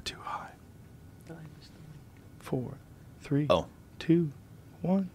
got 0.00 0.04
too 0.06 0.16
high. 0.22 0.46
Four, 2.38 2.74
three, 3.20 3.46
Oh. 3.48 3.66
two, 4.00 4.30
one. 4.82 5.08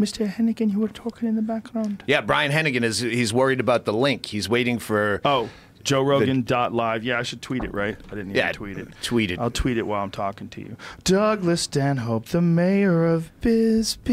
Mr. 0.00 0.28
Hennigan, 0.32 0.72
you 0.72 0.78
were 0.80 0.88
talking 0.88 1.28
in 1.28 1.36
the 1.36 1.42
background. 1.42 2.02
Yeah, 2.06 2.20
Brian 2.22 2.50
Hennigan 2.52 2.82
is 2.82 2.98
he's 3.00 3.32
worried 3.32 3.60
about 3.60 3.84
the 3.84 3.92
link. 3.92 4.26
He's 4.26 4.48
waiting 4.48 4.78
for 4.80 5.20
Oh, 5.24 5.48
Joe 5.84 6.02
Rogan 6.02 6.42
dot 6.42 6.72
live. 6.72 7.04
Yeah, 7.04 7.18
I 7.20 7.22
should 7.22 7.40
tweet 7.42 7.62
it, 7.64 7.72
right? 7.74 7.96
I 8.06 8.10
didn't 8.10 8.30
even 8.30 8.36
Yeah, 8.36 8.50
tweet 8.52 8.78
it. 8.78 8.88
tweet 9.02 9.30
it. 9.32 9.38
I'll 9.38 9.50
tweet 9.50 9.76
it 9.78 9.86
while 9.86 10.02
I'm 10.02 10.10
talking 10.10 10.48
to 10.50 10.60
you. 10.60 10.76
Douglas 11.04 11.62
Stanhope, 11.62 12.26
the 12.26 12.40
mayor 12.42 13.06
of 13.06 13.30
Bisbee. 13.40 14.08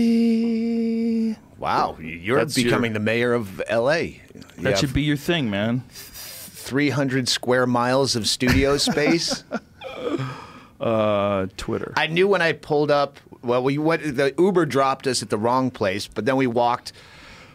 Wow, 1.57 1.97
you're 1.99 2.37
That's 2.39 2.55
your- 2.57 2.65
becoming 2.65 2.93
the 2.93 2.99
mayor 2.99 3.33
of 3.33 3.61
LA. 3.69 4.21
That 4.59 4.77
should 4.77 4.93
be 4.93 5.01
your 5.03 5.17
thing, 5.17 5.49
man. 5.49 5.83
300 6.65 7.29
square 7.29 7.67
miles 7.67 8.15
of 8.15 8.27
studio 8.27 8.75
space. 8.89 9.43
Uh, 10.79 11.47
Twitter. 11.57 11.93
I 11.95 12.07
knew 12.07 12.27
when 12.27 12.41
I 12.41 12.51
pulled 12.53 12.91
up. 12.91 13.17
Well, 13.43 13.63
we 13.63 13.77
went. 13.77 14.17
The 14.17 14.33
Uber 14.37 14.65
dropped 14.65 15.07
us 15.07 15.21
at 15.21 15.29
the 15.29 15.37
wrong 15.37 15.69
place, 15.71 16.07
but 16.07 16.25
then 16.25 16.35
we 16.35 16.47
walked 16.47 16.91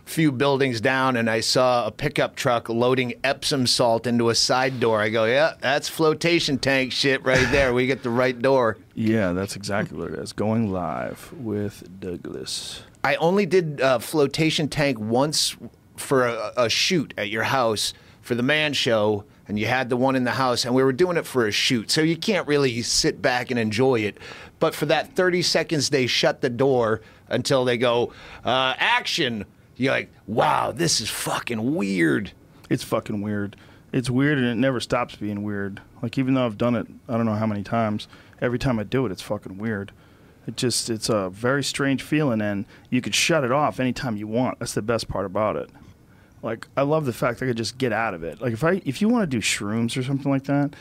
a 0.06 0.10
few 0.10 0.30
buildings 0.32 0.80
down, 0.80 1.16
and 1.16 1.28
I 1.28 1.41
saw 1.41 1.87
a 1.87 1.91
pickup 1.91 2.37
truck 2.37 2.68
loading 2.68 3.15
Epsom 3.24 3.66
salt 3.66 4.06
into 4.06 4.30
a 4.30 4.34
side 4.34 4.78
door. 4.80 5.02
I 5.02 5.09
go, 5.09 5.24
yeah, 5.24 5.54
that's 5.60 5.88
flotation 5.88 6.59
tank 6.59 6.92
shit 6.92 7.23
right 7.24 7.46
there. 7.52 7.74
We 7.74 7.87
get 7.87 8.02
the 8.04 8.10
right 8.10 8.40
door. 8.40 8.79
yeah, 8.95 9.32
that's 9.32 9.56
exactly 9.56 9.98
what 9.98 10.12
it 10.12 10.18
is. 10.20 10.32
Going 10.32 10.73
live 10.73 11.32
with 11.32 12.01
Douglas. 12.01 12.84
I 13.02 13.16
only 13.16 13.45
did 13.45 13.80
uh, 13.80 13.98
flotation 13.98 14.68
tank 14.68 14.98
once 15.01 15.56
for 15.96 16.27
a, 16.27 16.52
a 16.56 16.68
shoot 16.70 17.12
at 17.18 17.29
your 17.29 17.42
house 17.45 17.92
for 18.23 18.34
the 18.34 18.42
man 18.42 18.73
show, 18.73 19.24
and 19.48 19.59
you 19.59 19.66
had 19.66 19.88
the 19.88 19.97
one 19.97 20.16
in 20.16 20.24
the 20.24 20.33
house, 20.33 20.65
and 20.65 20.74
we 20.74 20.83
were 20.83 20.92
doing 20.92 21.16
it 21.16 21.27
for 21.27 21.47
a 21.47 21.52
shoot, 21.52 21.91
so 21.91 22.01
you 22.01 22.16
can't 22.16 22.46
really 22.46 22.83
sit 22.83 23.20
back 23.20 23.51
and 23.51 23.59
enjoy 23.59 24.01
it. 24.01 24.19
But 24.59 24.74
for 24.74 24.87
that 24.87 25.16
30 25.16 25.43
seconds, 25.43 25.90
they 25.90 26.07
shut 26.07 26.41
the 26.41 26.51
door 26.51 27.01
until 27.29 27.65
they 27.65 27.79
go, 27.79 28.13
uh, 28.45 28.74
action. 28.76 29.46
You're 29.76 29.93
like, 29.93 30.10
wow, 30.26 30.73
this 30.73 31.01
is 31.01 31.09
fucking 31.09 31.74
weird. 31.74 32.32
It's 32.68 32.85
fucking 32.85 33.23
weird. 33.23 33.57
It's 33.93 34.10
weird 34.10 34.38
and 34.38 34.46
it 34.46 34.54
never 34.54 34.79
stops 34.79 35.16
being 35.16 35.43
weird. 35.43 35.80
Like 36.02 36.18
even 36.18 36.35
though 36.35 36.46
I've 36.46 36.59
done 36.59 36.76
it, 36.76 36.87
I 37.09 37.16
don't 37.16 37.26
know 37.26 37.35
how 37.35 37.46
many 37.46 37.63
times. 37.63 38.07
Every 38.41 38.59
time 38.59 38.79
I 38.79 38.85
do 38.85 39.04
it, 39.07 39.13
it's 39.13 39.23
fucking 39.23 39.59
weird. 39.59 39.93
It 40.46 40.57
just 40.57 40.88
it's 40.88 41.09
a 41.09 41.29
very 41.30 41.63
strange 41.63 42.02
feeling, 42.02 42.41
and 42.41 42.65
you 42.88 43.01
could 43.01 43.15
shut 43.15 43.45
it 43.45 43.52
off 43.52 43.79
anytime 43.79 44.16
you 44.16 44.26
want. 44.26 44.59
That's 44.59 44.74
the 44.74 44.82
best 44.82 45.09
part 45.09 45.26
about 45.26 45.57
it. 45.57 45.71
Like 46.43 46.66
I 46.77 46.83
love 46.83 47.05
the 47.05 47.13
fact 47.13 47.43
I 47.43 47.46
could 47.46 47.57
just 47.57 47.79
get 47.79 47.93
out 47.93 48.15
of 48.15 48.23
it. 48.23 48.41
Like 48.41 48.52
if 48.52 48.65
I 48.65 48.80
if 48.85 49.01
you 49.01 49.09
want 49.09 49.30
to 49.30 49.37
do 49.37 49.43
shrooms 49.43 49.96
or 49.96 50.02
something 50.02 50.30
like 50.30 50.45
that, 50.45 50.74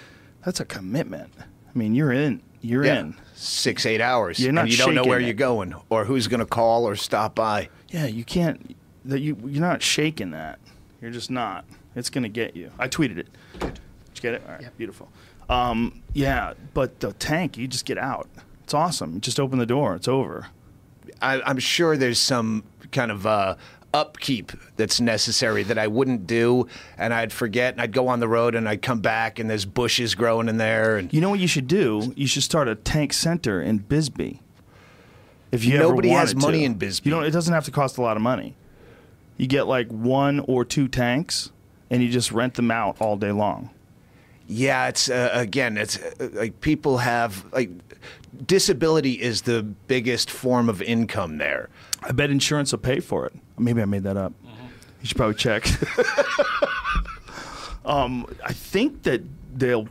that's 0.46 0.60
a 0.60 0.66
commitment. 0.66 1.34
I 1.40 1.78
mean, 1.78 1.96
you're 1.96 2.12
in. 2.12 2.42
You're 2.62 2.84
in. 2.84 3.16
Six, 3.36 3.86
eight 3.86 4.02
hours. 4.02 4.40
You're 4.40 4.52
not 4.52 4.66
and 4.66 4.72
you 4.72 4.78
don't 4.78 4.96
know 4.96 5.04
where 5.04 5.20
it. 5.20 5.26
you're 5.26 5.34
going 5.34 5.74
or 5.90 6.04
who's 6.04 6.28
going 6.28 6.42
to 6.42 6.46
call 6.46 6.86
or 6.86 6.96
stop 6.96 7.36
by. 7.36 7.70
Yeah, 7.90 8.06
you 8.06 8.26
can't. 8.26 8.76
That 9.06 9.20
you 9.20 9.38
you're 9.46 9.62
not 9.62 9.82
shaking 9.82 10.32
that. 10.32 10.60
You're 11.02 11.12
just 11.12 11.32
not. 11.32 11.66
It's 11.96 12.10
gonna 12.10 12.30
get 12.30 12.56
you. 12.56 12.72
I 12.78 12.88
tweeted 12.88 13.18
it. 13.18 13.28
Did 13.60 13.80
you 14.16 14.22
get 14.22 14.34
it? 14.36 14.44
All 14.46 14.54
right, 14.54 14.78
beautiful. 14.78 15.10
Um, 15.50 16.04
yeah, 16.14 16.54
but 16.74 17.00
the 17.00 17.14
tank, 17.14 17.58
you 17.58 17.68
just 17.68 17.86
get 17.86 17.98
out. 17.98 18.30
It's 18.64 18.74
awesome. 18.74 19.16
You 19.16 19.20
just 19.20 19.40
open 19.40 19.58
the 19.58 19.66
door. 19.66 19.96
It's 19.96 20.08
over. 20.08 20.48
I, 21.22 21.42
I'm 21.42 21.60
sure 21.60 21.98
there's 21.98 22.20
some 22.20 22.64
kind 22.92 23.12
of 23.12 23.26
uh, 23.26 23.56
upkeep 23.94 24.52
that's 24.76 25.00
necessary 25.02 25.64
that 25.64 25.78
I 25.78 25.88
wouldn't 25.88 26.28
do, 26.28 26.68
and 26.98 27.14
I'd 27.14 27.34
forget, 27.34 27.74
and 27.74 27.82
I'd 27.82 27.92
go 27.92 28.08
on 28.08 28.20
the 28.20 28.28
road, 28.28 28.56
and 28.56 28.68
I'd 28.70 28.82
come 28.82 29.00
back, 29.00 29.40
and 29.40 29.50
there's 29.50 29.66
bushes 29.66 30.16
growing 30.16 30.48
in 30.48 30.58
there, 30.58 30.98
and 30.98 31.12
You 31.14 31.22
know 31.22 31.30
what 31.30 31.40
you 31.40 31.48
should 31.48 31.68
do? 31.68 32.14
You 32.16 32.28
should 32.28 32.44
start 32.44 32.68
a 32.68 32.76
tank 32.76 33.14
center 33.14 33.62
in 33.62 33.80
Bisbee. 33.80 34.42
If 35.52 35.66
you 35.66 35.78
Nobody 35.80 36.10
has 36.10 36.36
money 36.36 36.60
to. 36.60 36.66
in 36.66 36.74
Bisbee. 36.76 37.10
You 37.10 37.16
don't. 37.16 37.26
It 37.26 37.32
doesn't 37.32 37.54
have 37.54 37.66
to 37.66 37.72
cost 37.72 37.98
a 37.98 38.02
lot 38.02 38.16
of 38.18 38.22
money. 38.22 38.56
You 39.38 39.48
get 39.48 39.64
like 39.68 39.88
one 39.88 40.42
or 40.42 40.64
two 40.66 40.88
tanks, 40.88 41.52
and 41.90 42.04
you 42.04 42.10
just 42.10 42.32
rent 42.32 42.54
them 42.54 42.70
out 42.70 43.02
all 43.02 43.18
day 43.18 43.32
long. 43.32 43.72
yeah, 44.48 44.88
it's 44.90 45.10
uh, 45.10 45.30
again, 45.34 45.78
it's 45.78 45.98
uh, 45.98 46.30
like 46.34 46.62
people 46.62 47.00
have 47.00 47.46
like 47.52 47.72
disability 48.46 49.14
is 49.14 49.42
the 49.44 49.64
biggest 49.64 50.30
form 50.30 50.70
of 50.70 50.82
income 50.82 51.38
there. 51.40 51.70
I 52.04 52.12
bet 52.12 52.30
insurance 52.30 52.72
will 52.72 52.80
pay 52.80 53.00
for 53.00 53.26
it. 53.26 53.34
Maybe 53.58 53.82
I 53.82 53.86
made 53.86 54.04
that 54.04 54.18
up. 54.18 54.34
You 55.02 55.08
should 55.08 55.18
probably 55.18 55.36
check. 55.36 55.66
um, 57.86 58.26
I 58.46 58.54
think 58.54 59.04
that 59.04 59.22
they'll. 59.58 59.88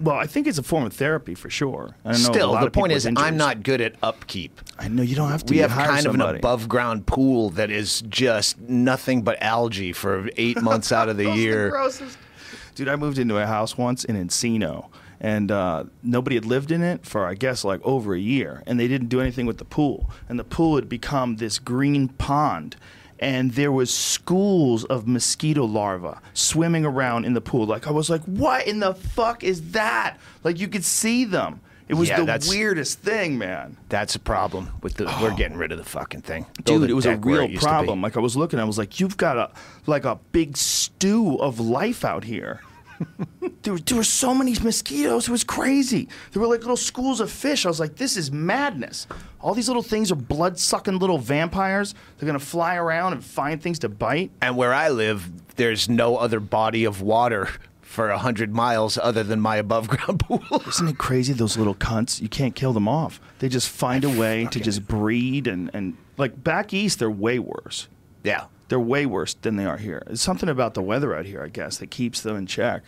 Well, 0.00 0.16
I 0.16 0.26
think 0.26 0.48
it's 0.48 0.58
a 0.58 0.62
form 0.64 0.84
of 0.84 0.92
therapy 0.92 1.34
for 1.34 1.48
sure. 1.48 1.94
I 2.04 2.08
know 2.08 2.14
a 2.14 2.18
Still, 2.18 2.52
lot 2.52 2.60
the 2.62 2.66
of 2.66 2.72
point 2.72 2.92
with 2.92 3.06
is, 3.06 3.14
I'm 3.16 3.36
not 3.36 3.62
good 3.62 3.80
at 3.80 3.94
upkeep. 4.02 4.60
I 4.78 4.88
know 4.88 5.02
you 5.02 5.14
don't 5.14 5.30
have 5.30 5.44
to. 5.46 5.54
We 5.54 5.58
have 5.58 5.70
hire 5.70 5.88
kind 5.88 6.06
of 6.06 6.14
an 6.14 6.20
above 6.20 6.68
ground 6.68 7.06
pool 7.06 7.50
that 7.50 7.70
is 7.70 8.02
just 8.08 8.58
nothing 8.60 9.22
but 9.22 9.40
algae 9.40 9.92
for 9.92 10.28
eight 10.36 10.60
months 10.60 10.90
out 10.90 11.08
of 11.08 11.18
the 11.18 11.30
year. 11.36 11.72
Dude, 12.74 12.88
I 12.88 12.96
moved 12.96 13.18
into 13.18 13.38
a 13.38 13.46
house 13.46 13.78
once 13.78 14.04
in 14.04 14.16
Encino, 14.16 14.88
and 15.22 15.50
uh, 15.52 15.84
nobody 16.02 16.34
had 16.36 16.44
lived 16.44 16.70
in 16.72 16.82
it 16.82 17.06
for, 17.06 17.24
I 17.26 17.34
guess, 17.34 17.64
like 17.64 17.80
over 17.84 18.12
a 18.14 18.18
year. 18.18 18.62
And 18.66 18.78
they 18.78 18.88
didn't 18.88 19.08
do 19.08 19.20
anything 19.20 19.46
with 19.46 19.58
the 19.58 19.64
pool. 19.64 20.10
And 20.28 20.36
the 20.38 20.44
pool 20.44 20.74
had 20.74 20.88
become 20.88 21.36
this 21.36 21.58
green 21.60 22.08
pond. 22.08 22.74
And 23.20 23.52
there 23.52 23.70
was 23.70 23.94
schools 23.94 24.84
of 24.86 25.06
mosquito 25.06 25.64
larvae 25.64 26.18
swimming 26.34 26.84
around 26.84 27.24
in 27.24 27.34
the 27.34 27.40
pool. 27.40 27.66
Like 27.66 27.86
I 27.86 27.92
was 27.92 28.10
like, 28.10 28.22
"What 28.24 28.66
in 28.66 28.80
the 28.80 28.94
fuck 28.94 29.44
is 29.44 29.70
that?" 29.70 30.16
Like 30.42 30.58
you 30.58 30.66
could 30.66 30.84
see 30.84 31.24
them. 31.24 31.60
It 31.88 31.94
was 31.94 32.08
Yeah, 32.08 32.18
the 32.20 32.24
that's- 32.26 32.48
weirdest 32.50 32.98
thing, 33.00 33.38
man. 33.38 33.76
That's 33.90 34.16
a 34.16 34.18
problem 34.18 34.70
with 34.82 34.94
the. 34.94 35.04
We're 35.22 35.36
getting 35.36 35.56
rid 35.56 35.70
of 35.70 35.78
the 35.78 35.84
fucking 35.84 36.22
thing, 36.22 36.46
Build 36.64 36.80
Dude, 36.82 36.90
it 36.90 36.94
was 36.94 37.06
a 37.06 37.10
deck 37.14 37.24
where 37.24 37.40
real 37.42 37.50
used 37.50 37.62
to 37.62 37.66
be. 37.68 37.70
problem. 37.70 38.02
Like 38.02 38.16
I 38.16 38.20
was 38.20 38.36
looking, 38.36 38.58
I 38.58 38.64
was 38.64 38.76
like, 38.78 38.98
"You've 38.98 39.16
got 39.16 39.36
a 39.36 39.50
like 39.86 40.04
a 40.04 40.18
big 40.32 40.56
stew 40.56 41.36
of 41.38 41.60
life 41.60 42.04
out 42.04 42.24
here." 42.24 42.60
There, 43.62 43.76
there 43.76 43.96
were 43.96 44.04
so 44.04 44.34
many 44.34 44.54
mosquitoes. 44.62 45.28
It 45.28 45.30
was 45.30 45.44
crazy. 45.44 46.08
There 46.32 46.40
were 46.42 46.48
like 46.48 46.60
little 46.60 46.76
schools 46.76 47.20
of 47.20 47.30
fish. 47.30 47.64
I 47.64 47.68
was 47.68 47.80
like, 47.80 47.96
"This 47.96 48.16
is 48.16 48.30
madness." 48.32 49.06
All 49.40 49.54
these 49.54 49.68
little 49.68 49.82
things 49.82 50.12
are 50.12 50.16
blood-sucking 50.16 50.98
little 50.98 51.18
vampires. 51.18 51.94
They're 52.18 52.26
gonna 52.26 52.38
fly 52.38 52.76
around 52.76 53.12
and 53.14 53.24
find 53.24 53.60
things 53.62 53.78
to 53.80 53.88
bite. 53.88 54.30
And 54.40 54.56
where 54.56 54.72
I 54.72 54.88
live, 54.88 55.30
there's 55.56 55.88
no 55.88 56.16
other 56.16 56.40
body 56.40 56.84
of 56.84 57.02
water 57.02 57.48
for 57.80 58.08
a 58.08 58.18
hundred 58.18 58.54
miles 58.54 58.96
other 58.96 59.22
than 59.22 59.40
my 59.40 59.56
above 59.56 59.88
ground 59.88 60.20
pool. 60.20 60.42
Isn't 60.68 60.88
it 60.88 60.98
crazy? 60.98 61.32
Those 61.32 61.56
little 61.58 61.74
cunts. 61.74 62.20
You 62.22 62.28
can't 62.28 62.54
kill 62.54 62.72
them 62.72 62.88
off. 62.88 63.20
They 63.40 63.48
just 63.48 63.68
find 63.68 64.04
a 64.04 64.10
way 64.10 64.46
to 64.52 64.60
just 64.60 64.86
breed 64.86 65.46
and 65.46 65.70
and 65.74 65.96
like 66.16 66.42
back 66.42 66.72
east, 66.72 66.98
they're 67.00 67.10
way 67.10 67.38
worse. 67.38 67.88
yeah. 68.22 68.44
They're 68.72 68.80
way 68.80 69.04
worse 69.04 69.34
than 69.34 69.56
they 69.56 69.66
are 69.66 69.76
here. 69.76 70.02
It's 70.06 70.22
something 70.22 70.48
about 70.48 70.72
the 70.72 70.80
weather 70.80 71.14
out 71.14 71.26
here, 71.26 71.42
I 71.44 71.48
guess, 71.48 71.76
that 71.76 71.90
keeps 71.90 72.22
them 72.22 72.36
in 72.36 72.46
check. 72.46 72.82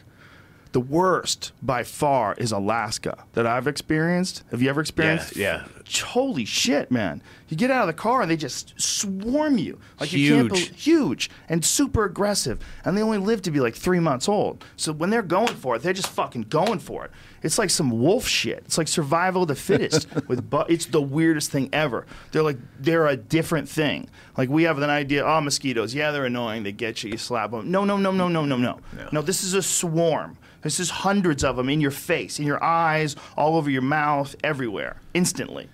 The 0.72 0.80
worst 0.80 1.52
by 1.60 1.82
far 1.82 2.32
is 2.38 2.52
Alaska 2.52 3.26
that 3.34 3.46
I've 3.46 3.66
experienced. 3.66 4.44
Have 4.50 4.62
you 4.62 4.70
ever 4.70 4.80
experienced? 4.80 5.36
yeah. 5.36 5.66
Holy 6.02 6.44
shit, 6.44 6.90
man! 6.90 7.22
You 7.48 7.56
get 7.56 7.70
out 7.70 7.82
of 7.82 7.86
the 7.88 8.00
car 8.00 8.22
and 8.22 8.30
they 8.30 8.36
just 8.36 8.72
swarm 8.80 9.58
you 9.58 9.78
like 10.00 10.12
you 10.12 10.34
can't 10.34 10.56
Huge. 10.56 10.82
huge 10.82 11.30
and 11.48 11.64
super 11.64 12.04
aggressive. 12.04 12.58
And 12.84 12.96
they 12.96 13.02
only 13.02 13.18
live 13.18 13.42
to 13.42 13.50
be 13.50 13.60
like 13.60 13.74
three 13.74 14.00
months 14.00 14.28
old. 14.28 14.64
So 14.76 14.92
when 14.92 15.10
they're 15.10 15.22
going 15.22 15.54
for 15.54 15.76
it, 15.76 15.82
they're 15.82 15.92
just 15.92 16.08
fucking 16.08 16.42
going 16.44 16.78
for 16.78 17.04
it. 17.04 17.10
It's 17.42 17.58
like 17.58 17.68
some 17.70 17.90
wolf 17.90 18.26
shit. 18.26 18.62
It's 18.64 18.78
like 18.78 18.88
survival 18.88 19.42
of 19.42 19.48
the 19.48 19.54
fittest. 19.54 20.08
with 20.28 20.48
bu- 20.48 20.64
it's 20.68 20.86
the 20.86 21.02
weirdest 21.02 21.50
thing 21.50 21.68
ever. 21.72 22.06
They're 22.32 22.42
like 22.42 22.58
they're 22.80 23.06
a 23.06 23.16
different 23.16 23.68
thing. 23.68 24.08
Like 24.38 24.48
we 24.48 24.62
have 24.62 24.78
an 24.78 24.90
idea. 24.90 25.24
Oh, 25.24 25.40
mosquitoes. 25.40 25.94
Yeah, 25.94 26.10
they're 26.12 26.24
annoying. 26.24 26.62
They 26.62 26.72
get 26.72 27.02
you. 27.04 27.10
You 27.10 27.18
slap 27.18 27.50
them. 27.50 27.70
No, 27.70 27.84
no, 27.84 27.98
no, 27.98 28.10
no, 28.10 28.28
no, 28.28 28.44
no, 28.46 28.56
no. 28.56 28.80
No, 29.12 29.20
this 29.22 29.44
is 29.44 29.54
a 29.54 29.62
swarm. 29.62 30.38
This 30.62 30.80
is 30.80 30.88
hundreds 30.88 31.44
of 31.44 31.56
them 31.56 31.68
in 31.68 31.82
your 31.82 31.90
face, 31.90 32.38
in 32.38 32.46
your 32.46 32.62
eyes, 32.64 33.16
all 33.36 33.56
over 33.58 33.68
your 33.68 33.82
mouth, 33.82 34.34
everywhere, 34.42 34.96
instantly. 35.12 35.68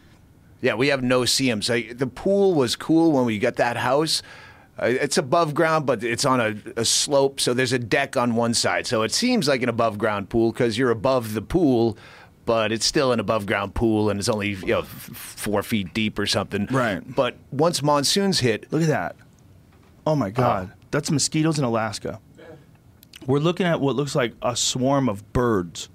Yeah, 0.61 0.75
we 0.75 0.89
have 0.89 1.03
no 1.03 1.23
CMs. 1.23 1.99
The 1.99 2.07
pool 2.07 2.55
was 2.55 2.77
cool 2.77 3.13
when 3.13 3.25
we 3.25 3.39
got 3.39 3.57
that 3.57 3.77
house. 3.77 4.23
Uh, 4.79 4.87
it's 4.87 5.19
above 5.19 5.55
ground, 5.55 5.87
but 5.87 6.03
it's 6.03 6.25
on 6.25 6.41
a, 6.41 6.55
a 6.77 6.85
slope, 6.85 7.41
so 7.41 7.53
there's 7.53 7.73
a 7.73 7.79
deck 7.79 8.17
on 8.17 8.35
one 8.35 8.55
side. 8.55 8.87
So 8.87 9.03
it 9.03 9.13
seems 9.13 9.47
like 9.49 9.63
an 9.63 9.69
above 9.69 9.99
ground 9.99 10.31
pool 10.31 10.53
because 10.53 10.79
you're 10.79 10.91
above 10.91 11.35
the 11.35 11.43
pool, 11.43 11.99
but 12.47 12.73
it's 12.73 12.87
still 12.87 13.13
an 13.13 13.21
above 13.21 13.47
ground 13.47 13.75
pool 13.75 14.11
and 14.11 14.19
it's 14.19 14.29
only 14.29 14.51
you 14.51 14.67
know 14.67 14.83
four 14.83 15.63
feet 15.63 15.93
deep 15.93 16.19
or 16.19 16.27
something. 16.27 16.67
Right. 16.71 17.03
But 17.15 17.37
once 17.51 17.83
monsoons 17.83 18.41
hit, 18.41 18.73
Look 18.73 18.83
at 18.83 18.89
that. 18.89 19.17
Oh 20.07 20.17
my 20.17 20.31
God. 20.31 20.73
That's 20.91 21.11
mosquitoes 21.11 21.59
in 21.59 21.65
Alaska. 21.65 22.21
We're 23.27 23.39
looking 23.39 23.67
at 23.67 23.81
what 23.81 23.97
looks 23.97 24.15
like 24.15 24.33
a 24.43 24.57
swarm 24.57 25.09
of 25.09 25.33
birds. 25.33 25.89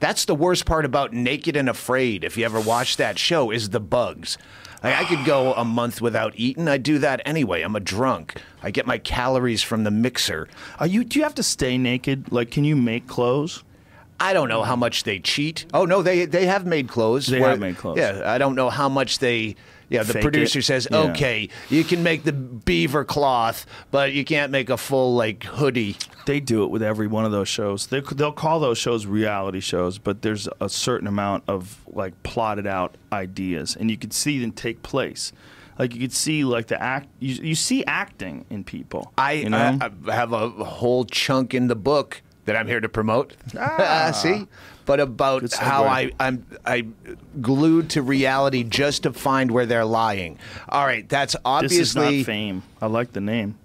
That's 0.00 0.24
the 0.24 0.34
worst 0.34 0.64
part 0.64 0.84
about 0.84 1.12
Naked 1.12 1.56
and 1.56 1.68
Afraid. 1.68 2.24
If 2.24 2.36
you 2.36 2.44
ever 2.44 2.60
watch 2.60 2.96
that 2.96 3.18
show, 3.18 3.50
is 3.50 3.70
the 3.70 3.80
bugs. 3.80 4.38
Like, 4.82 4.94
I 4.94 5.04
could 5.04 5.24
go 5.24 5.54
a 5.54 5.64
month 5.64 6.00
without 6.00 6.34
eating. 6.36 6.68
I 6.68 6.78
do 6.78 6.98
that 6.98 7.20
anyway. 7.24 7.62
I'm 7.62 7.74
a 7.74 7.80
drunk. 7.80 8.40
I 8.62 8.70
get 8.70 8.86
my 8.86 8.98
calories 8.98 9.62
from 9.62 9.82
the 9.82 9.90
mixer. 9.90 10.46
Are 10.78 10.86
you? 10.86 11.02
Do 11.02 11.18
you 11.18 11.24
have 11.24 11.34
to 11.34 11.42
stay 11.42 11.78
naked? 11.78 12.30
Like, 12.30 12.50
can 12.50 12.64
you 12.64 12.76
make 12.76 13.08
clothes? 13.08 13.64
I 14.20 14.32
don't 14.32 14.48
know 14.48 14.62
how 14.62 14.76
much 14.76 15.04
they 15.04 15.18
cheat. 15.20 15.66
Oh 15.72 15.84
no, 15.84 16.02
they 16.02 16.24
they 16.24 16.46
have 16.46 16.66
made 16.66 16.88
clothes. 16.88 17.26
They 17.26 17.40
have 17.40 17.60
made 17.60 17.76
clothes. 17.76 17.98
Yeah, 17.98 18.22
I 18.24 18.38
don't 18.38 18.54
know 18.54 18.70
how 18.70 18.88
much 18.88 19.18
they. 19.20 19.56
Yeah, 19.88 20.02
the 20.02 20.20
producer 20.20 20.58
it. 20.58 20.64
says, 20.64 20.88
Yeah. 20.90 20.98
"Okay, 21.10 21.48
you 21.70 21.84
can 21.84 22.02
make 22.02 22.24
the 22.24 22.32
beaver 22.32 23.04
cloth, 23.04 23.66
but 23.90 24.12
you 24.12 24.24
can't 24.24 24.52
make 24.52 24.70
a 24.70 24.76
full 24.76 25.14
like 25.14 25.44
hoodie." 25.44 25.96
They 26.26 26.40
do 26.40 26.62
it 26.64 26.70
with 26.70 26.82
every 26.82 27.06
one 27.06 27.24
of 27.24 27.32
those 27.32 27.48
shows. 27.48 27.86
They, 27.86 28.00
they'll 28.00 28.32
call 28.32 28.60
those 28.60 28.76
shows 28.76 29.06
reality 29.06 29.60
shows, 29.60 29.98
but 29.98 30.22
there's 30.22 30.48
a 30.60 30.68
certain 30.68 31.08
amount 31.08 31.44
of 31.48 31.80
like 31.86 32.22
plotted 32.22 32.66
out 32.66 32.96
ideas, 33.12 33.76
and 33.76 33.90
you 33.90 33.96
can 33.96 34.10
see 34.10 34.38
them 34.38 34.52
take 34.52 34.82
place. 34.82 35.32
Like 35.78 35.94
you 35.94 36.00
could 36.00 36.12
see 36.12 36.44
like 36.44 36.66
the 36.66 36.80
act. 36.82 37.08
You, 37.20 37.34
you 37.34 37.54
see 37.54 37.84
acting 37.86 38.44
in 38.50 38.64
people. 38.64 39.12
I, 39.16 39.32
you 39.32 39.50
know? 39.50 39.78
I, 39.80 39.90
I 40.08 40.14
have 40.14 40.32
a 40.32 40.48
whole 40.48 41.04
chunk 41.04 41.54
in 41.54 41.68
the 41.68 41.76
book 41.76 42.20
that 42.48 42.56
I'm 42.56 42.66
here 42.66 42.80
to 42.80 42.88
promote. 42.88 43.34
Ah. 43.58 44.10
see, 44.14 44.46
but 44.86 45.00
about 45.00 45.52
how 45.52 45.84
I 45.84 46.10
I'm 46.18 46.46
I 46.64 46.86
glued 47.42 47.90
to 47.90 48.02
reality 48.02 48.64
just 48.64 49.02
to 49.02 49.12
find 49.12 49.50
where 49.50 49.66
they're 49.66 49.84
lying. 49.84 50.38
All 50.66 50.86
right, 50.86 51.06
that's 51.06 51.36
obviously 51.44 51.78
this 51.78 51.88
is 51.90 51.96
not 51.96 52.06
obviously. 52.06 52.24
fame. 52.24 52.62
I 52.80 52.86
like 52.86 53.12
the 53.12 53.20
name. 53.20 53.58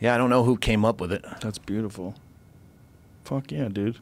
Yeah, 0.00 0.14
I 0.14 0.18
don't 0.18 0.30
know 0.30 0.42
who 0.42 0.56
came 0.56 0.86
up 0.86 1.02
with 1.02 1.12
it. 1.12 1.22
That's 1.42 1.58
beautiful. 1.58 2.14
Fuck 3.24 3.52
yeah, 3.52 3.68
dude. 3.68 3.98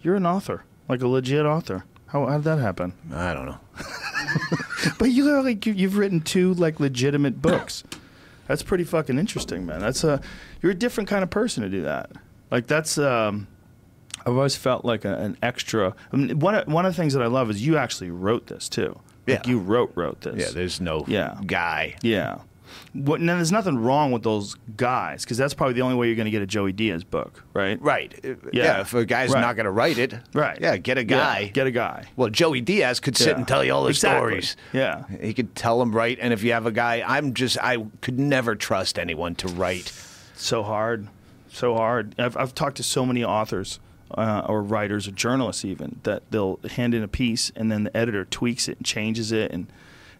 You're 0.00 0.14
an 0.14 0.26
author, 0.26 0.62
like 0.88 1.02
a 1.02 1.08
legit 1.08 1.44
author. 1.44 1.84
How 2.06 2.26
how 2.26 2.36
did 2.36 2.44
that 2.44 2.60
happen? 2.60 2.92
I 3.12 3.34
don't 3.34 3.46
know. 3.46 3.58
But 4.98 5.10
you 5.10 5.28
are 5.30 5.42
like 5.42 5.66
you've 5.66 5.96
written 5.96 6.20
two 6.20 6.54
like 6.54 6.78
legitimate 6.78 7.42
books. 7.42 7.82
That's 8.46 8.62
pretty 8.62 8.84
fucking 8.84 9.18
interesting, 9.18 9.66
man. 9.66 9.80
That's 9.80 10.04
a 10.04 10.20
you're 10.62 10.70
a 10.70 10.76
different 10.76 11.08
kind 11.08 11.24
of 11.24 11.30
person 11.30 11.64
to 11.64 11.68
do 11.68 11.82
that. 11.82 12.12
Like 12.50 12.66
that's 12.66 12.98
um, 12.98 13.48
I've 14.20 14.34
always 14.34 14.56
felt 14.56 14.84
like 14.84 15.04
a, 15.04 15.16
an 15.18 15.36
extra. 15.42 15.94
I 16.12 16.16
mean, 16.16 16.38
one 16.38 16.54
of, 16.54 16.68
one 16.68 16.86
of 16.86 16.94
the 16.94 17.00
things 17.00 17.12
that 17.14 17.22
I 17.22 17.26
love 17.26 17.50
is 17.50 17.64
you 17.66 17.76
actually 17.76 18.10
wrote 18.10 18.46
this 18.46 18.68
too. 18.68 18.98
Like 19.26 19.44
Yeah. 19.44 19.50
you 19.50 19.58
wrote 19.58 19.92
wrote 19.94 20.20
this. 20.20 20.36
Yeah, 20.36 20.50
there's 20.52 20.80
no 20.80 21.04
Yeah. 21.08 21.38
guy. 21.46 21.96
Yeah. 22.02 22.38
What, 22.92 23.20
now, 23.20 23.36
there's 23.36 23.52
nothing 23.52 23.78
wrong 23.78 24.10
with 24.10 24.22
those 24.22 24.54
guys 24.76 25.22
because 25.24 25.36
that's 25.38 25.54
probably 25.54 25.74
the 25.74 25.82
only 25.82 25.94
way 25.96 26.06
you're 26.08 26.16
going 26.16 26.24
to 26.26 26.30
get 26.30 26.42
a 26.42 26.46
Joey 26.46 26.72
Diaz 26.72 27.04
book, 27.04 27.44
right? 27.54 27.80
Right. 27.80 28.12
Uh, 28.24 28.28
Yeah. 28.52 28.64
Yeah. 28.64 28.80
if 28.80 28.92
a 28.94 29.04
guy's 29.04 29.30
Right. 29.30 29.40
not 29.40 29.54
going 29.56 29.64
to 29.66 29.70
write 29.70 29.98
it, 29.98 30.14
Right. 30.32 30.58
Yeah, 30.60 30.76
get 30.76 30.96
a 30.98 31.02
Yeah, 31.02 31.04
guy. 31.06 31.46
Get 31.52 31.66
a 31.66 31.70
guy. 31.70 32.04
well, 32.16 32.28
Joey 32.28 32.60
Diaz 32.60 32.98
could 33.00 33.16
sit 33.16 33.28
Yeah. 33.28 33.36
and 33.36 33.46
tell 33.48 33.62
you 33.64 33.72
all 33.72 33.84
the 33.84 33.90
Exactly. 33.90 34.40
stories. 34.42 34.56
Yeah. 34.72 35.04
He 35.20 35.32
could 35.34 35.54
tell 35.54 35.78
them 35.78 35.92
right. 35.94 36.18
And 36.20 36.32
if 36.32 36.42
you 36.42 36.52
have 36.52 36.66
a 36.66 36.72
guy, 36.72 37.04
I'm 37.06 37.34
just, 37.34 37.56
I 37.62 37.84
could 38.00 38.18
never 38.18 38.54
trust 38.56 38.98
anyone 38.98 39.34
to 39.36 39.48
write. 39.48 39.92
so 40.34 40.62
hard, 40.62 41.08
so 41.56 41.74
hard. 41.74 42.14
I've, 42.18 42.36
I've 42.36 42.54
talked 42.54 42.76
to 42.76 42.82
so 42.82 43.06
many 43.06 43.24
authors 43.24 43.80
uh, 44.10 44.44
or 44.46 44.62
writers 44.62 45.08
or 45.08 45.12
journalists 45.12 45.64
even 45.64 46.00
that 46.04 46.22
they'll 46.30 46.60
hand 46.72 46.94
in 46.94 47.02
a 47.02 47.08
piece 47.08 47.50
and 47.56 47.72
then 47.72 47.84
the 47.84 47.96
editor 47.96 48.24
tweaks 48.24 48.68
it 48.68 48.78
and 48.78 48.86
changes 48.86 49.32
it 49.32 49.50
and 49.50 49.66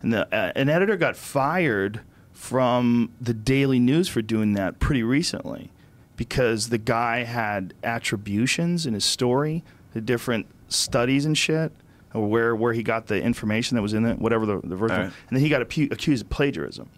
and 0.03 0.13
the, 0.13 0.35
uh, 0.35 0.53
an 0.55 0.69
editor 0.69 0.97
got 0.97 1.17
fired 1.17 2.01
from 2.33 3.13
the 3.19 3.33
Daily 3.33 3.79
News 3.79 4.09
for 4.09 4.21
doing 4.21 4.53
that 4.53 4.79
pretty 4.79 5.03
recently 5.03 5.73
because 6.17 6.69
the 6.69 6.79
guy 6.79 7.25
had 7.25 7.73
attributions 7.83 8.87
in 8.87 8.93
his 8.93 9.05
story, 9.05 9.65
the 9.95 10.01
different 10.03 10.47
studies 10.69 11.25
and 11.25 11.37
shit. 11.37 11.73
Or 12.15 12.27
where, 12.29 12.57
where 12.57 12.73
he 12.73 12.83
got 12.83 13.09
the 13.09 13.21
information 13.21 13.75
that 13.75 13.83
was 13.83 13.93
in 13.93 14.07
it, 14.07 14.19
whatever 14.19 14.47
the, 14.47 14.61
the 14.65 14.77
version, 14.77 14.97
right. 14.97 15.05
and 15.05 15.37
then 15.37 15.41
he 15.41 15.51
got 15.51 15.61
accused 15.61 16.23
of 16.23 16.31
plagiarism 16.31 16.89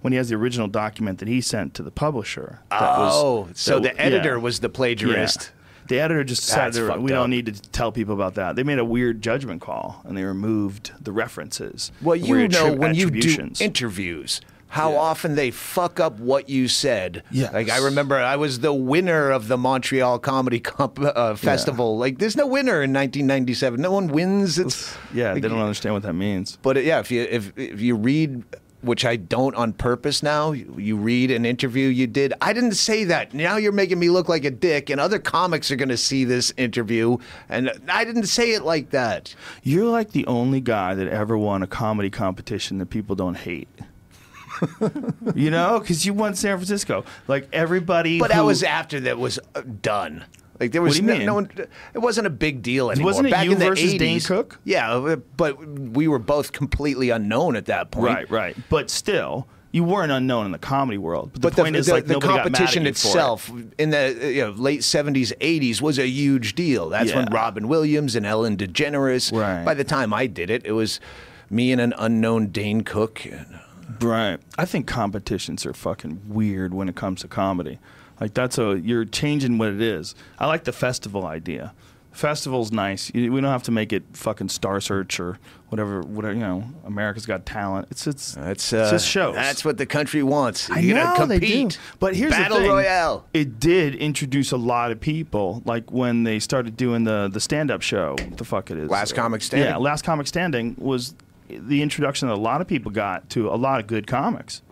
when 0.00 0.12
he 0.12 0.16
has 0.16 0.28
the 0.28 0.34
original 0.36 0.68
document 0.68 1.18
that 1.18 1.28
he 1.28 1.40
sent 1.40 1.74
to 1.74 1.82
the 1.82 1.90
publisher. 1.90 2.60
That 2.70 2.80
was- 2.98 3.12
oh, 3.14 3.48
so 3.54 3.78
that- 3.80 3.94
the 3.96 4.00
editor 4.00 4.30
yeah. 4.36 4.42
was 4.42 4.60
the 4.60 4.68
plagiarist. 4.68 5.36
Yeah. 5.42 5.56
The 5.88 5.98
editor 5.98 6.22
just 6.22 6.48
That's 6.48 6.76
said 6.76 6.98
we 7.00 7.10
up. 7.12 7.16
don't 7.18 7.30
need 7.30 7.46
to 7.46 7.52
tell 7.70 7.90
people 7.90 8.14
about 8.14 8.34
that. 8.36 8.54
They 8.54 8.62
made 8.62 8.78
a 8.78 8.84
weird 8.84 9.22
judgment 9.22 9.60
call 9.60 10.00
and 10.04 10.16
they 10.16 10.22
removed 10.22 10.92
the 11.00 11.10
references. 11.10 11.90
Well, 12.00 12.14
you 12.14 12.46
know 12.46 12.72
when 12.72 12.94
you 12.94 13.10
do 13.10 13.50
interviews, 13.58 14.40
how 14.68 14.92
Yeah. 14.92 14.98
often 14.98 15.34
they 15.34 15.50
fuck 15.50 15.98
up 15.98 16.20
what 16.20 16.48
you 16.48 16.68
said. 16.68 17.24
Yes. 17.32 17.52
Like 17.52 17.68
I 17.70 17.78
remember, 17.78 18.16
I 18.16 18.36
was 18.36 18.60
the 18.60 18.72
winner 18.72 19.30
of 19.30 19.48
the 19.48 19.58
Montreal 19.58 20.20
Comedy 20.20 20.60
Comp- 20.60 21.00
uh, 21.00 21.34
Festival. 21.34 21.98
Like, 21.98 22.18
there's 22.18 22.36
no 22.36 22.46
winner 22.46 22.82
in 22.82 22.92
1997. 22.92 23.80
No 23.80 23.90
one 23.90 24.06
wins. 24.06 24.60
It's 24.60 24.96
yeah, 25.12 25.32
like, 25.32 25.42
they 25.42 25.48
don't 25.48 25.58
understand 25.58 25.94
what 25.94 26.04
that 26.04 26.12
means. 26.14 26.56
But 26.62 26.84
yeah, 26.84 27.00
if 27.00 27.10
you 27.10 27.22
if 27.28 27.52
if 27.58 27.80
you 27.80 27.96
read. 27.96 28.44
Which 28.82 29.04
I 29.04 29.16
don't 29.16 29.54
on 29.56 29.74
purpose 29.74 30.22
now. 30.22 30.52
You 30.52 30.96
read 30.96 31.30
an 31.30 31.44
interview 31.44 31.88
you 31.88 32.06
did. 32.06 32.32
I 32.40 32.52
didn't 32.52 32.74
say 32.74 33.04
that. 33.04 33.34
Now 33.34 33.56
you're 33.56 33.72
making 33.72 33.98
me 33.98 34.08
look 34.08 34.28
like 34.28 34.44
a 34.44 34.50
dick, 34.50 34.88
and 34.88 35.00
other 35.00 35.18
comics 35.18 35.70
are 35.70 35.76
going 35.76 35.90
to 35.90 35.98
see 35.98 36.24
this 36.24 36.52
interview, 36.56 37.18
and 37.48 37.70
I 37.88 38.04
didn't 38.04 38.26
say 38.26 38.52
it 38.52 38.62
like 38.62 38.90
that. 38.90 39.34
You're 39.62 39.90
like 39.90 40.12
the 40.12 40.26
only 40.26 40.60
guy 40.60 40.94
that 40.94 41.08
ever 41.08 41.36
won 41.36 41.62
a 41.62 41.66
comedy 41.66 42.08
competition 42.10 42.78
that 42.78 42.86
people 42.86 43.14
don't 43.14 43.36
hate. 43.36 43.68
you 45.34 45.50
know, 45.50 45.78
because 45.80 46.04
you 46.04 46.14
won 46.14 46.34
San 46.34 46.56
Francisco. 46.56 47.04
Like 47.28 47.48
everybody, 47.52 48.18
But 48.18 48.30
that 48.30 48.44
was 48.44 48.62
after 48.62 49.00
that 49.00 49.18
was 49.18 49.38
uh, 49.54 49.62
done. 49.82 50.24
Like 50.60 50.72
there 50.72 50.82
was 50.82 50.96
do 50.96 51.02
you 51.02 51.06
no, 51.08 51.16
mean? 51.16 51.26
no 51.26 51.34
one. 51.34 51.50
It 51.94 51.98
wasn't 51.98 52.26
a 52.26 52.30
big 52.30 52.60
deal 52.62 52.90
anymore. 52.90 53.06
Wasn't 53.06 53.26
it 53.26 53.30
Back 53.30 53.46
you 53.46 53.52
in 53.52 53.58
the 53.58 53.64
versus 53.64 53.94
80s, 53.94 53.98
Dane 53.98 54.20
Cook? 54.20 54.60
Yeah, 54.64 54.92
uh, 54.92 55.16
but 55.36 55.58
we 55.66 56.06
were 56.06 56.18
both 56.18 56.52
completely 56.52 57.08
unknown 57.10 57.56
at 57.56 57.66
that 57.66 57.90
point. 57.90 58.14
right, 58.14 58.30
right. 58.30 58.56
But 58.68 58.90
still, 58.90 59.48
you 59.72 59.84
weren't 59.84 60.12
unknown 60.12 60.44
in 60.46 60.52
the 60.52 60.58
comedy 60.58 60.98
world. 60.98 61.30
But 61.32 61.40
the 61.40 61.48
But 61.48 61.56
the, 61.56 61.62
point 61.62 61.76
is, 61.76 61.86
the- 61.86 61.92
like 61.94 62.06
the 62.06 62.12
nobody 62.14 62.28
got 62.28 62.36
mad 62.36 62.46
at 62.46 62.52
competition 62.58 62.82
for 62.82 62.88
it. 62.88 62.90
itself 62.90 63.50
in 63.78 63.90
the 63.90 63.98
uh, 64.22 64.26
you 64.28 64.42
know, 64.42 64.50
late 64.50 64.84
seventies, 64.84 65.32
eighties 65.40 65.80
was 65.80 65.98
a 65.98 66.06
huge 66.06 66.54
deal. 66.54 66.90
That's 66.90 67.14
when 67.14 67.26
Robin 67.32 67.66
Williams 67.66 68.14
and 68.14 68.26
Ellen 68.26 68.56
DeGeneres. 68.58 69.32
Right. 69.32 69.64
By 69.64 69.72
the 69.74 69.84
time 69.84 70.12
I 70.12 70.26
did 70.26 70.50
it, 70.50 70.66
it 70.66 70.72
was 70.72 71.00
me 71.48 71.72
and 71.72 71.80
an 71.80 71.94
unknown 71.98 72.48
Dane 72.48 72.82
Cook. 72.82 73.26
Right. 74.00 74.38
I 74.58 74.64
think 74.66 74.86
competitions 74.86 75.64
are 75.66 75.72
fucking 75.72 76.22
weird 76.28 76.72
when 76.74 76.88
it 76.88 76.96
comes 76.96 77.22
to 77.22 77.28
comedy. 77.28 77.78
Like 78.20 78.34
that's 78.34 78.58
a 78.58 78.78
you're 78.78 79.04
changing 79.04 79.58
what 79.58 79.68
it 79.68 79.80
is. 79.80 80.14
I 80.38 80.46
like 80.46 80.64
the 80.64 80.72
festival 80.72 81.24
idea. 81.26 81.72
Festival's 82.12 82.72
nice. 82.72 83.10
You- 83.14 83.32
We 83.32 83.40
don't 83.40 83.50
have 83.52 83.62
to 83.64 83.70
make 83.70 83.92
it 83.92 84.02
fucking 84.14 84.48
Star 84.48 84.80
Search 84.80 85.20
or 85.20 85.38
whatever. 85.68 86.00
Whatever 86.02 86.34
you 86.34 86.40
know, 86.40 86.64
America's 86.84 87.24
Got 87.24 87.46
Talent. 87.46 87.86
It's 87.90 88.06
it's 88.06 88.32
That's 88.34 88.72
it's 88.72 88.72
uh, 88.72 88.90
just 88.90 89.06
shows. 89.08 89.36
That's 89.36 89.64
what 89.64 89.78
the 89.78 89.86
country 89.86 90.22
wants. 90.24 90.68
I 90.70 90.80
You're 90.80 90.96
gonna 90.98 91.18
know, 91.20 91.26
they 91.26 91.38
compete. 91.38 91.70
do. 91.70 91.76
But 92.00 92.16
here's 92.16 92.32
battle 92.32 92.58
the 92.58 92.64
thing. 92.64 92.70
royale. 92.72 93.26
It 93.32 93.60
did 93.60 93.94
introduce 93.94 94.50
a 94.50 94.56
lot 94.56 94.90
of 94.90 95.00
people, 95.00 95.62
like 95.64 95.90
when 95.92 96.24
they 96.24 96.40
started 96.40 96.76
doing 96.76 97.04
the 97.04 97.30
the 97.32 97.40
stand 97.40 97.70
up 97.70 97.80
show. 97.80 98.16
What 98.18 98.36
the 98.38 98.44
fuck 98.44 98.70
it 98.72 98.76
is? 98.78 98.90
Last 98.90 99.14
Comic 99.14 99.40
Standing? 99.42 99.68
Yeah, 99.70 99.76
Last 99.76 100.02
Comic 100.04 100.26
Standing 100.26 100.74
was 100.78 101.14
the 101.48 101.80
introduction 101.80 102.26
that 102.28 102.34
a 102.34 102.36
lot 102.36 102.60
of 102.60 102.66
people 102.66 102.90
got 102.90 103.30
to 103.30 103.48
a 103.48 103.54
lot 103.56 103.78
of 103.80 103.86
good 103.86 104.06
comics. 104.08 104.62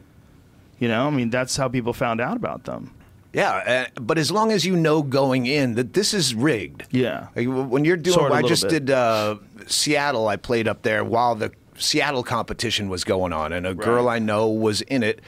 You 0.81 0.89
know, 0.89 1.07
I 1.07 1.11
mean, 1.11 1.31
that's 1.31 1.57
how 1.57 1.69
people 1.69 1.93
found 1.93 2.21
out 2.21 2.37
about 2.37 2.65
them. 2.65 2.95
Yeah, 3.33 3.87
uh, 3.97 4.01
but 4.01 4.17
as 4.19 4.31
long 4.31 4.53
as 4.53 4.65
you 4.65 4.75
know 4.77 5.03
going 5.03 5.47
in 5.47 5.75
that 5.75 5.93
this 5.93 6.15
is 6.15 6.35
rigged. 6.35 6.85
Yeah. 6.91 7.29
Like, 7.37 7.47
when 7.47 7.85
you're 7.85 7.97
doing, 7.97 8.15
Sort 8.15 8.31
of 8.31 8.33
I 8.33 8.37
little 8.37 8.49
just 8.49 8.63
bit. 8.65 8.87
did 8.87 8.91
uh, 8.91 9.37
Seattle. 9.67 10.29
I 10.29 10.37
played 10.37 10.67
up 10.67 10.83
there 10.83 11.05
while 11.05 11.35
the 11.35 11.53
Seattle 11.77 12.23
competition 12.23 12.89
was 12.89 13.05
going 13.05 13.33
on, 13.33 13.53
and 13.53 13.67
a 13.67 13.75
girl 13.75 14.09
I 14.09 14.19
know 14.19 14.49
was 14.49 14.81
in 14.83 15.03
it, 15.03 15.21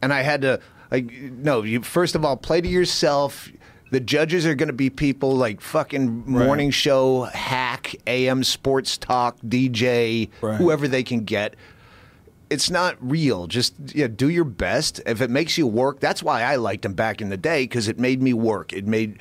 and 0.00 0.12
I 0.12 0.22
had 0.22 0.42
to 0.42 0.60
like, 0.90 1.10
no, 1.12 1.62
you 1.62 1.82
first 1.82 2.14
of 2.14 2.24
all 2.24 2.36
play 2.36 2.60
to 2.60 2.68
yourself. 2.68 3.50
The 3.90 4.00
judges 4.00 4.46
are 4.46 4.54
going 4.54 4.68
to 4.68 4.72
be 4.72 4.88
people 4.88 5.36
like 5.36 5.60
fucking 5.60 6.24
morning 6.26 6.70
show 6.70 7.24
hack, 7.24 7.94
AM 8.06 8.42
sports 8.42 8.96
talk, 8.96 9.36
DJ, 9.46 10.30
Right. 10.40 10.56
whoever 10.56 10.88
they 10.88 11.02
can 11.02 11.24
get 11.24 11.56
it's 12.52 12.70
not 12.70 12.96
real. 13.00 13.46
Just 13.46 13.74
yeah, 13.94 14.08
do 14.08 14.28
your 14.28 14.44
best. 14.44 15.00
If 15.06 15.20
it 15.20 15.30
makes 15.30 15.56
you 15.56 15.66
work, 15.66 16.00
that's 16.00 16.22
why 16.22 16.42
I 16.42 16.56
liked 16.56 16.84
him 16.84 16.92
back 16.92 17.20
in 17.20 17.30
the 17.30 17.36
day 17.36 17.64
because 17.64 17.88
it 17.88 17.98
made 17.98 18.20
me 18.20 18.34
work. 18.34 18.72
It 18.72 18.86
made 18.86 19.18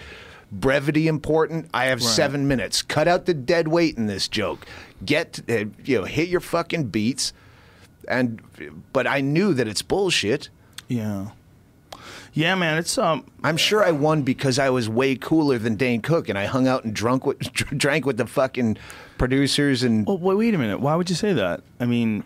brevity 0.51 1.07
important. 1.07 1.69
I 1.73 1.85
have 1.85 2.03
seven 2.03 2.47
minutes. 2.47 2.81
Cut 2.81 3.07
out 3.07 3.25
the 3.25 3.33
dead 3.33 3.69
weight 3.69 3.97
in 3.97 4.07
this 4.07 4.27
joke. 4.27 4.65
Get 5.05 5.39
uh, 5.49 5.65
you 5.85 5.99
know, 5.99 6.03
hit 6.03 6.27
your 6.27 6.41
fucking 6.41 6.87
beats. 6.87 7.31
And 8.07 8.41
but 8.91 9.07
I 9.07 9.21
knew 9.21 9.53
that 9.53 9.67
it's 9.67 9.81
bullshit. 9.81 10.49
Yeah. 10.89 11.29
Yeah, 12.33 12.55
man, 12.55 12.77
it's 12.77 12.97
um 12.97 13.25
I'm 13.43 13.57
sure 13.57 13.83
I 13.83 13.91
won 13.91 14.23
because 14.23 14.59
I 14.59 14.69
was 14.69 14.89
way 14.89 15.15
cooler 15.15 15.57
than 15.57 15.75
Dane 15.75 16.01
Cook, 16.01 16.29
and 16.29 16.37
I 16.37 16.45
hung 16.45 16.67
out 16.67 16.83
and 16.83 16.93
drunk 16.93 17.25
with 17.25 17.39
drank 17.53 18.05
with 18.05 18.17
the 18.17 18.27
fucking 18.27 18.77
producers 19.17 19.83
and 19.83 20.05
well, 20.05 20.17
wait, 20.17 20.37
wait 20.37 20.53
a 20.53 20.57
minute. 20.57 20.79
Why 20.79 20.95
would 20.95 21.09
you 21.09 21.15
say 21.15 21.33
that? 21.33 21.61
I 21.79 21.85
mean, 21.85 22.23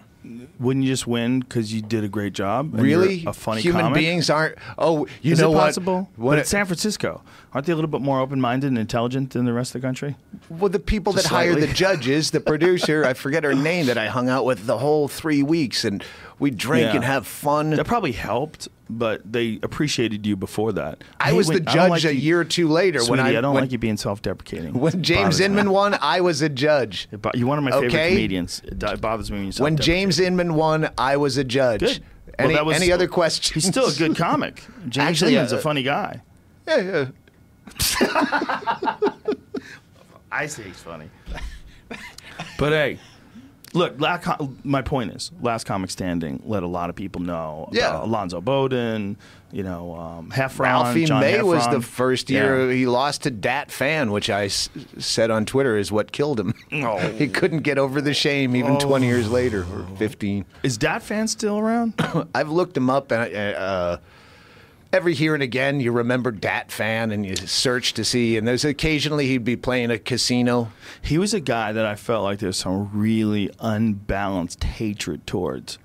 wouldn't 0.60 0.86
you 0.86 0.92
just 0.92 1.08
win 1.08 1.40
because 1.42 1.74
you 1.74 1.82
did 1.82 2.04
a 2.04 2.08
great 2.08 2.34
job? 2.34 2.74
really 2.74 3.24
a 3.26 3.34
funny 3.34 3.62
human 3.62 3.82
comic? 3.82 3.96
beings 4.00 4.30
aren't. 4.30 4.56
Oh, 4.78 5.08
you 5.22 5.34
Is 5.34 5.40
know 5.40 5.52
it 5.52 5.56
possible? 5.56 6.10
What 6.16 6.32
but 6.32 6.40
it's 6.40 6.50
San 6.50 6.66
Francisco. 6.66 7.22
Aren't 7.54 7.68
they 7.68 7.74
a 7.74 7.76
little 7.76 7.90
bit 7.92 8.02
more 8.02 8.20
open-minded 8.20 8.68
and 8.68 8.78
intelligent 8.78 9.32
than 9.32 9.46
the 9.46 9.54
rest 9.54 9.74
of 9.76 9.82
the 9.82 9.88
country? 9.88 10.16
Well, 10.50 10.70
the 10.70 10.80
people 10.80 11.14
Just 11.14 11.26
that 11.30 11.30
hire 11.34 11.56
the 11.56 11.68
judges, 11.68 12.32
the 12.32 12.40
producer, 12.52 13.06
I 13.06 13.14
forget 13.14 13.44
her 13.46 13.54
name, 13.56 13.86
that 13.86 13.98
I 13.98 14.08
hung 14.08 14.28
out 14.30 14.44
with 14.46 14.66
the 14.66 14.78
whole 14.78 15.08
three 15.08 15.42
weeks, 15.44 15.86
and 15.86 16.04
we 16.38 16.52
drink 16.52 16.88
Yeah. 16.90 16.96
and 16.96 17.04
have 17.06 17.26
fun. 17.26 17.70
That 17.72 17.86
probably 17.88 18.12
helped 18.12 18.68
but 18.90 19.22
they 19.32 19.60
appreciated 19.64 20.26
you 20.26 20.36
before 20.36 20.72
that. 20.74 21.04
I 21.20 21.30
hate 21.30 21.34
was 21.38 21.48
when- 21.48 21.58
the 21.58 21.64
judge 21.72 21.90
like 21.90 22.04
a 22.04 22.14
you- 22.14 22.20
year 22.22 22.40
or 22.42 22.46
two 22.46 22.68
later 22.68 23.04
when 23.06 23.20
I, 23.20 23.30
I 23.30 23.42
don't 23.42 23.54
when, 23.54 23.64
like 23.64 23.72
you 23.72 23.78
being 23.78 23.98
self-deprecating. 23.98 24.74
when 24.80 25.02
James 25.04 25.22
bothers 25.24 25.40
me. 25.40 25.46
Inman 25.46 25.70
won. 25.72 25.98
I 26.02 26.22
was 26.22 26.42
a 26.42 26.50
judge. 26.50 27.08
Bo- 27.12 27.32
You're 27.34 27.48
one 27.48 27.58
of 27.58 27.64
my 27.64 27.72
favorite 27.72 27.88
Okay. 27.94 28.10
comedians. 28.10 28.62
It 28.64 28.80
bothers 29.02 29.32
me 29.32 29.38
when 29.38 29.42
you 29.46 29.48
When 29.48 29.54
self-deprecate. 29.78 29.86
James 29.86 30.20
Inman 30.20 30.54
won, 30.56 30.90
I 30.98 31.18
was 31.18 31.38
a 31.38 31.44
judge. 31.44 31.80
Good. 31.82 32.00
Well, 32.38 32.48
Any, 32.48 32.54
that 32.56 32.66
was- 32.66 32.76
any 32.76 32.92
other 32.92 33.08
questions? 33.08 33.54
He's 33.64 33.68
still 33.72 33.88
a 33.88 33.94
good 33.94 34.16
comic. 34.24 34.64
James 34.90 34.98
Actually, 34.98 35.36
Inman's 35.36 35.54
uh, 35.54 35.58
a 35.58 35.62
funny 35.62 35.84
guy. 35.84 36.22
yeah, 36.68 36.82
yeah. 36.82 37.06
I 40.32 40.48
say 40.48 40.64
he's 40.64 40.80
funny. 40.80 41.10
but 42.60 42.72
hey, 42.74 43.00
look, 43.76 44.00
la- 44.00 44.18
co- 44.18 44.54
my 44.64 44.82
point 44.82 45.12
is, 45.12 45.32
Last 45.42 45.66
Comic 45.66 45.90
Standing 45.92 46.42
let 46.46 46.64
a 46.64 46.68
lot 46.68 46.90
of 46.90 46.96
people 46.96 47.22
know 47.22 47.70
Yeah. 47.72 47.90
about 47.90 48.06
Alonzo 48.06 48.42
Bodden, 48.42 49.18
you 49.52 49.64
know, 49.64 49.96
um, 49.96 50.32
Heffron, 50.32 50.60
Ralphie 50.60 51.06
John 51.06 51.22
May 51.22 51.42
was 51.42 51.68
the 51.68 51.82
first 51.82 52.30
year 52.30 52.68
Yeah. 52.70 52.74
he 52.76 52.86
lost 52.88 53.24
to 53.24 53.32
Dat 53.32 53.72
Phan, 53.72 54.12
which 54.12 54.30
I 54.30 54.46
s- 54.46 54.70
said 54.98 55.30
on 55.32 55.46
Twitter 55.46 55.78
is 55.78 55.92
what 55.92 56.12
killed 56.12 56.40
him. 56.40 56.54
Oh. 56.72 56.98
he 57.18 57.28
couldn't 57.28 57.60
get 57.60 57.78
over 57.78 58.02
the 58.02 58.14
shame 58.14 58.56
even 58.56 58.78
20 58.80 59.06
years 59.06 59.30
later 59.30 59.62
or 59.62 59.86
15. 59.98 60.46
Is 60.64 60.78
Dat 60.78 61.04
Phan 61.04 61.28
still 61.28 61.58
around? 61.60 61.94
I've 62.36 62.50
looked 62.50 62.76
him 62.76 62.90
up, 62.90 63.12
and 63.12 63.22
I- 63.22 63.54
uh, 63.54 63.98
every 64.96 65.14
here 65.14 65.34
and 65.34 65.44
again 65.44 65.82
you 65.82 65.92
remember 65.92 66.32
Dat 66.32 66.72
Phan, 66.72 67.12
and 67.12 67.26
you 67.26 67.36
search 67.36 67.94
to 67.96 68.06
see. 68.06 68.38
And 68.38 68.48
there's 68.48 68.64
occasionally 68.64 69.28
he'd 69.28 69.44
be 69.44 69.58
playing 69.58 69.92
a 69.92 70.00
casino. 70.00 70.72
he 71.02 71.18
was 71.18 71.34
a 71.34 71.42
guy 71.42 71.74
that 71.74 71.86
I 71.86 71.96
felt 71.96 72.24
like 72.24 72.40
there's 72.40 72.56
some 72.56 72.90
really 72.94 73.52
unbalanced 73.60 74.64
hatred 74.64 75.28
towards. 75.28 75.78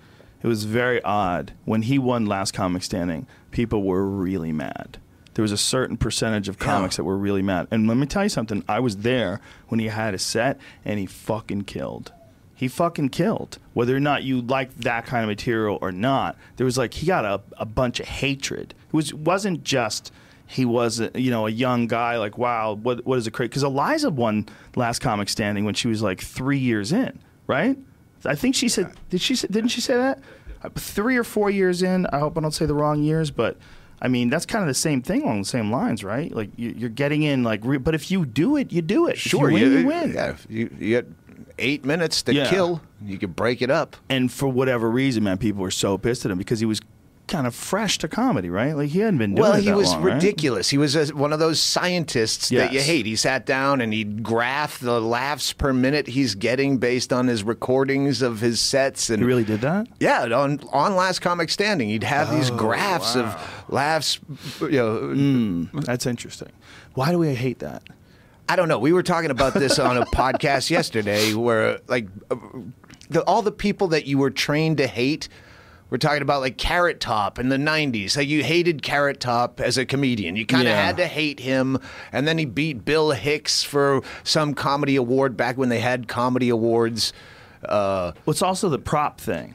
It 0.43 0.47
was 0.47 0.63
very 0.63 1.03
odd. 1.03 1.53
When 1.65 1.83
he 1.83 1.99
won 1.99 2.25
Last 2.25 2.55
Comic 2.55 2.85
Standing, 2.85 3.27
people 3.51 3.83
were 3.83 4.07
really 4.07 4.53
mad. 4.53 4.99
There 5.35 5.43
was 5.43 5.53
a 5.53 5.59
certain 5.59 5.97
percentage 5.97 6.49
of 6.49 6.61
comics 6.61 6.97
that 6.97 7.05
were 7.05 7.19
really 7.19 7.43
mad. 7.43 7.67
And 7.73 7.89
let 7.89 7.97
me 7.97 8.07
tell 8.07 8.23
you 8.23 8.29
something. 8.29 8.65
I 8.69 8.79
was 8.79 8.99
there 8.99 9.41
when 9.69 9.81
he 9.81 9.87
had 9.89 10.15
a 10.15 10.19
set, 10.19 10.59
and 10.85 11.01
he 11.01 11.07
fucking 11.07 11.63
killed. 11.63 12.13
He 12.61 12.69
fucking 12.69 13.09
killed. 13.09 13.57
Whether 13.73 13.97
or 13.97 14.01
not 14.01 14.23
you 14.23 14.43
like 14.43 14.75
that 14.81 15.07
kind 15.07 15.25
of 15.25 15.29
material 15.29 15.79
or 15.81 15.91
not, 15.93 16.37
there 16.57 16.67
was 16.67 16.77
like 16.77 16.93
he 16.93 17.07
got 17.07 17.25
a, 17.25 17.41
a 17.57 17.65
bunch 17.65 18.01
of 18.01 18.07
hatred. 18.07 18.75
It 18.89 18.93
was 18.93 19.15
wasn't 19.15 19.65
just 19.65 20.13
he 20.47 20.67
was 20.67 21.01
a, 21.01 21.11
you 21.15 21.31
know 21.31 21.47
a 21.47 21.51
young 21.51 21.87
guy 21.87 22.19
like 22.19 22.37
wow 22.37 22.75
what 22.75 23.07
what 23.07 23.17
is 23.17 23.27
it 23.27 23.31
crazy 23.31 23.49
because 23.49 23.63
Eliza 23.63 24.11
won 24.11 24.47
last 24.77 24.99
comic 24.99 25.31
standing 25.31 25.65
when 25.65 25.73
she 25.73 25.89
was 25.89 26.03
like 26.03 26.21
three 26.21 26.59
years 26.59 26.93
in 26.93 27.19
right? 27.47 27.79
I 28.27 28.35
think 28.35 28.55
she 28.55 28.69
said 28.69 28.93
did 29.09 29.23
she 29.23 29.37
didn't 29.37 29.69
she 29.69 29.81
say 29.81 29.95
that? 29.95 30.21
Three 30.75 31.17
or 31.17 31.25
four 31.25 31.49
years 31.49 31.83
in 31.83 32.05
I 32.13 32.19
hope 32.19 32.37
I 32.37 32.43
don't 32.43 32.53
say 32.53 32.67
the 32.67 32.75
wrong 32.75 33.03
years 33.03 33.31
but 33.31 33.57
I 34.03 34.09
mean 34.09 34.29
that's 34.29 34.45
kind 34.45 34.61
of 34.61 34.69
the 34.69 34.75
same 34.75 35.01
thing 35.01 35.23
along 35.23 35.39
the 35.39 35.49
same 35.49 35.71
lines 35.71 36.05
right? 36.05 36.31
Like 36.31 36.51
you, 36.57 36.75
you're 36.77 36.91
getting 36.91 37.23
in 37.23 37.43
like 37.43 37.61
re- 37.65 37.79
but 37.79 37.95
if 37.95 38.11
you 38.11 38.27
do 38.27 38.59
it 38.59 38.71
you 38.71 38.83
do 38.83 39.07
it. 39.07 39.17
If 39.17 39.33
you 39.33 39.39
win 39.41 39.55
you, 39.57 39.87
win. 39.87 40.13
Yeah, 40.13 40.37
you, 40.47 40.69
you 40.79 40.89
get 40.91 41.07
eight 41.61 41.85
minutes 41.85 42.23
to 42.23 42.35
Yeah. 42.35 42.49
kill. 42.51 42.83
You 43.05 43.19
could 43.19 43.37
break 43.37 43.63
it 43.63 43.71
up. 43.71 43.97
and 44.09 44.31
for 44.33 44.49
whatever 44.49 44.91
reason 44.91 45.25
man 45.25 45.39
people 45.39 45.63
were 45.63 45.71
so 45.71 45.97
pissed 45.99 46.25
at 46.25 46.31
him 46.31 46.39
because 46.39 46.61
he 46.61 46.67
was 46.67 46.81
kind 47.29 47.47
of 47.47 47.55
fresh 47.55 47.97
to 47.97 48.09
comedy 48.09 48.51
right 48.51 48.75
like 48.77 48.89
he 48.89 48.99
hadn't 48.99 49.19
been 49.19 49.37
doing 49.37 49.49
Well, 49.49 49.57
it 49.59 49.63
he 49.63 49.71
was 49.71 49.93
long, 49.93 50.03
right? 50.03 50.15
ridiculous. 50.15 50.69
He 50.69 50.79
was 50.79 50.97
a, 50.97 51.15
one 51.15 51.33
of 51.33 51.39
those 51.39 51.61
scientists 51.61 52.49
that 52.49 52.73
you 52.73 52.81
hate. 52.81 53.07
He 53.07 53.15
sat 53.15 53.47
down 53.47 53.81
and 53.81 53.93
he'd 53.93 54.25
graph 54.25 54.81
the 54.81 55.01
laughs 55.01 55.53
per 55.53 55.73
minute 55.73 56.09
he's 56.09 56.35
getting 56.35 56.79
based 56.79 57.13
on 57.13 57.29
his 57.29 57.45
recordings 57.45 58.21
of 58.21 58.41
his 58.41 58.59
sets. 58.61 59.11
And 59.11 59.23
he 59.23 59.27
really 59.27 59.45
did 59.45 59.61
that 59.61 59.87
yeah, 60.01 60.25
on 60.25 60.59
on 60.73 60.97
Last 60.97 61.21
Comic 61.21 61.51
Standing, 61.51 61.89
he'd 61.91 62.03
have 62.03 62.33
these 62.33 62.51
oh, 62.51 62.57
graphs 62.57 63.15
of 63.15 63.37
laughs. 63.69 64.19
You 64.61 64.69
know, 64.71 64.97
hmm, 64.99 65.65
that's 65.83 66.07
interesting 66.07 66.51
why 66.95 67.13
do 67.13 67.19
we 67.19 67.33
hate 67.37 67.61
that 67.61 67.85
I 68.51 68.57
don't 68.57 68.67
know. 68.69 68.81
We 68.81 68.93
were 68.93 69.05
talking 69.05 69.31
about 69.31 69.55
this 69.55 69.79
on 69.79 69.97
a 69.97 70.05
podcast 70.07 70.71
yesterday, 70.71 71.35
where 71.35 71.79
like 71.87 72.09
uh, 72.33 72.37
the, 73.09 73.23
all 73.25 73.43
the 73.43 73.53
people 73.53 73.87
that 73.89 74.07
you 74.07 74.19
were 74.19 74.31
trained 74.31 74.79
to 74.79 74.89
hate. 74.89 75.29
We're 75.89 75.99
talking 75.99 76.23
about 76.23 76.41
like 76.41 76.57
Carrot 76.57 76.99
Top 77.01 77.39
in 77.39 77.49
the 77.49 77.57
'90s. 77.57 78.17
Like 78.17 78.27
you 78.27 78.43
hated 78.43 78.83
Carrot 78.83 79.21
Top 79.21 79.61
as 79.61 79.79
a 79.79 79.87
comedian. 79.87 80.35
You 80.35 80.47
kind 80.47 80.67
of 80.67 80.73
Yeah. 80.73 80.85
had 80.85 80.97
to 80.97 81.07
hate 81.07 81.39
him, 81.39 81.79
and 82.13 82.27
then 82.27 82.39
he 82.39 82.45
beat 82.45 82.85
Bill 82.85 83.13
Hicks 83.13 83.63
for 83.63 84.03
some 84.25 84.55
comedy 84.55 84.97
award 84.97 85.37
back 85.37 85.57
when 85.57 85.69
they 85.69 85.81
had 85.81 86.09
comedy 86.09 86.49
awards. 86.49 87.13
Uh, 87.65 88.13
Well, 88.27 88.33
it's 88.33 88.43
also 88.43 88.69
the 88.69 88.79
prop 88.79 89.21
thing. 89.21 89.55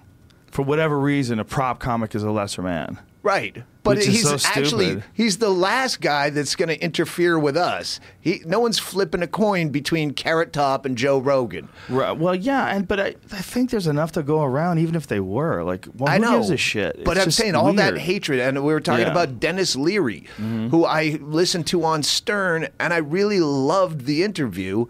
For 0.51 0.61
whatever 0.61 0.97
reason, 0.99 1.37
a 1.39 1.43
prop 1.45 1.79
comic 1.79 2.15
is 2.15 2.23
a 2.23 2.31
lesser 2.31 2.61
man. 2.61 2.99
Right. 3.25 3.63
But 3.81 3.97
Which 3.97 4.05
he's 4.05 4.23
so 4.23 4.35
actually 4.49 4.85
stupid. 4.85 5.03
he's 5.13 5.37
the 5.39 5.49
last 5.49 5.99
guy 5.99 6.29
that's 6.29 6.55
going 6.55 6.69
to 6.69 6.79
interfere 6.79 7.37
with 7.39 7.57
us. 7.57 7.99
He 8.21 8.41
no 8.45 8.59
one's 8.59 8.77
flipping 8.79 9.21
a 9.23 9.27
coin 9.27 9.69
between 9.69 10.11
Carrot 10.11 10.53
Top 10.53 10.85
and 10.85 10.95
Joe 10.97 11.17
Rogan. 11.19 11.69
Right. 11.89 12.15
Well, 12.15 12.35
yeah, 12.35 12.67
and 12.75 12.87
but 12.87 12.99
I, 12.99 13.15
I 13.31 13.41
think 13.41 13.71
there's 13.71 13.87
enough 13.87 14.11
to 14.13 14.23
go 14.23 14.43
around, 14.43 14.77
even 14.79 14.93
if 14.95 15.07
they 15.07 15.19
were. 15.19 15.63
Like, 15.63 15.87
well, 15.95 16.09
I 16.09 16.17
who 16.17 16.21
know. 16.21 16.31
gives 16.37 16.51
a 16.51 16.57
shit? 16.57 17.03
But 17.03 17.17
I'm 17.17 17.31
saying 17.31 17.55
all 17.55 17.73
that 17.73 17.97
hatred, 17.97 18.39
and 18.39 18.63
we 18.63 18.71
were 18.73 18.79
talking 18.79 19.01
Yeah. 19.01 19.07
Mm-hmm. 19.13 19.17
about 19.17 19.39
Denis 19.39 19.75
Leary, 19.75 20.25
who 20.37 20.85
I 20.85 21.17
listened 21.21 21.65
to 21.67 21.83
on 21.83 22.03
Stern, 22.03 22.67
and 22.79 22.93
I 22.93 22.97
really 22.97 23.39
loved 23.39 24.05
the 24.05 24.23
interview. 24.23 24.85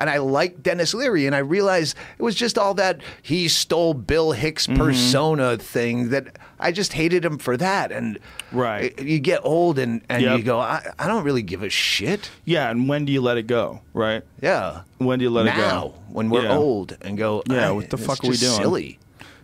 And 0.00 0.08
I 0.08 0.16
liked 0.16 0.62
Denis 0.62 0.94
Leary, 0.94 1.26
and 1.26 1.36
I 1.36 1.40
realized 1.40 1.94
it 2.18 2.22
was 2.22 2.34
just 2.34 2.56
all 2.56 2.72
that 2.74 3.02
he 3.20 3.48
stole 3.48 3.92
Bill 3.92 4.32
Hicks' 4.32 4.66
Mm-hmm. 4.66 4.78
persona 4.82 5.58
thing 5.58 6.08
that 6.08 6.38
I 6.58 6.72
just 6.72 6.94
hated 6.94 7.22
him 7.24 7.36
for 7.36 7.56
that. 7.58 7.92
And 7.92 8.18
Right. 8.50 8.98
you 8.98 9.18
get 9.18 9.40
old 9.44 9.78
and, 9.78 10.00
and 10.08 10.22
Yep. 10.22 10.38
you 10.38 10.44
go, 10.44 10.58
I, 10.58 10.90
I 10.98 11.06
don't 11.06 11.22
really 11.22 11.42
give 11.42 11.62
a 11.62 11.68
shit. 11.68 12.30
Yeah, 12.46 12.70
and 12.70 12.88
when 12.88 13.04
do 13.04 13.12
you 13.12 13.20
let 13.20 13.36
it 13.36 13.46
go? 13.46 13.82
Right. 13.92 14.22
Yeah. 14.42 14.82
When 14.98 15.18
do 15.18 15.24
you 15.24 15.30
let 15.30 15.46
it 15.46 15.54
go? 15.54 15.60
now, 15.60 15.94
when 16.08 16.30
we're 16.30 16.44
Yeah. 16.44 16.56
old, 16.56 16.96
and 17.02 17.18
go, 17.18 17.42
Yeah, 17.46 17.70
what 17.72 17.90
the 17.90 17.98
fuck 17.98 18.24
are 18.24 18.28
we 18.28 18.36
doing?" 18.38 18.52
Silly. 18.56 18.98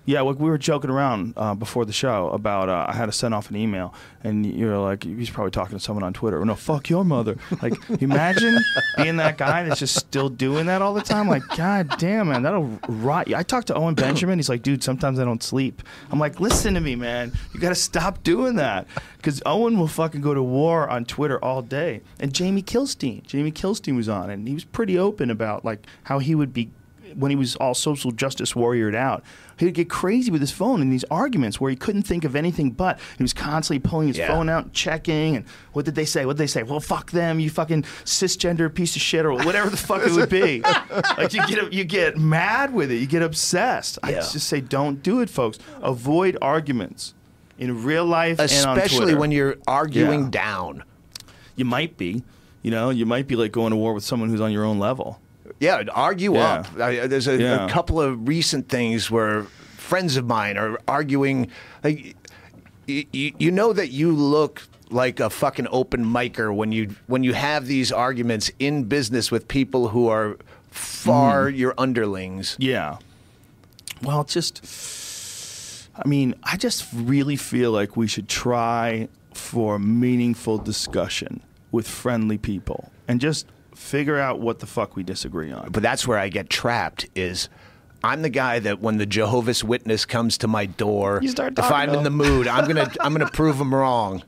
Yeah, 0.07 0.21
like 0.21 0.39
we 0.39 0.49
were 0.49 0.57
joking 0.57 0.89
around 0.89 1.35
uh, 1.37 1.55
before 1.57 1.85
the 1.85 1.93
show 1.93 2.29
about 2.31 2.69
uh, 2.69 2.87
I 2.89 2.95
had 2.95 3.07
to 3.07 3.13
send 3.13 3.35
off 3.35 3.51
an 3.51 3.57
email, 3.57 3.93
and 4.23 4.47
you're 4.47 4.79
like, 4.79 5.03
he's 5.03 5.31
probably 5.31 5.51
talking 5.51 5.77
to 5.77 5.83
someone 5.83 6.05
on 6.05 6.13
Twitter. 6.13 6.43
No, 6.45 6.55
fuck 6.55 6.89
your 6.89 7.05
mother. 7.05 7.37
Like, 7.61 7.75
imagine 8.01 8.57
being 8.97 9.17
that 9.17 9.37
guy 9.37 9.65
that's 9.65 9.81
just 9.81 9.97
still 9.97 10.29
doing 10.29 10.67
that 10.67 10.81
all 10.81 10.95
the 10.95 11.03
time. 11.03 11.27
Like, 11.29 11.43
god 11.57 11.99
damn, 11.99 12.29
man, 12.29 12.43
that'll 12.43 12.79
rot 12.89 13.27
you. 13.27 13.35
I 13.35 13.43
talked 13.43 13.67
to 13.67 13.75
Owen 13.75 13.95
Benjamin. 13.97 14.39
He's 14.39 14.49
like, 14.49 14.63
dude, 14.63 14.85
sometimes 14.85 15.19
I 15.19 15.25
don't 15.25 15.43
sleep. 15.43 15.83
I'm 16.13 16.21
like, 16.21 16.39
listen 16.39 16.75
to 16.75 16.81
me, 16.81 16.95
man. 16.95 17.33
You 17.53 17.59
got 17.59 17.71
to 17.71 17.75
stop 17.75 18.23
doing 18.23 18.55
that 18.57 18.87
because 19.17 19.43
Owen 19.45 19.77
will 19.77 19.89
fucking 19.89 20.21
go 20.21 20.35
to 20.35 20.43
war 20.43 20.89
on 20.89 21.05
Twitter 21.05 21.45
all 21.45 21.63
day. 21.63 22.01
And 22.21 22.33
Jamie 22.33 22.63
Kilstein, 22.63 23.25
Jamie 23.25 23.51
Kilstein 23.51 23.97
was 23.97 24.09
on, 24.09 24.31
and 24.31 24.47
he 24.47 24.55
was 24.55 24.65
pretty 24.65 24.97
open 24.97 25.31
about 25.31 25.65
like 25.65 25.85
how 26.05 26.21
he 26.21 26.37
would 26.37 26.53
be 26.55 26.71
when 27.17 27.31
he 27.31 27.37
was 27.37 27.57
all 27.57 27.75
social 27.75 28.11
justice 28.13 28.53
warriored 28.53 28.95
out, 28.95 29.25
he'd 29.59 29.73
get 29.75 29.89
crazy 29.89 30.31
with 30.31 30.41
his 30.41 30.51
phone 30.53 30.83
in 30.83 30.91
these 30.91 31.05
arguments 31.11 31.61
where 31.61 31.71
he 31.71 31.77
couldn't 31.77 32.03
think 32.03 32.25
of 32.25 32.37
anything 32.37 32.71
but. 32.71 32.99
He 33.17 33.23
was 33.25 33.33
constantly 33.33 33.79
pulling 33.89 34.09
his 34.09 34.19
Yeah. 34.19 34.29
phone 34.29 34.49
out 34.49 34.65
and 34.65 34.73
checking. 34.73 35.37
And 35.37 35.45
what 35.73 35.85
did 35.85 35.95
they 35.95 36.05
say? 36.05 36.27
What 36.27 36.35
did 36.37 36.43
they 36.43 36.47
say? 36.47 36.63
Well, 36.63 36.81
fuck 36.81 37.11
them, 37.11 37.41
you 37.41 37.49
fucking 37.51 37.83
cisgender 38.05 38.73
piece 38.73 38.97
of 38.97 39.03
shit, 39.03 39.25
or 39.25 39.33
whatever 39.33 39.71
the 39.71 39.77
fuck 39.77 40.07
it 40.07 40.13
would 40.13 40.29
be. 40.29 40.61
like 41.17 41.33
you 41.33 41.47
get 41.47 41.73
you 41.73 41.85
get 41.85 42.17
mad 42.19 42.73
with 42.75 42.91
it, 42.91 42.97
you 42.97 43.07
get 43.07 43.23
obsessed. 43.23 43.99
I 44.03 44.13
just 44.13 44.39
say, 44.41 44.61
don't 44.61 45.03
do 45.03 45.21
it, 45.21 45.31
folks. 45.31 45.59
Avoid 45.83 46.37
arguments 46.43 47.15
in 47.59 47.83
real 47.85 48.05
life, 48.05 48.39
and 48.39 48.51
Especially 48.51 49.15
when 49.15 49.31
you're 49.33 49.57
arguing 49.67 50.25
Yeah. 50.25 50.31
down. 50.31 50.83
you 51.57 51.65
might 51.65 51.97
be. 51.97 52.23
You 52.63 52.71
know, 52.73 52.91
you 52.91 53.07
might 53.07 53.29
be 53.29 53.37
like 53.37 53.53
going 53.53 53.71
to 53.71 53.77
war 53.77 53.95
with 53.95 54.03
someone 54.05 54.29
who's 54.29 54.41
on 54.41 54.51
your 54.53 54.65
own 54.65 54.79
level. 54.81 55.21
Yeah, 55.61 55.83
argue 55.95 56.35
Yeah. 56.35 56.53
up. 56.55 56.79
I, 56.79 57.07
there's 57.07 57.27
a, 57.29 57.37
Yeah. 57.37 57.67
a 57.67 57.71
couple 57.71 58.01
of 58.01 58.29
recent 58.29 58.69
things 58.69 59.11
where 59.11 59.45
friends 59.77 60.17
of 60.17 60.27
mine 60.27 60.57
are 60.59 60.79
arguing. 60.87 61.49
Like, 61.83 62.15
you, 62.87 63.33
you 63.39 63.51
know 63.51 63.73
that 63.73 63.91
you 63.91 64.13
look 64.13 64.63
like 64.91 65.19
a 65.19 65.29
fucking 65.31 65.67
open 65.71 66.05
micer 66.05 66.55
when 66.55 66.71
you 66.73 66.95
when 67.09 67.25
you 67.25 67.33
have 67.35 67.67
these 67.67 67.91
arguments 67.91 68.51
in 68.61 68.85
business 68.85 69.31
with 69.33 69.49
people 69.49 69.89
who 69.89 70.09
are 70.09 70.37
far 70.71 71.47
Mm-hmm. 71.49 71.57
your 71.59 71.75
underlings. 71.79 72.57
Yeah. 72.61 72.99
Well, 74.03 74.25
just, 74.25 75.89
I 75.97 76.07
mean, 76.07 76.35
I 76.45 76.57
just 76.59 76.87
really 76.93 77.37
feel 77.37 77.73
like 77.73 77.97
we 77.97 78.07
should 78.07 78.29
try 78.29 79.09
for 79.33 79.79
meaningful 79.79 80.59
discussion 80.59 81.41
with 81.73 81.89
friendly 81.89 82.39
people 82.39 82.91
and 83.09 83.21
just 83.21 83.47
figure 83.77 84.19
out 84.19 84.41
what 84.41 84.59
the 84.59 84.67
fuck 84.67 84.97
we 84.97 85.03
disagree 85.03 85.53
on. 85.53 85.71
But 85.71 85.83
that's 85.83 86.07
where 86.07 86.19
I 86.19 86.29
get 86.29 86.51
trapped. 86.51 87.09
Is 87.15 87.49
I'm 88.03 88.23
the 88.23 88.31
guy 88.31 88.59
that 88.61 88.81
when 88.81 88.99
the 88.99 89.07
Jehovah's 89.07 89.63
Witness 89.63 90.05
comes 90.05 90.39
to 90.39 90.49
my 90.49 90.67
door, 90.67 91.21
You 91.23 91.29
start 91.29 91.59
if 91.59 91.71
I'm 91.71 91.91
in 91.91 92.03
the 92.03 92.11
mood, 92.11 92.49
I'm 92.49 92.67
gonna 92.67 92.91
I'm 93.01 93.13
gonna 93.13 93.31
prove 93.31 93.59
them 93.59 93.75
wrong. 93.75 94.23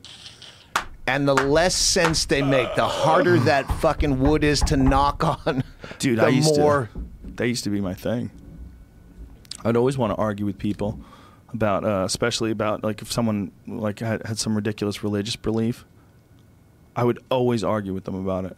And 1.07 1.27
the 1.27 1.33
less 1.33 1.75
sense 1.75 2.25
they 2.25 2.43
make, 2.43 2.75
the 2.75 2.87
harder 2.87 3.39
that 3.39 3.65
fucking 3.79 4.19
wood 4.19 4.43
is 4.43 4.59
to 4.61 4.77
knock 4.77 5.23
on. 5.23 5.63
Dude, 5.97 6.19
the 6.19 6.25
I 6.25 6.29
used 6.29 6.55
more 6.55 6.89
to, 6.93 7.31
that 7.37 7.47
used 7.47 7.63
to 7.63 7.71
be 7.71 7.81
my 7.81 7.95
thing. 7.95 8.29
I'd 9.65 9.75
always 9.75 9.97
want 9.97 10.11
to 10.11 10.15
argue 10.17 10.45
with 10.45 10.59
people. 10.59 10.99
about, 11.51 11.83
uh, 11.83 12.03
especially 12.05 12.51
about 12.51 12.83
like 12.83 13.01
if 13.01 13.11
someone 13.11 13.51
like 13.67 13.99
had, 13.99 14.23
had 14.25 14.37
some 14.37 14.55
ridiculous 14.55 15.03
religious 15.03 15.35
belief. 15.35 15.83
I 16.95 17.03
would 17.03 17.19
always 17.31 17.63
argue 17.63 17.93
with 17.93 18.03
them 18.03 18.15
about 18.15 18.45
it, 18.45 18.57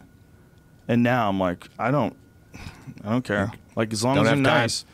and 0.92 1.02
now 1.02 1.28
I'm 1.30 1.40
like, 1.40 1.68
I 1.78 1.90
don't, 1.90 2.14
I 3.02 3.10
don't 3.10 3.24
care. 3.24 3.50
Like 3.74 3.92
as 3.94 4.04
long 4.04 4.16
Don't 4.16 4.26
as 4.26 4.32
time. 4.32 4.42
nice. 4.42 4.84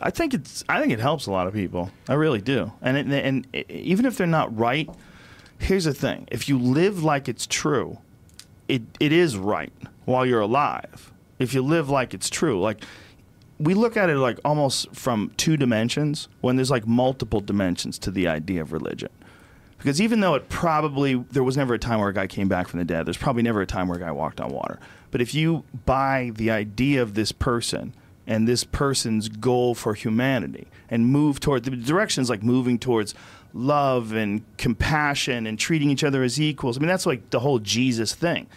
I 0.00 0.08
think 0.08 0.32
it's. 0.32 0.64
I 0.66 0.80
think 0.80 0.92
it 0.92 0.98
helps 0.98 1.26
a 1.26 1.30
lot 1.30 1.46
of 1.46 1.52
people. 1.52 1.90
I 2.08 2.14
really 2.14 2.40
do. 2.40 2.72
And 2.80 2.96
it, 2.96 3.06
and 3.24 3.46
it, 3.52 3.70
even 3.70 4.06
if 4.06 4.16
they're 4.16 4.26
not 4.26 4.56
right, 4.58 4.88
here's 5.58 5.84
the 5.84 5.92
thing: 5.92 6.26
if 6.32 6.48
you 6.48 6.58
live 6.58 7.04
like 7.04 7.28
it's 7.28 7.46
true, 7.46 7.98
it 8.66 8.82
it 8.98 9.12
is 9.12 9.36
right 9.36 9.72
while 10.06 10.24
you're 10.24 10.40
alive. 10.40 11.12
If 11.38 11.52
you 11.52 11.60
live 11.62 11.90
like 11.90 12.14
it's 12.14 12.30
true, 12.30 12.58
like 12.60 12.82
we 13.58 13.74
look 13.74 13.96
at 13.98 14.08
it 14.08 14.16
like 14.16 14.38
almost 14.44 14.92
from 14.94 15.30
two 15.36 15.58
dimensions 15.58 16.28
when 16.40 16.56
there's 16.56 16.70
like 16.70 16.86
multiple 16.86 17.40
dimensions 17.40 17.98
to 18.00 18.10
the 18.10 18.26
idea 18.26 18.62
of 18.62 18.72
religion. 18.72 19.10
Because 19.76 20.00
even 20.00 20.20
though 20.20 20.34
it 20.34 20.48
probably 20.48 21.14
there 21.32 21.44
was 21.44 21.56
never 21.56 21.74
a 21.74 21.78
time 21.78 22.00
where 22.00 22.08
a 22.08 22.14
guy 22.14 22.26
came 22.26 22.48
back 22.48 22.68
from 22.68 22.78
the 22.78 22.84
dead, 22.84 23.04
there's 23.04 23.16
probably 23.18 23.42
never 23.42 23.60
a 23.60 23.66
time 23.66 23.88
where 23.88 23.98
a 23.98 24.00
guy 24.00 24.10
walked 24.12 24.40
on 24.40 24.50
water. 24.50 24.78
But 25.12 25.20
if 25.20 25.34
you 25.34 25.62
buy 25.86 26.32
the 26.34 26.50
idea 26.50 27.00
of 27.00 27.14
this 27.14 27.30
person 27.30 27.94
and 28.26 28.48
this 28.48 28.64
person's 28.64 29.28
goal 29.28 29.76
for 29.76 29.94
humanity 29.94 30.66
and 30.90 31.06
move 31.06 31.38
toward 31.38 31.64
the 31.64 31.70
direction 31.70 32.22
is 32.22 32.30
like 32.30 32.42
moving 32.42 32.78
towards 32.78 33.14
love 33.54 34.12
and 34.12 34.42
compassion 34.56 35.46
and 35.46 35.58
treating 35.58 35.90
each 35.90 36.02
other 36.02 36.22
as 36.24 36.40
equals. 36.40 36.76
I 36.76 36.80
mean 36.80 36.88
that's 36.88 37.06
like 37.06 37.30
the 37.30 37.40
whole 37.40 37.60
Jesus 37.60 38.14
thing. 38.14 38.48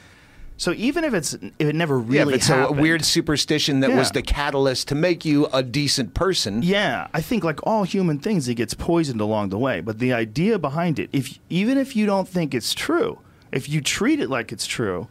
So 0.58 0.72
even 0.72 1.04
if 1.04 1.14
it's 1.14 1.34
if 1.34 1.54
it 1.60 1.76
never 1.76 2.00
really 2.00 2.16
yeah, 2.16 2.28
if 2.30 2.36
it's 2.36 2.48
happened, 2.48 2.80
a 2.80 2.82
weird 2.82 3.04
superstition 3.04 3.82
that 3.82 3.92
was 3.92 4.12
the 4.12 4.22
catalyst 4.22 4.88
to 4.88 4.96
make 4.96 5.26
you 5.26 5.48
a 5.48 5.62
decent 5.62 6.14
person. 6.14 6.62
Yeah, 6.64 7.08
I 7.14 7.20
think 7.20 7.44
like 7.44 7.60
all 7.68 7.84
human 7.84 8.20
things, 8.20 8.48
it 8.48 8.56
gets 8.56 8.74
poisoned 8.74 9.20
along 9.20 9.50
the 9.50 9.58
way. 9.58 9.82
But 9.82 10.00
the 10.00 10.14
idea 10.14 10.58
behind 10.58 10.98
it, 10.98 11.10
if 11.12 11.38
even 11.50 11.78
if 11.78 11.98
you 11.98 12.06
don't 12.06 12.28
think 12.28 12.54
it's 12.54 12.74
true, 12.74 13.20
if 13.52 13.68
you 13.68 13.82
treat 13.82 14.22
it 14.22 14.30
like 14.30 14.54
it's 14.54 14.66
true, 14.66 15.10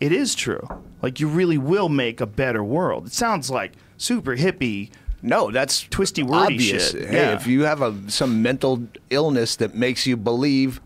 it 0.00 0.12
is 0.12 0.34
true. 0.34 0.66
Like 1.02 1.20
you 1.20 1.28
really 1.28 1.58
will 1.58 1.88
make 1.88 2.20
a 2.20 2.26
better 2.26 2.62
world. 2.64 3.06
It 3.06 3.12
sounds 3.12 3.50
like 3.50 3.72
super 3.96 4.36
hippie. 4.36 4.90
No, 5.22 5.50
that's 5.50 5.82
Twisty 5.84 6.22
wordy 6.22 6.54
obvious. 6.54 6.90
shit. 6.90 7.08
Hey, 7.08 7.16
Yeah. 7.16 7.34
if 7.34 7.46
you 7.46 7.62
have 7.62 7.80
a 7.82 7.94
some 8.10 8.42
mental 8.42 8.82
illness 9.10 9.56
that 9.56 9.74
makes 9.74 10.06
you 10.06 10.16
believe 10.16 10.80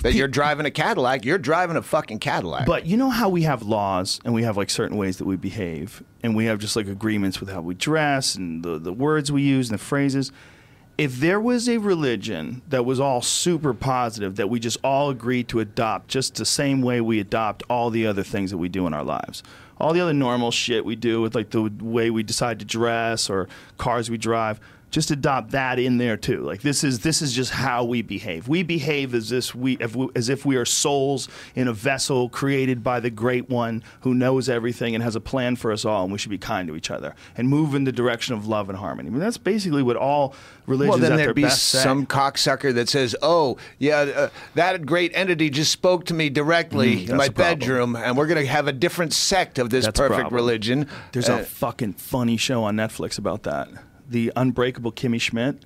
that 0.00 0.14
you're 0.14 0.28
driving 0.28 0.64
a 0.66 0.70
Cadillac, 0.70 1.24
you're 1.24 1.38
driving 1.38 1.76
a 1.76 1.82
fucking 1.82 2.18
Cadillac. 2.18 2.66
But 2.66 2.86
you 2.86 2.96
know 2.96 3.10
how 3.10 3.28
we 3.28 3.42
have 3.42 3.62
laws 3.62 4.18
and 4.24 4.32
we 4.34 4.42
have 4.42 4.56
like 4.56 4.70
certain 4.70 4.96
ways 4.96 5.18
that 5.18 5.26
we 5.26 5.36
behave 5.36 6.02
and 6.22 6.34
we 6.34 6.46
have 6.46 6.58
just 6.58 6.74
like 6.76 6.88
agreements 6.88 7.38
with 7.40 7.50
how 7.50 7.60
we 7.60 7.74
dress 7.74 8.34
and 8.34 8.62
the, 8.64 8.78
the 8.78 8.92
words 8.92 9.30
we 9.30 9.42
use 9.42 9.68
and 9.70 9.78
the 9.78 9.82
phrases. 9.82 10.32
If 10.96 11.18
there 11.18 11.40
was 11.40 11.68
a 11.68 11.78
religion 11.78 12.62
that 12.68 12.84
was 12.84 13.00
all 13.00 13.20
super 13.20 13.74
positive 13.74 14.36
that 14.36 14.48
we 14.48 14.60
just 14.60 14.78
all 14.84 15.10
agreed 15.10 15.48
to 15.48 15.58
adopt 15.58 16.06
just 16.06 16.36
the 16.36 16.44
same 16.44 16.82
way 16.82 17.00
we 17.00 17.18
adopt 17.18 17.64
all 17.68 17.90
the 17.90 18.06
other 18.06 18.22
things 18.22 18.52
that 18.52 18.58
we 18.58 18.68
do 18.68 18.86
in 18.86 18.94
our 18.94 19.02
lives. 19.02 19.42
All 19.78 19.92
the 19.92 20.00
other 20.00 20.12
normal 20.12 20.52
shit 20.52 20.84
we 20.84 20.94
do 20.94 21.20
with 21.20 21.34
like 21.34 21.50
the 21.50 21.62
way 21.80 22.10
we 22.10 22.22
decide 22.22 22.60
to 22.60 22.64
dress 22.64 23.28
or 23.28 23.48
cars 23.76 24.08
we 24.08 24.18
drive 24.18 24.60
just 24.94 25.10
adopt 25.10 25.50
that 25.50 25.80
in 25.80 25.98
there 25.98 26.16
too. 26.16 26.40
Like 26.42 26.62
this 26.62 26.84
is 26.84 27.00
this 27.00 27.20
is 27.20 27.32
just 27.32 27.50
how 27.50 27.82
we 27.82 28.00
behave. 28.00 28.46
We 28.46 28.62
behave 28.62 29.12
as 29.12 29.28
this 29.28 29.52
we, 29.52 29.76
if 29.80 29.96
we 29.96 30.08
as 30.14 30.28
if 30.28 30.46
we 30.46 30.54
are 30.54 30.64
souls 30.64 31.28
in 31.56 31.66
a 31.66 31.72
vessel 31.72 32.28
created 32.28 32.84
by 32.84 33.00
the 33.00 33.10
Great 33.10 33.50
One 33.50 33.82
who 34.02 34.14
knows 34.14 34.48
everything 34.48 34.94
and 34.94 35.02
has 35.02 35.16
a 35.16 35.20
plan 35.20 35.56
for 35.56 35.72
us 35.72 35.84
all, 35.84 36.04
and 36.04 36.12
we 36.12 36.18
should 36.18 36.30
be 36.30 36.38
kind 36.38 36.68
to 36.68 36.76
each 36.76 36.92
other 36.92 37.16
and 37.36 37.48
move 37.48 37.74
in 37.74 37.82
the 37.82 37.90
direction 37.90 38.34
of 38.34 38.46
love 38.46 38.68
and 38.68 38.78
harmony. 38.78 39.08
I 39.08 39.10
mean, 39.10 39.18
that's 39.20 39.36
basically 39.36 39.82
what 39.82 39.96
all 39.96 40.32
religions 40.68 41.00
well, 41.00 41.08
then 41.10 41.18
there'd 41.18 41.34
be 41.34 41.42
best 41.42 41.64
say. 41.64 41.80
some 41.82 42.06
cocksucker 42.06 42.72
that 42.74 42.88
says, 42.88 43.16
"Oh, 43.20 43.56
yeah, 43.80 43.96
uh, 43.98 44.28
that 44.54 44.86
great 44.86 45.10
entity 45.16 45.50
just 45.50 45.72
spoke 45.72 46.04
to 46.06 46.14
me 46.14 46.30
directly 46.30 46.98
Mm, 47.04 47.10
in 47.10 47.16
my 47.16 47.28
bedroom, 47.30 47.96
and 47.96 48.16
we're 48.16 48.28
going 48.28 48.40
to 48.40 48.46
have 48.46 48.68
a 48.68 48.72
different 48.72 49.12
sect 49.12 49.58
of 49.58 49.70
this 49.70 49.86
That's 49.86 49.98
perfect 49.98 50.30
religion." 50.30 50.86
There's 51.10 51.28
Uh, 51.28 51.38
a 51.40 51.44
fucking 51.44 51.94
funny 51.94 52.36
show 52.36 52.62
on 52.62 52.76
Netflix 52.76 53.18
about 53.18 53.42
that. 53.42 53.68
The 54.08 54.32
Unbreakable 54.36 54.92
Kimmy 54.92 55.20
Schmidt. 55.20 55.62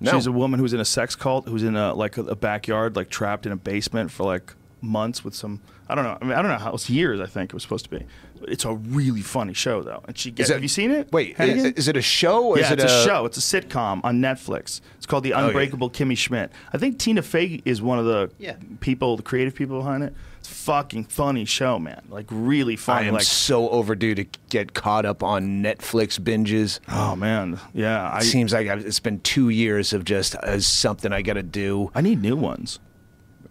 No. 0.00 0.12
She's 0.12 0.26
a 0.26 0.32
woman 0.32 0.60
who's 0.60 0.72
in 0.72 0.80
a 0.80 0.84
sex 0.84 1.16
cult, 1.16 1.48
who's 1.48 1.64
in 1.64 1.74
a 1.76 1.92
like 1.94 2.16
a, 2.16 2.22
a 2.22 2.36
backyard, 2.36 2.94
like 2.96 3.10
trapped 3.10 3.46
in 3.46 3.52
a 3.52 3.56
basement 3.56 4.10
for 4.10 4.24
like 4.24 4.54
months 4.80 5.24
with 5.24 5.34
some. 5.34 5.60
I 5.88 5.94
don't 5.94 6.04
know. 6.04 6.18
I 6.20 6.24
mean, 6.24 6.34
I 6.34 6.42
don't 6.42 6.50
know 6.50 6.58
how. 6.58 6.72
It's 6.74 6.88
years. 6.88 7.20
I 7.20 7.26
think 7.26 7.50
it 7.50 7.54
was 7.54 7.62
supposed 7.62 7.84
to 7.86 7.90
be. 7.90 8.04
It's 8.42 8.64
a 8.64 8.74
really 8.74 9.22
funny 9.22 9.54
show 9.54 9.82
though, 9.82 10.02
and 10.06 10.16
she 10.16 10.30
gets. 10.30 10.48
is 10.48 10.50
it- 10.50 10.54
have 10.54 10.62
you 10.62 10.68
seen 10.68 10.92
it? 10.92 11.10
Wait, 11.10 11.34
is, 11.40 11.64
is 11.64 11.88
it 11.88 11.96
a 11.96 12.02
show 12.02 12.44
or 12.46 12.58
yeah, 12.58 12.66
is 12.66 12.70
it 12.72 12.80
it's 12.80 12.92
a, 12.92 13.04
show. 13.04 13.24
It's 13.24 13.38
a 13.38 13.40
sitcom 13.60 14.00
on 14.04 14.20
Netflix. 14.20 14.80
It's 14.98 15.06
called 15.06 15.24
The 15.24 15.32
oh, 15.34 15.40
yeah. 15.40 15.46
Unbreakable 15.48 15.90
Kimmy 15.90 16.16
Schmidt. 16.16 16.52
I 16.72 16.78
think 16.78 16.98
Tina 16.98 17.22
Fey 17.22 17.60
is 17.64 17.82
one 17.82 17.98
of 17.98 18.04
the 18.04 18.30
Yeah. 18.38 18.56
people, 18.80 19.16
the 19.16 19.22
creative 19.24 19.54
people 19.54 19.78
behind 19.78 20.04
it. 20.04 20.14
Fucking 20.48 21.04
funny 21.04 21.44
show, 21.44 21.78
man. 21.78 22.02
Like 22.08 22.26
really 22.30 22.76
funny. 22.76 23.04
I 23.04 23.08
am 23.08 23.14
like 23.14 23.22
so 23.22 23.68
overdue 23.68 24.14
to 24.14 24.24
get 24.48 24.74
caught 24.74 25.04
up 25.04 25.22
on 25.22 25.62
Netflix 25.62 26.18
binges. 26.18 26.80
oh 26.88 27.14
man, 27.14 27.60
yeah. 27.74 28.10
I 28.10 28.18
It 28.18 28.24
seems 28.24 28.52
like 28.52 28.66
I've, 28.66 28.84
it's 28.84 28.98
been 29.00 29.20
two 29.20 29.50
years 29.50 29.92
of 29.92 30.04
just 30.04 30.34
as 30.36 30.66
something 30.66 31.12
I 31.12 31.22
got 31.22 31.34
to 31.34 31.42
do. 31.42 31.90
I 31.94 32.00
need 32.00 32.22
new 32.22 32.34
ones. 32.36 32.78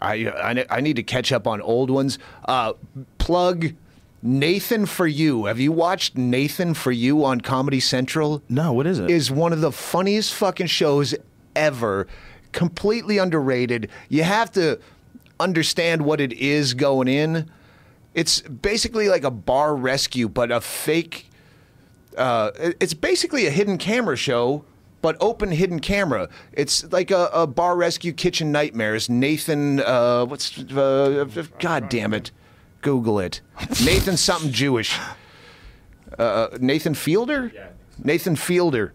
I, 0.01 0.13
I 0.27 0.65
I 0.69 0.81
need 0.81 0.95
to 0.97 1.03
catch 1.03 1.31
up 1.31 1.47
on 1.47 1.62
old 1.62 1.89
ones. 1.89 2.19
Uh, 2.45 2.73
plug 3.19 3.73
Nathan 4.21 4.86
for 4.86 5.07
You. 5.07 5.45
Have 5.45 5.60
you 5.60 5.71
watched 5.71 6.17
Nathan 6.17 6.73
for 6.73 6.91
You 6.91 7.23
on 7.23 7.41
Comedy 7.41 7.79
Central? 7.79 8.41
No, 8.49 8.73
what 8.73 8.88
is 8.88 8.99
it? 8.99 9.10
Is 9.10 9.31
one 9.31 9.53
of 9.53 9.62
the 9.62 9.71
funniest 9.71 10.33
fucking 10.33 10.67
shows 10.67 11.15
ever. 11.55 12.07
Completely 12.51 13.17
underrated. 13.17 13.89
You 14.10 14.23
have 14.23 14.51
to 14.53 14.79
understand 15.39 16.04
what 16.04 16.19
it 16.21 16.34
is 16.34 16.73
going 16.73 17.08
in. 17.08 17.50
It's 18.13 18.41
basically 18.41 19.10
like 19.10 19.23
a 19.23 19.32
bar 19.32 19.76
rescue, 19.76 20.28
but 20.28 20.52
a 20.52 20.62
fake. 20.62 21.30
Uh, 22.17 22.52
it's 22.80 22.93
basically 22.95 23.45
a 23.45 23.52
hidden 23.52 23.78
camera 23.78 24.15
show, 24.17 24.65
but 25.02 25.15
open 25.19 25.52
hidden 25.52 25.80
camera. 25.80 26.28
It's 26.54 26.91
like 26.91 27.12
a, 27.12 27.30
a 27.32 27.45
bar 27.45 27.76
rescue 27.76 28.13
kitchen 28.13 28.52
nightmares. 28.52 29.08
Nathan, 29.10 29.80
uh, 29.82 30.26
what's 30.26 30.58
uh, 30.58 31.26
God 31.60 31.89
damn 31.89 32.13
it, 32.13 32.32
Google 32.82 33.19
it. 33.19 33.41
Nathan 33.86 34.17
something 34.17 34.52
Jewish. 34.52 34.97
Uh, 36.17 36.47
Nathan 36.60 36.95
Fielder. 36.95 37.52
Nathan 38.04 38.36
Fielder, 38.36 38.93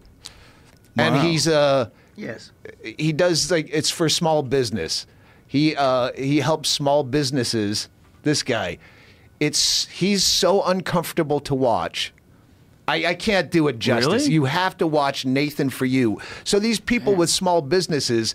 and 0.97 1.15
he's 1.17 1.47
uh 1.47 1.89
Yes. 2.15 2.51
he 2.83 3.11
does 3.11 3.49
like 3.51 3.69
it's 3.71 3.89
for 3.89 4.07
small 4.07 4.43
business. 4.43 5.05
He 5.53 5.75
uh, 5.75 6.11
he 6.17 6.39
helps 6.39 6.67
small 6.67 7.03
businesses. 7.03 7.87
This 8.23 8.41
guy, 8.41 8.79
it's 9.39 9.85
he's 9.85 10.23
so 10.23 10.63
uncomfortable 10.63 11.39
to 11.41 11.53
watch. 11.53 12.11
I, 12.87 13.05
I 13.05 13.13
can't 13.13 13.51
do 13.51 13.67
it 13.67 13.77
justice. 13.77 14.23
Really? 14.23 14.33
You 14.33 14.45
have 14.45 14.75
to 14.77 14.87
watch 14.87 15.25
Nathan 15.25 15.69
for 15.69 15.85
you. 15.85 16.19
So 16.43 16.57
these 16.57 16.79
people 16.79 17.13
with 17.15 17.29
small 17.29 17.61
businesses 17.61 18.33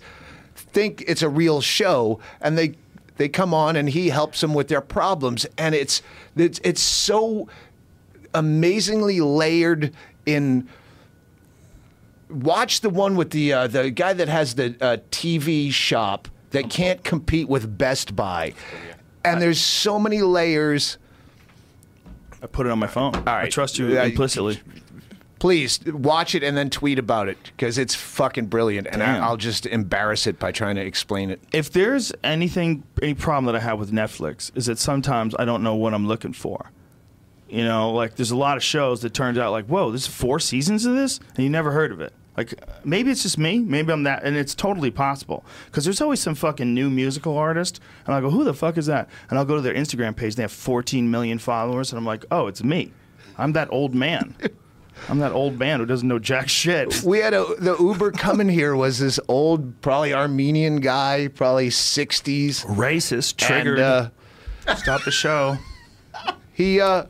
think 0.55 1.03
it's 1.09 1.21
a 1.21 1.27
real 1.27 1.59
show, 1.59 2.21
and 2.39 2.57
they 2.57 2.75
they 3.17 3.27
come 3.27 3.53
on 3.53 3.75
and 3.75 3.89
he 3.89 4.07
helps 4.07 4.39
them 4.39 4.53
with 4.53 4.69
their 4.69 4.79
problems, 4.79 5.45
and 5.57 5.75
it's 5.75 6.01
it's 6.37 6.61
it's 6.63 6.81
so 6.81 7.49
amazingly 8.33 9.19
layered 9.19 9.93
in 10.25 10.69
watch 12.29 12.79
the 12.79 12.89
one 12.89 13.17
with 13.17 13.31
the 13.31 13.51
uh, 13.51 13.67
the 13.67 13.91
guy 13.91 14.13
that 14.13 14.29
has 14.29 14.55
the 14.55 14.77
uh, 14.79 14.97
TV 15.11 15.69
shop 15.69 16.29
that 16.51 16.69
can't 16.69 17.03
compete 17.03 17.47
with 17.47 17.77
Best 17.77 18.15
Buy, 18.15 18.53
and 19.23 19.41
there's 19.41 19.61
so 19.61 19.99
many 19.99 20.21
layers. 20.21 20.97
I 22.41 22.47
put 22.47 22.65
it 22.65 22.71
on 22.71 22.79
my 22.79 22.87
phone. 22.87 23.15
I 23.27 23.49
trust 23.49 23.77
you 23.77 23.99
implicitly. 23.99 24.59
Please 25.39 25.79
watch 25.85 26.35
it 26.35 26.43
and 26.43 26.57
then 26.57 26.69
tweet 26.69 26.99
about 26.99 27.29
it 27.29 27.37
because 27.43 27.77
it's 27.77 27.95
fucking 27.95 28.47
brilliant, 28.47 28.87
and 28.87 29.01
I, 29.01 29.13
Damn. 29.13 29.23
I'll 29.23 29.37
just 29.37 29.65
embarrass 29.65 30.27
it 30.27 30.37
by 30.37 30.51
trying 30.51 30.75
to 30.75 30.81
explain 30.81 31.29
it. 31.29 31.41
If 31.53 31.71
there's 31.71 32.11
anything, 32.25 32.83
any 33.01 33.13
problem 33.13 33.45
that 33.45 33.55
I 33.55 33.63
have 33.63 33.79
with 33.79 33.91
Netflix 33.91 34.51
is 34.55 34.65
that 34.65 34.79
sometimes 34.79 35.35
I 35.39 35.45
don't 35.45 35.63
know 35.63 35.75
what 35.75 35.93
I'm 35.93 36.07
looking 36.07 36.33
for. 36.33 36.71
You 37.47 37.63
know, 37.63 37.91
like 37.93 38.15
there's 38.15 38.31
a 38.31 38.37
lot 38.37 38.57
of 38.57 38.63
shows 38.63 39.01
that 39.01 39.13
turns 39.13 39.37
out 39.37 39.51
like, 39.51 39.65
whoa, 39.65 39.89
there's 39.91 40.05
four 40.05 40.39
seasons 40.39 40.85
of 40.85 40.95
this, 40.95 41.19
and 41.35 41.43
you 41.43 41.49
never 41.49 41.71
heard 41.71 41.91
of 41.91 42.01
it. 42.01 42.13
Like 42.39 42.53
maybe 42.85 43.11
it's 43.11 43.23
just 43.23 43.37
me, 43.37 43.59
maybe 43.59 43.91
I'm 43.91 44.03
that, 44.03 44.23
and 44.23 44.37
it's 44.37 44.55
totally 44.55 44.91
possible 44.91 45.43
because 45.65 45.83
there's 45.83 45.99
always 45.99 46.21
some 46.21 46.35
fucking 46.35 46.73
new 46.73 46.89
musical 46.89 47.37
artist, 47.37 47.81
and 48.05 48.15
I 48.15 48.21
go, 48.21 48.29
who 48.29 48.45
the 48.45 48.53
fuck 48.53 48.77
is 48.77 48.85
that? 48.85 49.09
And 49.29 49.37
I'll 49.37 49.43
go 49.43 49.55
to 49.55 49.61
their 49.61 49.73
Instagram 49.73 50.15
page, 50.15 50.31
and 50.33 50.37
they 50.37 50.43
have 50.43 50.51
14 50.53 51.11
million 51.11 51.37
followers, 51.37 51.91
and 51.91 51.97
I'm 51.99 52.05
like, 52.05 52.23
oh, 52.31 52.47
it's 52.47 52.63
me. 52.63 52.93
I'm 53.37 53.51
that 53.53 53.67
old 53.73 53.93
man. 53.93 54.35
I'm 55.09 55.19
that 55.19 55.33
old 55.33 55.59
man 55.59 55.81
who 55.81 55.85
doesn't 55.85 56.07
know 56.07 56.17
jack 56.19 56.47
shit. 56.47 57.03
We 57.03 57.19
had 57.19 57.33
a 57.33 57.43
the 57.59 57.75
Uber 57.77 58.11
coming 58.11 58.47
here 58.47 58.73
was 58.75 58.99
this 58.99 59.19
old, 59.27 59.81
probably 59.81 60.13
Armenian 60.13 60.77
guy, 60.79 61.27
probably 61.27 61.67
60s. 61.69 62.65
Racist, 62.67 63.31
And, 63.49 63.63
triggered. 63.65 63.79
uh, 63.79 64.09
Stop 64.77 65.03
the 65.03 65.11
show. 65.11 65.57
he 66.53 66.79
uh 66.79 67.03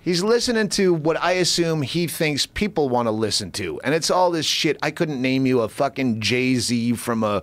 He's 0.00 0.22
listening 0.22 0.68
to 0.70 0.94
what 0.94 1.22
I 1.22 1.32
assume 1.32 1.82
he 1.82 2.06
thinks 2.06 2.46
people 2.46 2.88
want 2.88 3.06
to 3.06 3.10
listen 3.10 3.50
to, 3.52 3.80
and 3.84 3.94
it's 3.94 4.10
all 4.10 4.30
this 4.30 4.46
shit. 4.46 4.78
I 4.82 4.90
couldn't 4.90 5.20
name 5.20 5.44
you 5.44 5.60
a 5.60 5.68
fucking 5.68 6.20
Jay 6.20 6.54
Z 6.54 6.94
from 6.94 7.22
a 7.24 7.42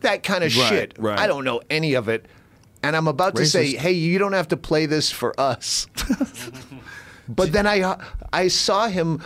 that 0.00 0.22
kind 0.24 0.42
of 0.42 0.56
Right, 0.56 0.68
shit. 0.68 0.94
right. 0.98 1.18
I 1.18 1.26
don't 1.28 1.44
know 1.44 1.60
any 1.70 1.94
of 1.94 2.08
it, 2.08 2.26
and 2.82 2.96
I'm 2.96 3.06
about 3.06 3.36
to 3.36 3.46
say, 3.46 3.76
"Hey, 3.76 3.92
you 3.92 4.18
don't 4.18 4.32
have 4.32 4.48
to 4.48 4.56
play 4.56 4.86
this 4.86 5.10
for 5.12 5.38
us." 5.38 5.86
but 7.28 7.52
then 7.52 7.66
I 7.66 7.96
I 8.32 8.48
saw 8.48 8.88
him 8.88 9.22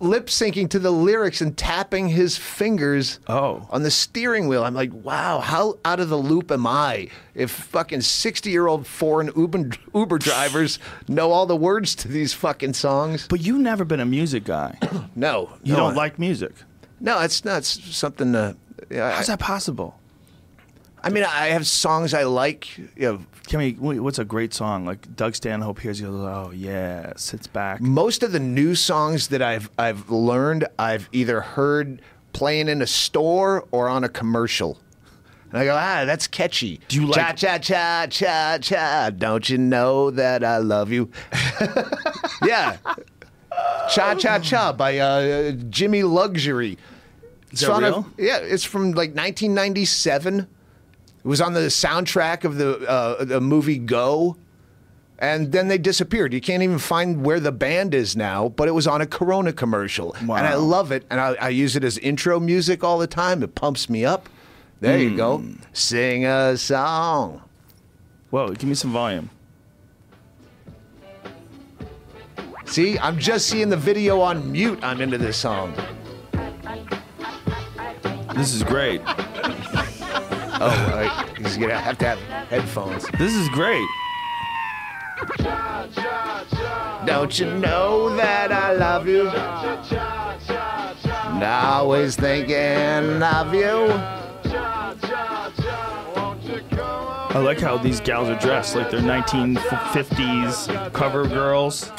lip 0.00 0.26
syncing 0.26 0.68
to 0.70 0.78
the 0.78 0.90
lyrics 0.90 1.40
and 1.40 1.56
tapping 1.56 2.08
his 2.08 2.36
fingers 2.36 3.18
Oh. 3.28 3.66
on 3.70 3.82
the 3.82 3.90
steering 3.90 4.48
wheel. 4.48 4.64
I'm 4.64 4.74
like, 4.74 4.92
wow, 4.92 5.40
how 5.40 5.78
out 5.84 6.00
of 6.00 6.08
the 6.08 6.16
loop 6.16 6.50
am 6.50 6.66
I? 6.66 7.08
If 7.34 7.50
fucking 7.50 8.00
60 8.02 8.50
year 8.50 8.66
old 8.66 8.86
foreign 8.86 9.30
Uber, 9.36 9.70
Uber 9.94 10.18
drivers 10.18 10.78
know 11.08 11.30
all 11.32 11.46
the 11.46 11.56
words 11.56 11.94
to 11.96 12.08
these 12.08 12.32
fucking 12.32 12.72
songs. 12.74 13.26
But 13.28 13.40
you've 13.40 13.60
never 13.60 13.84
been 13.84 14.00
a 14.00 14.06
music 14.06 14.44
guy. 14.44 14.78
No. 15.16 15.50
You 15.62 15.74
no, 15.74 15.78
don't 15.78 15.94
like 15.94 16.18
music. 16.18 16.52
No, 17.00 17.20
it's 17.20 17.44
not 17.44 17.64
something 17.64 18.32
to. 18.32 18.56
Yeah, 18.90 19.12
How's 19.12 19.28
I, 19.28 19.32
that 19.34 19.38
possible? 19.40 19.98
I 21.04 21.10
mean, 21.10 21.24
I 21.24 21.48
have 21.48 21.66
songs 21.66 22.14
I 22.14 22.22
like. 22.24 22.76
You 22.78 22.88
know, 22.96 23.20
Can 23.46 23.58
we, 23.60 23.72
what's 24.00 24.18
a 24.18 24.24
great 24.24 24.54
song? 24.54 24.86
Like 24.86 25.14
Doug 25.16 25.34
Stanhope 25.34 25.78
hears 25.80 26.00
you, 26.00 26.08
oh 26.08 26.50
yeah, 26.54 27.12
sits 27.16 27.46
back. 27.46 27.80
most 27.80 28.22
of 28.22 28.32
the 28.32 28.40
new 28.40 28.74
songs 28.74 29.28
that 29.28 29.42
I've 29.42 29.70
I've 29.78 30.08
learned, 30.10 30.66
I've 30.78 31.08
either 31.12 31.40
heard 31.42 32.00
playing 32.32 32.68
in 32.68 32.80
a 32.82 32.86
store 32.86 33.66
or 33.70 33.88
on 33.88 34.02
a 34.02 34.08
commercial. 34.08 34.78
And 35.50 35.60
I 35.60 35.66
go, 35.66 35.74
ah, 35.76 36.04
that's 36.04 36.26
catchy. 36.26 36.80
Do 36.88 36.96
you 37.00 37.06
like- 37.06 37.36
cha 37.36 37.58
cha 37.58 37.58
cha 37.58 38.06
cha 38.08 38.58
cha? 38.60 39.10
Don't 39.10 39.48
you 39.48 39.58
know 39.58 40.10
that 40.10 40.42
I 40.42 40.58
love 40.58 40.90
you? 40.90 41.10
yeah, 42.44 42.78
cha 43.90 44.14
cha 44.14 44.38
cha 44.38 44.72
by 44.72 44.98
uh, 44.98 45.52
Jimmy 45.68 46.02
Luxury. 46.02 46.78
It's 47.52 47.60
that 47.60 47.80
real? 47.82 48.06
yeah, 48.18 48.38
it's 48.38 48.64
from 48.64 48.92
like 48.92 49.10
1997. 49.14 50.48
It 51.24 51.28
was 51.28 51.40
on 51.40 51.54
the 51.54 51.60
soundtrack 51.60 52.44
of 52.44 52.56
the 52.56 52.88
uh, 52.88 53.24
the 53.24 53.40
movie 53.40 53.78
Go 53.78 54.36
and 55.18 55.52
then 55.52 55.68
they 55.68 55.78
disappeared. 55.78 56.34
You 56.34 56.40
can't 56.40 56.62
even 56.62 56.78
find 56.78 57.24
where 57.24 57.38
the 57.38 57.52
band 57.52 57.94
is 57.94 58.16
now, 58.16 58.48
but 58.50 58.68
it 58.68 58.72
was 58.72 58.86
on 58.86 59.00
a 59.00 59.06
Corona 59.06 59.52
commercial. 59.52 60.14
And 60.20 60.30
I 60.30 60.54
love 60.54 60.90
it. 60.92 61.06
And 61.08 61.20
I, 61.20 61.34
I 61.34 61.48
use 61.50 61.76
it 61.76 61.84
as 61.84 61.98
intro 61.98 62.40
music 62.40 62.82
all 62.82 62.98
the 62.98 63.06
time. 63.06 63.42
It 63.42 63.54
pumps 63.54 63.88
me 63.88 64.04
up. 64.04 64.28
There 64.80 64.98
you 64.98 65.16
go. 65.16 65.38
Hmm. 65.38 65.54
Sing 65.72 66.26
a 66.26 66.56
song. 66.58 67.42
Whoa, 68.30 68.48
give 68.48 68.64
me 68.64 68.74
some 68.74 68.92
volume. 68.92 69.30
See, 72.66 72.98
I'm 72.98 73.18
just 73.18 73.46
seeing 73.46 73.68
the 73.68 73.76
video 73.76 74.20
on 74.20 74.50
mute. 74.50 74.80
I'm 74.82 75.00
into 75.00 75.16
this 75.16 75.36
song. 75.36 75.74
This 78.34 78.52
is 78.52 78.64
great. 78.64 79.00
Oh, 80.66 80.90
right. 80.94 81.28
He's 81.36 81.58
to 81.58 81.78
have 81.78 81.98
to 81.98 82.06
have 82.06 82.18
headphones. 82.48 83.04
This 83.18 83.34
is 83.34 83.50
great. 83.50 83.86
Don't 87.04 87.38
you 87.38 87.50
know 87.58 88.16
that 88.16 88.50
I 88.50 88.72
love 88.72 89.06
you? 89.06 89.28
And 91.34 91.44
always 91.44 92.16
thinking 92.16 93.22
of 93.22 93.52
you. 93.52 93.92
I 97.28 97.38
like 97.44 97.60
how 97.60 97.76
these 97.76 98.00
gals 98.00 98.30
are 98.30 98.38
dressed 98.38 98.74
like 98.74 98.90
they're 98.90 99.00
1950s 99.00 100.92
cover 100.94 101.28
girls. 101.28 101.90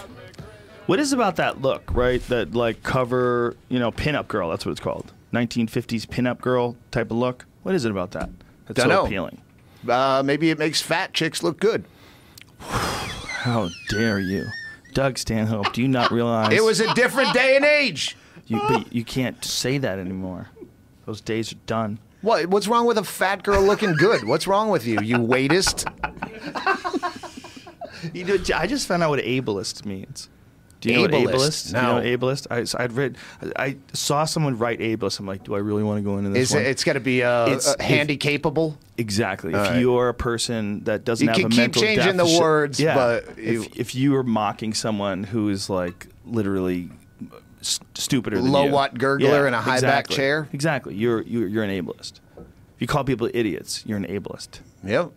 What 0.88 1.00
is 1.00 1.14
about 1.14 1.36
that 1.36 1.62
look, 1.62 1.84
right? 1.94 2.20
That 2.30 2.56
like 2.56 2.82
cover, 2.82 3.56
you 3.70 3.78
know, 3.78 3.92
pinup 3.92 4.28
girl. 4.28 4.50
That's 4.50 4.66
what 4.66 4.72
it's 4.72 4.82
called. 4.82 5.14
1950s 5.34 6.08
pinup 6.08 6.42
girl 6.42 6.76
type 6.90 7.12
of 7.12 7.18
look. 7.18 7.46
What 7.62 7.76
is 7.76 7.86
it 7.86 7.92
about 7.92 8.10
that? 8.12 8.30
That's 8.68 8.82
so 8.82 8.88
Dunno. 8.88 9.06
appealing. 9.06 9.42
Uh, 9.88 10.24
maybe 10.26 10.50
it 10.50 10.58
makes 10.60 10.82
fat 10.82 11.14
chicks 11.14 11.44
look 11.44 11.60
good. 11.60 11.86
How 12.60 13.70
dare 13.90 14.20
you, 14.20 14.48
Doug 14.94 15.18
Stanhope? 15.18 15.72
Do 15.74 15.82
you 15.82 15.88
not 15.88 16.12
realize 16.12 16.52
It 16.54 16.64
was 16.64 16.80
a 16.80 16.92
different 16.96 17.34
day 17.34 17.56
and 17.56 17.66
age. 17.66 18.18
You, 18.48 18.60
but 18.68 18.94
you 18.94 19.04
can't 19.04 19.44
say 19.44 19.78
that 19.80 20.00
anymore. 20.00 20.50
Those 21.06 21.22
days 21.22 21.52
are 21.52 21.58
done. 21.68 22.00
What? 22.22 22.48
What's 22.48 22.68
wrong 22.68 22.86
with 22.88 22.98
a 22.98 23.04
fat 23.04 23.44
girl 23.44 23.62
looking 23.62 23.94
good? 23.94 24.24
What's 24.28 24.48
wrong 24.48 24.70
with 24.70 24.86
you, 24.88 25.00
you 25.02 25.18
waitist? 25.18 25.86
You 28.14 28.24
know, 28.24 28.38
I 28.56 28.68
just 28.68 28.88
found 28.88 29.02
out 29.02 29.10
what 29.10 29.20
ableist 29.20 29.84
means. 29.86 30.30
Do 30.86 30.94
you 30.94 31.08
know 31.08 31.18
Ableist? 31.18 31.26
what 31.26 31.34
ableist? 31.36 31.74
No. 31.74 32.00
You 32.02 32.12
know 32.12 32.18
ableist? 32.18 32.48
I, 32.50 32.64
so 32.64 32.78
I'd 32.80 32.92
read. 32.94 33.18
I 33.56 33.78
saw 33.94 34.26
someone 34.26 34.58
write 34.58 34.80
ableist. 34.80 35.20
I'm 35.20 35.26
like, 35.26 35.44
do 35.44 35.56
I 35.56 35.60
really 35.60 35.84
want 35.84 35.98
to 35.98 36.02
go 36.04 36.18
into 36.18 36.30
this 36.30 36.50
Is 36.50 36.54
one? 36.56 36.64
it, 36.64 36.68
it's 36.68 36.84
got 36.84 36.94
to 36.94 37.00
be 37.00 37.24
uh, 37.24 37.48
It's- 37.48 37.68
uh, 37.68 37.76
handy 37.82 38.18
capable. 38.18 38.78
exactly. 38.98 39.54
All 39.54 39.62
if 39.64 39.70
right. 39.72 39.80
you're 39.80 40.10
a 40.10 40.14
person 40.14 40.84
that 40.86 41.04
doesn't 41.06 41.26
You 41.26 41.30
have 41.32 41.38
can 41.38 41.46
a 41.48 41.50
keep 41.50 41.58
mental 41.58 41.82
changing 41.82 42.18
the 42.18 42.38
words, 42.40 42.80
yeah. 42.80 42.96
but 42.96 43.38
you- 43.38 43.64
if, 43.64 43.80
if 43.80 43.96
you 43.96 44.16
are 44.16 44.24
mocking 44.24 44.74
someone 44.74 45.24
who 45.24 45.50
is 45.50 45.70
like 45.70 46.08
literally 46.26 46.90
stupider 47.62 48.38
than 48.38 48.52
Low 48.52 48.66
you, 48.66 48.72
watt 48.72 48.96
gurgler 48.96 49.48
in 49.48 49.54
a 49.54 49.62
high 49.62 49.82
back 49.82 50.08
chair? 50.08 50.48
Exactly. 50.54 50.94
You're, 50.96 51.22
you're 51.24 51.48
you're 51.48 51.64
an 51.64 51.72
ableist. 51.72 52.20
If 52.38 52.82
you 52.82 52.88
call 52.88 53.04
people 53.04 53.30
idiots, 53.34 53.84
you're 53.86 53.98
an 53.98 54.06
ableist. 54.06 54.60
Yep. 54.84 55.12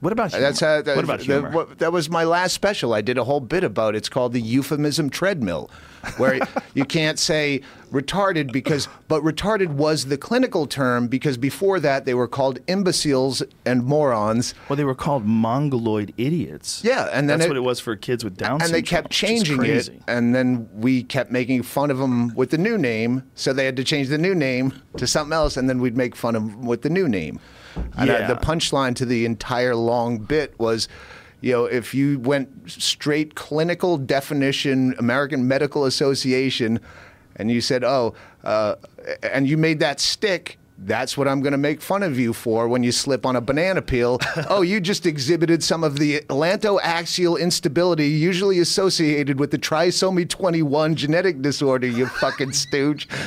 What 0.00 0.12
about 0.14 0.30
humor? 0.30 0.46
That's 0.46 0.60
how. 0.60 0.80
That, 0.82 0.96
what 0.96 1.04
about 1.04 1.20
humor? 1.20 1.50
what- 1.50 1.78
that 1.78 1.92
was 1.92 2.08
my 2.08 2.24
last 2.24 2.54
special. 2.54 2.94
I 2.94 3.00
did 3.02 3.18
a 3.18 3.24
whole 3.24 3.40
bit 3.40 3.62
about. 3.64 3.94
It's 3.94 4.08
called 4.08 4.32
the 4.32 4.40
euphemism 4.40 5.10
treadmill, 5.10 5.70
where 6.16 6.40
you 6.74 6.86
can't 6.86 7.18
say 7.18 7.60
retarded 7.92 8.50
because, 8.50 8.88
but 9.08 9.22
retarded 9.22 9.68
was 9.68 10.06
the 10.06 10.16
clinical 10.16 10.66
term 10.66 11.06
because 11.08 11.36
before 11.36 11.80
that 11.80 12.06
they 12.06 12.14
were 12.14 12.28
called 12.28 12.60
imbeciles 12.66 13.42
and 13.66 13.84
morons. 13.84 14.54
Well, 14.70 14.76
they 14.76 14.84
were 14.84 14.94
called 14.94 15.26
mongoloid 15.26 16.14
idiots. 16.16 16.82
Yeah, 16.82 17.10
and 17.12 17.28
then 17.28 17.38
that's 17.38 17.46
it- 17.46 17.50
what 17.50 17.56
it 17.58 17.60
was 17.60 17.78
for 17.80 17.94
kids 17.94 18.24
with 18.24 18.36
Down 18.38 18.60
syndrome. 18.60 18.64
and 18.66 18.74
they 18.74 18.82
kept 18.82 19.10
changing 19.10 19.62
it, 19.64 19.90
and 20.08 20.34
then 20.34 20.66
we 20.72 21.02
kept 21.02 21.30
making 21.30 21.62
fun 21.64 21.90
of 21.90 21.98
them 21.98 22.34
with 22.34 22.50
the 22.50 22.58
new 22.58 22.78
name. 22.78 23.22
So 23.34 23.52
they 23.52 23.66
had 23.66 23.76
to 23.76 23.84
change 23.84 24.08
the 24.08 24.18
new 24.18 24.34
name 24.34 24.72
to 24.96 25.06
something 25.06 25.34
else, 25.34 25.58
and 25.58 25.68
then 25.68 25.78
we'd 25.80 25.96
make 25.96 26.16
fun 26.16 26.36
of 26.36 26.42
them 26.42 26.64
with 26.64 26.80
the 26.82 26.90
new 26.90 27.06
name. 27.06 27.38
And 27.96 28.08
Yeah. 28.08 28.26
the 28.26 28.36
punchline 28.36 28.94
to 28.96 29.04
the 29.06 29.24
entire 29.24 29.74
long 29.74 30.18
bit 30.18 30.54
was. 30.58 30.88
You 31.42 31.52
know, 31.52 31.64
if 31.64 31.94
you 31.94 32.18
went 32.18 32.50
straight 32.70 33.34
clinical 33.34 33.96
definition, 33.96 34.94
American 34.98 35.48
Medical 35.48 35.86
Association, 35.86 36.80
and 37.36 37.50
you 37.50 37.62
said, 37.62 37.82
"Oh," 37.82 38.12
uh, 38.44 38.74
and 39.22 39.48
you 39.48 39.56
made 39.56 39.80
that 39.80 40.00
stick, 40.00 40.58
that's 40.76 41.16
what 41.16 41.26
I'm 41.26 41.40
going 41.40 41.52
to 41.52 41.58
make 41.58 41.80
fun 41.80 42.02
of 42.02 42.18
you 42.18 42.34
for 42.34 42.68
when 42.68 42.82
you 42.82 42.92
slip 42.92 43.24
on 43.24 43.36
a 43.36 43.40
banana 43.40 43.80
peel. 43.80 44.18
oh, 44.50 44.60
you 44.60 44.80
just 44.80 45.06
exhibited 45.06 45.62
some 45.62 45.82
of 45.82 45.98
the 45.98 46.20
atlantoaxial 46.28 47.40
instability 47.40 48.08
usually 48.08 48.58
associated 48.58 49.40
with 49.40 49.50
the 49.50 49.58
trisomy 49.58 50.28
21 50.28 50.94
genetic 50.94 51.40
disorder, 51.40 51.86
you 51.86 52.06
fucking 52.06 52.52
stooge. 52.52 53.08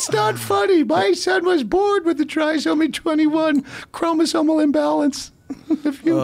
That's 0.00 0.12
not 0.12 0.38
funny. 0.38 0.82
My 0.82 1.12
son 1.12 1.44
was 1.44 1.62
born 1.62 2.04
with 2.04 2.16
the 2.16 2.24
trisomy 2.24 2.92
21 2.92 3.62
chromosomal 3.92 4.62
imbalance. 4.62 5.32
if 5.68 6.04
you, 6.04 6.18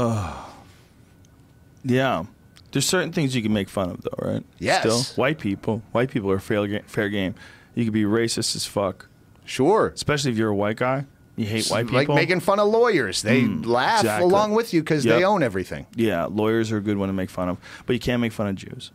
Yeah. 1.85 2.25
There's 2.73 2.87
certain 2.87 3.13
things 3.13 3.35
you 3.35 3.43
can 3.43 3.53
make 3.53 3.69
fun 3.69 3.91
of, 3.91 4.03
though, 4.03 4.19
right? 4.19 4.45
Yes. 4.59 4.81
Still, 4.81 5.03
white 5.23 5.39
people, 5.39 5.83
white 5.93 6.11
people 6.11 6.31
are 6.31 6.39
fair, 6.39 6.67
ga- 6.67 6.83
fair 6.87 7.09
game. 7.09 7.35
You 7.75 7.85
could 7.85 7.93
be 7.93 8.05
racist 8.05 8.57
as 8.57 8.67
fuck, 8.67 9.09
sure. 9.45 9.93
especially 9.95 10.33
if 10.33 10.39
you're 10.39 10.51
a 10.51 10.55
white 10.55 10.77
guy. 10.77 11.07
You 11.37 11.45
hate 11.47 11.69
white 11.69 11.87
people. 11.87 11.99
Like 11.99 12.09
making 12.09 12.41
fun 12.41 12.59
of 12.59 12.69
lawyers. 12.69 13.23
They 13.23 13.43
hmm. 13.43 13.63
laugh 13.63 14.01
exactly. 14.01 14.25
along 14.25 14.53
with 14.53 14.73
you 14.75 14.83
because 14.83 15.05
Yep. 15.05 15.19
they 15.19 15.25
own 15.25 15.43
everything. 15.43 15.87
yeah, 15.95 16.25
lawyers 16.25 16.73
are 16.73 16.79
a 16.79 16.81
good 16.81 16.97
one 16.97 17.09
to 17.09 17.13
make 17.13 17.31
fun 17.31 17.49
of, 17.51 17.59
but 17.85 17.93
you 17.93 18.01
can't 18.01 18.21
make 18.21 18.33
fun 18.33 18.49
of 18.49 18.57
Jews. 18.57 18.91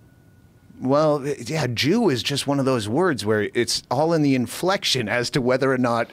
Well, 0.81 1.25
yeah, 1.25 1.67
Jew 1.67 2.09
is 2.09 2.23
just 2.23 2.47
one 2.47 2.59
of 2.59 2.65
those 2.65 2.89
words 2.89 3.23
where 3.25 3.43
it's 3.53 3.83
all 3.91 4.13
in 4.13 4.23
the 4.23 4.33
inflection 4.35 5.07
as 5.07 5.29
to 5.31 5.41
whether 5.41 5.71
or 5.71 5.77
not 5.77 6.09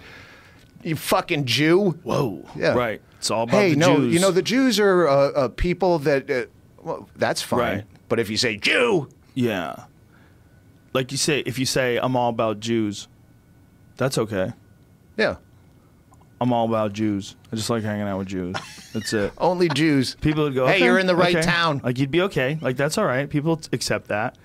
you 0.83 0.94
fucking 0.94 1.46
Jew. 1.46 1.92
Whoa. 2.02 2.44
Yeah. 2.54 2.74
Right. 2.74 3.00
It's 3.18 3.31
all 3.31 3.44
about 3.44 3.57
Hey, 3.57 3.74
no, 3.74 3.96
Jews. 3.96 4.14
you 4.14 4.20
know 4.20 4.31
the 4.31 4.42
Jews 4.42 4.78
are 4.78 5.09
uh, 5.09 5.12
uh, 5.31 5.48
people 5.48 5.98
that. 6.00 6.31
Uh, 6.31 6.44
well, 6.83 7.09
that's 7.16 7.42
fine. 7.42 7.59
Right. 7.61 7.85
But 8.09 8.20
if 8.20 8.31
you 8.31 8.37
say 8.37 8.57
Jew, 8.57 9.09
Yeah. 9.35 9.85
Like 10.94 11.12
you 11.12 11.18
say, 11.18 11.40
if 11.40 11.59
you 11.59 11.66
say 11.66 11.96
I'm 11.96 12.16
all 12.16 12.31
about 12.31 12.61
Jews, 12.61 13.09
that's 13.96 14.16
okay. 14.18 14.52
yeah, 15.16 15.37
I'm 16.40 16.52
all 16.52 16.66
about 16.66 16.92
Jews. 16.92 17.37
I 17.52 17.57
just 17.57 17.68
like 17.70 17.83
hanging 17.83 18.07
out 18.07 18.18
with 18.18 18.28
Jews. 18.28 18.57
That's 18.94 19.12
it. 19.12 19.33
only 19.38 19.68
Jews. 19.68 20.16
People 20.20 20.44
would 20.44 20.54
go, 20.54 20.66
Hey, 20.66 20.76
"Okay, 20.76 20.85
you're 20.85 20.98
in 20.98 21.07
the 21.07 21.16
right 21.16 21.35
okay." 21.37 21.44
town. 21.44 21.81
Like 21.85 21.98
you'd 21.98 22.11
be 22.11 22.22
okay. 22.22 22.59
Like 22.61 22.76
that's 22.76 22.96
all 22.98 23.04
right. 23.04 23.28
People 23.28 23.61
accept 23.72 24.09
that. 24.09 24.37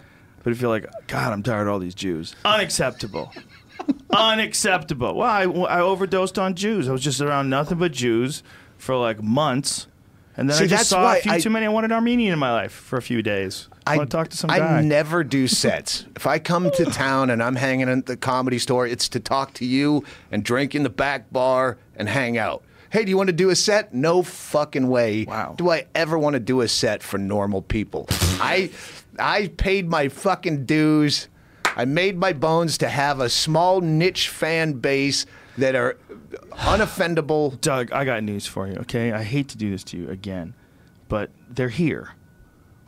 But 0.43 0.51
if 0.53 0.61
you're 0.61 0.69
like, 0.69 0.85
God, 1.07 1.31
I'm 1.33 1.41
tired 1.43 1.67
of 1.67 1.73
all 1.73 1.79
these 1.79 1.95
Jews. 1.95 2.35
Unacceptable. 2.45 3.31
Unacceptable. 4.11 5.15
Well, 5.15 5.29
I, 5.29 5.43
I 5.43 5.81
overdosed 5.81 6.37
on 6.37 6.55
Jews. 6.55 6.87
I 6.87 6.91
was 6.91 7.03
just 7.03 7.21
around 7.21 7.49
nothing 7.49 7.77
but 7.79 7.91
Jews 7.91 8.43
for 8.77 8.95
like 8.95 9.21
months. 9.23 9.87
And 10.35 10.49
then 10.49 10.57
See, 10.57 10.63
I 10.63 10.67
just 10.67 10.79
that's 10.81 10.89
saw 10.89 11.03
why 11.03 11.17
a 11.17 11.21
few 11.21 11.31
I- 11.31 11.39
too 11.39 11.49
many. 11.49 11.65
I 11.65 11.69
wanted 11.69 11.91
Armenian 11.91 12.33
in 12.33 12.39
my 12.39 12.51
life 12.51 12.71
for 12.71 12.97
a 12.97 13.01
few 13.01 13.21
days. 13.21 13.67
I, 13.85 13.97
want 13.97 14.09
to 14.09 14.17
talk 14.17 14.29
to 14.29 14.37
some 14.37 14.49
I 14.49 14.59
guy. 14.59 14.81
never 14.81 15.23
do 15.23 15.47
sets. 15.47 16.05
if 16.15 16.25
I 16.25 16.39
come 16.39 16.71
to 16.71 16.85
town 16.85 17.29
and 17.29 17.43
I'm 17.43 17.55
hanging 17.55 17.89
at 17.89 18.05
the 18.05 18.15
comedy 18.17 18.57
store, 18.57 18.87
it's 18.87 19.09
to 19.09 19.19
talk 19.19 19.53
to 19.55 19.65
you 19.65 20.03
and 20.31 20.43
drink 20.43 20.73
in 20.73 20.83
the 20.83 20.89
back 20.89 21.31
bar 21.31 21.77
and 21.95 22.07
hang 22.09 22.37
out. 22.37 22.63
Hey, 22.89 23.03
do 23.05 23.09
you 23.09 23.17
want 23.17 23.27
to 23.27 23.33
do 23.33 23.49
a 23.49 23.55
set? 23.55 23.93
No 23.93 24.21
fucking 24.23 24.87
way. 24.87 25.25
Wow. 25.25 25.55
Do 25.57 25.69
I 25.71 25.85
ever 25.95 26.17
want 26.17 26.35
to 26.35 26.39
do 26.39 26.61
a 26.61 26.67
set 26.67 27.01
for 27.03 27.17
normal 27.17 27.61
people? 27.63 28.05
I 28.39 28.69
I 29.19 29.47
paid 29.47 29.89
my 29.89 30.09
fucking 30.09 30.65
dues. 30.65 31.27
I 31.75 31.85
made 31.85 32.17
my 32.17 32.33
bones 32.33 32.77
to 32.79 32.89
have 32.89 33.19
a 33.19 33.29
small 33.29 33.81
niche 33.81 34.29
fan 34.29 34.73
base 34.73 35.25
that 35.57 35.75
are 35.75 35.97
unoffendable. 36.51 37.59
Doug, 37.61 37.91
I 37.91 38.05
got 38.05 38.23
news 38.23 38.45
for 38.45 38.67
you. 38.67 38.75
Okay, 38.81 39.11
I 39.11 39.23
hate 39.23 39.49
to 39.49 39.57
do 39.57 39.71
this 39.71 39.83
to 39.85 39.97
you 39.97 40.09
again, 40.09 40.53
but 41.09 41.31
they're 41.49 41.69
here. 41.69 42.13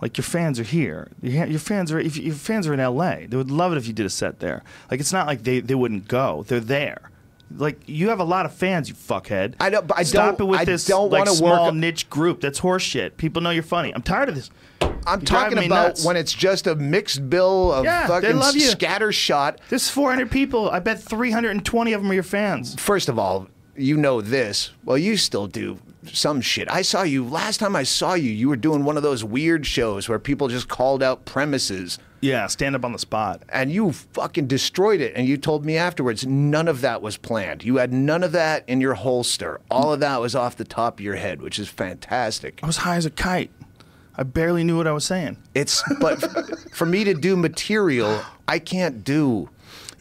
Like 0.02 0.18
your 0.18 0.24
fans 0.24 0.60
are 0.60 0.64
here. 0.64 1.10
Your 1.22 1.46
your 1.46 1.60
fans 1.60 1.92
are. 1.92 2.00
If 2.00 2.18
your 2.18 2.36
fans 2.36 2.68
are 2.68 2.74
in 2.74 2.80
L.A., 2.80 3.28
they 3.28 3.38
would 3.38 3.50
love 3.50 3.72
it 3.72 3.78
if 3.78 3.88
you 3.88 3.94
did 3.94 4.06
a 4.06 4.10
set 4.10 4.40
there. 4.40 4.62
Like 4.92 5.00
it's 5.00 5.14
not 5.14 5.26
like 5.26 5.44
they, 5.44 5.62
they 5.62 5.76
wouldn't 5.76 6.08
go. 6.08 6.44
They're 6.48 6.60
there. 6.60 7.10
Like 7.56 7.80
you 7.88 8.10
have 8.10 8.20
a 8.20 8.24
lot 8.24 8.46
of 8.46 8.54
fans, 8.54 8.90
you 8.90 8.96
fuckhead. 8.96 9.54
I 9.60 9.70
know, 9.70 9.82
but 9.82 9.98
I 9.98 10.04
Stop 10.04 10.38
don't- 10.38 10.48
it 10.48 10.52
with 10.52 10.60
I 10.62 10.66
this 10.66 10.86
don't 10.86 11.12
like, 11.12 11.28
small 11.28 11.66
work. 11.68 11.76
niche 11.76 12.10
group. 12.10 12.42
That's 12.42 12.60
horseshit. 12.60 13.18
People 13.18 13.42
know 13.42 13.52
you're 13.52 13.64
funny. 13.64 13.94
I'm 13.94 14.02
tired 14.02 14.30
of 14.30 14.36
this. 14.36 14.50
I'm 14.82 15.20
You're 15.20 15.26
talking 15.26 15.58
about 15.60 15.70
nuts. 15.70 16.06
when 16.06 16.18
it's 16.18 16.34
just 16.34 16.66
a 16.68 16.76
mixed 16.76 17.30
bill 17.30 17.72
of 17.72 17.86
Yeah, 17.86 18.08
fucking 18.08 18.38
love 18.38 18.56
you. 18.56 18.62
scatter 18.62 19.12
shot. 19.12 19.60
There's 19.70 19.88
400 19.90 20.32
people. 20.32 20.70
I 20.70 20.80
bet 20.80 21.02
320 21.02 21.94
of 21.94 22.02
them 22.02 22.10
are 22.12 22.14
your 22.16 22.24
fans. 22.24 22.76
First 22.80 23.08
of 23.08 23.20
all, 23.20 23.48
you 23.76 23.98
know 23.98 24.22
this. 24.22 24.72
Well, 24.84 24.98
you 24.98 25.16
still 25.16 25.46
do 25.48 25.78
some 26.12 26.42
shit. 26.42 26.70
I 26.72 26.82
saw 26.82 27.04
you 27.04 27.24
last 27.26 27.60
time 27.60 27.76
I 27.76 27.84
saw 27.84 28.16
you. 28.16 28.32
You 28.32 28.50
were 28.50 28.56
doing 28.56 28.84
one 28.84 28.98
of 28.98 29.04
those 29.04 29.24
weird 29.24 29.66
shows 29.68 30.10
where 30.10 30.18
people 30.20 30.48
just 30.48 30.68
called 30.68 31.04
out 31.04 31.26
premises, 31.26 32.00
Yeah, 32.26 32.48
stand 32.48 32.76
up 32.76 32.84
on 32.84 32.92
the 32.92 33.00
spot. 33.00 33.44
and 33.50 33.72
you 33.72 33.92
fucking 33.92 34.48
destroyed 34.48 35.02
it. 35.02 35.14
And 35.16 35.28
you 35.28 35.38
told 35.38 35.64
me 35.66 35.78
afterwards 35.78 36.26
none 36.26 36.68
of 36.68 36.82
that 36.82 37.02
was 37.02 37.18
planned. 37.18 37.64
You 37.64 37.78
had 37.78 37.94
none 37.94 38.24
of 38.24 38.32
that 38.34 38.64
in 38.68 38.82
your 38.82 38.96
holster. 38.96 39.62
All 39.70 39.94
of 39.94 40.00
that 40.00 40.20
was 40.22 40.36
off 40.36 40.56
the 40.56 40.66
top 40.66 41.00
of 41.00 41.06
your 41.06 41.16
head, 41.16 41.42
which 41.42 41.60
is 41.60 41.70
fantastic. 41.70 42.60
I 42.64 42.68
was 42.68 42.78
high 42.78 42.96
as 42.96 43.06
a 43.06 43.12
kite. 43.12 43.52
I 44.18 44.24
barely 44.24 44.64
knew 44.64 44.78
what 44.78 44.88
I 44.88 44.92
was 44.94 45.04
saying. 45.06 45.38
It's 45.54 45.84
but 46.00 46.16
for 46.74 46.86
me 46.86 47.04
to 47.04 47.14
do 47.14 47.36
material, 47.36 48.22
I 48.48 48.60
can't 48.60 49.04
do. 49.04 49.50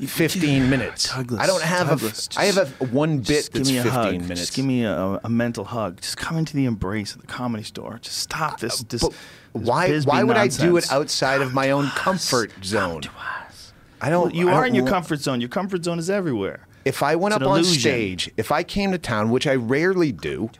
15 0.05 0.69
minutes. 0.69 1.09
Douglas, 1.15 1.41
I 1.41 1.47
don't 1.47 1.63
have 1.63 1.89
Douglas, 1.89 2.29
a. 2.37 2.41
I 2.41 2.45
have 2.47 2.59
a 2.81 2.85
one 2.87 3.19
bit 3.19 3.27
Just 3.27 3.53
that's 3.53 3.69
give 3.71 3.75
me 3.75 3.79
a 3.79 3.83
15 3.85 3.93
hug. 4.03 4.13
minutes. 4.23 4.41
Just 4.41 4.55
give 4.55 4.65
me 4.65 4.85
a, 4.85 5.21
a 5.23 5.29
mental 5.29 5.65
hug. 5.65 6.01
Just 6.01 6.17
come 6.17 6.37
into 6.37 6.57
the 6.57 6.65
embrace 6.65 7.15
of 7.15 7.21
the 7.21 7.27
comedy 7.29 7.63
store. 7.63 8.01
Just 8.03 8.19
stop 8.19 8.59
this. 8.61 8.81
Uh, 8.81 8.85
this, 8.89 9.03
But 9.03 9.11
this 9.13 9.21
why? 9.55 10.01
Why 10.01 10.25
would 10.25 10.37
I 10.37 10.49
do 10.49 10.71
it 10.77 10.83
nonsense. 10.83 10.93
outside 10.93 11.41
of 11.41 11.55
my 11.55 11.71
own 11.71 11.87
comfort 11.91 12.53
zone? 12.63 13.03
I 14.01 14.11
don't. 14.11 14.35
You 14.35 14.49
I 14.49 14.53
are 14.53 14.61
don't 14.63 14.69
in 14.69 14.75
your 14.75 14.87
comfort 14.87 15.21
zone. 15.21 15.41
Your 15.41 15.49
comfort 15.49 15.85
zone 15.85 15.99
is 15.99 16.11
everywhere. 16.11 16.67
If 16.85 17.03
I 17.03 17.17
went 17.17 17.35
It's 17.35 17.43
up 17.43 17.49
on 17.49 17.65
stage, 17.65 18.31
if 18.37 18.53
I 18.53 18.63
came 18.63 18.93
to 18.93 18.99
town, 18.99 19.31
which 19.31 19.47
I 19.47 19.55
rarely 19.55 20.13
do, 20.13 20.51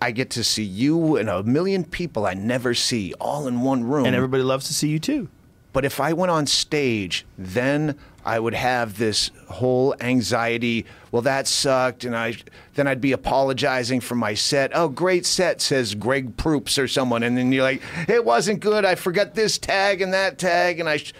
I 0.00 0.10
get 0.10 0.30
to 0.30 0.44
see 0.44 0.62
you 0.62 1.16
and 1.16 1.28
a 1.28 1.42
million 1.42 1.84
people 1.84 2.26
I 2.26 2.34
never 2.34 2.74
see 2.74 3.14
all 3.14 3.48
in 3.48 3.62
one 3.62 3.82
room. 3.82 4.04
And 4.06 4.14
everybody 4.14 4.42
loves 4.42 4.66
to 4.68 4.74
see 4.74 4.88
you 4.88 4.98
too. 4.98 5.28
But 5.72 5.84
if 5.84 5.98
I 5.98 6.12
went 6.12 6.30
on 6.30 6.46
stage, 6.46 7.26
then 7.36 7.98
I 8.24 8.38
would 8.38 8.54
have 8.54 8.96
this 8.96 9.30
whole 9.48 9.94
anxiety. 10.00 10.86
Well, 11.12 11.22
that 11.22 11.46
sucked, 11.46 12.04
and 12.04 12.16
I 12.16 12.36
then 12.74 12.86
I'd 12.86 13.00
be 13.00 13.12
apologizing 13.12 14.00
for 14.00 14.14
my 14.14 14.34
set. 14.34 14.72
Oh, 14.74 14.88
great 14.88 15.26
set, 15.26 15.60
says 15.60 15.94
Greg 15.94 16.36
Proops 16.36 16.78
or 16.78 16.88
someone, 16.88 17.22
and 17.22 17.36
then 17.36 17.52
you're 17.52 17.62
like, 17.62 17.82
it 18.08 18.24
wasn't 18.24 18.60
good. 18.60 18.84
I 18.84 18.94
forgot 18.94 19.34
this 19.34 19.58
tag 19.58 20.00
and 20.00 20.14
that 20.14 20.38
tag, 20.38 20.80
and 20.80 20.88
I, 20.88 20.96
sh-, 20.96 21.12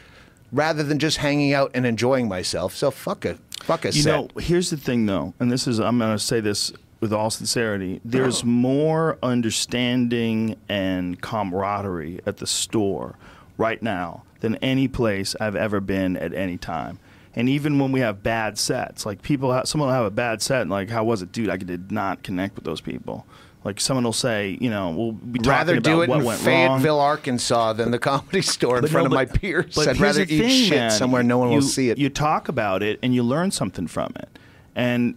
rather 0.51 0.83
than 0.83 0.99
just 0.99 1.19
hanging 1.19 1.53
out 1.53 1.73
and 1.75 1.85
enjoying 1.85 2.29
myself. 2.29 2.75
So 2.75 2.91
fuck 2.91 3.25
a 3.25 3.37
fuck 3.61 3.85
a 3.85 3.89
You 3.89 4.03
set. 4.03 4.11
know, 4.11 4.29
here's 4.41 4.71
the 4.71 4.77
thing 4.77 5.07
though, 5.07 5.35
and 5.39 5.53
this 5.53 5.67
is 5.67 5.81
I'm 5.81 5.99
going 5.99 6.17
to 6.17 6.23
say 6.23 6.41
this 6.41 6.73
with 7.01 7.13
all 7.13 7.29
sincerity. 7.29 8.01
There's 8.03 8.39
uh-huh. 8.39 8.49
more 8.49 9.19
understanding 9.23 10.57
and 10.71 11.21
camaraderie 11.21 12.21
at 12.25 12.39
the 12.39 12.47
store 12.47 13.17
right 13.59 13.83
now 13.83 14.23
than 14.45 14.57
any 14.57 14.87
place 14.87 15.35
I've 15.41 15.57
ever 15.57 15.81
been 15.81 16.19
at 16.19 16.35
any 16.35 16.59
time. 16.59 16.99
And 17.35 17.49
even 17.49 17.79
when 17.79 17.93
we 17.93 18.01
have 18.01 18.23
bad 18.23 18.59
sets, 18.59 19.07
like 19.07 19.23
people, 19.23 19.59
someone 19.65 19.89
will 19.89 19.95
have 19.95 20.05
a 20.05 20.11
bad 20.11 20.43
set, 20.43 20.61
and 20.63 20.71
like, 20.71 20.91
how 20.91 21.03
was 21.03 21.23
it, 21.23 21.33
dude? 21.33 21.49
I 21.49 21.57
did 21.57 21.91
not 21.91 22.23
connect 22.23 22.55
with 22.57 22.65
those 22.65 22.83
people. 22.83 23.27
Like 23.65 23.81
someone 23.81 24.05
will 24.05 24.13
say, 24.13 24.59
you 24.61 24.69
know, 24.69 24.91
we'll 24.91 25.13
be 25.13 25.39
talking 25.39 25.51
rather 25.51 25.73
about 25.79 25.85
do 25.85 26.03
it 26.03 26.11
what 26.11 26.21
in 26.21 26.45
Fayetteville, 26.45 26.99
wrong. 26.99 27.07
Arkansas, 27.07 27.73
than 27.73 27.91
the 27.91 27.99
comedy 27.99 28.43
store 28.55 28.77
in 28.77 28.83
But 28.83 28.91
front 28.91 29.05
no, 29.11 29.19
of 29.19 29.29
my 29.31 29.39
peers. 29.39 29.75
but 29.75 29.89
I'd 29.89 29.97
rather 29.99 30.27
the 30.27 30.35
eat 30.35 30.39
thing, 30.41 30.51
shit 30.69 30.77
man. 30.79 30.91
somewhere 30.91 31.23
no 31.23 31.39
one 31.39 31.49
you, 31.49 31.55
will 31.57 31.63
see 31.63 31.89
it. 31.89 31.97
You 31.97 32.11
talk 32.11 32.49
about 32.49 32.83
it 32.83 32.99
and 33.03 33.15
you 33.15 33.23
learn 33.23 33.51
something 33.51 33.87
from 33.87 34.13
it, 34.17 34.29
and 34.77 35.15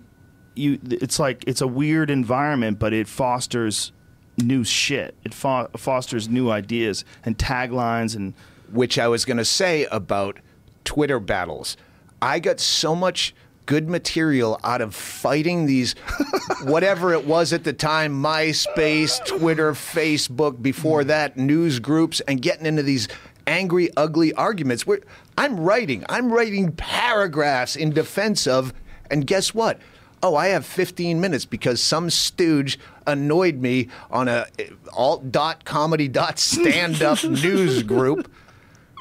you 0.56 0.80
it's 0.86 1.20
like 1.20 1.44
it's 1.46 1.60
a 1.60 1.68
weird 1.68 2.10
environment, 2.10 2.80
but 2.80 2.94
it 2.94 3.10
fosters 3.10 3.92
new 4.38 4.64
shit. 4.64 5.14
It 5.26 5.34
fo- 5.34 5.68
fosters 5.76 6.30
new 6.30 6.50
ideas 6.50 7.04
and 7.26 7.38
taglines 7.38 8.16
and 8.16 8.34
which 8.72 9.00
I 9.00 9.08
was 9.08 9.26
going 9.26 9.38
to 9.38 9.46
say 9.46 9.86
about 9.86 10.40
Twitter 10.84 11.20
battles. 11.20 11.78
I 12.22 12.40
got 12.40 12.60
so 12.60 12.96
much 12.96 13.36
good 13.68 13.90
material 13.90 14.60
out 14.64 14.82
of 14.82 14.96
fighting 14.96 15.66
these, 15.66 15.94
whatever 16.64 17.14
it 17.14 17.26
was 17.26 17.54
at 17.54 17.64
the 17.64 17.74
time 17.74 18.24
MySpace, 18.24 19.24
Twitter, 19.26 19.74
Facebook, 19.74 20.62
before 20.62 21.04
mm. 21.04 21.08
that, 21.08 21.38
news 21.38 21.80
groups, 21.80 22.20
and 22.22 22.42
getting 22.42 22.66
into 22.66 22.82
these 22.82 23.08
angry, 23.46 23.90
ugly 23.96 24.34
arguments. 24.34 24.88
Where 24.88 25.02
I'm 25.38 25.60
writing, 25.60 26.04
I'm 26.10 26.32
writing 26.32 26.72
paragraphs 26.72 27.76
in 27.76 27.92
defense 27.92 28.48
of, 28.48 28.74
and 29.12 29.28
guess 29.28 29.54
what? 29.54 29.80
Oh, 30.24 30.36
I 30.36 30.48
have 30.48 30.66
15 30.66 31.22
minutes 31.22 31.46
because 31.46 31.82
some 31.82 32.10
stooge 32.10 32.80
annoyed 33.06 33.58
me 33.58 33.90
on 34.10 34.28
a 34.28 34.48
eh, 34.58 34.70
alt 34.94 35.32
dot 35.32 35.64
comedy 35.64 36.08
dot 36.08 36.40
stand 36.40 37.04
up 37.04 37.24
news 37.24 37.84
group 37.84 38.32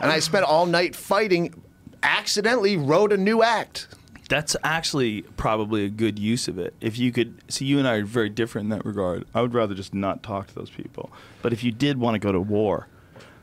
and 0.00 0.10
I 0.10 0.18
spent 0.20 0.44
all 0.44 0.66
night 0.66 0.94
fighting. 0.94 1.62
Accidentally 2.02 2.76
wrote 2.76 3.12
a 3.12 3.16
new 3.16 3.42
act. 3.42 3.88
That's 4.28 4.54
actually 4.62 5.22
probably 5.22 5.84
a 5.84 5.88
good 5.88 6.18
use 6.18 6.46
of 6.46 6.58
it. 6.58 6.74
If 6.80 6.98
you 6.98 7.10
could 7.10 7.42
see, 7.48 7.64
you 7.64 7.78
and 7.78 7.88
I 7.88 7.94
are 7.94 8.04
very 8.04 8.28
different 8.28 8.66
in 8.66 8.68
that 8.70 8.84
regard. 8.84 9.24
I 9.34 9.40
would 9.40 9.54
rather 9.54 9.74
just 9.74 9.94
not 9.94 10.22
talk 10.22 10.48
to 10.48 10.54
those 10.54 10.70
people. 10.70 11.10
But 11.42 11.52
if 11.52 11.64
you 11.64 11.72
did 11.72 11.98
want 11.98 12.14
to 12.14 12.18
go 12.18 12.32
to 12.32 12.40
war, 12.40 12.86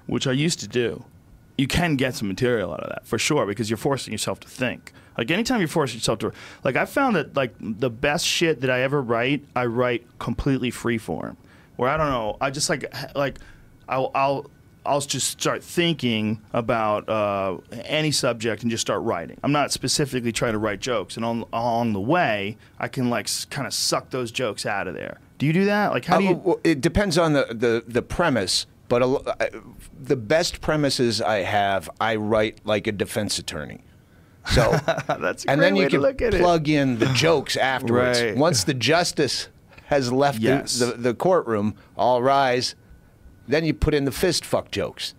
which 0.08 0.28
I 0.28 0.32
used 0.34 0.60
to 0.60 0.68
do, 0.68 1.04
you 1.58 1.68
can 1.68 1.96
get 1.96 2.16
some 2.16 2.28
material 2.28 2.74
out 2.74 2.82
of 2.82 2.90
that 2.90 3.06
for 3.06 3.20
sure 3.20 3.46
because 3.46 3.70
you're 3.70 3.78
forcing 3.78 4.12
yourself 4.12 4.40
to 4.42 4.48
think. 4.48 4.92
Like 5.18 5.30
anytime 5.30 5.60
you're 5.60 5.68
forcing 5.68 5.98
yourself 5.98 6.20
to, 6.20 6.32
like 6.64 6.76
I 6.76 6.86
found 6.86 7.16
that 7.16 7.36
like 7.36 7.54
the 7.60 7.90
best 7.90 8.26
shit 8.26 8.62
that 8.62 8.70
I 8.70 8.82
ever 8.82 9.02
write, 9.02 9.46
I 9.56 9.66
write 9.66 10.06
completely 10.20 10.72
free 10.72 10.98
form. 10.98 11.38
Where 11.76 11.90
I 11.90 11.98
don't 11.98 12.10
know, 12.10 12.38
I 12.42 12.50
just 12.50 12.70
like 12.70 12.94
like 13.16 13.40
I'll 13.88 14.12
I'll 14.16 14.50
I'll 14.86 15.02
just 15.02 15.30
start 15.30 15.64
thinking 15.64 16.42
about 16.52 17.08
uh, 17.08 17.58
any 17.86 18.12
subject 18.12 18.64
and 18.64 18.72
just 18.72 18.82
start 18.82 19.02
writing. 19.04 19.38
I'm 19.44 19.52
not 19.52 19.72
specifically 19.72 20.32
trying 20.32 20.54
to 20.54 20.60
write 20.60 20.80
jokes, 20.82 21.16
and 21.16 21.26
on, 21.26 21.46
along 21.54 21.94
the 21.94 22.02
way, 22.02 22.58
I 22.80 22.88
can 22.88 23.10
like 23.10 23.28
kind 23.50 23.66
of 23.68 23.74
suck 23.74 24.10
those 24.10 24.32
jokes 24.32 24.66
out 24.66 24.88
of 24.88 24.96
there. 24.96 25.20
Do 25.38 25.46
you 25.46 25.54
do 25.54 25.66
that? 25.66 25.92
Like, 25.92 26.06
how 26.06 26.20
do 26.20 26.26
Uh, 26.26 26.30
you? 26.30 26.36
well, 26.36 26.60
it 26.64 26.82
depends 26.82 27.18
on 27.18 27.34
the, 27.34 27.48
the, 27.50 27.84
the 27.88 28.02
premise, 28.02 28.66
but 28.90 29.02
a, 29.02 29.36
I- 29.42 29.50
the 30.02 30.16
best 30.18 30.60
premises 30.62 31.22
I 31.22 31.38
have, 31.40 31.90
I 32.02 32.16
write 32.18 32.60
like 32.66 32.86
a 32.88 32.92
defense 32.92 33.40
attorney. 33.40 33.82
So, 34.52 34.72
That's 35.08 35.46
and 35.46 35.62
then 35.62 35.78
you 35.78 35.88
can 35.88 36.02
look 36.02 36.22
at 36.22 36.34
it. 36.34 36.42
plug 36.42 36.68
in 36.68 37.00
the 37.00 37.06
jokes 37.14 37.56
afterwards. 37.74 38.22
Right. 38.22 38.36
Once 38.36 38.66
the 38.66 38.74
justice 38.74 39.48
has 39.86 40.12
left 40.12 40.40
the- 40.40 40.44
Yes. 40.48 40.80
the, 40.80 40.88
the 40.88 41.14
courtroom, 41.14 41.76
all 41.98 42.22
rise, 42.22 42.76
then 43.48 43.66
you 43.66 43.74
put 43.74 43.94
in 43.94 44.06
the 44.06 44.12
fist 44.12 44.46
fuck 44.46 44.72
jokes. 44.72 45.14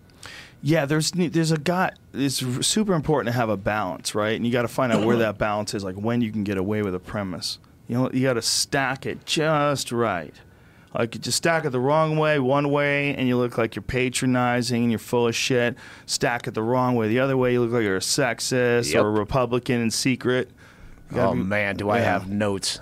Yeah, 0.61 0.85
there's 0.85 1.11
there's 1.11 1.51
a 1.51 1.57
guy. 1.59 1.91
It's 2.13 2.37
super 2.65 2.93
important 2.93 3.31
to 3.31 3.37
have 3.39 3.49
a 3.49 3.57
balance, 3.57 4.15
right? 4.15 4.35
And 4.35 4.45
you 4.45 4.51
got 4.51 4.63
to 4.63 4.67
find 4.67 4.91
out 4.91 5.05
where 5.05 5.17
that 5.17 5.37
balance 5.37 5.73
is, 5.75 5.83
like 5.83 5.95
when 5.95 6.21
you 6.21 6.31
can 6.31 6.43
get 6.43 6.57
away 6.57 6.81
with 6.81 6.95
a 6.95 6.99
premise. 6.99 7.59
You 7.87 7.95
know, 7.97 8.11
you 8.11 8.23
got 8.23 8.33
to 8.33 8.41
stack 8.41 9.05
it 9.05 9.25
just 9.27 9.91
right. 9.91 10.33
Like 10.97 11.13
you 11.13 11.21
just 11.21 11.37
stack 11.37 11.65
it 11.65 11.69
the 11.71 11.79
wrong 11.79 12.17
way, 12.17 12.39
one 12.39 12.71
way, 12.71 13.13
and 13.15 13.27
you 13.27 13.37
look 13.37 13.57
like 13.59 13.75
you're 13.75 13.83
patronizing 13.83 14.83
and 14.83 14.91
you're 14.91 14.97
full 14.97 15.27
of 15.27 15.35
shit. 15.35 15.75
Stack 16.07 16.47
it 16.47 16.53
the 16.55 16.63
wrong 16.63 16.95
way, 16.95 17.09
the 17.09 17.19
other 17.19 17.35
way, 17.37 17.51
you 17.51 17.61
look 17.61 17.71
like 17.71 17.83
you're 17.83 17.97
a 17.97 17.99
sexist 17.99 18.93
Yep. 18.93 19.03
or 19.03 19.07
a 19.09 19.11
Republican 19.11 19.81
in 19.81 19.91
secret. 19.91 20.49
Oh 21.13 21.33
be- 21.33 21.43
man, 21.43 21.75
do 21.75 21.89
I 21.91 21.99
have 21.99 22.27
notes? 22.29 22.79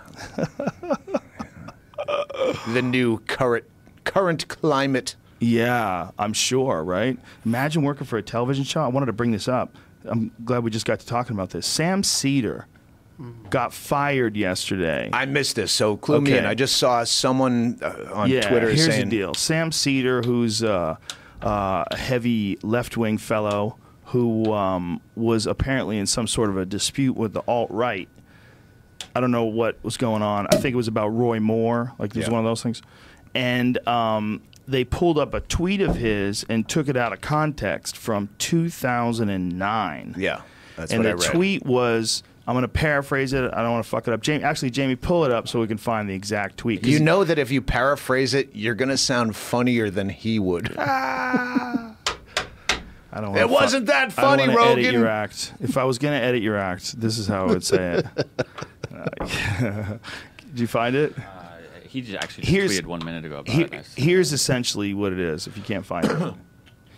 the 2.67 2.82
new 2.82 3.17
current 3.19 3.65
current 4.03 4.47
climate. 4.47 5.15
Yeah, 5.43 6.12
I'm 6.17 6.34
sure, 6.34 6.84
right? 6.84 7.17
Imagine 7.45 7.84
working 7.84 8.06
for 8.08 8.17
a 8.17 8.23
television 8.23 8.63
show. 8.63 8.82
I 8.82 8.88
wanted 8.88 9.08
to 9.08 9.13
bring 9.13 9.32
this 9.32 9.47
up. 9.47 9.75
I'm 10.06 10.32
glad 10.43 10.63
we 10.63 10.71
just 10.71 10.86
got 10.86 10.99
to 10.99 11.06
talking 11.06 11.36
about 11.36 11.49
this. 11.51 11.65
Sam 11.65 12.03
Seder 12.03 12.67
got 13.49 13.73
fired 13.73 14.36
yesterday. 14.36 15.10
I 15.13 15.25
missed 15.25 15.56
this, 15.56 15.71
so 15.71 15.95
clue 15.95 16.19
me 16.21 16.32
Okay. 16.32 16.39
in. 16.39 16.45
I 16.45 16.56
just 16.56 16.77
saw 16.77 17.03
someone 17.03 17.79
uh, 17.82 18.10
on 18.13 18.29
yeah, 18.29 18.41
Twitter 18.49 18.67
here's 18.67 18.86
saying, 18.86 19.10
the 19.10 19.17
deal. 19.17 19.34
Sam 19.34 19.71
Seder, 19.71 20.21
who's 20.23 20.62
uh, 20.63 20.95
uh, 21.41 21.84
a 21.89 21.95
heavy 21.97 22.58
left 22.63 22.97
wing 22.97 23.17
fellow 23.17 23.77
who 24.08 24.51
um, 24.53 24.99
was 25.15 25.47
apparently 25.47 25.97
in 25.97 26.06
some 26.06 26.27
sort 26.27 26.49
of 26.49 26.58
a 26.58 26.65
dispute 26.65 27.13
with 27.15 27.34
the 27.34 27.41
alt 27.47 27.69
right. 27.71 28.10
I 29.15 29.21
don't 29.21 29.32
know 29.32 29.45
what 29.45 29.77
was 29.84 29.95
going 29.97 30.21
on. 30.21 30.47
I 30.51 30.58
think 30.58 30.73
it 30.73 30.77
was 30.77 30.88
about 30.88 31.10
Roy 31.10 31.39
Moore. 31.39 31.93
Like, 31.99 32.12
it 32.12 32.17
was 32.17 32.27
Yeah. 32.27 32.32
one 32.34 32.39
of 32.39 32.45
those 32.45 32.62
things. 32.63 32.82
And 33.36 33.77
um, 33.88 34.41
they 34.67 34.84
pulled 34.84 35.17
up 35.17 35.34
a 35.34 35.39
tweet 35.41 35.82
of 35.82 35.97
his 35.97 36.45
and 36.49 36.67
took 36.67 36.88
it 36.88 36.97
out 36.97 37.13
of 37.13 37.21
context 37.21 37.97
from 37.97 38.30
2009. 38.38 40.15
"Yeah, 40.17 40.41
that's 40.76 40.91
and 40.91 40.99
what 40.99 41.04
the 41.04 41.10
I 41.10 41.13
read." 41.13 41.34
tweet 41.34 41.65
was, 41.65 42.23
I'm 42.47 42.54
going 42.54 42.63
to 42.63 42.67
paraphrase 42.67 43.34
it. 43.34 43.54
I 43.54 43.62
don't 43.62 43.71
want 43.71 43.84
to 43.86 43.89
fuck 43.89 44.08
it 44.08 44.13
up. 44.13 44.21
Jamie, 44.21 44.43
actually, 44.43 44.69
Jamie, 44.69 44.95
pull 44.95 45.23
it 45.26 45.32
up 45.32 45.47
so 45.47 45.60
we 45.60 45.67
can 45.67 45.78
find 45.78 46.10
the 46.10 46.13
exact 46.13 46.58
tweet. 46.58 46.86
You 46.86 46.99
know 46.99 47.23
that 47.23 47.39
if 47.39 47.52
you 47.52 47.62
paraphrase 47.62 48.34
it, 48.34 48.49
you're 48.54 48.76
going 48.76 48.89
to 48.89 48.97
sound 48.97 49.36
funnier 49.36 49.89
than 49.89 50.10
he 50.10 50.39
would. 50.39 50.76
I 53.15 53.21
don't. 53.21 53.30
wanna 53.30 53.41
It 53.41 53.49
wasn't 53.49 53.86
that 53.86 54.12
funny, 54.12 54.43
I 54.43 54.45
don't 54.47 54.56
wanna 54.56 54.71
Edit 54.71 54.91
your 54.91 55.08
act. 55.08 55.54
If 55.62 55.78
I 55.78 55.84
was 55.84 55.99
gonna 55.99 56.15
edit 56.15 56.41
your 56.41 56.58
act, 56.58 56.99
this 56.99 57.19
is 57.19 57.28
how 57.28 57.43
I 57.43 57.45
would 57.45 57.63
say 57.63 58.02
it. 58.02 58.06
Uh, 58.91 59.06
Did 60.49 60.60
you 60.60 60.67
find 60.67 60.95
it? 60.95 61.13
He 61.93 62.01
just 62.01 62.15
actually 62.15 62.41
just 62.45 62.51
Here's- 62.51 62.71
tweeted 62.79 62.86
one 62.88 63.06
minute 63.06 63.23
ago 63.23 63.36
about 63.39 63.49
Here- 63.53 63.65
it. 63.67 63.73
I 63.73 63.77
s- 63.77 63.93
here's 63.95 64.34
essentially 64.34 64.95
what 64.95 65.13
it 65.13 65.19
is. 65.19 65.45
If 65.45 65.56
you 65.56 65.62
can't 65.62 65.86
find 65.86 66.06
it, 66.10 66.34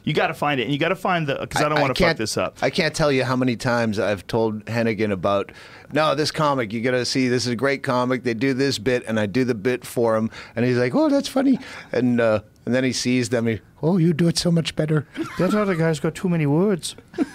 you 0.05 0.13
got 0.13 0.27
to 0.27 0.33
find 0.33 0.61
it, 0.61 0.63
and 0.63 0.71
you 0.71 0.79
got 0.79 0.89
to 0.89 0.95
find 0.95 1.27
the 1.27 1.35
because 1.35 1.61
I 1.61 1.67
don't 1.67 1.81
want 1.81 1.93
to 1.97 2.01
fuck 2.01 2.15
this 2.15 2.37
up. 2.37 2.59
I 2.61 2.69
can't 2.69 2.95
tell 2.95 3.11
you 3.11 3.25
how 3.25 3.35
many 3.35 3.57
times 3.57 3.99
I've 3.99 4.25
told 4.27 4.63
Hennigan 4.65 5.11
about, 5.11 5.51
no, 5.91 6.15
this 6.15 6.31
comic, 6.31 6.71
you 6.71 6.79
got 6.81 6.91
to 6.91 7.03
see, 7.03 7.27
this 7.27 7.45
is 7.45 7.51
a 7.51 7.55
great 7.57 7.83
comic. 7.83 8.23
They 8.23 8.33
do 8.35 8.53
this 8.53 8.77
bit, 8.79 9.03
and 9.05 9.19
I 9.19 9.25
do 9.25 9.43
the 9.43 9.53
bit 9.55 9.85
for 9.85 10.15
him. 10.15 10.29
And 10.55 10.63
he's 10.63 10.77
like, 10.77 10.95
oh, 10.95 11.09
that's 11.09 11.27
funny. 11.27 11.59
And 11.91 12.21
uh, 12.21 12.39
and 12.65 12.73
then 12.73 12.85
he 12.85 12.93
sees 12.93 13.29
them. 13.29 13.47
He, 13.47 13.59
oh, 13.83 13.97
you 13.97 14.13
do 14.13 14.27
it 14.29 14.37
so 14.37 14.49
much 14.49 14.75
better. 14.77 15.05
that 15.39 15.53
other 15.53 15.75
guy's 15.75 15.99
got 15.99 16.15
too 16.15 16.29
many 16.29 16.45
words. 16.45 16.95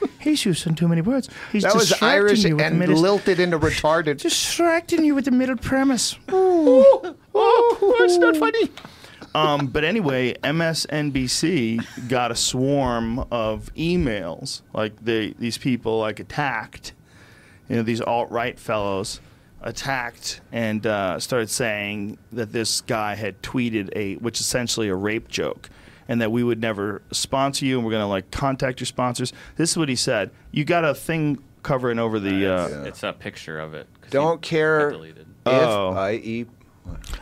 He's 0.20 0.44
using 0.44 0.74
too 0.74 0.88
many 0.88 1.00
words. 1.00 1.28
He's 1.52 1.62
That 1.62 1.74
was 1.74 1.92
Irish 2.02 2.44
you 2.44 2.58
and 2.58 2.78
middle- 2.78 2.96
lilted 2.98 3.40
into 3.40 3.58
retarded. 3.58 4.18
distracting 4.20 5.04
you 5.04 5.14
with 5.14 5.24
the 5.26 5.30
middle 5.30 5.56
premise. 5.56 6.16
oh, 6.28 7.16
oh, 7.34 7.96
it's 8.00 8.18
not 8.18 8.36
funny. 8.36 8.70
Um, 9.34 9.68
but 9.68 9.84
anyway, 9.84 10.34
MSNBC 10.42 12.08
got 12.08 12.30
a 12.30 12.36
swarm 12.36 13.20
of 13.30 13.72
emails. 13.74 14.62
Like 14.72 15.02
they, 15.04 15.34
these 15.38 15.56
people 15.58 15.98
like 16.00 16.18
attacked, 16.20 16.94
you 17.68 17.76
know, 17.76 17.82
these 17.82 18.00
alt 18.00 18.30
right 18.30 18.58
fellows 18.58 19.20
attacked 19.62 20.40
and 20.52 20.86
uh, 20.86 21.20
started 21.20 21.50
saying 21.50 22.18
that 22.32 22.52
this 22.52 22.80
guy 22.80 23.14
had 23.14 23.40
tweeted 23.42 23.90
a, 23.94 24.16
which 24.16 24.40
is 24.40 24.46
essentially 24.46 24.88
a 24.88 24.94
rape 24.94 25.28
joke, 25.28 25.68
and 26.10 26.20
that 26.20 26.32
we 26.32 26.42
would 26.42 26.60
never 26.60 27.02
sponsor 27.12 27.64
you, 27.64 27.78
and 27.78 27.86
we're 27.86 27.92
gonna 27.92 28.08
like 28.08 28.30
contact 28.32 28.80
your 28.80 28.86
sponsors. 28.86 29.32
This 29.56 29.70
is 29.70 29.78
what 29.78 29.88
he 29.88 29.94
said. 29.94 30.32
You 30.50 30.64
got 30.64 30.84
a 30.84 30.92
thing 30.92 31.38
covering 31.62 32.00
over 32.00 32.18
the. 32.18 32.52
Uh, 32.52 32.66
it's, 32.66 32.88
it's 32.88 33.02
a 33.04 33.12
picture 33.12 33.60
of 33.60 33.74
it. 33.74 33.86
Don't 34.10 34.42
care 34.42 34.90
got 34.90 34.96
deleted. 34.96 35.26
Oh. 35.46 35.92
if 35.92 35.96
I 35.96 36.12
eat. 36.14 36.48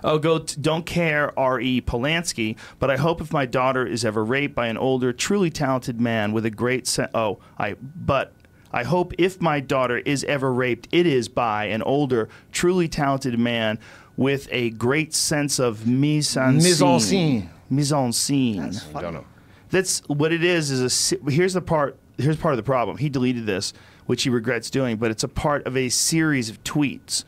Oh, 0.02 0.18
go 0.18 0.38
t- 0.38 0.58
don't 0.58 0.86
care, 0.86 1.38
R.E. 1.38 1.82
Polanski, 1.82 2.56
but 2.78 2.90
I 2.90 2.96
hope 2.96 3.20
if 3.20 3.30
my 3.30 3.44
daughter 3.44 3.86
is 3.86 4.04
ever 4.04 4.24
raped 4.24 4.54
by 4.54 4.68
an 4.68 4.78
older, 4.78 5.12
truly 5.12 5.50
talented 5.50 6.00
man 6.00 6.32
with 6.32 6.46
a 6.46 6.50
great 6.50 6.86
sen- 6.86 7.10
oh, 7.12 7.40
I 7.58 7.74
but 7.74 8.32
I 8.72 8.84
hope 8.84 9.12
if 9.18 9.42
my 9.42 9.60
daughter 9.60 9.98
is 9.98 10.24
ever 10.24 10.50
raped, 10.50 10.88
it 10.92 11.06
is 11.06 11.28
by 11.28 11.66
an 11.66 11.82
older, 11.82 12.30
truly 12.52 12.88
talented 12.88 13.38
man 13.38 13.78
with 14.16 14.48
a 14.50 14.70
great 14.70 15.14
sense 15.14 15.58
of 15.58 15.86
mise 15.86 16.34
en 16.38 16.56
Mise 16.56 16.80
en 16.80 17.00
scene. 17.00 17.50
Mise 17.70 17.92
en 17.92 18.12
scene. 18.12 18.72
I 18.94 19.02
don't 19.02 19.14
know. 19.14 19.24
That's 19.70 20.00
what 20.06 20.32
it 20.32 20.42
is. 20.42 20.70
Is 20.70 21.12
a 21.12 21.30
here's 21.30 21.54
the 21.54 21.60
part. 21.60 21.96
Here's 22.16 22.36
part 22.36 22.54
of 22.54 22.56
the 22.56 22.62
problem. 22.64 22.96
He 22.96 23.08
deleted 23.08 23.46
this, 23.46 23.72
which 24.06 24.24
he 24.24 24.30
regrets 24.30 24.70
doing, 24.70 24.96
but 24.96 25.10
it's 25.10 25.22
a 25.22 25.28
part 25.28 25.66
of 25.66 25.76
a 25.76 25.88
series 25.88 26.50
of 26.50 26.62
tweets. 26.64 27.24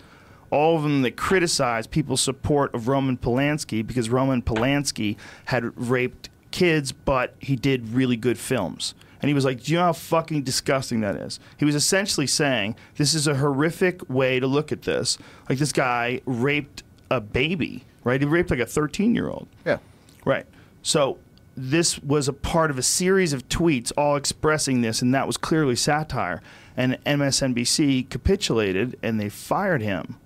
All 0.51 0.77
of 0.77 0.83
them 0.83 1.03
that 1.03 1.17
criticize 1.17 1.87
people's 1.87 2.21
support 2.21 2.75
of 2.75 2.89
Roman 2.89 3.17
Polanski 3.17 3.87
because 3.87 4.11
Roman 4.11 4.43
Polanski 4.43 5.17
had 5.45 5.79
raped 5.81 6.29
kids, 6.51 6.91
but 6.91 7.35
he 7.39 7.55
did 7.55 7.91
really 7.91 8.17
good 8.17 8.37
films. 8.39 8.95
And 9.23 9.29
he 9.29 9.35
was 9.35 9.45
like, 9.45 9.63
Do 9.63 9.73
you 9.73 9.79
know 9.79 9.85
how 9.85 9.93
fucking 9.93 10.43
disgusting 10.43 11.01
that 11.01 11.15
is? 11.15 11.39
He 11.59 11.65
was 11.65 11.75
essentially 11.75 12.27
saying, 12.27 12.75
This 12.97 13.15
is 13.15 13.27
a 13.27 13.37
horrific 13.37 14.09
way 14.09 14.41
to 14.41 14.47
look 14.47 14.73
at 14.73 14.83
this. 14.83 15.19
Like, 15.49 15.59
this 15.59 15.73
guy 15.73 16.21
raped 16.25 16.83
a 17.11 17.21
baby, 17.21 17.85
right? 18.03 18.21
He 18.21 18.27
raped 18.27 18.51
like 18.51 18.61
a 18.61 18.67
13 18.67 19.15
year 19.15 19.29
old. 19.29 19.47
Yeah. 19.65 19.79
Right. 20.25 20.47
So 20.83 21.19
this 21.57 21.99
was 22.03 22.29
a 22.29 22.33
part 22.33 22.71
of 22.71 22.79
a 22.79 22.83
series 22.83 23.33
of 23.33 23.49
tweets 23.49 23.93
all 23.97 24.17
expressing 24.17 24.81
this, 24.81 25.03
and 25.03 25.15
that 25.15 25.27
was 25.27 25.37
clearly 25.37 25.77
satire. 25.77 26.43
And 26.77 27.03
MSNBC 27.05 28.09
capitulated 28.09 28.99
and 29.03 29.21
they 29.21 29.29
fired 29.29 29.83
him. 29.83 30.19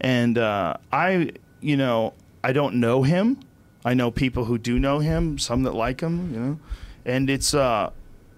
And 0.00 0.36
uh, 0.36 0.74
I, 0.92 1.30
you 1.60 1.76
know, 1.76 2.12
I 2.44 2.52
don't 2.52 2.76
know 2.76 3.02
him. 3.02 3.40
I 3.84 3.94
know 3.94 4.10
people 4.10 4.44
who 4.44 4.58
do 4.58 4.78
know 4.78 4.98
him, 4.98 5.38
some 5.38 5.62
that 5.62 5.74
like 5.74 6.00
him, 6.00 6.34
you 6.34 6.40
know. 6.40 6.60
And 7.04 7.30
it's, 7.30 7.54
uh, 7.54 7.90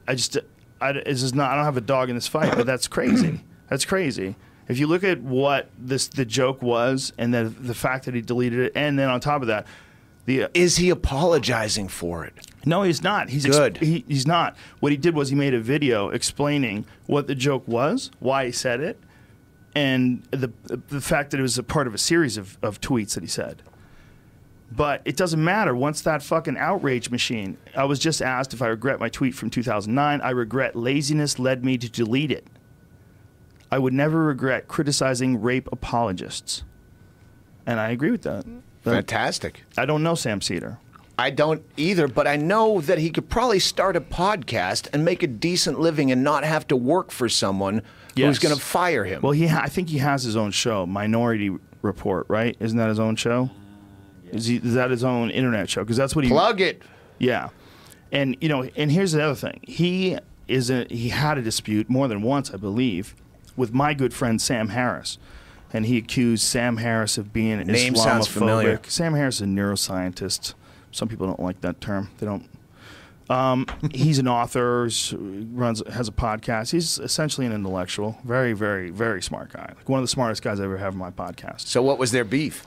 I 0.07 0.15
just, 0.15 0.37
I, 0.81 0.93
this 0.93 1.23
is 1.23 1.35
not, 1.35 1.51
I 1.51 1.57
don't 1.57 1.65
have 1.65 1.77
a 1.77 1.81
dog 1.81 2.11
in 2.11 2.15
this 2.15 2.29
fight, 2.29 2.55
but 2.55 2.67
that's 2.67 2.87
crazy. 2.87 3.41
That's 3.69 3.85
crazy. 3.85 4.35
If 4.69 4.79
you 4.79 4.87
look 4.87 5.05
at 5.05 5.21
what 5.21 5.69
this 5.79 6.09
the 6.09 6.25
joke 6.25 6.63
was, 6.63 7.13
and 7.19 7.35
the 7.35 7.45
the 7.45 7.75
fact 7.75 8.07
that 8.07 8.15
he 8.15 8.23
deleted 8.23 8.61
it, 8.61 8.73
and 8.75 8.99
then 8.99 9.11
on 9.11 9.21
top 9.21 9.43
of 9.43 9.49
that, 9.49 9.67
the 10.29 10.45
uh, 10.45 10.49
Is 10.53 10.77
he 10.77 10.91
apologizing 10.91 11.89
for 11.89 12.25
it? 12.25 12.35
no, 12.67 12.83
he's 12.83 13.03
not. 13.03 13.31
He's 13.31 13.47
ex- 13.47 13.57
Good. 13.57 13.77
he, 13.79 14.05
he's 14.07 14.27
not. 14.27 14.57
What 14.81 14.93
he 14.93 14.99
did 14.99 15.15
was 15.15 15.31
he 15.31 15.35
made 15.35 15.55
a 15.55 15.61
video 15.61 16.11
explaining 16.11 16.85
what 17.07 17.27
the 17.27 17.35
joke 17.35 17.67
was, 17.67 18.11
why 18.21 18.45
he 18.45 18.53
said 18.53 18.81
it, 18.81 19.01
and 19.75 20.23
the 20.31 20.53
the 20.89 21.01
fact 21.01 21.31
that 21.31 21.41
it 21.41 21.43
was 21.43 21.57
a 21.57 21.63
part 21.63 21.87
of 21.87 21.95
a 21.95 21.99
series 21.99 22.37
of, 22.37 22.59
of 22.63 22.79
tweets 22.81 23.15
that 23.15 23.23
he 23.23 23.29
said. 23.29 23.63
But 24.71 25.01
it 25.07 25.17
doesn't 25.17 25.43
matter. 25.43 25.75
Once 25.75 26.03
that 26.03 26.23
fucking 26.23 26.59
outrage 26.59 27.09
machine, 27.09 27.57
I 27.75 27.85
was 27.85 27.99
just 27.99 28.21
asked 28.21 28.53
if 28.53 28.61
I 28.61 28.67
regret 28.67 29.01
my 29.01 29.09
tweet 29.09 29.35
from 29.35 29.49
2009. 29.49 30.21
I 30.21 30.31
regret 30.31 30.77
laziness 30.77 31.39
led 31.39 31.65
me 31.65 31.79
to 31.79 31.89
delete 31.89 32.31
it. 32.31 32.47
I 33.71 33.79
would 33.79 33.95
never 33.95 34.25
regret 34.25 34.69
criticizing 34.69 35.41
rape 35.41 35.71
apologists. 35.73 36.65
And 37.65 37.81
I 37.81 37.91
agree 37.91 38.11
with 38.11 38.23
that. 38.23 38.45
Mm-hmm. 38.45 38.59
Fantastic. 38.85 39.63
I 39.77 39.85
don't 39.87 40.03
know 40.03 40.15
Sam 40.15 40.41
Seder. 40.41 40.79
I 41.19 41.31
don't 41.31 41.63
either, 41.77 42.07
but 42.07 42.27
I 42.29 42.37
know 42.37 42.81
that 42.83 42.99
he 42.99 43.11
could 43.11 43.29
probably 43.29 43.59
start 43.59 43.97
a 43.97 44.01
podcast 44.01 44.89
and 44.93 45.05
make 45.05 45.23
a 45.23 45.27
decent 45.27 45.81
living 45.81 46.13
and 46.13 46.23
not 46.23 46.45
have 46.45 46.67
to 46.69 46.77
work 46.77 47.11
for 47.11 47.29
someone 47.29 47.83
who's 48.15 48.17
Yes. 48.17 48.39
going 48.39 48.55
to 48.55 48.61
fire 48.61 49.05
him. 49.05 49.23
Well, 49.23 49.33
he 49.33 49.49
ha- 49.49 49.63
I 49.65 49.69
think 49.69 49.89
he 49.89 49.99
has 49.99 50.23
his 50.23 50.37
own 50.37 50.53
show, 50.53 50.87
Minority 50.87 51.57
Report, 51.83 52.27
right? 52.29 52.57
Isn't 52.61 52.79
that 52.79 52.89
his 52.89 53.01
own 53.01 53.17
show? 53.17 53.51
Is, 54.31 54.47
he, 54.47 54.57
is 54.57 54.75
that 54.75 54.91
his 54.91 55.03
own 55.03 55.31
internet 55.31 55.69
show? 55.69 55.83
Because 55.83 55.97
that's 55.97 56.15
what 56.15 56.25
he. 56.25 56.31
Plug 56.31 56.61
it. 56.61 56.83
Yeah, 57.19 57.49
and 58.13 58.37
you 58.41 58.49
know, 58.49 58.69
and 58.77 58.93
here's 58.93 59.11
the 59.13 59.23
other 59.23 59.35
thing. 59.35 59.59
He 59.65 60.19
is 60.47 60.71
a, 60.71 60.87
he 60.89 61.09
had 61.09 61.37
a 61.37 61.43
dispute 61.43 61.91
more 61.91 62.07
than 62.07 62.23
once, 62.23 62.53
I 62.53 62.59
believe, 62.59 63.17
with 63.57 63.73
my 63.73 63.93
good 63.95 64.15
friend 64.15 64.41
Sam 64.41 64.69
Harris, 64.69 65.19
and 65.73 65.87
he 65.87 65.99
accused 65.99 66.45
Sam 66.45 66.79
Harris 66.79 67.19
of 67.19 67.33
being 67.33 67.59
Name 67.61 67.95
sounds 67.95 68.27
Islamophobic. 68.29 68.31
familiar. 68.33 68.81
Sam 68.87 69.15
Harris 69.15 69.37
is 69.37 69.43
a 69.43 69.45
neuroscientist. 69.45 70.55
Some 70.91 71.09
people 71.09 71.27
don't 71.27 71.41
like 71.41 71.61
that 71.61 71.81
term. 71.81 72.11
They 72.19 72.27
don't. 72.27 72.49
Um, 73.31 73.67
he's 73.93 74.19
an 74.19 74.27
author, 74.29 74.89
runs 75.13 75.83
has 75.91 76.09
a 76.09 76.13
podcast. 76.13 76.71
He's 76.71 76.99
essentially 76.99 77.47
an 77.47 77.53
intellectual, 77.53 78.19
very, 78.25 78.55
very, 78.55 78.91
very 78.91 79.23
smart 79.23 79.53
guy. 79.53 79.73
Like 79.77 79.89
one 79.89 79.99
of 79.99 80.05
the 80.05 80.09
smartest 80.09 80.43
guys 80.43 80.61
I 80.61 80.65
ever 80.65 80.79
have 80.79 80.95
on 80.95 80.99
my 80.99 81.11
podcast. 81.11 81.63
So, 81.67 81.83
what 81.83 81.99
was 81.99 82.11
their 82.11 82.25
beef? 82.25 82.65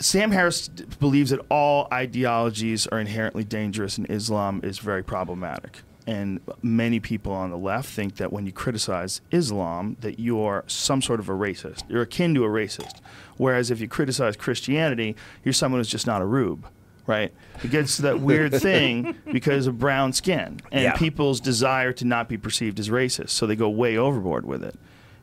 Sam 0.00 0.32
Harris 0.32 0.68
d- 0.68 0.84
believes 0.98 1.30
that 1.30 1.40
all 1.48 1.88
ideologies 1.92 2.86
are 2.88 2.98
inherently 2.98 3.44
dangerous 3.44 3.96
and 3.96 4.08
Islam 4.10 4.60
is 4.62 4.78
very 4.78 5.02
problematic. 5.04 5.82
And 6.06 6.40
many 6.62 7.00
people 7.00 7.32
on 7.32 7.50
the 7.50 7.56
left 7.56 7.88
think 7.88 8.16
that 8.16 8.30
when 8.32 8.44
you 8.44 8.52
criticize 8.52 9.22
Islam, 9.30 9.96
that 10.00 10.20
you're 10.20 10.62
some 10.66 11.00
sort 11.00 11.18
of 11.18 11.28
a 11.30 11.32
racist. 11.32 11.82
You're 11.88 12.02
akin 12.02 12.34
to 12.34 12.44
a 12.44 12.48
racist. 12.48 12.96
Whereas 13.38 13.70
if 13.70 13.80
you 13.80 13.88
criticize 13.88 14.36
Christianity, 14.36 15.16
you're 15.44 15.54
someone 15.54 15.80
who's 15.80 15.88
just 15.88 16.06
not 16.06 16.20
a 16.20 16.26
rube, 16.26 16.66
right? 17.06 17.32
It 17.62 17.70
gets 17.70 17.96
that 17.98 18.20
weird 18.20 18.52
thing 18.60 19.14
because 19.32 19.66
of 19.66 19.78
brown 19.78 20.12
skin 20.12 20.60
and 20.70 20.82
Yeah. 20.84 20.92
people's 20.96 21.40
desire 21.40 21.92
to 21.94 22.04
not 22.04 22.28
be 22.28 22.36
perceived 22.36 22.78
as 22.78 22.90
racist. 22.90 23.30
So 23.30 23.46
they 23.46 23.56
go 23.56 23.70
way 23.70 23.96
overboard 23.96 24.44
with 24.44 24.62
it. 24.62 24.78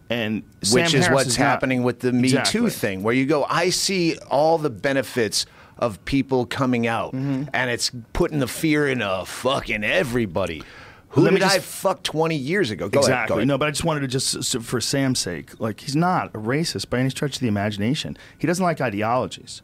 And 0.10 0.42
Sam 0.64 0.84
Which 0.84 0.94
is 0.96 1.06
Harris 1.06 1.16
what's 1.26 1.38
not- 1.38 1.46
happening 1.46 1.84
with 1.84 2.00
the 2.00 2.12
Me 2.12 2.30
Exactly. 2.30 2.60
Too 2.60 2.70
thing, 2.70 3.04
where 3.04 3.14
you 3.14 3.26
go, 3.28 3.46
I 3.48 3.70
see 3.70 4.18
all 4.32 4.58
the 4.58 4.70
benefits 4.72 5.46
of 5.82 6.04
people 6.06 6.46
coming 6.46 6.88
out, 6.88 7.14
Mm-hmm. 7.14 7.44
and 7.54 7.70
it's 7.70 7.92
putting 8.14 8.40
the 8.40 8.48
fear 8.48 8.88
in 8.88 9.02
a 9.02 9.26
fucking 9.26 9.84
everybody. 9.84 10.64
Who 11.10 11.22
Let 11.24 11.32
did 11.32 11.44
I 11.44 11.60
fuck 11.60 12.04
20 12.04 12.38
years 12.38 12.72
ago? 12.72 12.88
Go 12.88 13.00
exactly. 13.02 13.38
ahead. 13.38 13.48
No, 13.50 13.58
but 13.58 13.68
I 13.68 13.72
just 13.72 13.84
wanted 13.84 14.00
to 14.02 14.08
just 14.08 14.58
for 14.62 14.80
Sam's 14.80 15.20
sake, 15.20 15.60
like 15.60 15.82
he's 15.82 15.96
not 15.96 16.28
a 16.34 16.38
racist 16.40 16.90
by 16.90 17.00
any 17.00 17.10
stretch 17.10 17.36
of 17.36 17.42
the 17.42 17.50
imagination. 17.50 18.16
He 18.38 18.48
doesn't 18.48 18.64
like 18.64 18.80
ideologies. 18.80 19.62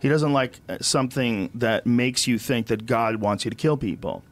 He 0.00 0.08
doesn't 0.10 0.32
like 0.34 0.60
uh, 0.68 0.78
something 0.82 1.48
that 1.54 1.86
makes 1.86 2.26
you 2.26 2.36
think 2.38 2.66
that 2.66 2.84
God 2.84 3.16
wants 3.16 3.44
you 3.46 3.50
to 3.50 3.56
kill 3.56 3.76
people. 3.78 4.22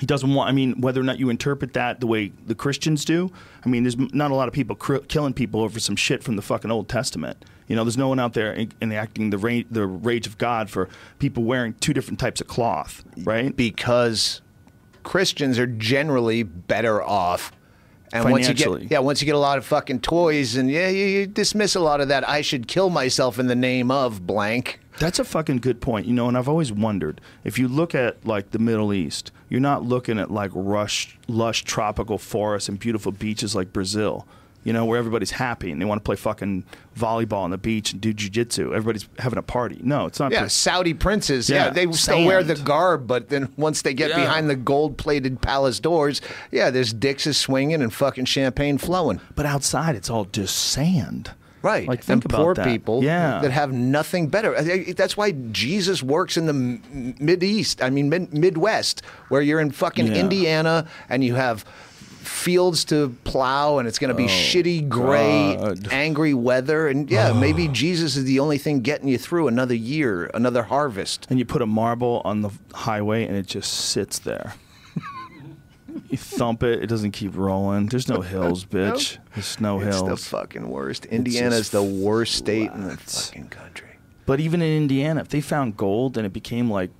He 0.00 0.06
doesn't 0.06 0.34
want. 0.34 0.48
I 0.48 0.52
mean, 0.52 0.80
whether 0.80 1.00
or 1.00 1.04
not 1.04 1.18
you 1.18 1.30
interpret 1.30 1.72
that 1.74 2.00
the 2.00 2.06
way 2.06 2.32
the 2.46 2.54
Christians 2.54 3.04
do. 3.04 3.30
I 3.64 3.68
mean, 3.68 3.84
there's 3.84 3.96
not 3.96 4.30
a 4.30 4.34
lot 4.34 4.48
of 4.48 4.54
people 4.54 4.74
cr- 4.74 4.98
killing 4.98 5.32
people 5.32 5.62
over 5.62 5.78
some 5.78 5.96
shit 5.96 6.22
from 6.22 6.36
the 6.36 6.42
fucking 6.42 6.70
Old 6.70 6.88
Testament. 6.88 7.44
You 7.68 7.76
know, 7.76 7.84
there's 7.84 7.96
no 7.96 8.08
one 8.08 8.18
out 8.18 8.34
there 8.34 8.66
enacting 8.82 9.30
the 9.30 9.38
ra- 9.38 9.62
the 9.70 9.86
rage 9.86 10.26
of 10.26 10.36
God 10.36 10.68
for 10.68 10.88
people 11.18 11.44
wearing 11.44 11.74
two 11.74 11.94
different 11.94 12.18
types 12.18 12.40
of 12.40 12.46
cloth, 12.48 13.04
right? 13.18 13.56
because 13.56 14.42
Christians 15.04 15.58
are 15.58 15.66
generally 15.66 16.42
better 16.42 17.02
off. 17.02 17.52
And 18.12 18.24
once 18.24 18.48
you 18.48 18.54
Financially. 18.54 18.82
get 18.82 18.90
yeah, 18.92 18.98
once 19.00 19.20
you 19.20 19.26
get 19.26 19.34
a 19.34 19.38
lot 19.38 19.58
of 19.58 19.64
fucking 19.64 20.00
toys 20.00 20.56
and 20.56 20.70
yeah, 20.70 20.88
you, 20.88 21.04
you 21.06 21.26
dismiss 21.26 21.74
a 21.74 21.80
lot 21.80 22.00
of 22.00 22.08
that. 22.08 22.28
I 22.28 22.42
should 22.42 22.68
kill 22.68 22.90
myself 22.90 23.38
in 23.38 23.46
the 23.46 23.56
name 23.56 23.90
of 23.90 24.26
blank. 24.26 24.80
That's 24.98 25.18
a 25.18 25.24
fucking 25.24 25.58
good 25.58 25.80
point. 25.80 26.06
You 26.06 26.14
know, 26.14 26.28
and 26.28 26.38
I've 26.38 26.48
always 26.48 26.72
wondered 26.72 27.20
if 27.42 27.58
you 27.58 27.66
look 27.66 27.94
at 27.94 28.24
like 28.26 28.50
the 28.50 28.58
Middle 28.58 28.92
East, 28.92 29.32
you're 29.48 29.60
not 29.60 29.82
looking 29.84 30.18
at 30.18 30.30
like 30.30 30.50
rush, 30.54 31.16
lush 31.28 31.64
tropical 31.64 32.18
forests 32.18 32.68
and 32.68 32.78
beautiful 32.78 33.12
beaches 33.12 33.54
like 33.54 33.72
Brazil. 33.72 34.26
You 34.62 34.72
know, 34.72 34.86
where 34.86 34.98
everybody's 34.98 35.32
happy 35.32 35.70
and 35.70 35.78
they 35.78 35.84
want 35.84 36.00
to 36.00 36.02
play 36.02 36.16
fucking 36.16 36.64
volleyball 36.96 37.42
on 37.42 37.50
the 37.50 37.58
beach 37.58 37.92
and 37.92 38.00
do 38.00 38.14
jujitsu. 38.14 38.68
Everybody's 38.68 39.06
having 39.18 39.38
a 39.38 39.42
party. 39.42 39.78
No, 39.82 40.06
it's 40.06 40.18
not. 40.18 40.32
Yeah, 40.32 40.38
Brazil. 40.40 40.72
Saudi 40.72 40.94
princes. 40.94 41.50
Yeah, 41.50 41.66
Yeah, 41.66 41.70
they 41.70 41.92
still 41.92 42.24
wear 42.24 42.42
the 42.42 42.54
garb, 42.54 43.06
but 43.06 43.28
then 43.28 43.52
once 43.58 43.82
they 43.82 43.92
get 43.92 44.08
Yeah. 44.08 44.20
behind 44.20 44.48
the 44.48 44.56
gold-plated 44.56 45.42
palace 45.42 45.80
doors, 45.80 46.22
yeah, 46.50 46.70
there's 46.70 46.94
dicks 46.94 47.26
is 47.26 47.36
swinging 47.36 47.82
and 47.82 47.92
fucking 47.92 48.24
champagne 48.24 48.78
flowing. 48.78 49.20
But 49.34 49.44
outside, 49.44 49.96
it's 49.96 50.08
all 50.08 50.24
just 50.24 50.56
sand. 50.56 51.32
Right. 51.64 51.88
Like 51.88 52.04
think 52.04 52.24
and 52.24 52.32
about 52.32 52.42
poor 52.44 52.54
that. 52.54 52.66
people 52.66 53.02
Yeah. 53.02 53.40
that 53.40 53.50
have 53.50 53.72
nothing 53.72 54.28
better. 54.28 54.52
That's 54.92 55.16
why 55.16 55.32
Jesus 55.50 56.02
works 56.02 56.36
in 56.36 56.46
the 56.46 56.52
Mid 57.18 57.42
East, 57.42 57.82
I 57.82 57.88
mean, 57.90 58.08
mid- 58.10 58.32
Midwest, 58.34 59.02
where 59.30 59.42
you're 59.42 59.60
in 59.60 59.70
fucking 59.72 60.08
Yeah. 60.08 60.14
Indiana 60.20 60.86
and 61.08 61.24
you 61.24 61.34
have 61.34 61.64
fields 62.22 62.84
to 62.86 63.14
plow 63.24 63.78
and 63.78 63.86
it's 63.88 63.98
going 63.98 64.08
to 64.08 64.14
be 64.14 64.24
oh, 64.24 64.28
shitty, 64.28 64.88
gray, 64.88 65.56
Oh, 65.56 65.74
God. 65.74 65.88
angry 65.90 66.34
weather. 66.34 66.88
And 66.88 67.10
yeah, 67.10 67.32
maybe 67.46 67.68
Jesus 67.68 68.16
is 68.16 68.24
the 68.24 68.40
only 68.40 68.58
thing 68.58 68.80
getting 68.80 69.08
you 69.08 69.18
through 69.18 69.48
another 69.48 69.74
year, 69.74 70.30
another 70.34 70.64
harvest. 70.64 71.26
and 71.30 71.38
you 71.38 71.44
put 71.44 71.62
a 71.62 71.66
marble 71.66 72.22
on 72.24 72.42
the 72.42 72.50
highway 72.74 73.24
and 73.26 73.36
it 73.36 73.46
just 73.46 73.72
sits 73.72 74.18
there. 74.18 74.54
You 76.14 76.18
thump 76.38 76.62
it, 76.62 76.82
it 76.82 76.86
doesn't 76.86 77.12
keep 77.12 77.36
rolling. 77.36 77.86
There's 77.86 78.08
no 78.08 78.20
hills, 78.20 78.64
bitch. 78.76 79.18
There's 79.34 79.60
no 79.60 79.78
hills. 79.78 80.08
It's 80.10 80.24
the 80.24 80.36
fucking 80.36 80.68
worst. 80.68 81.06
Indiana's 81.06 81.70
the 81.70 81.82
worst 81.82 82.34
state 82.36 82.70
in 82.72 82.88
the 82.88 82.96
fucking 82.96 83.48
country. 83.48 83.88
But 84.26 84.40
even 84.40 84.62
in 84.62 84.76
Indiana, 84.82 85.20
if 85.20 85.28
they 85.28 85.40
found 85.40 85.76
gold 85.76 86.16
and 86.16 86.26
it 86.26 86.32
became 86.32 86.70
like 86.70 86.90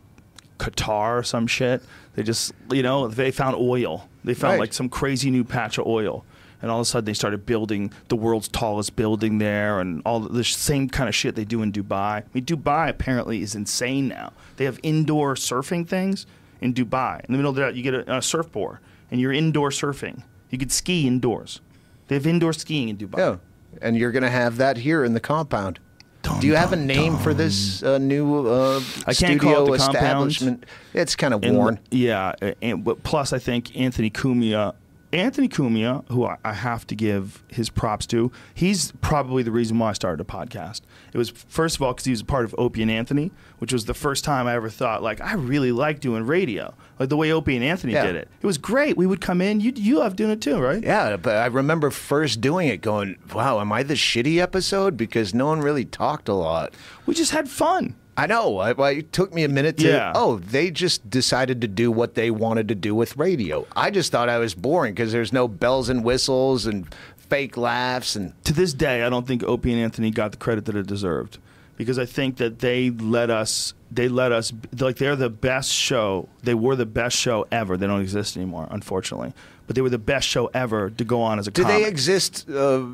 Qatar 0.58 1.18
or 1.18 1.22
some 1.22 1.46
shit, 1.46 1.82
they 2.14 2.22
just, 2.22 2.52
you 2.70 2.82
know, 2.82 3.08
they 3.08 3.30
found 3.30 3.56
oil. 3.56 4.08
They 4.24 4.34
found 4.34 4.52
Right. 4.52 4.60
like 4.60 4.72
some 4.72 4.88
crazy 4.88 5.30
new 5.30 5.44
patch 5.44 5.78
of 5.78 5.86
oil. 5.86 6.24
And 6.62 6.70
all 6.70 6.78
of 6.78 6.82
a 6.82 6.84
sudden, 6.86 7.04
they 7.04 7.12
started 7.14 7.44
building 7.44 7.92
the 8.08 8.16
world's 8.16 8.48
tallest 8.48 8.96
building 8.96 9.36
there, 9.38 9.80
and 9.80 10.00
all 10.06 10.20
the 10.20 10.44
same 10.44 10.88
kind 10.88 11.08
of 11.10 11.14
shit 11.14 11.34
they 11.34 11.44
do 11.44 11.60
in 11.60 11.72
Dubai. 11.72 12.22
I 12.22 12.24
mean, 12.32 12.44
Dubai 12.46 12.88
apparently 12.88 13.42
is 13.42 13.54
insane 13.54 14.08
now. 14.08 14.32
They 14.56 14.64
have 14.64 14.78
indoor 14.82 15.34
surfing 15.34 15.86
things 15.86 16.26
in 16.62 16.72
Dubai. 16.72 17.20
In 17.26 17.32
the 17.32 17.36
middle 17.36 17.50
of 17.50 17.56
that, 17.56 17.74
you 17.74 17.82
get 17.82 17.92
a, 17.94 18.16
a 18.16 18.22
surfboard, 18.22 18.78
and 19.10 19.20
you're 19.20 19.32
indoor 19.32 19.70
surfing. 19.70 20.22
You 20.50 20.58
could 20.58 20.72
ski 20.72 21.06
indoors. 21.06 21.60
They 22.08 22.14
have 22.16 22.26
indoor 22.26 22.52
skiing 22.52 22.88
in 22.88 22.96
Dubai. 22.96 23.18
Yeah. 23.18 23.36
And 23.82 23.96
you're 23.96 24.12
going 24.12 24.22
to 24.22 24.30
have 24.30 24.56
that 24.58 24.76
here 24.78 25.04
in 25.04 25.14
the 25.14 25.20
compound. 25.20 25.80
Dun, 26.22 26.40
Do 26.40 26.46
you 26.46 26.54
have 26.54 26.72
a 26.72 26.76
dun, 26.76 26.86
name 26.86 27.16
for 27.18 27.34
this 27.34 27.82
uh, 27.82 27.98
new 27.98 28.46
uh, 28.46 28.78
I 29.06 29.12
can't 29.14 29.16
studio 29.16 29.38
call 29.66 29.74
it 29.74 29.78
the 29.78 29.84
compound. 29.84 30.30
establishment? 30.30 30.66
It's 30.92 31.16
kind 31.16 31.34
of 31.34 31.42
And- 31.42 31.56
worn. 31.56 31.80
Yeah, 31.90 32.32
and 32.62 32.84
but 32.84 33.02
plus 33.02 33.32
I 33.32 33.38
think 33.38 33.76
Anthony 33.76 34.10
Cumia, 34.10 34.74
Anthony 35.12 35.48
Cumia, 35.48 36.04
who 36.10 36.24
I, 36.24 36.36
I 36.44 36.52
have 36.54 36.86
to 36.88 36.94
give 36.94 37.42
his 37.48 37.68
props 37.68 38.06
to, 38.08 38.30
he's 38.54 38.92
probably 39.00 39.42
the 39.42 39.50
reason 39.52 39.78
why 39.78 39.90
I 39.90 39.92
started 39.92 40.20
a 40.20 40.24
podcast. 40.24 40.80
It 41.12 41.18
was 41.18 41.30
first 41.30 41.76
of 41.76 41.82
all 41.82 41.92
because 41.92 42.04
he 42.04 42.10
was 42.12 42.20
a 42.20 42.24
part 42.24 42.44
of 42.44 42.54
Opie 42.58 42.82
and 42.82 42.90
Anthony, 42.90 43.30
which 43.64 43.72
was 43.72 43.86
the 43.86 43.94
first 43.94 44.24
time 44.24 44.46
I 44.46 44.52
ever 44.56 44.68
thought 44.68 45.02
like 45.02 45.22
I 45.22 45.32
really 45.32 45.72
like 45.72 45.98
doing 46.00 46.26
radio, 46.26 46.74
like 47.00 47.08
the 47.08 47.16
way 47.16 47.32
Opie 47.32 47.56
and 47.56 47.64
Anthony 47.64 47.94
Yeah. 47.94 48.04
did 48.04 48.14
it. 48.14 48.28
It 48.42 48.46
was 48.46 48.58
great. 48.58 48.94
We 48.94 49.06
would 49.06 49.22
come 49.22 49.40
in. 49.40 49.60
You 49.60 49.72
you 49.74 50.00
love 50.00 50.16
doing 50.16 50.32
it 50.32 50.42
too, 50.42 50.58
right? 50.60 50.82
Yeah, 50.82 51.16
but 51.16 51.36
I 51.38 51.46
remember 51.46 51.90
first 51.90 52.42
doing 52.42 52.68
it 52.68 52.82
going, 52.82 53.16
wow, 53.34 53.60
am 53.60 53.72
I 53.72 53.82
the 53.82 53.94
shitty 53.94 54.36
episode? 54.36 54.98
Because 54.98 55.32
no 55.32 55.46
one 55.46 55.60
really 55.62 55.86
talked 55.86 56.28
a 56.28 56.34
lot. 56.34 56.74
We 57.06 57.14
just 57.14 57.30
had 57.30 57.48
fun. 57.48 57.94
I 58.18 58.26
know. 58.26 58.58
I, 58.58 58.72
I- 58.72 58.90
it 58.90 59.14
took 59.14 59.32
me 59.32 59.44
a 59.44 59.48
minute 59.48 59.78
to. 59.78 59.88
Yeah. 59.88 60.12
Oh, 60.14 60.36
they 60.36 60.70
just 60.70 61.08
decided 61.08 61.62
to 61.62 61.66
do 61.68 61.90
what 61.90 62.16
they 62.16 62.30
wanted 62.30 62.68
to 62.68 62.74
do 62.74 62.94
with 62.94 63.16
radio. 63.16 63.66
I 63.74 63.90
just 63.90 64.12
thought 64.12 64.28
I 64.28 64.36
was 64.36 64.54
boring 64.54 64.92
because 64.92 65.10
there's 65.10 65.32
no 65.32 65.48
bells 65.48 65.88
and 65.88 66.04
whistles 66.04 66.66
and 66.66 66.86
fake 67.16 67.56
laughs 67.56 68.14
and. 68.14 68.34
to 68.44 68.52
this 68.52 68.74
day, 68.74 69.02
I 69.04 69.08
don't 69.08 69.26
think 69.26 69.42
Opie 69.42 69.72
and 69.72 69.80
Anthony 69.80 70.10
got 70.10 70.32
the 70.32 70.36
credit 70.36 70.66
that 70.66 70.76
it 70.76 70.86
deserved 70.86 71.38
because 71.76 71.98
I 71.98 72.04
think 72.06 72.36
that 72.38 72.58
they 72.60 72.90
let 72.90 73.30
us, 73.30 73.74
they 73.90 74.08
let 74.08 74.32
us, 74.32 74.52
like 74.78 74.96
they're 74.96 75.16
the 75.16 75.30
best 75.30 75.70
show. 75.72 76.28
They 76.42 76.54
were 76.54 76.76
the 76.76 76.86
best 76.86 77.16
show 77.16 77.46
ever. 77.50 77.76
They 77.76 77.86
don't 77.86 78.00
exist 78.00 78.36
anymore, 78.36 78.68
unfortunately. 78.70 79.32
But 79.66 79.76
they 79.76 79.82
were 79.82 79.90
the 79.90 79.98
best 79.98 80.28
show 80.28 80.46
ever 80.54 80.90
to 80.90 81.04
go 81.04 81.22
on 81.22 81.38
as 81.38 81.46
a 81.48 81.50
Do 81.50 81.62
comic. 81.62 81.76
they 81.82 81.88
exist? 81.88 82.48
Uh, 82.50 82.84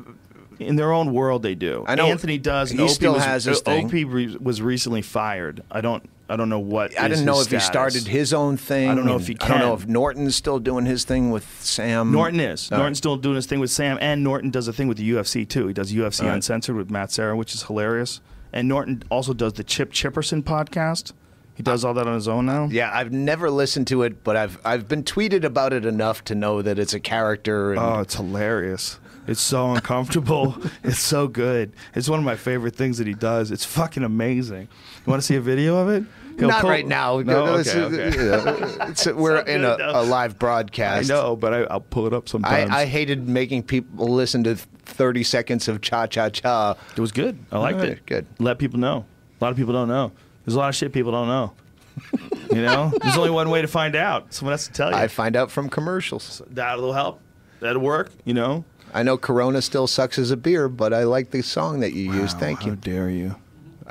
In 0.59 0.75
their 0.77 0.91
own 0.93 1.13
world, 1.13 1.43
they 1.43 1.55
do. 1.55 1.83
I 1.87 1.95
know 1.95 2.05
Anthony 2.07 2.37
does. 2.37 2.71
he 2.71 2.87
still 2.87 3.13
was, 3.13 3.23
has 3.25 3.43
his 3.45 3.61
thing. 3.61 3.87
Opie 3.87 4.05
re- 4.05 4.37
was 4.39 4.61
recently 4.61 5.01
fired. 5.01 5.63
I 5.71 5.81
don't. 5.81 6.07
I 6.29 6.37
don't 6.37 6.47
know 6.47 6.59
what. 6.59 6.97
I 6.97 7.09
didn't 7.09 7.25
know 7.25 7.41
if 7.41 7.51
he 7.51 7.59
started 7.59 8.07
his 8.07 8.31
own 8.33 8.55
thing. 8.55 8.89
I 8.89 8.95
don't 8.95 9.05
know 9.05 9.17
if 9.17 9.27
he 9.27 9.35
I 9.41 9.49
don't 9.49 9.59
know 9.59 9.73
if 9.73 9.85
Norton's 9.85 10.33
still 10.33 10.59
doing 10.59 10.85
his 10.85 11.03
thing 11.03 11.29
with 11.29 11.43
Sam. 11.61 12.13
Norton 12.13 12.39
is. 12.39 12.71
All 12.71 12.77
Norton's 12.77 12.99
still 12.99 13.17
doing 13.17 13.35
his 13.35 13.47
thing 13.47 13.59
with 13.59 13.69
Sam, 13.69 13.97
and 13.99 14.23
Norton 14.23 14.49
does 14.49 14.69
a 14.69 14.71
thing 14.71 14.87
with 14.87 14.95
the 14.97 15.11
UFC 15.11 15.45
too. 15.45 15.67
He 15.67 15.73
does 15.73 15.91
UFC 15.91 16.21
right. 16.21 16.35
Uncensored 16.35 16.77
with 16.77 16.89
Matt 16.89 17.11
Serra, 17.11 17.35
which 17.35 17.53
is 17.53 17.63
hilarious. 17.63 18.21
And 18.53 18.67
Norton 18.67 19.03
also 19.09 19.33
does 19.33 19.53
the 19.53 19.63
Chip 19.63 19.91
Chipperson 19.91 20.43
podcast. 20.43 21.13
He 21.53 21.63
does 21.63 21.83
all 21.85 21.93
that 21.93 22.07
on 22.07 22.13
his 22.15 22.27
own 22.27 22.45
now. 22.45 22.69
Yeah, 22.71 22.89
I've 22.93 23.11
never 23.11 23.49
listened 23.49 23.87
to 23.87 24.03
it, 24.03 24.23
but 24.23 24.35
I've 24.35 24.59
I've 24.65 24.87
been 24.87 25.03
tweeted 25.03 25.43
about 25.43 25.73
it 25.73 25.85
enough 25.85 26.23
to 26.25 26.35
know 26.35 26.61
that 26.61 26.79
it's 26.79 26.93
a 26.93 26.99
character. 26.99 27.71
And 27.71 27.79
Oh, 27.79 27.99
it's 27.99 28.15
hilarious. 28.15 28.99
It's 29.27 29.41
so 29.41 29.71
uncomfortable. 29.75 30.55
it's 30.83 30.99
so 30.99 31.27
good. 31.27 31.73
It's 31.93 32.09
one 32.09 32.19
of 32.19 32.25
my 32.25 32.35
favorite 32.35 32.75
things 32.75 32.97
that 32.97 33.05
he 33.07 33.13
does. 33.13 33.51
It's 33.51 33.65
fucking 33.65 34.03
amazing. 34.03 34.63
You 35.05 35.09
want 35.09 35.21
to 35.21 35.25
see 35.25 35.35
a 35.35 35.41
video 35.41 35.77
of 35.77 35.89
it? 35.89 36.03
He'll 36.39 36.47
not 36.49 36.61
pull- 36.61 36.69
right 36.69 36.85
now. 36.87 37.19
No, 37.19 37.55
It's, 37.55 37.69
okay, 37.75 37.81
uh, 37.81 37.85
okay. 38.07 38.17
you 38.17 38.23
know, 38.25 38.85
it's- 38.89 39.05
we're 39.07 39.39
in 39.47 39.63
a, 39.65 39.77
a 39.79 40.03
live 40.03 40.37
broadcast. 40.39 41.09
I 41.09 41.13
know, 41.13 41.35
but 41.35 41.53
I, 41.53 41.57
I'll 41.63 41.79
pull 41.81 42.07
it 42.07 42.13
up 42.13 42.23
I, 42.27 42.29
sometimes. 42.31 42.71
I 42.71 42.85
hated 42.85 43.27
making 43.27 43.63
people 43.63 44.07
listen 44.07 44.43
to 44.45 44.55
30 44.55 45.23
seconds 45.23 45.67
of 45.67 45.81
cha 45.81 46.07
cha 46.07 46.29
cha. 46.29 46.75
it 46.95 46.99
was 46.99 47.11
good. 47.11 47.37
I 47.51 47.57
liked 47.59 47.75
Alright, 47.75 47.91
it. 47.93 48.05
good. 48.05 48.25
Let 48.39 48.59
people 48.59 48.79
know. 48.79 49.05
A 49.39 49.43
lot 49.43 49.51
of 49.51 49.57
people 49.57 49.73
don't 49.73 49.87
know. 49.87 50.11
There's 50.45 50.55
a 50.55 50.59
lot 50.59 50.69
of 50.69 50.75
shit 50.75 50.91
people 50.93 51.11
don't 51.11 51.27
know. 51.27 51.53
you 52.51 52.61
know, 52.61 52.91
there's 53.01 53.17
only 53.17 53.29
one 53.29 53.49
way 53.49 53.61
to 53.61 53.67
find 53.67 53.95
out. 53.95 54.33
Someone 54.33 54.53
has 54.53 54.65
to 54.67 54.73
tell 54.73 54.89
you. 54.89 54.95
I 54.95 55.07
find 55.07 55.35
out 55.35 55.51
from 55.51 55.69
commercials. 55.69 56.41
That'll 56.49 56.93
help. 56.93 57.19
That'll 57.59 57.81
work. 57.81 58.11
You 58.25 58.33
know. 58.33 58.65
I 58.93 59.03
know 59.03 59.17
Corona 59.17 59.61
still 59.61 59.87
sucks 59.87 60.19
as 60.19 60.31
a 60.31 60.37
beer, 60.37 60.67
but 60.67 60.93
I 60.93 61.03
like 61.03 61.31
the 61.31 61.41
song 61.41 61.79
that 61.81 61.93
you 61.93 62.11
used. 62.11 62.39
Thank 62.39 62.61
How 62.61 62.67
you. 62.71 62.75
dare 62.75 63.09
you? 63.09 63.35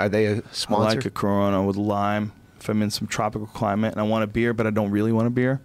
Are 0.01 0.09
they 0.09 0.27
a 0.27 0.43
sponsor? 0.53 0.97
like 0.97 1.05
a 1.07 1.11
Corona 1.11 1.63
with 1.63 1.77
lime. 1.77 2.33
If 2.61 2.69
I'm 2.69 2.83
in 2.83 2.91
some 2.91 3.07
tropical 3.09 3.47
climate 3.47 3.93
and 3.93 4.01
I 4.01 4.05
want 4.05 4.25
a 4.25 4.27
beer, 4.27 4.53
but 4.53 4.67
I 4.67 4.71
don't 4.71 4.91
really 4.91 5.13
want 5.13 5.27
a 5.27 5.31
beer. 5.31 5.61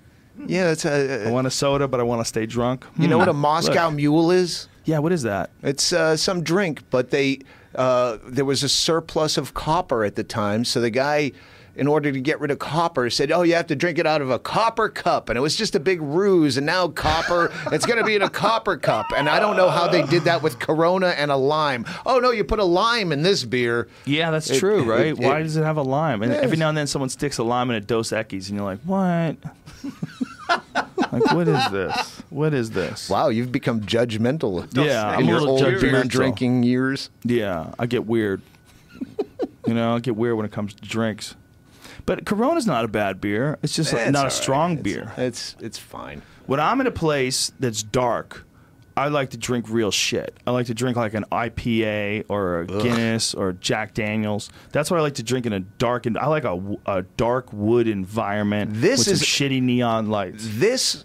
yeah, 0.48 0.72
it's 0.72 0.86
a. 0.86 1.28
I 1.28 1.32
want 1.32 1.48
a 1.48 1.52
soda, 1.52 1.88
but 1.88 2.00
I 2.00 2.04
want 2.04 2.22
to 2.22 2.26
stay 2.26 2.46
drunk. 2.46 2.86
you 2.98 3.08
know 3.08 3.16
Hmm. 3.16 3.20
what 3.20 3.30
a 3.30 3.34
Moscow 3.34 3.88
Look. 3.88 3.96
Mule 3.96 4.32
is? 4.32 4.68
Yeah, 4.86 5.00
what 5.00 5.12
is 5.12 5.24
that? 5.24 5.50
It's 5.64 5.92
uh, 5.92 6.16
some 6.16 6.44
drink, 6.44 6.84
but 6.90 7.10
they 7.12 7.40
uh, 7.76 8.18
there 8.26 8.46
was 8.46 8.64
a 8.64 8.70
surplus 8.70 9.38
of 9.38 9.54
copper 9.54 10.04
at 10.06 10.16
the 10.16 10.24
time, 10.24 10.64
so 10.66 10.80
the 10.82 10.90
guy. 10.90 11.32
In 11.78 11.88
order 11.88 12.10
to 12.12 12.20
get 12.22 12.40
rid 12.40 12.52
of 12.52 12.60
copper, 12.60 13.10
said, 13.10 13.32
"Oh, 13.34 13.42
you 13.42 13.56
have 13.56 13.68
to 13.68 13.76
drink 13.76 14.00
it 14.00 14.08
out 14.08 14.22
of 14.22 14.30
a 14.30 14.40
copper 14.40 14.88
cup," 14.88 15.28
and 15.28 15.38
it 15.38 15.42
was 15.42 15.56
just 15.58 15.76
a 15.76 15.80
big 15.80 16.02
ruse. 16.02 16.56
And 16.56 16.66
now 16.66 16.88
copper, 16.88 17.52
it's 17.72 17.86
going 17.86 17.98
to 18.00 18.06
be 18.06 18.16
in 18.16 18.22
a 18.22 18.30
copper 18.30 18.78
cup. 18.78 19.08
And 19.16 19.28
I 19.28 19.40
don't 19.40 19.58
know 19.58 19.70
how 19.70 19.88
they 19.88 20.04
did 20.04 20.24
that 20.24 20.42
with 20.42 20.58
Corona 20.60 21.08
and 21.08 21.32
a 21.32 21.36
lime. 21.36 21.86
Oh 22.06 22.20
no, 22.20 22.32
you 22.32 22.46
put 22.46 22.60
a 22.60 22.64
lime 22.64 23.12
in 23.12 23.24
this 23.24 23.44
beer. 23.44 23.90
Yeah, 24.06 24.32
that's 24.32 24.50
It- 24.50 24.60
true, 24.60 24.84
it- 24.84 24.86
right? 24.88 25.06
it- 25.08 25.18
Why 25.20 25.44
does 25.44 25.58
it 25.58 25.64
have 25.64 25.76
a 25.78 25.82
lime? 25.82 26.22
And 26.24 26.32
Yes. 26.32 26.44
every 26.44 26.56
now 26.58 26.70
and 26.70 26.78
then 26.78 26.88
someone 26.88 27.10
sticks 27.10 27.38
a 27.40 27.44
lime 27.44 27.70
in 27.70 27.76
a 27.76 27.82
Dos 27.82 28.12
Equis, 28.12 28.48
and 28.50 28.58
you're 28.58 28.64
like, 28.66 28.80
what? 28.86 29.36
like, 31.12 31.34
what 31.34 31.48
is 31.48 31.72
this? 31.72 32.22
What 32.30 32.54
is 32.54 32.72
this? 32.72 33.10
Wow, 33.10 33.30
you've 33.30 33.52
become 33.52 33.82
judgmental. 33.82 34.66
Yeah, 34.76 35.20
in 35.20 35.26
your 35.26 35.40
old 35.42 35.60
beer 35.62 35.78
judgmental. 35.80 36.08
drinking 36.08 36.64
years. 36.64 37.10
Yeah, 37.24 37.72
I 37.78 37.86
get 37.86 38.06
weird. 38.06 38.42
you 39.68 39.74
know, 39.74 39.96
I 39.96 40.00
get 40.00 40.16
weird 40.16 40.38
when 40.38 40.46
it 40.46 40.52
comes 40.52 40.74
to 40.74 40.82
drinks. 40.82 41.36
But 42.06 42.26
Corona's 42.26 42.68
not 42.68 42.86
a 42.86 42.88
bad 42.88 43.20
beer. 43.20 43.58
It's 43.64 43.76
just 43.76 43.92
like, 43.94 44.12
not 44.12 44.22
a 44.22 44.24
right. 44.26 44.32
strong 44.32 44.78
It's- 44.80 44.84
beer. 44.84 45.12
It's 45.18 45.56
it's 45.60 45.78
fine. 45.80 46.22
When 46.46 46.60
I'm 46.60 46.80
in 46.82 46.86
a 46.88 46.92
place 46.92 47.52
that's 47.60 47.82
dark, 47.82 48.46
I 48.96 49.08
like 49.08 49.32
to 49.32 49.38
drink 49.38 49.66
real 49.68 49.90
shit. 49.92 50.38
I 50.46 50.52
like 50.52 50.68
to 50.68 50.74
drink 50.76 50.96
like 50.96 51.16
an 51.16 51.26
IPA 51.32 52.26
or 52.30 52.60
a 52.62 52.66
Guinness 52.68 53.34
or 53.34 53.54
Jack 53.54 53.94
Daniels. 53.96 54.50
That's 54.72 54.92
what 54.92 55.00
I 55.00 55.04
like 55.04 55.16
to 55.16 55.24
drink 55.24 55.46
in 55.48 55.54
a 55.54 55.60
dark. 55.62 56.06
And 56.06 56.18
I 56.18 56.28
like 56.28 56.44
a, 56.44 56.78
a 56.86 57.02
dark 57.18 57.52
wood 57.52 57.88
environment 57.88 58.72
This 58.76 59.00
with 59.00 59.08
is- 59.08 59.20
some 59.22 59.26
shitty 59.48 59.62
neon 59.62 60.10
lights. 60.10 60.46
This, 60.48 61.04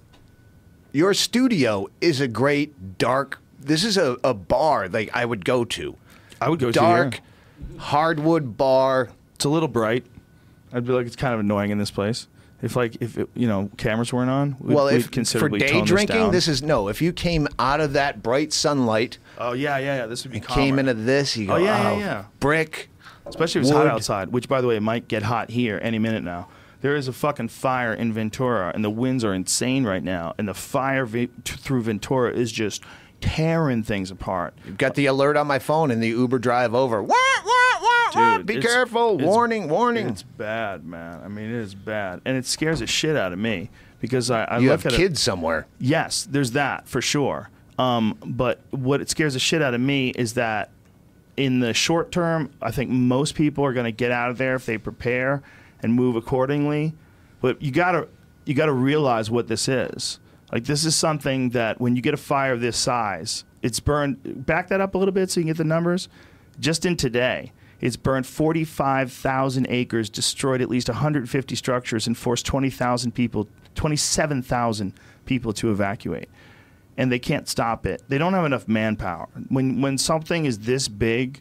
your 0.93 1.15
studio 1.15 1.89
is 2.03 2.21
a 2.21 2.29
great 2.29 2.99
dark. 2.99 3.41
This 3.59 3.83
is 3.85 3.97
a, 3.97 4.19
a 4.23 4.35
bar 4.35 4.89
like 4.89 5.11
I 5.17 5.25
would 5.25 5.45
go 5.47 5.65
to. 5.65 5.97
I 6.41 6.49
would 6.51 6.61
go 6.61 6.71
dark, 6.71 7.13
to 7.13 7.17
here. 7.71 7.79
hardwood 7.81 8.57
bar. 8.59 9.09
It's 9.35 9.45
a 9.47 9.49
little 9.49 9.69
bright. 9.69 10.05
I'd 10.73 10.87
be 10.87 10.93
like, 10.93 11.07
it's 11.07 11.17
kind 11.17 11.35
of 11.35 11.41
annoying 11.41 11.71
in 11.71 11.79
this 11.79 11.91
place. 11.91 12.27
If 12.63 12.77
like 12.77 12.97
if 13.01 13.17
it, 13.17 13.29
you 13.35 13.49
know 13.49 13.71
cameras 13.79 14.13
weren't 14.13 14.31
on, 14.31 14.57
we'd, 14.61 14.75
well, 14.75 14.87
we'd 14.87 14.97
if 14.97 15.29
for 15.31 15.49
day 15.49 15.81
drinking, 15.83 16.31
this, 16.31 16.45
this 16.45 16.49
is 16.49 16.63
no. 16.63 16.89
If 16.89 17.01
you 17.01 17.11
came 17.13 17.49
out 17.59 17.81
of 17.81 17.95
that 17.95 18.23
bright 18.23 18.53
sunlight, 18.53 19.17
Oh 19.39 19.53
yeah, 19.53 19.79
yeah, 19.79 19.97
yeah. 19.97 20.07
This 20.07 20.25
would 20.25 20.33
be 20.33 20.41
came 20.41 20.79
into 20.79 20.93
this, 20.93 21.37
you 21.39 21.47
go, 21.47 21.55
Oh, 21.55 21.57
yeah, 21.57 21.83
yeah, 21.83 21.91
"Oh, 21.91 21.99
yeah." 21.99 22.25
brick. 22.39 22.91
especially 23.25 23.63
if 23.63 23.67
it's 23.67 23.75
hot 23.75 23.87
outside. 23.87 24.29
Which, 24.29 24.47
by 24.47 24.61
the 24.61 24.67
way, 24.67 24.77
it 24.77 24.83
might 24.83 25.09
get 25.09 25.23
hot 25.23 25.51
here 25.51 25.79
any 25.83 25.99
minute 25.99 26.23
now. 26.23 26.49
There 26.83 26.97
is 26.97 27.09
a 27.09 27.13
fucking 27.15 27.49
fire 27.49 27.95
in 27.95 28.13
Ventura, 28.13 28.73
and 28.75 28.85
the 28.85 28.91
winds 28.91 29.25
are 29.25 29.33
insane 29.35 29.85
right 29.85 30.03
now. 30.03 30.35
And 30.39 30.47
the 30.49 30.55
fire 30.55 31.07
v- 31.07 31.29
through 31.45 31.83
Ventura 31.83 32.33
is 32.33 32.53
just 32.53 32.83
tearing 33.21 33.83
things 33.83 34.11
apart. 34.11 34.55
You've 34.67 34.79
got 34.79 34.95
the 34.95 35.07
alert 35.07 35.37
on 35.37 35.47
my 35.47 35.59
phone 35.59 35.91
in 35.91 36.01
the 36.01 36.09
Uber 36.09 36.39
drive 36.39 36.75
over. 36.75 37.03
What? 37.03 37.17
What? 37.45 37.83
What? 37.83 38.37
Dude, 38.39 38.47
Be 38.47 38.57
it's- 38.57 38.73
careful! 38.73 39.15
it's- 39.15 39.27
warning! 39.27 39.69
Warning! 39.69 40.09
It's 40.09 40.23
bad, 40.23 40.85
man. 40.85 41.21
I 41.25 41.29
mean, 41.29 41.47
it 41.47 41.53
is 41.57 41.75
bad, 41.75 42.21
and 42.25 42.37
it 42.37 42.45
scares 42.45 42.81
the 42.81 42.87
shit 42.87 43.17
out 43.17 43.33
of 43.33 43.39
me 43.39 43.71
because 44.01 44.31
I, 44.31 44.45
I 44.45 44.59
you 44.59 44.71
have 44.71 44.83
kids 44.85 45.21
somewhere. 45.21 45.67
Yes, 45.79 46.27
there's 46.29 46.53
that 46.53 46.89
for 46.89 47.01
sure. 47.01 47.51
Um, 47.79 48.19
but 48.25 48.61
what 48.71 49.01
it 49.01 49.09
scares 49.09 49.35
the 49.35 49.39
shit 49.41 49.63
out 49.63 49.75
of 49.75 49.81
me 49.81 50.11
is 50.11 50.35
that 50.35 50.71
in 51.37 51.61
the 51.61 51.73
short 51.73 52.11
term, 52.13 52.51
I 52.61 52.71
think 52.73 52.91
most 52.91 53.35
people 53.35 53.65
are 53.65 53.73
going 53.73 53.85
to 53.85 53.93
get 53.93 54.11
out 54.11 54.29
of 54.31 54.37
there 54.39 54.55
if 54.57 54.67
they 54.67 54.77
prepare 54.77 55.43
and 55.83 55.95
move 55.95 56.17
accordingly. 56.17 56.93
But 57.41 57.63
you 57.63 57.71
gotta 57.71 58.09
you 58.45 58.55
gotta 58.55 58.73
realize 58.73 59.31
what 59.31 59.47
this 59.49 59.67
is. 59.69 60.19
Like 60.53 60.65
this 60.65 60.85
is 60.85 60.97
something 60.97 61.51
that 61.51 61.81
when 61.81 61.97
you 61.97 62.03
get 62.03 62.15
a 62.15 62.19
fire 62.19 62.57
this 62.57 62.77
size, 62.77 63.45
it's 63.63 63.81
burned. 63.81 64.47
Back 64.47 64.69
that 64.69 64.81
up 64.81 64.95
a 64.95 64.99
little 64.99 65.13
bit 65.13 65.31
so 65.31 65.41
you 65.41 65.45
can 65.45 65.51
get 65.51 65.59
the 65.59 65.65
numbers. 65.65 66.09
Just 66.59 66.85
in 66.85 66.97
today, 66.97 67.53
it's 67.81 67.97
burned 67.97 68.27
45,000 68.27 69.67
acres, 69.71 70.11
destroyed 70.11 70.61
at 70.61 70.69
least 70.69 70.89
150 70.89 71.55
structures, 71.55 72.07
and 72.07 72.17
forced 72.17 72.45
20,000 72.47 73.13
people, 73.13 73.49
27,000 73.75 74.93
people 75.25 75.53
to 75.55 75.71
evacuate 75.71 76.29
and 77.01 77.11
they 77.11 77.19
can't 77.19 77.49
stop 77.49 77.87
it. 77.87 78.03
They 78.09 78.19
don't 78.19 78.35
have 78.35 78.45
enough 78.45 78.69
manpower. 78.69 79.29
When 79.49 79.81
when 79.81 79.97
something 79.97 80.45
is 80.45 80.59
this 80.61 80.87
big 80.87 81.41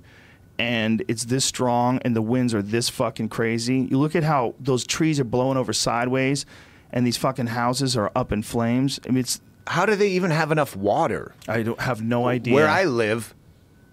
and 0.58 1.04
it's 1.10 1.26
this 1.26 1.44
strong 1.44 2.00
and 2.00 2.16
the 2.16 2.22
winds 2.22 2.54
are 2.54 2.62
this 2.62 2.88
fucking 2.88 3.28
crazy, 3.28 3.80
you 3.92 4.00
look 4.00 4.16
at 4.16 4.24
how 4.24 4.56
those 4.58 4.86
trees 4.86 5.20
are 5.20 5.26
blowing 5.26 5.58
over 5.58 5.74
sideways 5.74 6.46
and 6.92 7.06
these 7.06 7.18
fucking 7.18 7.48
houses 7.48 7.96
are 7.98 8.12
up 8.16 8.32
in 8.32 8.44
flames. 8.44 9.00
I 9.06 9.10
mean 9.10 9.20
it's 9.20 9.42
How 9.68 9.86
do 9.86 9.96
they 9.96 10.10
even 10.10 10.32
have 10.32 10.52
enough 10.52 10.76
water? 10.76 11.34
I 11.48 11.64
don't 11.64 11.80
have 11.82 12.02
no 12.02 12.28
idea. 12.28 12.54
Where 12.54 12.68
I 12.68 12.86
live, 12.86 13.34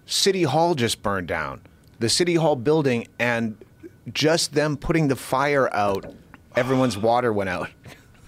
City 0.05 0.43
Hall 0.43 0.75
just 0.75 1.03
burned 1.03 1.27
down. 1.27 1.61
The 1.99 2.09
City 2.09 2.35
Hall 2.35 2.55
building, 2.55 3.07
and 3.19 3.57
just 4.13 4.53
them 4.53 4.77
putting 4.77 5.07
the 5.07 5.15
fire 5.15 5.73
out, 5.73 6.13
everyone's 6.55 6.97
water 7.09 7.31
went 7.33 7.49
out. 7.49 7.69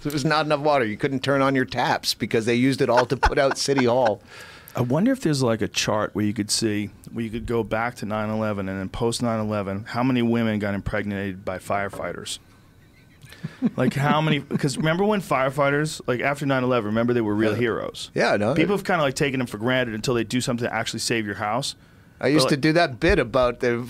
There 0.02 0.14
was 0.14 0.24
not 0.24 0.46
enough 0.46 0.62
water. 0.62 0.86
You 0.86 0.96
couldn't 0.96 1.24
turn 1.24 1.42
on 1.42 1.56
your 1.56 1.66
taps 1.66 2.14
because 2.14 2.46
they 2.46 2.56
used 2.56 2.80
it 2.82 2.90
all 2.90 3.06
to 3.08 3.18
put 3.18 3.38
out 3.38 3.58
City 3.58 3.84
Hall. 3.84 4.22
I 4.76 4.82
wonder 4.82 5.12
if 5.12 5.20
there's 5.20 5.44
like 5.44 5.62
a 5.62 5.68
chart 5.68 6.16
where 6.16 6.24
you 6.24 6.34
could 6.34 6.50
see 6.50 6.90
where 7.12 7.26
you 7.26 7.30
could 7.30 7.46
go 7.46 7.64
back 7.64 7.96
to 7.96 8.06
9/11 8.06 8.60
and 8.60 8.70
then 8.70 8.88
post 8.88 9.22
9/11 9.22 9.88
how 9.88 10.02
many 10.04 10.22
women 10.22 10.58
got 10.60 10.74
impregnated 10.74 11.44
by 11.44 11.58
firefighters. 11.58 12.40
Like 13.76 13.94
how 13.94 14.22
many 14.22 14.40
because 14.40 14.78
remember 14.78 15.04
when 15.04 15.22
firefighters 15.22 16.02
like 16.08 16.22
after 16.22 16.46
9/11 16.46 16.86
remember 16.86 17.14
they 17.14 17.22
were 17.22 17.36
real 17.36 17.54
heroes. 17.56 18.12
Yeah, 18.14 18.38
no. 18.38 18.54
People 18.56 18.76
have 18.76 18.84
kind 18.84 19.00
of 19.02 19.06
like 19.06 19.16
taken 19.16 19.40
them 19.40 19.48
for 19.48 19.58
granted 19.58 19.96
until 19.96 20.14
they 20.14 20.24
do 20.24 20.42
something 20.42 20.68
to 20.68 20.74
actually 20.74 21.00
save 21.00 21.26
your 21.26 21.36
house. 21.36 21.76
I 22.22 22.28
used 22.28 22.46
But, 22.46 22.50
to 22.50 22.56
like- 22.56 22.62
do 22.62 22.74
that 22.74 23.00
bit 23.00 23.18
about 23.20 23.60
the 23.62 23.88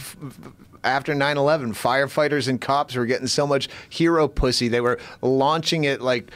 after 0.83 1.13
9/11 1.13 1.73
firefighters 1.73 2.47
and 2.47 2.61
cops 2.61 2.95
were 2.95 3.05
getting 3.05 3.27
so 3.27 3.45
much 3.45 3.67
hero 3.89 4.27
pussy 4.29 4.67
they 4.69 4.79
were 4.81 4.97
launching 5.21 5.83
it 5.83 5.99
like 6.01 6.31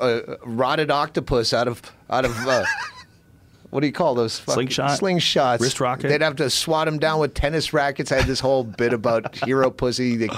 uh, 0.00 0.20
rotted 0.44 0.90
octopus 0.90 1.52
out 1.52 1.66
of 1.66 1.82
out 2.08 2.24
of 2.24 2.36
uh, 2.46 2.64
what 3.70 3.80
do 3.80 3.86
you 3.88 3.92
call 3.92 4.14
those 4.14 4.38
fucking 4.38 4.70
Slingshot? 4.70 5.00
slingshots 5.00 5.60
Wrist 5.60 5.80
rocket? 5.80 6.08
they'd 6.08 6.22
have 6.22 6.36
to 6.36 6.48
swat 6.48 6.86
them 6.86 6.98
down 7.00 7.18
with 7.18 7.34
tennis 7.34 7.72
rackets 7.72 8.12
I 8.12 8.18
had 8.18 8.26
this 8.26 8.38
whole 8.40 8.62
bit 8.62 8.92
about 8.92 9.34
hero 9.44 9.68
pussy 9.70 10.16
They- 10.16 10.28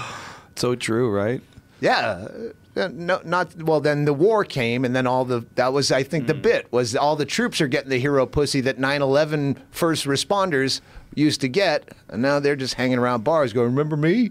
So 0.56 0.74
true, 0.74 1.10
right? 1.10 1.42
Yeah 1.80 2.28
uh, 2.76 2.88
no 2.88 3.20
not 3.24 3.54
well 3.62 3.80
then 3.80 4.04
the 4.04 4.12
war 4.12 4.44
came 4.44 4.84
and 4.84 4.94
then 4.94 5.06
all 5.06 5.24
the 5.24 5.44
that 5.56 5.72
was 5.72 5.90
I 5.90 6.02
think 6.02 6.26
the 6.26 6.34
bit 6.34 6.70
was 6.72 6.94
all 6.94 7.16
the 7.16 7.24
troops 7.24 7.60
are 7.60 7.68
getting 7.68 7.90
the 7.90 7.98
hero 7.98 8.26
pussy 8.26 8.60
that 8.62 8.78
9/11 8.78 9.56
first 9.70 10.04
responders 10.06 10.80
used 11.14 11.40
to 11.40 11.48
get 11.48 11.92
and 12.08 12.22
now 12.22 12.38
they're 12.38 12.56
just 12.56 12.74
hanging 12.74 12.98
around 12.98 13.24
bars 13.24 13.52
going 13.52 13.66
remember 13.68 13.96
me 13.96 14.30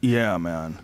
Yeah, 0.00 0.38
man. 0.38 0.78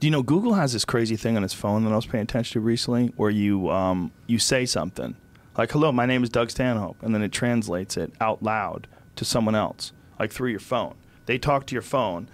Do 0.00 0.06
you 0.06 0.10
know 0.10 0.22
Google 0.22 0.54
has 0.54 0.72
this 0.72 0.84
crazy 0.84 1.16
thing 1.16 1.36
on 1.36 1.44
its 1.44 1.54
phone 1.54 1.84
that 1.84 1.92
I 1.92 1.96
was 1.96 2.06
paying 2.06 2.22
attention 2.22 2.54
to 2.54 2.60
recently, 2.60 3.12
where 3.16 3.30
you 3.30 3.70
um, 3.70 4.10
you 4.26 4.38
say 4.38 4.66
something 4.66 5.16
like 5.56 5.70
"Hello, 5.72 5.90
my 5.92 6.06
name 6.06 6.22
is 6.22 6.28
Doug 6.30 6.50
Stanhope," 6.50 6.96
and 7.02 7.14
then 7.14 7.22
it 7.22 7.32
translates 7.32 7.96
it 7.96 8.12
out 8.20 8.42
loud 8.42 8.86
to 9.16 9.24
someone 9.24 9.54
else, 9.54 9.92
like 10.18 10.32
through 10.32 10.50
your 10.50 10.60
phone. 10.60 10.94
They 11.26 11.38
talk 11.38 11.66
to 11.66 11.74
your 11.74 11.82
phone, 11.82 12.28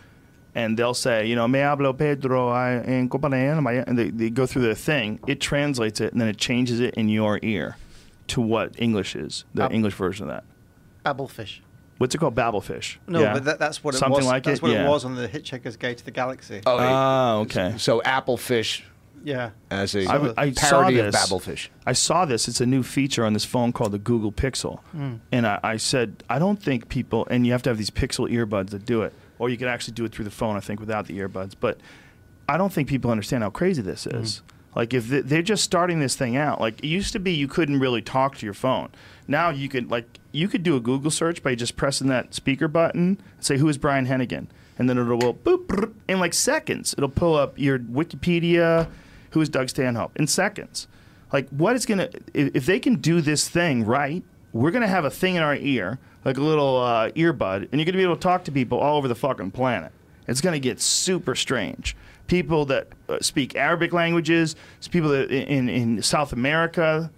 and 0.54 0.76
they'll 0.78 0.94
say, 0.94 1.26
you 1.26 1.34
know, 1.36 1.48
"Me 1.48 1.60
hablo 1.60 1.96
Pedro 1.96 2.48
I- 2.48 2.80
en 2.80 3.08
compañía," 3.08 3.60
my-" 3.62 3.72
and 3.86 3.98
they, 3.98 4.10
they 4.10 4.30
go 4.30 4.46
through 4.46 4.62
their 4.62 4.74
thing. 4.74 5.18
It 5.26 5.40
translates 5.40 6.00
it, 6.00 6.12
and 6.12 6.20
then 6.20 6.28
it 6.28 6.36
changes 6.38 6.80
it 6.80 6.94
in 6.94 7.08
your 7.08 7.38
ear 7.42 7.76
to 8.28 8.40
what 8.40 8.74
English 8.78 9.16
is, 9.16 9.44
the 9.54 9.64
Up. 9.64 9.72
English 9.72 9.94
version 9.94 10.28
of 10.28 10.34
that. 10.34 10.44
Babblefish. 11.04 11.60
What's 11.98 12.14
it 12.14 12.18
called? 12.18 12.34
Babelfish. 12.34 12.96
No, 13.06 13.20
Yeah? 13.20 13.34
but 13.34 13.44
that, 13.44 13.58
that's 13.58 13.84
what 13.84 13.94
it 13.94 13.98
Something 13.98 14.16
was. 14.16 14.26
like 14.26 14.42
that's 14.44 14.58
it. 14.58 14.62
what 14.62 14.72
yeah. 14.72 14.86
it 14.86 14.88
was 14.88 15.04
on 15.04 15.14
the 15.14 15.28
Hitchhiker's 15.28 15.76
Guide 15.76 15.98
to 15.98 16.04
the 16.04 16.10
Galaxy. 16.10 16.60
oh 16.66 16.76
Ah, 16.80 17.36
okay. 17.38 17.74
so 17.78 18.00
applefish 18.04 18.82
yeah. 19.24 19.50
as 19.70 19.94
a 19.94 20.06
I, 20.06 20.32
I 20.46 20.50
saw 20.52 20.68
parody 20.80 20.98
of 20.98 21.12
this. 21.12 21.14
babblefish 21.30 21.68
I 21.86 21.92
saw 21.92 22.24
this. 22.24 22.48
It's 22.48 22.60
a 22.60 22.66
new 22.66 22.82
feature 22.82 23.24
on 23.24 23.34
this 23.34 23.44
phone 23.44 23.72
called 23.72 23.92
the 23.92 23.98
Google 24.00 24.32
Pixel. 24.32 24.80
And 25.30 25.46
I, 25.46 25.60
I 25.62 25.76
said, 25.76 26.24
I 26.28 26.38
don't 26.40 26.60
think 26.60 26.88
people, 26.88 27.26
and 27.30 27.46
you 27.46 27.52
have 27.52 27.62
to 27.64 27.70
have 27.70 27.78
these 27.78 27.90
Pixel 27.90 28.28
earbuds 28.30 28.70
that 28.70 28.84
do 28.84 29.02
it, 29.02 29.12
or 29.42 29.50
you 29.50 29.56
could 29.56 29.66
actually 29.66 29.94
do 29.94 30.04
it 30.04 30.12
through 30.12 30.24
the 30.24 30.30
phone, 30.30 30.56
I 30.56 30.60
think, 30.60 30.78
without 30.78 31.06
the 31.06 31.18
earbuds. 31.18 31.54
But 31.58 31.78
I 32.48 32.56
don't 32.56 32.72
think 32.72 32.88
people 32.88 33.10
understand 33.10 33.42
how 33.42 33.50
crazy 33.50 33.82
this 33.82 34.04
mm-hmm. 34.04 34.22
is. 34.22 34.40
Like, 34.76 34.94
if 34.94 35.08
they- 35.08 35.20
they're 35.20 35.42
just 35.42 35.64
starting 35.64 35.98
this 35.98 36.14
thing 36.14 36.36
out, 36.36 36.60
like, 36.60 36.78
it 36.78 36.86
used 36.86 37.12
to 37.14 37.18
be 37.18 37.32
you 37.32 37.48
couldn't 37.48 37.80
really 37.80 38.02
talk 38.02 38.36
to 38.38 38.46
your 38.46 38.54
phone. 38.54 38.90
Now 39.26 39.50
you 39.50 39.68
could, 39.68 39.90
like, 39.90 40.20
you 40.30 40.46
could 40.46 40.62
do 40.62 40.76
a 40.76 40.80
Google 40.80 41.10
search 41.10 41.42
by 41.42 41.56
just 41.56 41.74
pressing 41.74 42.06
that 42.06 42.34
speaker 42.34 42.68
button, 42.68 43.20
say, 43.40 43.58
Who 43.58 43.68
is 43.68 43.78
Brian 43.78 44.06
Hennigan? 44.06 44.46
And 44.78 44.88
then 44.88 44.96
it'll 44.96 45.18
go 45.18 45.32
boop, 45.32 45.92
in 46.06 46.20
like 46.20 46.34
seconds. 46.34 46.94
It'll 46.96 47.08
pull 47.08 47.34
up 47.34 47.58
your 47.58 47.80
Wikipedia, 47.80 48.88
who 49.30 49.40
is 49.40 49.48
Doug 49.48 49.70
Stanhope, 49.70 50.16
in 50.16 50.28
seconds. 50.28 50.86
Like, 51.32 51.48
what 51.48 51.74
is 51.74 51.84
going 51.84 51.98
to, 51.98 52.10
if 52.32 52.64
they 52.64 52.78
can 52.78 53.00
do 53.00 53.20
this 53.20 53.48
thing 53.48 53.84
right, 53.84 54.22
we're 54.52 54.70
going 54.70 54.82
to 54.82 54.88
have 54.88 55.04
a 55.04 55.10
thing 55.10 55.34
in 55.34 55.42
our 55.42 55.56
ear, 55.56 55.98
like 56.24 56.36
a 56.36 56.42
little 56.42 56.78
uh, 56.78 57.10
earbud, 57.10 57.68
and 57.70 57.72
you're 57.72 57.84
going 57.84 57.86
to 57.86 57.92
be 57.92 58.02
able 58.02 58.16
to 58.16 58.22
talk 58.22 58.44
to 58.44 58.52
people 58.52 58.78
all 58.78 58.96
over 58.96 59.08
the 59.08 59.14
fucking 59.14 59.50
planet. 59.50 59.92
It's 60.28 60.40
going 60.40 60.54
to 60.54 60.60
get 60.60 60.80
super 60.80 61.34
strange. 61.34 61.96
People 62.26 62.64
that 62.66 62.88
uh, 63.08 63.18
speak 63.20 63.56
Arabic 63.56 63.92
languages, 63.92 64.56
people 64.90 65.10
that 65.10 65.30
in, 65.30 65.68
in 65.68 66.02
South 66.02 66.32
America, 66.32 67.10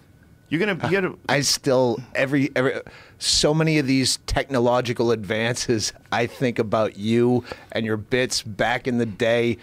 you're 0.48 0.64
going 0.64 0.78
to, 0.78 0.86
you 0.86 0.92
got 0.92 1.00
to, 1.02 1.18
I 1.28 1.40
still 1.42 2.00
every 2.14 2.50
every 2.56 2.80
so 3.18 3.54
many 3.54 3.78
of 3.78 3.86
these 3.86 4.18
technological 4.26 5.10
advances. 5.10 5.92
I 6.10 6.26
think 6.26 6.58
about 6.58 6.96
you 6.96 7.44
and 7.72 7.84
your 7.84 7.96
bits 7.96 8.42
back 8.42 8.88
in 8.88 8.98
the 8.98 9.06
day. 9.06 9.58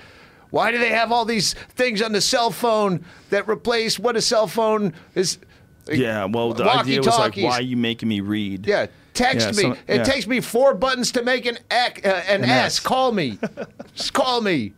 Why 0.51 0.71
do 0.71 0.77
they 0.77 0.89
have 0.89 1.11
all 1.11 1.25
these 1.25 1.53
things 1.53 2.01
on 2.01 2.11
the 2.11 2.21
cell 2.21 2.51
phone 2.51 3.05
that 3.29 3.47
replace 3.47 3.97
what 3.97 4.15
a 4.15 4.21
cell 4.21 4.47
phone 4.47 4.93
is? 5.15 5.39
yeah, 5.91 6.25
well, 6.25 6.53
the 6.53 6.63
idea 6.63 6.99
was 6.99 7.07
like, 7.07 7.35
why 7.37 7.53
are 7.53 7.61
you 7.61 7.77
making 7.77 8.07
me 8.07 8.19
read? 8.19 8.67
Yeah, 8.67 8.87
text 9.14 9.47
Yeah, 9.47 9.51
me. 9.51 9.62
some- 9.62 9.72
it 9.88 9.97
yeah. 9.97 10.03
takes 10.03 10.28
me 10.28 10.39
four 10.41 10.74
buttons 10.74 11.12
to 11.14 11.24
make 11.24 11.45
an 11.45 11.57
X, 11.70 12.01
uh, 12.05 12.24
an, 12.28 12.43
An 12.43 12.49
S. 12.49 12.66
S. 12.66 12.80
Call 12.80 13.12
me. 13.12 13.38
Just 13.95 14.14
call 14.22 14.41
me. 14.41 14.74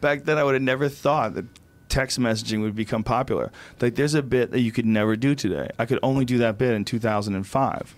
back 0.00 0.24
then 0.24 0.36
I 0.38 0.44
would 0.44 0.54
have 0.54 0.62
never 0.62 0.88
thought 0.88 1.34
that 1.34 1.44
text 1.88 2.18
messaging 2.18 2.60
would 2.62 2.74
become 2.74 3.04
popular. 3.04 3.52
Like 3.80 3.94
there's 3.94 4.14
a 4.14 4.22
bit 4.22 4.50
that 4.50 4.60
you 4.60 4.72
could 4.72 4.86
never 4.86 5.14
do 5.16 5.34
today. 5.34 5.70
I 5.78 5.86
could 5.86 5.98
only 6.02 6.24
do 6.24 6.38
that 6.38 6.58
bit 6.58 6.72
in 6.74 6.84
2005. 6.84 7.94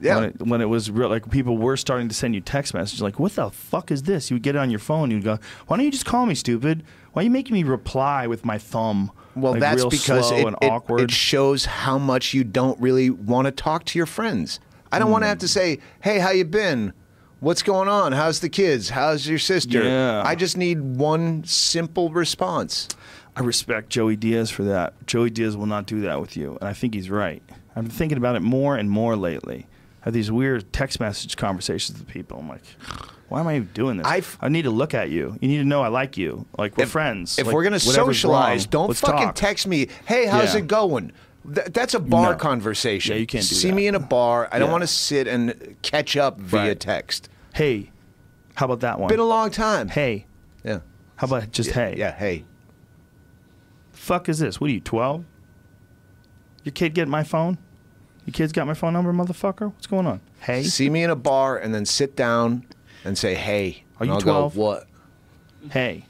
Yeah. 0.00 0.16
When 0.16 0.24
it, 0.24 0.42
when 0.42 0.60
it 0.60 0.64
was 0.68 0.90
real, 0.90 1.08
like 1.08 1.30
people 1.30 1.56
were 1.56 1.76
starting 1.76 2.08
to 2.08 2.14
send 2.14 2.34
you 2.34 2.40
text 2.40 2.74
messages, 2.74 3.00
like, 3.00 3.18
"What 3.20 3.32
the 3.36 3.50
fuck 3.50 3.90
is 3.92 4.02
this?" 4.02 4.28
You 4.30 4.34
would 4.34 4.42
get 4.42 4.54
it 4.56 4.58
on 4.58 4.68
your 4.68 4.80
phone. 4.80 5.10
You'd 5.10 5.22
go, 5.24 5.38
"Why 5.66 5.76
don't 5.76 5.84
you 5.86 5.92
just 5.92 6.04
call 6.04 6.26
me, 6.26 6.34
stupid? 6.34 6.82
Why 7.12 7.22
are 7.22 7.24
you 7.24 7.30
making 7.30 7.54
me 7.54 7.62
reply 7.62 8.26
with 8.26 8.44
my 8.44 8.58
thumb?" 8.58 9.12
Well, 9.36 9.52
like, 9.52 9.60
that's 9.60 9.84
because 9.84 10.28
slow 10.28 10.36
it, 10.38 10.46
and 10.46 10.56
it- 10.60 10.70
awkward. 10.70 11.00
it 11.00 11.10
shows 11.12 11.64
how 11.66 11.96
much 11.96 12.34
you 12.34 12.44
don't 12.44 12.78
really 12.80 13.08
want 13.08 13.46
to 13.46 13.52
talk 13.52 13.84
to 13.86 13.98
your 13.98 14.04
friends. 14.06 14.58
I 14.94 14.98
don't 14.98 15.10
want 15.10 15.22
to 15.24 15.28
have 15.28 15.38
Hmm. 15.38 15.40
to 15.40 15.48
say, 15.48 15.78
"Hey, 16.00 16.18
how 16.18 16.30
you 16.30 16.44
been? 16.44 16.92
What's 17.40 17.62
going 17.62 17.88
on? 17.88 18.12
How's 18.12 18.40
the 18.40 18.48
kids? 18.48 18.90
How's 18.90 19.26
your 19.28 19.38
sister?" 19.38 19.82
Yeah. 19.82 20.22
I 20.24 20.34
just 20.34 20.56
need 20.56 20.80
one 20.80 21.42
simple 21.44 22.10
response. 22.10 22.88
I 23.36 23.40
respect 23.42 23.90
Joey 23.90 24.16
Diaz 24.16 24.50
for 24.50 24.62
that. 24.64 24.94
Joey 25.06 25.28
Diaz 25.30 25.56
will 25.56 25.66
not 25.66 25.86
do 25.86 26.00
that 26.02 26.20
with 26.20 26.36
you, 26.36 26.56
and 26.60 26.68
I 26.68 26.72
think 26.72 26.94
he's 26.94 27.10
right. 27.10 27.42
I've 27.74 27.82
been 27.84 27.90
thinking 27.90 28.16
about 28.18 28.36
it 28.36 28.42
more 28.42 28.76
and 28.76 28.88
more 28.88 29.16
lately. 29.16 29.66
I 30.02 30.04
have 30.08 30.14
these 30.14 30.30
weird 30.30 30.72
text 30.72 31.00
message 31.00 31.36
conversations 31.36 31.98
with 31.98 32.06
people. 32.06 32.38
I'm 32.38 32.48
like, 32.48 32.62
why 33.28 33.40
am 33.40 33.48
I 33.48 33.56
even 33.56 33.70
doing 33.74 33.96
this? 33.96 34.06
I've- 34.06 34.36
I 34.40 34.48
need 34.48 34.62
to 34.62 34.70
look 34.70 34.94
at 34.94 35.10
you. 35.10 35.36
You 35.40 35.48
need 35.48 35.58
to 35.58 35.64
know 35.64 35.82
I 35.82 35.88
like 35.88 36.16
you. 36.16 36.46
Like 36.56 36.76
we're 36.76 36.86
friends. 36.86 37.38
If 37.38 37.46
Like, 37.46 37.54
we're 37.54 37.64
gonna 37.64 37.80
socialize, 37.80 38.64
wrong, 38.66 38.70
don't 38.70 38.96
fucking 38.96 39.26
talk. 39.28 39.34
text 39.34 39.66
me. 39.66 39.88
Hey, 40.04 40.26
how's 40.26 40.52
Yeah. 40.54 40.60
it 40.60 40.68
going? 40.68 41.10
Th- 41.52 41.66
that's 41.72 41.94
a 41.94 42.00
bar 42.00 42.32
No. 42.32 42.36
conversation. 42.38 43.14
Yeah, 43.14 43.20
you 43.20 43.26
can't 43.26 43.46
do 43.46 43.54
See 43.54 43.68
that. 43.68 43.74
me 43.74 43.86
in 43.86 43.94
a 43.94 44.00
bar. 44.00 44.48
I 44.50 44.58
don't 44.58 44.70
want 44.70 44.82
to 44.82 44.86
sit 44.88 45.26
and 45.26 45.76
catch 45.82 46.16
up 46.16 46.40
via 46.40 46.68
Right. 46.68 46.80
text. 46.80 47.28
Hey, 47.54 47.90
how 48.54 48.66
about 48.66 48.80
that 48.80 48.98
one? 48.98 49.08
Been 49.08 49.20
a 49.20 49.24
long 49.24 49.50
time. 49.50 49.88
hey, 49.88 50.26
Yeah. 50.64 50.78
how 51.16 51.26
about 51.26 51.52
just 51.52 51.68
Yeah, 51.70 51.74
hey? 51.74 51.94
Yeah. 51.98 52.12
Hey. 52.16 52.44
Fuck 53.92 54.28
is 54.28 54.38
this? 54.38 54.60
What 54.60 54.70
are 54.70 54.72
you, 54.72 54.80
12? 54.80 55.24
Your 56.64 56.72
kid 56.72 56.94
get 56.94 57.08
my 57.08 57.22
phone? 57.22 57.58
Your 58.26 58.32
kid's 58.32 58.52
got 58.52 58.66
my 58.66 58.74
phone 58.74 58.92
number, 58.94 59.12
motherfucker? 59.12 59.72
What's 59.72 59.86
going 59.86 60.06
on? 60.06 60.20
Hey? 60.40 60.62
See 60.62 60.88
me 60.88 61.02
in 61.04 61.10
a 61.10 61.16
bar 61.16 61.58
and 61.58 61.74
then 61.74 61.84
sit 61.84 62.16
down 62.16 62.64
and 63.04 63.18
say, 63.18 63.34
"Hey." 63.34 63.84
Are 64.00 64.06
you 64.06 64.18
12? 64.18 64.56
what? 64.56 64.86
Hey. 65.70 66.06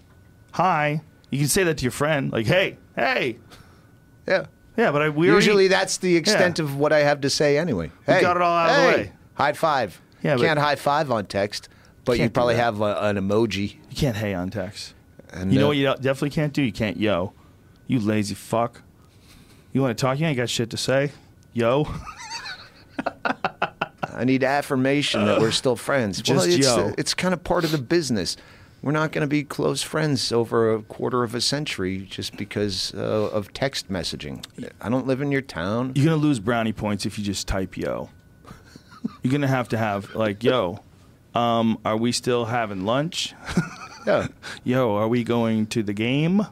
Hi. 0.52 1.02
You 1.30 1.40
can 1.40 1.48
say 1.48 1.64
that 1.64 1.78
to 1.78 1.82
your 1.82 1.90
friend. 1.90 2.32
Like, 2.32 2.46
hey, 2.46 2.78
hey. 2.94 3.38
Yeah. 4.28 4.46
Yeah, 4.76 4.90
but 4.90 5.02
I 5.02 5.08
we 5.08 5.28
already- 5.30 5.44
Usually 5.46 5.68
that's 5.68 5.98
the 5.98 6.16
extent 6.16 6.58
Yeah. 6.58 6.64
of 6.64 6.76
what 6.76 6.92
I 6.92 7.00
have 7.00 7.20
to 7.22 7.30
say 7.30 7.58
anyway. 7.58 7.90
We 8.06 8.14
Hey, 8.14 8.20
got 8.20 8.36
it 8.36 8.42
all 8.42 8.56
out 8.56 8.70
of 8.70 8.76
the 8.92 8.98
way. 9.02 9.12
High 9.34 9.52
five. 9.52 10.00
Yeah, 10.22 10.36
Can't 10.36 10.58
high 10.58 10.76
five 10.76 11.10
on 11.10 11.26
text, 11.26 11.68
but 12.04 12.18
you 12.18 12.30
probably 12.30 12.56
have 12.56 12.80
a, 12.80 12.96
an 13.02 13.16
emoji. 13.16 13.74
You 13.90 13.96
can't 13.96 14.16
hey 14.16 14.32
on 14.34 14.50
text. 14.50 14.94
And, 15.32 15.52
you 15.52 15.58
know 15.58 15.66
uh, 15.66 15.68
what 15.68 15.76
you 15.76 15.84
definitely 15.86 16.30
can't 16.30 16.52
do? 16.52 16.62
You 16.62 16.72
can't 16.72 16.96
yo. 16.96 17.32
You 17.86 18.00
lazy 18.00 18.34
fuck. 18.34 18.80
You 19.72 19.82
want 19.82 19.96
to 19.96 20.00
talk? 20.00 20.18
You 20.18 20.26
ain't 20.26 20.36
got 20.36 20.48
shit 20.48 20.70
to 20.70 20.76
say. 20.76 21.10
Yo. 21.52 21.86
I 24.16 24.24
need 24.24 24.44
affirmation 24.44 25.24
that 25.26 25.40
we're 25.40 25.50
still 25.50 25.76
friends. 25.76 26.22
well, 26.28 26.38
Just 26.38 26.58
it's, 26.58 26.66
yo. 26.66 26.94
it's 26.96 27.14
kind 27.14 27.34
of 27.34 27.42
part 27.42 27.64
of 27.64 27.72
the 27.72 27.78
business. 27.78 28.36
We're 28.84 28.92
not 28.92 29.12
going 29.12 29.22
to 29.22 29.26
be 29.26 29.44
close 29.44 29.80
friends 29.80 30.30
over 30.30 30.74
a 30.74 30.82
quarter 30.82 31.22
of 31.22 31.34
a 31.34 31.40
century 31.40 32.00
just 32.00 32.36
because 32.36 32.92
uh, 32.94 33.30
of 33.32 33.50
text 33.54 33.90
messaging. 33.90 34.44
I 34.78 34.90
don't 34.90 35.06
live 35.06 35.22
in 35.22 35.32
your 35.32 35.40
town. 35.40 35.92
You're 35.94 36.04
gonna 36.04 36.16
lose 36.18 36.38
brownie 36.38 36.74
points 36.74 37.06
if 37.06 37.18
you 37.18 37.24
just 37.24 37.48
type 37.48 37.78
yo. 37.78 38.10
You're 39.22 39.32
gonna 39.32 39.48
have 39.48 39.70
to 39.70 39.78
have 39.78 40.14
like 40.14 40.44
yo. 40.44 40.80
Um, 41.34 41.78
are 41.86 41.96
we 41.96 42.12
still 42.12 42.44
having 42.44 42.84
lunch? 42.84 43.34
Yeah. 44.06 44.26
yo, 44.64 44.96
are 44.96 45.08
we 45.08 45.24
going 45.24 45.66
to 45.68 45.82
the 45.82 45.94
game? 45.94 46.46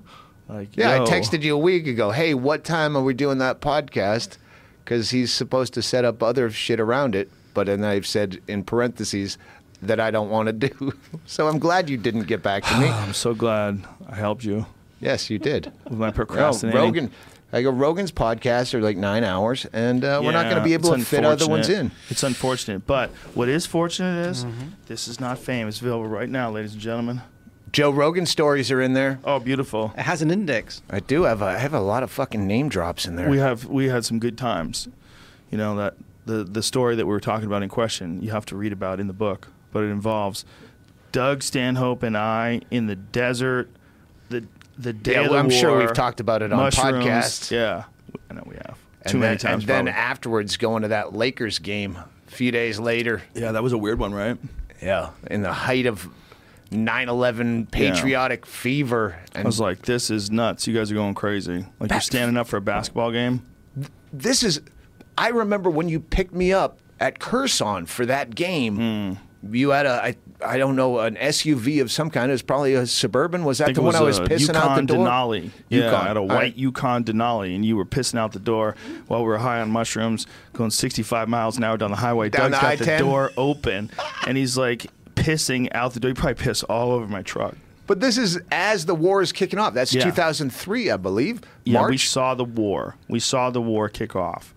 Like 0.48 0.74
Yeah, 0.74 0.96
yo. 0.96 1.02
I 1.02 1.06
texted 1.06 1.42
you 1.42 1.54
a 1.54 1.58
week 1.58 1.86
ago. 1.86 2.10
Hey, 2.10 2.32
what 2.32 2.64
time 2.64 2.96
are 2.96 3.02
we 3.02 3.12
doing 3.12 3.36
that 3.38 3.60
podcast? 3.60 4.38
Because 4.82 5.10
he's 5.10 5.34
supposed 5.34 5.74
to 5.74 5.82
set 5.82 6.06
up 6.06 6.22
other 6.22 6.50
shit 6.50 6.80
around 6.80 7.14
it. 7.14 7.30
But 7.52 7.66
then 7.66 7.84
I've 7.84 8.06
said 8.06 8.40
in 8.48 8.64
parentheses 8.64 9.36
that 9.82 10.00
I 10.00 10.10
don't 10.10 10.30
want 10.30 10.46
to 10.46 10.52
do. 10.52 10.92
So 11.26 11.48
I'm 11.48 11.58
glad 11.58 11.88
you 11.90 11.96
didn't 11.96 12.24
get 12.24 12.42
back 12.42 12.64
to 12.64 12.78
me. 12.78 12.86
I'm 13.04 13.14
so 13.14 13.34
glad 13.34 13.84
I 14.08 14.14
helped 14.16 14.44
you 14.44 14.66
yes, 15.00 15.30
you 15.30 15.38
did. 15.38 15.72
with 15.84 15.98
my 15.98 16.06
No, 16.06 16.12
procrastinating. 16.12 16.80
Rogan. 16.80 17.10
I 17.54 17.60
go. 17.62 17.70
Rogan's 17.70 18.12
podcasts 18.12 18.72
are 18.72 18.80
like 18.80 18.96
nine 18.96 19.24
hours, 19.24 19.66
and 19.74 20.04
uh, 20.04 20.20
we're 20.24 20.32
not 20.32 20.44
going 20.44 20.56
to 20.56 20.62
be 20.64 20.72
able 20.72 20.90
to 20.94 21.00
it's 21.00 21.08
fit 21.10 21.24
other 21.24 21.46
ones 21.46 21.68
in. 21.68 21.90
It's 22.08 22.22
unfortunate, 22.22 22.86
but 22.86 23.10
what 23.34 23.48
is 23.50 23.66
fortunate 23.66 24.26
is 24.30 24.44
Mm-hmm. 24.44 24.68
this 24.86 25.06
is 25.06 25.20
not 25.20 25.38
fame. 25.38 25.68
It's 25.68 25.80
available 25.80 26.06
right 26.08 26.30
now, 26.30 26.50
ladies 26.50 26.72
and 26.72 26.80
gentlemen. 26.80 27.20
Joe 27.70 27.90
Rogan 27.90 28.24
stories 28.26 28.70
are 28.70 28.80
in 28.80 28.92
there. 28.94 29.18
Oh, 29.24 29.38
beautiful. 29.38 29.92
It 29.98 30.02
has 30.02 30.22
an 30.22 30.30
index. 30.30 30.80
I 30.90 31.00
do 31.00 31.22
have 31.24 31.42
a, 31.42 31.46
I 31.46 31.58
have 31.58 31.74
a 31.74 31.80
lot 31.80 32.02
of 32.02 32.10
fucking 32.10 32.46
name 32.46 32.68
drops 32.70 33.06
in 33.06 33.16
there. 33.16 33.28
We 33.28 33.38
have 33.38 33.66
we 33.66 33.88
had 33.88 34.04
some 34.06 34.18
good 34.18 34.38
times. 34.38 34.88
You 35.50 35.58
know 35.58 35.76
that 35.76 35.94
the 36.24 36.44
the 36.44 36.62
story 36.62 36.96
that 36.96 37.04
we 37.06 37.10
were 37.12 37.20
talking 37.20 37.46
about 37.46 37.62
in 37.62 37.68
question, 37.68 38.22
you 38.22 38.30
have 38.30 38.46
to 38.46 38.56
read 38.56 38.72
about 38.72 38.98
in 39.00 39.06
the 39.08 39.12
book, 39.14 39.48
but 39.72 39.82
it 39.84 39.88
involves 39.88 40.44
Doug 41.10 41.42
Stanhope 41.42 42.02
and 42.02 42.16
I 42.16 42.60
in 42.70 42.86
the 42.86 42.96
desert. 42.96 43.68
The 44.28 44.44
the 44.78 44.92
day 44.92 45.12
Yeah, 45.12 45.20
of 45.20 45.24
well, 45.26 45.32
the 45.34 45.38
I'm 45.40 45.50
sure 45.50 45.78
we've 45.78 45.92
talked 45.92 46.20
about 46.20 46.42
it 46.42 46.52
on 46.52 46.58
mushrooms. 46.58 47.04
podcasts. 47.04 47.50
Yeah, 47.50 47.84
I 48.30 48.34
know 48.34 48.42
we 48.46 48.54
have 48.56 48.78
and 49.02 49.10
too 49.12 49.18
then, 49.18 49.20
many 49.20 49.38
times. 49.38 49.62
And 49.64 49.68
then 49.68 49.84
probably. 49.86 49.92
afterwards, 50.00 50.56
going 50.56 50.82
to 50.82 50.88
that 50.88 51.14
Lakers 51.14 51.58
game 51.58 51.96
a 51.96 52.30
few 52.30 52.50
days 52.52 52.78
later. 52.80 53.22
yeah, 53.34 53.52
that 53.52 53.62
was 53.62 53.72
a 53.72 53.78
weird 53.78 53.98
one, 53.98 54.14
right? 54.14 54.38
Yeah, 54.80 55.10
in 55.30 55.42
the 55.42 55.52
height 55.52 55.86
of 55.86 56.08
9/11 56.70 57.70
patriotic 57.70 58.46
fever, 58.46 59.18
and 59.34 59.44
I 59.44 59.46
was 59.46 59.60
like, 59.60 59.82
this 59.82 60.10
is 60.10 60.30
nuts. 60.30 60.66
You 60.66 60.74
guys 60.74 60.90
are 60.90 60.94
going 60.94 61.14
crazy. 61.14 61.66
Like 61.78 61.90
you're 61.90 62.00
standing 62.00 62.36
up 62.36 62.46
for 62.48 62.56
a 62.56 62.60
basketball 62.62 63.12
game. 63.12 63.42
this 64.12 64.42
is. 64.42 64.60
I 65.18 65.28
remember 65.28 65.68
when 65.68 65.88
you 65.90 66.00
picked 66.00 66.32
me 66.34 66.52
up 66.52 66.78
at 66.98 67.18
Curson 67.18 67.86
for 67.86 68.06
that 68.06 68.34
game. 68.34 68.76
Hmm. 68.76 69.12
You 69.50 69.70
had 69.70 69.86
a, 69.86 70.04
I, 70.04 70.16
I 70.44 70.56
don't 70.58 70.76
know, 70.76 71.00
an 71.00 71.16
SUV 71.16 71.80
of 71.82 71.90
some 71.90 72.10
kind. 72.10 72.30
It 72.30 72.34
was 72.34 72.42
probably 72.42 72.74
a 72.74 72.86
suburban. 72.86 73.44
Was 73.44 73.58
that 73.58 73.74
the 73.74 73.82
one 73.82 73.96
I 73.96 74.00
was 74.02 74.20
pissing 74.20 74.54
out 74.54 74.76
the 74.76 74.82
Yukon 74.82 74.86
door? 74.86 75.06
Denali. 75.06 75.50
Yeah, 75.68 75.78
Yukon. 75.84 75.94
I 75.94 76.06
had 76.08 76.16
a 76.16 76.22
white 76.22 76.34
right. 76.34 76.56
Yukon 76.56 77.04
Denali, 77.04 77.54
and 77.56 77.64
you 77.64 77.76
were 77.76 77.84
pissing 77.84 78.18
out 78.18 78.32
the 78.32 78.38
door 78.38 78.76
while 79.08 79.20
we 79.22 79.26
were 79.26 79.38
high 79.38 79.60
on 79.60 79.70
mushrooms, 79.70 80.26
going 80.52 80.70
65 80.70 81.28
miles 81.28 81.56
an 81.58 81.64
hour 81.64 81.76
down 81.76 81.90
the 81.90 81.96
highway. 81.96 82.28
Down 82.28 82.52
Doug's 82.52 82.60
the 82.78 82.84
got 82.84 82.84
the 82.86 82.94
I-10? 82.94 82.98
door 83.00 83.30
open, 83.36 83.90
and 84.28 84.36
he's 84.36 84.56
like 84.56 84.86
pissing 85.16 85.68
out 85.72 85.94
the 85.94 86.00
door. 86.00 86.10
He 86.10 86.14
probably 86.14 86.34
pissed 86.34 86.62
all 86.64 86.92
over 86.92 87.08
my 87.08 87.22
truck. 87.22 87.56
But 87.88 87.98
this 88.00 88.16
is 88.16 88.38
as 88.52 88.86
the 88.86 88.94
war 88.94 89.22
is 89.22 89.32
kicking 89.32 89.58
off. 89.58 89.74
That's 89.74 89.92
Yeah. 89.92 90.04
2003, 90.04 90.90
I 90.92 90.96
believe. 90.96 91.40
Yeah, 91.64 91.86
we 91.88 91.98
saw 91.98 92.34
the 92.34 92.44
war. 92.44 92.94
We 93.08 93.18
saw 93.18 93.50
the 93.50 93.60
war 93.60 93.88
kick 93.88 94.14
off. 94.14 94.54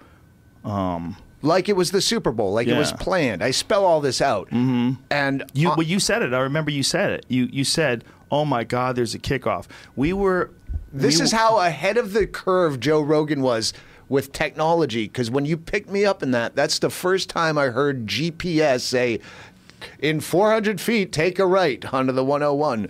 Um, 0.64 1.18
like 1.46 1.70
it 1.70 1.76
was 1.76 1.92
the 1.92 2.02
Super 2.02 2.32
Bowl, 2.32 2.54
like 2.54 2.68
it 2.68 2.78
was 2.78 2.92
planned. 2.94 3.44
I 3.44 3.52
spell 3.52 3.86
all 3.86 4.02
this 4.02 4.22
out. 4.22 4.48
Mm-hmm. 4.48 5.02
And 5.12 5.44
You, 5.54 5.70
well, 5.70 5.84
you 5.84 6.00
said 6.00 6.22
it. 6.22 6.34
I 6.34 6.40
remember 6.40 6.72
you 6.72 6.84
said 6.84 7.12
it. 7.12 7.26
You 7.30 7.48
you 7.52 7.64
said, 7.64 8.04
"Oh 8.32 8.46
my 8.46 8.64
God, 8.64 8.96
there's 8.96 9.14
a 9.16 9.20
kickoff." 9.20 9.68
We 9.96 10.14
were. 10.14 10.52
this 10.92 11.20
we 11.20 11.26
is 11.26 11.32
how 11.32 11.60
ahead 11.60 11.98
of 11.98 12.14
the 12.14 12.28
curve 12.28 12.80
Joe 12.80 13.02
Rogan 13.02 13.42
was 13.42 13.74
with 14.10 14.32
technology. 14.32 15.08
Because 15.08 15.32
when 15.32 15.46
you 15.46 15.58
picked 15.58 15.90
me 15.90 16.06
up 16.06 16.24
in 16.24 16.32
that, 16.32 16.56
that's 16.56 16.80
the 16.80 16.90
first 16.90 17.30
time 17.30 17.58
I 17.58 17.68
heard 17.68 18.08
GPS 18.08 18.82
say, 18.82 19.20
"In 20.00 20.20
400 20.20 20.82
feet, 20.82 21.12
take 21.12 21.40
a 21.40 21.46
right 21.46 21.94
onto 21.94 22.12
the 22.12 22.24
101." 22.24 22.90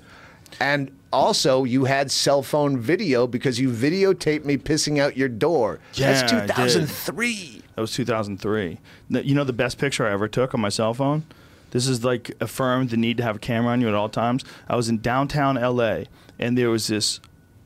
And 0.59 0.91
also, 1.11 1.63
you 1.63 1.85
had 1.85 2.11
cell 2.11 2.41
phone 2.43 2.77
video 2.77 3.27
because 3.27 3.59
you 3.59 3.69
videotaped 3.69 4.45
me 4.45 4.57
pissing 4.57 4.99
out 4.99 5.17
your 5.17 5.29
door. 5.29 5.79
that's 5.97 6.31
Yeah, 6.31 6.45
did. 6.47 6.55
2003. 6.55 7.61
That 7.75 7.81
was 7.81 7.93
2003. 7.93 8.79
You 9.09 9.35
know 9.35 9.43
the 9.43 9.53
best 9.53 9.77
picture 9.77 10.07
I 10.07 10.11
ever 10.11 10.27
took 10.27 10.53
on 10.53 10.61
my 10.61 10.69
cell 10.69 10.93
phone? 10.93 11.23
This 11.71 11.87
is 11.87 12.05
like 12.05 12.31
affirmed 12.39 12.89
the 12.89 12.97
need 12.97 13.17
to 13.17 13.23
have 13.23 13.35
a 13.35 13.39
camera 13.39 13.73
on 13.73 13.81
you 13.81 13.89
at 13.89 13.93
all 13.93 14.07
times. 14.07 14.45
I 14.69 14.77
was 14.77 14.87
in 14.87 14.99
downtown 14.99 15.55
LA 15.55 16.03
and 16.39 16.57
there 16.57 16.69
was 16.69 16.87
this 16.87 17.19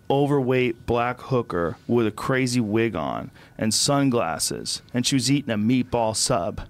overweight 0.10 0.88
black 0.88 1.22
hooker 1.22 1.78
with 1.88 2.08
a 2.08 2.12
crazy 2.12 2.60
wig 2.60 2.96
on 2.96 3.30
and 3.56 3.72
sunglasses 3.72 4.82
and 4.96 5.06
she 5.06 5.16
was 5.16 5.30
eating 5.30 5.52
a 5.52 5.58
meatball 5.58 6.16
sub. 6.16 6.62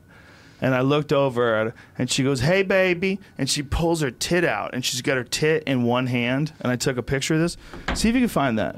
And 0.61 0.75
I 0.75 0.81
looked 0.81 1.13
over 1.13 1.55
at 1.55 1.67
her 1.67 1.73
and 1.97 2.11
she 2.11 2.23
goes, 2.23 2.41
Hey, 2.41 2.63
baby. 2.63 3.19
And 3.37 3.49
she 3.49 3.63
pulls 3.63 4.01
her 4.01 4.11
tit 4.11 4.43
out 4.43 4.73
and 4.73 4.83
she's 4.83 5.01
got 5.01 5.15
her 5.15 5.23
tit 5.23 5.63
in 5.63 5.83
one 5.83 6.07
hand. 6.07 6.51
And 6.59 6.69
I 6.69 6.75
took 6.75 6.97
a 6.97 7.03
picture 7.03 7.35
of 7.35 7.39
this. 7.39 7.55
See 7.93 8.09
if 8.09 8.15
you 8.15 8.21
can 8.21 8.27
find 8.27 8.59
that. 8.59 8.77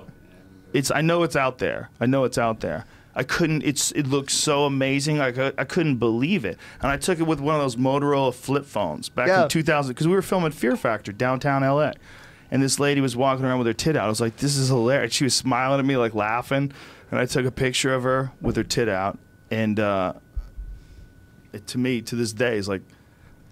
It's 0.74 0.92
I 0.92 1.02
know 1.02 1.24
it's 1.24 1.36
out 1.36 1.58
there. 1.58 1.90
I 2.00 2.06
know 2.06 2.24
it's 2.24 2.38
out 2.38 2.60
there. 2.60 2.86
I 3.16 3.24
couldn't. 3.24 3.64
It's 3.64 3.92
it 3.92 4.08
looked 4.08 4.32
so 4.32 4.66
amazing. 4.66 5.20
I 5.20 5.28
I 5.58 5.66
couldn't 5.66 5.98
believe 5.98 6.46
it. 6.46 6.58
And 6.82 6.92
I 6.92 6.98
took 6.98 7.20
it 7.20 7.24
with 7.24 7.40
one 7.42 7.56
of 7.56 7.62
those 7.62 7.76
Motorola 7.76 8.34
flip 8.34 8.66
phones 8.66 9.10
back 9.10 9.28
Yeah. 9.28 9.44
in 9.44 9.50
2000 9.50 9.90
because 9.92 10.08
we 10.08 10.14
were 10.14 10.22
filming 10.22 10.52
Fear 10.52 10.78
Factor 10.78 11.12
downtown 11.12 11.62
LA. 11.64 11.92
And 12.52 12.62
this 12.62 12.80
lady 12.80 13.00
was 13.02 13.16
walking 13.16 13.46
around 13.46 13.60
with 13.60 13.68
her 13.68 13.74
tit 13.74 13.96
out. 13.96 14.06
I 14.06 14.10
was 14.10 14.22
like, 14.22 14.38
"This 14.38 14.58
is 14.58 14.68
hilarious." 14.70 15.14
She 15.14 15.24
was 15.24 15.34
smiling 15.34 15.80
at 15.80 15.86
me, 15.86 15.98
like 15.98 16.14
laughing. 16.14 16.72
And 17.10 17.20
I 17.20 17.26
took 17.26 17.46
a 17.46 17.52
picture 17.52 17.94
of 17.94 18.04
her 18.04 18.32
with 18.42 18.56
her 18.56 18.64
tit 18.64 18.88
out. 18.90 19.18
And 19.50 19.80
uh, 19.80 20.14
it, 21.54 21.68
to 21.68 21.78
me, 21.78 22.02
to 22.04 22.16
this 22.16 22.32
day, 22.34 22.58
is 22.58 22.68
like, 22.70 22.82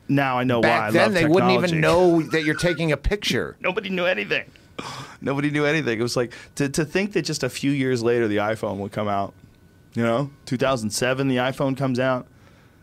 now 0.07 0.37
I 0.39 0.43
know 0.43 0.59
why 0.61 0.69
I 0.69 0.91
Back 0.91 0.93
then, 0.93 1.13
they 1.13 1.25
wouldn't 1.25 1.51
even 1.51 1.81
know 1.81 2.21
that 2.21 2.43
you're 2.43 2.55
taking 2.55 2.91
a 2.91 2.97
picture. 2.97 3.57
Nobody 3.61 3.89
knew 3.89 4.05
anything. 4.05 4.45
Nobody 5.21 5.49
knew 5.51 5.65
anything. 5.65 5.99
It 5.99 6.03
was 6.03 6.15
like 6.15 6.33
to, 6.55 6.69
to 6.69 6.85
think 6.85 7.13
that 7.13 7.23
just 7.23 7.43
a 7.43 7.49
few 7.49 7.71
years 7.71 8.01
later 8.01 8.27
the 8.27 8.37
iPhone 8.37 8.77
would 8.77 8.91
come 8.93 9.07
out. 9.09 9.33
You 9.95 10.03
know, 10.03 10.29
2007 10.45 11.27
the 11.27 11.37
iPhone 11.37 11.75
comes 11.77 11.99
out. 11.99 12.27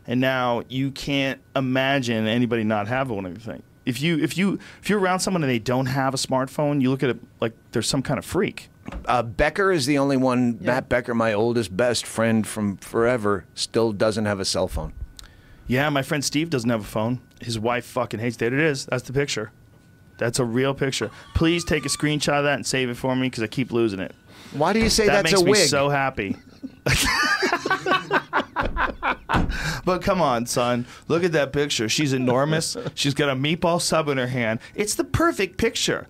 and 0.07 0.21
now 0.21 0.63
you 0.69 0.91
can't 0.91 1.41
imagine 1.55 2.27
anybody 2.27 2.65
not 2.65 2.89
having 2.89 3.17
one. 3.17 3.27
Anything. 3.27 3.63
If 3.85 4.01
you 4.01 4.19
if 4.19 4.37
you 4.37 4.59
if 4.83 4.91
you're 4.91 4.99
around 4.99 5.21
someone 5.21 5.43
and 5.43 5.51
they 5.51 5.59
don't 5.61 5.87
have 5.87 6.15
a 6.15 6.17
smartphone, 6.17 6.81
you 6.83 6.91
look 6.91 7.03
at 7.03 7.11
it 7.11 7.19
like 7.41 7.53
there's 7.73 7.89
some 7.89 8.03
kind 8.03 8.19
of 8.19 8.25
freak. 8.25 8.69
Uh, 9.07 9.23
Becker 9.23 9.73
is 9.73 9.87
the 9.87 9.99
only 9.99 10.17
one. 10.17 10.59
Matt 10.61 10.89
Becker, 10.89 11.15
my 11.15 11.33
oldest 11.33 11.77
best 11.77 12.07
friend 12.07 12.47
from 12.47 12.77
forever, 12.77 13.45
still 13.55 13.93
doesn't 13.93 14.25
have 14.27 14.39
a 14.41 14.45
cell 14.45 14.69
phone. 14.69 14.93
Yeah, 15.69 15.89
my 15.91 16.03
friend 16.03 16.25
Steve 16.25 16.51
doesn't 16.51 16.71
have 16.71 16.81
a 16.83 16.85
phone. 16.85 17.21
His 17.41 17.59
wife 17.59 17.85
fucking 17.87 18.21
hates. 18.21 18.37
There 18.37 18.53
it 18.53 18.61
is. 18.61 18.87
That's 18.87 19.03
the 19.05 19.13
picture. 19.13 19.51
That's 20.19 20.39
a 20.39 20.45
real 20.45 20.73
picture. 20.75 21.11
Please 21.35 21.65
take 21.65 21.85
a 21.85 21.89
screenshot 21.89 22.39
of 22.39 22.45
that 22.45 22.55
and 22.55 22.67
save 22.67 22.89
it 22.89 22.97
for 22.97 23.15
me 23.17 23.29
because 23.29 23.43
I 23.43 23.49
keep 23.49 23.73
losing 23.73 23.99
it. 24.01 24.15
Why 24.53 24.73
do 24.73 24.79
you 24.79 24.89
say 24.89 25.07
that 25.07 25.25
that's 25.25 25.33
makes 25.33 25.43
a 25.43 25.45
me 25.45 25.55
so 25.55 25.89
happy. 25.89 26.37
But 29.85 30.03
come 30.03 30.21
on, 30.21 30.47
son. 30.47 30.87
Look 31.09 31.25
at 31.25 31.33
that 31.33 31.53
picture. 31.53 31.89
She's 31.89 32.13
enormous. 32.13 32.77
She's 32.95 33.15
got 33.15 33.29
a 33.29 33.35
meatball 33.35 33.81
sub 33.81 34.09
in 34.09 34.19
her 34.19 34.27
hand. 34.27 34.61
It's 34.75 34.95
the 34.95 35.05
perfect 35.05 35.59
picture. 35.59 36.07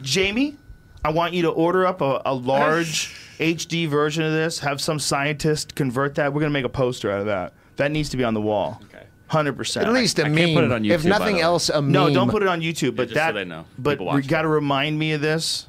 Jamie, 0.00 0.56
I 1.04 1.10
want 1.10 1.34
you 1.34 1.42
to 1.42 1.50
order 1.50 1.86
up 1.86 2.00
a, 2.00 2.22
a 2.24 2.34
large 2.34 3.14
HD 3.38 3.88
version 3.88 4.24
of 4.24 4.32
this. 4.32 4.58
Have 4.60 4.80
some 4.80 4.98
scientist 4.98 5.74
convert 5.74 6.14
that. 6.16 6.32
We're 6.32 6.40
gonna 6.40 6.50
make 6.52 6.64
a 6.64 6.68
poster 6.70 7.10
out 7.10 7.20
of 7.20 7.26
that. 7.26 7.54
That 7.76 7.90
needs 7.90 8.10
to 8.10 8.16
be 8.16 8.24
on 8.24 8.34
the 8.34 8.40
wall. 8.40 8.80
Okay. 8.84 9.04
Hundred 9.28 9.54
percent. 9.56 9.86
At 9.86 9.92
least 9.92 10.18
a 10.18 10.24
I 10.24 10.28
meme. 10.28 10.36
can't 10.38 10.54
put 10.56 10.64
it 10.64 10.72
on 10.72 10.84
if 10.84 11.00
YouTube, 11.00 11.04
by 11.04 11.08
nothing 11.08 11.40
else, 11.40 11.68
a 11.68 11.80
meme. 11.80 11.92
No, 11.92 12.12
don't 12.12 12.30
put 12.30 12.42
it 12.42 12.48
on 12.48 12.60
YouTube. 12.60 12.96
But 12.96 13.04
just 13.08 13.14
so 13.14 13.20
that, 13.20 13.32
they 13.32 13.44
know. 13.44 13.64
but 13.78 13.98
People 13.98 14.12
we 14.14 14.22
got 14.22 14.42
to 14.42 14.48
remind 14.48 14.98
me 14.98 15.12
of 15.12 15.20
this. 15.20 15.66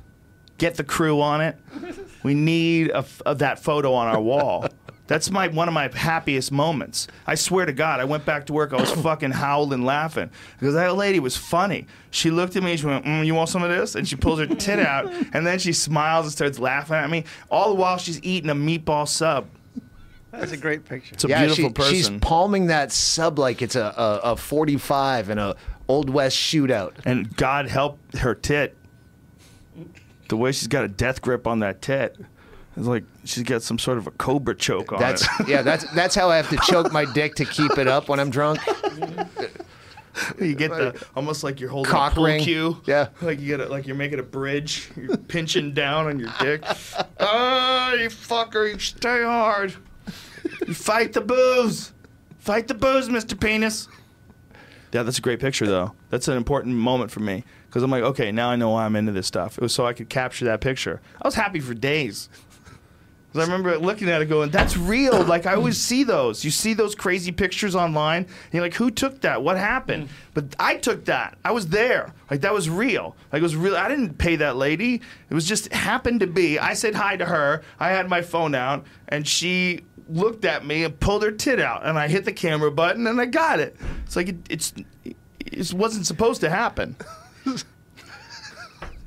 Get 0.62 0.76
the 0.76 0.84
crew 0.84 1.22
on 1.22 1.42
it. 1.42 1.58
We 2.22 2.36
need 2.36 2.92
a 2.92 2.98
f 2.98 3.20
of 3.26 3.40
that 3.40 3.58
photo 3.58 3.94
on 3.94 4.06
our 4.06 4.22
wall. 4.22 4.68
That's 5.08 5.32
my 5.32 5.48
one 5.48 5.68
of 5.68 5.74
my 5.74 5.90
happiest 5.92 6.52
moments. 6.52 7.08
I 7.26 7.34
swear 7.34 7.66
to 7.66 7.74
God, 7.74 8.00
I 8.00 8.04
went 8.04 8.26
back 8.26 8.46
to 8.46 8.54
work. 8.54 8.72
I 8.72 8.80
was 8.80 8.92
fucking 8.92 9.32
howling, 9.32 9.84
laughing 9.84 10.30
because 10.60 10.76
that 10.76 10.96
lady 10.96 11.20
was 11.20 11.36
funny. 11.36 11.88
She 12.12 12.30
looked 12.30 12.56
at 12.58 12.62
me. 12.62 12.72
And 12.72 12.80
she 12.80 12.86
went, 12.86 13.06
mm, 13.06 13.26
"You 13.26 13.34
want 13.34 13.50
some 13.50 13.64
of 13.64 13.72
this?" 13.72 13.96
And 13.96 14.08
she 14.08 14.16
pulls 14.16 14.38
her 14.38 14.46
tit 14.46 14.78
out, 14.78 15.12
and 15.34 15.48
then 15.48 15.58
she 15.58 15.74
smiles 15.74 16.28
and 16.28 16.32
starts 16.32 16.60
laughing 16.60 16.96
at 16.96 17.10
me. 17.10 17.24
All 17.50 17.70
the 17.70 17.76
while, 17.76 17.98
she's 17.98 18.22
eating 18.22 18.52
a 18.52 18.56
meatball 18.56 19.08
sub. 19.08 19.48
That's 20.30 20.52
a 20.52 20.58
great 20.58 20.86
picture. 20.86 21.16
It's 21.16 21.24
a 21.24 21.28
yeah, 21.28 21.40
beautiful 21.40 21.70
she, 21.70 21.74
person. 21.74 21.94
she's 21.96 22.10
palming 22.22 22.68
that 22.68 22.92
sub 22.92 23.40
like 23.40 23.64
it's 23.64 23.76
a, 23.76 23.94
a, 23.98 24.32
a 24.34 24.36
45 24.38 25.32
in 25.32 25.40
a 25.40 25.56
Old 25.88 26.12
West 26.12 26.38
shootout. 26.38 26.94
and 27.04 27.36
God 27.36 27.68
help 27.68 27.98
her 28.18 28.36
tit. 28.36 28.78
The 30.32 30.38
way 30.38 30.54
she's 30.54 30.70
got 30.70 30.86
a 30.86 30.88
death 30.88 31.22
grip 31.22 31.46
on 31.46 31.60
that 31.60 31.82
tit. 31.82 32.16
It's 32.78 32.88
like 32.88 33.04
she's 33.26 33.44
got 33.44 33.64
some 33.64 33.78
sort 33.78 33.98
of 33.98 34.08
a 34.08 34.12
cobra 34.12 34.56
choke 34.56 34.94
on 34.94 35.00
That's 35.02 35.24
it. 35.42 35.50
yeah. 35.50 35.62
That's 35.62 35.84
that's 35.92 36.16
how 36.16 36.30
I 36.30 36.38
have 36.38 36.48
to 36.52 36.58
choke 36.64 36.90
my 36.94 37.04
dick 37.04 37.36
to 37.36 37.44
keep 37.44 37.78
it 37.78 37.86
up 37.90 38.08
when 38.08 38.18
I'm 38.18 38.30
drunk. 38.30 38.62
you 40.40 40.56
get 40.56 40.72
the 40.72 41.06
almost 41.18 41.44
like 41.44 41.60
you're 41.60 41.70
holding 41.70 41.92
Cock 41.92 42.14
a 42.14 42.16
pool 42.16 42.24
ring. 42.28 42.42
cue. 42.46 42.82
Yeah. 42.86 43.10
Like 43.22 43.42
you 43.42 43.48
get 43.48 43.60
it 43.60 43.70
like 43.70 43.86
you're 43.86 43.98
making 43.98 44.20
a 44.20 44.24
bridge. 44.24 44.90
You're 44.96 45.18
pinching 45.18 45.74
down 45.74 46.08
on 46.08 46.18
your 46.18 46.32
dick. 46.40 46.64
Oh, 47.20 47.94
you 48.00 48.08
fucker, 48.08 48.72
you 48.72 48.80
stay 48.80 49.24
hard. 49.24 49.76
You 50.66 50.74
fight 50.74 51.12
the 51.12 51.20
booze. 51.20 51.92
Fight 52.40 52.70
the 52.70 52.74
booze, 52.74 53.10
Mr. 53.10 53.38
Penis. 53.38 53.90
Yeah, 54.94 55.04
that's 55.04 55.18
a 55.18 55.22
great 55.22 55.42
picture 55.42 55.68
though. 55.68 55.92
That's 56.10 56.30
an 56.30 56.38
important 56.38 56.78
moment 56.78 57.12
for 57.12 57.20
me. 57.20 57.44
Because 57.72 57.84
I'm 57.84 57.90
like, 57.90 58.04
okay, 58.04 58.34
now 58.34 58.50
I 58.50 58.58
know 58.58 58.72
why 58.72 58.84
I'm 58.84 58.98
into 58.98 59.14
this 59.14 59.28
stuff. 59.28 59.58
It 59.58 59.62
was 59.62 59.74
so 59.74 59.86
I 59.86 59.94
could 59.94 60.10
capture 60.10 60.44
that 60.44 60.60
picture. 60.60 61.00
I 61.22 61.26
was 61.26 61.36
happy 61.36 61.62
for 61.62 61.74
days. 61.74 62.28
'Cause 63.34 63.40
I 63.40 63.46
remember 63.46 63.78
looking 63.78 64.10
at 64.10 64.22
it 64.22 64.26
going, 64.26 64.50
that's 64.50 64.76
real. 64.76 65.24
Like, 65.24 65.46
I 65.46 65.54
always 65.56 65.78
see 65.80 66.04
those. 66.04 66.44
You 66.44 66.52
see 66.52 66.74
those 66.74 66.96
crazy 66.96 67.32
pictures 67.32 67.78
online, 67.78 68.24
and 68.26 68.54
you're 68.54 68.62
like, 68.62 68.74
who 68.74 68.92
took 68.92 69.22
that? 69.22 69.42
What 69.42 69.56
happened? 69.56 70.10
Mm. 70.10 70.12
But 70.34 70.46
I 70.60 70.76
took 70.76 71.06
that. 71.06 71.38
I 71.46 71.52
was 71.52 71.68
there. 71.68 72.14
Like, 72.30 72.42
that 72.42 72.54
was 72.54 72.70
real. 72.70 73.16
Like, 73.32 73.40
it 73.40 73.44
was 73.44 73.56
real. 73.56 73.78
I 73.78 73.88
didn't 73.88 74.18
pay 74.18 74.36
that 74.36 74.58
lady. 74.58 74.96
It 75.30 75.34
was 75.34 75.48
just 75.48 75.72
happened 75.72 76.20
to 76.20 76.28
be. 76.28 76.60
I 76.60 76.74
said 76.74 76.94
hi 76.94 77.16
to 77.16 77.26
her. 77.26 77.62
I 77.80 77.92
had 77.92 78.10
my 78.10 78.22
phone 78.22 78.54
out, 78.54 78.86
and 79.08 79.26
she 79.26 79.86
looked 80.10 80.44
at 80.44 80.66
me 80.66 80.84
and 80.84 81.00
pulled 81.00 81.24
her 81.24 81.32
tit 81.32 81.62
out, 81.62 81.86
and 81.86 81.98
I 81.98 82.10
hit 82.10 82.26
the 82.26 82.34
camera 82.34 82.70
button, 82.70 83.08
and 83.08 83.22
I 83.22 83.28
got 83.28 83.62
it. 83.62 83.78
It's 84.06 84.18
like, 84.18 84.28
it, 84.28 84.36
it's, 84.50 84.74
it 85.40 85.74
wasn't 85.74 86.06
supposed 86.06 86.42
to 86.42 86.50
happen. 86.50 86.98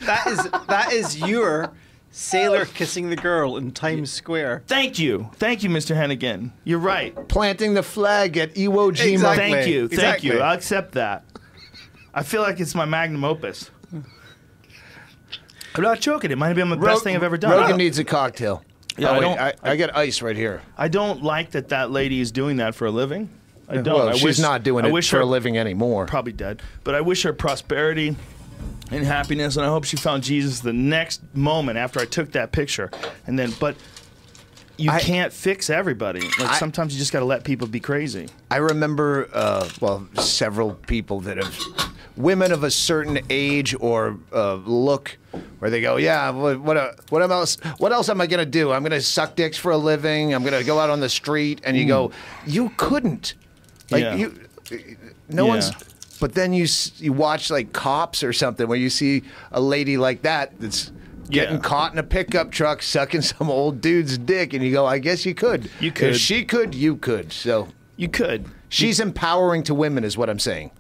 That 0.01 0.27
is 0.27 0.43
that 0.69 0.93
is 0.93 1.19
your 1.19 1.73
sailor 2.11 2.67
kissing 2.67 3.09
the 3.11 3.17
girl 3.17 3.57
in 3.57 3.71
Times 3.73 4.13
Square. 4.13 4.63
Thank 4.67 4.99
you. 4.99 5.31
Thank 5.37 5.63
you, 5.63 5.71
Mr. 5.71 5.97
Hennigan. 5.97 6.51
You're 6.65 6.79
right. 6.79 7.15
Planting 7.29 7.75
the 7.75 7.83
flag 7.83 8.37
at 8.37 8.55
Iwo 8.55 8.93
Jima. 8.93 9.13
Exactly. 9.15 9.51
Thank 9.51 9.67
you. 9.67 9.81
Thank 9.89 9.93
Exactly. 9.93 10.29
you. 10.31 10.41
I'll 10.41 10.55
accept 10.55 10.93
that. 10.93 11.25
I 12.13 12.23
feel 12.23 12.43
like 12.43 12.61
it's 12.61 12.75
my 12.75 12.85
magnum 12.85 13.25
opus. 13.25 13.71
I'm 15.77 15.83
not 15.83 16.01
joking. 16.01 16.31
It 16.31 16.39
might 16.39 16.53
be 16.53 16.63
the 16.63 16.77
best 16.77 17.03
thing 17.03 17.17
I've 17.17 17.23
ever 17.25 17.37
done. 17.37 17.51
Rogan 17.51 17.77
needs 17.79 17.99
a 17.99 18.05
cocktail. 18.05 18.63
Yeah, 18.97 19.09
oh, 19.09 19.13
I 19.15 19.19
wait, 19.19 19.21
don't- 19.23 19.41
I, 19.41 19.55
I 19.63 19.77
got 19.77 19.97
ice 19.97 20.23
right 20.23 20.37
here. 20.37 20.63
I 20.79 20.87
don't 20.87 21.25
like 21.25 21.51
that 21.53 21.71
that 21.71 21.91
lady 21.91 22.21
is 22.21 22.31
doing 22.31 22.59
that 22.59 22.77
for 22.77 22.87
a 22.87 22.91
living. 22.93 23.29
I 23.69 23.77
don't. 23.77 23.95
Well, 23.95 24.09
I 24.09 24.13
she's 24.13 24.25
wish, 24.25 24.39
not 24.39 24.63
doing 24.63 24.85
I 24.85 24.89
it 24.89 24.93
wish 24.93 25.11
for 25.11 25.17
her, 25.17 25.23
a 25.23 25.27
living 25.27 25.57
anymore. 25.59 26.07
Probably 26.07 26.33
dead. 26.33 26.63
But 26.85 26.95
I 26.95 27.01
wish 27.01 27.23
her 27.23 27.33
prosperity 27.33 28.17
and 28.91 29.05
happiness, 29.05 29.57
and 29.57 29.65
I 29.65 29.69
hope 29.69 29.85
she 29.85 29.97
found 29.97 30.23
Jesus 30.23 30.61
the 30.61 30.73
next 30.73 31.23
moment 31.35 31.79
after 31.79 32.01
I 32.01 32.05
took 32.05 32.33
that 32.33 32.53
picture. 32.53 32.91
And 33.27 33.39
then, 33.39 33.53
but 33.59 33.77
you 34.77 34.91
I- 34.91 35.01
can't 35.01 35.33
fix 35.33 35.71
everybody. 35.71 36.21
Like 36.39 36.51
I- 36.51 36.59
sometimes 36.59 36.93
you 36.93 36.99
just 36.99 37.13
got 37.13 37.21
to 37.21 37.25
let 37.25 37.45
people 37.45 37.67
be 37.67 37.81
crazy. 37.81 38.29
I 38.51 38.57
remember, 38.57 39.29
uh, 39.33 39.69
well, 39.81 40.07
several 40.15 40.75
people 40.75 41.21
that 41.23 41.39
have, 41.39 41.59
women 42.17 42.53
of 42.53 42.63
a 42.63 42.71
certain 42.71 43.19
age 43.31 43.75
or 43.81 44.19
uh, 44.33 44.55
look, 44.57 45.17
where 45.59 45.71
they 45.71 45.81
go, 45.81 45.97
yeah, 45.97 46.31
what, 46.31 46.61
what, 46.61 46.77
uh, 46.77 46.93
what 47.09 47.23
else? 47.23 47.57
What 47.79 47.93
else 47.93 48.09
am 48.09 48.21
I 48.21 48.27
gonna 48.27 48.45
do? 48.47 48.71
I'm 48.71 48.83
gonna 48.83 49.01
suck 49.01 49.35
dicks 49.35 49.57
for 49.57 49.73
a 49.73 49.77
living. 49.77 50.35
I'm 50.35 50.45
gonna 50.45 50.63
go 50.63 50.79
out 50.79 50.91
on 50.91 51.01
the 51.01 51.09
street, 51.09 51.61
and 51.65 51.77
you 51.77 51.87
go, 51.87 52.13
you 52.47 52.71
couldn't, 52.77 53.35
like 53.95 54.03
Yeah. 54.03 54.15
you, 54.15 54.35
no 55.29 55.45
Yeah. 55.45 55.49
one's. 55.51 55.71
But 56.21 56.35
then 56.35 56.53
you 56.53 56.67
you 56.99 57.13
watch 57.13 57.51
like 57.51 57.73
cops 57.73 58.23
or 58.23 58.33
something 58.33 58.69
where 58.69 58.79
you 58.79 58.89
see 58.91 59.23
a 59.53 59.61
lady 59.61 59.97
like 59.97 60.23
that 60.23 60.59
that's. 60.61 60.93
Getting 61.31 61.55
Yeah. 61.55 61.61
caught 61.63 61.91
in 61.95 61.99
a 61.99 62.03
pickup 62.03 62.53
truck 62.53 62.83
sucking 62.83 63.23
some 63.33 63.49
old 63.49 63.81
dude's 63.81 64.19
dick, 64.19 64.53
and 64.53 64.63
you 64.63 64.71
go, 64.73 64.85
I 64.85 64.99
guess 64.99 65.25
you 65.25 65.35
could. 65.35 65.71
You 65.81 65.91
could. 65.91 66.11
If 66.11 66.19
she 66.19 66.45
could, 66.45 66.75
you 66.75 66.97
could. 66.97 67.33
So 67.33 67.69
You 67.97 68.09
could. 68.11 68.45
She's 68.69 69.01
empowering 69.01 69.63
to 69.63 69.75
women, 69.75 70.05
is 70.05 70.19
what 70.19 70.29
I'm 70.29 70.39
saying. 70.39 70.71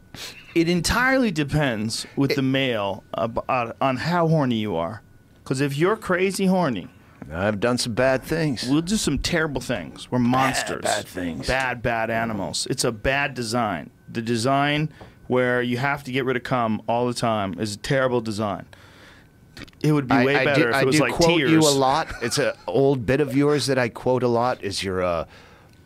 It 0.54 0.68
entirely 0.68 1.30
depends 1.30 2.06
with 2.14 2.34
the 2.34 2.42
male 2.42 3.04
about, 3.14 3.74
on 3.80 3.96
how 3.96 4.28
horny 4.28 4.56
you 4.56 4.76
are. 4.76 5.00
Because 5.42 5.62
if 5.62 5.78
you're 5.78 5.96
crazy 5.96 6.44
horny, 6.44 6.88
I've 7.32 7.60
done 7.60 7.78
some 7.78 7.94
bad 7.94 8.22
things. 8.22 8.66
we'll 8.68 8.80
do 8.82 8.96
some 8.96 9.18
terrible 9.18 9.60
things. 9.60 10.10
We're 10.10 10.18
monsters. 10.18 10.82
bad 10.82 11.06
things. 11.06 11.46
Bad, 11.46 11.82
bad 11.82 12.10
animals. 12.10 12.66
It's 12.70 12.84
a 12.84 12.92
bad 12.92 13.34
design. 13.34 13.90
The 14.10 14.22
design 14.22 14.90
where 15.26 15.62
you 15.62 15.78
have 15.78 16.04
to 16.04 16.12
get 16.12 16.24
rid 16.24 16.36
of 16.36 16.42
cum 16.42 16.82
all 16.86 17.06
the 17.06 17.14
time 17.14 17.58
is 17.58 17.74
a 17.74 17.78
terrible 17.78 18.20
design. 18.20 18.66
It 19.82 19.92
would 19.92 20.08
be 20.08 20.16
way 20.24 20.36
I, 20.36 20.40
I 20.42 20.44
better 20.44 20.62
do, 20.64 20.68
if 20.68 20.74
I 20.74 20.80
it 20.82 20.86
was 20.86 20.96
do 20.96 21.02
like 21.02 21.12
quote 21.14 21.38
tears. 21.38 21.50
you 21.50 21.60
a 21.60 21.70
lot. 21.70 22.08
It's 22.22 22.38
an 22.38 22.52
old 22.66 23.06
bit 23.06 23.20
of 23.20 23.36
yours 23.36 23.66
that 23.66 23.78
I 23.78 23.88
quote 23.88 24.22
a 24.22 24.28
lot. 24.28 24.62
Is 24.64 24.82
your 24.82 25.02
uh, 25.02 25.26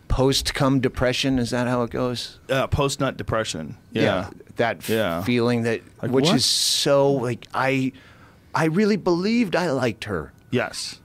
post 0.09 0.55
cum 0.55 0.81
depression? 0.81 1.39
Is 1.39 1.51
that 1.51 1.69
how 1.69 1.83
it 1.83 1.91
goes? 1.91 2.41
Uh, 2.49 2.67
Post 2.67 2.99
nut 3.01 3.17
depression. 3.17 3.77
Yeah. 3.93 4.31
that 4.57 4.79
f- 4.79 4.89
Yeah. 4.89 5.23
feeling 5.23 5.63
that, 5.65 5.83
Like 6.03 6.11
which 6.11 6.27
what? 6.27 6.37
is 6.37 6.47
so 6.47 7.13
like 7.13 7.47
I, 7.55 7.93
I 8.55 8.65
really 8.67 8.97
believed 8.97 9.55
I 9.55 9.71
liked 9.71 10.05
her. 10.05 10.33
Yes. 10.51 10.98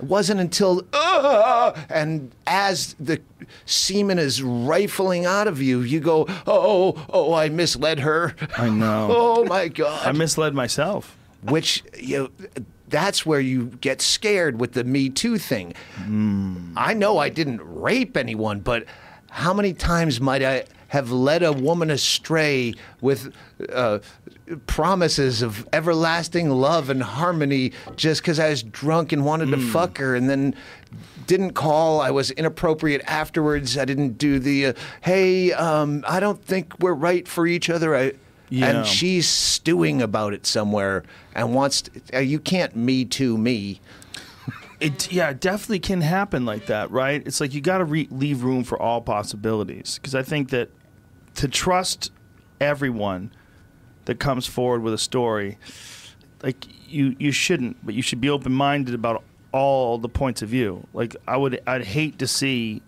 It 0.00 0.06
wasn't 0.06 0.40
until 0.40 0.82
uh, 0.94 1.72
and 1.90 2.32
as 2.46 2.94
the 2.98 3.20
semen 3.66 4.18
is 4.18 4.42
rifling 4.42 5.26
out 5.26 5.46
of 5.46 5.60
you, 5.60 5.80
you 5.80 6.00
go, 6.00 6.26
oh, 6.46 7.04
oh, 7.10 7.34
I 7.34 7.50
misled 7.50 8.00
her. 8.00 8.34
I 8.56 8.70
know. 8.70 9.08
oh 9.14 9.44
my 9.44 9.68
god. 9.68 10.06
I 10.06 10.12
misled 10.12 10.54
myself. 10.54 11.16
which 11.42 11.84
you 11.98 12.18
know, 12.18 12.62
that's 12.88 13.26
where 13.26 13.40
you 13.40 13.66
get 13.80 14.00
scared 14.00 14.58
with 14.58 14.72
the 14.72 14.84
Me 14.84 15.10
Too 15.10 15.36
thing. 15.36 15.74
I 16.76 16.94
know 16.94 17.18
I 17.18 17.28
didn't 17.28 17.60
rape 17.62 18.16
anyone, 18.16 18.60
but 18.60 18.84
how 19.30 19.52
many 19.52 19.74
times 19.74 20.18
might 20.20 20.42
I 20.42 20.64
have 20.88 21.12
led 21.12 21.42
a 21.42 21.52
woman 21.52 21.90
astray 21.90 22.74
with 23.00 23.32
uh, 23.72 24.00
promises 24.66 25.42
of 25.42 25.68
everlasting 25.72 26.50
love 26.50 26.90
and 26.90 27.02
harmony 27.02 27.72
just 27.96 28.22
because 28.22 28.38
I 28.38 28.50
was 28.50 28.62
drunk 28.62 29.12
and 29.12 29.24
wanted 29.24 29.50
to 29.50 29.58
fuck 29.58 29.98
her 29.98 30.14
and 30.14 30.28
then 30.28 30.54
didn't 31.26 31.52
call. 31.52 32.00
I 32.00 32.10
was 32.10 32.30
inappropriate 32.32 33.02
afterwards. 33.06 33.78
I 33.78 33.84
didn't 33.84 34.18
do 34.18 34.38
the, 34.38 34.66
uh, 34.66 34.72
hey, 35.02 35.52
um, 35.52 36.04
I 36.08 36.18
don't 36.20 36.44
think 36.44 36.78
we're 36.80 36.94
right 36.94 37.26
for 37.28 37.46
each 37.46 37.70
other. 37.70 37.94
I, 37.94 38.12
Yeah. 38.48 38.66
And 38.66 38.86
she's 38.86 39.28
stewing 39.28 40.02
about 40.02 40.34
it 40.34 40.44
somewhere 40.44 41.04
and 41.36 41.54
wants. 41.54 41.82
To, 41.82 41.90
uh, 42.14 42.18
you 42.18 42.40
can't 42.40 42.74
me 42.74 43.04
too 43.04 43.38
me. 43.38 43.80
It 44.80 45.12
yeah, 45.12 45.30
it 45.30 45.40
definitely 45.40 45.78
can 45.78 46.00
happen 46.00 46.44
like 46.44 46.66
that, 46.66 46.90
right? 46.90 47.22
It's 47.24 47.40
like 47.40 47.54
you 47.54 47.60
got 47.60 47.78
to 47.78 47.84
re- 47.84 48.08
leave 48.10 48.42
room 48.42 48.64
for 48.64 48.80
all 48.80 49.02
possibilities 49.02 49.98
because 49.98 50.16
I 50.16 50.24
think 50.24 50.48
that 50.50 50.70
to 51.36 51.46
trust 51.46 52.10
everyone 52.60 53.30
that 54.06 54.18
comes 54.18 54.46
forward 54.46 54.82
with 54.82 54.94
a 54.94 54.98
story, 54.98 55.58
like 56.42 56.66
you 56.88 57.14
you 57.18 57.32
shouldn't, 57.32 57.84
but 57.84 57.94
you 57.94 58.02
should 58.02 58.20
be 58.20 58.30
open 58.30 58.52
minded 58.52 58.94
about 58.94 59.22
all 59.52 59.98
the 59.98 60.08
points 60.08 60.42
of 60.42 60.48
view. 60.48 60.86
Like 60.92 61.16
I 61.26 61.36
would 61.36 61.60
I'd 61.66 61.84
hate 61.84 62.18
to 62.20 62.26
see 62.26 62.82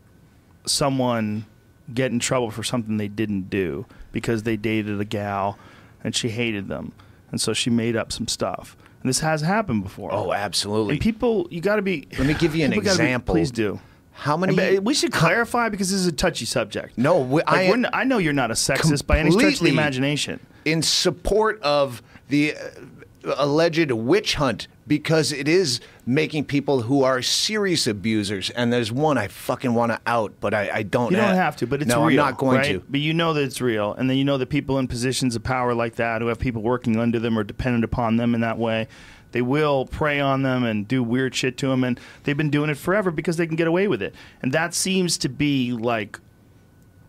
someone 0.66 1.46
get 1.92 2.12
in 2.12 2.18
trouble 2.18 2.50
for 2.50 2.62
something 2.62 2.96
they 2.96 3.08
didn't 3.08 3.50
do 3.50 3.86
because 4.12 4.44
they 4.44 4.56
dated 4.56 5.00
a 5.00 5.04
gal 5.04 5.58
and 6.04 6.14
she 6.14 6.28
hated 6.30 6.68
them 6.68 6.92
and 7.30 7.40
so 7.40 7.52
she 7.52 7.70
made 7.70 7.96
up 7.96 8.12
some 8.12 8.28
stuff. 8.28 8.76
And 9.02 9.08
this 9.08 9.18
has 9.20 9.40
happened 9.40 9.82
before. 9.82 10.12
Oh, 10.12 10.32
absolutely. 10.32 10.92
And 10.94 11.00
people, 11.02 11.48
you 11.50 11.60
got 11.60 11.76
to 11.76 11.82
be. 11.82 12.06
Let 12.16 12.26
me 12.26 12.34
give 12.34 12.54
you 12.54 12.64
an 12.64 12.70
gotta 12.70 12.82
be- 12.82 12.88
example. 12.88 13.34
please 13.34 13.50
do. 13.50 13.80
How 14.12 14.36
many? 14.36 14.56
And, 14.76 14.86
we 14.86 14.94
should 14.94 15.10
clarify 15.10 15.68
because 15.70 15.90
this 15.90 15.98
is 15.98 16.06
a 16.06 16.12
touchy 16.12 16.44
subject. 16.44 16.96
No, 16.96 17.18
we- 17.18 17.42
Like, 17.42 17.48
I- 17.48 18.00
I 18.00 18.04
know 18.04 18.18
you're 18.18 18.32
not 18.32 18.52
a 18.52 18.54
sexist 18.54 19.06
by 19.06 19.18
any 19.18 19.32
stretch 19.32 19.54
of 19.54 19.60
the 19.60 19.70
imagination. 19.70 20.38
In 20.64 20.82
support 20.82 21.60
of 21.62 22.02
the 22.28 22.54
uh, 22.54 23.34
alleged 23.36 23.90
witch 23.90 24.34
hunt 24.34 24.68
because 24.86 25.32
it 25.32 25.46
is 25.46 25.80
making 26.04 26.44
people 26.44 26.82
who 26.82 27.04
are 27.04 27.22
serious 27.22 27.86
abusers. 27.86 28.50
And 28.50 28.72
there's 28.72 28.90
one 28.90 29.16
I 29.16 29.28
fucking 29.28 29.74
want 29.74 29.92
to 29.92 30.00
out, 30.06 30.34
but 30.40 30.54
I, 30.54 30.70
I 30.70 30.82
don't. 30.82 31.10
You 31.10 31.18
don't 31.18 31.28
ha- 31.28 31.34
have 31.34 31.56
to, 31.56 31.66
but 31.66 31.82
it's 31.82 31.88
no, 31.88 32.04
real. 32.04 32.20
I'm 32.20 32.26
not 32.26 32.38
going 32.38 32.58
right? 32.58 32.72
to. 32.72 32.84
But 32.88 33.00
you 33.00 33.14
know 33.14 33.32
that 33.32 33.42
it's 33.42 33.60
real, 33.60 33.94
and 33.94 34.10
then 34.10 34.16
you 34.16 34.24
know 34.24 34.38
that 34.38 34.48
people 34.48 34.78
in 34.78 34.88
positions 34.88 35.36
of 35.36 35.42
power 35.42 35.74
like 35.74 35.96
that, 35.96 36.20
who 36.20 36.28
have 36.28 36.38
people 36.38 36.62
working 36.62 36.98
under 36.98 37.18
them 37.18 37.38
or 37.38 37.44
dependent 37.44 37.84
upon 37.84 38.16
them 38.16 38.34
in 38.34 38.40
that 38.40 38.58
way, 38.58 38.88
they 39.32 39.42
will 39.42 39.86
prey 39.86 40.20
on 40.20 40.42
them 40.42 40.64
and 40.64 40.86
do 40.86 41.02
weird 41.02 41.34
shit 41.34 41.56
to 41.58 41.68
them, 41.68 41.84
and 41.84 41.98
they've 42.24 42.36
been 42.36 42.50
doing 42.50 42.70
it 42.70 42.76
forever 42.76 43.10
because 43.10 43.36
they 43.36 43.46
can 43.46 43.56
get 43.56 43.66
away 43.66 43.88
with 43.88 44.02
it. 44.02 44.14
And 44.42 44.52
that 44.52 44.74
seems 44.74 45.16
to 45.18 45.28
be 45.28 45.72
like, 45.72 46.18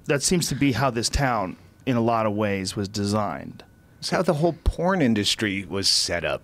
that 0.05 0.23
seems 0.23 0.47
to 0.49 0.55
be 0.55 0.73
how 0.73 0.89
this 0.89 1.09
town, 1.09 1.57
in 1.85 1.95
a 1.95 2.01
lot 2.01 2.25
of 2.25 2.33
ways, 2.33 2.75
was 2.75 2.87
designed. 2.87 3.63
It's 3.99 4.09
how 4.09 4.21
the 4.21 4.33
whole 4.35 4.55
porn 4.63 5.01
industry 5.01 5.65
was 5.65 5.87
set 5.87 6.25
up. 6.25 6.41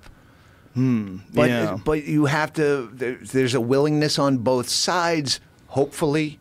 But 0.75 1.49
yeah. 1.49 1.77
but 1.83 2.05
you 2.05 2.25
have 2.25 2.53
to. 2.53 2.89
There's 2.93 3.53
a 3.53 3.59
willingness 3.59 4.17
on 4.17 4.37
both 4.37 4.69
sides. 4.69 5.41
Hopefully, 5.67 6.39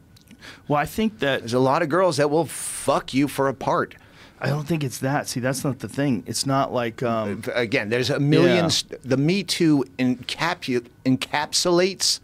Well, 0.68 0.78
I 0.78 0.86
think 0.86 1.18
that 1.18 1.40
there's 1.40 1.54
a 1.54 1.58
lot 1.58 1.82
of 1.82 1.88
girls 1.88 2.18
that 2.18 2.30
will 2.30 2.44
fuck 2.46 3.12
you 3.12 3.26
for 3.26 3.48
a 3.48 3.54
part. 3.54 3.94
I 4.40 4.48
don't 4.48 4.66
think 4.68 4.84
it's 4.84 4.98
that. 4.98 5.26
See, 5.28 5.40
that's 5.40 5.64
not 5.64 5.80
the 5.80 5.88
thing. 5.88 6.22
It's 6.26 6.46
not 6.46 6.72
like 6.72 7.02
um, 7.02 7.42
Again, 7.52 7.88
there's 7.88 8.10
a 8.10 8.20
million. 8.20 8.66
Yeah. 8.66 8.98
The 9.02 9.16
Me 9.16 9.42
Too 9.42 9.84
encapu- 9.98 10.86
encapsulates 11.04 12.20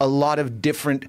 a 0.00 0.06
lot 0.06 0.38
of 0.38 0.62
different 0.62 1.06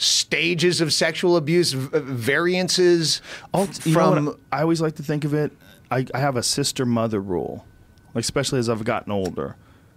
stages 0.00 0.80
of 0.80 0.92
sexual 0.92 1.36
abuse, 1.36 1.72
variances 1.72 3.20
I'll- 3.52 3.64
f- 3.64 3.86
you 3.86 3.94
know 3.94 4.12
from. 4.14 4.36
I 4.50 4.62
always 4.62 4.80
like 4.80 4.96
to 4.96 5.02
think 5.02 5.24
of 5.24 5.34
it. 5.34 5.52
I, 5.90 6.06
I 6.14 6.18
have 6.20 6.36
a 6.36 6.42
sister 6.42 6.86
mother 6.86 7.20
rule, 7.20 7.66
like 8.14 8.22
especially 8.22 8.58
as 8.60 8.68
I've 8.68 8.84
gotten 8.84 9.12
older. 9.12 9.56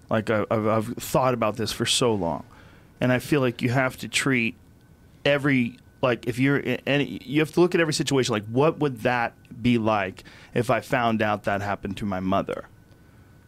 Like 0.10 0.30
I, 0.30 0.46
I've, 0.52 0.68
I've 0.68 0.88
thought 0.98 1.34
about 1.34 1.56
this 1.56 1.72
for 1.72 1.86
so 1.86 2.14
long, 2.14 2.44
and 3.00 3.12
I 3.12 3.20
feel 3.20 3.42
like 3.42 3.62
you 3.62 3.70
have 3.70 3.98
to 3.98 4.08
treat 4.08 4.56
every 5.24 5.78
like 6.02 6.28
if 6.28 6.38
you're 6.38 6.58
in 6.58 6.82
any 6.86 7.22
you 7.24 7.40
have 7.40 7.52
to 7.54 7.62
look 7.62 7.74
at 7.74 7.80
every 7.80 7.94
situation 7.94 8.34
like 8.34 8.44
what 8.48 8.80
would 8.80 9.00
that 9.04 9.34
be 9.62 9.78
like 9.78 10.26
if 10.54 10.70
I 10.70 10.82
found 10.82 11.22
out 11.22 11.44
that 11.46 11.62
happened 11.62 11.96
to 11.98 12.06
my 12.06 12.20
mother. 12.20 12.66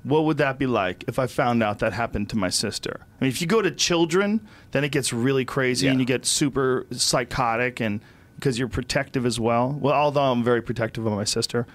What 0.05 0.25
would 0.25 0.37
that 0.37 0.59
be 0.59 0.67
like 0.67 1.03
if 1.07 1.17
I 1.17 1.25
found 1.25 1.63
out 1.63 1.79
that 1.79 1.91
happened 1.91 2.29
to 2.29 2.37
my 2.37 2.49
sister? 2.49 3.01
I 3.01 3.23
mean, 3.23 3.29
if 3.29 3.41
you 3.41 3.47
go 3.47 3.61
to 3.63 3.71
children, 3.71 4.47
then 4.69 4.83
it 4.83 4.91
gets 4.91 5.11
really 5.11 5.45
crazy 5.45 5.87
and 5.87 5.99
you 5.99 6.05
get 6.05 6.27
super 6.27 6.85
psychotic 6.91 7.81
and 7.81 8.01
because 8.35 8.59
you're 8.59 8.67
protective 8.67 9.25
as 9.25 9.39
well. 9.39 9.71
Well, 9.71 9.95
although 9.95 10.31
I'm 10.31 10.43
very 10.43 10.61
protective 10.61 11.07
of 11.07 11.13
my 11.13 11.23
sister, 11.23 11.65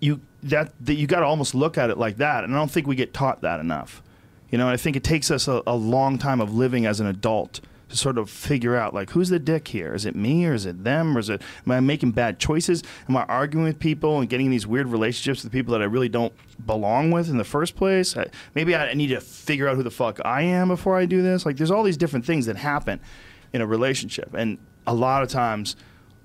you 0.00 0.20
that, 0.42 0.72
that 0.80 0.94
you 0.94 1.06
got 1.06 1.20
to 1.20 1.26
almost 1.26 1.54
look 1.54 1.78
at 1.78 1.90
it 1.90 1.96
like 1.96 2.16
that, 2.16 2.42
and 2.42 2.52
I 2.54 2.58
don't 2.58 2.70
think 2.70 2.88
we 2.88 2.96
get 2.96 3.14
taught 3.14 3.42
that 3.42 3.60
enough. 3.60 4.02
You 4.50 4.58
know, 4.58 4.68
I 4.68 4.76
think 4.76 4.96
it 4.96 5.04
takes 5.04 5.30
us 5.30 5.46
a, 5.46 5.62
a 5.66 5.76
long 5.76 6.18
time 6.18 6.40
of 6.40 6.52
living 6.52 6.86
as 6.86 6.98
an 6.98 7.06
adult 7.06 7.60
sort 7.96 8.18
of 8.18 8.30
figure 8.30 8.76
out 8.76 8.94
like 8.94 9.10
who's 9.10 9.28
the 9.28 9.38
dick 9.38 9.68
here? 9.68 9.94
Is 9.94 10.04
it 10.04 10.14
me 10.14 10.46
or 10.46 10.54
is 10.54 10.66
it 10.66 10.84
them 10.84 11.16
or 11.16 11.20
is 11.20 11.28
it 11.28 11.42
am 11.64 11.72
I 11.72 11.80
making 11.80 12.12
bad 12.12 12.38
choices? 12.38 12.82
Am 13.08 13.16
I 13.16 13.24
arguing 13.24 13.64
with 13.64 13.78
people 13.78 14.20
and 14.20 14.28
getting 14.28 14.50
these 14.50 14.66
weird 14.66 14.88
relationships 14.88 15.42
with 15.42 15.52
people 15.52 15.72
that 15.72 15.82
I 15.82 15.86
really 15.86 16.08
don't 16.08 16.32
belong 16.66 17.10
with 17.10 17.28
in 17.28 17.38
the 17.38 17.44
first 17.44 17.76
place? 17.76 18.16
I, 18.16 18.26
maybe 18.54 18.74
I 18.74 18.94
need 18.94 19.08
to 19.08 19.20
figure 19.20 19.68
out 19.68 19.76
who 19.76 19.82
the 19.82 19.90
fuck 19.90 20.20
I 20.24 20.42
am 20.42 20.68
before 20.68 20.96
I 20.96 21.06
do 21.06 21.22
this. 21.22 21.46
Like 21.46 21.56
there's 21.56 21.70
all 21.70 21.82
these 21.82 21.96
different 21.96 22.24
things 22.24 22.46
that 22.46 22.56
happen 22.56 23.00
in 23.52 23.60
a 23.60 23.66
relationship, 23.66 24.34
and 24.34 24.58
a 24.86 24.94
lot 24.94 25.22
of 25.22 25.28
times 25.28 25.76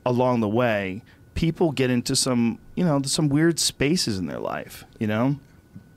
along 0.06 0.40
the 0.40 0.50
way, 0.50 1.04
people 1.36 1.72
get 1.72 1.90
into 1.90 2.16
some 2.16 2.60
you 2.76 2.84
know 2.84 3.02
some 3.04 3.30
weird 3.30 3.60
spaces 3.60 4.18
in 4.18 4.26
their 4.26 4.40
life. 4.40 4.86
You 5.00 5.08
know. 5.08 5.40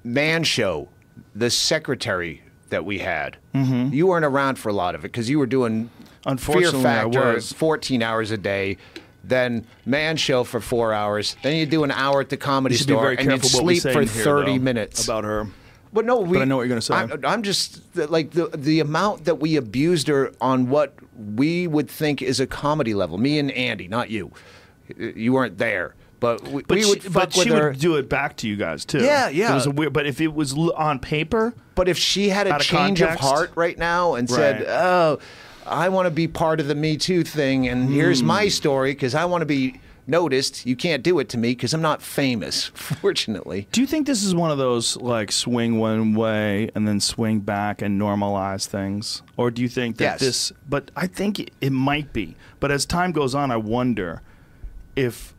man 0.05 0.45
show, 0.45 0.89
the 1.35 1.51
secretary 1.51 2.43
that 2.73 2.85
we 2.85 2.99
had. 2.99 3.37
Mm-hmm. 3.55 3.95
You 3.95 4.09
weren't 4.09 4.25
around 4.25 4.57
for 4.59 4.69
a 4.69 4.73
lot 4.73 4.95
of 4.95 5.05
it 5.05 5.09
because 5.09 5.31
you 5.31 5.39
were 5.39 5.47
doing 5.47 5.91
Unfortunately, 6.27 6.83
Fear 6.83 6.91
I 6.91 7.39
Factor 7.39 7.41
14 7.41 8.03
hours 8.03 8.31
a 8.31 8.39
day. 8.39 8.77
Then 9.25 9.67
man 9.87 10.17
show 10.17 10.43
for 10.43 10.61
four 10.61 10.93
hours. 10.93 11.37
Then 11.43 11.57
you 11.57 11.65
do 11.67 11.85
an 11.85 11.93
hour 11.93 12.21
at 12.21 12.29
the 12.29 12.37
comedy 12.37 12.75
You 12.75 12.81
store, 12.81 13.11
and 13.11 13.21
you'd 13.21 13.29
careful 13.41 13.61
what 13.61 13.65
we 13.65 13.79
sleep 13.79 13.93
for 13.95 14.03
in 14.03 14.09
here, 14.09 14.25
30 14.25 14.59
though, 14.59 14.63
minutes. 14.63 15.05
about 15.05 15.25
her. 15.25 15.47
But 15.93 16.07
no, 16.07 16.21
we, 16.21 16.41
I 16.41 16.45
know 16.45 16.57
what 16.57 16.63
you're 16.63 16.69
gonna 16.71 16.81
say. 16.81 16.95
I'm, 16.95 17.25
I'm 17.25 17.43
just 17.43 17.83
like 17.95 18.31
the 18.33 18.49
the 18.49 18.81
amount 18.81 19.27
that 19.27 19.37
we 19.37 19.57
abused 19.57 20.09
her 20.09 20.33
on 20.41 20.71
what 20.71 20.95
we 21.17 21.67
would 21.69 21.89
think 21.89 22.23
is 22.23 22.41
a 22.41 22.47
comedy 22.47 22.95
level. 22.95 23.19
Me 23.19 23.39
and 23.39 23.51
Andy, 23.53 23.87
not 23.89 24.11
you. 24.11 24.33
You 24.97 25.35
weren't 25.35 25.59
there, 25.59 25.95
but 26.23 26.49
we, 26.49 26.63
But 26.63 26.77
we 26.77 26.83
she, 26.85 26.89
would 26.89 27.03
fuck 27.03 27.13
but 27.13 27.37
with 27.37 27.47
she 27.49 27.53
her. 27.53 27.69
would 27.69 27.79
do 27.79 27.97
it 27.97 28.09
back 28.09 28.37
to 28.39 28.49
you 28.49 28.57
guys 28.57 28.87
too. 28.87 29.01
Yeah, 29.05 29.29
yeah. 29.29 29.53
It 29.53 29.55
was 29.55 29.67
a 29.67 29.71
weird, 29.71 29.93
but 29.93 30.07
if 30.07 30.21
it 30.23 30.33
was 30.33 30.57
l- 30.57 30.73
on 30.73 30.99
paper, 30.99 31.53
But 31.75 31.89
if 31.89 31.99
she 31.99 32.31
had 32.31 32.47
a 32.47 32.55
Out 32.55 32.61
of 32.63 32.67
change 32.67 33.01
of 33.03 33.09
context? 33.09 33.29
heart 33.29 33.51
right 33.55 33.77
now 33.77 34.15
and 34.15 34.31
said, 34.31 34.61
Right. 34.61 34.69
"Oh, 34.69 35.19
I 35.67 35.89
want 35.91 36.07
to 36.07 36.11
be 36.11 36.27
part 36.29 36.61
of 36.61 36.67
the 36.69 36.75
Me 36.75 36.97
Too 36.97 37.23
thing, 37.25 37.69
and 37.69 37.91
here's 37.93 38.21
Hmm. 38.21 38.27
my 38.27 38.49
story 38.49 38.93
because 38.93 39.15
I 39.15 39.25
want 39.27 39.43
to 39.43 39.47
be 39.47 39.81
noticed," 40.07 40.67
you 40.67 40.75
can't 40.77 41.03
do 41.03 41.19
it 41.21 41.29
to 41.31 41.39
me 41.39 41.51
because 41.53 41.73
I'm 41.73 41.81
not 41.83 42.03
famous, 42.03 42.67
fortunately. 42.75 43.69
do 43.73 43.81
you 43.81 43.87
think 43.87 44.07
this 44.07 44.23
is 44.25 44.35
one 44.35 44.51
of 44.51 44.59
those 44.59 44.97
like 44.97 45.31
swing 45.33 45.79
one 45.79 46.15
way 46.15 46.69
and 46.75 46.87
then 46.87 47.01
swing 47.01 47.39
back 47.41 47.81
and 47.83 48.01
normalize 48.01 48.67
things, 48.67 49.23
or 49.37 49.51
do 49.51 49.63
you 49.63 49.69
think 49.69 49.97
that 49.99 50.05
Yes. 50.05 50.21
this? 50.21 50.53
But 50.69 50.91
I 50.97 51.07
think 51.07 51.39
it, 51.41 51.51
it 51.61 51.73
might 51.73 52.13
be. 52.13 52.37
But 52.61 52.71
as 52.71 52.85
time 52.85 53.13
goes 53.13 53.35
on, 53.35 53.51
I 53.51 53.57
wonder 53.57 54.21
if 54.97 55.35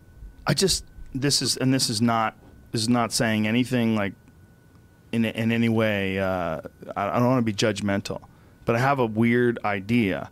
I 0.48 0.54
just 0.54 0.86
this 1.14 1.42
is 1.42 1.58
and 1.58 1.74
this 1.74 1.90
is 1.90 2.02
not 2.02 2.36
this 2.72 2.82
is 2.82 2.90
not 2.90 3.12
saying 3.12 3.48
anything 3.48 3.96
like 3.96 4.14
in 5.12 5.26
in 5.26 5.52
any 5.52 5.70
way. 5.70 6.20
Uh, 6.20 6.62
I, 6.96 7.10
I 7.10 7.20
don't 7.20 7.28
want 7.28 7.46
to 7.46 7.52
be 7.52 7.54
judgmental, 7.54 8.22
but 8.66 8.76
I 8.76 8.80
have 8.80 9.00
a 9.00 9.06
weird 9.06 9.60
idea 9.64 10.30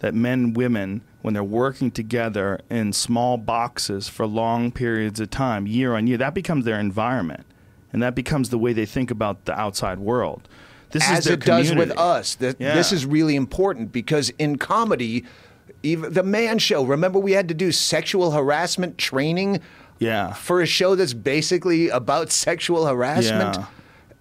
that 0.00 0.14
men 0.14 0.40
and 0.40 0.56
women, 0.56 1.00
when 1.22 1.32
they're 1.34 1.42
working 1.44 1.90
together 1.90 2.60
in 2.68 2.92
small 2.92 3.38
boxes 3.38 4.08
for 4.08 4.26
long 4.26 4.70
periods 4.70 5.18
of 5.20 5.30
time, 5.30 5.66
year 5.66 5.94
on 5.94 6.06
year, 6.06 6.18
that 6.18 6.34
becomes 6.34 6.64
their 6.66 6.78
environment, 6.78 7.46
and 7.92 8.02
that 8.02 8.14
becomes 8.14 8.50
the 8.50 8.58
way 8.58 8.72
they 8.74 8.84
think 8.84 9.10
about 9.10 9.46
the 9.46 9.58
outside 9.58 9.98
world. 9.98 10.46
This 10.90 11.08
As 11.08 11.26
it 11.26 11.40
does 11.40 11.74
with 11.74 11.90
us. 11.98 12.36
Th- 12.36 12.54
Yeah. 12.58 12.74
This 12.74 12.92
is 12.92 13.06
really 13.06 13.34
important 13.34 13.90
because 13.92 14.30
in 14.38 14.58
comedy, 14.58 15.24
even 15.84 16.12
the 16.12 16.22
Man 16.22 16.58
Show. 16.58 16.84
Remember, 16.84 17.18
we 17.18 17.32
had 17.32 17.48
to 17.48 17.54
do 17.54 17.70
sexual 17.72 18.30
harassment 18.32 18.98
training. 18.98 19.60
Yeah. 19.98 20.32
For 20.32 20.60
a 20.60 20.66
show 20.66 20.96
that's 20.96 21.14
basically 21.14 21.88
about 21.88 22.32
sexual 22.32 22.86
harassment. 22.86 23.56
Yeah. 23.56 23.66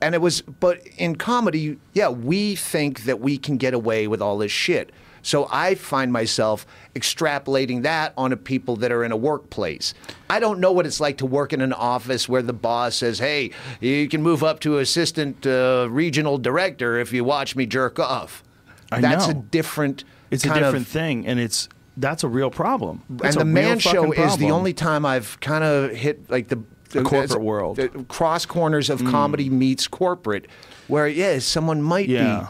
And 0.01 0.13
it 0.13 0.21
was, 0.21 0.41
but 0.41 0.85
in 0.97 1.15
comedy, 1.15 1.79
yeah, 1.93 2.09
we 2.09 2.55
think 2.55 3.05
that 3.05 3.19
we 3.19 3.37
can 3.37 3.57
get 3.57 3.73
away 3.73 4.07
with 4.07 4.21
all 4.21 4.37
this 4.37 4.51
shit. 4.51 4.91
So 5.23 5.47
I 5.49 5.75
find 5.75 6.11
myself 6.11 6.67
extrapolating 6.93 7.83
that 7.83 8.13
onto 8.17 8.35
people 8.35 8.75
that 8.77 8.91
are 8.91 9.03
in 9.03 9.11
a 9.11 9.17
workplace. 9.17 9.93
I 10.29 10.39
don't 10.39 10.59
know 10.59 10.71
what 10.73 10.85
it's 10.85 10.99
like 10.99 11.17
to 11.19 11.25
work 11.25 11.53
in 11.53 11.61
an 11.61 11.73
office 11.73 12.27
where 12.27 12.41
the 12.41 12.53
boss 12.53 12.97
says, 12.97 13.19
"Hey, 13.19 13.51
you 13.79 14.09
can 14.09 14.21
move 14.21 14.43
up 14.43 14.59
to 14.61 14.77
assistant 14.79 15.47
uh, 15.47 15.87
regional 15.89 16.37
director 16.37 16.99
if 16.99 17.13
you 17.13 17.23
watch 17.23 17.55
me 17.55 17.65
jerk 17.65 17.99
off." 17.99 18.43
I 18.91 18.99
That's 18.99 19.27
a 19.27 19.33
different. 19.33 20.03
It's 20.33 20.45
a 20.45 20.53
different 20.53 20.87
thing, 20.87 21.27
and 21.27 21.39
it's 21.39 21.69
that's 21.97 22.23
a 22.23 22.27
real 22.27 22.49
problem. 22.49 23.03
It's 23.23 23.35
and 23.35 23.41
the 23.41 23.45
man 23.45 23.79
show 23.79 24.11
is 24.11 24.37
the 24.37 24.51
only 24.51 24.73
time 24.73 25.05
I've 25.05 25.39
kind 25.39 25.63
of 25.63 25.91
hit 25.91 26.29
like 26.29 26.47
the 26.47 26.59
The 26.89 27.03
corporate 27.03 27.41
world. 27.41 27.77
the 27.77 27.89
cross 28.07 28.45
corners 28.45 28.89
of 28.89 29.01
mm. 29.01 29.11
comedy 29.11 29.49
meets 29.49 29.87
corporate, 29.87 30.47
where 30.87 31.07
yeah, 31.07 31.39
someone 31.39 31.81
might 31.81 32.09
Yeah. 32.09 32.49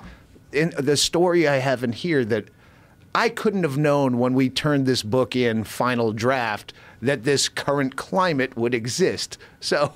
be. 0.52 0.60
In 0.60 0.72
the 0.78 0.96
story 0.98 1.48
I 1.48 1.58
have 1.58 1.84
in 1.84 1.94
here 1.94 2.24
that 2.26 2.46
I 3.16 3.30
couldn't 3.30 3.64
have 3.64 3.78
known 3.78 4.18
when 4.20 4.34
we 4.34 4.50
turned 4.50 4.86
this 4.86 5.02
book 5.04 5.36
in 5.36 5.64
final 5.64 6.12
draft 6.14 6.74
that 7.02 7.24
this 7.24 7.50
current 7.50 7.96
climate 7.96 8.56
would 8.56 8.74
exist. 8.74 9.38
So, 9.60 9.94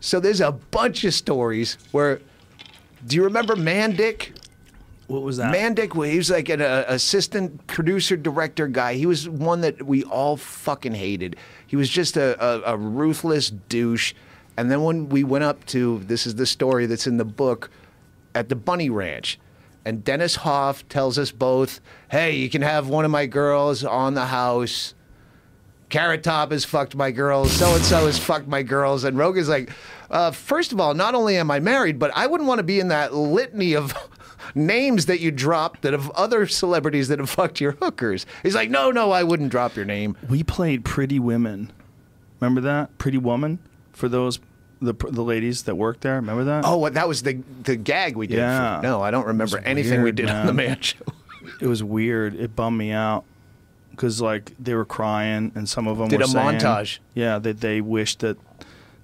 so 0.00 0.20
there's 0.20 0.40
a 0.40 0.52
bunch 0.52 1.04
of 1.04 1.14
stories 1.14 1.76
where 1.92 2.20
Do 3.06 3.16
you 3.16 3.24
remember 3.24 3.56
Mandick? 3.56 4.32
What 5.10 5.22
was 5.22 5.38
that? 5.38 5.52
Mandick, 5.52 5.92
he 6.08 6.16
was 6.16 6.30
like 6.30 6.48
an 6.48 6.62
uh, 6.62 6.84
assistant 6.86 7.66
producer 7.66 8.16
director 8.16 8.68
guy. 8.68 8.94
He 8.94 9.06
was 9.06 9.28
one 9.28 9.60
that 9.62 9.82
we 9.82 10.04
all 10.04 10.36
fucking 10.36 10.94
hated. 10.94 11.34
He 11.66 11.74
was 11.74 11.90
just 11.90 12.16
a, 12.16 12.40
a, 12.42 12.74
a 12.74 12.76
ruthless 12.76 13.50
douche. 13.50 14.14
And 14.56 14.70
then 14.70 14.84
when 14.84 15.08
we 15.08 15.24
went 15.24 15.42
up 15.42 15.66
to 15.66 15.98
this 15.98 16.26
is 16.26 16.36
the 16.36 16.46
story 16.46 16.86
that's 16.86 17.08
in 17.08 17.16
the 17.16 17.24
book 17.24 17.70
at 18.36 18.48
the 18.48 18.54
Bunny 18.54 18.88
Ranch, 18.88 19.40
and 19.84 20.04
Dennis 20.04 20.36
Hof 20.36 20.88
tells 20.88 21.18
us 21.18 21.32
both, 21.32 21.80
"Hey, 22.10 22.36
you 22.36 22.48
can 22.48 22.62
have 22.62 22.88
one 22.88 23.04
of 23.04 23.10
my 23.10 23.26
girls 23.26 23.82
on 23.84 24.14
the 24.14 24.26
house." 24.26 24.94
Carrot 25.88 26.22
Top 26.22 26.52
has 26.52 26.64
fucked 26.64 26.94
my 26.94 27.10
girls. 27.10 27.50
So 27.50 27.74
and 27.74 27.84
so 27.84 28.06
has 28.06 28.16
fucked 28.16 28.46
my 28.46 28.62
girls. 28.62 29.02
And 29.02 29.18
Rogan's 29.18 29.48
like, 29.48 29.70
uh, 30.08 30.30
first 30.30 30.70
of 30.70 30.80
all, 30.80 30.94
not 30.94 31.16
only 31.16 31.36
am 31.36 31.50
I 31.50 31.58
married, 31.58 31.98
but 31.98 32.12
I 32.14 32.28
wouldn't 32.28 32.46
want 32.46 32.60
to 32.60 32.64
be 32.64 32.78
in 32.78 32.88
that 32.88 33.12
litany 33.12 33.74
of 33.74 33.92
names 34.54 35.06
that 35.06 35.20
you 35.20 35.30
dropped 35.30 35.82
that 35.82 35.94
of 35.94 36.10
other 36.10 36.46
celebrities 36.46 37.08
that 37.08 37.18
have 37.18 37.30
fucked 37.38 37.60
your 37.60 37.72
hookers. 37.72 38.26
He's 38.42 38.54
like, 38.54 38.70
no, 38.70 38.90
no, 38.90 39.10
I 39.10 39.22
wouldn't 39.22 39.50
drop 39.50 39.76
your 39.76 39.84
name. 39.84 40.16
we 40.28 40.42
played 40.42 40.84
Pretty 40.84 41.18
Women. 41.18 41.70
Remember 42.40 42.60
that 42.62 42.96
Pretty 42.98 43.18
Woman 43.18 43.58
for 43.92 44.08
those 44.08 44.38
the 44.82 44.94
the 44.94 45.22
ladies 45.22 45.64
that 45.64 45.74
worked 45.74 46.00
there. 46.00 46.14
Remember 46.16 46.44
that? 46.44 46.64
Oh, 46.66 46.88
that 46.88 47.06
was 47.06 47.22
the 47.22 47.42
the 47.64 47.76
gag 47.76 48.16
we 48.16 48.26
did. 48.26 48.36
for- 48.36 48.40
Yeah. 48.40 48.80
no, 48.82 49.02
I 49.02 49.10
don't 49.10 49.26
remember 49.26 49.58
anything 49.58 49.98
we 49.98 50.04
weird, 50.04 50.16
did 50.16 50.30
on 50.30 50.46
the 50.46 50.52
man. 50.54 50.68
man 50.70 50.80
show. 50.80 51.04
it 51.60 51.66
was 51.66 51.82
weird. 51.84 52.34
It 52.34 52.56
bummed 52.56 52.78
me 52.78 52.90
out 52.92 53.24
because 53.90 54.22
like 54.22 54.52
they 54.58 54.74
were 54.74 54.86
crying 54.86 55.52
and 55.54 55.68
some 55.68 55.86
of 55.86 55.98
them 55.98 56.08
Did 56.08 56.20
were 56.20 56.24
a 56.24 56.28
saying, 56.28 56.58
montage. 56.60 56.98
Yeah, 57.14 57.38
that 57.40 57.60
they 57.60 57.82
wished 57.82 58.20
that 58.20 58.38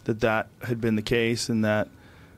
that 0.05 0.20
that 0.20 0.49
had 0.62 0.80
been 0.80 0.97
the 0.97 1.03
case 1.03 1.51
and 1.51 1.62
that 1.62 1.88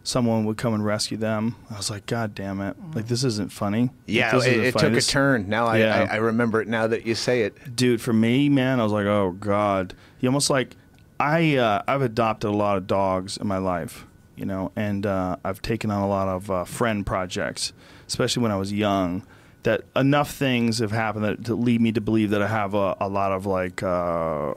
someone 0.09 0.46
would 0.46 0.56
come 0.56 0.72
and 0.72 0.82
rescue 0.84 1.18
them. 1.18 1.54
I 1.70 1.76
was 1.76 1.90
like, 1.90 2.06
God 2.06 2.34
damn 2.34 2.61
it! 2.62 2.76
Like 2.94 3.09
this 3.09 3.24
isn't 3.24 3.52
funny. 3.52 3.90
Yeah, 4.06 4.32
this 4.32 4.46
it, 4.46 4.56
it 4.59 4.78
took 4.78 4.94
a 4.94 5.00
turn. 5.02 5.48
Now 5.48 5.66
I, 5.66 5.78
Yeah. 5.78 6.06
I, 6.11 6.14
I 6.14 6.16
remember 6.16 6.62
it 6.62 6.68
now 6.68 6.86
that 6.86 7.06
you 7.06 7.14
say 7.14 7.42
it. 7.42 7.76
dude 7.76 8.00
for 8.00 8.12
me 8.12 8.48
man 8.48 8.80
i 8.80 8.82
was 8.82 8.92
like 8.92 9.06
oh 9.06 9.32
god 9.38 9.94
you 10.20 10.28
almost 10.28 10.48
like 10.50 10.74
i 11.20 11.56
uh, 11.56 11.82
i've 11.86 12.02
adopted 12.02 12.48
a 12.50 12.52
lot 12.54 12.76
of 12.78 12.86
dogs 12.86 13.36
in 13.36 13.46
my 13.46 13.59
life 13.59 14.06
you 14.36 14.44
know 14.46 14.72
and 14.76 15.04
uh, 15.04 15.36
i've 15.44 15.61
taken 15.62 15.90
on 15.90 16.02
a 16.02 16.09
lot 16.09 16.26
of 16.28 16.50
uh, 16.50 16.64
friend 16.64 17.04
projects 17.06 17.72
especially 18.06 18.42
when 18.42 18.50
i 18.52 18.56
was 18.56 18.72
young 18.72 19.22
that 19.64 19.82
enough 19.96 20.30
things 20.32 20.78
have 20.78 20.92
happened 20.92 21.24
that 21.24 21.44
to 21.44 21.54
lead 21.54 21.80
me 21.80 21.92
to 21.92 22.00
believe 22.00 22.30
that 22.30 22.40
i 22.42 22.46
have 22.48 22.72
a, 22.74 22.96
a 23.00 23.09
lot 23.09 23.32
of 23.32 23.44
like 23.46 23.82
uh, 23.82 24.52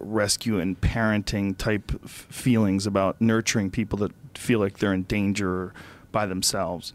rescue 0.00 0.58
and 0.58 0.80
parenting 0.80 1.56
type 1.56 1.92
f- 2.04 2.26
feelings 2.30 2.86
about 2.86 3.20
nurturing 3.20 3.70
people 3.70 3.98
that 3.98 4.12
feel 4.34 4.58
like 4.58 4.78
they're 4.78 4.94
in 4.94 5.04
danger 5.04 5.72
by 6.12 6.26
themselves. 6.26 6.92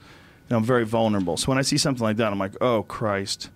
I'm 0.50 0.64
very 0.64 0.86
vulnerable. 0.86 1.38
So 1.38 1.48
when 1.48 1.58
i 1.58 1.64
see 1.64 1.78
something 1.78 2.04
like 2.04 2.18
that 2.18 2.32
i'm 2.32 2.40
like 2.40 2.56
oh 2.62 2.84
christ. 2.84 3.50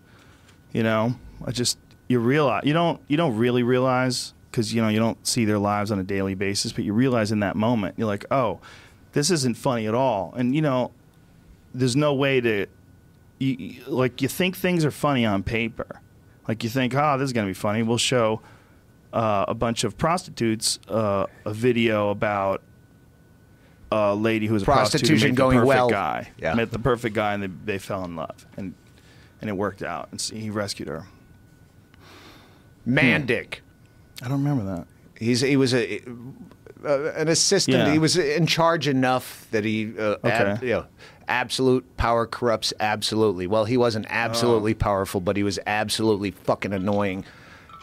You 0.72 0.84
know 0.84 1.16
i 1.46 1.52
just 1.52 1.78
you 2.08 2.20
realize 2.20 2.64
you 2.66 2.74
don't 2.74 3.02
you 3.08 3.18
don't 3.18 3.36
really 3.38 3.64
realize 3.64 4.34
because 4.50 4.74
you 4.74 4.82
know 4.82 4.90
you 4.90 5.00
don't 5.00 5.26
see 5.26 5.46
their 5.46 5.60
lives 5.60 5.92
on 5.92 6.00
a 6.00 6.04
daily 6.04 6.36
basis 6.36 6.72
but 6.72 6.84
you 6.84 6.94
realize 6.94 7.32
in 7.32 7.40
that 7.40 7.56
moment 7.56 7.96
you're 7.98 8.08
like 8.08 8.26
oh 8.32 8.60
this 9.14 9.32
isn't 9.32 9.58
funny 9.58 9.88
at 9.88 9.94
all. 9.94 10.34
And 10.36 10.56
you 10.56 10.62
know 10.62 10.92
there's 11.74 11.96
no 11.96 12.14
way 12.14 12.42
to 12.42 12.68
you, 13.38 13.84
like 13.88 14.22
you 14.22 14.28
think 14.28 14.58
things 14.58 14.86
are 14.86 14.92
funny 14.92 15.26
on 15.26 15.44
paper. 15.44 16.02
Like 16.48 16.64
you 16.64 16.70
think 16.70 16.94
oh 16.96 17.18
this 17.18 17.28
is 17.28 17.34
to 17.34 17.46
be 17.46 17.54
funny. 17.54 17.84
We'll 17.84 17.98
show 17.98 18.42
uh, 19.14 19.46
a 19.48 19.54
bunch 19.54 19.84
of 19.84 19.98
prostitutes 19.98 20.80
uh, 20.88 21.26
a 21.46 21.54
video 21.54 22.10
about 22.10 22.62
a 23.92 24.14
lady 24.16 24.46
who 24.48 24.54
was 24.54 24.64
a 24.64 24.66
prostitute 24.66 25.08
Prostitution 25.10 25.30
met 25.32 25.38
going 25.38 25.58
the 25.58 25.66
perfect 25.66 25.78
well. 25.78 25.90
guy 25.90 26.30
Yeah. 26.38 26.54
met 26.54 26.72
the 26.72 26.80
perfect 26.80 27.16
guy 27.16 27.34
and 27.34 27.44
they, 27.44 27.48
they 27.74 27.78
fell 27.80 28.04
in 28.06 28.16
love 28.16 28.46
and 28.58 28.74
and 29.42 29.50
it 29.50 29.54
worked 29.54 29.82
out 29.82 30.10
and 30.12 30.20
so 30.22 30.36
he 30.36 30.50
rescued 30.50 30.88
her 30.88 31.06
Mandick. 32.88 33.56
I 34.22 34.28
don't 34.28 34.44
remember 34.44 34.64
that. 34.76 34.88
He's 35.20 35.42
he 35.42 35.58
was 35.58 35.74
a 35.74 36.02
uh, 36.86 37.12
an 37.14 37.28
assistant. 37.28 37.78
Yeah. 37.78 37.92
He 37.92 38.00
was 38.00 38.18
in 38.18 38.48
charge 38.48 38.88
enough 38.88 39.48
that 39.52 39.66
he 39.66 39.94
uh, 39.98 40.16
ab- 40.24 40.26
Okay. 40.58 40.68
you 40.68 40.74
know, 40.74 40.86
absolute 41.28 41.98
power 41.98 42.26
corrupts 42.26 42.74
absolutely. 42.80 43.48
Well, 43.48 43.66
he 43.66 43.78
wasn't 43.78 44.06
absolutely 44.10 44.74
powerful, 44.74 45.20
but 45.22 45.36
he 45.38 45.44
was 45.44 45.60
absolutely 45.68 46.32
fucking 46.32 46.74
annoying. 46.74 47.26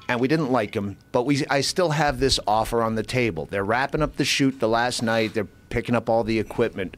And 0.09 0.21
we 0.21 0.29
didn't 0.29 0.51
like 0.53 0.75
him, 0.75 0.97
but 1.13 1.25
we 1.27 1.45
I 1.51 1.61
still 1.61 1.91
have 1.91 2.21
this 2.21 2.39
offer 2.47 2.83
on 2.83 2.95
the 2.95 3.03
table. 3.03 3.47
They're 3.51 3.65
wrapping 3.65 4.03
up 4.03 4.17
the 4.17 4.25
shoot 4.25 4.61
the 4.61 4.69
last 4.69 5.03
night. 5.03 5.35
They're 5.35 5.49
picking 5.71 5.95
up 5.95 6.09
all 6.09 6.25
the 6.25 6.39
equipment. 6.39 6.97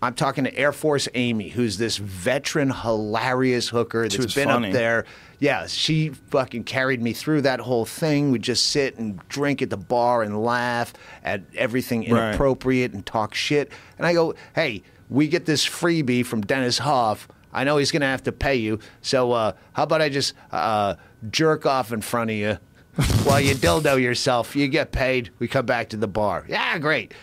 I'm 0.00 0.14
talking 0.14 0.42
to 0.44 0.56
Air 0.56 0.72
Force 0.72 1.08
Amy, 1.14 1.50
who's 1.50 1.78
this 1.78 1.96
veteran, 1.96 2.70
hilarious 2.70 3.68
hooker 3.68 4.08
that's 4.08 4.34
been 4.34 4.48
funny. 4.48 4.68
up 4.68 4.72
there. 4.72 5.04
Yeah, 5.38 5.66
she 5.68 6.08
fucking 6.08 6.64
carried 6.64 7.00
me 7.00 7.12
through 7.12 7.42
that 7.42 7.60
whole 7.60 7.84
thing. 7.84 8.32
We'd 8.32 8.42
just 8.42 8.66
sit 8.68 8.96
and 8.98 9.20
drink 9.28 9.62
at 9.62 9.70
the 9.70 9.76
bar 9.76 10.22
and 10.22 10.42
laugh 10.42 10.92
at 11.22 11.42
everything 11.56 12.00
Right. 12.00 12.28
inappropriate 12.30 12.92
and 12.92 13.06
talk 13.06 13.34
shit. 13.34 13.70
And 13.96 14.04
I 14.06 14.12
go, 14.12 14.34
hey, 14.56 14.82
we 15.08 15.28
get 15.28 15.46
this 15.46 15.64
freebie 15.66 16.26
from 16.26 16.40
Dennis 16.40 16.78
Hof. 16.78 17.28
I 17.52 17.62
know 17.64 17.76
he's 17.76 17.92
going 17.92 18.00
to 18.00 18.06
have 18.08 18.22
to 18.24 18.32
pay 18.32 18.56
you. 18.56 18.80
So 19.02 19.30
uh, 19.32 19.52
how 19.74 19.84
about 19.84 20.00
I 20.02 20.08
just 20.08 20.34
uh, 20.50 20.94
jerk 21.30 21.64
off 21.66 21.92
in 21.92 22.00
front 22.00 22.30
of 22.30 22.36
you 22.36 22.58
while 23.24 23.40
you 23.40 23.54
dildo 23.54 24.00
yourself? 24.02 24.56
You 24.56 24.66
get 24.68 24.90
paid. 24.90 25.30
We 25.38 25.46
come 25.48 25.66
back 25.66 25.90
to 25.90 25.96
the 25.96 26.08
bar. 26.08 26.44
Yeah, 26.48 26.78
great. 26.78 27.14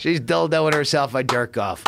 She's 0.00 0.18
dildoing 0.18 0.72
herself. 0.72 1.14
I 1.14 1.22
jerk 1.22 1.58
off. 1.58 1.84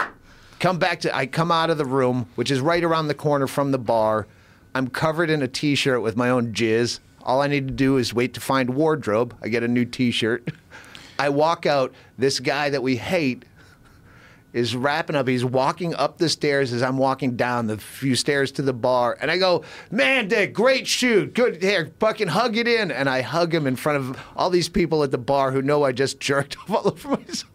Come 0.60 0.78
back 0.78 1.00
to. 1.00 1.16
I 1.16 1.24
come 1.24 1.50
out 1.50 1.70
of 1.70 1.78
the 1.78 1.86
room, 1.86 2.26
which 2.34 2.50
is 2.50 2.60
right 2.60 2.84
around 2.84 3.08
the 3.08 3.14
corner 3.14 3.46
from 3.46 3.72
the 3.72 3.78
bar. 3.78 4.26
I'm 4.74 4.88
covered 4.88 5.30
in 5.30 5.40
a 5.40 5.48
T-shirt 5.48 6.02
with 6.02 6.14
my 6.14 6.28
own 6.28 6.52
jizz. 6.52 7.00
All 7.22 7.40
I 7.40 7.46
need 7.46 7.68
to 7.68 7.72
do 7.72 7.96
is 7.96 8.12
wait 8.12 8.34
to 8.34 8.40
find 8.40 8.74
wardrobe. 8.74 9.34
I 9.40 9.48
get 9.48 9.62
a 9.62 9.68
new 9.68 9.86
T-shirt. 9.86 10.46
I 11.18 11.30
walk 11.30 11.64
out. 11.64 11.94
This 12.18 12.38
guy 12.38 12.68
that 12.68 12.82
we 12.82 12.96
hate 12.96 13.46
is 14.52 14.76
wrapping 14.76 15.16
up. 15.16 15.26
He's 15.26 15.42
walking 15.42 15.94
up 15.94 16.18
the 16.18 16.28
stairs 16.28 16.74
as 16.74 16.82
I'm 16.82 16.98
walking 16.98 17.34
down 17.34 17.66
the 17.66 17.78
few 17.78 18.14
stairs 18.14 18.52
to 18.52 18.62
the 18.62 18.74
bar. 18.74 19.16
And 19.22 19.30
I 19.30 19.38
go, 19.38 19.64
Man, 19.90 20.28
Dick, 20.28 20.52
great 20.52 20.86
shoot. 20.86 21.32
Good 21.32 21.62
here. 21.62 21.90
Fucking 21.98 22.28
hug 22.28 22.58
it 22.58 22.68
in. 22.68 22.90
And 22.90 23.08
I 23.08 23.22
hug 23.22 23.54
him 23.54 23.66
in 23.66 23.76
front 23.76 23.98
of 24.00 24.22
all 24.36 24.50
these 24.50 24.68
people 24.68 25.02
at 25.02 25.12
the 25.12 25.16
bar 25.16 25.50
who 25.50 25.62
know 25.62 25.82
I 25.84 25.92
just 25.92 26.20
jerked 26.20 26.58
off 26.58 26.70
all 26.74 26.88
over 26.88 27.08
myself. 27.08 27.51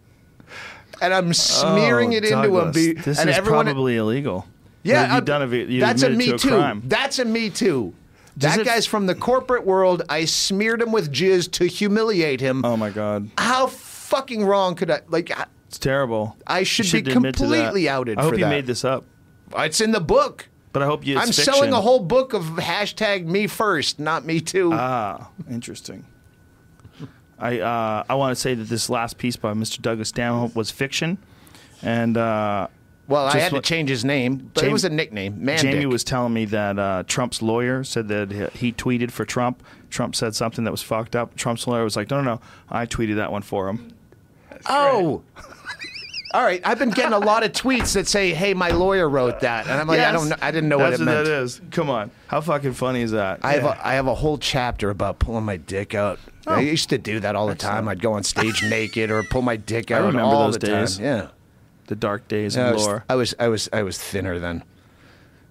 And 1.02 1.14
I'm 1.14 1.34
smearing 1.34 2.14
Oh, 2.14 2.18
it 2.18 2.26
into 2.26 2.60
him. 2.60 2.72
Be, 2.72 2.94
This 2.94 3.20
and 3.20 3.30
is 3.30 3.38
everyone, 3.38 3.66
probably 3.66 3.98
illegal. 3.98 4.46
yeah, 4.84 5.08
you 5.08 5.14
I'm- 5.14 5.26
done 5.26 5.42
a, 5.42 5.56
you 5.56 5.80
that's 5.80 6.02
a 6.04 6.10
me 6.10 6.28
to 6.28 6.36
a 6.36 6.38
too. 6.38 6.50
crime. 6.50 6.82
That's 6.86 7.20
a 7.20 7.26
me 7.26 7.50
too. 7.50 7.94
Does 8.38 8.56
that 8.56 8.62
it- 8.62 8.66
guy's 8.66 8.86
from 8.86 9.06
the 9.08 9.16
corporate 9.16 9.66
world. 9.66 10.04
I 10.10 10.26
smeared 10.26 10.82
him 10.82 10.92
with 10.92 11.12
jizz 11.12 11.52
to 11.54 11.66
humiliate 11.66 12.40
him. 12.40 12.64
Oh 12.66 12.78
my 12.78 12.90
god, 12.92 13.30
How 13.38 13.68
fucking 13.68 14.46
wrong 14.46 14.76
could 14.76 14.92
I? 14.92 15.02
Like, 15.10 15.32
I- 15.38 15.46
it's 15.68 15.80
terrible. 15.80 16.36
I 16.46 16.64
should 16.64 16.86
You 16.86 16.92
be 16.92 16.98
shouldn't 17.00 17.16
admit 17.18 17.36
to 17.36 17.40
completely 17.44 17.90
outed 17.90 18.18
I 18.20 18.24
hope 18.24 18.34
you 18.34 18.44
that. 18.46 18.50
made 18.50 18.68
this 18.68 18.86
up, 18.86 19.06
it's 19.58 19.82
in 19.82 19.92
the 19.92 20.00
book. 20.00 20.48
but 20.72 20.84
I 20.84 20.86
hope 20.86 21.06
you. 21.08 21.18
I'm 21.18 21.28
fiction. 21.28 21.46
selling 21.46 21.74
a 21.74 21.82
whole 21.82 22.00
book 22.00 22.34
of 22.34 22.44
hashtag 22.44 23.26
me 23.26 23.48
first, 23.48 24.00
not 24.00 24.24
me 24.26 24.40
too. 24.40 24.70
Ah, 24.74 25.30
interesting. 25.50 26.06
I 27.40 27.60
uh, 27.60 28.04
I 28.10 28.16
want 28.16 28.36
to 28.36 28.42
say 28.42 28.54
that 28.56 28.64
this 28.66 28.90
last 28.90 29.18
piece 29.18 29.36
by 29.36 29.54
Mr. 29.54 29.82
Douglas 29.82 30.10
Stanhope 30.10 30.56
was 30.56 30.72
fiction, 30.72 31.18
and 31.82 32.18
uh, 32.18 32.68
well, 33.08 33.26
I 33.28 33.34
just 33.34 33.44
had 33.44 33.52
to 33.54 33.62
change 33.62 33.90
his 33.90 34.04
name, 34.04 34.52
but 34.54 34.64
it 34.64 34.72
was 34.72 34.84
a 34.86 34.90
nickname. 34.90 35.44
Man, 35.46 35.60
Jamie 35.60 35.86
was 35.86 36.04
telling 36.04 36.34
me 36.34 36.46
that 36.46 36.80
uh, 36.80 37.04
Trump's 37.08 37.42
lawyer 37.42 37.84
said 37.84 38.08
that 38.08 38.32
he 38.54 38.68
he 38.68 38.74
tweeted 38.74 39.12
for 39.12 39.24
Trump. 39.26 39.64
Trump 39.90 40.16
said 40.16 40.36
something 40.36 40.64
that 40.66 40.72
was 40.72 40.82
fucked 40.82 41.16
up. 41.16 41.36
Trump's 41.36 41.68
lawyer 41.68 41.84
was 41.84 41.96
like, 41.96 42.10
"No, 42.10 42.22
no, 42.22 42.34
no, 42.36 42.42
I 42.70 42.86
tweeted 42.86 43.16
that 43.18 43.32
one 43.32 43.42
for 43.44 43.70
him." 43.70 43.94
Oh. 44.68 45.22
All 46.34 46.44
right, 46.44 46.62
I've 46.66 46.78
been 46.78 46.90
getting 46.90 47.14
a 47.14 47.20
lot 47.20 47.44
of 47.44 47.54
tweets 47.54 47.94
that 47.94 48.06
say, 48.08 48.34
"Hey, 48.34 48.54
my 48.54 48.70
lawyer 48.70 49.08
wrote 49.08 49.40
that," 49.40 49.66
and 49.68 49.80
I'm 49.80 49.88
like, 49.88 50.02
I 50.02 50.12
don't, 50.12 50.28
know, 50.28 50.36
I 50.42 50.52
didn't 50.52 50.68
know 50.68 50.78
what 50.78 50.92
it 50.94 51.00
meant. 51.00 51.26
that 51.26 51.42
is. 51.42 51.62
Come 51.72 51.90
on, 51.90 52.12
how 52.28 52.42
fucking 52.42 52.74
funny 52.74 53.02
is 53.02 53.12
that? 53.12 53.40
I 53.44 53.54
have 53.54 53.64
Yeah. 53.64 53.82
a, 53.82 53.88
I 53.88 53.94
have 53.94 54.08
a 54.08 54.14
whole 54.16 54.38
chapter 54.38 54.90
about 54.90 55.20
pulling 55.20 55.46
my 55.46 55.56
dick 55.56 55.96
out. 55.96 56.20
Oh. 56.48 56.54
I 56.56 56.62
used 56.62 56.90
to 56.90 56.98
do 56.98 57.20
that 57.20 57.36
all 57.36 57.48
the 57.48 57.56
time. 57.56 57.88
I'd 57.88 58.02
go 58.02 58.14
on 58.14 58.24
stage 58.24 58.64
naked 58.70 59.12
or 59.12 59.22
pull 59.24 59.42
my 59.42 59.58
dick 59.58 59.92
out 59.92 60.02
I 60.02 60.06
remember 60.08 60.22
all 60.22 60.46
those 60.46 60.54
the 60.58 60.68
days. 60.68 60.96
time. 60.98 61.06
Yeah. 61.06 61.28
the 61.88 61.96
dark 61.96 62.28
days 62.28 62.56
Yeah, 62.56 62.66
I 62.66 62.70
of 62.70 62.74
was, 62.76 62.86
lore. 62.86 63.06
I 63.10 63.16
was 63.16 63.36
I 63.40 63.48
was 63.50 63.70
I 63.74 63.84
was 63.84 63.98
thinner 63.98 64.40
then. 64.40 64.64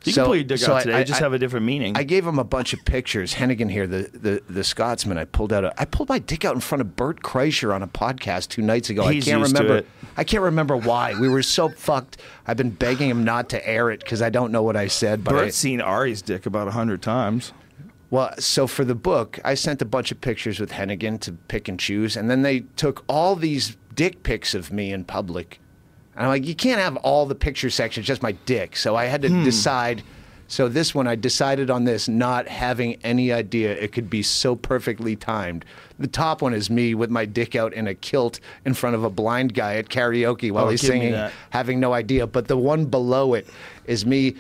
You 0.05 0.13
So- 0.13 0.23
can 0.23 0.27
pull 0.27 0.37
your 0.37 0.45
dick 0.45 0.59
so 0.59 0.73
out 0.73 0.77
I- 0.79 0.83
today, 0.85 0.95
I- 0.99 1.05
just 1.05 1.19
have 1.21 1.33
a 1.33 1.39
different 1.39 1.67
meaning. 1.67 1.97
I 1.97 2.05
gave 2.05 2.25
him 2.27 2.39
a 2.39 2.45
bunch 2.45 2.73
of 2.73 2.85
pictures. 2.85 3.35
Hennigan 3.35 3.69
here, 3.71 3.89
the, 3.89 4.09
the, 4.13 4.43
the 4.49 4.63
Scotsman. 4.63 5.19
I 5.19 5.25
pulled 5.25 5.53
out. 5.53 5.65
A, 5.65 5.75
I 5.81 5.85
pulled 5.85 6.09
my 6.09 6.21
dick 6.21 6.45
out 6.45 6.55
in 6.55 6.61
front 6.61 6.81
of 6.81 6.95
Bert 6.95 7.23
Kreischer 7.23 7.75
on 7.75 7.83
a 7.83 7.89
podcast 7.89 8.49
two 8.51 8.63
nights 8.63 8.89
ago. 8.89 9.09
He's 9.09 9.27
I 9.27 9.33
can't 9.33 9.43
remember. 9.53 9.83
I 10.17 10.23
can't 10.23 10.45
remember 10.45 10.77
why. 10.77 11.19
We 11.19 11.29
were 11.29 11.43
so 11.43 11.69
fucked. 11.71 12.19
I've 12.47 12.57
been 12.57 12.71
begging 12.71 13.11
him 13.11 13.25
not 13.25 13.49
to 13.51 13.69
air 13.69 13.91
it 13.91 13.99
because 14.01 14.23
I 14.23 14.31
don't 14.31 14.53
know 14.53 14.63
what 14.63 14.77
I 14.77 14.87
said. 14.87 15.25
But 15.25 15.35
I, 15.35 15.49
seen 15.49 15.81
Ari's 15.81 16.23
dick 16.23 16.47
about 16.47 16.69
a 16.69 16.73
hundred 16.73 17.03
times. 17.03 17.53
Well, 18.11 18.33
so 18.39 18.67
for 18.67 18.85
the 18.85 18.95
book, 18.95 19.39
I 19.45 19.55
sent 19.55 19.83
a 19.83 19.85
bunch 19.85 20.13
of 20.13 20.21
pictures 20.21 20.61
with 20.61 20.73
Hennigan 20.73 21.21
to 21.21 21.33
pick 21.33 21.69
and 21.69 21.79
choose, 21.79 22.17
and 22.17 22.31
then 22.31 22.43
they 22.43 22.61
took 22.77 23.05
all 23.09 23.35
these 23.37 23.77
dick 23.95 24.23
pics 24.23 24.55
of 24.55 24.73
me 24.73 24.93
in 24.93 25.05
public, 25.05 25.59
And 26.15 26.25
I'm 26.25 26.29
like, 26.29 26.47
you 26.47 26.55
can't 26.55 26.81
have 26.81 26.97
all 26.99 27.27
the 27.27 27.35
picture 27.35 27.71
sections, 27.71 28.07
just 28.07 28.23
my 28.23 28.33
dick. 28.47 28.77
So 28.77 28.95
I 28.97 29.07
had 29.07 29.23
to 29.23 29.29
decide. 29.45 30.03
So 30.49 30.69
this 30.69 30.95
one, 30.95 31.09
I 31.09 31.17
decided 31.17 31.71
on 31.71 31.85
this, 31.85 32.07
not 32.09 32.47
having 32.47 32.95
any 33.03 33.33
idea 33.33 33.73
it 33.73 33.91
could 33.91 34.09
be 34.09 34.23
so 34.23 34.55
perfectly 34.55 35.17
timed. 35.17 35.65
The 35.99 36.07
top 36.07 36.41
one 36.41 36.55
is 36.55 36.71
me 36.71 36.95
with 36.95 37.11
my 37.11 37.25
dick 37.25 37.57
out 37.57 37.73
in 37.75 37.89
a 37.89 37.95
kilt 37.95 38.39
in 38.65 38.73
front 38.75 38.95
of 38.95 39.03
a 39.03 39.11
blind 39.11 39.55
guy 39.55 39.75
at 39.75 39.89
karaoke 39.89 40.53
while 40.53 40.67
Oh, 40.67 40.69
he's 40.69 40.83
singing, 40.83 41.15
having 41.51 41.81
no 41.81 41.93
idea. 41.93 42.29
But 42.29 42.47
the 42.47 42.57
one 42.57 42.85
below 42.87 43.35
it 43.35 43.49
is 43.87 44.07
me 44.07 44.37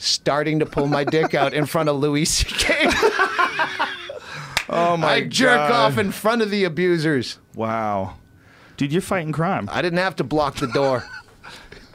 starting 0.00 0.58
to 0.58 0.66
pull 0.66 0.86
my 0.86 1.04
dick 1.04 1.34
out 1.34 1.54
in 1.54 1.66
front 1.66 1.88
of 1.88 1.96
Louis 1.96 2.24
C.K. 2.24 2.88
Oh 4.72 4.96
my 4.96 5.14
I 5.14 5.20
jerk 5.22 5.56
God. 5.56 5.72
off 5.72 5.98
in 5.98 6.12
front 6.12 6.42
of 6.42 6.50
the 6.50 6.62
abusers. 6.62 7.40
Wow. 7.56 8.14
Dude, 8.76 8.92
you're 8.92 9.02
fighting 9.02 9.32
crime. 9.32 9.68
I 9.70 9.82
didn't 9.82 9.98
have 9.98 10.14
to 10.16 10.24
block 10.24 10.56
the 10.56 10.68
door. 10.68 11.04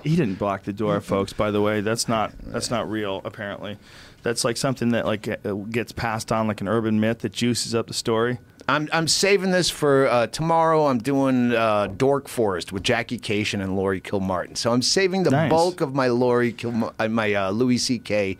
He 0.03 0.15
didn't 0.17 0.37
block 0.37 0.63
the 0.63 0.73
door, 0.73 0.99
folks. 0.99 1.31
By 1.31 1.51
the 1.51 1.61
way, 1.61 1.79
that's 1.79 2.07
not 2.09 2.33
that's 2.43 2.69
not 2.69 2.89
real. 2.91 3.21
Apparently, 3.23 3.77
that's 4.23 4.43
like 4.43 4.57
something 4.57 4.89
that 4.89 5.05
like 5.05 5.25
uh, 5.27 5.53
gets 5.53 5.93
passed 5.93 6.33
on 6.33 6.47
like 6.47 6.59
an 6.59 6.67
urban 6.67 6.99
myth 6.99 7.19
that 7.19 7.31
juices 7.31 7.73
up 7.73 7.87
the 7.87 7.93
story. 7.93 8.39
I'm 8.67 8.89
I'm 8.91 9.07
saving 9.07 9.51
this 9.51 9.69
for 9.69 10.07
uh, 10.07 10.27
tomorrow. 10.27 10.87
I'm 10.87 10.97
doing 10.97 11.51
uh, 11.53 11.87
Dork 11.87 12.27
Forest 12.27 12.71
with 12.71 12.81
Jackie 12.83 13.19
Kashian 13.19 13.61
and 13.61 13.75
Laurie 13.75 14.01
Kilmartin. 14.01 14.57
So 14.57 14.73
I'm 14.73 14.81
saving 14.81 15.23
the 15.23 15.29
Nice. 15.29 15.49
bulk 15.51 15.81
of 15.81 15.93
my 15.93 16.07
Laurie 16.07 16.51
Kilma- 16.51 16.93
uh, 16.97 17.07
my 17.07 17.33
uh, 17.33 17.51
Louis 17.51 17.77
C.K. 17.77 18.37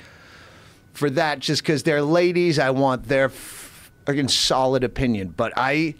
for 0.93 1.11
that, 1.11 1.39
just 1.39 1.61
because 1.61 1.83
they're 1.83 2.01
ladies. 2.01 2.57
I 2.57 2.71
want 2.71 3.07
their 3.07 3.29
fucking 3.29 4.29
solid 4.29 4.83
opinion. 4.83 5.27
But 5.37 5.53
I, 5.55 5.93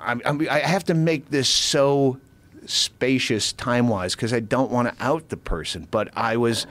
I'm, 0.00 0.20
I'm, 0.24 0.48
I 0.50 0.58
have 0.60 0.84
to 0.84 0.94
make 0.94 1.30
this 1.30 1.48
so 1.48 2.18
spacious 2.66 3.52
time 3.52 3.88
wise 3.88 4.16
because 4.16 4.32
I 4.32 4.40
don't 4.40 4.70
want 4.72 4.88
to 4.88 5.04
out 5.04 5.28
the 5.28 5.36
person. 5.36 5.86
But 5.92 6.08
I 6.16 6.38
was 6.38 6.66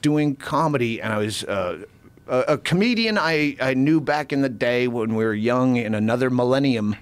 doing 0.00 0.34
comedy 0.34 1.02
and 1.02 1.12
I 1.12 1.18
was 1.18 1.44
uh, 1.44 1.84
a, 2.30 2.54
a 2.54 2.58
comedian 2.58 3.18
I, 3.18 3.56
I 3.60 3.74
knew 3.74 4.00
back 4.00 4.32
in 4.32 4.40
the 4.40 4.48
day 4.48 4.88
when 4.88 5.14
we 5.14 5.24
were 5.24 5.34
young 5.34 5.76
in 5.76 5.94
another 5.94 6.30
millennium. 6.30 6.96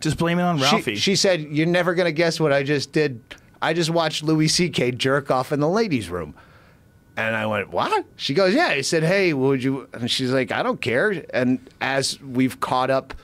Just 0.00 0.18
blame 0.18 0.38
it 0.38 0.42
on 0.42 0.58
She, 0.58 0.62
Ralphie. 0.64 0.96
she 0.96 1.16
said, 1.16 1.40
You're 1.40 1.66
never 1.66 1.94
going 1.94 2.04
to 2.06 2.12
guess 2.12 2.38
what 2.38 2.52
I 2.52 2.62
just 2.62 2.92
did. 2.92 3.20
I 3.62 3.72
just 3.72 3.90
watched 3.90 4.22
Louis 4.22 4.48
C.K. 4.48 4.92
jerk 4.92 5.30
off 5.30 5.50
in 5.52 5.60
the 5.60 5.68
ladies' 5.68 6.08
room. 6.10 6.34
And 7.16 7.34
I 7.34 7.46
went, 7.46 7.70
What? 7.70 8.04
She 8.16 8.34
goes, 8.34 8.54
Yeah. 8.54 8.66
I 8.68 8.82
said, 8.82 9.02
Hey, 9.02 9.32
would 9.32 9.62
you? 9.64 9.88
And 9.94 10.10
she's 10.10 10.30
like, 10.32 10.52
I 10.52 10.62
don't 10.62 10.80
care. 10.80 11.24
And 11.32 11.58
as 11.80 12.20
we've 12.20 12.60
caught 12.60 12.90
up 12.90 13.14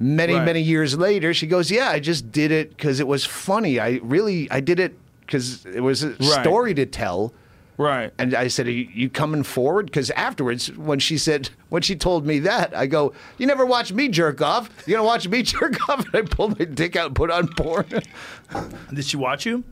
many, 0.00 0.34
Right. 0.34 0.44
many 0.44 0.60
years 0.60 0.98
later, 0.98 1.32
she 1.32 1.46
goes, 1.46 1.70
Yeah, 1.70 1.88
I 1.88 2.00
just 2.00 2.32
did 2.32 2.50
it 2.50 2.70
because 2.70 2.98
it 2.98 3.06
was 3.06 3.24
funny. 3.24 3.78
I 3.78 4.00
really, 4.02 4.50
I 4.50 4.58
did 4.58 4.80
it 4.80 4.98
because 5.20 5.64
it 5.66 5.80
was 5.80 6.02
a 6.02 6.10
Right. 6.10 6.42
story 6.42 6.74
to 6.74 6.84
tell. 6.84 7.32
Right. 7.78 8.12
And 8.18 8.34
I 8.34 8.48
said, 8.48 8.66
Are 8.66 8.70
you, 8.70 8.88
you 8.92 9.08
coming 9.10 9.42
forward? 9.42 9.86
Because 9.86 10.10
afterwards, 10.10 10.72
when 10.76 10.98
she 10.98 11.18
said, 11.18 11.50
when 11.68 11.82
she 11.82 11.96
told 11.96 12.26
me 12.26 12.38
that, 12.40 12.74
I 12.76 12.86
go, 12.86 13.12
You 13.38 13.46
never 13.46 13.66
watch 13.66 13.92
me 13.92 14.08
jerk 14.08 14.40
off. 14.42 14.70
You're 14.86 14.98
going 14.98 15.04
to 15.04 15.06
watch 15.06 15.28
me 15.28 15.42
jerk 15.44 15.88
off? 15.88 16.04
And 16.06 16.14
I 16.14 16.22
pulled 16.22 16.58
my 16.58 16.64
dick 16.64 16.96
out 16.96 17.06
and 17.08 17.16
put 17.16 17.30
on 17.30 17.48
porn. 17.48 17.86
Did 18.94 19.04
she 19.04 19.16
watch 19.16 19.46
you? 19.46 19.64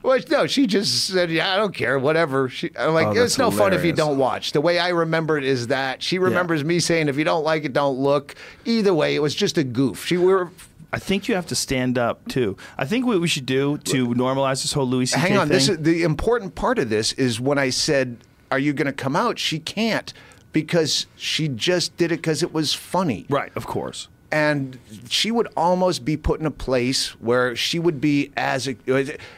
well, 0.00 0.18
no, 0.30 0.46
she 0.46 0.66
just 0.66 1.08
said, 1.08 1.30
Yeah, 1.30 1.52
I 1.52 1.56
don't 1.56 1.74
care, 1.74 1.98
whatever. 1.98 2.48
She, 2.48 2.70
I'm 2.78 2.94
like, 2.94 3.08
Oh, 3.08 3.10
It's 3.10 3.20
that's 3.20 3.38
no 3.38 3.50
fun 3.50 3.72
if 3.72 3.84
you 3.84 3.92
don't 3.92 4.16
watch. 4.18 4.52
The 4.52 4.60
way 4.60 4.78
I 4.78 4.88
remember 4.90 5.36
it 5.36 5.44
is 5.44 5.66
that 5.66 6.02
she 6.02 6.18
remembers 6.18 6.64
me 6.64 6.78
saying, 6.80 7.08
If 7.08 7.16
you 7.16 7.24
don't 7.24 7.44
like 7.44 7.64
it, 7.64 7.72
don't 7.72 7.98
look. 7.98 8.34
Either 8.64 8.94
way, 8.94 9.14
it 9.14 9.20
was 9.20 9.34
just 9.34 9.58
a 9.58 9.64
goof. 9.64 10.06
She 10.06 10.16
were. 10.16 10.50
I 10.92 10.98
think 10.98 11.28
you 11.28 11.34
have 11.34 11.46
to 11.48 11.54
stand 11.54 11.98
up 11.98 12.26
too. 12.28 12.56
I 12.78 12.84
think 12.86 13.04
what 13.06 13.20
we 13.20 13.28
should 13.28 13.46
do 13.46 13.76
to 13.78 14.08
normalize 14.08 14.62
this 14.62 14.72
whole 14.72 14.86
Louis 14.86 15.06
C.K. 15.06 15.20
Hang 15.28 15.38
on. 15.38 15.48
thing. 15.48 15.54
This 15.54 15.68
is, 15.68 15.78
the 15.78 16.02
important 16.02 16.54
part 16.54 16.78
of 16.78 16.88
this 16.88 17.12
is 17.14 17.38
when 17.40 17.58
I 17.58 17.70
said, 17.70 18.16
"Are 18.50 18.58
you 18.58 18.72
going 18.72 18.86
to 18.86 18.92
come 18.92 19.14
out?" 19.14 19.38
She 19.38 19.58
can't 19.58 20.12
because 20.52 21.06
she 21.16 21.46
just 21.48 21.96
did 21.98 22.10
it 22.10 22.16
because 22.16 22.42
it 22.42 22.52
was 22.54 22.72
funny. 22.72 23.26
right, 23.28 23.52
of 23.54 23.66
course. 23.66 24.08
and 24.32 24.78
she 25.08 25.30
would 25.30 25.48
almost 25.56 26.04
be 26.04 26.14
put 26.16 26.38
in 26.40 26.44
a 26.46 26.50
place 26.50 27.08
where 27.20 27.54
she 27.56 27.78
would 27.78 27.98
be 28.00 28.30
as 28.36 28.68
a, 28.68 28.74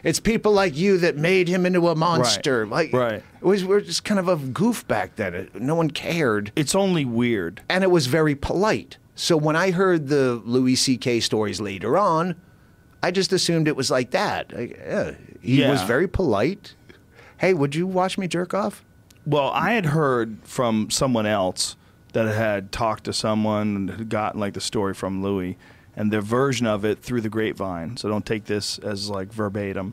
it's 0.03 0.19
people 0.19 0.51
like 0.53 0.77
you 0.77 0.99
that 0.99 1.17
made 1.17 1.47
him 1.49 1.65
into 1.67 1.89
a 1.89 1.95
monster. 1.95 2.67
Like 2.67 2.93
Right. 2.93 3.23
it 3.41 3.45
was 3.45 3.65
we're 3.65 3.81
just 3.81 4.03
kind 4.05 4.19
of 4.19 4.27
a 4.29 4.37
goof 4.37 4.87
back 4.89 5.15
then. 5.17 5.49
No 5.55 5.75
one 5.77 5.91
cared, 5.91 6.51
It's 6.57 6.75
only 6.75 7.05
weird. 7.05 7.61
and 7.69 7.85
it 7.85 7.91
was 7.91 8.07
very 8.09 8.35
polite. 8.35 8.97
So 9.21 9.37
when 9.37 9.55
I 9.55 9.71
heard 9.71 10.09
the 10.09 10.41
Louis 10.47 10.77
C.K. 10.77 11.21
stories 11.21 11.61
later 11.61 11.99
on, 11.99 12.37
I 13.03 13.11
just 13.11 13.35
assumed 13.35 13.69
it 13.69 13.77
was 13.77 13.91
like 13.91 14.13
that. 14.13 14.51
Like, 14.51 14.79
yeah, 14.79 15.13
he 15.43 15.63
was 15.63 15.83
very 15.83 16.09
polite. 16.09 16.75
Hey, 17.37 17.53
would 17.53 17.75
you 17.75 17.87
watch 17.87 18.17
me 18.17 18.27
jerk 18.27 18.55
off? 18.55 18.83
Well, 19.27 19.51
I 19.51 19.73
had 19.73 19.85
heard 19.85 20.39
from 20.45 20.89
someone 20.89 21.27
else 21.27 21.77
that 22.15 22.35
had 22.35 22.73
talked 22.73 23.05
to 23.05 23.13
someone 23.13 23.77
and 23.77 23.91
had 23.91 24.09
gotten 24.09 24.41
like 24.41 24.55
the 24.55 24.61
story 24.63 24.95
from 24.95 25.23
Louis, 25.23 25.59
and 25.95 26.11
their 26.11 26.23
version 26.23 26.67
of 26.67 26.87
it 26.87 27.03
through 27.03 27.21
the 27.21 27.29
grapevine. 27.29 27.99
So 27.99 28.09
don't 28.09 28.25
take 28.25 28.47
this 28.47 28.79
as 28.79 29.11
like 29.11 29.31
verbatim. 29.31 29.93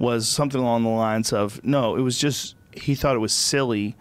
Was 0.00 0.28
something 0.28 0.60
along 0.60 0.82
the 0.82 0.88
lines 0.88 1.32
of 1.32 1.64
no, 1.64 1.94
it 1.94 2.00
was 2.00 2.18
just 2.18 2.56
he 2.72 2.96
thought 2.96 3.14
it 3.14 3.20
was 3.20 3.32
silly 3.32 3.94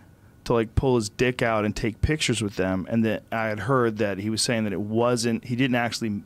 to 0.46 0.54
like 0.54 0.76
pull 0.76 0.96
his 0.96 1.10
dick 1.10 1.42
out 1.42 1.66
and 1.66 1.76
take 1.76 2.02
pictures 2.02 2.42
with 2.42 2.56
them, 2.56 2.86
and 2.90 3.06
that 3.06 3.24
I 3.32 3.46
had 3.46 3.62
heard 3.62 3.98
that 3.98 4.18
he 4.18 4.30
was 4.30 4.42
saying 4.42 4.66
that 4.66 4.74
it 4.74 4.82
wasn't 4.82 5.46
he 5.46 5.56
didn't 5.56 5.76
actually 5.76 6.22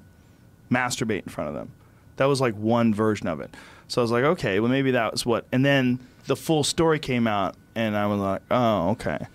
masturbate 0.72 1.24
in 1.24 1.30
front 1.30 1.50
of 1.50 1.56
them. 1.56 1.72
That 2.18 2.26
was 2.26 2.42
like 2.42 2.56
one 2.56 2.94
version 2.94 3.28
of 3.28 3.40
it. 3.40 3.56
So 3.88 4.02
I 4.02 4.04
was 4.04 4.12
like, 4.12 4.24
okay, 4.24 4.60
well 4.60 4.70
maybe 4.70 4.92
that 4.92 5.12
was 5.12 5.26
what. 5.26 5.46
And 5.52 5.64
then 5.66 6.00
the 6.26 6.36
full 6.36 6.64
story 6.64 7.00
came 7.00 7.28
out, 7.28 7.56
and 7.76 7.96
I 7.96 8.08
was 8.08 8.20
like, 8.20 8.42
oh, 8.52 8.90
okay. 8.92 9.28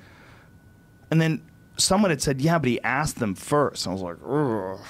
And 1.11 1.21
then 1.21 1.43
someone 1.77 2.11
had 2.11 2.23
said, 2.23 2.41
yeah, 2.41 2.59
but 2.59 2.69
he 2.69 2.81
asked 2.83 3.19
them 3.19 3.35
first. 3.35 3.87
I 3.87 3.93
was 3.93 4.03
like, 4.03 4.17
oh 4.25 4.81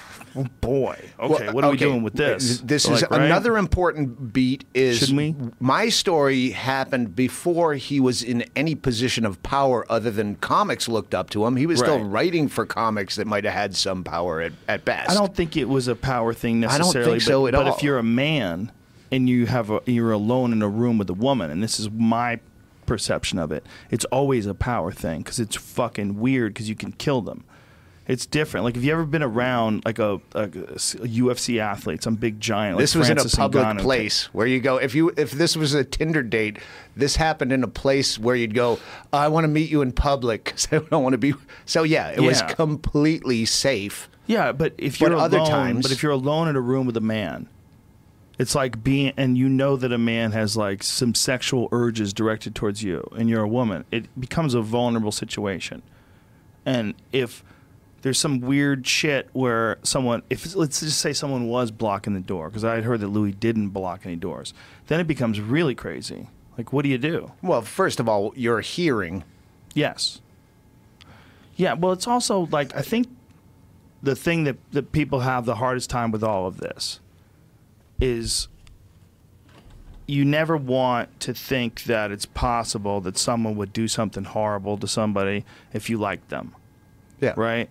boy, 0.61 0.97
okay, 1.19 1.45
Well, 1.45 1.53
what 1.53 1.63
are 1.63 1.71
we 1.71 1.77
doing 1.77 2.03
with 2.03 2.13
this? 2.13 2.59
This 2.59 2.83
So 2.83 2.93
is 2.93 3.01
like, 3.03 3.11
right? 3.11 3.21
another 3.21 3.57
important 3.57 4.33
beat. 4.33 4.65
Is 4.73 4.99
Shouldn't 4.99 5.17
we? 5.17 5.35
My 5.59 5.89
story 5.89 6.49
happened 6.51 7.15
before 7.15 7.75
he 7.75 7.99
was 7.99 8.21
in 8.23 8.45
any 8.55 8.75
position 8.75 9.25
of 9.25 9.41
power 9.43 9.85
other 9.89 10.11
than 10.11 10.35
comics 10.35 10.87
looked 10.87 11.13
up 11.13 11.29
to 11.31 11.45
him. 11.45 11.55
He 11.55 11.65
was 11.65 11.79
still 11.79 12.03
writing 12.03 12.47
for 12.47 12.65
comics 12.65 13.15
that 13.15 13.27
might 13.27 13.43
have 13.45 13.53
had 13.53 13.75
some 13.75 14.03
power 14.03 14.41
at, 14.41 14.53
at 14.67 14.85
best. 14.85 15.09
I 15.09 15.13
don't 15.13 15.35
think 15.35 15.55
it 15.57 15.69
was 15.69 15.87
a 15.87 15.95
power 15.95 16.33
thing 16.33 16.59
necessarily. 16.59 16.89
I 16.89 16.93
don't 16.93 17.11
think 17.11 17.21
so 17.21 17.43
but, 17.43 17.53
at 17.53 17.57
but 17.57 17.67
all. 17.67 17.75
if 17.75 17.83
you're 17.83 17.97
a 17.99 18.03
man 18.03 18.71
and 19.11 19.29
you 19.29 19.45
have 19.45 19.69
a, 19.69 19.81
you're 19.85 20.11
alone 20.11 20.51
in 20.51 20.61
a 20.61 20.67
room 20.69 20.97
with 20.97 21.09
a 21.09 21.13
woman, 21.13 21.51
and 21.51 21.61
this 21.61 21.79
is 21.79 21.89
my 21.91 22.39
perception 22.85 23.39
of 23.39 23.51
it, 23.51 23.65
it's 23.89 24.05
always 24.05 24.45
a 24.45 24.53
power 24.53 24.91
thing 24.91 25.19
because 25.21 25.39
it's 25.39 25.55
fucking 25.55 26.19
weird 26.19 26.53
because 26.53 26.69
you 26.69 26.75
can 26.75 26.91
kill 26.93 27.21
them. 27.21 27.43
It's 28.05 28.25
different. 28.25 28.65
Like, 28.65 28.75
have 28.75 28.83
you 28.83 28.91
ever 28.91 29.05
been 29.05 29.23
around 29.23 29.85
like 29.85 29.97
a, 29.97 30.15
a, 30.35 30.43
a 30.43 30.47
UFC 30.49 31.59
athlete, 31.59 32.03
some 32.03 32.15
big 32.15 32.41
giant? 32.41 32.75
Like 32.75 32.83
This 32.83 32.95
was 32.95 33.07
Francis 33.07 33.33
in 33.33 33.39
a 33.39 33.43
public 33.43 33.63
Ngannou? 33.63 33.79
place 33.79 34.25
where 34.33 34.45
you 34.45 34.59
go. 34.59 34.75
If 34.75 34.93
you 34.93 35.13
if 35.15 35.31
this 35.31 35.55
was 35.55 35.73
a 35.73 35.85
Tinder 35.85 36.21
date, 36.21 36.57
this 36.97 37.15
happened 37.15 37.53
in 37.53 37.63
a 37.63 37.67
place 37.69 38.19
where 38.19 38.35
you'd 38.35 38.53
go. 38.53 38.77
I 39.13 39.29
want 39.29 39.45
to 39.45 39.47
meet 39.47 39.69
you 39.71 39.81
in 39.81 39.93
public 39.93 40.43
because 40.45 40.67
I 40.71 40.79
don't 40.79 41.01
want 41.03 41.13
to 41.13 41.17
be. 41.17 41.33
So 41.65 41.83
yeah, 41.83 42.09
it 42.09 42.19
was 42.19 42.41
completely 42.41 43.45
safe. 43.45 44.09
Yeah, 44.27 44.51
but 44.51 44.73
if 44.77 44.99
you're 44.99 45.15
other 45.15 45.37
alone, 45.37 45.49
times- 45.49 45.83
but 45.83 45.91
if 45.93 46.03
you're 46.03 46.11
alone 46.11 46.49
in 46.49 46.57
a 46.57 46.61
room 46.61 46.85
with 46.85 46.97
a 46.97 47.01
man, 47.01 47.47
it's 48.39 48.55
like 48.55 48.83
being, 48.83 49.13
and 49.15 49.37
you 49.37 49.47
know 49.47 49.75
that 49.75 49.91
a 49.91 49.97
man 49.97 50.31
has 50.31 50.57
like 50.57 50.83
some 50.83 51.13
sexual 51.13 51.69
urges 51.71 52.13
directed 52.13 52.55
towards 52.55 52.81
you, 52.83 53.07
and 53.15 53.29
you're 53.29 53.43
a 53.43 53.47
woman. 53.47 53.85
It 53.91 54.19
becomes 54.19 54.53
a 54.53 54.61
vulnerable 54.61 55.11
situation, 55.11 55.83
and 56.65 56.95
if 57.11 57.43
there's 58.01 58.19
some 58.19 58.41
weird 58.41 58.85
shit 58.85 59.29
where 59.33 59.77
someone, 59.83 60.23
if 60.29 60.55
let's 60.55 60.81
just 60.81 60.99
say 60.99 61.13
someone 61.13 61.47
was 61.47 61.71
blocking 61.71 62.13
the 62.13 62.19
door, 62.19 62.49
because 62.49 62.63
I 62.63 62.75
had 62.75 62.83
heard 62.83 62.99
that 63.01 63.07
Louis 63.07 63.31
didn't 63.31 63.69
block 63.69 64.01
any 64.05 64.15
doors, 64.15 64.53
then 64.87 64.99
it 64.99 65.07
becomes 65.07 65.39
really 65.39 65.75
crazy. 65.75 66.27
Like, 66.57 66.73
what 66.73 66.83
do 66.83 66.89
you 66.89 66.97
do? 66.97 67.31
Well, 67.41 67.61
first 67.61 67.99
of 67.99 68.09
all, 68.09 68.33
you're 68.35 68.61
hearing. 68.61 69.23
Yes. 69.73 70.21
Yeah, 71.55 71.73
well, 71.73 71.93
it's 71.93 72.07
also 72.07 72.47
like 72.51 72.75
I 72.75 72.81
think 72.81 73.07
the 74.01 74.15
thing 74.15 74.43
that, 74.43 74.57
that 74.71 74.91
people 74.91 75.21
have 75.21 75.45
the 75.45 75.55
hardest 75.55 75.89
time 75.89 76.11
with 76.11 76.23
all 76.23 76.45
of 76.45 76.57
this 76.57 76.99
is 77.99 78.47
you 80.05 80.25
never 80.25 80.57
want 80.57 81.17
to 81.21 81.33
think 81.33 81.83
that 81.83 82.11
it's 82.11 82.25
possible 82.25 82.99
that 83.01 83.17
someone 83.17 83.55
would 83.55 83.71
do 83.71 83.87
something 83.87 84.25
horrible 84.25 84.77
to 84.77 84.87
somebody 84.87 85.45
if 85.71 85.89
you 85.89 85.97
like 85.97 86.27
them, 86.27 86.53
Yeah. 87.21 87.33
right? 87.37 87.69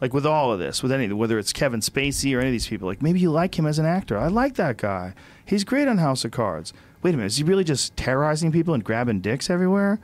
Like 0.00 0.12
with 0.14 0.26
all 0.26 0.52
of 0.52 0.58
this, 0.58 0.82
with 0.82 0.92
any, 0.92 1.12
whether 1.12 1.38
it's 1.38 1.52
Kevin 1.52 1.80
Spacey 1.80 2.36
or 2.36 2.40
any 2.40 2.50
of 2.50 2.52
these 2.52 2.68
people, 2.68 2.86
like 2.86 3.02
maybe 3.02 3.18
you 3.18 3.30
like 3.30 3.58
him 3.58 3.66
as 3.66 3.78
an 3.78 3.86
actor. 3.86 4.16
I 4.16 4.28
like 4.28 4.54
that 4.56 4.76
guy. 4.76 5.14
He's 5.44 5.64
great 5.64 5.88
on 5.88 5.98
House 5.98 6.24
of 6.24 6.30
Cards. 6.30 6.72
Wait 7.02 7.14
a 7.14 7.16
minute, 7.16 7.26
is 7.28 7.36
he 7.38 7.44
really 7.44 7.64
just 7.64 7.96
terrorizing 7.96 8.52
people 8.52 8.74
and 8.74 8.84
grabbing 8.84 9.20
dicks 9.20 9.50
everywhere? 9.50 9.98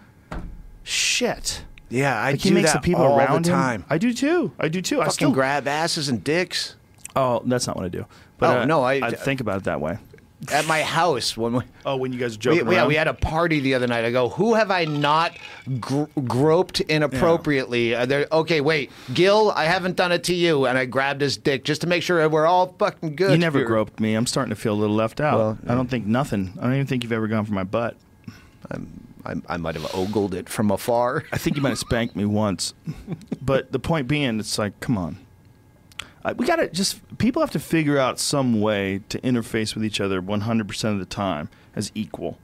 Shit. 0.82 1.64
Yeah, 1.90 2.18
I 2.20 2.32
Like 2.32 2.40
do 2.40 2.48
he 2.48 2.54
makes 2.54 2.72
that 2.72 2.82
the 2.82 2.86
people 2.86 3.02
all 3.02 3.18
around 3.18 3.44
the 3.44 3.50
him. 3.50 3.56
time. 3.56 3.84
I 3.90 3.98
do 3.98 4.12
too. 4.12 4.52
I 4.58 4.68
do 4.68 4.80
too. 4.82 4.96
I 5.00 5.04
Fucking 5.04 5.12
still 5.12 5.30
grab 5.32 5.68
asses 5.68 6.08
and 6.08 6.24
dicks. 6.24 6.74
Oh, 7.14 7.42
that's 7.44 7.66
not 7.66 7.76
what 7.76 7.84
I 7.84 7.88
do. 7.88 8.06
But 8.42 8.56
Oh, 8.56 8.60
uh, 8.60 8.64
no, 8.66 8.82
I- 8.82 9.00
I 9.06 9.10
think 9.12 9.40
about 9.40 9.58
it 9.58 9.64
that 9.64 9.80
way. 9.80 9.98
At 10.52 10.66
my 10.66 10.82
house 10.82 11.36
when 11.36 11.52
we. 11.52 11.62
Oh, 11.86 11.94
when 11.94 12.12
you 12.12 12.18
guys 12.18 12.36
are 12.44 12.50
We, 12.50 12.56
yeah, 12.56 12.62
around? 12.64 12.88
we 12.88 12.96
had 12.96 13.06
a 13.06 13.14
party 13.14 13.60
the 13.60 13.74
other 13.74 13.86
night. 13.86 14.04
I 14.04 14.10
go, 14.10 14.28
who 14.28 14.54
have 14.54 14.72
I 14.72 14.84
not 14.86 15.36
gr- 15.78 16.02
groped 16.24 16.80
inappropriately? 16.80 17.94
Uh, 17.94 18.06
they're- 18.06 18.26
okay, 18.32 18.60
wait, 18.60 18.90
Gil, 19.14 19.52
I 19.54 19.66
haven't 19.66 19.94
done 19.94 20.10
it 20.10 20.24
to 20.24 20.34
you, 20.34 20.66
and 20.66 20.76
I 20.76 20.84
grabbed 20.84 21.20
his 21.20 21.36
dick 21.36 21.62
just 21.62 21.80
to 21.82 21.86
make 21.86 22.02
sure 22.02 22.28
we're 22.28 22.46
all 22.46 22.74
fucking 22.76 23.14
good. 23.14 23.30
You 23.30 23.38
never 23.38 23.58
here. 23.60 23.68
groped 23.68 24.00
me. 24.00 24.14
I'm 24.14 24.26
starting 24.26 24.50
to 24.50 24.60
feel 24.60 24.72
a 24.74 24.80
little 24.82 24.96
left 24.96 25.20
out. 25.20 25.38
Well, 25.38 25.58
I 25.68 25.76
don't 25.76 25.88
think 25.88 26.06
nothing. 26.06 26.54
I 26.58 26.62
don't 26.64 26.74
even 26.74 26.86
think 26.88 27.04
you've 27.04 27.12
ever 27.12 27.28
gone 27.28 27.44
for 27.44 27.52
my 27.54 27.64
butt. 27.64 27.96
I, 29.24 29.34
I 29.48 29.56
might 29.58 29.76
have 29.76 29.94
ogled 29.94 30.34
it 30.34 30.48
from 30.48 30.72
afar. 30.72 31.22
I 31.30 31.38
think 31.38 31.54
you 31.54 31.62
might 31.62 31.68
have 31.68 31.78
spanked 31.78 32.16
me 32.16 32.24
once. 32.24 32.74
But 33.40 33.70
the 33.72 33.78
point 33.80 34.06
being, 34.08 34.38
it's 34.40 34.56
like, 34.58 34.78
come 34.80 34.96
on. 34.98 35.18
I, 36.24 36.32
we 36.32 36.46
got 36.46 36.56
to 36.56 36.68
just, 36.68 37.00
people 37.18 37.42
have 37.42 37.50
to 37.52 37.58
figure 37.58 37.98
out 37.98 38.18
some 38.18 38.60
way 38.60 39.00
to 39.08 39.20
interface 39.20 39.74
with 39.74 39.84
each 39.84 40.00
other 40.00 40.22
100% 40.22 40.84
of 40.92 40.98
the 40.98 41.04
time 41.04 41.48
as 41.74 41.90
equal. 41.94 42.38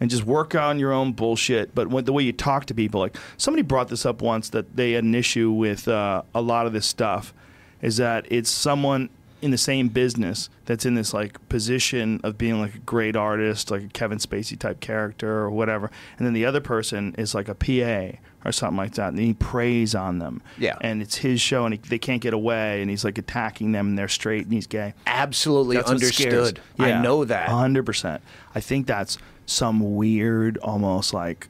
And 0.00 0.10
just 0.10 0.24
work 0.24 0.54
on 0.54 0.80
your 0.80 0.92
own 0.92 1.12
bullshit. 1.12 1.74
But 1.74 1.88
when, 1.88 2.04
the 2.04 2.12
way 2.12 2.24
you 2.24 2.32
talk 2.32 2.66
to 2.66 2.74
people, 2.74 3.00
like 3.00 3.16
somebody 3.36 3.62
brought 3.62 3.88
this 3.88 4.04
up 4.04 4.20
once 4.20 4.48
that 4.48 4.76
they 4.76 4.92
had 4.92 5.04
an 5.04 5.14
issue 5.14 5.52
with 5.52 5.86
uh, 5.86 6.22
a 6.34 6.40
lot 6.40 6.66
of 6.66 6.72
this 6.72 6.86
stuff, 6.86 7.32
is 7.80 7.98
that 7.98 8.26
it's 8.30 8.50
someone 8.50 9.10
in 9.42 9.50
the 9.50 9.58
same 9.58 9.88
business 9.88 10.48
that's 10.66 10.86
in 10.86 10.94
this 10.94 11.12
like 11.12 11.46
position 11.48 12.20
of 12.22 12.38
being 12.38 12.60
like 12.60 12.74
a 12.76 12.78
great 12.78 13.16
artist, 13.16 13.70
like 13.70 13.82
a 13.82 13.88
Kevin 13.88 14.18
Spacey 14.18 14.58
type 14.58 14.80
character 14.80 15.40
or 15.40 15.50
whatever, 15.50 15.90
and 16.16 16.26
then 16.26 16.32
the 16.32 16.46
other 16.46 16.60
person 16.60 17.14
is 17.18 17.34
like 17.34 17.48
a 17.48 17.54
PA 17.54 18.16
or 18.44 18.52
something 18.52 18.76
like 18.76 18.94
that, 18.94 19.08
and 19.10 19.18
he 19.18 19.34
preys 19.34 19.94
on 19.94 20.18
them. 20.18 20.42
Yeah. 20.58 20.76
and 20.80 21.02
it's 21.02 21.16
his 21.16 21.40
show, 21.40 21.64
and 21.64 21.74
he, 21.74 21.80
they 21.88 21.98
can't 21.98 22.20
get 22.22 22.34
away, 22.34 22.80
and 22.80 22.88
he's 22.90 23.04
like 23.04 23.18
attacking 23.18 23.72
them, 23.72 23.88
and 23.88 23.98
they're 23.98 24.08
straight, 24.08 24.44
and 24.44 24.52
he's 24.52 24.66
gay. 24.66 24.94
Absolutely 25.06 25.76
That's 25.76 25.90
what 25.90 26.00
scares. 26.00 26.34
understood. 26.34 26.60
I 26.78 27.00
know 27.02 27.24
that. 27.24 27.48
hundred 27.48 27.84
percent. 27.84 28.22
I 28.54 28.60
think 28.60 28.86
that's 28.86 29.18
some 29.46 29.96
weird, 29.96 30.56
almost 30.58 31.12
like 31.12 31.48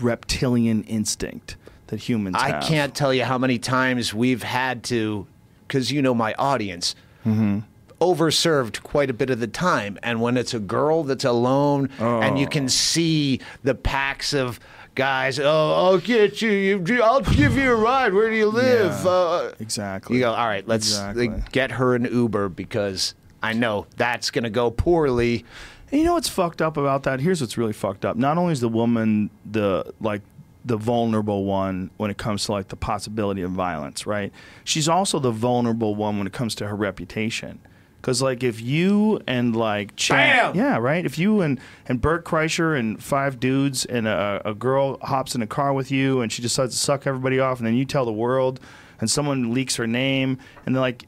reptilian 0.00 0.84
instinct 0.84 1.56
that 1.88 2.00
humans 2.00 2.36
I 2.38 2.50
have. 2.52 2.64
can't 2.64 2.94
tell 2.94 3.12
you 3.12 3.24
how 3.24 3.38
many 3.38 3.58
times 3.58 4.14
we've 4.14 4.42
had 4.42 4.82
to, 4.84 5.26
because 5.72 5.90
you 5.90 6.02
know 6.02 6.14
my 6.14 6.34
audience, 6.38 6.94
Mm-hmm. 7.26 7.60
overserved 8.00 8.82
quite 8.82 9.08
a 9.08 9.12
bit 9.12 9.30
of 9.30 9.38
the 9.40 9.46
time. 9.46 9.96
And 10.02 10.20
when 10.20 10.36
it's 10.36 10.52
a 10.54 10.58
girl 10.58 11.04
that's 11.04 11.24
alone 11.24 11.88
and 12.00 12.36
you 12.38 12.46
Oh. 12.46 12.50
can 12.50 12.68
see 12.68 13.40
the 13.62 13.74
packs 13.76 14.32
of 14.34 14.58
guys, 14.96 15.38
oh, 15.38 15.72
I'll 15.74 15.98
get 15.98 16.42
you, 16.42 16.50
you 16.50 17.00
I'll 17.02 17.20
give 17.20 17.56
you 17.56 17.70
a 17.72 17.76
ride. 17.76 18.12
Where 18.12 18.28
do 18.28 18.34
you 18.36 18.48
live? 18.48 18.92
Yeah, 19.04 19.10
Uh, 19.10 19.52
exactly. 19.60 20.16
you 20.16 20.22
go, 20.22 20.32
all 20.32 20.46
right, 20.48 20.66
let's 20.66 20.88
Exactly. 20.88 21.30
get 21.52 21.70
her 21.72 21.94
an 21.94 22.04
Uber 22.12 22.48
because 22.48 23.14
I 23.40 23.52
know 23.52 23.86
that's 23.96 24.30
going 24.30 24.44
to 24.44 24.50
go 24.50 24.70
poorly. 24.72 25.44
And 25.92 26.00
you 26.00 26.04
know 26.06 26.14
what's 26.14 26.28
fucked 26.28 26.60
up 26.60 26.76
about 26.76 27.04
that? 27.04 27.20
Here's 27.20 27.40
what's 27.40 27.56
really 27.56 27.72
fucked 27.72 28.04
up. 28.04 28.16
Not 28.16 28.36
only 28.36 28.52
is 28.52 28.60
the 28.60 28.68
woman 28.68 29.30
the 29.50 29.92
like 30.00 30.22
the 30.64 30.76
vulnerable 30.76 31.44
one 31.44 31.90
when 31.96 32.10
it 32.10 32.18
comes 32.18 32.44
to 32.44 32.52
like 32.52 32.68
the 32.68 32.76
possibility 32.76 33.42
of 33.42 33.50
violence, 33.50 34.06
right? 34.06 34.32
She's 34.64 34.88
also 34.88 35.18
the 35.18 35.30
vulnerable 35.30 35.94
one 35.94 36.18
when 36.18 36.26
it 36.26 36.32
comes 36.32 36.54
to 36.56 36.68
her 36.68 36.76
reputation. 36.76 37.60
Cause 38.02 38.20
like 38.20 38.42
if 38.42 38.60
you 38.60 39.20
and 39.28 39.54
like 39.54 39.94
Chan- 39.94 40.52
Bam! 40.52 40.56
yeah, 40.56 40.76
right. 40.78 41.04
If 41.04 41.20
you 41.20 41.40
and 41.40 41.60
and 41.86 42.00
Bert 42.00 42.24
Kreischer 42.24 42.76
and 42.76 43.00
five 43.00 43.38
dudes 43.38 43.84
and 43.84 44.08
a, 44.08 44.42
a 44.44 44.54
girl 44.54 44.98
hops 45.02 45.36
in 45.36 45.42
a 45.42 45.46
car 45.46 45.72
with 45.72 45.92
you 45.92 46.20
and 46.20 46.32
she 46.32 46.42
decides 46.42 46.74
to 46.74 46.80
suck 46.80 47.06
everybody 47.06 47.38
off 47.38 47.58
and 47.58 47.66
then 47.66 47.74
you 47.74 47.84
tell 47.84 48.04
the 48.04 48.12
world 48.12 48.58
and 49.00 49.08
someone 49.08 49.54
leaks 49.54 49.76
her 49.76 49.86
name 49.86 50.38
and 50.66 50.74
they're 50.74 50.80
like 50.80 51.06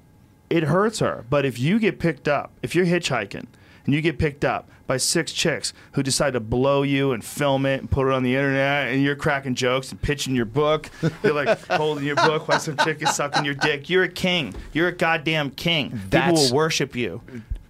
it 0.51 0.63
hurts 0.65 1.01
her. 1.01 1.25
But 1.29 1.45
if 1.45 1.59
you 1.59 1.81
get 1.81 1.99
picked 1.99 2.29
up, 2.29 2.53
if 2.63 2.77
you're 2.77 2.87
hitchhiking 2.87 3.47
and 3.85 3.95
you 3.95 4.01
get 4.01 4.19
picked 4.19 4.45
up 4.45 4.69
by 4.87 4.97
six 4.99 5.33
chicks 5.33 5.73
who 5.93 6.03
decide 6.03 6.33
to 6.35 6.41
blow 6.41 6.83
you 6.83 7.13
and 7.13 7.25
film 7.25 7.65
it 7.67 7.81
and 7.81 7.91
put 7.91 8.07
it 8.07 8.13
on 8.13 8.23
the 8.23 8.35
internet 8.35 8.89
and 8.93 9.03
you're 9.03 9.17
cracking 9.17 9.55
jokes 9.55 9.91
and 9.91 10.01
pitching 10.03 10.35
your 10.35 10.45
book, 10.45 10.91
you're 11.23 11.33
like 11.35 11.59
holding 11.71 12.05
your 12.05 12.17
book 12.17 12.49
while 12.49 12.61
some 12.61 12.77
chick 12.79 13.01
is 13.03 13.15
sucking 13.15 13.45
your 13.45 13.55
dick. 13.55 13.89
You're 13.89 14.05
a 14.05 14.09
king. 14.09 14.55
You're 14.73 14.89
a 14.89 14.93
goddamn 14.93 15.51
king. 15.51 15.99
People 16.11 16.35
will 16.35 16.53
worship 16.55 16.95
you. 16.95 17.23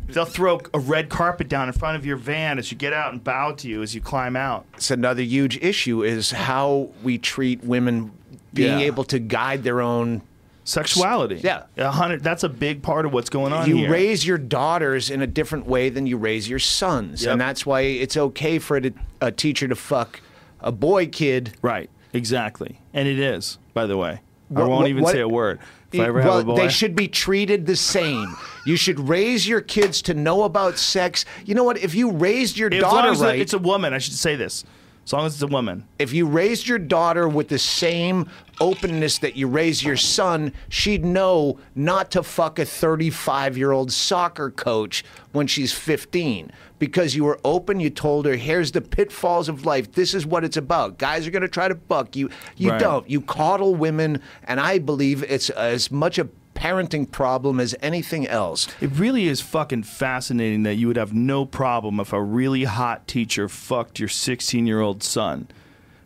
They'll 0.07 0.25
throw 0.27 0.61
a 0.75 0.79
red 0.79 1.09
carpet 1.09 1.49
down 1.49 1.69
in 1.69 1.73
front 1.73 1.97
of 1.97 2.05
your 2.05 2.17
van 2.17 2.59
as 2.59 2.71
you 2.71 2.77
get 2.77 2.93
out 2.93 3.13
and 3.13 3.25
bow 3.25 3.53
to 3.53 3.69
you 3.69 3.83
as 3.83 3.95
you 3.95 4.01
climb 4.03 4.37
out. 4.37 4.67
It's 4.75 4.91
another 4.91 5.23
huge 5.23 5.57
issue 5.63 6.03
is 6.05 6.31
how 6.31 6.91
we 7.03 7.17
treat 7.17 7.65
women 7.65 8.13
being 8.53 8.81
Yeah. 8.81 8.87
able 8.87 9.05
to 9.05 9.19
guide 9.19 9.63
their 9.65 9.81
own 9.81 10.21
Sexuality. 10.65 11.37
Yeah. 11.45 11.65
A 11.77 11.91
hundred. 11.91 12.23
That's 12.23 12.43
a 12.43 12.49
big 12.49 12.83
part 12.83 13.05
of 13.05 13.13
what's 13.13 13.29
going 13.31 13.53
on 13.53 13.69
you 13.69 13.77
here. 13.77 13.91
raise 13.91 14.27
your 14.27 14.39
daughters 14.39 15.11
in 15.11 15.21
a 15.23 15.27
different 15.27 15.67
way 15.67 15.91
than 15.91 16.07
you 16.07 16.17
raise 16.17 16.49
your 16.49 16.59
sons, 16.59 17.23
Yep. 17.25 17.33
and 17.33 17.41
that's 17.41 17.67
why 17.67 17.83
it's 17.83 18.17
okay 18.17 18.59
for 18.59 18.79
a, 18.79 18.91
a 19.21 19.31
teacher 19.31 19.69
to 19.69 19.75
fuck 19.75 20.21
a 20.61 20.73
boy 20.73 21.07
kid. 21.07 21.55
Right. 21.61 21.91
Exactly. 22.15 22.81
And 22.95 23.07
it 23.07 23.19
is, 23.19 23.59
by 23.75 23.87
the 23.87 23.97
way. 23.99 24.21
I 24.55 24.61
won't 24.61 24.71
what- 24.71 24.89
even 24.89 25.03
what- 25.05 25.13
say 25.13 25.21
a 25.21 25.29
word. 25.29 25.59
If 25.93 26.01
I 26.01 26.07
ever 26.07 26.19
well, 26.23 26.33
have 26.39 26.43
a 26.43 26.45
boy, 26.45 26.57
they 26.57 26.69
should 26.71 26.97
be 26.97 27.07
treated 27.07 27.67
the 27.67 27.77
same. 27.77 28.35
you 28.67 28.75
should 28.77 28.99
raise 29.09 29.47
your 29.47 29.61
kids 29.61 30.03
to 30.03 30.15
know 30.15 30.43
about 30.43 30.77
sex. 30.77 31.25
You 31.45 31.55
know 31.55 31.63
what? 31.63 31.79
If 31.79 31.95
you 31.95 32.11
raised 32.11 32.57
your 32.59 32.69
long 32.69 32.81
daughter 32.81 33.13
right, 33.23 33.39
it's 33.39 33.53
a 33.53 33.61
woman, 33.61 33.93
I 33.95 33.99
should 33.99 34.15
say 34.15 34.35
this. 34.35 34.65
As 35.05 35.13
long 35.13 35.27
as 35.27 35.35
it's 35.35 35.43
a 35.43 35.47
woman. 35.47 35.87
if 35.99 36.13
you 36.13 36.27
raised 36.27 36.67
your 36.67 36.79
daughter 36.79 37.29
with 37.29 37.49
the 37.49 37.59
same 37.59 38.29
openness 38.61 39.19
that 39.19 39.37
you 39.37 39.47
raise 39.49 39.83
your 39.85 39.97
son, 39.97 40.53
she'd 40.69 41.05
know 41.05 41.59
not 41.75 42.11
to 42.13 42.23
fuck 42.23 42.59
a 42.59 42.65
35 42.65 43.59
year 43.59 43.73
old 43.73 43.93
soccer 43.93 44.51
coach 44.51 45.05
when 45.33 45.47
she's 45.47 45.73
15 45.73 46.51
because 46.79 47.15
you 47.15 47.25
were 47.25 47.39
open. 47.45 47.81
You 47.81 47.91
told 47.91 48.25
her, 48.27 48.37
here's 48.37 48.73
the 48.73 48.81
pitfalls 48.81 49.49
of 49.49 49.67
life. 49.67 49.93
This 49.93 50.15
is 50.15 50.25
what 50.25 50.43
it's 50.45 50.57
about. 50.57 50.99
Guys 50.99 51.27
are 51.27 51.31
going 51.31 51.43
to 51.43 51.49
try 51.49 51.69
to 51.69 51.75
buck 51.75 52.17
you. 52.17 52.31
You 52.57 52.71
Right. 52.71 52.81
don't. 52.81 53.09
You 53.11 53.21
coddle 53.21 53.75
women, 53.75 54.21
and 54.45 54.59
I 54.59 54.79
believe 54.79 55.23
it's 55.25 55.51
as 55.51 55.91
much 55.91 56.19
a 56.19 56.29
parenting 56.65 57.11
problem 57.11 57.61
as 57.61 57.75
anything 57.83 58.27
else. 58.27 58.69
It 58.81 58.91
really 58.93 59.27
is 59.27 59.43
fucking 59.43 59.83
fascinating 59.83 60.63
that 60.63 60.77
you 60.77 60.87
would 60.87 60.97
have 60.97 61.13
no 61.13 61.45
problem 61.45 62.01
if 62.01 62.13
a 62.13 62.23
really 62.23 62.65
hot 62.65 63.07
teacher 63.07 63.49
fucked 63.51 63.99
your 63.99 64.09
16 64.09 64.67
year 64.67 64.81
old 64.81 65.03
son. 65.03 65.49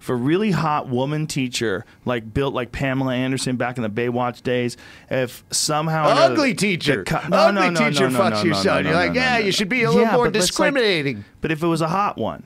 If 0.00 0.08
a 0.08 0.14
really 0.16 0.50
hot 0.52 0.88
woman 0.88 1.26
teacher, 1.26 1.84
like 2.04 2.32
built 2.34 2.54
like 2.54 2.72
Pamela 2.72 3.14
Anderson 3.14 3.56
back 3.56 3.76
in 3.76 3.82
the 3.82 3.90
Baywatch 3.90 4.42
days, 4.42 4.76
if 5.10 5.44
somehow 5.50 6.10
another- 6.10 6.34
Ugly 6.34 6.54
teacher. 6.54 7.04
Ugly 7.08 7.76
teacher 7.76 8.08
fucks 8.08 8.42
your 8.44 8.54
son. 8.54 8.84
You're 8.84 8.94
like, 8.94 9.14
yeah, 9.14 9.38
you 9.38 9.52
should 9.52 9.68
be 9.68 9.84
a 9.84 9.90
little 9.90 10.06
more 10.06 10.24
but 10.26 10.34
let's, 10.34 10.58
like- 10.58 10.72
discriminating. 10.72 11.24
but 11.40 11.52
if 11.52 11.62
it 11.62 11.66
was 11.68 11.80
a 11.80 11.88
hot 11.88 12.16
one, 12.18 12.42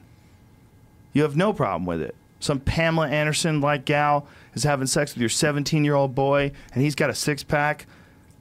you 1.15 1.23
have 1.23 1.37
no 1.37 1.53
problem 1.53 1.87
with 1.87 2.03
it. 2.03 2.15
Some 2.41 2.61
Pamela 2.61 3.09
Anderson 3.09 3.61
like 3.61 3.85
gal 3.87 4.27
is 4.55 4.65
having 4.65 4.87
sex 4.87 5.15
with 5.15 5.21
your 5.21 5.29
17 5.31 5.85
year 5.85 5.95
old 5.95 6.15
boy 6.15 6.53
and 6.75 6.83
he's 6.83 6.95
got 6.95 7.09
a 7.09 7.15
six 7.15 7.43
pack. 7.43 7.87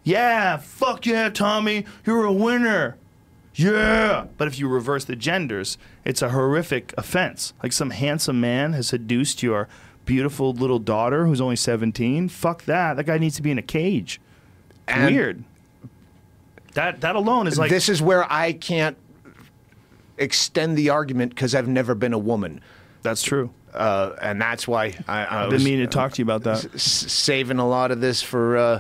Yeah, 0.04 0.58
fuck 0.58 1.06
yeah, 1.06 1.30
Tommy, 1.30 1.86
you're 2.06 2.26
a 2.26 2.34
winner. 2.34 2.98
Yeah. 3.54 4.26
But 4.38 4.48
if 4.48 4.58
you 4.58 4.68
reverse 4.68 5.06
the 5.06 5.16
genders, 5.16 5.78
it's 6.06 6.22
a 6.22 6.30
horrific 6.30 6.94
offense. 6.98 7.54
Like 7.62 7.74
some 7.74 7.90
handsome 7.92 8.40
man 8.40 8.74
has 8.74 8.88
seduced 8.88 9.44
your 9.44 9.68
beautiful 10.06 10.54
little 10.54 10.80
daughter 10.80 11.26
who's 11.28 11.42
only 11.42 11.56
17. 11.58 12.30
Fuck 12.30 12.64
that. 12.66 12.96
That 12.96 13.04
guy 13.06 13.18
needs 13.18 13.36
to 13.36 13.42
be 13.42 13.52
in 13.52 13.58
a 13.58 13.62
cage. 13.64 14.20
And- 14.88 15.14
Weird. 15.14 15.44
That 16.74 17.02
that 17.02 17.18
alone 17.18 17.48
is 17.48 17.60
like 17.60 17.70
this 17.70 17.90
is 17.90 18.02
where 18.02 18.26
I 18.32 18.54
can't 18.54 18.96
extend 20.18 20.78
the 20.78 20.90
argument 20.90 21.36
because 21.36 21.54
I've 21.54 21.68
never 21.68 21.96
been 21.96 22.14
a 22.14 22.18
woman, 22.18 22.62
that's 23.02 23.22
true. 23.24 23.50
uh, 23.74 24.12
and 24.22 24.42
that's 24.42 24.68
why 24.70 24.96
I, 25.08 25.26
I 25.26 25.44
I've 25.46 25.52
was 25.52 25.62
been 25.62 25.72
meaning 25.72 25.86
to 25.86 25.92
talk 25.92 26.14
to 26.14 26.20
you 26.20 26.24
about 26.26 26.44
that. 26.44 26.74
s- 26.76 26.82
saving 27.12 27.60
a 27.60 27.68
lot 27.68 27.92
of 27.92 28.00
this 28.00 28.22
for 28.22 28.56
uh, 28.58 28.80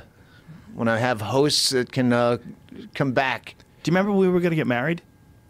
when 0.74 0.88
I 0.88 0.98
have 0.98 1.22
hosts 1.22 1.70
that 1.70 1.92
can 1.92 2.14
uh, 2.14 2.38
come 2.94 3.12
back. 3.12 3.56
Do 3.84 3.92
you 3.92 3.96
remember 3.96 4.12
we 4.12 4.28
were 4.28 4.40
going 4.40 4.52
to 4.52 4.56
get 4.56 4.68
married? 4.68 5.02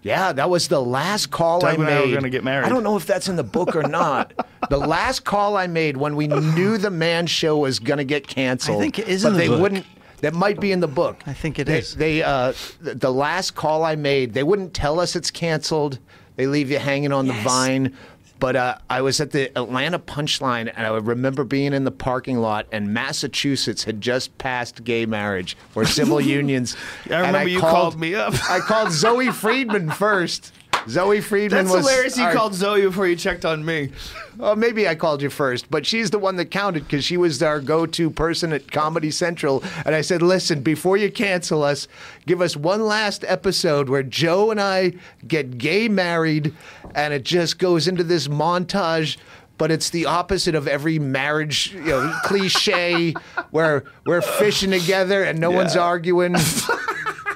Yeah, 0.04 0.34
that 0.34 0.50
was 0.50 0.68
the 0.68 0.82
last 0.82 1.30
call 1.30 1.60
Doug 1.60 1.76
I 1.76 1.78
made. 1.78 1.98
I 1.98 2.06
were 2.08 2.14
gonna 2.16 2.30
get 2.30 2.44
married. 2.44 2.66
I 2.66 2.70
don't 2.70 2.84
know 2.84 2.98
if 2.98 3.06
that's 3.06 3.28
in 3.28 3.36
the 3.36 3.44
book 3.44 3.76
or 3.76 3.84
not. 3.84 4.34
the 4.70 4.78
last 4.78 5.26
call 5.26 5.58
I 5.58 5.68
made 5.68 5.96
when 5.98 6.16
we 6.16 6.28
knew 6.28 6.78
the 6.78 6.90
man 6.90 7.28
show 7.28 7.58
was 7.58 7.78
going 7.78 8.00
to 8.00 8.04
get 8.04 8.28
canceled. 8.28 8.80
I 8.80 8.82
think 8.82 9.00
it 9.00 9.08
is 9.08 9.24
but 9.24 9.30
in 9.30 9.34
the 9.34 9.40
they 9.40 9.48
book. 9.48 9.62
wouldn't. 9.62 9.86
That 10.22 10.34
might 10.34 10.60
be 10.60 10.72
in 10.72 10.80
the 10.80 10.88
book. 10.88 11.22
I 11.26 11.34
think 11.34 11.60
it 11.60 11.66
they, 11.66 11.80
is. 11.80 11.96
They 11.96 12.24
uh, 12.24 12.54
the 12.80 13.12
last 13.12 13.56
call 13.56 13.84
I 13.84 13.96
made, 13.96 14.34
they 14.34 14.44
wouldn't 14.44 14.74
tell 14.74 15.00
us 15.00 15.16
it's 15.16 15.32
canceled. 15.32 16.00
They 16.36 16.48
leave 16.48 16.72
you 16.72 16.80
hanging 16.80 17.12
on 17.12 17.28
the 17.28 17.34
vine. 17.34 17.96
But 18.42 18.56
uh, 18.56 18.78
I 18.90 19.02
was 19.02 19.22
at 19.22 19.30
the 19.30 19.56
Atlanta 19.56 20.00
Punchline, 20.00 20.74
and 20.76 20.88
I 20.88 20.90
remember 20.98 21.44
being 21.44 21.74
in 21.74 21.84
the 21.84 21.92
parking 21.92 22.40
lot, 22.40 22.66
and 22.72 22.92
Massachusetts 22.92 23.84
had 23.84 24.02
just 24.02 24.36
passed 24.40 24.84
gay 24.84 25.06
marriage 25.06 25.56
or 25.76 25.86
civil 25.86 26.20
unions. 26.40 26.76
I 27.08 27.20
remember 27.20 27.48
you 27.48 27.60
called 27.60 28.00
me 28.00 28.16
up. 28.16 28.34
I 28.50 28.58
called 28.60 28.92
Zoe 28.92 29.30
Friedman 29.32 29.92
first. 29.92 30.52
Zoe 30.90 31.22
Friedman 31.22 31.66
was. 31.66 31.74
That's 31.74 31.84
was. 31.84 31.90
hilarious. 31.90 32.18
You 32.18 32.24
our- 32.26 32.34
called 32.34 32.54
Zoe 32.54 32.82
before 32.82 33.08
you 33.08 33.16
checked 33.16 33.46
on 33.46 33.64
me. 33.64 33.92
Well, 34.38 34.56
maybe 34.56 34.88
I 34.88 34.96
called 34.96 35.22
you 35.22 35.30
first, 35.30 35.70
but 35.70 35.86
she's 35.86 36.10
the 36.10 36.20
one 36.20 36.36
that 36.38 36.46
counted 36.52 36.84
because 36.86 37.04
she 37.04 37.18
was 37.18 37.42
our 37.44 37.60
go-to 37.60 38.10
person 38.10 38.54
at 38.54 38.72
Comedy 38.72 39.12
Central. 39.12 39.64
And 39.86 39.94
I 39.94 40.02
said, 40.02 40.22
"Listen, 40.22 40.62
before 40.62 40.98
you 40.98 41.12
cancel 41.12 41.64
us, 41.64 41.88
give 42.26 42.42
us 42.42 42.56
one 42.56 42.82
last 42.86 43.24
episode 43.28 43.90
where 43.90 44.04
Joe 44.04 44.50
and 44.52 44.60
I 44.60 44.94
get 45.28 45.58
gay 45.58 45.88
married, 45.88 46.54
and 46.96 47.14
it 47.14 47.24
just 47.24 47.60
goes 47.60 47.88
into 47.88 48.04
this 48.04 48.28
montage." 48.28 49.18
But 49.58 49.70
it's 49.70 49.92
the 49.92 50.08
opposite 50.08 50.56
of 50.56 50.68
every 50.68 50.98
marriage, 50.98 51.72
you 51.74 51.82
know, 51.82 52.16
cliche 52.24 53.14
where 53.52 53.84
we're 54.08 54.24
fishing 54.24 54.72
together 54.72 55.24
and 55.24 55.40
no 55.40 55.52
one's 55.52 55.76
arguing. 55.76 56.36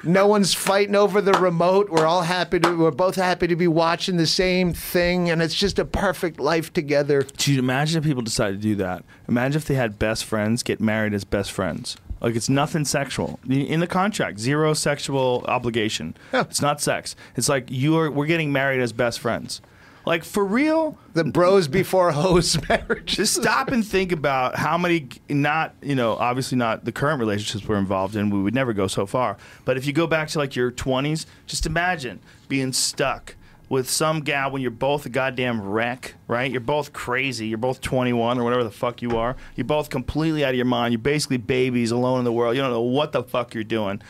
No 0.06 0.26
one's 0.26 0.54
fighting 0.54 0.94
over 0.94 1.20
the 1.20 1.32
remote. 1.32 1.90
We're 1.90 2.06
all 2.06 2.22
happy 2.22 2.60
to. 2.60 2.76
We're 2.76 2.90
both 2.90 3.16
happy 3.16 3.46
to 3.48 3.56
be 3.56 3.66
watching 3.66 4.16
the 4.16 4.26
same 4.26 4.72
thing, 4.72 5.28
and 5.30 5.42
it's 5.42 5.54
just 5.54 5.78
a 5.78 5.84
perfect 5.84 6.38
life 6.38 6.72
together. 6.72 7.26
You 7.40 7.58
imagine 7.58 7.98
if 7.98 8.04
people 8.04 8.22
decided 8.22 8.62
to 8.62 8.62
do 8.62 8.76
that? 8.76 9.04
Imagine 9.28 9.58
if 9.58 9.66
they 9.66 9.74
had 9.74 9.98
best 9.98 10.24
friends 10.24 10.62
get 10.62 10.80
married 10.80 11.12
as 11.12 11.24
best 11.24 11.50
friends. 11.52 11.96
Like 12.20 12.34
it's 12.36 12.48
nothing 12.48 12.84
sexual 12.84 13.38
in 13.48 13.80
the 13.80 13.86
contract. 13.86 14.38
Zero 14.38 14.72
sexual 14.74 15.44
obligation. 15.48 16.16
Yeah. 16.32 16.42
It's 16.42 16.62
not 16.62 16.80
sex. 16.80 17.14
It's 17.34 17.48
like 17.48 17.70
you 17.70 17.96
are. 17.98 18.10
We're 18.10 18.26
getting 18.26 18.52
married 18.52 18.80
as 18.80 18.92
best 18.92 19.20
friends. 19.20 19.60
Like 20.06 20.22
for 20.22 20.44
real. 20.44 20.96
The 21.14 21.24
bros 21.24 21.66
before 21.66 22.12
hoes 22.12 22.56
marriage. 22.68 23.16
Just 23.16 23.34
stop 23.34 23.68
and 23.72 23.84
think 23.84 24.12
about 24.12 24.56
how 24.56 24.78
many, 24.78 25.08
not, 25.28 25.74
you 25.82 25.96
know, 25.96 26.12
obviously 26.12 26.56
not 26.56 26.84
the 26.84 26.92
current 26.92 27.18
relationships 27.18 27.66
we're 27.66 27.76
involved 27.76 28.14
in. 28.14 28.30
We 28.30 28.40
would 28.40 28.54
never 28.54 28.72
go 28.72 28.86
so 28.86 29.04
far. 29.04 29.36
But 29.64 29.76
if 29.76 29.84
you 29.84 29.92
go 29.92 30.06
back 30.06 30.28
to 30.28 30.38
like 30.38 30.54
your 30.54 30.70
20s, 30.70 31.26
just 31.46 31.66
imagine 31.66 32.20
being 32.48 32.72
stuck 32.72 33.34
with 33.68 33.90
some 33.90 34.20
gal 34.20 34.52
when 34.52 34.62
you're 34.62 34.70
both 34.70 35.06
a 35.06 35.08
goddamn 35.08 35.60
wreck, 35.60 36.14
right? 36.28 36.52
You're 36.52 36.60
both 36.60 36.92
crazy. 36.92 37.48
You're 37.48 37.58
both 37.58 37.80
21 37.80 38.38
or 38.38 38.44
whatever 38.44 38.62
the 38.62 38.70
fuck 38.70 39.02
you 39.02 39.18
are. 39.18 39.34
You're 39.56 39.64
both 39.64 39.90
completely 39.90 40.44
out 40.44 40.50
of 40.50 40.56
your 40.56 40.66
mind. 40.66 40.92
You're 40.92 41.00
basically 41.00 41.38
babies 41.38 41.90
alone 41.90 42.20
in 42.20 42.24
the 42.24 42.32
world. 42.32 42.54
You 42.54 42.62
don't 42.62 42.70
know 42.70 42.80
what 42.80 43.10
the 43.10 43.24
fuck 43.24 43.54
you're 43.54 43.64
doing. 43.64 44.00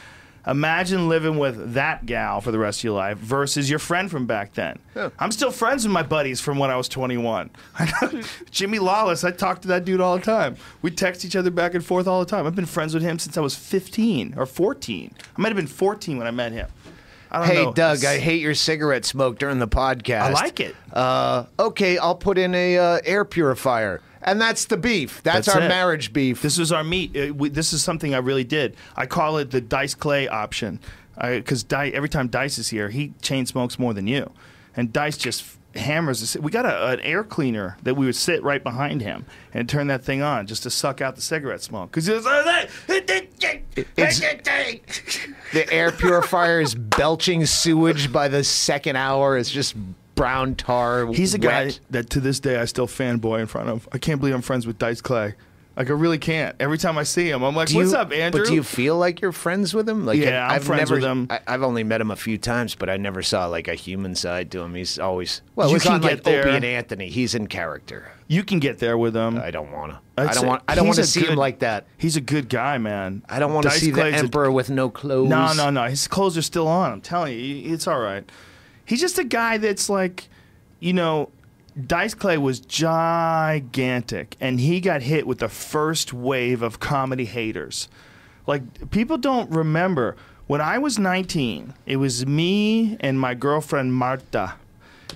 Imagine 0.46 1.08
living 1.08 1.38
with 1.38 1.74
that 1.74 2.06
gal 2.06 2.40
for 2.40 2.52
the 2.52 2.58
rest 2.58 2.80
of 2.80 2.84
your 2.84 2.92
life 2.94 3.18
versus 3.18 3.68
your 3.68 3.78
friend 3.80 4.10
from 4.10 4.26
back 4.26 4.52
then. 4.54 4.78
Yeah. 4.94 5.10
I'm 5.18 5.32
still 5.32 5.50
friends 5.50 5.84
with 5.84 5.92
my 5.92 6.02
buddies 6.04 6.40
from 6.40 6.58
when 6.58 6.70
I 6.70 6.76
was 6.76 6.88
21. 6.88 7.50
Jimmy 8.50 8.78
Lawless, 8.78 9.24
I 9.24 9.32
talk 9.32 9.62
to 9.62 9.68
that 9.68 9.84
dude 9.84 10.00
all 10.00 10.16
the 10.16 10.24
time. 10.24 10.56
We 10.82 10.90
text 10.92 11.24
each 11.24 11.34
other 11.36 11.50
back 11.50 11.74
and 11.74 11.84
forth 11.84 12.06
all 12.06 12.20
the 12.20 12.26
time. 12.30 12.46
I've 12.46 12.54
been 12.54 12.66
friends 12.66 12.94
with 12.94 13.02
him 13.02 13.18
since 13.18 13.36
I 13.36 13.40
was 13.40 13.56
15 13.56 14.34
or 14.36 14.46
14. 14.46 15.14
I 15.36 15.40
might 15.40 15.48
have 15.48 15.56
been 15.56 15.66
14 15.66 16.16
when 16.18 16.26
I 16.26 16.30
met 16.30 16.52
him. 16.52 16.68
I 17.30 17.38
don't 17.38 17.48
Hey, 17.48 17.64
know. 17.64 17.72
Doug, 17.72 18.04
I 18.04 18.18
hate 18.18 18.40
your 18.40 18.54
cigarette 18.54 19.04
smoke 19.04 19.38
during 19.38 19.58
the 19.58 19.66
podcast. 19.66 20.20
I 20.22 20.32
like 20.32 20.60
it. 20.60 20.76
Uh, 20.92 21.46
okay, 21.58 21.98
I'll 21.98 22.14
put 22.14 22.38
in 22.38 22.54
a 22.54 22.78
uh, 22.78 23.00
air 23.04 23.24
purifier, 23.24 24.00
and 24.26 24.40
that's 24.40 24.64
the 24.66 24.76
beef. 24.76 25.22
That's, 25.22 25.46
That's 25.46 25.56
our 25.56 25.62
it. 25.62 25.68
marriage 25.68 26.12
beef. 26.12 26.42
This 26.42 26.58
is 26.58 26.72
our 26.72 26.84
meat. 26.84 27.16
Uh, 27.16 27.32
we, 27.32 27.48
this 27.48 27.72
is 27.72 27.82
something 27.82 28.14
I 28.14 28.18
really 28.18 28.44
did. 28.44 28.76
I 28.96 29.06
call 29.06 29.38
it 29.38 29.50
the 29.52 29.60
Dice 29.60 29.94
Clay 29.94 30.28
option 30.28 30.80
because 31.18 31.62
Di- 31.62 31.92
every 31.92 32.08
time 32.08 32.28
Dice 32.28 32.58
is 32.58 32.68
here, 32.68 32.90
he 32.90 33.14
chain 33.22 33.46
smokes 33.46 33.78
more 33.78 33.94
than 33.94 34.06
you, 34.06 34.30
and 34.76 34.92
Dice 34.92 35.16
just 35.16 35.44
hammers. 35.74 36.20
This. 36.20 36.36
We 36.36 36.50
got 36.50 36.66
a, 36.66 36.88
an 36.88 37.00
air 37.00 37.22
cleaner 37.24 37.76
that 37.84 37.94
we 37.94 38.06
would 38.06 38.16
sit 38.16 38.42
right 38.42 38.62
behind 38.62 39.00
him 39.00 39.24
and 39.54 39.68
turn 39.68 39.86
that 39.86 40.04
thing 40.04 40.22
on 40.22 40.46
just 40.46 40.62
to 40.64 40.70
suck 40.70 41.00
out 41.00 41.14
the 41.16 41.22
cigarette 41.22 41.62
smoke 41.62 41.90
because 41.90 42.06
he 42.06 42.12
was. 42.12 42.24
the 45.52 45.72
air 45.72 45.92
purifier 45.92 46.60
is 46.60 46.74
belching 46.74 47.46
sewage 47.46 48.12
by 48.12 48.28
the 48.28 48.42
second 48.44 48.96
hour. 48.96 49.38
It's 49.38 49.50
just 49.50 49.74
brown 50.16 50.56
tar. 50.56 51.06
He's 51.12 51.34
a 51.34 51.38
guy 51.38 51.66
wet. 51.66 51.80
that 51.90 52.10
to 52.10 52.20
this 52.20 52.40
day 52.40 52.58
I 52.58 52.64
still 52.64 52.88
fanboy 52.88 53.38
in 53.40 53.46
front 53.46 53.68
of. 53.68 53.88
I 53.92 53.98
can't 53.98 54.18
believe 54.18 54.34
I'm 54.34 54.42
friends 54.42 54.66
with 54.66 54.78
Dice 54.78 55.00
Clay. 55.00 55.34
Like 55.76 55.90
I 55.90 55.92
really 55.92 56.16
can't. 56.16 56.56
Every 56.58 56.78
time 56.78 56.96
I 56.96 57.02
see 57.02 57.28
him, 57.28 57.42
I'm 57.42 57.54
like, 57.54 57.68
Do 57.68 57.76
"What's 57.76 57.92
you- 57.92 57.98
up, 57.98 58.10
Andrew?" 58.10 58.40
But 58.40 58.48
do 58.48 58.54
you 58.54 58.62
feel 58.62 58.96
like 58.96 59.20
you're 59.20 59.30
friends 59.30 59.74
with 59.74 59.86
him? 59.86 60.06
Like, 60.06 60.18
Yeah, 60.18 60.46
I'm 60.46 60.52
I've 60.52 60.64
friends 60.64 60.90
never, 60.90 60.94
with 60.94 61.04
him. 61.04 61.26
I, 61.28 61.40
I've 61.46 61.62
only 61.62 61.84
met 61.84 62.00
him 62.00 62.10
a 62.10 62.16
few 62.16 62.38
times, 62.38 62.74
but 62.74 62.88
I 62.88 62.96
never 62.96 63.22
saw 63.22 63.44
like 63.46 63.68
a 63.68 63.74
human 63.74 64.14
side 64.14 64.50
to 64.52 64.60
him. 64.62 64.74
He's 64.74 64.98
always 64.98 65.42
well. 65.54 65.70
You 65.70 65.78
can 65.78 66.00
get 66.00 66.10
like 66.12 66.22
there. 66.24 66.44
Opie 66.46 66.56
and 66.56 66.64
Anthony. 66.64 67.10
He's 67.10 67.34
in 67.34 67.46
character. 67.46 68.10
you 68.26 68.42
can 68.42 68.58
get 68.58 68.78
there 68.78 68.96
with 68.96 69.14
him. 69.14 69.36
I 69.36 69.50
don't 69.50 69.70
want 69.70 69.92
to. 69.92 69.98
I'd 70.16 70.32
don't 70.32 70.46
want. 70.46 70.62
I 70.66 70.74
don't 70.76 70.86
want 70.86 70.96
to 70.96 71.02
a 71.02 71.04
see 71.04 71.26
him 71.26 71.36
like 71.36 71.58
that. 71.58 71.84
He's 71.98 72.16
a 72.16 72.22
good 72.22 72.48
guy, 72.48 72.78
man. 72.78 73.22
I 73.28 73.38
don't 73.38 73.52
want 73.52 73.64
to 73.64 73.70
see 73.72 73.90
the 73.90 74.00
Clay's 74.00 74.14
a- 74.14 74.18
emperor 74.24 74.50
with 74.50 74.70
no 74.70 74.88
clothes. 74.88 75.28
No, 75.28 75.52
no, 75.52 75.68
no. 75.68 75.84
His 75.90 76.08
clothes 76.08 76.38
are 76.38 76.42
still 76.42 76.68
on. 76.68 76.90
I'm 76.90 77.00
telling 77.02 77.38
you, 77.38 77.74
it's 77.74 77.86
all 77.86 78.00
right. 78.00 78.24
He's 78.86 79.00
just 79.00 79.18
a 79.18 79.24
guy 79.24 79.58
that's 79.58 79.90
like, 79.90 80.28
you 80.80 80.92
know, 80.92 81.30
Dice 81.86 82.14
Clay 82.14 82.38
was 82.38 82.60
gigantic, 82.60 84.36
and 84.40 84.58
he 84.60 84.80
got 84.80 85.02
hit 85.02 85.26
with 85.26 85.40
the 85.40 85.48
first 85.48 86.12
wave 86.14 86.62
of 86.62 86.80
comedy 86.80 87.26
haters. 87.26 87.88
Like 88.46 88.90
people 88.90 89.18
don't 89.18 89.50
remember 89.50 90.16
when 90.46 90.60
I 90.60 90.78
was 90.78 90.98
19. 90.98 91.74
It 91.84 91.96
was 91.96 92.24
me 92.24 92.96
and 93.00 93.20
my 93.20 93.34
girlfriend 93.34 93.92
Marta, 93.92 94.54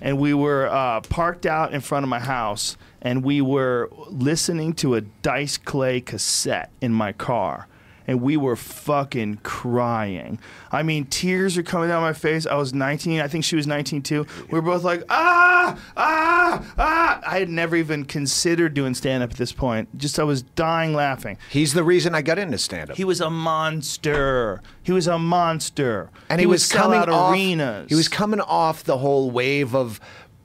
and 0.03 0.19
we 0.19 0.35
were 0.35 0.67
uh, 0.67 1.01
parked 1.03 1.47
out 1.47 1.73
in 1.73 1.81
front 1.81 2.03
of 2.05 2.11
my 2.11 2.21
house, 2.21 2.77
and 3.01 3.25
we 3.25 3.41
were 3.41 3.89
listening 4.09 4.75
to 4.75 4.97
a 4.97 5.01
Dice 5.01 5.57
Clay 5.57 6.03
cassette 6.03 6.71
in 6.83 6.93
my 6.93 7.13
car 7.13 7.69
and 8.11 8.21
we 8.21 8.37
were 8.37 8.57
fucking 8.57 9.37
crying. 9.45 10.41
I 10.73 10.83
mean, 10.83 11.05
tears 11.07 11.57
are 11.57 11.63
coming 11.63 11.89
down 11.89 12.03
my 12.03 12.13
face. 12.13 12.45
I 12.45 12.57
was 12.57 12.75
19. 12.75 13.21
I 13.21 13.29
think 13.29 13.45
she 13.45 13.55
was 13.55 13.69
19 13.69 14.03
too. 14.03 14.27
We 14.51 14.59
were 14.59 14.63
both 14.63 14.83
like, 14.83 15.05
ah, 15.09 15.79
ah, 15.97 16.75
ah. 16.77 17.21
I 17.25 17.39
had 17.39 17.49
never 17.49 17.77
even 17.77 18.05
considered 18.05 18.75
doing 18.75 18.95
stand 18.95 19.23
up 19.23 19.31
at 19.31 19.37
this 19.37 19.53
point. 19.53 19.97
Just 19.97 20.19
I 20.19 20.25
was 20.25 20.43
dying 20.43 20.93
laughing. 20.93 21.39
He's 21.51 21.73
the 21.73 21.85
reason 21.85 22.13
I 22.17 22.23
got 22.23 22.37
into 22.37 22.59
stand 22.59 22.91
up. 22.91 22.97
He 22.97 23.05
was 23.05 23.21
a 23.21 23.31
monster. 23.31 24.61
He 24.83 24.91
was 24.91 25.07
a 25.07 25.17
monster. 25.17 26.11
and 26.29 26.41
he, 26.41 26.47
would 26.47 26.55
was 26.55 26.67
sell 26.67 26.87
coming 26.87 26.99
out 26.99 27.09
off, 27.11 27.33
arenas. 27.33 27.89
He 27.89 27.95
was 27.95 28.09
coming 28.09 28.41
off 28.41 28.83
the 28.83 28.99
whole 28.99 29.31
wave 29.31 29.73
of 29.73 30.01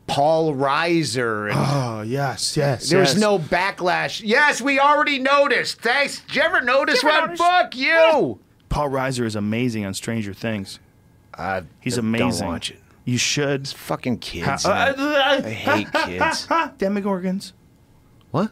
Paul 0.08 0.54
Reiser 0.54 1.50
and 1.50 1.58
Oh 1.58 2.02
yes, 2.04 2.56
yes. 2.56 2.90
There 2.90 3.00
was 3.00 3.18
no 3.18 3.40
backlash. 3.40 4.22
Yes, 4.24 4.62
we 4.62 4.80
already 4.80 5.18
noticed. 5.20 5.82
Thanks. 5.82 6.22
Did 6.22 6.36
you 6.36 6.42
ever 6.44 6.62
notice 6.62 7.02
you 7.02 7.10
what? 7.10 7.22
notice? 7.26 7.40
Fuck 7.40 7.76
you. 7.76 8.40
Paul 8.70 8.90
Reiser 8.90 9.26
is 9.26 9.36
amazing 9.36 9.86
on 9.86 9.94
Stranger 9.94 10.34
Things. 10.34 10.80
Uh, 11.34 11.62
He's 11.82 11.96
don't 11.98 12.12
watch 12.42 12.72
it. 12.72 12.80
You 13.04 13.18
should. 13.18 13.62
It's 13.62 13.72
fucking 13.74 14.20
kids. 14.20 14.64
Ha- 14.64 14.94
in 14.96 15.00
it. 15.44 15.46
I 15.46 15.50
hate 15.50 15.92
kids. 15.92 16.48
Demogorgons. 16.78 17.54
what? 18.32 18.52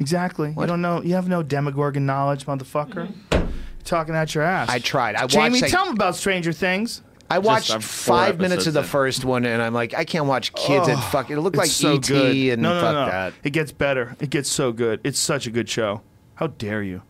Exactly. 0.00 0.54
You 0.58 0.66
don't 0.66 0.82
know. 0.82 1.02
You 1.02 1.14
have 1.14 1.28
no 1.28 1.42
Demogorgon 1.42 2.04
knowledge, 2.04 2.46
motherfucker. 2.46 3.12
You're 3.32 3.42
talking 3.84 4.14
out 4.14 4.34
your 4.34 4.44
ass. 4.44 4.68
I 4.68 4.78
tried. 4.80 5.14
I 5.16 5.26
Jamie, 5.26 5.50
watched, 5.50 5.62
like- 5.62 5.70
tell 5.70 5.86
him 5.86 5.94
about 5.94 6.16
Stranger 6.16 6.52
Things. 6.52 7.02
I 7.30 7.38
watched 7.38 7.72
I'm 7.74 7.80
five 7.80 8.38
minutes 8.38 8.66
of 8.66 8.74
the 8.74 8.80
in. 8.80 8.86
first 8.86 9.24
one, 9.24 9.44
and 9.46 9.60
I'm 9.62 9.74
like, 9.74 9.94
I 9.94 10.04
can't 10.04 10.26
watch 10.26 10.52
kids 10.54 10.88
and 10.88 11.00
fuck. 11.04 11.30
It 11.30 11.40
looked 11.40 11.56
like 11.56 11.66
It's 11.66 11.74
so 11.76 11.94
ET 11.94 12.06
good. 12.06 12.36
and 12.52 12.62
no, 12.62 12.74
no, 12.74 12.80
fuck 12.80 12.92
no. 12.94 13.06
that. 13.06 13.32
It 13.42 13.50
gets 13.50 13.72
better. 13.72 14.16
It 14.20 14.30
gets 14.30 14.48
so 14.50 14.72
good. 14.72 15.00
It's 15.04 15.18
such 15.18 15.46
a 15.46 15.50
good 15.50 15.68
show. 15.68 16.02
How 16.34 16.48
dare 16.48 16.82
you? 16.82 17.02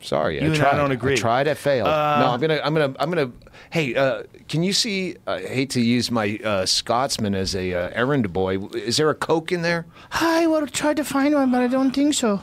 Sorry, 0.00 0.36
You 0.36 0.42
I 0.42 0.44
and 0.44 0.54
I 0.54 0.58
tried. 0.58 0.76
don't 0.76 0.92
agree. 0.92 1.14
I 1.14 1.16
tried. 1.16 1.48
I 1.48 1.54
failed. 1.54 1.88
Uh, 1.88 2.20
no, 2.20 2.26
I'm 2.30 2.40
gonna. 2.40 2.60
I'm 2.62 2.72
gonna. 2.72 2.94
I'm 3.00 3.10
gonna. 3.10 3.32
Hey, 3.70 3.96
uh, 3.96 4.22
can 4.48 4.62
you 4.62 4.72
see? 4.72 5.16
I 5.26 5.40
hate 5.40 5.70
to 5.70 5.80
use 5.80 6.08
my 6.12 6.38
uh, 6.44 6.64
Scotsman 6.66 7.34
as 7.34 7.56
a 7.56 7.74
uh, 7.74 7.90
errand 7.92 8.32
boy. 8.32 8.58
Is 8.74 8.96
there 8.96 9.10
a 9.10 9.14
Coke 9.16 9.50
in 9.50 9.62
there? 9.62 9.86
I 10.12 10.46
will 10.46 10.68
try 10.68 10.94
to 10.94 11.02
find 11.04 11.34
one, 11.34 11.50
but 11.50 11.62
I 11.62 11.66
don't 11.66 11.90
think 11.90 12.14
so. 12.14 12.40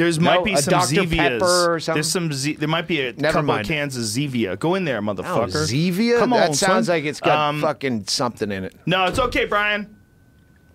There's 0.00 0.18
might 0.20 0.44
be 0.44 0.56
some 0.56 0.72
Dr. 0.72 0.94
Zevias. 0.94 1.16
Pepper 1.38 1.74
or 1.74 1.80
something? 1.80 1.96
There's 1.96 2.10
some. 2.10 2.32
Z- 2.32 2.54
there 2.54 2.68
might 2.68 2.86
be 2.86 3.00
a 3.02 3.12
Never 3.12 3.32
couple 3.34 3.42
mind. 3.42 3.60
of 3.62 3.66
cans 3.68 3.96
of 3.96 4.02
Zevia. 4.04 4.58
Go 4.58 4.74
in 4.74 4.84
there, 4.84 5.00
motherfucker. 5.02 5.24
Oh. 5.24 5.46
Zevia. 5.46 6.18
Come 6.18 6.30
that 6.30 6.48
on, 6.48 6.54
sounds 6.54 6.86
son. 6.86 6.96
like 6.96 7.04
it's 7.04 7.20
got 7.20 7.36
Um, 7.38 7.60
fucking 7.60 8.06
something 8.06 8.50
in 8.50 8.64
it. 8.64 8.74
No, 8.86 9.04
it's 9.04 9.18
okay, 9.18 9.44
Brian. 9.44 9.94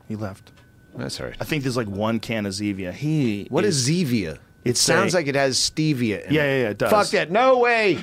He 0.07 0.15
left. 0.15 0.51
That's 0.95 1.19
all 1.19 1.25
right. 1.27 1.35
I 1.41 1.43
think 1.43 1.63
there's 1.63 1.75
like 1.77 1.87
one 1.87 2.19
can 2.19 2.45
of 2.45 2.53
Zevia. 2.53 2.93
He. 2.93 3.47
What 3.49 3.65
is 3.65 3.89
Zevia? 3.89 4.37
It 4.63 4.77
sounds 4.77 5.13
a- 5.13 5.17
like 5.17 5.27
it 5.27 5.35
has 5.35 5.57
stevia. 5.57 6.25
In 6.27 6.33
Yeah, 6.33 6.43
it. 6.43 6.47
yeah, 6.57 6.61
yeah, 6.63 6.69
it 6.69 6.77
does. 6.77 6.91
Fuck 6.91 7.07
that! 7.09 7.31
No 7.31 7.57
way. 7.59 7.99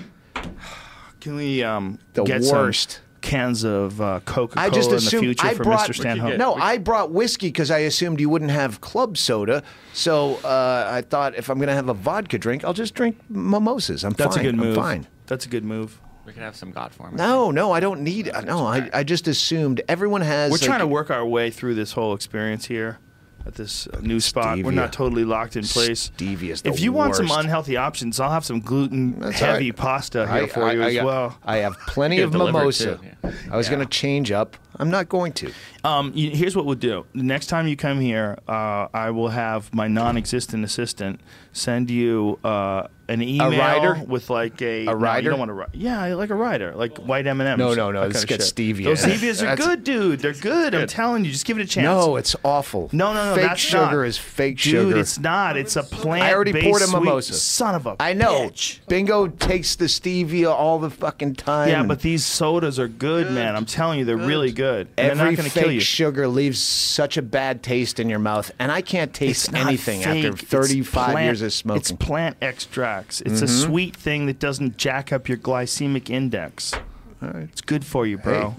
Can 1.21 1.37
we 1.37 1.63
um 1.63 1.99
The 2.15 2.25
get 2.25 2.43
worst. 2.43 3.01
Some 3.23 3.31
cans 3.31 3.65
of 3.65 4.01
uh, 4.01 4.21
Coca 4.25 4.59
I 4.59 4.69
Cola 4.69 4.75
just 4.75 4.89
in 4.91 4.97
the 4.97 4.97
assumed 4.99 5.23
future 5.25 5.47
I 5.47 5.55
for 5.55 5.65
brought 5.65 5.89
Mr. 5.89 5.95
Stanhope? 5.95 6.39
no. 6.39 6.55
I 6.55 6.79
brought 6.79 7.11
whiskey 7.11 7.49
because 7.49 7.71
I 7.71 7.79
assumed 7.79 8.21
you 8.21 8.29
wouldn't 8.29 8.51
have 8.51 8.81
club 8.81 9.17
soda. 9.17 9.63
So 9.93 10.37
uh, 10.45 10.89
I 10.91 11.03
thought 11.03 11.35
if 11.35 11.49
I'm 11.49 11.59
gonna 11.59 11.75
have 11.75 11.89
a 11.89 11.95
vodka 11.95 12.39
drink, 12.39 12.65
I'll 12.65 12.73
just 12.75 12.95
drink 12.95 13.19
mimosas. 13.29 14.05
I'm 14.05 14.13
That's 14.13 14.37
fine. 14.37 14.47
a 14.47 14.49
good 14.49 14.57
move. 14.57 14.79
I'm 14.79 14.83
fine. 14.85 15.07
That's 15.27 15.47
a 15.47 15.49
good 15.49 15.65
move. 15.65 16.01
We 16.25 16.33
could 16.33 16.43
have 16.43 16.55
some 16.55 16.71
God 16.71 16.93
form. 16.93 17.17
No, 17.17 17.51
no, 17.51 17.73
I 17.73 17.81
don't 17.81 18.03
need. 18.03 18.31
No, 18.45 18.65
I, 18.65 18.89
I 18.95 19.03
just 19.03 19.27
assumed 19.27 19.81
everyone 19.89 20.21
has. 20.21 20.51
We're 20.51 20.57
like- 20.59 20.63
trying 20.67 20.79
to 20.81 20.87
work 20.87 21.11
our 21.11 21.27
way 21.27 21.51
through 21.51 21.75
this 21.75 21.93
whole 21.93 22.15
experience 22.15 22.67
here. 22.67 22.99
At 23.47 23.55
this 23.55 23.87
uh, 23.89 23.99
new 24.01 24.21
spot. 24.21 24.59
We're 24.63 24.71
not 24.71 24.93
totally 24.93 25.25
locked 25.25 25.57
in 25.57 25.65
place. 25.65 26.11
Stevia's 26.17 26.63
the 26.63 26.71
if 26.71 26.81
you 26.81 26.93
want 26.93 27.15
some 27.17 27.31
unhealthy 27.31 27.77
options, 27.77 28.21
I'll 28.21 28.31
have 28.31 28.45
some 28.45 28.61
gluten 28.61 29.19
That's 29.21 29.41
heavy 29.41 29.71
right. 29.71 29.77
pasta 29.77 30.27
here 30.27 30.45
I, 30.45 30.47
for 30.47 30.65
I- 30.65 30.73
you 30.73 30.83
I 30.83 30.87
as 30.95 31.05
well. 31.05 31.39
I 31.45 31.57
have 31.59 31.79
plenty 31.87 32.21
of 32.21 32.33
mimosa. 32.33 33.01
yeah. 33.03 33.31
I 33.51 33.57
was 33.57 33.67
Yeah. 33.69 33.75
going 33.77 33.87
to 33.87 33.91
change 33.93 34.31
up. 34.33 34.57
I'm 34.79 34.91
not 34.91 35.09
going 35.09 35.33
to. 35.35 35.53
Um, 35.85 36.13
you, 36.15 36.31
here's 36.31 36.57
what 36.57 36.65
we'll 36.65 36.75
do. 36.77 37.05
The 37.15 37.23
next 37.23 37.47
time 37.49 37.69
you 37.69 37.77
come 37.77 38.01
here, 38.01 38.39
uh, 38.49 38.89
I 38.95 39.11
will 39.11 39.29
have 39.29 39.73
my 39.75 39.87
non-existent 39.87 40.65
assistant 40.65 41.21
send 41.53 41.91
you 41.91 42.39
uh, 42.45 42.87
an 43.09 43.21
email 43.21 43.51
rider? 43.51 44.03
with 44.07 44.31
like 44.31 44.63
a 44.63 44.83
A 44.83 44.85
no, 44.87 44.93
rider? 44.95 45.25
you 45.25 45.31
don't 45.31 45.39
want 45.39 45.51
to 45.51 45.53
write. 45.55 45.69
Yeah, 45.75 46.15
like 46.15 46.31
a 46.31 46.35
rider, 46.35 46.73
like 46.75 46.97
white 46.99 47.27
M 47.27 47.41
and 47.41 47.49
M's. 47.49 47.59
No, 47.59 47.75
no, 47.75 47.91
no, 47.91 48.01
that 48.03 48.15
let's 48.15 48.25
get 48.25 48.41
stevia. 48.41 48.85
Those 48.85 49.05
stevias 49.05 49.47
are 49.47 49.55
good, 49.57 49.85
dude. 49.85 50.21
They're 50.21 50.33
good. 50.33 50.75
I'm 50.75 50.87
telling 50.87 51.25
you, 51.25 51.31
just 51.33 51.45
give 51.45 51.59
it 51.59 51.63
a 51.63 51.67
chance. 51.67 51.85
No, 51.85 52.17
it's 52.17 52.35
awful. 52.45 52.89
no, 52.93 53.13
no, 53.13 53.31
no. 53.31 53.35
Fake 53.35 53.49
that's 53.49 53.61
sugar 53.61 53.97
not. 53.99 54.07
is 54.07 54.17
fake 54.17 54.57
dude, 54.57 54.63
sugar. 54.63 54.89
Dude, 54.91 54.97
it's 54.99 55.19
not. 55.19 55.57
It's 55.59 55.77
a 55.77 55.83
plant. 55.83 56.23
I 56.23 56.33
already 56.33 56.53
poured 56.53 56.81
a 56.83 56.87
mimosa. 56.91 57.35
Son 57.35 57.75
of 57.75 57.87
a. 57.87 57.97
I 58.01 58.15
know. 58.15 58.49
bitch. 58.49 58.79
Bingo 58.89 59.27
takes 59.27 59.77
the 59.77 59.87
stevia 59.87 60.51
all 60.51 60.79
the 60.79 60.91
fucking 60.91 61.35
time. 61.35 61.69
Yeah, 61.69 61.83
but 61.83 62.01
these 62.01 62.25
sodas 62.25 62.79
are 62.79 62.89
good, 62.89 63.31
man. 63.31 63.57
I'm 63.57 63.67
telling 63.67 63.99
you, 63.99 64.05
they're 64.07 64.17
really 64.17 64.53
good. 64.53 64.89
And 64.97 65.11
Every 65.11 65.17
they're 65.17 65.25
not 65.33 65.37
going 65.37 65.49
to 65.49 65.51
fake 65.51 65.63
kill 65.65 65.73
you. 65.73 65.81
sugar 65.81 66.29
leaves 66.29 66.63
such 66.63 67.17
a 67.19 67.23
bad 67.23 67.63
taste 67.63 68.01
in 68.01 68.09
your 68.09 68.21
mouth, 68.21 68.51
and 68.59 68.73
I 68.73 68.81
can't 68.81 69.13
taste 69.13 69.49
It's 69.49 69.55
anything 69.57 70.03
after 70.05 70.33
35 70.33 71.21
years 71.25 71.42
of 71.43 71.53
smoking. 71.53 71.81
It's 71.81 71.93
plant 71.93 72.37
extracts. 72.43 73.21
It's 73.23 73.41
a 73.43 73.45
Mm-hmm. 73.47 73.63
sweet 73.71 73.97
thing 73.97 74.27
that 74.27 74.39
doesn't 74.39 74.77
jack 74.77 75.13
up 75.13 75.29
your 75.29 75.39
glycemic 75.39 76.09
index. 76.11 76.73
It's 77.21 77.61
good 77.61 77.85
for 77.85 78.07
you, 78.07 78.19
bro. 78.19 78.51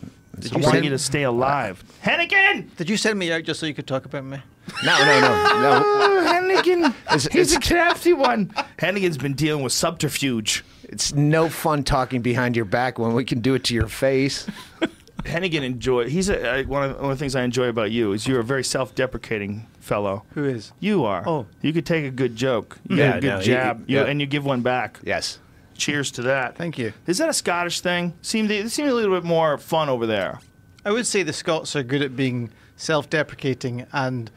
Hey, 0.42 0.50
I 0.54 0.58
you 0.58 0.64
want 0.66 0.84
you 0.84 0.90
to 0.90 0.98
stay 1.00 1.24
alive. 1.24 1.84
Hennigan! 2.04 2.76
Did 2.78 2.90
you 2.90 2.98
send 2.98 3.20
me 3.20 3.32
out 3.32 3.44
just 3.44 3.60
so 3.60 3.66
you 3.66 3.74
could 3.74 3.88
talk 3.88 4.06
about 4.06 4.24
me? 4.26 4.38
no, 4.86 4.98
no, 5.00 5.20
no, 5.20 5.60
no. 5.62 5.84
Oh, 5.86 6.26
Hennigan! 6.26 6.86
It's- 7.14 7.28
He's 7.32 7.56
a 7.56 7.60
crafty 7.60 8.14
one. 8.14 8.48
Hennigan's 8.80 9.18
been 9.18 9.34
dealing 9.34 9.64
with 9.64 9.74
subterfuge. 9.74 10.64
It's 10.84 11.14
no 11.14 11.50
fun 11.50 11.84
talking 11.84 12.22
behind 12.22 12.56
your 12.56 12.66
back 12.66 12.98
when 13.00 13.14
we 13.14 13.26
can 13.26 13.42
do 13.42 13.54
it 13.56 13.64
to 13.66 13.74
your 13.74 13.88
face. 13.88 14.48
Hennigan 15.24 15.62
enjoy. 15.64 16.10
He's 16.10 16.30
a, 16.30 16.50
I, 16.50 16.64
one, 16.64 16.84
of, 16.90 16.96
one 17.02 17.12
of 17.12 17.18
the 17.18 17.22
things 17.22 17.36
I 17.36 17.44
enjoy 17.44 17.68
about 17.68 17.92
you 17.92 18.12
is 18.14 18.28
you're 18.28 18.40
a 18.40 18.44
very 18.44 18.64
self-deprecating 18.64 19.66
fellow. 19.84 20.24
Who 20.34 20.46
is? 20.46 20.72
You 20.80 21.04
are. 21.06 21.28
Oh. 21.28 21.46
you 21.62 21.74
could 21.74 21.86
take 21.86 22.06
a 22.06 22.10
good 22.12 22.36
joke. 22.36 22.78
You 22.88 22.98
Yeah, 22.98 23.08
get 23.08 23.18
a 23.18 23.22
good 23.22 23.28
no, 23.28 23.42
jab, 23.42 23.90
you, 23.90 23.98
yeah. 23.98 24.06
and 24.06 24.20
you 24.22 24.26
give 24.28 24.46
one 24.46 24.62
back. 24.62 25.00
Yes. 25.04 25.40
Cheers 25.78 26.12
to 26.12 26.22
that. 26.24 26.56
Thank 26.56 26.78
you. 26.78 26.94
Is 27.08 27.18
that 27.18 27.30
a 27.30 27.34
Scottish 27.34 27.82
thing? 27.82 28.14
Seem 28.22 28.48
they 28.48 28.68
seem 28.68 28.88
a 28.88 28.94
little 28.94 29.14
bit 29.16 29.24
more 29.24 29.58
fun 29.58 29.90
over 29.90 30.06
there. 30.06 30.40
I 30.86 30.92
would 30.92 31.08
say 31.08 31.24
the 31.24 31.34
Scots 31.34 31.76
are 31.76 31.84
good 31.84 32.02
at 32.02 32.16
being 32.16 32.50
self-deprecating 32.76 33.86
and 33.92 34.30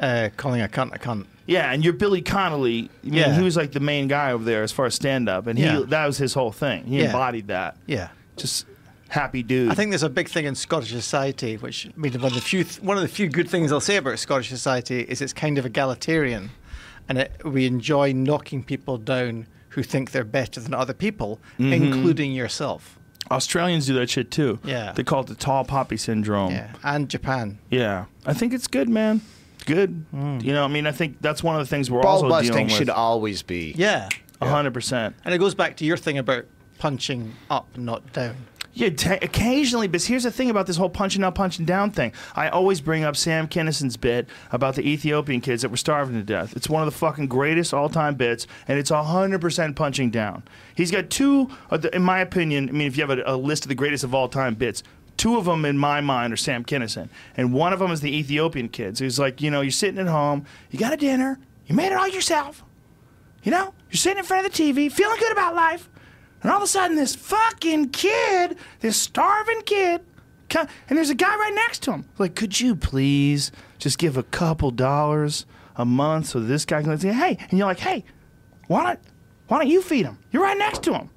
uh, 0.00 0.28
calling 0.36 0.60
a 0.60 0.68
cunt 0.68 0.94
a 0.94 0.98
cunt. 0.98 1.26
Yeah, 1.46 1.70
and 1.72 1.84
you're 1.84 1.92
Billy 1.92 2.22
Connolly. 2.22 2.90
I 3.02 3.06
mean, 3.06 3.14
Yeah. 3.14 3.34
he 3.36 3.42
was 3.42 3.56
like 3.56 3.72
the 3.72 3.80
main 3.80 4.08
guy 4.08 4.32
over 4.32 4.44
there 4.44 4.62
as 4.62 4.72
far 4.72 4.86
as 4.86 4.94
stand 4.94 5.28
up, 5.28 5.46
and 5.46 5.58
he 5.58 5.64
Yeah. 5.64 5.82
that 5.88 6.06
was 6.06 6.16
his 6.18 6.34
whole 6.34 6.52
thing. 6.52 6.84
He 6.86 6.98
Yeah. 6.98 7.06
embodied 7.06 7.48
that. 7.48 7.76
Yeah. 7.86 8.08
Just 8.36 8.66
happy 9.14 9.42
dude. 9.42 9.70
I 9.70 9.74
think 9.74 9.90
there's 9.90 10.02
a 10.02 10.08
big 10.10 10.28
thing 10.28 10.44
in 10.44 10.54
Scottish 10.54 10.90
society, 10.90 11.56
which 11.56 11.86
I 11.86 11.92
mean, 11.98 12.12
one 12.14 12.24
of 12.26 12.34
the 12.34 12.40
few 12.40 12.64
th- 12.64 12.80
one 12.82 12.96
of 12.96 13.02
the 13.02 13.08
few 13.08 13.28
good 13.28 13.48
things 13.48 13.72
I'll 13.72 13.80
say 13.80 13.96
about 13.96 14.18
Scottish 14.18 14.48
society 14.48 15.00
is 15.00 15.20
it's 15.20 15.32
kind 15.32 15.56
of 15.58 15.64
egalitarian, 15.66 16.50
and 17.08 17.18
it, 17.18 17.40
we 17.44 17.66
enjoy 17.66 18.12
knocking 18.12 18.62
people 18.62 18.98
down 18.98 19.46
who 19.70 19.82
think 19.82 20.10
they're 20.12 20.24
better 20.24 20.60
than 20.60 20.74
other 20.74 20.94
people, 20.94 21.40
Mm-hmm. 21.58 21.72
including 21.72 22.32
yourself. 22.32 22.98
Australians 23.30 23.86
do 23.86 23.94
that 23.94 24.10
shit 24.10 24.30
too. 24.30 24.58
Yeah. 24.64 24.92
they 24.92 25.02
call 25.02 25.22
it 25.22 25.28
the 25.28 25.34
tall 25.34 25.64
poppy 25.64 25.96
syndrome. 25.96 26.50
Yeah, 26.52 26.72
and 26.84 27.08
Japan. 27.08 27.58
Yeah. 27.70 28.04
I 28.26 28.34
think 28.34 28.52
it's 28.52 28.66
good, 28.66 28.88
man. 28.88 29.22
It's 29.54 29.64
good. 29.64 30.04
You 30.12 30.52
know, 30.52 30.62
I 30.64 30.68
mean, 30.68 30.86
I 30.86 30.92
think 30.92 31.22
that's 31.22 31.42
one 31.42 31.56
of 31.56 31.60
the 31.62 31.66
things 31.66 31.90
we're 31.90 32.02
Ball 32.02 32.12
also 32.22 32.26
dealing 32.28 32.40
busting 32.40 32.66
with. 32.66 32.72
should 32.74 32.90
always 32.90 33.42
be. 33.42 33.72
Yeah, 33.76 34.10
A 34.42 34.48
hundred 34.48 34.74
percent. 34.74 35.16
and 35.24 35.34
it 35.34 35.38
goes 35.38 35.54
back 35.54 35.76
to 35.78 35.84
your 35.86 35.96
thing 35.96 36.18
about 36.18 36.44
punching 36.78 37.32
up, 37.50 37.66
not 37.78 38.12
down. 38.12 38.36
Yeah, 38.76 38.88
occasionally, 39.22 39.86
but 39.86 40.02
here's 40.02 40.24
the 40.24 40.32
thing 40.32 40.50
about 40.50 40.66
this 40.66 40.76
whole 40.76 40.88
punching 40.90 41.22
up, 41.22 41.36
punching 41.36 41.64
down 41.64 41.92
thing. 41.92 42.12
I 42.34 42.48
always 42.48 42.80
bring 42.80 43.04
up 43.04 43.14
Sam 43.14 43.46
Kinison's 43.46 43.96
bit 43.96 44.28
about 44.50 44.74
the 44.74 44.82
Ethiopian 44.82 45.40
kids 45.40 45.62
that 45.62 45.68
were 45.68 45.76
starving 45.76 46.16
to 46.16 46.24
death. 46.24 46.56
It's 46.56 46.68
one 46.68 46.82
of 46.82 46.92
the 46.92 46.98
fucking 46.98 47.28
greatest 47.28 47.72
all 47.72 47.88
time 47.88 48.16
bits, 48.16 48.48
and 48.66 48.76
it's 48.76 48.90
100% 48.90 49.76
punching 49.76 50.10
down. 50.10 50.42
He's 50.74 50.90
got 50.90 51.08
two, 51.08 51.50
in 51.92 52.02
my 52.02 52.18
opinion, 52.18 52.68
I 52.68 52.72
mean, 52.72 52.88
if 52.88 52.96
you 52.96 53.06
have 53.06 53.16
a, 53.16 53.22
a 53.24 53.36
list 53.36 53.64
of 53.64 53.68
the 53.68 53.76
greatest 53.76 54.02
of 54.02 54.12
all 54.12 54.28
time 54.28 54.54
bits, 54.56 54.82
two 55.16 55.36
of 55.38 55.44
them 55.44 55.64
in 55.64 55.78
my 55.78 56.00
mind 56.00 56.32
are 56.32 56.36
Sam 56.36 56.64
Kinison. 56.64 57.08
And 57.36 57.52
one 57.52 57.72
of 57.72 57.78
them 57.78 57.92
is 57.92 58.00
the 58.00 58.12
Ethiopian 58.16 58.68
kids. 58.68 58.98
He's 58.98 59.20
like, 59.20 59.40
you 59.40 59.52
know, 59.52 59.60
you're 59.60 59.70
sitting 59.70 60.00
at 60.00 60.08
home, 60.08 60.46
you 60.70 60.80
got 60.80 60.92
a 60.92 60.96
dinner, 60.96 61.38
you 61.66 61.76
made 61.76 61.92
it 61.92 61.94
all 61.94 62.08
yourself. 62.08 62.64
You 63.44 63.52
know, 63.52 63.72
you're 63.90 63.98
sitting 63.98 64.18
in 64.18 64.24
front 64.24 64.46
of 64.46 64.52
the 64.52 64.62
TV, 64.62 64.90
feeling 64.90 65.18
good 65.20 65.30
about 65.30 65.54
life, 65.54 65.88
and 66.44 66.52
all 66.52 66.58
of 66.58 66.62
a 66.62 66.66
sudden, 66.68 66.96
this 66.96 67.16
fucking 67.16 67.88
kid, 67.88 68.56
this 68.80 68.96
starving 68.96 69.62
kid, 69.62 70.02
and 70.54 70.68
there's 70.96 71.10
a 71.10 71.14
guy 71.16 71.34
right 71.34 71.54
next 71.54 71.82
to 71.84 71.92
him. 71.92 72.04
Like, 72.18 72.36
could 72.36 72.60
you 72.60 72.76
please 72.76 73.50
just 73.78 73.98
give 73.98 74.16
a 74.16 74.22
couple 74.22 74.70
dollars 74.70 75.46
a 75.74 75.84
month 75.84 76.26
so 76.26 76.38
this 76.38 76.64
guy 76.64 76.82
can 76.82 76.96
say, 76.98 77.12
hey, 77.12 77.38
and 77.50 77.58
you're 77.58 77.66
like, 77.66 77.80
hey, 77.80 78.04
why 78.68 78.84
don't, 78.84 79.00
why 79.48 79.58
don't 79.58 79.68
you 79.68 79.82
feed 79.82 80.06
him? 80.06 80.18
You're 80.30 80.42
right 80.42 80.56
next 80.56 80.82
to 80.84 80.92
him. 80.94 81.10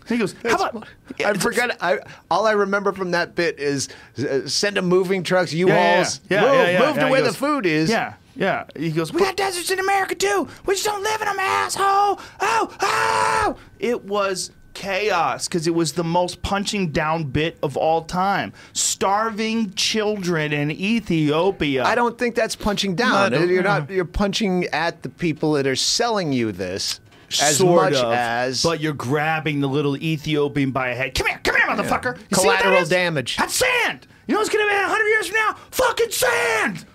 And 0.00 0.08
he 0.08 0.18
goes, 0.18 0.34
how 0.44 0.68
about? 0.68 0.86
I 1.24 1.34
forgot. 1.34 1.76
I 1.80 2.00
all 2.30 2.46
I 2.46 2.52
remember 2.52 2.92
from 2.92 3.12
that 3.12 3.34
bit 3.34 3.58
is 3.58 3.88
uh, 4.18 4.46
send 4.46 4.76
them 4.76 4.86
moving 4.86 5.22
trucks, 5.22 5.52
Yeah, 5.52 5.66
yeah, 5.66 5.96
U-Hauls, 5.98 6.20
yeah, 6.28 6.40
move, 6.40 6.52
yeah, 6.52 6.70
yeah, 6.70 6.78
move 6.78 6.96
yeah. 6.96 7.00
to 7.00 7.06
He 7.06 7.10
where 7.12 7.22
goes, 7.22 7.32
the 7.32 7.38
food 7.38 7.66
is. 7.66 7.90
Yeah, 7.90 8.14
yeah. 8.40 8.64
He 8.74 8.90
goes, 8.90 9.12
we 9.12 9.20
got 9.20 9.36
deserts 9.36 9.70
in 9.70 9.78
America 9.78 10.14
too. 10.16 10.48
We 10.66 10.74
just 10.74 10.86
don't 10.86 11.02
live 11.02 11.20
in 11.20 11.26
them, 11.26 11.38
asshole. 11.38 12.18
Oh, 12.40 12.76
oh. 12.80 13.56
It 13.78 14.04
was 14.04 14.50
chaos 14.72 15.46
because 15.46 15.66
it 15.66 15.74
was 15.74 15.92
the 15.92 16.04
most 16.04 16.40
punching 16.40 16.90
down 16.90 17.24
bit 17.24 17.58
of 17.62 17.76
all 17.76 18.02
time. 18.02 18.54
Starving 18.72 19.74
children 19.74 20.54
in 20.54 20.70
Ethiopia. 20.70 21.84
I 21.84 21.94
don't 21.94 22.18
think 22.18 22.34
that's 22.34 22.56
punching 22.56 22.94
down. 22.94 23.32
No. 23.32 23.44
You're 23.44 23.62
not. 23.62 23.90
You're 23.90 24.06
punching 24.06 24.66
at 24.72 25.02
the 25.02 25.10
people 25.10 25.52
that 25.52 25.66
are 25.66 25.76
selling 25.76 26.32
you 26.32 26.50
this 26.50 26.98
as 27.42 27.58
Sort 27.58 27.92
much 27.92 28.02
of, 28.02 28.12
as. 28.12 28.62
but 28.62 28.80
you're 28.80 28.94
grabbing 28.94 29.60
the 29.60 29.68
little 29.68 29.96
Ethiopian 29.96 30.70
by 30.70 30.88
a 30.88 30.94
head. 30.94 31.14
Come 31.14 31.26
here, 31.26 31.40
come 31.44 31.56
here, 31.56 31.66
motherfucker. 31.66 32.16
You 32.16 32.36
see 32.36 32.46
what 32.46 32.54
that 32.54 32.62
Collateral 32.62 32.86
damage. 32.86 33.36
That's 33.36 33.54
sand. 33.54 34.06
You 34.26 34.34
know 34.34 34.40
what's 34.40 34.50
gonna 34.50 34.66
be 34.66 34.74
a 34.74 34.88
hundred 34.88 35.08
years 35.08 35.28
from 35.28 35.36
now? 35.36 35.56
Fucking 35.70 36.10
sand. 36.10 36.86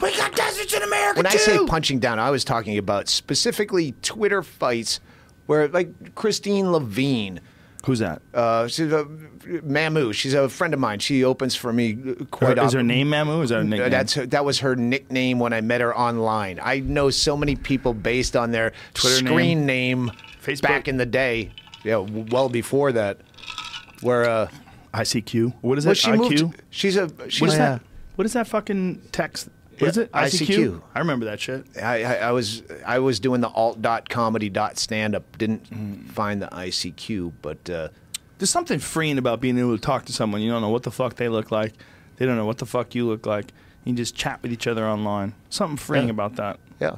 We 0.00 0.16
got 0.16 0.34
deserts 0.34 0.72
in 0.74 0.82
America 0.82 1.22
when 1.22 1.24
too. 1.32 1.36
I 1.38 1.40
say 1.40 1.66
punching 1.66 1.98
down, 1.98 2.18
I 2.18 2.30
was 2.30 2.44
talking 2.44 2.78
about 2.78 3.08
specifically 3.08 3.92
Twitter 4.02 4.42
fights 4.42 5.00
where, 5.46 5.68
like 5.68 6.14
Christine 6.14 6.70
Levine. 6.70 7.40
Who's 7.84 8.00
that? 8.00 8.20
Uh, 8.34 8.68
she's 8.68 8.92
a 8.92 9.04
Mamu. 9.44 10.12
She's 10.12 10.34
a 10.34 10.48
friend 10.48 10.74
of 10.74 10.80
mine. 10.80 10.98
She 10.98 11.24
opens 11.24 11.54
for 11.54 11.72
me 11.72 11.94
quite 12.30 12.58
Or 12.58 12.64
is 12.64 12.72
her 12.74 12.82
name 12.82 13.08
Mamu? 13.08 13.42
Is 13.42 13.50
that 13.50 13.56
her 13.56 13.64
nickname? 13.64 13.90
That's 13.90 14.14
her, 14.14 14.26
that 14.26 14.44
was 14.44 14.58
her 14.60 14.76
nickname 14.76 15.38
when 15.38 15.52
I 15.52 15.60
met 15.62 15.80
her 15.80 15.96
online. 15.96 16.60
I 16.62 16.80
know 16.80 17.10
so 17.10 17.36
many 17.36 17.56
people 17.56 17.94
based 17.94 18.36
on 18.36 18.50
their 18.50 18.72
Twitter 18.94 19.16
screen 19.16 19.64
name, 19.64 20.12
Facebook? 20.44 20.62
back 20.62 20.88
in 20.88 20.96
the 20.98 21.06
day. 21.06 21.52
Yeah, 21.82 21.98
well 21.98 22.48
before 22.48 22.92
that. 22.92 23.18
Where 24.02 24.28
uh, 24.28 24.48
ICQ. 24.94 25.54
What 25.62 25.78
is 25.78 25.86
well, 25.86 25.92
that? 25.92 25.96
she 25.96 26.10
IQ. 26.10 26.42
moved. 26.42 26.62
She's 26.70 26.96
a. 26.96 27.10
She's 27.30 27.40
What 27.40 27.48
is 27.50 27.54
a- 27.54 27.58
that? 27.58 27.82
What 28.16 28.26
is 28.26 28.32
that 28.32 28.48
fucking 28.48 29.00
text? 29.12 29.48
What 29.80 29.90
is 29.90 29.96
it? 29.98 30.12
ICQ? 30.12 30.46
ICQ. 30.46 30.82
I 30.94 30.98
remember 31.00 31.26
that 31.26 31.40
shit. 31.40 31.64
I, 31.82 32.02
I, 32.04 32.14
I 32.14 32.32
was 32.32 32.62
I 32.86 32.98
was 32.98 33.20
doing 33.20 33.40
the 33.40 33.48
alt 33.48 33.80
dot 33.82 34.08
comedy 34.08 34.48
dot 34.48 34.78
stand 34.78 35.14
up. 35.14 35.36
Didn't 35.38 35.70
Mm. 35.70 36.08
find 36.10 36.40
the 36.42 36.48
ICQ, 36.48 37.32
but 37.42 37.68
uh, 37.70 37.88
There's 38.38 38.50
something 38.50 38.78
freeing 38.78 39.18
about 39.18 39.40
being 39.40 39.58
able 39.58 39.76
to 39.76 39.80
talk 39.80 40.04
to 40.06 40.12
someone. 40.12 40.40
You 40.42 40.50
don't 40.50 40.62
know 40.62 40.68
what 40.70 40.82
the 40.84 40.90
fuck 40.90 41.14
they 41.16 41.28
look 41.28 41.50
like. 41.50 41.72
They 42.16 42.26
don't 42.26 42.36
know 42.36 42.46
what 42.46 42.58
the 42.58 42.66
fuck 42.66 42.94
you 42.94 43.06
look 43.06 43.26
like. 43.26 43.52
You 43.84 43.90
can 43.90 43.96
just 43.96 44.14
chat 44.16 44.42
with 44.42 44.52
each 44.52 44.66
other 44.66 44.86
online. 44.86 45.34
Something 45.50 45.76
freeing 45.76 46.06
Yeah. 46.06 46.10
about 46.12 46.36
that. 46.36 46.58
yeah. 46.80 46.96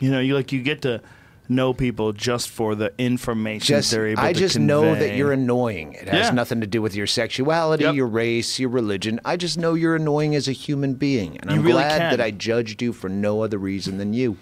You 0.00 0.10
know, 0.10 0.20
you 0.20 0.34
like 0.34 0.50
you 0.52 0.62
get 0.62 0.82
to 0.82 1.00
know 1.48 1.74
people 1.74 2.12
just 2.12 2.48
for 2.48 2.74
the 2.74 2.92
information 2.98 3.66
Just 3.76 3.90
they're 3.90 4.06
able 4.08 4.22
I 4.22 4.32
to 4.32 4.38
just 4.38 4.58
know 4.58 4.94
that 4.94 5.14
you're 5.16 5.32
annoying. 5.32 5.92
It 5.92 6.08
has 6.08 6.28
Yeah. 6.28 6.30
nothing 6.34 6.60
to 6.62 6.66
do 6.66 6.80
with 6.80 6.94
your 6.96 7.06
sexuality, 7.06 7.84
Yep. 7.84 7.94
your 7.94 8.06
race, 8.06 8.58
your 8.58 8.70
religion. 8.70 9.20
I 9.24 9.36
just 9.36 9.58
know 9.58 9.74
you're 9.74 9.96
annoying 9.96 10.34
as 10.34 10.48
a 10.48 10.52
human 10.52 10.94
being, 10.94 11.36
and 11.38 11.50
You 11.50 11.56
I'm 11.58 11.62
really 11.62 11.82
glad 11.82 11.98
can. 11.98 12.10
that 12.12 12.20
I 12.20 12.30
judged 12.30 12.80
you 12.80 12.92
for 12.92 13.08
no 13.08 13.42
other 13.42 13.58
reason 13.58 13.98
than 13.98 14.14
you. 14.14 14.36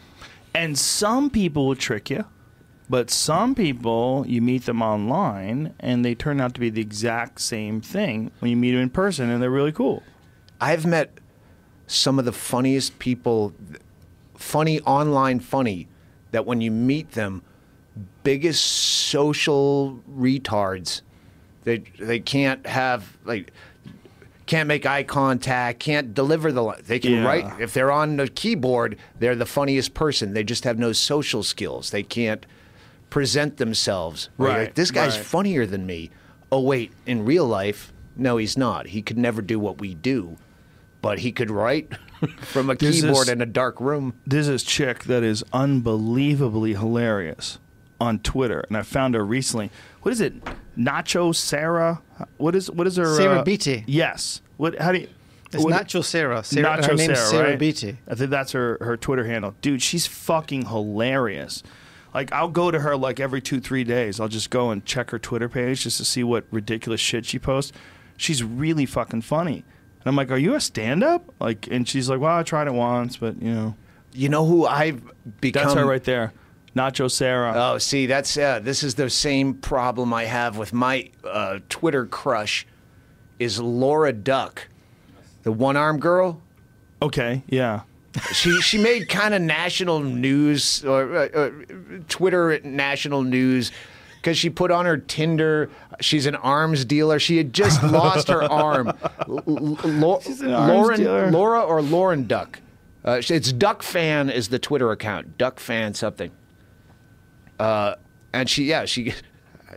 And 0.55 0.79
some 0.79 1.29
people 1.31 1.67
will 1.67 1.75
trick 1.75 2.09
you, 2.11 2.25
but 2.89 3.11
some 3.11 3.55
people 3.55 4.25
you 4.29 4.41
meet 4.43 4.67
them 4.67 4.81
online 4.83 5.73
and 5.81 6.05
they 6.05 6.15
turn 6.15 6.41
out 6.41 6.55
to 6.55 6.61
be 6.61 6.71
the 6.71 6.81
exact 6.83 7.41
same 7.41 7.81
thing 7.81 8.31
when 8.39 8.51
you 8.51 8.57
meet 8.57 8.73
them 8.73 8.81
in 8.81 8.91
person, 8.91 9.29
and 9.31 9.43
they're 9.43 9.51
really 9.51 9.73
cool. 9.73 10.03
I've 10.61 10.87
met 10.87 11.19
some 11.89 12.19
of 12.19 12.25
the 12.25 12.33
funniest 12.33 12.99
people, 13.01 13.53
funny 14.37 14.81
online 14.83 15.41
funny, 15.41 15.89
that 16.33 16.45
when 16.45 16.61
you 16.61 16.71
meet 16.71 17.13
them, 17.13 17.43
biggest 18.25 18.65
social 18.65 20.01
retards. 20.11 21.03
They 21.65 21.79
they 22.01 22.19
can't 22.19 22.67
have 22.67 23.17
like 23.25 23.53
can't 24.47 24.67
make 24.67 24.85
eye 24.85 25.05
contact, 25.05 25.79
can't 25.79 26.15
deliver 26.15 26.51
the. 26.51 26.73
They 26.85 26.99
can 26.99 27.13
Yeah. 27.13 27.25
write 27.25 27.61
if 27.61 27.73
they're 27.73 27.93
on 27.93 28.17
the 28.17 28.27
keyboard. 28.29 28.97
They're 29.19 29.37
the 29.37 29.47
funniest 29.47 29.95
person. 29.95 30.35
They 30.35 30.43
just 30.43 30.65
have 30.65 30.79
no 30.79 30.93
social 30.93 31.43
skills. 31.43 31.91
They 31.91 32.03
can't 32.03 32.45
present 33.09 33.59
themselves. 33.59 34.31
Right, 34.39 34.59
like, 34.65 34.75
this 34.75 34.91
guy's 34.91 35.17
right. 35.17 35.25
funnier 35.25 35.67
than 35.67 35.87
me. 35.87 36.11
Oh 36.51 36.61
wait, 36.61 36.93
in 37.07 37.25
real 37.25 37.47
life, 37.47 37.93
no, 38.17 38.37
he's 38.37 38.57
not. 38.59 38.89
He 38.89 39.01
could 39.03 39.17
never 39.19 39.41
do 39.41 39.59
what 39.61 39.81
we 39.81 39.95
do, 39.95 40.37
but 41.03 41.19
he 41.19 41.33
could 41.33 41.51
write 41.51 41.93
from 42.41 42.71
a 42.71 42.75
There's 42.75 43.03
keyboard 43.03 43.27
this- 43.27 43.29
in 43.29 43.43
a 43.43 43.47
dark 43.47 43.81
room. 43.81 44.15
There's 44.27 44.47
this 44.47 44.63
chick 44.63 45.05
that 45.05 45.23
is 45.23 45.45
unbelievably 45.53 46.75
hilarious 46.75 47.59
on 48.01 48.19
Twitter, 48.21 48.65
and 48.69 48.77
I 48.77 48.83
found 48.83 49.15
her 49.15 49.25
recently. 49.25 49.71
What 50.03 50.13
is 50.13 50.21
it? 50.21 50.35
Nacho 50.77 51.35
Sarah? 51.35 52.01
What 52.39 52.55
is 52.57 52.71
what 52.71 52.87
is 52.87 52.97
her? 52.97 53.15
Sarah 53.17 53.41
uh, 53.41 53.45
Beattie. 53.45 53.85
Yes. 53.87 54.41
What? 54.57 54.79
How 54.79 54.93
do 54.93 54.99
you? 55.01 55.09
It's 55.53 55.63
what- 55.63 55.75
Nacho 55.75 56.03
Sarah. 56.03 56.43
Sarah 56.43 56.79
Nacho 56.79 56.87
her 56.87 56.95
name's 56.95 57.19
Sarah, 57.19 57.29
Sarah 57.31 57.49
right? 57.51 57.59
Beattie. 57.59 57.99
I 58.09 58.15
think 58.15 58.31
that's 58.31 58.53
her 58.53 58.79
her 58.81 58.97
Twitter 58.97 59.25
handle. 59.27 59.55
Dude, 59.61 59.83
she's 59.83 60.07
fucking 60.07 60.67
hilarious. 60.67 61.63
Like 62.15 62.33
I'll 62.33 62.49
go 62.49 62.71
to 62.71 62.81
her 62.81 62.97
like 62.97 63.21
every 63.21 63.41
two 63.43 63.61
three 63.61 63.85
days. 63.85 64.19
I'll 64.19 64.29
just 64.29 64.51
go 64.51 64.71
and 64.71 64.85
check 64.85 65.11
her 65.11 65.19
Twitter 65.19 65.49
page 65.49 65.83
just 65.83 65.99
to 65.99 66.05
see 66.05 66.25
what 66.25 66.45
ridiculous 66.51 67.01
shit 67.01 67.27
she 67.27 67.39
posts. 67.39 67.73
She's 68.17 68.43
really 68.43 68.87
fucking 68.87 69.23
funny. 69.23 69.65
And 70.05 70.11
I'm 70.11 70.17
like, 70.17 70.31
"Are 70.31 70.39
you 70.39 70.55
a 70.55 70.61
stand-up?" 70.61 71.33
Like, 71.41 71.69
and 71.71 71.89
she's 71.89 72.09
like, 72.11 72.21
"Well, 72.21 72.37
I 72.37 72.43
tried 72.43 72.67
it 72.67 72.75
once, 72.75 73.17
but 73.17 73.41
you 73.41 73.55
know." 73.55 73.75
You 74.15 74.29
know 74.29 74.45
who 74.45 74.67
I've 74.67 75.03
become? 75.41 75.63
That's 75.63 75.75
her 75.75 75.87
right 75.87 76.05
there, 76.05 76.35
Nacho 76.77 77.11
Sarah. 77.11 77.55
Oh, 77.57 77.79
see, 77.79 78.05
that's 78.07 78.37
uh, 78.37 78.61
this 78.61 78.83
is 78.83 78.95
the 78.95 79.09
same 79.09 79.55
problem 79.55 80.13
I 80.13 80.25
have 80.25 80.59
with 80.59 80.73
my 80.75 81.09
uh, 81.25 81.61
Twitter 81.71 82.05
crush. 82.05 82.67
Is 83.39 83.59
Laura 83.59 84.13
Duck, 84.13 84.69
the 85.45 85.53
one-armed 85.53 86.03
girl? 86.03 86.41
okay, 87.01 87.43
yeah. 87.49 87.83
She 88.35 88.61
she 88.61 88.77
made 88.77 89.09
kind 89.09 89.33
of 89.33 89.41
national 89.41 90.01
news 90.01 90.85
or 90.85 91.17
uh, 91.17 91.29
uh, 91.29 91.51
Twitter 92.09 92.61
national 92.63 93.23
news 93.23 93.73
because 94.17 94.37
she 94.37 94.51
put 94.51 94.71
on 94.71 94.85
her 94.85 94.99
Tinder. 94.99 95.71
She's 96.03 96.27
an 96.27 96.35
arms 96.37 96.85
dealer. 96.85 97.19
She 97.19 97.37
had 97.39 97.53
just 97.53 97.83
lost 97.85 98.29
her 98.29 98.43
arm. 98.43 98.89
L- 99.29 99.43
L- 99.47 99.79
Lau- 99.85 100.21
an 100.27 100.51
Lauren? 100.51 101.33
Laura 101.33 101.63
or 101.63 101.81
Lauren 101.81 102.27
Duck. 102.27 102.61
Uh, 103.05 103.21
it's 103.29 103.53
Duck 103.53 103.83
Fan 103.83 104.31
is 104.31 104.49
the 104.49 104.59
Twitter 104.59 104.91
account. 104.93 105.37
Duck 105.39 105.59
Fan 105.59 105.95
something. 105.95 106.31
Uh, 107.59 107.95
and 108.33 108.49
she 108.49 108.65
yeah 108.65 108.85
she 108.85 109.15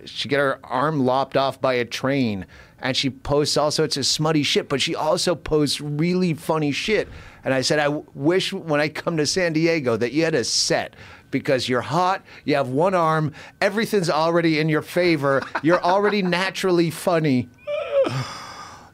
she 0.05 0.27
got 0.29 0.37
her 0.37 0.59
arm 0.63 1.05
lopped 1.05 1.37
off 1.37 1.59
by 1.61 1.73
a 1.73 1.85
train 1.85 2.45
and 2.79 2.95
she 2.97 3.09
posts 3.09 3.57
all 3.57 3.71
sorts 3.71 3.95
of 3.97 4.05
smutty 4.05 4.43
shit 4.43 4.67
but 4.69 4.81
she 4.81 4.95
also 4.95 5.35
posts 5.35 5.79
really 5.81 6.33
funny 6.33 6.71
shit 6.71 7.07
and 7.43 7.53
i 7.53 7.61
said 7.61 7.79
i 7.79 7.85
w- 7.85 8.05
wish 8.13 8.51
when 8.53 8.79
i 8.81 8.87
come 8.89 9.17
to 9.17 9.25
san 9.25 9.53
diego 9.53 9.95
that 9.95 10.11
you 10.11 10.23
had 10.23 10.35
a 10.35 10.43
set 10.43 10.95
because 11.31 11.67
you're 11.67 11.81
hot 11.81 12.23
you 12.43 12.55
have 12.55 12.69
one 12.69 12.93
arm 12.95 13.31
everything's 13.61 14.09
already 14.09 14.59
in 14.59 14.69
your 14.69 14.81
favor 14.81 15.41
you're 15.61 15.81
already 15.83 16.21
naturally 16.41 16.89
funny 16.89 17.49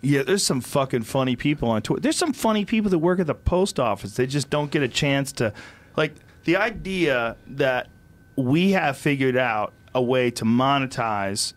Yeah, 0.03 0.23
there's 0.23 0.43
some 0.43 0.61
fucking 0.61 1.03
funny 1.03 1.35
people 1.35 1.69
on 1.69 1.83
Twitter. 1.83 2.01
There's 2.01 2.17
some 2.17 2.33
funny 2.33 2.65
people 2.65 2.89
that 2.89 2.97
work 2.97 3.19
at 3.19 3.27
the 3.27 3.35
post 3.35 3.79
office. 3.79 4.15
They 4.15 4.25
just 4.25 4.49
don't 4.49 4.71
get 4.71 4.81
a 4.81 4.87
chance 4.87 5.31
to, 5.33 5.53
like, 5.95 6.15
the 6.45 6.55
idea 6.55 7.35
that 7.45 7.87
we 8.35 8.71
have 8.71 8.97
figured 8.97 9.37
out 9.37 9.73
a 9.93 10.01
way 10.01 10.31
to 10.31 10.43
monetize 10.43 11.53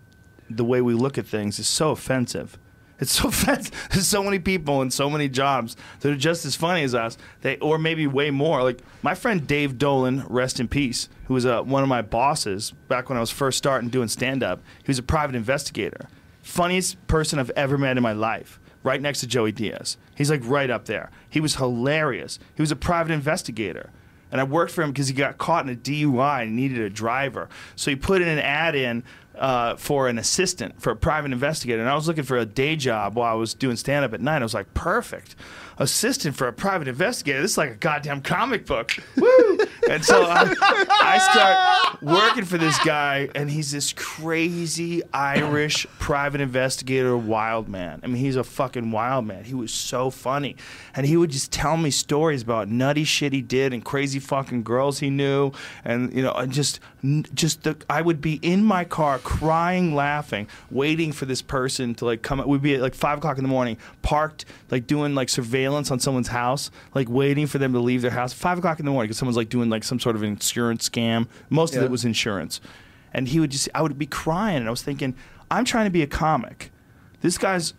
the 0.50 0.64
way 0.64 0.82
we 0.82 0.92
look 0.92 1.16
at 1.16 1.26
things 1.26 1.58
is 1.58 1.66
so 1.66 1.90
offensive. 1.90 2.58
It's 3.00 3.12
so 3.12 3.28
offensive. 3.28 3.72
There's 3.90 4.06
so 4.06 4.22
many 4.22 4.38
people 4.38 4.80
and 4.80 4.92
so 4.92 5.10
many 5.10 5.28
jobs 5.28 5.76
that 6.00 6.12
are 6.12 6.16
just 6.16 6.44
as 6.44 6.56
funny 6.56 6.82
as 6.82 6.94
us. 6.94 7.16
They, 7.42 7.58
or 7.58 7.78
maybe 7.78 8.06
way 8.06 8.30
more. 8.30 8.62
Like 8.62 8.80
my 9.02 9.14
friend 9.14 9.46
Dave 9.46 9.78
Dolan, 9.78 10.24
rest 10.28 10.60
in 10.60 10.68
peace, 10.68 11.08
who 11.26 11.34
was 11.34 11.46
uh, 11.46 11.62
one 11.62 11.82
of 11.82 11.88
my 11.88 12.02
bosses 12.02 12.72
back 12.88 13.08
when 13.08 13.16
I 13.18 13.20
was 13.20 13.30
first 13.30 13.58
starting 13.58 13.88
doing 13.88 14.08
stand 14.08 14.42
up. 14.42 14.60
He 14.78 14.90
was 14.90 14.98
a 14.98 15.02
private 15.02 15.34
investigator 15.36 16.08
funniest 16.44 17.04
person 17.06 17.38
I've 17.38 17.50
ever 17.50 17.78
met 17.78 17.96
in 17.96 18.02
my 18.02 18.12
life, 18.12 18.60
right 18.82 19.00
next 19.00 19.20
to 19.20 19.26
Joey 19.26 19.50
Diaz. 19.50 19.96
He's 20.14 20.30
like 20.30 20.42
right 20.44 20.70
up 20.70 20.84
there. 20.84 21.10
He 21.28 21.40
was 21.40 21.56
hilarious. 21.56 22.38
He 22.54 22.62
was 22.62 22.70
a 22.70 22.76
private 22.76 23.12
investigator. 23.12 23.90
And 24.30 24.40
I 24.40 24.44
worked 24.44 24.72
for 24.72 24.82
him 24.82 24.90
because 24.90 25.08
he 25.08 25.14
got 25.14 25.38
caught 25.38 25.64
in 25.64 25.72
a 25.72 25.76
DUI 25.76 26.42
and 26.42 26.56
needed 26.56 26.80
a 26.80 26.90
driver. 26.90 27.48
So 27.76 27.90
he 27.90 27.96
put 27.96 28.20
in 28.20 28.28
an 28.28 28.38
ad 28.38 28.74
in 28.74 29.04
uh, 29.38 29.76
for 29.76 30.08
an 30.08 30.18
assistant, 30.18 30.80
for 30.80 30.90
a 30.90 30.96
private 30.96 31.32
investigator. 31.32 31.80
And 31.80 31.90
I 31.90 31.94
was 31.94 32.06
looking 32.08 32.24
for 32.24 32.36
a 32.36 32.46
day 32.46 32.76
job 32.76 33.16
while 33.16 33.32
I 33.32 33.34
was 33.34 33.54
doing 33.54 33.76
stand 33.76 34.04
up 34.04 34.12
at 34.14 34.20
night. 34.20 34.42
I 34.42 34.44
was 34.44 34.54
like, 34.54 34.72
perfect. 34.74 35.34
Assistant 35.78 36.36
for 36.36 36.46
a 36.46 36.52
private 36.52 36.86
investigator. 36.86 37.42
This 37.42 37.52
is 37.52 37.58
like 37.58 37.70
a 37.70 37.74
goddamn 37.74 38.22
comic 38.22 38.64
book. 38.64 38.96
Woo! 39.16 39.58
and 39.90 40.04
so 40.04 40.22
I, 40.22 40.54
I 41.02 41.18
start 41.18 42.02
working 42.02 42.44
for 42.44 42.58
this 42.58 42.78
guy, 42.84 43.28
and 43.34 43.50
he's 43.50 43.72
this 43.72 43.92
crazy 43.92 45.02
Irish 45.12 45.86
private 45.98 46.40
investigator, 46.40 47.16
wild 47.16 47.68
man. 47.68 48.00
I 48.02 48.06
mean, 48.06 48.16
he's 48.16 48.36
a 48.36 48.44
fucking 48.44 48.92
wild 48.92 49.26
man. 49.26 49.44
He 49.44 49.54
was 49.54 49.72
so 49.72 50.10
funny, 50.10 50.56
and 50.94 51.06
he 51.06 51.16
would 51.16 51.30
just 51.30 51.50
tell 51.50 51.76
me 51.76 51.90
stories 51.90 52.42
about 52.42 52.68
nutty 52.68 53.04
shit 53.04 53.32
he 53.32 53.42
did 53.42 53.72
and 53.72 53.84
crazy 53.84 54.20
fucking 54.20 54.62
girls 54.62 55.00
he 55.00 55.10
knew, 55.10 55.50
and 55.84 56.12
you 56.14 56.22
know, 56.22 56.32
and 56.32 56.52
just, 56.52 56.78
just 57.34 57.64
the. 57.64 57.76
I 57.90 58.00
would 58.00 58.20
be 58.20 58.38
in 58.42 58.64
my 58.64 58.84
car 58.84 59.18
crying, 59.18 59.94
laughing, 59.94 60.46
waiting 60.70 61.10
for 61.10 61.26
this 61.26 61.42
person 61.42 61.94
to 61.96 62.04
like 62.04 62.22
come. 62.22 62.46
We'd 62.46 62.62
be 62.62 62.76
at 62.76 62.80
like 62.80 62.94
five 62.94 63.18
o'clock 63.18 63.38
in 63.38 63.44
the 63.44 63.48
morning, 63.48 63.76
parked, 64.02 64.44
like 64.70 64.86
doing 64.86 65.16
like 65.16 65.28
surveillance 65.28 65.63
on 65.66 65.98
someone's 66.00 66.28
house, 66.28 66.70
like 66.94 67.08
waiting 67.08 67.46
for 67.46 67.58
them 67.58 67.72
to 67.72 67.78
leave 67.80 68.02
their 68.02 68.10
house. 68.10 68.32
Five 68.32 68.58
o'clock 68.58 68.78
in 68.78 68.84
the 68.84 68.90
morning 68.90 69.08
because 69.08 69.18
someone's 69.18 69.36
like 69.36 69.48
doing 69.48 69.70
like 69.70 69.84
some 69.84 69.98
sort 70.00 70.16
of 70.16 70.22
insurance 70.22 70.88
scam. 70.88 71.28
Most 71.50 71.74
of 71.76 71.82
it 71.82 71.90
was 71.90 72.04
insurance, 72.04 72.60
and 73.12 73.28
he 73.28 73.40
would 73.40 73.50
just. 73.50 73.68
I 73.74 73.82
would 73.82 73.98
be 73.98 74.06
crying, 74.06 74.58
and 74.58 74.66
I 74.66 74.70
was 74.70 74.82
thinking, 74.82 75.14
I'm 75.50 75.64
trying 75.64 75.86
to 75.86 75.90
be 75.90 76.02
a 76.02 76.06
comic. 76.06 76.70
This 77.20 77.38
guy's 77.38 77.74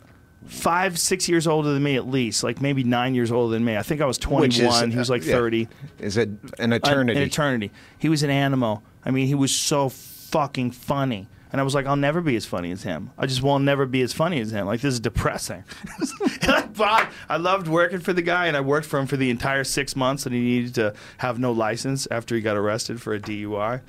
five, 0.45 0.97
six 0.99 1.27
years 1.27 1.47
older 1.47 1.73
than 1.73 1.83
me 1.83 1.95
at 1.95 2.07
least, 2.07 2.43
like 2.43 2.61
maybe 2.61 2.83
nine 2.83 3.15
years 3.15 3.31
older 3.31 3.53
than 3.53 3.65
me. 3.65 3.77
I 3.77 3.81
think 3.83 4.01
I 4.01 4.05
was 4.05 4.17
21. 4.17 4.89
Is, 4.89 4.93
he 4.93 4.99
was 4.99 5.09
like 5.09 5.23
uh, 5.23 5.25
yeah, 5.25 5.35
30 5.35 5.67
is 5.99 6.17
it 6.17 6.29
an 6.29 6.39
an- 6.59 6.73
eternity 6.73 7.19
An 7.19 7.25
eternity. 7.25 7.71
He 7.97 8.09
was 8.09 8.23
an 8.23 8.29
animal. 8.29 8.83
I 9.03 9.11
mean, 9.11 9.27
he 9.27 9.35
was 9.35 9.53
so 9.53 9.89
fucking 9.89 10.71
funny. 10.71 11.27
And 11.55 11.61
I 11.61 11.63
was 11.63 11.73
like, 11.73 11.85
I'll 11.85 11.95
never 11.95 12.19
be 12.19 12.35
as 12.35 12.45
funny 12.45 12.69
as 12.71 12.83
him. 12.83 13.11
I 13.17 13.27
just 13.27 13.41
will 13.41 13.59
never 13.59 13.85
be 13.85 14.01
as 14.01 14.11
funny 14.11 14.41
as 14.41 14.51
him. 14.51 14.67
Like, 14.67 14.81
this 14.81 14.93
is 14.95 14.99
depressing. 14.99 15.63
but 16.41 16.81
I, 16.81 17.07
I 17.29 17.37
loved 17.37 17.69
working 17.69 18.01
for 18.01 18.11
the 18.11 18.21
guy, 18.21 18.47
and 18.47 18.57
I 18.57 18.59
worked 18.59 18.85
for 18.85 18.99
him 18.99 19.07
for 19.07 19.15
the 19.15 19.29
entire 19.29 19.63
six 19.63 19.95
months, 19.95 20.25
and 20.25 20.35
he 20.35 20.41
needed 20.41 20.75
to 20.75 20.93
have 21.19 21.39
no 21.39 21.53
license 21.53 22.09
after 22.11 22.35
he 22.35 22.41
got 22.41 22.57
arrested 22.57 23.01
for 23.01 23.13
a 23.13 23.21
DUI. 23.21 23.79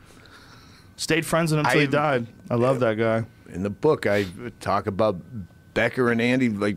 Stayed 0.94 1.26
friends 1.26 1.50
with 1.50 1.58
him 1.58 1.66
until 1.66 1.80
he 1.80 1.88
died. 1.88 2.28
I 2.48 2.54
love 2.54 2.78
that 2.78 2.98
guy. 2.98 3.24
in 3.48 3.64
the 3.64 3.70
book 3.70 4.06
I 4.06 4.26
talk 4.60 4.86
about 4.86 5.20
Becker 5.74 6.12
and 6.12 6.20
Andy 6.20 6.48
like 6.48 6.76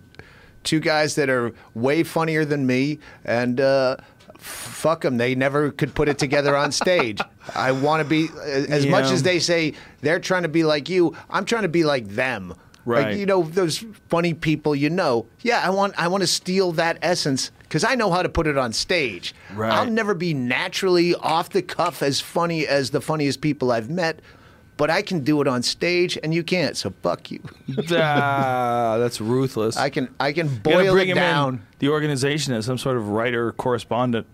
two 0.63 0.79
guys 0.79 1.13
that 1.15 1.29
are 1.29 1.53
way 1.75 2.01
funnier 2.01 2.45
than 2.45 2.65
me 2.65 2.97
and 3.23 3.61
uh 3.61 3.97
fuck 4.39 5.01
them 5.01 5.17
they 5.17 5.35
never 5.35 5.71
could 5.71 5.93
put 5.93 6.09
it 6.09 6.17
together 6.17 6.55
on 6.55 6.71
stage. 6.71 7.19
I 7.55 7.71
want 7.71 8.01
to 8.01 8.09
be 8.09 8.29
as 8.43 8.85
much 8.87 9.11
as 9.11 9.23
they 9.23 9.39
say 9.39 9.73
they're 10.01 10.19
trying 10.19 10.43
to 10.43 10.49
be 10.49 10.63
like 10.63 10.89
you 10.89 11.15
I'm 11.29 11.45
trying 11.45 11.63
to 11.63 11.69
be 11.69 11.83
like 11.83 12.07
them. 12.07 12.55
Right. 12.85 13.09
like 13.09 13.17
you 13.17 13.25
know 13.25 13.43
those 13.43 13.85
funny 14.07 14.33
people 14.33 14.75
you 14.75 14.89
know. 14.89 15.27
Yeah 15.41 15.61
I 15.63 15.69
want 15.69 15.93
I 15.97 16.07
want 16.07 16.21
to 16.21 16.27
steal 16.27 16.71
that 16.73 16.97
essence 17.01 17.51
because 17.59 17.83
I 17.83 17.95
know 17.95 18.11
how 18.11 18.23
to 18.23 18.29
put 18.29 18.47
it 18.47 18.57
on 18.57 18.73
stage. 18.73 19.35
Right. 19.53 19.71
I'll 19.71 19.85
never 19.85 20.15
be 20.15 20.33
naturally 20.33 21.13
off 21.15 21.49
the 21.49 21.61
cuff 21.61 22.01
as 22.01 22.19
funny 22.19 22.65
as 22.65 22.89
the 22.89 23.01
funniest 23.01 23.41
people 23.41 23.71
I've 23.71 23.89
met 23.89 24.21
but 24.79 24.89
I 24.89 25.01
can 25.01 25.25
do 25.25 25.41
it 25.41 25.47
on 25.47 25.61
stage 25.61 26.17
and 26.23 26.33
you 26.33 26.41
can't 26.41 26.77
so 26.77 26.93
fuck 27.03 27.29
you 27.29 27.41
ah, 27.91 28.95
that's 28.97 29.19
ruthless. 29.19 29.75
I 29.75 29.89
can 29.89 30.07
I 30.19 30.31
can 30.31 30.47
boil 30.47 30.93
bring 30.93 31.09
it 31.09 31.11
him 31.11 31.17
down. 31.17 31.53
in 31.55 31.61
the 31.79 31.89
organization 31.89 32.53
as 32.53 32.65
some 32.65 32.77
sort 32.77 32.95
of 32.95 33.09
writer 33.09 33.51
correspondent. 33.51 34.25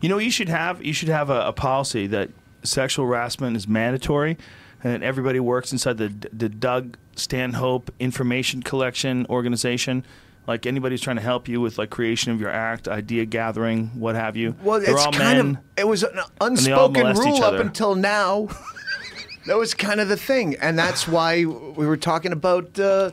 You 0.00 0.08
know, 0.08 0.18
you 0.18 0.30
should 0.32 0.48
have 0.48 0.84
you 0.84 0.92
should 0.92 1.08
have 1.08 1.30
a, 1.30 1.46
a 1.46 1.52
policy 1.52 2.08
that 2.08 2.30
sexual 2.64 3.06
harassment 3.06 3.56
is 3.56 3.68
mandatory, 3.68 4.36
and 4.82 5.04
everybody 5.04 5.38
works 5.38 5.70
inside 5.70 5.98
the 5.98 6.12
the 6.32 6.48
Doug 6.48 6.96
Stanhope 7.14 7.92
Information 8.00 8.60
Collection 8.60 9.24
organization. 9.30 10.04
Like 10.48 10.66
anybody's 10.66 11.00
trying 11.00 11.16
to 11.16 11.22
help 11.22 11.48
you 11.48 11.60
with 11.60 11.78
like 11.78 11.90
creation 11.90 12.32
of 12.32 12.40
your 12.40 12.50
act, 12.50 12.88
idea 12.88 13.24
gathering, 13.24 13.98
what 13.98 14.14
have 14.14 14.36
you. 14.36 14.56
Well, 14.62 14.80
They're 14.80 14.92
it's 14.94 15.06
all 15.06 15.12
kind 15.12 15.38
men. 15.38 15.56
of 15.56 15.62
it 15.78 15.86
was 15.88 16.02
an 16.02 16.18
unspoken 16.40 17.14
rule 17.16 17.42
up 17.44 17.60
until 17.60 17.94
now. 17.94 18.48
that 19.46 19.56
was 19.56 19.74
kind 19.74 20.00
of 20.00 20.08
the 20.08 20.16
thing, 20.16 20.56
and 20.56 20.78
that's 20.78 21.06
why 21.16 21.44
we 21.44 21.86
were 21.86 21.96
talking 21.96 22.32
about. 22.32 22.78
Uh, 22.78 23.10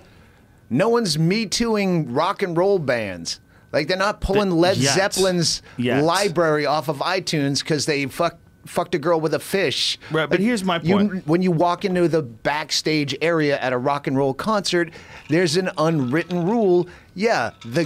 no 0.70 0.88
one's 0.90 1.20
me 1.20 1.46
tooing 1.46 2.14
rock 2.14 2.42
and 2.44 2.56
roll 2.58 2.80
bands. 2.80 3.40
Like 3.74 3.88
they're 3.88 3.98
not 3.98 4.22
pulling 4.22 4.50
The- 4.50 4.56
Led 4.56 4.78
yet. 4.78 4.96
Zeppelin's 4.96 5.62
Yet. 5.78 6.04
library 6.04 6.66
off 6.66 6.88
of 6.90 6.98
iTunes 7.00 7.60
because 7.60 7.86
they 7.86 8.06
fuck 8.06 8.38
fucked 8.66 8.94
a 8.96 9.00
girl 9.00 9.20
with 9.20 9.34
a 9.34 9.40
fish. 9.40 9.98
Right, 10.12 10.30
but 10.30 10.40
here's 10.40 10.64
my 10.64 10.80
You- 10.82 10.96
point. 10.96 11.28
when 11.28 11.42
you 11.42 11.52
walk 11.52 11.84
into 11.84 12.08
the 12.08 12.22
backstage 12.22 13.16
area 13.22 13.60
at 13.60 13.74
a 13.74 13.78
rock 13.78 14.08
and 14.08 14.16
roll 14.18 14.34
concert, 14.34 14.92
there's 15.30 15.58
an 15.58 15.72
unwritten 15.78 16.46
rule. 16.46 16.88
Yeah, 17.16 17.52
the 17.66 17.84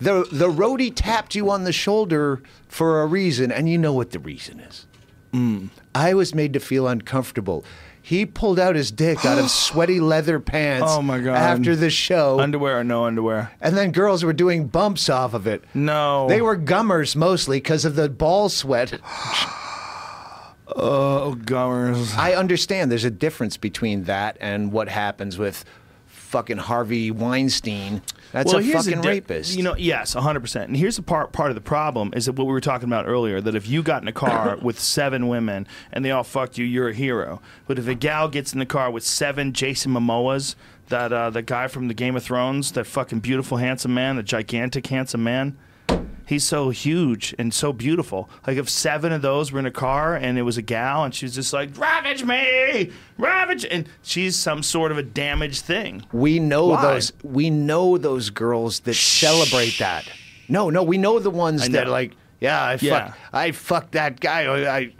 the 0.00 0.26
the 0.32 0.48
roadie 0.48 0.92
tapped 0.94 1.34
you 1.34 1.50
on 1.50 1.64
the 1.64 1.72
shoulder 1.72 2.42
for 2.68 3.02
a 3.02 3.06
reason, 3.06 3.52
and 3.52 3.68
you 3.68 3.76
know 3.78 3.92
what 3.92 4.10
the 4.12 4.18
reason 4.18 4.60
is. 4.60 4.86
Mm. 5.32 5.70
I 5.94 6.14
was 6.14 6.34
made 6.34 6.52
to 6.54 6.60
feel 6.60 6.86
uncomfortable. 6.88 7.64
He 8.04 8.26
pulled 8.26 8.58
out 8.58 8.74
his 8.74 8.90
dick 8.90 9.24
out 9.24 9.38
of 9.38 9.48
sweaty 9.50 10.00
leather 10.00 10.40
pants. 10.40 10.86
Oh, 10.88 11.00
my 11.02 11.20
God. 11.20 11.36
After 11.36 11.76
the 11.76 11.88
show, 11.90 12.40
Underwear 12.40 12.80
or 12.80 12.84
no 12.84 13.04
underwear? 13.04 13.52
and 13.60 13.76
then 13.76 13.92
girls 13.92 14.24
were 14.24 14.32
doing 14.32 14.66
bumps 14.66 15.08
off 15.08 15.34
of 15.34 15.46
it. 15.46 15.62
No. 15.72 16.28
They 16.28 16.42
were 16.42 16.56
gummers 16.56 17.14
mostly 17.14 17.58
because 17.58 17.84
of 17.84 17.94
the 17.94 18.08
ball 18.08 18.48
sweat. 18.48 18.98
Oh, 20.74 21.34
gummers. 21.34 22.14
I 22.16 22.32
understand 22.32 22.90
there's 22.90 23.04
a 23.04 23.10
difference 23.10 23.58
between 23.58 24.04
that 24.04 24.38
and 24.40 24.72
what 24.72 24.88
happens 24.88 25.36
with 25.36 25.66
fucking 26.32 26.56
Harvey 26.56 27.10
Weinstein. 27.10 28.00
That's 28.32 28.52
a 28.52 28.62
here's 28.62 28.86
the 28.86 28.92
fucking 28.92 29.02
di- 29.02 29.08
rapist. 29.08 29.54
You 29.54 29.62
know, 29.62 29.76
yes, 29.76 30.14
100%. 30.14 30.64
And 30.64 30.76
here's 30.76 30.96
the 30.96 31.02
part 31.02 31.32
part 31.32 31.50
of 31.50 31.54
the 31.54 31.60
problem 31.60 32.12
is 32.16 32.24
that 32.26 32.32
what 32.32 32.46
we 32.46 32.52
were 32.52 32.60
talking 32.60 32.88
about 32.88 33.06
earlier 33.06 33.40
that 33.42 33.54
if 33.54 33.68
you 33.68 33.82
got 33.82 34.00
in 34.00 34.08
a 34.08 34.12
car 34.12 34.56
with 34.62 34.80
seven 34.80 35.28
women 35.28 35.68
and 35.92 36.04
they 36.04 36.10
all 36.10 36.24
fucked 36.24 36.56
you, 36.56 36.64
you're 36.64 36.88
a 36.88 36.94
hero. 36.94 37.42
But 37.66 37.78
if 37.78 37.86
a 37.86 37.94
gal 37.94 38.28
gets 38.28 38.54
in 38.54 38.58
the 38.58 38.66
car 38.66 38.90
with 38.90 39.04
seven 39.04 39.52
Jason 39.52 39.92
Momoas, 39.92 40.54
that 40.88 41.12
uh, 41.12 41.30
the 41.30 41.42
guy 41.42 41.68
from 41.68 41.88
the 41.88 41.94
Game 41.94 42.16
of 42.16 42.24
Thrones, 42.24 42.72
that 42.72 42.86
fucking 42.86 43.20
beautiful 43.20 43.58
handsome 43.58 43.92
man, 43.94 44.16
the 44.16 44.22
gigantic 44.22 44.86
handsome 44.86 45.22
man, 45.22 45.56
he's 46.32 46.44
so 46.44 46.70
huge 46.70 47.34
and 47.38 47.52
so 47.52 47.72
beautiful. 47.72 48.28
Like 48.46 48.56
if 48.56 48.68
seven 48.70 49.12
of 49.12 49.20
those 49.22 49.52
were 49.52 49.58
in 49.58 49.66
a 49.66 49.70
car 49.70 50.14
and 50.16 50.38
it 50.38 50.42
was 50.42 50.56
a 50.56 50.62
gal 50.62 51.04
and 51.04 51.14
she's 51.14 51.34
just 51.34 51.52
like, 51.52 51.76
"Ravage 51.78 52.24
me, 52.24 52.90
ravage," 53.18 53.64
and 53.70 53.86
she's 54.02 54.34
some 54.36 54.62
sort 54.62 54.90
of 54.92 54.98
a 54.98 55.02
damaged 55.02 55.62
thing. 55.64 56.04
we 56.12 56.38
know 56.38 56.68
Why? 56.68 56.82
those. 56.82 57.12
We 57.22 57.50
know 57.50 57.98
those 57.98 58.30
girls 58.30 58.80
that 58.80 58.94
celebrate 58.94 59.78
that. 59.78 60.04
No, 60.48 60.70
no, 60.70 60.82
we 60.82 60.98
know 60.98 61.18
the 61.18 61.30
ones 61.30 61.68
that 61.68 61.88
like, 61.88 62.12
yeah, 62.40 62.62
I 62.62 62.78
Yeah. 62.80 63.08
fuck, 63.08 63.18
I 63.32 63.50
fucked 63.52 63.92
that 63.92 64.18
guy. 64.20 64.40
I, 64.78 64.92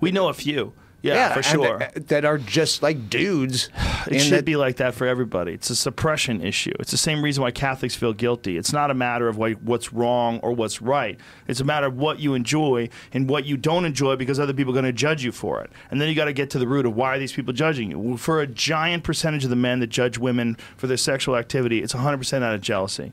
We 0.00 0.10
know 0.12 0.28
a 0.28 0.34
few. 0.34 0.72
Yeah, 1.14 1.28
for 1.30 1.36
and 1.36 1.44
sure. 1.46 1.78
th- 1.78 1.90
uh, 1.96 2.00
that 2.08 2.24
are 2.24 2.38
just 2.38 2.82
like 2.82 3.08
dudes. 3.10 3.68
It 4.10 4.20
should 4.20 4.38
that- 4.38 4.44
be 4.44 4.56
like 4.56 4.76
that 4.76 4.94
for 4.94 5.06
everybody. 5.06 5.52
It's 5.52 5.70
a 5.70 5.76
suppression 5.76 6.40
issue. 6.40 6.72
It's 6.80 6.90
the 6.90 6.96
same 6.96 7.22
reason 7.22 7.42
why 7.42 7.50
Catholics 7.50 7.94
feel 7.94 8.12
guilty. 8.12 8.56
It's 8.56 8.72
not 8.72 8.90
a 8.90 8.94
matter 8.94 9.28
of 9.28 9.36
like 9.38 9.58
what's 9.58 9.92
wrong 9.92 10.38
or 10.40 10.52
what's 10.52 10.80
right. 10.80 11.18
It's 11.46 11.60
a 11.60 11.64
matter 11.64 11.86
of 11.86 11.96
what 11.96 12.18
you 12.20 12.34
enjoy 12.34 12.88
and 13.12 13.28
what 13.28 13.44
you 13.44 13.56
don't 13.56 13.84
enjoy 13.84 14.16
because 14.16 14.38
other 14.40 14.52
people 14.54 14.72
are 14.72 14.80
going 14.80 14.84
to 14.84 14.92
judge 14.92 15.24
you 15.24 15.32
for 15.32 15.60
it. 15.62 15.70
And 15.90 16.00
then 16.00 16.08
you 16.08 16.14
got 16.14 16.26
to 16.26 16.32
get 16.32 16.50
to 16.50 16.58
the 16.58 16.66
root 16.68 16.86
of 16.86 16.94
why 16.96 17.14
are 17.14 17.18
these 17.18 17.32
people 17.32 17.52
judging 17.52 17.90
you? 17.90 18.16
For 18.16 18.40
a 18.40 18.46
giant 18.46 19.04
percentage 19.04 19.44
of 19.44 19.50
the 19.50 19.56
men 19.56 19.80
that 19.80 19.88
judge 19.88 20.18
women 20.18 20.56
for 20.76 20.86
their 20.86 20.96
sexual 20.96 21.36
activity, 21.36 21.82
it's 21.82 21.94
100% 21.94 22.42
out 22.42 22.54
of 22.54 22.60
jealousy. 22.60 23.12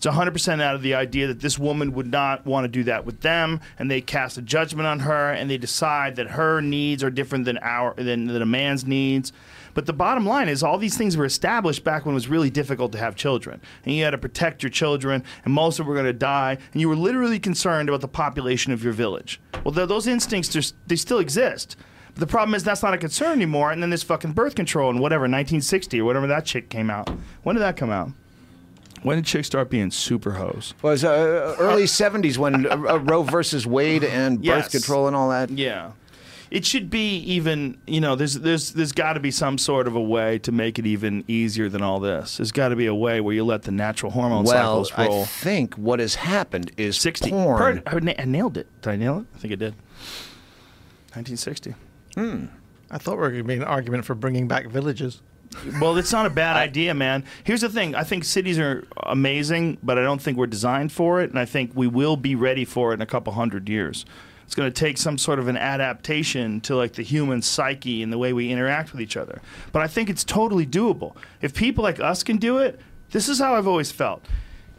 It's 0.00 0.06
100% 0.06 0.62
out 0.62 0.74
of 0.74 0.80
the 0.80 0.94
idea 0.94 1.26
that 1.26 1.40
this 1.40 1.58
woman 1.58 1.92
would 1.92 2.10
not 2.10 2.46
want 2.46 2.64
to 2.64 2.68
do 2.68 2.84
that 2.84 3.04
with 3.04 3.20
them, 3.20 3.60
and 3.78 3.90
they 3.90 4.00
cast 4.00 4.38
a 4.38 4.40
judgment 4.40 4.86
on 4.86 5.00
her, 5.00 5.30
and 5.30 5.50
they 5.50 5.58
decide 5.58 6.16
that 6.16 6.28
her 6.30 6.62
needs 6.62 7.04
are 7.04 7.10
different 7.10 7.44
than 7.44 7.58
our 7.58 7.92
than, 7.96 8.26
than 8.26 8.40
a 8.40 8.46
man's 8.46 8.86
needs. 8.86 9.30
But 9.74 9.84
the 9.84 9.92
bottom 9.92 10.24
line 10.24 10.48
is, 10.48 10.62
all 10.62 10.78
these 10.78 10.96
things 10.96 11.18
were 11.18 11.26
established 11.26 11.84
back 11.84 12.06
when 12.06 12.14
it 12.14 12.16
was 12.16 12.28
really 12.28 12.48
difficult 12.48 12.92
to 12.92 12.98
have 12.98 13.14
children, 13.14 13.60
and 13.84 13.94
you 13.94 14.02
had 14.02 14.12
to 14.12 14.18
protect 14.18 14.62
your 14.62 14.70
children, 14.70 15.22
and 15.44 15.52
most 15.52 15.78
of 15.78 15.84
them 15.84 15.88
were 15.88 16.00
going 16.00 16.06
to 16.06 16.14
die, 16.14 16.56
and 16.72 16.80
you 16.80 16.88
were 16.88 16.96
literally 16.96 17.38
concerned 17.38 17.90
about 17.90 18.00
the 18.00 18.08
population 18.08 18.72
of 18.72 18.82
your 18.82 18.94
village. 18.94 19.38
Well, 19.64 19.74
th- 19.74 19.88
those 19.88 20.06
instincts 20.06 20.72
they 20.86 20.96
still 20.96 21.18
exist. 21.18 21.76
But 22.14 22.20
the 22.20 22.26
problem 22.26 22.54
is 22.54 22.64
that's 22.64 22.82
not 22.82 22.94
a 22.94 22.98
concern 22.98 23.32
anymore, 23.32 23.70
and 23.70 23.82
then 23.82 23.90
there's 23.90 24.02
fucking 24.02 24.32
birth 24.32 24.54
control 24.54 24.88
in 24.88 24.98
whatever 24.98 25.24
1960 25.24 26.00
or 26.00 26.06
whatever 26.06 26.26
that 26.26 26.48
shit 26.48 26.70
came 26.70 26.88
out. 26.88 27.10
When 27.42 27.54
did 27.54 27.60
that 27.60 27.76
come 27.76 27.90
out? 27.90 28.12
When 29.02 29.16
did 29.16 29.24
chicks 29.24 29.46
start 29.46 29.70
being 29.70 29.90
super 29.90 30.32
hoes? 30.32 30.74
was 30.82 31.04
uh, 31.04 31.56
early 31.58 31.84
'70s 31.84 32.36
when 32.38 32.66
uh, 32.66 32.70
uh, 32.70 32.98
Roe 32.98 33.22
versus 33.22 33.66
Wade 33.66 34.04
and 34.04 34.42
birth 34.42 34.70
control 34.70 35.06
and 35.06 35.16
all 35.16 35.30
that. 35.30 35.50
Yeah. 35.50 35.92
It 36.50 36.66
should 36.66 36.90
be 36.90 37.18
even, 37.18 37.78
you 37.86 38.00
know, 38.00 38.16
there's 38.16 38.34
there's 38.34 38.72
there's 38.72 38.90
got 38.90 39.12
to 39.12 39.20
be 39.20 39.30
some 39.30 39.56
sort 39.56 39.86
of 39.86 39.94
a 39.94 40.00
way 40.02 40.38
to 40.40 40.50
make 40.50 40.80
it 40.80 40.86
even 40.86 41.22
easier 41.28 41.68
than 41.68 41.80
all 41.80 42.00
this. 42.00 42.38
There's 42.38 42.50
got 42.50 42.70
to 42.70 42.76
be 42.76 42.86
a 42.86 42.94
way 42.94 43.20
where 43.20 43.32
you 43.32 43.44
let 43.44 43.62
the 43.62 43.70
natural 43.70 44.10
hormone 44.10 44.44
Well, 44.44 44.84
cycles 44.84 45.08
roll. 45.08 45.22
I 45.22 45.26
think 45.26 45.74
what 45.76 46.00
has 46.00 46.16
happened 46.16 46.72
is 46.76 46.96
60. 46.96 47.30
porn. 47.30 47.82
Per- 47.82 48.12
I 48.18 48.24
nailed 48.24 48.56
it. 48.56 48.66
Did 48.82 48.90
I 48.90 48.96
nail 48.96 49.18
it? 49.20 49.26
I 49.36 49.38
think 49.38 49.52
I 49.52 49.56
did. 49.56 49.74
1960. 51.14 51.74
Hmm. 52.16 52.46
I 52.90 52.98
thought 52.98 53.12
we 53.16 53.20
were 53.22 53.30
going 53.30 53.42
to 53.42 53.48
be 53.48 53.54
an 53.54 53.62
argument 53.62 54.04
for 54.04 54.16
bringing 54.16 54.48
back 54.48 54.66
villages. 54.66 55.22
Well, 55.80 55.96
it's 55.96 56.12
not 56.12 56.26
a 56.26 56.30
bad 56.30 56.56
idea, 56.56 56.94
man. 56.94 57.24
Here's 57.44 57.60
the 57.60 57.68
thing. 57.68 57.94
I 57.94 58.04
think 58.04 58.24
cities 58.24 58.58
are 58.58 58.84
amazing, 59.02 59.78
but 59.82 59.98
I 59.98 60.02
don't 60.02 60.22
think 60.22 60.38
we're 60.38 60.46
designed 60.46 60.92
for 60.92 61.20
it, 61.20 61.30
and 61.30 61.38
I 61.38 61.44
think 61.44 61.72
we 61.74 61.86
will 61.86 62.16
be 62.16 62.34
ready 62.34 62.64
for 62.64 62.92
it 62.92 62.94
in 62.94 63.02
a 63.02 63.06
couple 63.06 63.32
hundred 63.32 63.68
years. 63.68 64.06
It's 64.44 64.54
going 64.54 64.72
to 64.72 64.80
take 64.80 64.98
some 64.98 65.16
sort 65.18 65.38
of 65.38 65.48
an 65.48 65.56
adaptation 65.56 66.60
to 66.62 66.74
like 66.74 66.94
the 66.94 67.02
human 67.02 67.40
psyche 67.42 68.02
and 68.02 68.12
the 68.12 68.18
way 68.18 68.32
we 68.32 68.50
interact 68.50 68.92
with 68.92 69.00
each 69.00 69.16
other. 69.16 69.40
But 69.70 69.82
I 69.82 69.86
think 69.86 70.10
it's 70.10 70.24
totally 70.24 70.66
doable. 70.66 71.14
If 71.40 71.54
people 71.54 71.84
like 71.84 72.00
us 72.00 72.22
can 72.22 72.36
do 72.36 72.58
it, 72.58 72.80
this 73.10 73.28
is 73.28 73.38
how 73.38 73.54
I've 73.54 73.68
always 73.68 73.92
felt. 73.92 74.24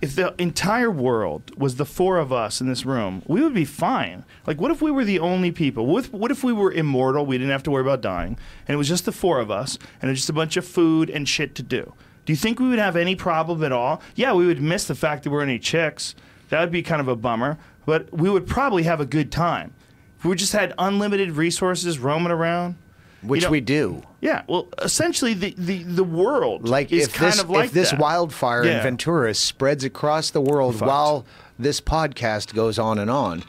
If 0.01 0.15
the 0.15 0.33
entire 0.39 0.89
world 0.89 1.55
was 1.59 1.75
the 1.75 1.85
four 1.85 2.17
of 2.17 2.33
us 2.33 2.59
in 2.59 2.67
this 2.67 2.87
room, 2.87 3.21
we 3.27 3.43
would 3.43 3.53
be 3.53 3.65
fine. 3.65 4.25
Like, 4.47 4.59
what 4.59 4.71
if 4.71 4.81
we 4.81 4.89
were 4.89 5.05
the 5.05 5.19
only 5.19 5.51
people? 5.51 5.85
What 5.85 6.05
if, 6.05 6.11
what 6.11 6.31
if 6.31 6.43
we 6.43 6.51
were 6.51 6.71
immortal? 6.71 7.23
We 7.23 7.37
didn't 7.37 7.51
have 7.51 7.61
to 7.63 7.71
worry 7.71 7.83
about 7.83 8.01
dying, 8.01 8.35
and 8.67 8.73
it 8.73 8.77
was 8.77 8.87
just 8.87 9.05
the 9.05 9.11
four 9.11 9.39
of 9.39 9.51
us, 9.51 9.77
and 10.01 10.13
just 10.15 10.27
a 10.27 10.33
bunch 10.33 10.57
of 10.57 10.65
food 10.65 11.11
and 11.11 11.29
shit 11.29 11.53
to 11.53 11.61
do. 11.61 11.93
Do 12.25 12.33
you 12.33 12.37
think 12.37 12.59
we 12.59 12.67
would 12.67 12.79
have 12.79 12.95
any 12.95 13.15
problem 13.15 13.63
at 13.63 13.71
all? 13.71 14.01
Yeah, 14.15 14.33
we 14.33 14.47
would 14.47 14.59
miss 14.59 14.85
the 14.85 14.95
fact 14.95 15.23
that 15.23 15.29
we're 15.29 15.43
any 15.43 15.59
chicks. 15.59 16.15
That 16.49 16.61
would 16.61 16.71
be 16.71 16.81
kind 16.81 16.99
of 16.99 17.07
a 17.07 17.15
bummer, 17.15 17.59
but 17.85 18.11
we 18.11 18.27
would 18.27 18.47
probably 18.47 18.83
have 18.83 19.01
a 19.01 19.05
good 19.05 19.31
time. 19.31 19.73
If 20.17 20.25
we 20.25 20.35
just 20.35 20.53
had 20.53 20.73
unlimited 20.79 21.31
resources 21.33 21.99
roaming 21.99 22.31
around, 22.31 22.75
which 23.21 23.41
you 23.41 23.47
know- 23.47 23.51
we 23.51 23.61
do. 23.61 24.03
Yeah, 24.21 24.43
well, 24.47 24.67
essentially, 24.79 25.33
the, 25.33 25.55
the, 25.57 25.81
the 25.83 26.03
world 26.03 26.67
Like 26.69 26.91
is 26.91 27.07
if 27.07 27.13
kind 27.13 27.31
this 27.33 27.41
of 27.41 27.49
like 27.49 27.65
if 27.65 27.71
this 27.71 27.89
that. 27.91 27.99
wildfire 27.99 28.63
Yeah. 28.65 28.77
in 28.77 28.83
Ventura 28.83 29.33
spreads 29.33 29.83
across 29.83 30.29
the 30.29 30.41
world 30.41 30.75
Fucked. 30.75 30.87
while 30.87 31.25
this 31.57 31.81
podcast 31.81 32.53
goes 32.53 32.77
on 32.77 32.99
and 32.99 33.09
on, 33.09 33.43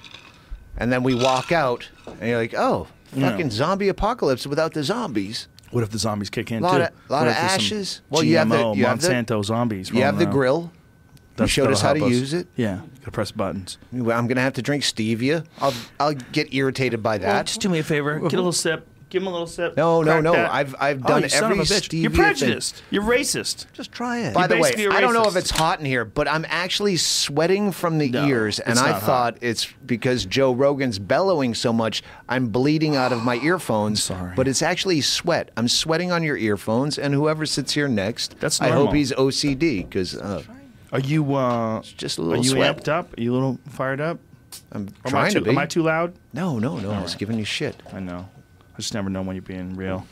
and 0.78 0.90
then 0.92 1.02
we 1.02 1.14
walk 1.14 1.52
out 1.52 1.88
and 2.20 2.28
you're 2.28 2.38
like, 2.38 2.54
oh, 2.54 2.86
Yeah. 3.14 3.30
fucking 3.30 3.50
zombie 3.50 3.88
apocalypse 3.88 4.46
without 4.46 4.72
the 4.72 4.82
zombies. 4.82 5.46
What 5.72 5.82
if 5.84 5.90
the 5.90 5.98
zombies 5.98 6.30
kick 6.30 6.50
in 6.50 6.62
Lot 6.62 6.76
too? 6.78 6.82
of- 6.84 6.90
lot 7.10 7.20
What 7.20 7.28
of 7.28 7.32
if 7.32 7.38
there's 7.38 7.50
some 7.50 7.54
ashes. 7.54 8.00
Well, 8.08 8.22
you 8.22 8.36
have 8.38 8.48
the- 8.48 8.56
GMO, 8.56 8.76
you 8.76 8.84
have 8.86 9.00
the- 9.00 9.08
Monsanto 9.08 9.44
zombies. 9.44 9.90
You 9.90 10.02
have 10.02 10.18
the 10.18 10.24
around. 10.24 10.32
grill. 10.32 10.72
You 11.38 11.46
showed 11.46 11.70
us 11.72 11.80
how 11.80 11.92
to 11.94 11.98
help 11.98 12.10
use 12.12 12.34
it. 12.34 12.46
Yeah, 12.56 12.80
gotta 13.00 13.10
press 13.10 13.30
buttons. 13.32 13.78
I'm 13.92 14.26
gonna 14.26 14.40
have 14.42 14.52
to 14.54 14.62
drink 14.62 14.84
stevia. 14.84 15.44
I'll 15.60 15.72
I'll 15.98 16.12
get 16.14 16.52
irritated 16.54 17.02
by 17.02 17.18
that. 17.18 17.46
just 17.46 17.60
do 17.60 17.68
me 17.70 17.78
a 17.78 17.82
favor. 17.82 18.18
Get 18.20 18.34
a 18.34 18.36
little 18.36 18.52
sip. 18.52 18.86
Give 19.12 19.20
him 19.22 19.28
a 19.28 19.30
little 19.30 19.46
sip. 19.46 19.76
No, 19.76 20.02
no, 20.02 20.22
no. 20.22 20.32
that. 20.32 20.50
I've- 20.50 20.74
I've 20.80 21.04
Oh, 21.04 21.08
done 21.20 21.28
son 21.28 21.44
every 21.52 21.58
of 21.62 21.70
a 21.70 21.74
bitch. 21.74 21.92
You're 21.92 22.10
stevia 22.10 22.14
thing. 22.14 22.24
prejudiced. 22.24 22.82
You're 22.90 23.02
racist. 23.02 23.66
Just 23.74 23.92
try 23.92 24.20
it. 24.20 24.32
By 24.32 24.46
the 24.46 24.56
way, 24.56 24.72
I 24.90 25.02
don't 25.02 25.12
know 25.12 25.24
if 25.26 25.36
it's 25.36 25.50
hot 25.50 25.80
in 25.80 25.84
here, 25.84 26.06
but 26.06 26.26
I'm 26.26 26.46
actually 26.48 26.96
sweating 26.96 27.72
from 27.72 27.98
the 27.98 28.08
No, 28.08 28.26
ears, 28.26 28.58
and 28.58 28.78
I 28.78 28.92
thought 28.98 29.34
hot. 29.34 29.38
it's 29.42 29.68
because 29.84 30.24
Joe 30.24 30.54
Rogan's 30.54 30.98
bellowing 30.98 31.52
so 31.54 31.74
much, 31.74 32.02
I'm 32.26 32.48
bleeding 32.48 32.96
out 32.96 33.12
of 33.12 33.22
my 33.22 33.36
earphones. 33.42 34.02
sorry. 34.02 34.32
But 34.34 34.48
it's 34.48 34.62
actually 34.62 35.02
sweat. 35.02 35.50
I'm 35.58 35.68
sweating 35.68 36.10
on 36.10 36.22
your 36.22 36.38
earphones, 36.38 36.98
and 36.98 37.12
whoever 37.12 37.44
sits 37.44 37.74
here 37.74 37.88
next, 37.88 38.36
That's 38.40 38.62
I 38.62 38.70
hope 38.70 38.94
he's 38.94 39.12
OCD 39.12 39.82
because 39.86 40.16
uh, 40.16 40.42
Are 40.90 41.00
you? 41.00 41.34
Uh, 41.34 41.82
just 41.82 42.16
a 42.16 42.22
little? 42.22 42.40
are 42.40 42.42
you 42.42 42.50
sweat. 42.50 42.78
amped 42.78 42.88
up? 42.88 43.18
Are 43.18 43.20
you 43.20 43.32
a 43.32 43.34
little 43.34 43.58
fired 43.68 44.00
up? 44.00 44.18
I'm 44.72 44.82
am 44.82 44.88
I 45.04 45.10
trying 45.10 45.32
too, 45.32 45.38
to 45.40 45.44
be. 45.44 45.50
Am 45.50 45.58
I 45.58 45.66
too 45.66 45.82
loud? 45.82 46.14
no, 46.32 46.58
no, 46.58 46.78
no. 46.78 46.90
I 46.92 47.02
was 47.02 47.14
giving 47.14 47.38
you 47.38 47.44
shit. 47.44 47.76
I 47.92 48.00
know. 48.00 48.28
I 48.74 48.76
just 48.78 48.94
never 48.94 49.10
know 49.10 49.22
when 49.22 49.36
you're 49.36 49.42
being 49.42 49.76
real. 49.76 50.06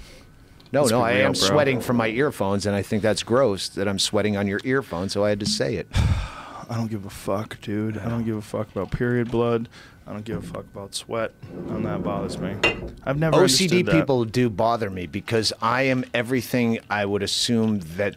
No, 0.72 0.82
Let's 0.82 0.92
no, 0.92 1.00
I 1.02 1.14
real, 1.14 1.26
am 1.26 1.32
bro. 1.32 1.40
sweating 1.40 1.80
from 1.80 1.96
my 1.96 2.08
earphones, 2.08 2.66
and 2.66 2.76
I 2.76 2.82
think 2.82 3.02
that's 3.02 3.22
gross 3.22 3.68
that 3.70 3.88
I'm 3.88 3.98
sweating 3.98 4.36
on 4.36 4.46
your 4.46 4.60
earphone, 4.64 5.08
so 5.08 5.24
I 5.24 5.30
had 5.30 5.40
to 5.40 5.46
say 5.46 5.74
it. 5.76 5.88
I 5.94 6.76
don't 6.76 6.86
give 6.90 7.04
a 7.04 7.10
fuck, 7.10 7.60
dude. 7.60 7.98
I 7.98 8.08
don't 8.08 8.24
give 8.24 8.36
a 8.36 8.42
fuck 8.42 8.70
about 8.70 8.92
period 8.92 9.30
blood. 9.30 9.68
I 10.06 10.12
don't 10.12 10.24
give 10.24 10.38
a 10.38 10.46
fuck 10.46 10.64
about 10.72 10.94
sweat. 10.94 11.32
None 11.66 11.78
of 11.78 11.82
that 11.82 12.02
bothers 12.04 12.38
me. 12.38 12.56
I've 13.04 13.18
never 13.18 13.36
OCD 13.38 13.88
people 13.90 14.24
do 14.24 14.48
bother 14.48 14.88
me 14.90 15.06
because 15.06 15.52
I 15.60 15.82
am 15.82 16.04
everything 16.14 16.78
I 16.88 17.04
would 17.06 17.22
assume 17.24 17.80
that 17.96 18.16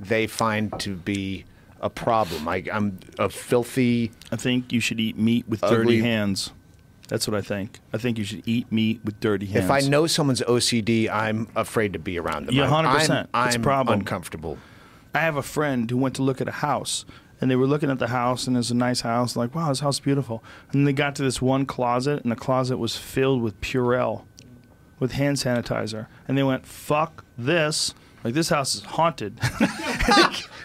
they 0.00 0.26
find 0.26 0.78
to 0.80 0.94
be 0.94 1.44
a 1.80 1.88
problem. 1.90 2.46
I, 2.48 2.64
I'm 2.72 2.98
a 3.18 3.28
filthy. 3.28 4.10
I 4.30 4.36
think 4.36 4.72
you 4.72 4.80
should 4.80 5.00
eat 5.00 5.16
meat 5.18 5.46
with 5.48 5.60
dirty 5.62 5.74
Ugly- 5.98 6.00
hands. 6.00 6.52
That's 7.12 7.28
what 7.28 7.36
I 7.36 7.42
think. 7.42 7.80
I 7.92 7.98
think 7.98 8.16
you 8.16 8.24
should 8.24 8.42
eat 8.48 8.72
meat 8.72 9.02
with 9.04 9.20
dirty 9.20 9.44
hands. 9.44 9.66
If 9.66 9.70
I 9.70 9.80
know 9.80 10.06
someone's 10.06 10.40
OCD, 10.40 11.10
I'm 11.10 11.46
afraid 11.54 11.92
to 11.92 11.98
be 11.98 12.18
around 12.18 12.46
them. 12.46 12.54
Yeah, 12.54 12.72
I'm- 12.72 12.86
100%. 12.86 13.28
I'm, 13.34 13.46
It's 13.48 13.54
a 13.54 13.58
I'm 13.58 13.62
problem. 13.62 13.98
uncomfortable. 13.98 14.56
I 15.14 15.18
have 15.18 15.36
a 15.36 15.42
friend 15.42 15.90
who 15.90 15.98
went 15.98 16.16
to 16.16 16.22
look 16.22 16.40
at 16.40 16.48
a 16.48 16.52
house, 16.52 17.04
and 17.38 17.50
they 17.50 17.56
were 17.56 17.66
looking 17.66 17.90
at 17.90 17.98
the 17.98 18.08
house, 18.08 18.46
and 18.46 18.56
it's 18.56 18.70
a 18.70 18.74
nice 18.74 19.02
house. 19.02 19.36
Like, 19.36 19.54
wow, 19.54 19.68
this 19.68 19.80
house 19.80 19.96
is 19.96 20.00
beautiful. 20.00 20.42
And 20.72 20.86
they 20.86 20.94
got 20.94 21.14
to 21.16 21.22
this 21.22 21.42
one 21.42 21.66
closet, 21.66 22.22
and 22.22 22.32
the 22.32 22.36
closet 22.36 22.78
was 22.78 22.96
filled 22.96 23.42
with 23.42 23.60
Purell, 23.60 24.24
with 24.98 25.12
hand 25.12 25.36
sanitizer. 25.36 26.06
And 26.26 26.38
they 26.38 26.42
went, 26.42 26.64
"Fuck 26.64 27.26
this! 27.36 27.92
Like 28.24 28.32
this 28.32 28.48
house 28.48 28.74
is 28.74 28.84
haunted." 28.84 29.38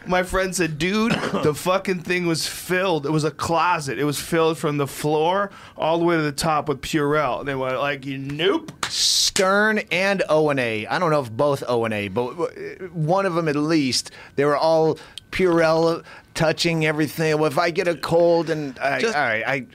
My 0.05 0.23
friend 0.23 0.55
said, 0.55 0.77
"Dude, 0.77 1.11
the 1.11 1.53
fucking 1.55 2.01
thing 2.01 2.25
was 2.27 2.47
filled. 2.47 3.05
It 3.05 3.11
was 3.11 3.23
a 3.23 3.31
closet. 3.31 3.99
It 3.99 4.03
was 4.05 4.19
filled 4.19 4.57
from 4.57 4.77
the 4.77 4.87
floor 4.87 5.51
all 5.77 5.99
the 5.99 6.05
way 6.05 6.15
to 6.15 6.21
the 6.21 6.31
top 6.31 6.67
with 6.69 6.81
Purell." 6.81 7.39
And 7.39 7.47
they 7.47 7.55
went 7.55 7.77
like, 7.79 8.05
"Nope." 8.05 8.71
Stern 8.89 9.79
and 9.91 10.23
O 10.29 10.49
and 10.49 10.59
A. 10.59 10.85
I 10.87 10.99
don't 10.99 11.11
know 11.11 11.21
if 11.21 11.31
both 11.31 11.63
O 11.67 11.85
and 11.85 11.93
A, 11.93 12.07
but 12.09 12.27
uh, 12.31 12.45
one 12.93 13.25
of 13.25 13.35
them 13.35 13.47
at 13.47 13.55
least. 13.55 14.11
They 14.35 14.43
were 14.45 14.57
all 14.57 14.97
Purell 15.31 16.03
touching 16.33 16.85
everything. 16.85 17.37
Well, 17.37 17.45
if 17.51 17.57
I 17.57 17.71
get 17.71 17.87
a 17.87 17.95
cold 17.95 18.49
and 18.49 18.77
I, 18.79 18.99
Just- 18.99 19.15
all 19.15 19.21
right, 19.21 19.43
I, 19.47 19.65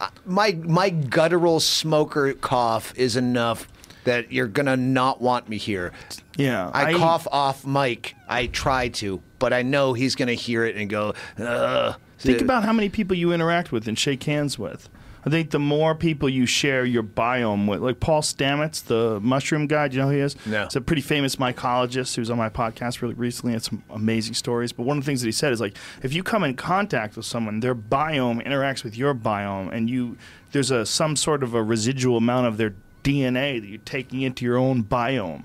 I 0.00 0.08
my 0.24 0.52
my 0.62 0.90
guttural 0.90 1.60
smoker 1.60 2.32
cough 2.34 2.92
is 2.96 3.16
enough 3.16 3.66
that 4.04 4.32
you're 4.32 4.46
gonna 4.46 4.76
not 4.76 5.20
want 5.20 5.48
me 5.48 5.56
here. 5.56 5.92
Yeah, 6.36 6.70
I, 6.72 6.94
cough 6.94 7.26
off 7.30 7.66
mic. 7.66 8.14
I 8.28 8.46
try 8.46 8.88
to, 8.88 9.20
but 9.40 9.52
I 9.52 9.62
know 9.62 9.92
he's 9.92 10.14
gonna 10.14 10.34
hear 10.34 10.64
it 10.64 10.76
and 10.76 10.88
go. 10.88 11.14
Ugh. 11.38 11.96
Think 12.18 12.40
about 12.42 12.64
how 12.64 12.72
many 12.72 12.88
people 12.88 13.16
you 13.16 13.32
interact 13.32 13.72
with 13.72 13.88
and 13.88 13.98
shake 13.98 14.22
hands 14.22 14.58
with. 14.58 14.88
I 15.24 15.28
think 15.28 15.50
the 15.50 15.58
more 15.58 15.94
people 15.94 16.28
you 16.28 16.46
share 16.46 16.84
your 16.84 17.02
biome 17.02 17.68
with, 17.68 17.80
like 17.80 18.00
Paul 18.00 18.22
Stamets, 18.22 18.82
the 18.82 19.20
mushroom 19.20 19.66
guy, 19.66 19.88
do 19.88 19.96
you 19.96 20.02
know 20.02 20.08
who 20.08 20.14
he 20.14 20.20
is? 20.20 20.34
No. 20.46 20.64
He's 20.64 20.76
a 20.76 20.80
pretty 20.80 21.02
famous 21.02 21.36
mycologist 21.36 22.16
who's 22.16 22.30
on 22.30 22.38
my 22.38 22.48
podcast 22.48 23.02
really 23.02 23.14
recently. 23.14 23.52
Had 23.52 23.62
some 23.62 23.82
amazing 23.90 24.34
stories. 24.34 24.72
But 24.72 24.84
one 24.84 24.96
of 24.96 25.04
the 25.04 25.06
things 25.06 25.20
that 25.20 25.28
he 25.28 25.32
said 25.32 25.52
is 25.52 25.60
like, 25.60 25.76
if 26.02 26.14
you 26.14 26.22
come 26.22 26.42
in 26.42 26.56
contact 26.56 27.16
with 27.16 27.26
someone, 27.26 27.60
their 27.60 27.74
biome 27.74 28.46
interacts 28.46 28.82
with 28.82 28.96
your 28.96 29.14
biome, 29.14 29.70
and 29.72 29.90
you 29.90 30.16
there's 30.52 30.70
a 30.70 30.86
some 30.86 31.16
sort 31.16 31.42
of 31.42 31.52
a 31.54 31.62
residual 31.62 32.16
amount 32.16 32.46
of 32.46 32.56
their 32.56 32.74
DNA 33.04 33.60
that 33.60 33.66
you're 33.66 33.78
taking 33.78 34.22
into 34.22 34.44
your 34.44 34.56
own 34.56 34.82
biome. 34.84 35.44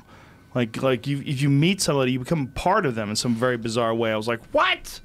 Like, 0.56 0.82
like 0.82 1.06
you, 1.06 1.22
if 1.26 1.42
you 1.42 1.50
meet 1.50 1.82
somebody, 1.82 2.14
you 2.14 2.20
become 2.20 2.48
part 2.48 2.86
of 2.86 2.96
them 2.96 3.10
in 3.10 3.16
some 3.18 3.36
very 3.36 3.58
bizarre 3.58 3.94
way. 3.94 4.12
I 4.12 4.16
was 4.18 4.28
like, 4.28 4.42
what? 4.54 5.00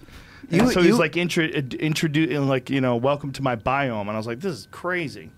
You- 0.48 0.70
so 0.70 0.80
you- 0.80 0.86
he's 0.86 0.98
like 0.98 1.16
intro, 1.16 1.44
uh, 1.44 1.60
introducing, 1.78 2.48
like 2.48 2.70
you 2.70 2.80
know, 2.80 2.96
welcome 2.96 3.32
to 3.32 3.42
my 3.42 3.56
biome, 3.56 4.02
and 4.02 4.10
I 4.10 4.16
was 4.16 4.26
like, 4.26 4.40
this 4.40 4.52
is 4.56 4.68
crazy. 4.70 5.30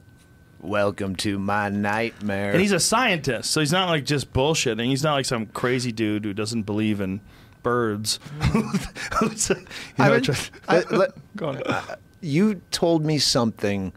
Welcome 0.60 1.16
to 1.16 1.38
my 1.40 1.70
nightmare. 1.70 2.52
And 2.52 2.60
he's 2.60 2.70
a 2.72 2.78
scientist, 2.78 3.50
so 3.50 3.60
he's 3.60 3.72
not 3.72 3.88
like 3.88 4.04
just 4.04 4.32
bullshitting. 4.32 4.84
He's 4.86 5.02
not 5.02 5.14
like 5.14 5.24
some 5.26 5.46
crazy 5.46 5.90
dude 5.90 6.24
who 6.24 6.32
doesn't 6.32 6.62
believe 6.62 7.00
in 7.00 7.20
birds. 7.64 8.20
Who's, 8.52 9.50
you 9.50 9.56
I 9.98 10.08
know, 10.08 10.14
mean- 10.14 10.22
try- 10.22 10.36
Let- 10.68 10.92
let- 10.92 11.10
go 11.36 11.48
on. 11.48 11.62
Uh, 11.64 11.96
you 12.20 12.60
told 12.70 13.04
me 13.04 13.18
something 13.18 13.92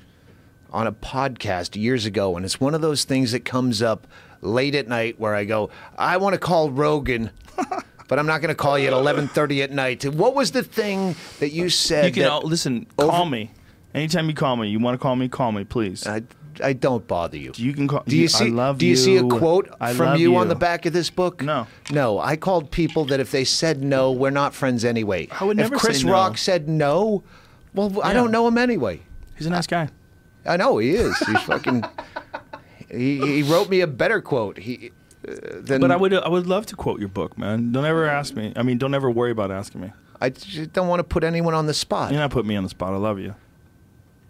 on 0.71 0.87
a 0.87 0.91
podcast 0.91 1.79
years 1.79 2.05
ago, 2.05 2.35
and 2.35 2.43
it's 2.45 2.59
one 2.59 2.73
of 2.73 2.81
those 2.81 3.03
things 3.03 3.31
that 3.33 3.45
comes 3.45 3.81
up 3.83 4.07
late 4.41 4.75
at 4.75 4.87
night 4.87 5.19
where 5.19 5.35
I 5.35 5.45
go, 5.45 5.69
I 5.97 6.17
want 6.17 6.33
to 6.33 6.39
call 6.39 6.69
Rogan, 6.71 7.31
but 8.07 8.19
I'm 8.19 8.27
not 8.27 8.41
going 8.41 8.49
to 8.49 8.55
call 8.55 8.77
you 8.77 8.87
at 8.87 8.93
11:30 8.93 9.63
at 9.63 9.71
night. 9.71 10.05
What 10.05 10.35
was 10.35 10.51
the 10.51 10.63
thing 10.63 11.15
that 11.39 11.49
you 11.51 11.69
said? 11.69 12.05
You 12.05 12.11
can 12.11 12.23
that- 12.23 12.43
listen. 12.45 12.87
over- 12.97 13.09
Call 13.11 13.25
me 13.25 13.51
anytime 13.93 14.27
you 14.29 14.35
call 14.35 14.55
me. 14.55 14.67
You 14.69 14.79
want 14.79 14.95
to 14.95 15.01
call 15.01 15.15
me? 15.15 15.27
Call 15.29 15.51
me, 15.51 15.63
please. 15.63 16.05
I, 16.05 16.23
I 16.63 16.73
don't 16.73 17.05
bother 17.07 17.37
you. 17.37 17.51
you 17.55 17.73
can 17.73 17.87
call. 17.87 18.03
Do 18.07 18.15
you 18.15 18.27
see? 18.27 18.45
I 18.45 18.49
love 18.49 18.77
do 18.77 18.85
you, 18.85 18.95
see 18.95 19.17
a 19.17 19.23
quote 19.23 19.69
I 19.81 19.93
from 19.93 20.05
love 20.07 20.19
you, 20.19 20.35
on 20.37 20.47
the 20.47 20.55
back 20.55 20.85
of 20.85 20.93
this 20.93 21.09
book? 21.09 21.41
No. 21.41 21.67
no. 21.91 22.19
I 22.19 22.35
called 22.37 22.71
people 22.71 23.05
that 23.05 23.19
if 23.19 23.31
they 23.31 23.43
said 23.43 23.83
no, 23.83 24.11
we're 24.11 24.29
not 24.29 24.53
friends 24.53 24.85
anyway. 24.85 25.27
I 25.31 25.43
would 25.43 25.57
never 25.57 25.75
If 25.75 25.81
Chris 25.81 26.01
say 26.01 26.07
no. 26.07 26.13
Rock 26.13 26.37
said 26.37 26.69
no, 26.69 27.23
well, 27.73 28.01
I 28.01 28.13
don't 28.13 28.31
know 28.31 28.47
him 28.47 28.57
anyway. 28.57 29.01
He's 29.37 29.47
a 29.47 29.49
nice 29.49 29.67
guy. 29.67 29.89
I 30.45 30.55
know 30.57 30.77
he 30.77 30.91
is. 30.91 31.17
He's 31.19 31.41
fucking. 31.41 31.83
He, 32.95 33.19
he 33.41 33.43
wrote 33.43 33.69
me 33.69 33.81
a 33.81 33.87
better 33.87 34.21
quote. 34.21 34.57
He. 34.57 34.91
Uh, 35.27 35.33
than, 35.61 35.81
But 35.81 35.91
I 35.91 35.95
would 35.95 36.13
I 36.13 36.29
would 36.29 36.45
love 36.47 36.65
to 36.67 36.75
quote 36.75 36.99
your 36.99 37.09
book, 37.09 37.37
man. 37.37 37.71
Don't 37.71 37.85
ever 37.85 38.05
ask 38.05 38.35
me. 38.35 38.53
I 38.55 38.63
mean, 38.63 38.77
don't 38.77 38.93
ever 38.93 39.09
worry 39.09 39.31
about 39.31 39.49
asking 39.51 39.81
me. 39.81 39.91
I 40.21 40.29
just 40.29 40.71
don't 40.73 40.87
want 40.87 40.99
to 40.99 41.03
put 41.03 41.23
anyone 41.23 41.53
on 41.53 41.65
the 41.65 41.73
spot. 41.73 42.11
You're 42.11 42.21
not 42.21 42.31
putting 42.31 42.47
me 42.47 42.55
on 42.55 42.63
the 42.63 42.69
spot. 42.69 42.93
I 42.93 42.97
love 42.97 43.19
you. 43.19 43.33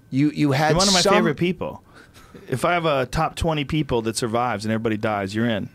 you 0.09 0.29
you 0.31 0.51
had 0.53 0.69
You're 0.69 0.77
one 0.77 0.87
of 0.87 0.93
my 0.93 1.01
some- 1.01 1.13
favorite 1.13 1.35
people. 1.35 1.83
If 2.49 2.65
I 2.65 2.73
have 2.73 2.85
a 2.85 3.05
top 3.05 3.35
20 3.35 3.63
people 3.65 4.01
that 4.03 4.17
survives 4.17 4.65
and 4.65 4.71
everybody 4.71 4.97
dies, 4.97 5.33
you're 5.33 5.47
in. 5.49 5.69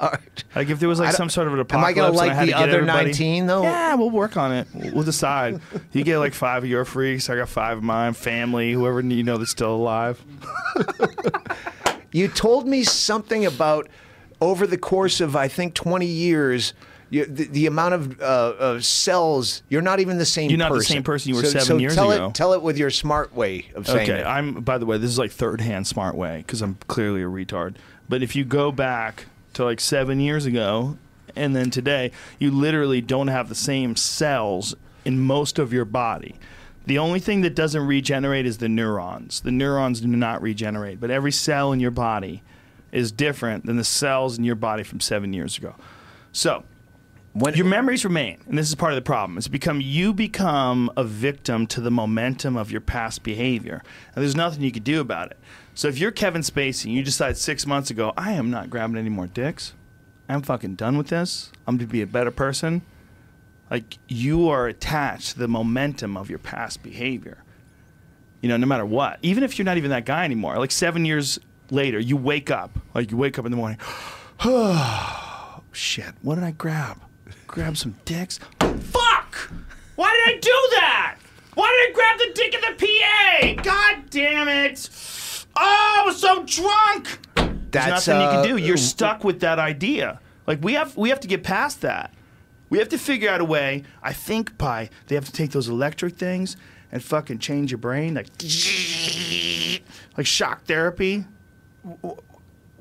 Right. 0.00 0.44
Like 0.54 0.68
if 0.70 0.80
there 0.80 0.88
was 0.88 0.98
like 0.98 1.14
some 1.14 1.28
sort 1.28 1.46
of 1.46 1.54
an 1.54 1.60
Am 1.60 1.84
I 1.84 1.90
apocalypse, 1.90 2.18
gonna 2.18 2.34
like 2.34 2.46
the 2.46 2.54
other 2.54 2.82
19 2.82 3.46
though? 3.46 3.62
Yeah, 3.62 3.94
we'll 3.94 4.10
work 4.10 4.36
on 4.36 4.52
it. 4.52 4.66
We'll 4.74 5.04
decide. 5.04 5.60
You 5.92 6.04
get 6.04 6.18
like 6.18 6.34
five 6.34 6.62
of 6.62 6.68
your 6.70 6.84
freaks. 6.84 7.28
I 7.28 7.36
got 7.36 7.48
five 7.48 7.78
of 7.78 7.82
mine. 7.82 8.12
Family, 8.12 8.72
whoever 8.72 9.00
you 9.00 9.22
know 9.24 9.38
that's 9.38 9.50
still 9.50 9.74
alive. 9.74 10.22
You 12.12 12.28
told 12.28 12.66
me 12.66 12.82
something 12.82 13.46
about 13.46 13.88
over 14.40 14.66
the 14.66 14.78
course 14.78 15.20
of 15.20 15.36
I 15.36 15.48
think 15.48 15.74
20 15.74 16.06
years. 16.06 16.74
You, 17.12 17.24
the, 17.26 17.44
the 17.46 17.66
amount 17.66 17.94
of, 17.94 18.20
uh, 18.20 18.54
of 18.56 18.84
cells, 18.84 19.64
you're 19.68 19.82
not 19.82 19.98
even 19.98 20.18
the 20.18 20.24
same 20.24 20.48
You're 20.48 20.58
not 20.60 20.70
the 20.70 20.78
person. 20.78 20.92
same 20.94 21.02
person 21.02 21.30
you 21.30 21.34
were 21.34 21.42
so, 21.42 21.48
seven 21.48 21.66
so 21.66 21.76
years 21.78 21.94
tell 21.96 22.12
ago. 22.12 22.28
It, 22.28 22.34
tell 22.34 22.52
it 22.52 22.62
with 22.62 22.78
your 22.78 22.90
smart 22.90 23.34
way 23.34 23.66
of 23.74 23.88
saying 23.88 24.08
it. 24.08 24.12
Okay, 24.12 24.20
it. 24.20 24.26
I'm. 24.26 24.60
By 24.60 24.78
the 24.78 24.86
way, 24.86 24.96
this 24.96 25.10
is 25.10 25.18
like 25.18 25.32
third 25.32 25.60
hand 25.60 25.88
smart 25.88 26.14
way 26.14 26.44
because 26.46 26.62
I'm 26.62 26.76
clearly 26.86 27.22
a 27.22 27.26
retard. 27.26 27.74
But 28.08 28.22
if 28.22 28.36
you 28.36 28.44
go 28.44 28.70
back 28.70 29.26
to 29.54 29.64
like 29.64 29.80
seven 29.80 30.20
years 30.20 30.46
ago, 30.46 30.96
and 31.36 31.54
then 31.54 31.70
today, 31.70 32.12
you 32.38 32.50
literally 32.50 33.00
don't 33.00 33.28
have 33.28 33.48
the 33.48 33.54
same 33.54 33.96
cells 33.96 34.74
in 35.04 35.20
most 35.20 35.58
of 35.58 35.72
your 35.72 35.84
body. 35.84 36.36
The 36.86 36.98
only 36.98 37.20
thing 37.20 37.42
that 37.42 37.54
doesn't 37.54 37.86
regenerate 37.86 38.46
is 38.46 38.58
the 38.58 38.68
neurons. 38.68 39.40
The 39.40 39.52
neurons 39.52 40.00
do 40.00 40.08
not 40.08 40.42
regenerate, 40.42 41.00
but 41.00 41.10
every 41.10 41.32
cell 41.32 41.72
in 41.72 41.80
your 41.80 41.90
body 41.90 42.42
is 42.90 43.12
different 43.12 43.66
than 43.66 43.76
the 43.76 43.84
cells 43.84 44.38
in 44.38 44.44
your 44.44 44.56
body 44.56 44.82
from 44.82 45.00
seven 45.00 45.32
years 45.32 45.56
ago. 45.58 45.74
So, 46.32 46.64
When- 47.32 47.54
your 47.54 47.66
memories 47.66 48.04
remain, 48.04 48.38
and 48.48 48.58
this 48.58 48.68
is 48.68 48.74
part 48.74 48.92
of 48.92 48.96
the 48.96 49.02
problem. 49.02 49.38
It's 49.38 49.46
become 49.46 49.80
you 49.80 50.12
become 50.12 50.90
a 50.96 51.04
victim 51.04 51.68
to 51.68 51.80
the 51.80 51.90
momentum 51.90 52.56
of 52.56 52.72
your 52.72 52.80
past 52.80 53.22
behavior, 53.22 53.84
and 54.14 54.24
there's 54.24 54.34
nothing 54.34 54.64
you 54.64 54.72
can 54.72 54.82
do 54.82 55.00
about 55.00 55.30
it. 55.30 55.38
So 55.80 55.88
if 55.88 55.98
you're 55.98 56.10
Kevin 56.10 56.42
Spacey, 56.42 56.84
and 56.84 56.92
you 56.92 57.02
decide 57.02 57.38
six 57.38 57.66
months 57.66 57.90
ago, 57.90 58.12
I 58.14 58.32
am 58.32 58.50
not 58.50 58.68
grabbing 58.68 58.98
any 58.98 59.08
more 59.08 59.26
dicks. 59.26 59.72
I'm 60.28 60.42
fucking 60.42 60.74
done 60.74 60.98
with 60.98 61.06
this. 61.06 61.50
I'm 61.66 61.78
to 61.78 61.86
be 61.86 62.02
a 62.02 62.06
better 62.06 62.30
person. 62.30 62.82
Like 63.70 63.96
you 64.06 64.50
are 64.50 64.66
attached 64.66 65.32
to 65.32 65.38
the 65.38 65.48
momentum 65.48 66.18
of 66.18 66.28
your 66.28 66.38
past 66.38 66.82
behavior. 66.82 67.42
You 68.42 68.50
know, 68.50 68.58
no 68.58 68.66
matter 68.66 68.84
what. 68.84 69.20
Even 69.22 69.42
if 69.42 69.58
you're 69.58 69.64
not 69.64 69.78
even 69.78 69.88
that 69.88 70.04
guy 70.04 70.26
anymore. 70.26 70.58
Like 70.58 70.70
seven 70.70 71.06
years 71.06 71.38
later, 71.70 71.98
you 71.98 72.18
wake 72.18 72.50
up. 72.50 72.78
Like 72.92 73.10
you 73.10 73.16
wake 73.16 73.38
up 73.38 73.46
in 73.46 73.50
the 73.50 73.56
morning. 73.56 73.78
Oh 74.42 75.62
shit, 75.72 76.12
what 76.20 76.34
did 76.34 76.44
I 76.44 76.50
grab? 76.50 77.00
Grab 77.46 77.78
some 77.78 77.94
dicks? 78.04 78.38
Fuck! 78.58 79.50
Why 79.96 80.12
did 80.12 80.36
I 80.36 80.38
do 80.40 80.68
that? 80.72 81.16
Why 81.54 81.66
did 81.66 81.90
I 81.90 81.94
grab 81.94 82.18
the 82.18 82.32
dick 82.34 82.54
in 82.54 82.60
the 82.60 83.56
PA? 83.56 83.62
God 83.62 84.10
damn 84.10 84.48
it! 84.48 84.88
Oh, 85.62 86.02
I 86.02 86.06
was 86.06 86.20
so 86.20 86.42
drunk! 86.44 87.18
There's 87.70 87.84
That's, 87.86 88.06
nothing 88.08 88.22
you 88.22 88.26
uh, 88.26 88.42
can 88.42 88.56
do. 88.56 88.62
You're 88.62 88.76
stuck 88.76 89.22
with 89.24 89.40
that 89.40 89.58
idea. 89.58 90.20
Like 90.46 90.62
we 90.64 90.72
have 90.74 90.96
we 90.96 91.10
have 91.10 91.20
to 91.20 91.28
get 91.28 91.42
past 91.42 91.82
that. 91.82 92.12
We 92.70 92.78
have 92.78 92.88
to 92.88 92.98
figure 92.98 93.28
out 93.28 93.40
a 93.40 93.44
way. 93.44 93.84
I 94.02 94.12
think 94.12 94.56
by 94.56 94.90
they 95.06 95.14
have 95.14 95.26
to 95.26 95.32
take 95.32 95.50
those 95.50 95.68
electric 95.68 96.16
things 96.16 96.56
and 96.90 97.02
fucking 97.02 97.38
change 97.38 97.70
your 97.70 97.78
brain, 97.78 98.14
like 98.14 98.28
like 100.16 100.26
shock 100.26 100.64
therapy, 100.64 101.24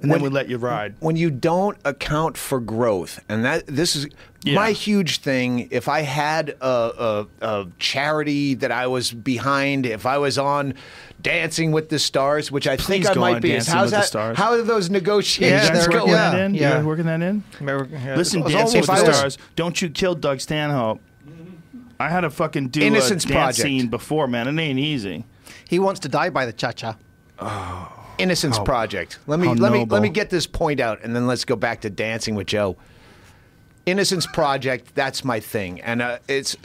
and 0.01 0.11
then 0.11 0.21
we 0.21 0.29
let 0.29 0.49
you 0.49 0.57
ride. 0.57 0.95
when 0.99 1.15
you 1.15 1.29
don't 1.29 1.77
account 1.85 2.37
for 2.37 2.59
growth, 2.59 3.19
and 3.29 3.43
that 3.45 3.67
this 3.67 3.95
is 3.95 4.07
Yeah. 4.43 4.55
my 4.55 4.71
huge 4.71 5.19
thing. 5.19 5.67
If 5.71 5.87
I 5.89 6.01
had 6.01 6.55
a, 6.61 6.65
a, 6.65 7.27
a 7.41 7.67
charity 7.79 8.53
that 8.55 8.71
I 8.71 8.87
was 8.87 9.11
behind, 9.11 9.85
if 9.85 10.05
I 10.05 10.17
was 10.17 10.37
on 10.37 10.73
Dancing 11.21 11.71
with 11.73 11.89
the 11.89 11.99
Stars, 11.99 12.49
which 12.49 12.65
I 12.65 12.77
think 12.77 13.05
I 13.09 13.13
might 13.15 13.41
be, 13.41 13.49
Dancing 13.49 13.73
how's 13.73 13.85
with 13.87 13.91
the 13.91 13.97
that? 13.97 14.05
Stars. 14.07 14.37
How 14.37 14.51
are 14.53 14.61
those 14.61 14.89
negotiations 14.89 15.63
Yeah, 15.63 15.67
guys 15.73 15.79
they're- 15.87 15.89
working 15.97 15.99
going? 16.07 16.11
that 16.11 16.39
in? 16.39 16.53
You 16.55 16.61
yeah. 16.61 16.81
working 16.83 17.05
that 17.07 17.21
in? 17.21 17.43
Listen, 18.15 18.41
Dancing 18.43 18.79
with 18.81 18.87
the 18.87 18.93
I 18.93 19.03
was- 19.03 19.17
Stars. 19.17 19.37
Don't 19.57 19.81
you 19.81 19.89
kill 19.89 20.15
Doug 20.15 20.39
Stanhope. 20.39 21.01
I 21.99 22.07
had 22.07 22.21
to 22.21 22.29
fucking 22.29 22.69
do 22.69 22.79
Innocence 22.81 23.25
a 23.25 23.27
dance 23.27 23.57
Project. 23.57 23.61
scene 23.67 23.87
before, 23.89 24.27
man. 24.27 24.47
It 24.47 24.61
ain't 24.61 24.79
easy. 24.79 25.25
He 25.67 25.79
wants 25.79 25.99
to 26.01 26.07
die 26.07 26.29
by 26.29 26.45
the 26.45 26.53
cha 26.53 26.71
cha. 26.71 26.95
Oh. 27.39 27.98
Innocence 28.19 28.59
Project. 28.59 29.17
Let 29.27 29.39
me 29.39 29.47
let 29.55 29.71
me 29.71 29.85
let 29.85 30.01
me 30.01 30.09
get 30.09 30.29
this 30.29 30.45
point 30.45 30.79
out, 30.79 30.99
and 31.03 31.15
then 31.15 31.25
let's 31.25 31.45
go 31.45 31.55
back 31.55 31.81
to 31.81 31.89
Dancing 31.89 32.35
with 32.35 32.47
Joe. 32.47 32.75
Innocence 33.85 34.27
Project. 34.27 34.93
That's 34.93 35.23
my 35.23 35.39
thing, 35.39 35.81
and 35.81 36.01
uh, 36.01 36.19
it's. 36.27 36.55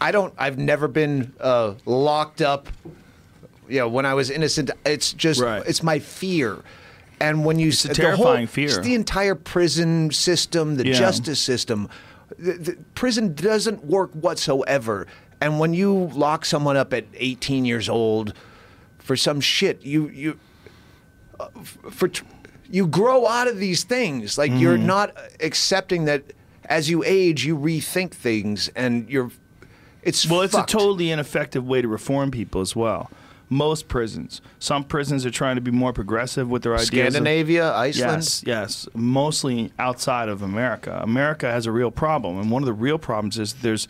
I 0.00 0.12
don't. 0.12 0.34
I've 0.36 0.58
never 0.58 0.88
been 0.88 1.32
uh, 1.40 1.74
locked 1.86 2.42
up. 2.42 2.68
You 3.68 3.78
know, 3.80 3.88
when 3.88 4.04
I 4.04 4.14
was 4.14 4.30
innocent, 4.30 4.70
it's 4.84 5.12
just 5.12 5.40
Right. 5.40 5.62
it's 5.66 5.82
my 5.82 5.98
fear. 6.00 6.58
And 7.20 7.44
when 7.44 7.58
you 7.58 7.68
It's 7.68 7.84
a 7.84 7.94
terrifying 7.94 8.46
whole, 8.46 8.52
fear. 8.52 8.80
the 8.80 8.94
entire 8.94 9.34
prison 9.34 10.10
system, 10.10 10.76
the 10.76 10.86
Yeah. 10.88 10.94
justice 10.94 11.38
system, 11.38 11.88
the, 12.38 12.52
the 12.54 12.76
prison 12.94 13.34
doesn't 13.34 13.84
work 13.84 14.10
whatsoever. 14.12 15.06
And 15.40 15.60
when 15.60 15.74
you 15.74 16.10
lock 16.14 16.44
someone 16.46 16.76
up 16.78 16.92
at 16.94 17.04
18 17.14 17.64
years 17.66 17.88
old 17.90 18.32
for 19.10 19.16
some 19.16 19.40
shit, 19.40 19.82
you 19.82 20.06
you 20.10 20.38
uh, 21.40 21.48
for 21.90 22.08
you 22.70 22.86
grow 22.86 23.26
out 23.26 23.48
of 23.48 23.58
these 23.58 23.82
things. 23.82 24.38
Like 24.38 24.52
you're 24.52 24.76
Mm-hmm. 24.78 24.86
not 24.86 25.16
accepting 25.40 26.04
that 26.04 26.22
as 26.66 26.88
you 26.88 27.02
age, 27.04 27.44
you 27.44 27.58
rethink 27.58 28.12
things, 28.12 28.68
and 28.76 29.10
you're. 29.10 29.32
It's 30.04 30.28
Well, 30.30 30.42
it's 30.42 30.54
a 30.54 30.64
totally 30.64 31.10
ineffective 31.10 31.66
way 31.66 31.82
to 31.82 31.88
reform 31.88 32.30
people 32.30 32.60
as 32.60 32.76
well. 32.76 33.10
Most 33.48 33.88
prisons, 33.88 34.40
some 34.60 34.84
prisons 34.84 35.26
are 35.26 35.30
trying 35.32 35.56
to 35.56 35.60
be 35.60 35.72
more 35.72 35.92
progressive 35.92 36.48
with 36.48 36.62
their 36.62 36.74
ideas. 36.74 36.88
of- 36.88 36.94
Scandinavia, 36.96 37.72
Iceland. 37.74 38.18
Yes, 38.22 38.44
yes. 38.46 38.88
Mostly 38.94 39.72
outside 39.76 40.28
of 40.28 40.40
America. 40.40 41.00
America 41.02 41.50
has 41.50 41.66
a 41.66 41.72
real 41.72 41.90
problem, 41.90 42.38
and 42.38 42.48
one 42.48 42.62
of 42.62 42.66
the 42.68 42.72
real 42.72 42.96
problems 42.96 43.40
is 43.40 43.54
there's 43.54 43.88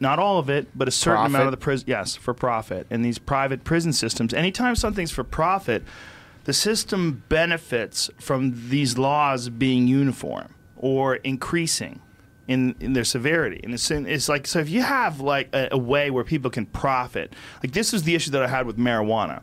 not 0.00 0.18
all 0.18 0.38
of 0.38 0.48
it, 0.50 0.68
but 0.74 0.88
a 0.88 0.90
certain 0.90 1.16
Profit? 1.16 1.30
amount 1.30 1.44
of 1.46 1.50
the 1.52 1.56
prison. 1.56 1.84
Yes, 1.88 2.16
for 2.16 2.34
profit. 2.34 2.86
And 2.90 3.04
these 3.04 3.18
private 3.18 3.64
prison 3.64 3.92
systems. 3.92 4.34
Anytime 4.34 4.76
something's 4.76 5.10
for 5.10 5.24
profit, 5.24 5.82
the 6.44 6.52
system 6.52 7.24
benefits 7.28 8.10
from 8.18 8.68
these 8.68 8.98
laws 8.98 9.48
being 9.48 9.88
uniform 9.88 10.54
or 10.76 11.16
increasing. 11.16 12.00
In, 12.48 12.76
in 12.78 12.92
their 12.92 13.02
severity, 13.02 13.60
and 13.64 13.74
it's, 13.74 13.90
in, 13.90 14.06
it's 14.06 14.28
like 14.28 14.46
so. 14.46 14.60
If 14.60 14.68
you 14.68 14.80
have 14.80 15.18
like 15.18 15.48
a, 15.52 15.66
a 15.72 15.76
way 15.76 16.12
where 16.12 16.22
people 16.22 16.48
can 16.48 16.64
profit, 16.64 17.32
like 17.60 17.72
this 17.72 17.92
is 17.92 18.04
the 18.04 18.14
issue 18.14 18.30
that 18.30 18.40
I 18.44 18.46
had 18.46 18.66
with 18.68 18.78
marijuana. 18.78 19.42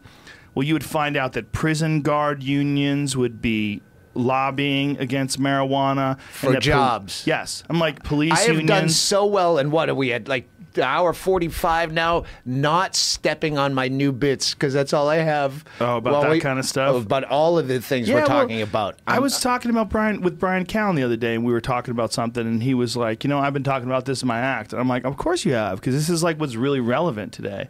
Well, 0.55 0.63
you 0.65 0.73
would 0.73 0.85
find 0.85 1.17
out 1.17 1.33
that 1.33 1.51
prison 1.51 2.01
guard 2.01 2.41
unions 2.41 3.17
would 3.17 3.41
be 3.41 3.81
lobbying 4.15 4.97
against 4.97 5.39
marijuana 5.39 6.19
For 6.31 6.55
jobs. 6.59 7.23
yes, 7.25 7.63
I'm 7.69 7.79
like 7.79 8.03
police 8.03 8.33
I 8.33 8.39
have 8.41 8.47
unions. 8.49 8.67
done 8.69 8.89
so 8.89 9.25
well, 9.25 9.57
and 9.57 9.71
what 9.71 9.89
are 9.89 9.95
we 9.95 10.13
at 10.13 10.27
like 10.27 10.47
hour 10.81 11.13
forty 11.13 11.49
five 11.49 11.91
now? 11.93 12.23
Not 12.45 12.95
stepping 12.95 13.57
on 13.59 13.73
my 13.75 13.87
new 13.89 14.11
bits 14.11 14.53
because 14.55 14.73
that's 14.73 14.91
all 14.93 15.07
I 15.09 15.17
have. 15.17 15.63
Oh, 15.79 15.97
about 15.97 16.27
that 16.29 16.41
kind 16.41 16.57
of 16.57 16.65
stuff? 16.65 16.93
Oh, 16.95 16.97
about 16.97 17.23
all 17.25 17.59
of 17.59 17.67
the 17.67 17.79
things 17.81 18.07
Yeah, 18.07 18.15
we're 18.15 18.21
well, 18.21 18.27
talking 18.29 18.61
about. 18.61 18.97
I 19.05 19.13
I'm- 19.13 19.21
was 19.23 19.39
talking 19.39 19.69
about 19.69 19.89
Brian 19.89 20.21
with 20.21 20.39
Brian 20.39 20.65
Callen 20.65 20.95
the 20.95 21.03
other 21.03 21.15
day, 21.17 21.35
and 21.35 21.43
we 21.45 21.51
were 21.51 21.61
talking 21.61 21.91
about 21.91 22.11
something, 22.13 22.45
and 22.45 22.63
he 22.63 22.73
was 22.73 22.97
like, 22.97 23.23
"You 23.23 23.29
know, 23.29 23.39
I've 23.39 23.53
been 23.53 23.63
talking 23.63 23.87
about 23.87 24.05
this 24.05 24.21
in 24.23 24.27
my 24.27 24.39
act," 24.39 24.73
and 24.73 24.79
I'm 24.81 24.87
like, 24.89 25.05
"Of 25.05 25.17
course 25.17 25.45
you 25.45 25.53
have, 25.53 25.79
because 25.79 25.93
this 25.93 26.09
is 26.09 26.23
like 26.23 26.39
what's 26.39 26.55
really 26.55 26.79
relevant 26.79 27.33
today." 27.33 27.67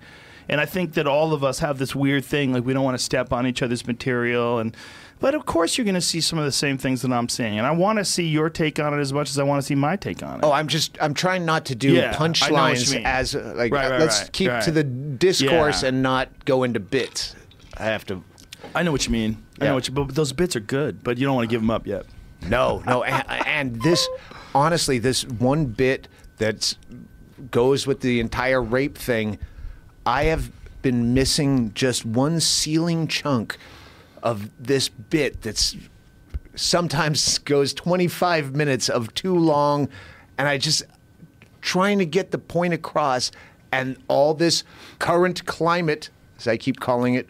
And 0.49 0.59
I 0.59 0.65
think 0.65 0.93
that 0.95 1.07
all 1.07 1.31
of 1.33 1.41
us 1.43 1.59
have 1.59 1.77
this 1.79 1.95
weird 1.95 2.25
thing, 2.25 2.51
like 2.51 2.65
we 2.65 2.73
don't 2.73 2.83
want 2.83 2.97
to 2.97 3.03
step 3.03 3.31
on 3.31 3.47
each 3.47 3.61
other's 3.61 3.87
material, 3.87 4.59
and 4.59 4.75
but 5.23 5.33
of 5.35 5.45
course 5.45 5.77
you're 5.77 5.85
going 5.85 5.95
to 5.95 6.01
see 6.01 6.19
some 6.19 6.37
of 6.37 6.43
the 6.43 6.51
same 6.51 6.77
things 6.77 7.01
that 7.01 7.13
I'm 7.13 7.29
seeing, 7.29 7.57
and 7.57 7.65
I 7.65 7.71
want 7.71 7.97
to 7.97 8.03
see 8.03 8.27
your 8.27 8.49
take 8.49 8.77
on 8.77 8.93
it 8.93 8.99
as 8.99 9.13
much 9.13 9.29
as 9.29 9.39
I 9.39 9.43
want 9.43 9.61
to 9.61 9.65
see 9.65 9.73
my 9.73 9.95
take 9.95 10.21
on 10.21 10.39
it. 10.39 10.43
Oh, 10.43 10.51
I'm 10.51 10.67
just 10.67 10.97
I'm 11.01 11.13
trying 11.13 11.45
not 11.45 11.63
to 11.67 11.75
do 11.75 11.93
Yeah, 11.93 12.01
I 12.01 12.03
know 12.11 12.27
what 12.27 12.41
you 12.41 12.47
punchlines 12.47 13.05
as 13.05 13.33
uh, 13.33 13.53
like 13.55 13.71
Right, 13.71 13.89
right, 13.89 14.01
let's 14.01 14.23
right, 14.23 14.33
keep 14.33 14.51
to 14.65 14.71
the 14.71 14.83
discourse 14.83 15.81
Yeah. 15.81 15.89
and 15.89 16.03
not 16.03 16.43
go 16.43 16.63
into 16.63 16.81
bits. 16.81 17.37
I 17.77 17.85
have 17.85 18.05
to. 18.07 18.21
I 18.75 18.83
know 18.83 18.91
what 18.91 19.05
you 19.05 19.13
mean. 19.13 19.41
I 19.61 19.67
know 19.67 19.75
what 19.75 19.87
you, 19.87 19.93
but 19.93 20.13
those 20.13 20.33
bits 20.33 20.57
are 20.57 20.59
good, 20.59 21.05
but 21.05 21.17
you 21.17 21.25
don't 21.25 21.35
want 21.37 21.49
to 21.49 21.53
give 21.53 21.61
them 21.61 21.71
up 21.71 21.87
yet. 21.87 22.05
No, 22.45 22.83
no, 22.85 23.03
and, 23.03 23.47
and 23.47 23.81
this 23.81 24.05
honestly, 24.53 24.99
this 24.99 25.23
one 25.23 25.67
bit 25.67 26.09
that 26.39 26.75
goes 27.49 27.87
with 27.87 28.01
the 28.01 28.19
entire 28.19 28.61
rape 28.61 28.97
thing, 28.97 29.39
I 30.05 30.25
have 30.25 30.51
been 30.81 31.13
missing 31.13 31.73
just 31.73 32.05
one 32.05 32.41
ceiling 32.41 33.07
chunk 33.07 33.57
of 34.23 34.49
this 34.59 34.89
bit 34.89 35.41
that's 35.43 35.75
sometimes 36.55 37.37
goes 37.39 37.73
25 37.73 38.55
minutes 38.55 38.89
of 38.89 39.13
too 39.13 39.37
long 39.37 39.89
and 40.37 40.47
I 40.47 40.57
just 40.57 40.83
trying 41.61 41.99
to 41.99 42.05
get 42.05 42.31
the 42.31 42.37
point 42.37 42.73
across 42.73 43.31
and 43.71 43.97
all 44.07 44.33
this 44.33 44.63
current 44.99 45.45
climate 45.45 46.09
as 46.37 46.47
I 46.47 46.57
keep 46.57 46.79
calling 46.79 47.13
it 47.15 47.29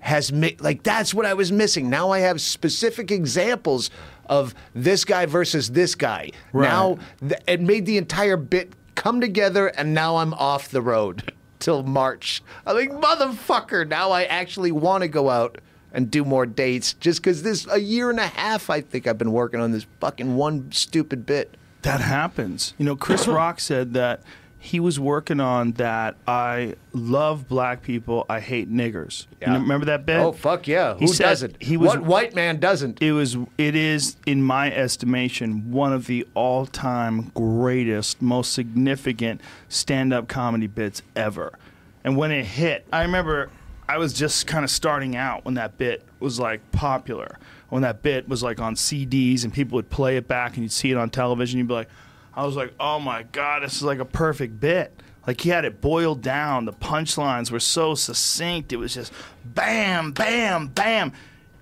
has 0.00 0.30
mi- 0.32 0.56
like 0.60 0.82
that's 0.82 1.14
what 1.14 1.24
I 1.24 1.32
was 1.32 1.50
missing. 1.50 1.88
Now 1.88 2.10
I 2.10 2.18
have 2.20 2.40
specific 2.40 3.10
examples 3.10 3.90
of 4.26 4.54
this 4.74 5.04
guy 5.04 5.24
versus 5.24 5.70
this 5.70 5.94
guy. 5.94 6.30
Right. 6.52 6.68
Now 6.68 6.98
th- 7.20 7.40
it 7.46 7.60
made 7.62 7.86
the 7.86 7.96
entire 7.96 8.36
bit 8.36 8.74
come 8.96 9.20
together, 9.20 9.68
and 9.68 9.94
now 9.94 10.16
I'm 10.16 10.34
off 10.34 10.68
the 10.68 10.82
road 10.82 11.32
till 11.58 11.82
March. 11.82 12.42
I'm 12.66 12.76
like 12.76 12.90
motherfucker. 12.90 13.86
Now 13.88 14.10
I 14.10 14.24
actually 14.24 14.72
want 14.72 15.02
to 15.02 15.08
go 15.08 15.30
out 15.30 15.58
and 15.92 16.10
do 16.10 16.24
more 16.24 16.44
dates 16.46 16.94
just 16.94 17.22
because 17.22 17.42
this 17.42 17.66
a 17.70 17.78
year 17.78 18.10
and 18.10 18.18
a 18.18 18.26
half 18.26 18.68
I 18.68 18.80
think 18.80 19.06
I've 19.06 19.18
been 19.18 19.32
working 19.32 19.60
on 19.60 19.70
this 19.72 19.86
fucking 20.00 20.36
one 20.36 20.72
stupid 20.72 21.24
bit. 21.24 21.56
That 21.82 22.00
happens. 22.00 22.74
You 22.78 22.84
know, 22.86 22.96
Chris 22.96 23.26
Rock 23.28 23.60
said 23.60 23.94
that 23.94 24.22
he 24.64 24.80
was 24.80 24.98
working 24.98 25.40
on 25.40 25.72
that. 25.72 26.16
I 26.26 26.76
love 26.94 27.46
black 27.48 27.82
people. 27.82 28.24
I 28.30 28.40
hate 28.40 28.72
niggers. 28.72 29.26
You 29.46 29.52
remember 29.52 29.84
that 29.86 30.06
bit? 30.06 30.16
Oh 30.16 30.32
fuck 30.32 30.66
yeah! 30.66 30.94
He 30.94 31.04
Who 31.04 31.12
said 31.12 31.24
doesn't? 31.24 31.62
He 31.62 31.76
was. 31.76 31.88
what 31.88 32.02
white 32.02 32.34
man 32.34 32.60
doesn't? 32.60 33.02
It 33.02 33.12
was. 33.12 33.36
It 33.58 33.76
is, 33.76 34.16
in 34.24 34.42
my 34.42 34.72
estimation, 34.72 35.70
one 35.70 35.92
of 35.92 36.06
the 36.06 36.26
all-time 36.32 37.30
greatest, 37.34 38.22
most 38.22 38.54
significant 38.54 39.42
stand-up 39.68 40.28
comedy 40.28 40.66
bits 40.66 41.02
ever. 41.14 41.58
And 42.02 42.16
when 42.16 42.30
it 42.30 42.46
hit, 42.46 42.86
I 42.90 43.02
remember 43.02 43.50
I 43.86 43.98
was 43.98 44.14
just 44.14 44.46
kind 44.46 44.64
of 44.64 44.70
starting 44.70 45.14
out 45.14 45.44
when 45.44 45.54
that 45.54 45.76
bit 45.76 46.02
was 46.20 46.40
like 46.40 46.72
popular. 46.72 47.38
When 47.68 47.82
that 47.82 48.02
bit 48.02 48.28
was 48.28 48.42
like 48.42 48.60
on 48.60 48.76
CDs 48.76 49.44
and 49.44 49.52
people 49.52 49.76
would 49.76 49.90
play 49.90 50.16
it 50.16 50.26
back 50.26 50.54
and 50.54 50.62
you'd 50.62 50.72
see 50.72 50.90
it 50.90 50.96
on 50.96 51.10
television, 51.10 51.58
you'd 51.58 51.68
be 51.68 51.74
like, 51.74 51.88
I 52.36 52.44
was 52.44 52.56
like, 52.56 52.74
oh 52.80 52.98
my 52.98 53.22
god, 53.24 53.62
this 53.62 53.76
is 53.76 53.82
like 53.82 53.98
a 53.98 54.04
perfect 54.04 54.60
bit. 54.60 55.00
Like 55.26 55.40
he 55.40 55.50
had 55.50 55.64
it 55.64 55.80
boiled 55.80 56.20
down. 56.20 56.64
The 56.64 56.72
punchlines 56.72 57.50
were 57.50 57.60
so 57.60 57.94
succinct. 57.94 58.72
It 58.72 58.76
was 58.76 58.94
just 58.94 59.12
bam, 59.44 60.12
bam, 60.12 60.68
bam. 60.68 61.12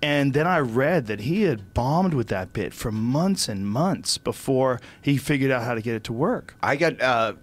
And 0.01 0.33
then 0.33 0.45
I 0.45 0.59
read 0.59 1.07
that 1.07 1.21
he 1.21 1.43
had 1.43 1.73
bombed 1.73 2.13
with 2.13 2.27
that 2.27 2.51
bit 2.51 2.73
for 2.73 2.91
months 2.91 3.47
and 3.47 3.65
months 3.65 4.17
before 4.17 4.81
he 5.01 5.15
figured 5.17 5.49
out 5.49 5.63
how 5.63 5.75
to 5.75 5.81
get 5.81 5.95
it 5.95 6.03
to 6.05 6.13
work. 6.13 6.55
I 6.61 6.75
got 6.75 7.01
uh, 7.01 7.33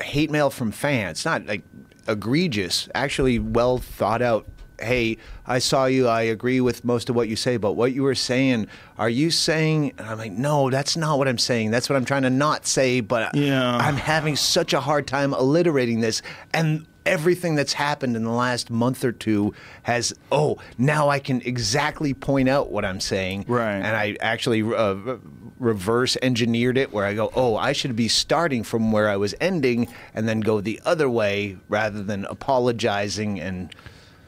hate 0.00 0.30
mail 0.30 0.50
from 0.50 0.70
fans. 0.70 1.24
Not 1.24 1.46
like 1.46 1.62
egregious, 2.06 2.88
actually 2.94 3.40
well 3.40 3.78
thought 3.78 4.22
out. 4.22 4.46
Hey, 4.80 5.18
I 5.46 5.58
saw 5.58 5.86
you. 5.86 6.08
I 6.08 6.22
agree 6.22 6.60
with 6.60 6.84
most 6.84 7.08
of 7.10 7.16
what 7.16 7.28
you 7.28 7.36
say, 7.36 7.56
but 7.56 7.72
what 7.72 7.92
you 7.92 8.02
were 8.02 8.14
saying, 8.14 8.66
are 8.98 9.08
you 9.10 9.30
saying? 9.30 9.92
And 9.98 10.06
I'm 10.06 10.18
like, 10.18 10.32
no, 10.32 10.70
that's 10.70 10.96
not 10.96 11.18
what 11.18 11.28
I'm 11.28 11.38
saying. 11.38 11.70
That's 11.70 11.88
what 11.88 11.96
I'm 11.96 12.04
trying 12.04 12.22
to 12.22 12.30
not 12.30 12.66
say, 12.66 13.00
but 13.00 13.34
Yeah. 13.34 13.76
I'm 13.76 13.96
having 13.96 14.36
such 14.36 14.72
a 14.72 14.80
hard 14.80 15.06
time 15.06 15.32
alliterating 15.32 16.00
this. 16.00 16.22
And 16.54 16.86
everything 17.06 17.54
that's 17.54 17.72
happened 17.72 18.14
in 18.14 18.24
the 18.24 18.30
last 18.30 18.70
month 18.70 19.04
or 19.04 19.12
two 19.12 19.54
has, 19.84 20.12
oh, 20.30 20.58
now 20.78 21.08
I 21.08 21.18
can 21.18 21.40
exactly 21.42 22.14
point 22.14 22.48
out 22.48 22.70
what 22.70 22.84
I'm 22.84 23.00
saying. 23.00 23.46
Right. 23.48 23.76
And 23.76 23.86
I 23.86 24.16
actually 24.20 24.62
uh, 24.62 25.16
reverse 25.58 26.16
engineered 26.22 26.76
it 26.76 26.92
where 26.92 27.04
I 27.04 27.14
go, 27.14 27.30
oh, 27.34 27.56
I 27.56 27.72
should 27.72 27.96
be 27.96 28.08
starting 28.08 28.62
from 28.62 28.92
where 28.92 29.08
I 29.08 29.16
was 29.16 29.34
ending 29.40 29.88
and 30.14 30.28
then 30.28 30.40
go 30.40 30.60
the 30.60 30.80
other 30.84 31.08
way 31.08 31.56
rather 31.68 32.02
than 32.02 32.24
apologizing 32.26 33.40
and. 33.40 33.74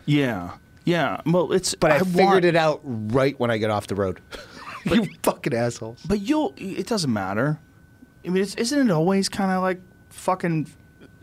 Yeah, 0.06 0.52
yeah. 0.84 1.20
Well, 1.26 1.52
it's 1.52 1.74
But 1.74 1.92
I, 1.92 1.98
figured 2.00 2.24
want- 2.26 2.44
it 2.44 2.56
out 2.56 2.80
right 2.84 3.38
when 3.38 3.50
I 3.50 3.58
got 3.58 3.70
off 3.70 3.86
the 3.86 3.94
road. 3.94 4.20
you 4.84 5.06
fucking 5.22 5.54
assholes. 5.54 6.00
But 6.06 6.20
you'll. 6.20 6.54
It 6.56 6.86
doesn't 6.86 7.12
matter. 7.12 7.58
I 8.24 8.28
mean, 8.30 8.42
it's, 8.42 8.54
isn't 8.56 8.88
it 8.88 8.92
always 8.92 9.28
kind 9.28 9.50
of 9.52 9.62
like 9.62 9.80
fucking? 10.10 10.68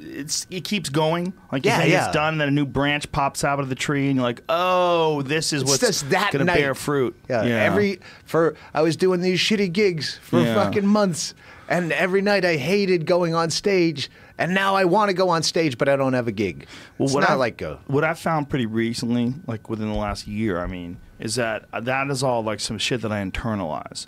It's 0.02 0.48
it 0.50 0.64
keeps 0.64 0.88
going. 0.90 1.34
Like 1.52 1.66
Yeah, 1.66 1.84
yeah. 1.84 2.06
it's 2.06 2.14
done, 2.14 2.36
and 2.36 2.42
then 2.42 2.48
a 2.48 2.52
new 2.52 2.66
branch 2.66 3.12
pops 3.12 3.44
out 3.44 3.60
of 3.60 3.68
the 3.68 3.76
tree, 3.76 4.08
and 4.08 4.16
you're 4.16 4.24
like, 4.24 4.42
oh, 4.48 5.22
this 5.24 5.52
is 5.52 5.64
It's 5.64 5.72
what's 5.72 5.82
just 5.82 6.10
that 6.12 6.32
gonna 6.32 6.46
night. 6.46 6.56
bear 6.58 6.74
fruit. 6.74 7.18
Yeah, 7.30 7.42
every 7.44 8.00
for 8.24 8.56
I 8.74 8.82
was 8.82 8.96
doing 8.96 9.20
these 9.20 9.40
shitty 9.40 9.74
gigs 9.74 10.18
for 10.24 10.40
Yeah. 10.42 10.56
fucking 10.56 10.86
months, 10.88 11.34
and 11.70 11.94
every 11.94 12.22
night 12.22 12.44
I 12.44 12.58
hated 12.58 13.06
going 13.06 13.36
on 13.36 13.52
stage, 13.52 14.10
and 14.40 14.54
now 14.54 14.76
I 14.76 14.86
want 14.86 15.10
to 15.10 15.14
go 15.14 15.30
on 15.30 15.44
stage, 15.44 15.78
but 15.78 15.88
I 15.88 15.96
don't 15.96 16.14
have 16.14 16.28
a 16.28 16.32
gig. 16.32 16.66
it's 17.00 17.14
what 17.14 17.30
I, 17.30 17.36
like 17.36 17.62
a 17.62 17.80
what 17.86 18.04
I 18.04 18.16
found 18.16 18.50
pretty 18.50 18.66
recently, 18.66 19.36
like 19.48 19.70
within 19.70 19.88
the 19.88 19.98
last 19.98 20.28
year, 20.28 20.60
I 20.60 20.66
mean, 20.66 20.98
is 21.20 21.36
that 21.36 21.66
uh, 21.72 21.80
that 21.82 22.10
is 22.10 22.24
all 22.24 22.44
like 22.44 22.60
some 22.60 22.80
shit 22.80 23.02
that 23.02 23.12
I 23.12 23.24
internalize, 23.24 24.08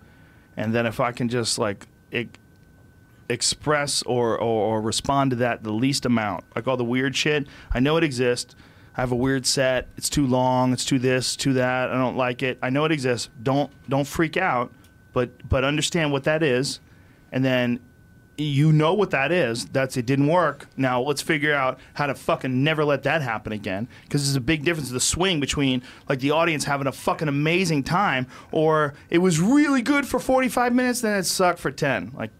and 0.57 0.73
then 0.73 0.87
if 0.87 0.99
I 0.99 1.11
can 1.11 1.29
just 1.29 1.59
like 1.59 1.85
e- 2.11 2.27
express 3.29 4.01
or, 4.03 4.37
or 4.37 4.77
or 4.77 4.81
respond 4.81 5.29
to 5.29 5.35
that 5.37 5.63
the 5.63 5.71
least 5.71 6.05
amount, 6.05 6.43
like 6.55 6.67
all 6.67 6.77
the 6.77 6.83
weird 6.83 7.15
shit, 7.15 7.47
I 7.71 7.79
know 7.79 7.95
it 7.95 8.03
exists. 8.03 8.55
I 8.97 9.01
have 9.01 9.11
a 9.11 9.15
weird 9.15 9.45
set. 9.45 9.87
It's 9.95 10.09
too 10.09 10.27
long. 10.27 10.73
It's 10.73 10.83
too 10.83 10.99
this, 10.99 11.37
too 11.37 11.53
that. 11.53 11.91
I 11.91 11.93
don't 11.93 12.17
like 12.17 12.43
it. 12.43 12.57
I 12.61 12.71
know 12.71 12.85
it 12.85 12.91
exists. 12.91 13.29
Don't 13.43 13.71
don't 13.87 14.07
freak 14.07 14.35
out, 14.35 14.73
but 15.13 15.47
but 15.47 15.63
understand 15.63 16.11
what 16.11 16.23
that 16.23 16.41
is, 16.41 16.79
and 17.31 17.43
then 17.45 17.79
you 18.37 18.71
know 18.71 18.93
what 18.93 19.11
that 19.11 19.31
is. 19.31 19.65
That's 19.65 19.97
it 19.97 20.05
didn't 20.05 20.27
work. 20.27 20.67
Now 20.75 21.01
let's 21.01 21.21
figure 21.21 21.53
out 21.53 21.79
how 21.93 22.07
to 22.07 22.15
fucking 22.15 22.63
never 22.63 22.83
let 22.83 23.03
that 23.03 23.21
happen 23.21 23.51
again. 23.51 23.87
Because 24.03 24.23
there's 24.23 24.35
a 24.35 24.41
big 24.41 24.63
difference 24.63 24.89
in 24.89 24.95
the 24.95 24.99
swing 24.99 25.39
between 25.39 25.83
like 26.09 26.19
the 26.21 26.31
audience 26.31 26.63
having 26.63 26.87
a 26.87 26.91
fucking 26.91 27.27
amazing 27.27 27.83
time 27.83 28.25
or 28.51 28.93
it 29.09 29.19
was 29.19 29.39
really 29.39 29.81
good 29.81 30.07
for 30.07 30.19
45 30.19 30.73
minutes, 30.73 31.01
then 31.01 31.19
it 31.19 31.23
sucked 31.25 31.59
for 31.59 31.69
10. 31.71 32.13
Like 32.15 32.31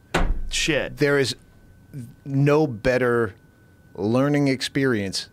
shit. 0.50 0.98
there 0.98 1.20
is 1.20 1.36
no 2.26 2.66
better 2.66 3.36
learning 3.94 4.48
experience 4.48 5.30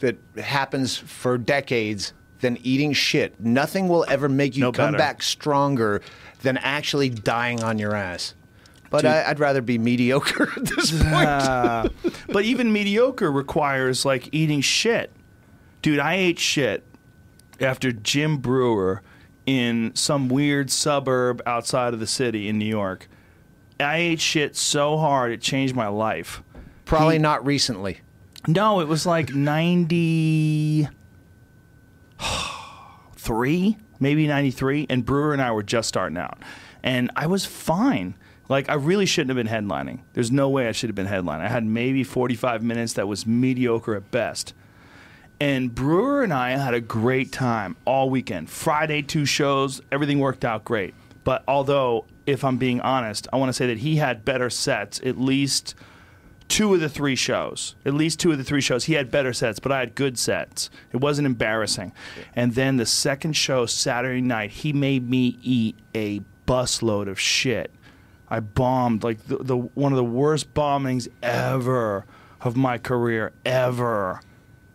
that 0.00 0.18
happens 0.36 0.96
for 0.96 1.38
decades 1.38 2.12
than 2.40 2.58
eating 2.62 2.92
shit. 2.92 3.40
Nothing 3.40 3.88
will 3.88 4.04
ever 4.08 4.28
make 4.28 4.54
you 4.56 4.60
No 4.60 4.72
come 4.72 4.92
better. 4.92 4.98
back 4.98 5.22
stronger 5.22 6.02
than 6.42 6.58
actually 6.58 7.08
dying 7.08 7.62
on 7.64 7.78
your 7.78 7.94
ass. 7.96 8.34
But. 9.02 9.26
I, 9.26 9.30
I'd 9.30 9.38
rather 9.40 9.62
be 9.62 9.78
mediocre 9.78 10.52
at 10.56 10.64
this 10.64 10.90
point. 10.90 11.14
Uh, 11.28 11.88
but 12.28 12.44
even 12.44 12.72
mediocre 12.72 13.30
requires 13.30 14.04
like 14.04 14.28
eating 14.32 14.60
shit. 14.60 15.10
Dude, 15.82 15.98
I 15.98 16.14
ate 16.14 16.38
shit 16.38 16.82
after 17.60 17.92
Jim 17.92 18.38
Breuer 18.38 19.02
in 19.46 19.92
some 19.94 20.28
weird 20.28 20.70
suburb 20.70 21.40
outside 21.46 21.94
of 21.94 22.00
the 22.00 22.06
city 22.06 22.48
in 22.48 22.58
New 22.58 22.64
York. 22.66 23.08
I 23.78 23.98
ate 23.98 24.20
shit 24.20 24.56
so 24.56 24.96
hard 24.96 25.32
it 25.32 25.40
changed 25.40 25.74
my 25.76 25.86
life. 25.88 26.42
Probably 26.84 27.16
He- 27.16 27.20
not 27.20 27.44
recently. 27.46 27.98
No, 28.48 28.80
it 28.80 28.86
was 28.88 29.04
like 29.06 29.34
93, 29.34 30.88
maybe 34.00 34.26
93. 34.26 34.86
And 34.88 35.04
Brewer 35.04 35.32
and 35.32 35.42
I 35.42 35.50
were 35.52 35.62
just 35.62 35.88
starting 35.88 36.16
out. 36.18 36.38
And 36.82 37.10
I 37.16 37.26
was 37.26 37.44
fine. 37.44 38.14
Like, 38.48 38.68
I 38.68 38.74
really 38.74 39.06
shouldn't 39.06 39.36
have 39.36 39.44
been 39.44 39.52
headlining. 39.52 40.00
There's 40.12 40.30
no 40.30 40.48
way 40.48 40.68
I 40.68 40.72
should 40.72 40.88
have 40.88 40.94
been 40.94 41.06
headlining. 41.06 41.40
I 41.40 41.48
had 41.48 41.64
maybe 41.64 42.04
45 42.04 42.62
minutes 42.62 42.92
that 42.94 43.08
was 43.08 43.26
mediocre 43.26 43.94
at 43.96 44.10
best. 44.10 44.54
And 45.40 45.74
Breuer 45.74 46.22
and 46.22 46.32
I 46.32 46.50
had 46.50 46.74
a 46.74 46.80
great 46.80 47.32
time 47.32 47.76
all 47.84 48.08
weekend. 48.08 48.48
Friday, 48.48 49.02
two 49.02 49.26
shows, 49.26 49.82
everything 49.92 50.18
worked 50.18 50.44
out 50.44 50.64
great. 50.64 50.94
But 51.24 51.42
although, 51.48 52.06
if 52.24 52.44
I'm 52.44 52.56
being 52.56 52.80
honest, 52.80 53.26
I 53.32 53.36
want 53.36 53.48
to 53.50 53.52
say 53.52 53.66
that 53.66 53.78
he 53.78 53.96
had 53.96 54.24
better 54.24 54.48
sets, 54.48 55.00
at 55.04 55.18
least 55.18 55.74
two 56.48 56.72
of 56.72 56.80
the 56.80 56.88
three 56.88 57.16
shows. 57.16 57.74
At 57.84 57.94
least 57.94 58.20
two 58.20 58.32
of 58.32 58.38
the 58.38 58.44
three 58.44 58.60
shows. 58.60 58.84
He 58.84 58.94
had 58.94 59.10
better 59.10 59.32
sets, 59.32 59.58
but 59.58 59.72
I 59.72 59.80
had 59.80 59.94
good 59.94 60.18
sets. 60.18 60.70
It 60.92 60.98
wasn't 60.98 61.26
embarrassing. 61.26 61.92
And 62.34 62.54
then 62.54 62.76
the 62.76 62.86
second 62.86 63.34
show, 63.34 63.66
Saturday 63.66 64.20
night, 64.20 64.50
he 64.50 64.72
made 64.72 65.08
me 65.08 65.38
eat 65.42 65.76
a 65.94 66.20
busload 66.46 67.08
of 67.08 67.18
shit. 67.18 67.70
I 68.28 68.40
bombed 68.40 69.04
like 69.04 69.24
the, 69.26 69.38
the 69.38 69.56
one 69.56 69.92
of 69.92 69.96
the 69.96 70.04
worst 70.04 70.52
bombings 70.54 71.08
ever 71.22 72.04
of 72.40 72.56
my 72.56 72.78
career 72.78 73.32
ever. 73.44 74.20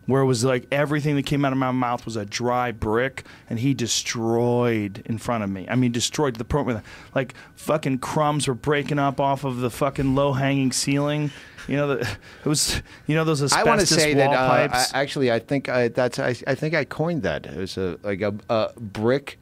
Where 0.06 0.22
it 0.22 0.26
was 0.26 0.42
like 0.42 0.66
everything 0.72 1.14
that 1.14 1.26
came 1.26 1.44
out 1.44 1.52
of 1.52 1.58
my 1.58 1.70
mouth 1.70 2.04
was 2.04 2.16
a 2.16 2.24
dry 2.24 2.72
brick, 2.72 3.24
and 3.48 3.60
he 3.60 3.72
destroyed 3.72 5.00
in 5.06 5.16
front 5.16 5.44
of 5.44 5.50
me. 5.50 5.64
I 5.70 5.76
mean, 5.76 5.92
destroyed 5.92 6.34
to 6.34 6.38
the 6.38 6.44
point 6.44 6.66
where 6.66 6.82
like 7.14 7.34
fucking 7.54 7.98
crumbs 7.98 8.48
were 8.48 8.54
breaking 8.54 8.98
up 8.98 9.20
off 9.20 9.44
of 9.44 9.58
the 9.58 9.70
fucking 9.70 10.16
low 10.16 10.32
hanging 10.32 10.72
ceiling. 10.72 11.30
You 11.68 11.76
know, 11.76 11.94
the, 11.94 12.00
it 12.44 12.48
was 12.48 12.82
you 13.06 13.14
know 13.14 13.24
those 13.24 13.42
asbestos 13.42 13.64
I 13.64 13.70
want 13.70 13.80
to 13.80 13.86
say 13.86 14.14
that 14.14 14.30
uh, 14.30 14.68
I, 14.72 14.86
actually, 14.92 15.30
I 15.30 15.38
think 15.38 15.68
I, 15.68 15.86
that's 15.86 16.18
I, 16.18 16.34
I 16.48 16.56
think 16.56 16.74
I 16.74 16.84
coined 16.84 17.22
that. 17.22 17.46
It 17.46 17.56
was 17.56 17.76
a 17.76 17.96
like 18.02 18.22
a, 18.22 18.34
a 18.48 18.72
brick. 18.80 19.38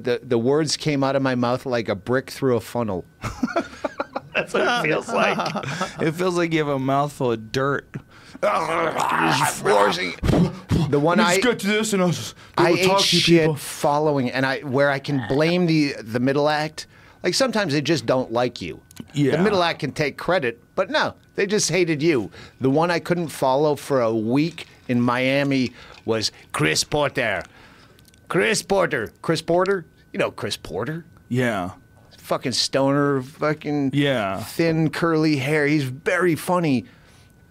The 0.00 0.20
the 0.22 0.38
words 0.38 0.76
came 0.76 1.02
out 1.04 1.16
of 1.16 1.22
my 1.22 1.34
mouth 1.34 1.66
like 1.66 1.88
a 1.88 1.94
brick 1.94 2.30
through 2.30 2.56
a 2.56 2.60
funnel. 2.60 3.04
That's 4.34 4.54
what 4.54 4.62
it 4.62 4.88
feels 4.88 5.08
like. 5.08 5.38
it 6.00 6.12
feels 6.12 6.36
like 6.36 6.52
you 6.52 6.58
have 6.58 6.68
a 6.68 6.78
mouthful 6.78 7.32
of 7.32 7.52
dirt. 7.52 7.86
The 10.90 10.98
one 11.00 11.20
I 11.20 11.34
Let's 11.34 11.44
get 11.44 11.58
to 11.60 11.66
this, 11.66 11.92
and 11.92 12.02
I'll 12.02 12.08
just 12.10 12.34
I 12.58 12.70
able 12.70 12.94
ate 12.96 12.98
to 12.98 13.04
shit 13.04 13.42
people. 13.42 13.54
following, 13.56 14.30
and 14.30 14.44
I 14.44 14.60
where 14.60 14.90
I 14.90 14.98
can 14.98 15.26
blame 15.28 15.66
the 15.66 15.94
the 16.02 16.20
middle 16.20 16.48
act. 16.48 16.86
Like 17.22 17.34
sometimes 17.34 17.72
they 17.72 17.80
just 17.80 18.04
don't 18.04 18.32
like 18.32 18.60
you. 18.60 18.80
Yeah. 19.14 19.36
The 19.36 19.42
middle 19.42 19.62
act 19.62 19.78
can 19.80 19.92
take 19.92 20.18
credit, 20.18 20.60
but 20.74 20.90
no, 20.90 21.14
they 21.36 21.46
just 21.46 21.70
hated 21.70 22.02
you. 22.02 22.30
The 22.60 22.70
one 22.70 22.90
I 22.90 22.98
couldn't 22.98 23.28
follow 23.28 23.76
for 23.76 24.00
a 24.00 24.12
week 24.14 24.66
in 24.88 25.00
Miami 25.00 25.72
was 26.04 26.32
Chris 26.52 26.82
Porter. 26.82 27.42
Chris 28.32 28.62
Porter. 28.62 29.12
Chris 29.20 29.42
Porter? 29.42 29.84
You 30.10 30.18
know 30.18 30.30
Chris 30.30 30.56
Porter? 30.56 31.04
Yeah. 31.28 31.72
Fucking 32.16 32.52
stoner, 32.52 33.20
fucking 33.20 33.90
Yeah. 33.92 34.38
thin 34.42 34.88
curly 34.88 35.36
hair. 35.36 35.66
He's 35.66 35.84
very 35.84 36.34
funny. 36.34 36.86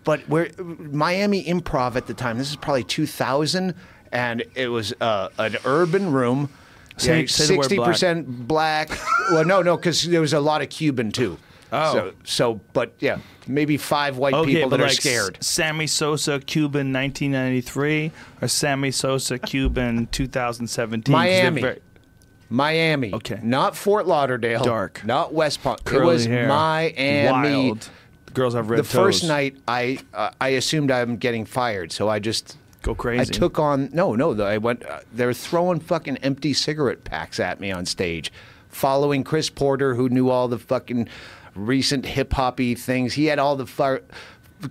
But 0.04 0.22
where 0.28 0.50
Miami 0.58 1.44
Improv 1.44 1.96
at 1.96 2.08
the 2.08 2.16
time, 2.16 2.40
this 2.40 2.50
is 2.50 2.56
probably 2.56 2.84
2000, 2.84 3.76
and 4.12 4.44
it 4.56 4.70
was 4.70 4.92
uh, 5.00 5.30
an 5.38 5.58
urban 5.66 6.12
room. 6.12 6.50
Say- 6.98 7.28
say 7.28 7.46
sixty 7.46 7.78
percent 7.78 8.48
black. 8.48 8.90
well, 9.32 9.46
no, 9.46 9.62
no, 9.62 9.78
because 9.78 10.02
there 10.02 10.20
was 10.22 10.34
a 10.34 10.40
lot 10.40 10.64
of 10.64 10.70
Cuban 10.70 11.12
too. 11.12 11.38
Oh. 11.72 11.94
so, 11.94 12.14
so 12.24 12.62
but 12.74 12.94
yeah, 13.00 13.20
maybe 13.48 13.78
five 13.78 14.18
white 14.18 14.34
Okay, 14.34 14.56
people 14.56 14.70
that 14.72 14.82
are 14.82 14.90
scared. 14.90 15.38
S- 15.40 15.48
Sammy 15.48 15.88
Sosa, 15.88 16.40
Cuban, 16.40 16.92
1993, 16.94 18.12
or 18.42 18.48
Sammy 18.48 18.92
Sosa, 18.92 19.40
Cuban, 19.40 20.08
2017. 20.08 21.12
Miami. 21.14 21.62
very- 21.62 21.80
Miami. 22.50 23.14
Okay. 23.14 23.40
Not 23.42 23.78
Fort 23.78 24.06
Lauderdale. 24.08 24.64
Dark. 24.64 25.06
Not 25.06 25.34
West 25.34 25.64
Palm. 25.64 25.78
curly 25.86 26.02
it 26.02 26.06
was 26.06 26.26
hair, 26.26 26.48
Miami. 26.50 27.68
Wild. 27.70 27.90
Girls 28.34 28.54
have 28.54 28.70
red 28.70 28.80
The 28.80 28.84
first 28.84 29.26
night, 29.26 29.56
I 29.68 30.00
uh, 30.14 30.32
I 30.40 30.50
assumed 30.50 30.92
I'm 30.92 31.18
getting 31.18 31.46
fired, 31.46 31.92
so 31.92 32.10
I 32.10 32.20
just 32.20 32.58
Go 32.82 32.96
crazy. 32.96 33.22
I 33.22 33.24
took 33.26 33.60
on 33.60 33.90
no, 33.94 34.16
no. 34.16 34.42
I 34.42 34.58
went. 34.58 34.86
Uh, 34.86 35.00
they 35.14 35.26
were 35.26 35.34
throwing 35.34 35.80
fucking 35.80 36.18
empty 36.18 36.54
cigarette 36.54 37.04
packs 37.04 37.40
at 37.40 37.60
me 37.60 37.72
on 37.72 37.86
stage, 37.86 38.32
following 38.70 39.24
Chris 39.24 39.50
Porter, 39.50 39.96
who 39.96 40.10
knew 40.10 40.30
all 40.30 40.48
the 40.48 40.58
fucking 40.58 41.08
recent 41.56 42.06
hip 42.06 42.34
hoppy 42.34 42.76
things. 42.76 43.14
He 43.14 43.26
had 43.26 43.40
all 43.40 43.56
the 43.56 43.66
far, 43.66 44.02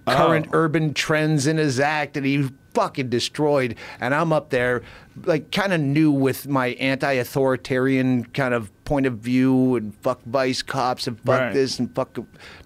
current 0.07 0.47
Oh. 0.49 0.59
urban 0.59 0.95
trends 0.95 1.47
in 1.47 1.57
his 1.57 1.81
act, 1.81 2.17
and 2.17 2.25
he 2.25 2.49
fucking 2.75 3.09
destroyed. 3.09 3.75
And 4.01 4.15
I'm 4.15 4.33
up 4.33 4.51
there, 4.51 4.83
like 5.25 5.51
kind 5.51 5.73
of 5.73 5.81
new 5.81 6.11
with 6.13 6.47
my 6.49 6.69
anti-authoritarian 6.69 8.25
kind 8.27 8.55
of 8.55 8.71
point 8.85 9.07
of 9.07 9.19
view, 9.19 9.77
and 9.77 9.95
fuck 10.03 10.21
vice 10.25 10.63
cops, 10.63 11.07
and 11.07 11.19
fuck 11.21 11.41
Right. 11.41 11.53
this, 11.55 11.79
and 11.79 11.95
fuck 11.95 12.17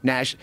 Nash 0.03 0.36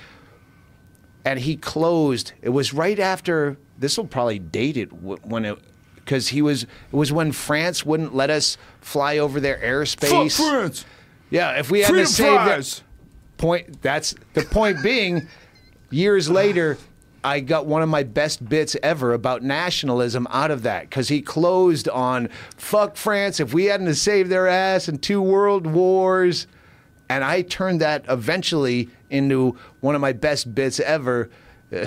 and 1.23 1.39
he 1.39 1.56
closed. 1.56 2.34
It 2.41 2.49
was 2.49 2.73
right 2.73 2.98
after. 2.99 3.57
This 3.77 3.95
will 3.98 4.07
probably 4.07 4.39
date 4.39 4.76
it 4.77 4.91
when 4.91 5.45
it, 5.45 5.57
because 5.95 6.30
he 6.30 6.41
was. 6.41 6.64
It 6.64 6.68
was 6.91 7.11
when 7.11 7.31
France 7.31 7.85
wouldn't 7.85 8.15
let 8.15 8.31
us 8.31 8.57
fly 8.80 9.19
over 9.19 9.39
their 9.39 9.57
airspace. 9.57 10.10
Fuck 10.38 10.48
France. 10.49 10.85
Yeah, 11.30 11.60
if 11.60 11.69
we 11.69 11.81
had 11.81 11.89
Freedom 11.89 12.07
to 12.07 12.11
save 12.11 12.34
fries. 12.41 12.81
Point, 13.41 13.81
that's 13.81 14.13
the 14.34 14.43
point. 14.43 14.81
being, 14.84 15.27
years 15.89 16.30
later, 16.30 16.77
I 17.23 17.39
got 17.39 17.65
one 17.65 17.81
of 17.81 17.89
my 17.89 18.03
best 18.03 18.47
bits 18.47 18.77
ever 18.81 19.13
about 19.13 19.41
nationalism 19.43 20.27
out 20.30 20.51
of 20.51 20.63
that 20.63 20.84
because 20.84 21.09
he 21.09 21.22
closed 21.22 21.89
on 21.89 22.30
"fuck 22.55 22.95
France." 22.95 23.39
If 23.39 23.53
we 23.53 23.65
hadn't 23.65 23.88
to 23.88 23.95
save 23.95 24.30
their 24.30 24.47
ass 24.47 24.88
in 24.88 24.99
two 24.99 25.22
world 25.22 25.65
wars, 25.68 26.47
and 27.09 27.23
I 27.23 27.41
turned 27.41 27.81
that 27.81 28.05
eventually 28.07 28.89
into 29.09 29.57
one 29.81 29.95
of 29.95 30.01
my 30.01 30.13
best 30.13 30.53
bits 30.55 30.80
ever. 30.80 31.30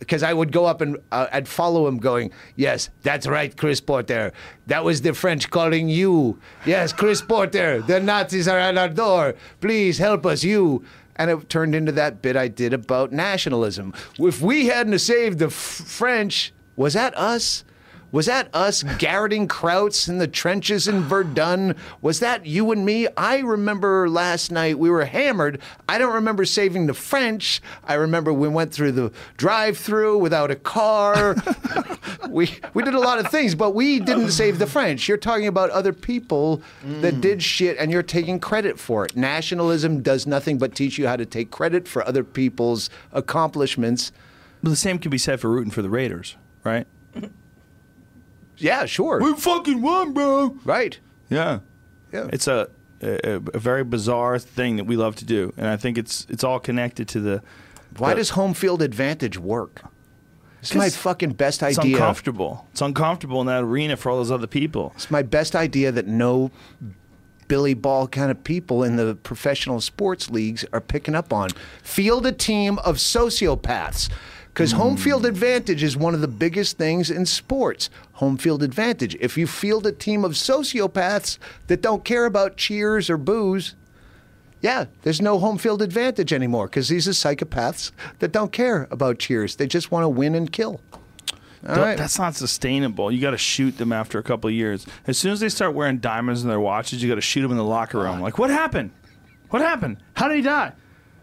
Because 0.00 0.24
I 0.24 0.32
would 0.32 0.50
go 0.50 0.64
up 0.64 0.80
and 0.80 0.96
uh, 1.12 1.28
I'd 1.30 1.46
follow 1.46 1.86
him, 1.86 1.98
going, 1.98 2.32
"Yes, 2.56 2.90
that's 3.02 3.26
right, 3.26 3.56
Chris 3.56 3.80
Porter. 3.80 4.32
That 4.66 4.82
was 4.82 5.02
the 5.02 5.14
French 5.14 5.50
calling 5.50 5.88
you. 5.88 6.40
Yes, 6.66 6.92
Chris 6.92 7.22
Porter. 7.22 7.80
The 7.82 8.00
Nazis 8.00 8.48
are 8.48 8.58
at 8.58 8.76
our 8.76 8.88
door. 8.88 9.34
Please 9.60 9.98
help 9.98 10.26
us, 10.26 10.42
you." 10.42 10.84
And 11.16 11.30
it 11.30 11.48
turned 11.50 11.74
into 11.74 11.92
that 11.92 12.22
bit 12.22 12.34
I 12.34 12.48
did 12.48 12.72
about 12.72 13.12
nationalism. 13.12 13.92
If 14.18 14.40
we 14.40 14.66
hadn't 14.66 14.98
saved 15.00 15.38
the 15.38 15.50
French, 15.50 16.52
was 16.76 16.94
that 16.94 17.14
us? 17.16 17.62
Was 18.12 18.26
that 18.26 18.48
us 18.52 18.82
garroting 18.98 19.46
Krauts 19.46 20.08
in 20.08 20.18
the 20.18 20.26
trenches 20.26 20.88
in 20.88 21.02
Verdun? 21.02 21.76
Was 22.02 22.18
that 22.20 22.44
you 22.44 22.72
and 22.72 22.84
me? 22.84 23.06
I 23.16 23.38
remember 23.38 24.08
last 24.08 24.50
night 24.50 24.78
we 24.78 24.90
were 24.90 25.04
hammered. 25.04 25.60
I 25.88 25.98
don't 25.98 26.14
remember 26.14 26.44
saving 26.44 26.86
the 26.86 26.94
French. 26.94 27.62
I 27.84 27.94
remember 27.94 28.32
we 28.32 28.48
went 28.48 28.72
through 28.72 28.92
the 28.92 29.12
drive-through 29.36 30.18
without 30.18 30.50
a 30.50 30.56
car. 30.56 31.36
we 32.28 32.58
we 32.74 32.82
did 32.82 32.94
a 32.94 33.00
lot 33.00 33.18
of 33.18 33.30
things, 33.30 33.54
but 33.54 33.74
we 33.74 34.00
didn't 34.00 34.32
save 34.32 34.58
the 34.58 34.66
French. 34.66 35.06
You're 35.06 35.16
talking 35.16 35.46
about 35.46 35.70
other 35.70 35.92
people 35.92 36.62
that 36.84 37.14
mm. 37.14 37.20
did 37.20 37.42
shit 37.42 37.76
and 37.78 37.92
you're 37.92 38.02
taking 38.02 38.40
credit 38.40 38.80
for 38.80 39.04
it. 39.04 39.16
Nationalism 39.16 40.02
does 40.02 40.26
nothing 40.26 40.58
but 40.58 40.74
teach 40.74 40.98
you 40.98 41.06
how 41.06 41.16
to 41.16 41.26
take 41.26 41.52
credit 41.52 41.86
for 41.86 42.06
other 42.06 42.24
people's 42.24 42.90
accomplishments. 43.12 44.10
But 44.62 44.70
the 44.70 44.76
same 44.76 44.98
can 44.98 45.10
be 45.10 45.18
said 45.18 45.40
for 45.40 45.48
rooting 45.48 45.70
for 45.70 45.82
the 45.82 45.90
Raiders, 45.90 46.36
right? 46.64 46.86
Yeah, 48.60 48.86
sure. 48.86 49.20
We 49.20 49.34
fucking 49.34 49.80
won, 49.82 50.12
bro. 50.12 50.56
Right. 50.64 50.98
Yeah. 51.28 51.60
Yeah. 52.12 52.28
It's 52.32 52.46
a 52.46 52.68
a, 53.02 53.36
a 53.54 53.58
very 53.58 53.84
bizarre 53.84 54.38
thing 54.38 54.76
that 54.76 54.84
we 54.84 54.96
love 54.96 55.16
to 55.16 55.24
do, 55.24 55.52
and 55.56 55.66
I 55.66 55.76
think 55.76 55.96
it's 55.98 56.26
it's 56.28 56.44
all 56.44 56.60
connected 56.60 57.08
to 57.08 57.20
the. 57.20 57.42
Why 57.98 58.10
the- 58.10 58.16
does 58.16 58.30
home 58.30 58.54
field 58.54 58.82
advantage 58.82 59.38
work? 59.38 59.82
It's 60.60 60.74
my 60.74 60.90
fucking 60.90 61.30
best 61.32 61.62
idea. 61.62 61.78
It's 61.78 61.84
uncomfortable. 61.98 62.66
It's 62.72 62.82
uncomfortable 62.82 63.40
in 63.40 63.46
that 63.46 63.62
arena 63.64 63.96
for 63.96 64.10
all 64.10 64.18
those 64.18 64.30
other 64.30 64.46
people. 64.46 64.92
It's 64.94 65.10
my 65.10 65.22
best 65.22 65.56
idea 65.56 65.90
that 65.90 66.06
no 66.06 66.50
Billy 67.48 67.72
Ball 67.72 68.06
kind 68.06 68.30
of 68.30 68.44
people 68.44 68.84
in 68.84 68.96
the 68.96 69.14
professional 69.14 69.80
sports 69.80 70.28
leagues 70.30 70.66
are 70.72 70.80
picking 70.82 71.14
up 71.14 71.32
on. 71.32 71.48
Field 71.82 72.26
a 72.26 72.32
team 72.32 72.78
of 72.80 72.96
sociopaths. 72.96 74.10
Because 74.60 74.72
home 74.72 74.98
field 74.98 75.24
advantage 75.24 75.82
is 75.82 75.96
one 75.96 76.12
of 76.12 76.20
the 76.20 76.28
biggest 76.28 76.76
things 76.76 77.10
in 77.10 77.24
sports. 77.24 77.88
Home 78.12 78.36
field 78.36 78.62
advantage. 78.62 79.14
If 79.14 79.38
you 79.38 79.46
field 79.46 79.86
a 79.86 79.90
team 79.90 80.22
of 80.22 80.32
sociopaths 80.32 81.38
that 81.68 81.80
don't 81.80 82.04
care 82.04 82.26
about 82.26 82.58
cheers 82.58 83.08
or 83.08 83.16
boos, 83.16 83.74
yeah, 84.60 84.84
there's 85.00 85.22
no 85.22 85.38
home 85.38 85.56
field 85.56 85.80
advantage 85.80 86.30
anymore 86.30 86.66
because 86.66 86.90
these 86.90 87.08
are 87.08 87.12
psychopaths 87.12 87.90
that 88.18 88.32
don't 88.32 88.52
care 88.52 88.86
about 88.90 89.18
cheers. 89.18 89.56
They 89.56 89.66
just 89.66 89.90
want 89.90 90.04
to 90.04 90.10
win 90.10 90.34
and 90.34 90.52
kill. 90.52 90.82
All 91.66 91.76
Th- 91.76 91.78
right. 91.78 91.96
That's 91.96 92.18
not 92.18 92.34
sustainable. 92.34 93.10
You 93.10 93.22
got 93.22 93.30
to 93.30 93.38
shoot 93.38 93.78
them 93.78 93.92
after 93.92 94.18
a 94.18 94.22
couple 94.22 94.48
of 94.48 94.54
years. 94.54 94.86
As 95.06 95.16
soon 95.16 95.32
as 95.32 95.40
they 95.40 95.48
start 95.48 95.72
wearing 95.72 96.00
diamonds 96.00 96.42
in 96.42 96.50
their 96.50 96.60
watches, 96.60 97.02
you 97.02 97.08
got 97.08 97.14
to 97.14 97.22
shoot 97.22 97.40
them 97.40 97.50
in 97.50 97.56
the 97.56 97.64
locker 97.64 98.00
room. 98.00 98.20
Like, 98.20 98.36
what 98.36 98.50
happened? 98.50 98.90
What 99.48 99.62
happened? 99.62 100.02
How 100.16 100.28
did 100.28 100.36
he 100.36 100.42
die? 100.42 100.74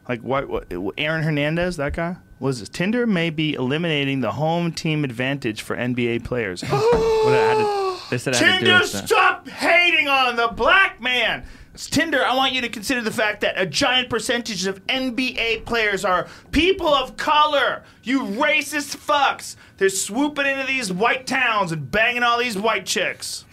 Like, 0.10 0.22
what? 0.22 0.50
what 0.50 0.96
Aaron 0.98 1.22
Hernandez, 1.22 1.78
that 1.78 1.94
guy? 1.94 2.16
Was 2.40 2.68
Tinder 2.70 3.08
may 3.08 3.30
be 3.30 3.54
eliminating 3.54 4.22
the 4.22 4.34
home 4.34 4.72
team 4.72 5.04
advantage 5.04 5.62
for 5.62 5.76
NBA 5.76 6.24
players? 6.24 6.62
What 6.68 7.34
I 7.34 7.38
had 7.38 7.56
to- 7.56 7.88
they 8.10 8.18
said 8.18 8.36
I 8.36 8.38
had 8.38 8.46
to 8.46 8.52
do 8.60 8.66
Tinder, 8.72 8.80
with 8.82 8.92
that. 8.94 9.08
stop 9.08 9.50
hating 9.50 10.08
on 10.08 10.36
the 10.38 10.48
black 10.48 11.02
man. 11.02 11.44
Tinder, 11.76 12.24
I 12.24 12.36
want 12.36 12.54
you 12.54 12.62
to 12.62 12.70
consider 12.70 13.02
the 13.02 13.12
fact 13.12 13.42
that 13.42 13.60
a 13.60 13.66
giant 13.66 14.10
percentage 14.10 14.66
of 14.66 14.86
NBA 14.88 15.66
players 15.66 16.06
are 16.06 16.28
people 16.52 16.88
of 16.88 17.18
color. 17.18 17.84
You 18.04 18.22
racist 18.22 18.96
fucks. 18.98 19.56
They're 19.78 19.90
swooping 19.90 20.46
into 20.46 20.66
these 20.66 20.92
white 20.92 21.28
towns 21.28 21.72
and 21.72 21.92
banging 21.92 22.24
all 22.24 22.40
these 22.40 22.58
white 22.58 22.86
chicks. 22.86 23.46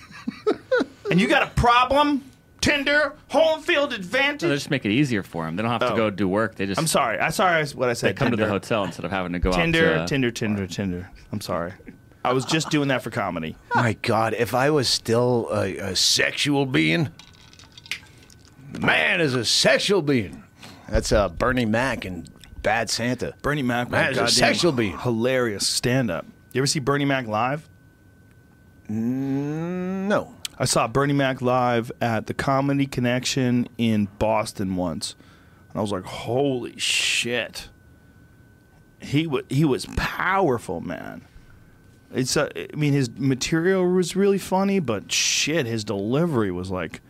and 1.10 1.20
you 1.20 1.26
got 1.28 1.42
a 1.42 1.50
problem? 1.50 2.24
Tinder, 2.64 3.12
home 3.28 3.60
field 3.60 3.90
No, 3.90 3.96
they 3.98 4.38
just 4.54 4.70
make 4.70 4.84
it 4.86 4.90
easier 4.90 5.22
for 5.22 5.44
them. 5.44 5.56
They 5.56 5.62
don't 5.62 5.70
have 5.70 5.80
to 5.82 5.92
Oh. 5.92 5.96
go 5.96 6.10
do 6.10 6.26
work. 6.26 6.54
They 6.54 6.64
just 6.66 6.80
I'm 6.80 6.86
sorry. 6.86 7.18
I'm 7.18 7.30
sorry 7.30 7.64
what 7.74 7.88
I 7.90 7.92
said. 7.92 8.06
they 8.06 8.10
said. 8.10 8.16
come 8.16 8.30
to 8.30 8.36
the 8.36 8.48
hotel 8.48 8.84
instead 8.84 9.04
of 9.04 9.10
having 9.10 9.32
to 9.34 9.38
go 9.38 9.52
Tinder, 9.52 9.94
out 9.94 10.08
to 10.08 10.14
Tinder, 10.14 10.30
Tinder, 10.30 10.66
Tinder. 10.66 11.10
I'm 11.30 11.40
sorry. 11.40 11.72
I 12.24 12.32
was 12.32 12.46
just 12.46 12.70
doing 12.70 12.88
that 12.88 13.02
for 13.02 13.10
comedy. 13.10 13.54
My 13.74 13.92
God, 14.00 14.32
if 14.32 14.54
I 14.54 14.70
was 14.70 14.88
still 14.88 15.48
a, 15.52 15.76
a 15.76 15.96
sexual 15.96 16.64
being, 16.64 17.10
man 18.80 19.20
is 19.20 19.34
a 19.34 19.44
sexual 19.44 20.00
being. 20.00 20.42
That's 20.88 21.12
uh, 21.12 21.28
Bernie 21.28 21.66
Mac 21.66 22.04
and 22.06 22.30
Bad 22.62 22.88
Santa. 22.88 23.34
Bernie 23.42 23.62
Mac, 23.62 23.90
Man, 23.90 24.08
was 24.08 24.18
it's 24.18 24.32
a 24.32 24.34
sexual 24.34 24.72
being. 24.72 24.96
hilarious 24.98 25.68
stand 25.68 26.10
up. 26.10 26.24
You 26.52 26.60
ever 26.62 26.66
see 26.66 26.78
Bernie 26.80 27.04
Mac 27.04 27.26
live? 27.26 27.68
No. 28.88 30.34
I 30.58 30.64
saw 30.66 30.86
Bernie 30.86 31.12
Mac 31.12 31.42
live 31.42 31.90
at 32.00 32.26
the 32.26 32.34
Comedy 32.34 32.86
Connection 32.86 33.68
in 33.76 34.06
Boston 34.18 34.76
once, 34.76 35.16
and 35.70 35.78
I 35.78 35.82
was 35.82 35.92
like, 35.92 36.04
"Holy 36.04 36.78
shit!" 36.78 37.68
He 39.00 39.26
was 39.26 39.42
he 39.48 39.64
was 39.64 39.86
powerful, 39.96 40.80
man. 40.80 41.22
It's 42.12 42.36
uh, 42.36 42.48
I 42.56 42.76
mean, 42.76 42.92
his 42.92 43.10
material 43.10 43.84
was 43.84 44.14
really 44.14 44.38
funny, 44.38 44.78
but 44.78 45.10
shit, 45.10 45.66
his 45.66 45.82
delivery 45.82 46.52
was 46.52 46.70
like 46.70 47.00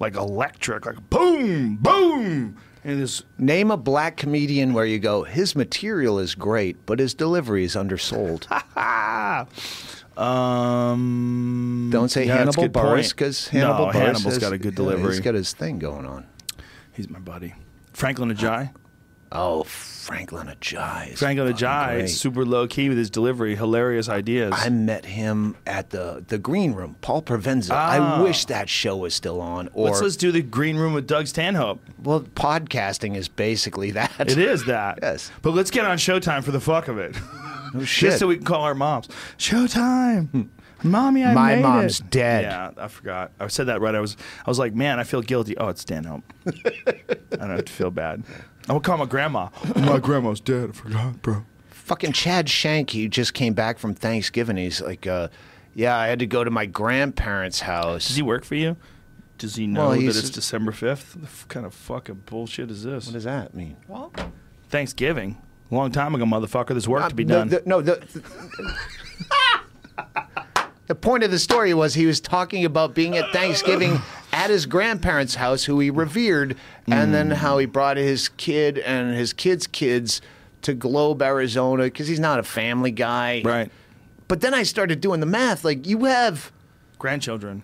like 0.00 0.16
electric, 0.16 0.86
like 0.86 1.08
boom, 1.08 1.76
boom, 1.76 2.56
and 2.82 3.00
this 3.00 3.22
Name 3.38 3.70
a 3.70 3.76
black 3.76 4.16
comedian 4.16 4.72
where 4.72 4.84
you 4.84 4.98
go, 4.98 5.22
his 5.22 5.54
material 5.54 6.18
is 6.18 6.34
great, 6.34 6.84
but 6.86 6.98
his 6.98 7.14
delivery 7.14 7.64
is 7.64 7.76
undersold. 7.76 8.48
ah. 10.18 10.90
Um, 10.92 11.88
Don't 11.92 12.08
say 12.10 12.26
yeah, 12.26 12.38
Hannibal 12.38 12.68
point. 12.68 13.08
because 13.10 13.48
Hannibal 13.48 13.86
no, 13.86 13.92
Hannibal's 13.92 14.24
has- 14.24 14.38
got 14.38 14.52
a 14.52 14.58
good 14.58 14.74
delivery. 14.74 15.12
he's 15.12 15.20
got 15.20 15.34
his 15.34 15.52
thing 15.52 15.78
going 15.78 16.04
on. 16.06 16.26
He's 16.92 17.08
my 17.08 17.18
buddy. 17.20 17.54
Franklin 17.92 18.34
Ajaye. 18.34 18.72
Oh, 19.30 19.62
Franklin 19.64 20.46
Ajaye. 20.46 21.12
is 21.12 21.18
Franklin 21.18 21.52
Ajaye 21.52 22.04
is 22.04 22.18
super 22.18 22.46
low 22.46 22.66
key 22.66 22.88
with 22.88 22.96
his 22.96 23.10
delivery, 23.10 23.54
hilarious 23.56 24.08
ideas. 24.08 24.54
I 24.56 24.70
met 24.70 25.04
him 25.04 25.54
at 25.66 25.90
the 25.90 26.24
the 26.26 26.38
green 26.38 26.72
room, 26.72 26.96
Paul 27.02 27.20
Provenza. 27.22 27.70
Ah. 27.72 28.18
I 28.18 28.22
wish 28.22 28.46
that 28.46 28.70
show 28.70 28.96
was 28.96 29.14
still 29.14 29.40
on. 29.42 29.68
Or 29.74 29.90
let's 29.90 30.00
let's 30.00 30.16
do 30.16 30.32
the 30.32 30.40
green 30.42 30.76
room 30.78 30.94
with 30.94 31.06
Doug 31.06 31.26
Stanhope. 31.26 31.80
well, 32.02 32.20
podcasting 32.22 33.16
is 33.16 33.28
basically 33.28 33.90
that. 33.92 34.12
It 34.18 34.38
is 34.38 34.64
that. 34.64 34.98
Yes. 35.02 35.30
But 35.42 35.52
let's 35.52 35.70
get 35.70 35.84
on 35.84 35.98
Showtime 35.98 36.42
for 36.42 36.50
the 36.50 36.60
fuck 36.60 36.88
of 36.88 36.98
it, 36.98 37.14
Oh, 37.74 37.84
shit. 37.84 38.10
just 38.10 38.18
so 38.18 38.26
we 38.26 38.36
can 38.36 38.44
call 38.44 38.62
our 38.62 38.74
moms. 38.74 39.08
Showtime, 39.38 40.48
mommy, 40.82 41.24
I 41.24 41.34
My 41.34 41.54
made 41.56 41.62
mom's 41.62 42.00
it. 42.00 42.10
dead. 42.10 42.42
Yeah, 42.44 42.70
I 42.76 42.88
forgot. 42.88 43.32
I 43.40 43.48
said 43.48 43.66
that 43.66 43.80
right. 43.80 43.94
I 43.94 44.00
was 44.00 44.16
I 44.46 44.50
was 44.50 44.58
like, 44.58 44.74
man, 44.74 44.98
I 44.98 45.04
feel 45.04 45.22
guilty. 45.22 45.56
Oh, 45.58 45.68
it's 45.68 45.80
Stanhope. 45.82 46.24
I 46.46 47.36
don't 47.36 47.50
have 47.50 47.64
to 47.64 47.72
feel 47.72 47.90
bad. 47.90 48.22
I 48.68 48.72
will 48.72 48.80
call 48.80 48.98
my 48.98 49.06
grandma. 49.06 49.48
my 49.76 49.98
grandma's 49.98 50.40
dead. 50.40 50.70
I 50.70 50.72
forgot, 50.72 51.22
bro. 51.22 51.44
Fucking 51.70 52.12
Chad 52.12 52.50
Shank, 52.50 52.90
he 52.90 53.08
just 53.08 53.32
came 53.32 53.54
back 53.54 53.78
from 53.78 53.94
Thanksgiving. 53.94 54.58
He's 54.58 54.82
like, 54.82 55.06
uh, 55.06 55.28
yeah, 55.74 55.96
I 55.96 56.08
had 56.08 56.18
to 56.18 56.26
go 56.26 56.44
to 56.44 56.50
my 56.50 56.66
grandparents' 56.66 57.60
house. 57.60 58.08
Does 58.08 58.16
he 58.16 58.22
work 58.22 58.44
for 58.44 58.56
you? 58.56 58.76
Does 59.38 59.54
he 59.56 59.66
know 59.66 59.80
Well, 59.82 59.90
that 59.92 60.00
he's- 60.00 60.16
it's 60.18 60.28
December 60.30 60.72
fifth? 60.72 61.16
What 61.16 61.48
kind 61.48 61.64
of 61.64 61.72
fucking 61.72 62.24
bullshit 62.26 62.70
is 62.70 62.82
this? 62.82 63.06
what 63.06 63.14
does 63.14 63.24
that 63.24 63.54
mean? 63.54 63.76
Thanksgiving. 64.68 65.38
A 65.70 65.74
long 65.74 65.90
time 65.92 66.14
ago, 66.14 66.24
motherfucker. 66.24 66.68
There's 66.68 66.88
work 66.88 67.08
to 67.08 67.14
be 67.14 67.24
Uh, 67.24 67.26
the- 67.26 67.34
done. 67.34 67.48
the- 67.48 67.62
no, 67.66 67.80
the, 67.82 68.02
the 70.86 70.94
point 70.94 71.22
of 71.24 71.30
the 71.30 71.38
story 71.38 71.74
was 71.74 71.94
he 71.94 72.06
was 72.06 72.20
talking 72.20 72.64
about 72.64 72.94
being 72.94 73.16
at 73.18 73.30
Thanksgiving 73.32 74.00
at 74.32 74.48
his 74.50 74.64
grandparents' 74.66 75.34
house, 75.34 75.64
who 75.64 75.78
he 75.80 75.90
revered, 75.90 76.56
and 76.86 77.12
then 77.12 77.30
how 77.30 77.58
he 77.58 77.66
brought 77.66 77.96
his 77.98 78.28
kid 78.30 78.78
and 78.78 79.14
his 79.14 79.32
kids' 79.34 79.66
kids 79.66 80.22
to 80.62 80.72
Globe, 80.74 81.20
Arizona, 81.22 81.84
because 81.84 82.08
he's 82.08 82.20
not 82.20 82.38
a 82.38 82.42
family 82.42 82.90
guy. 82.90 83.42
right. 83.44 83.70
But 84.26 84.40
then 84.42 84.52
I 84.52 84.62
started 84.62 85.00
doing 85.00 85.20
the 85.20 85.26
math. 85.26 85.64
Like, 85.64 85.86
you 85.86 86.04
have 86.04 86.52
Grandchildren. 86.98 87.62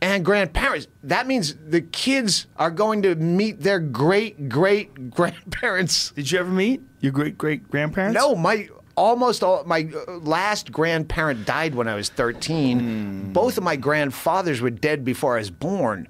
and 0.00 0.24
grandparents. 0.24 0.88
That 1.04 1.26
means 1.28 1.54
the 1.54 1.80
kids 1.82 2.46
are 2.56 2.70
going 2.70 3.02
to 3.02 3.14
meet 3.14 3.60
their 3.62 3.78
great 3.80 4.48
great 4.48 5.10
grandparents. 5.10 6.10
Did 6.12 6.30
you 6.32 6.38
ever 6.40 6.50
meet 6.50 6.82
your 7.00 7.12
great 7.12 7.38
great 7.38 7.70
grandparents? 7.70 8.14
No, 8.14 8.34
my 8.34 8.68
almost 8.96 9.42
all 9.44 9.62
my 9.64 9.88
uh, 10.08 10.12
last 10.18 10.72
grandparent 10.72 11.44
died 11.46 11.74
when 11.74 11.86
I 11.88 11.94
was 11.94 12.08
13. 12.08 12.78
Hmm. 12.80 13.32
Both 13.32 13.56
of 13.58 13.64
my 13.64 13.76
grandfathers 13.76 14.60
were 14.60 14.70
dead 14.70 15.04
before 15.04 15.36
I 15.36 15.38
was 15.40 15.50
born. 15.50 16.08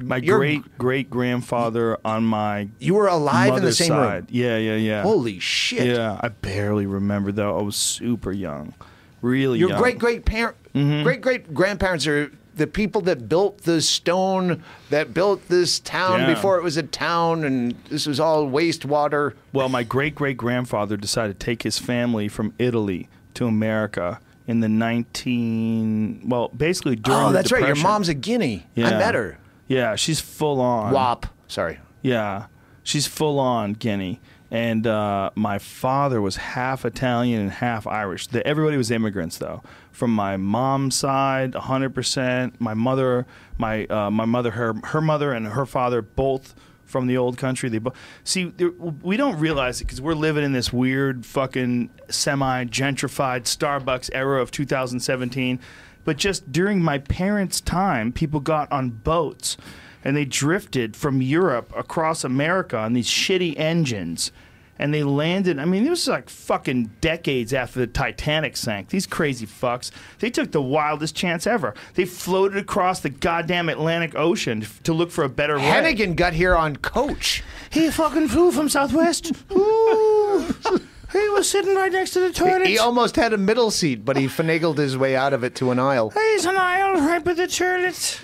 My 0.00 0.16
Your- 0.18 0.38
great 0.38 0.78
great 0.78 1.10
grandfather 1.10 1.98
on 2.04 2.24
my 2.24 2.68
You 2.78 2.94
were 2.94 3.08
alive 3.08 3.56
in 3.56 3.64
the 3.64 3.72
same 3.72 3.88
side. 3.88 4.14
room. 4.14 4.26
Yeah, 4.30 4.56
yeah, 4.56 4.76
yeah. 4.76 5.02
Holy 5.02 5.38
shit. 5.40 5.86
Yeah, 5.86 6.18
I 6.20 6.28
barely 6.28 6.86
remember 6.86 7.32
though. 7.32 7.58
I 7.58 7.62
was 7.62 7.74
super 7.76 8.30
young, 8.30 8.74
really 9.22 9.58
Your 9.58 9.70
young. 9.70 9.76
Mm-hmm. 9.78 9.82
great 9.82 9.98
great 9.98 10.24
parent 10.24 10.56
great 11.04 11.20
great 11.20 11.52
grandparents 11.54 12.06
are 12.06 12.30
the 12.58 12.66
people 12.66 13.00
that 13.02 13.28
built 13.28 13.62
the 13.62 13.80
stone 13.80 14.62
that 14.90 15.14
built 15.14 15.48
this 15.48 15.80
town 15.80 16.20
Yeah. 16.20 16.34
before 16.34 16.58
it 16.58 16.62
was 16.62 16.76
a 16.76 16.82
town 16.82 17.44
and 17.44 17.74
this 17.88 18.06
was 18.06 18.20
all 18.20 18.46
wastewater. 18.46 19.32
Well, 19.52 19.68
my 19.68 19.82
great 19.82 20.14
great 20.14 20.36
grandfather 20.36 20.96
decided 20.96 21.40
to 21.40 21.44
take 21.44 21.62
his 21.62 21.78
family 21.78 22.28
from 22.28 22.52
Italy 22.58 23.08
to 23.34 23.46
America 23.46 24.20
in 24.46 24.60
the 24.60 24.68
19 24.68 26.22
well, 26.28 26.48
basically 26.48 26.96
during 26.96 27.20
Oh, 27.20 27.26
the 27.28 27.32
that's 27.34 27.52
right. 27.52 27.66
Your 27.66 27.76
mom's 27.76 28.08
a 28.08 28.14
guinea. 28.14 28.66
I 28.76 28.80
met 28.90 29.14
her. 29.14 29.38
Yeah, 29.66 29.96
she's 29.96 30.20
full 30.20 30.60
on. 30.60 30.92
WAP. 30.92 31.26
Sorry. 31.46 31.78
Yeah, 32.02 32.46
she's 32.82 33.06
full 33.06 33.38
on 33.38 33.74
Guinea. 33.74 34.20
And 34.50 34.86
uh, 34.86 35.30
my 35.34 35.58
father 35.58 36.22
was 36.22 36.36
half 36.36 36.84
Italian 36.84 37.42
and 37.42 37.50
half 37.50 37.86
Irish. 37.86 38.28
The, 38.28 38.46
everybody 38.46 38.76
was 38.76 38.90
immigrants, 38.90 39.38
though. 39.38 39.62
From 39.92 40.14
my 40.14 40.36
mom's 40.36 40.96
side, 40.96 41.52
100%. 41.52 42.54
My 42.58 42.74
mother, 42.74 43.26
my 43.58 43.84
uh, 43.86 44.10
my 44.10 44.24
mother, 44.24 44.52
her 44.52 44.74
her 44.84 45.00
mother, 45.00 45.32
and 45.32 45.48
her 45.48 45.66
father 45.66 46.00
both 46.00 46.54
from 46.88 47.06
the 47.06 47.16
old 47.16 47.36
country. 47.36 47.68
They 47.68 47.78
both 47.78 47.94
see. 48.24 48.46
We 48.46 49.16
don't 49.16 49.38
realize 49.38 49.80
it 49.80 49.84
because 49.84 50.00
we're 50.00 50.14
living 50.14 50.44
in 50.44 50.52
this 50.52 50.72
weird, 50.72 51.26
fucking 51.26 51.90
semi 52.08 52.64
gentrified 52.64 53.42
Starbucks 53.42 54.10
era 54.14 54.40
of 54.40 54.50
2017. 54.50 55.60
But 56.04 56.16
just 56.16 56.50
during 56.50 56.82
my 56.82 56.98
parents' 56.98 57.60
time, 57.60 58.12
people 58.12 58.40
got 58.40 58.72
on 58.72 58.90
boats 58.90 59.58
and 60.04 60.16
they 60.16 60.24
drifted 60.24 60.96
from 60.96 61.20
Europe 61.22 61.72
across 61.76 62.24
America 62.24 62.76
on 62.78 62.92
these 62.92 63.08
shitty 63.08 63.58
engines. 63.58 64.32
and 64.80 64.94
they 64.94 65.02
landed. 65.02 65.58
I 65.58 65.64
mean, 65.64 65.84
it 65.84 65.90
was 65.90 66.06
like 66.06 66.28
fucking 66.30 66.92
decades 67.00 67.52
after 67.52 67.80
the 67.80 67.88
Titanic 67.88 68.56
sank. 68.56 68.90
These 68.90 69.08
crazy 69.08 69.44
fucks. 69.44 69.90
They 70.20 70.30
took 70.30 70.52
the 70.52 70.62
wildest 70.62 71.16
chance 71.16 71.48
ever. 71.48 71.74
They 71.94 72.04
floated 72.04 72.58
across 72.58 73.00
the 73.00 73.10
goddamn 73.10 73.68
Atlantic 73.68 74.14
Ocean 74.14 74.64
to 74.84 74.92
look 74.92 75.10
for 75.10 75.24
a 75.24 75.28
better 75.28 75.56
way. 75.56 75.64
Hennigan 75.64 76.14
got 76.14 76.32
here 76.32 76.54
on 76.54 76.76
coach. 76.76 77.42
He 77.70 77.90
fucking 77.90 78.28
flew 78.28 78.52
from 78.52 78.68
Southwest. 78.68 79.32
Ooh. 81.14 81.18
he 81.18 81.28
was 81.30 81.48
sitting 81.48 81.74
right 81.74 81.90
next 81.92 82.10
to 82.12 82.20
the 82.20 82.32
toilet. 82.32 82.66
He 82.66 82.78
almost 82.78 83.16
had 83.16 83.32
a 83.32 83.38
middle 83.38 83.70
seat, 83.70 84.04
but 84.04 84.16
he 84.16 84.26
finagled 84.28 84.78
his 84.78 84.96
way 84.96 85.16
out 85.16 85.32
of 85.32 85.44
it 85.44 85.54
to 85.56 85.70
an 85.70 85.78
aisle. 85.78 86.10
He's 86.10 86.44
an 86.44 86.56
aisle 86.56 86.94
right 87.00 87.22
by 87.24 87.34
the 87.34 87.46
toilet. 87.46 88.20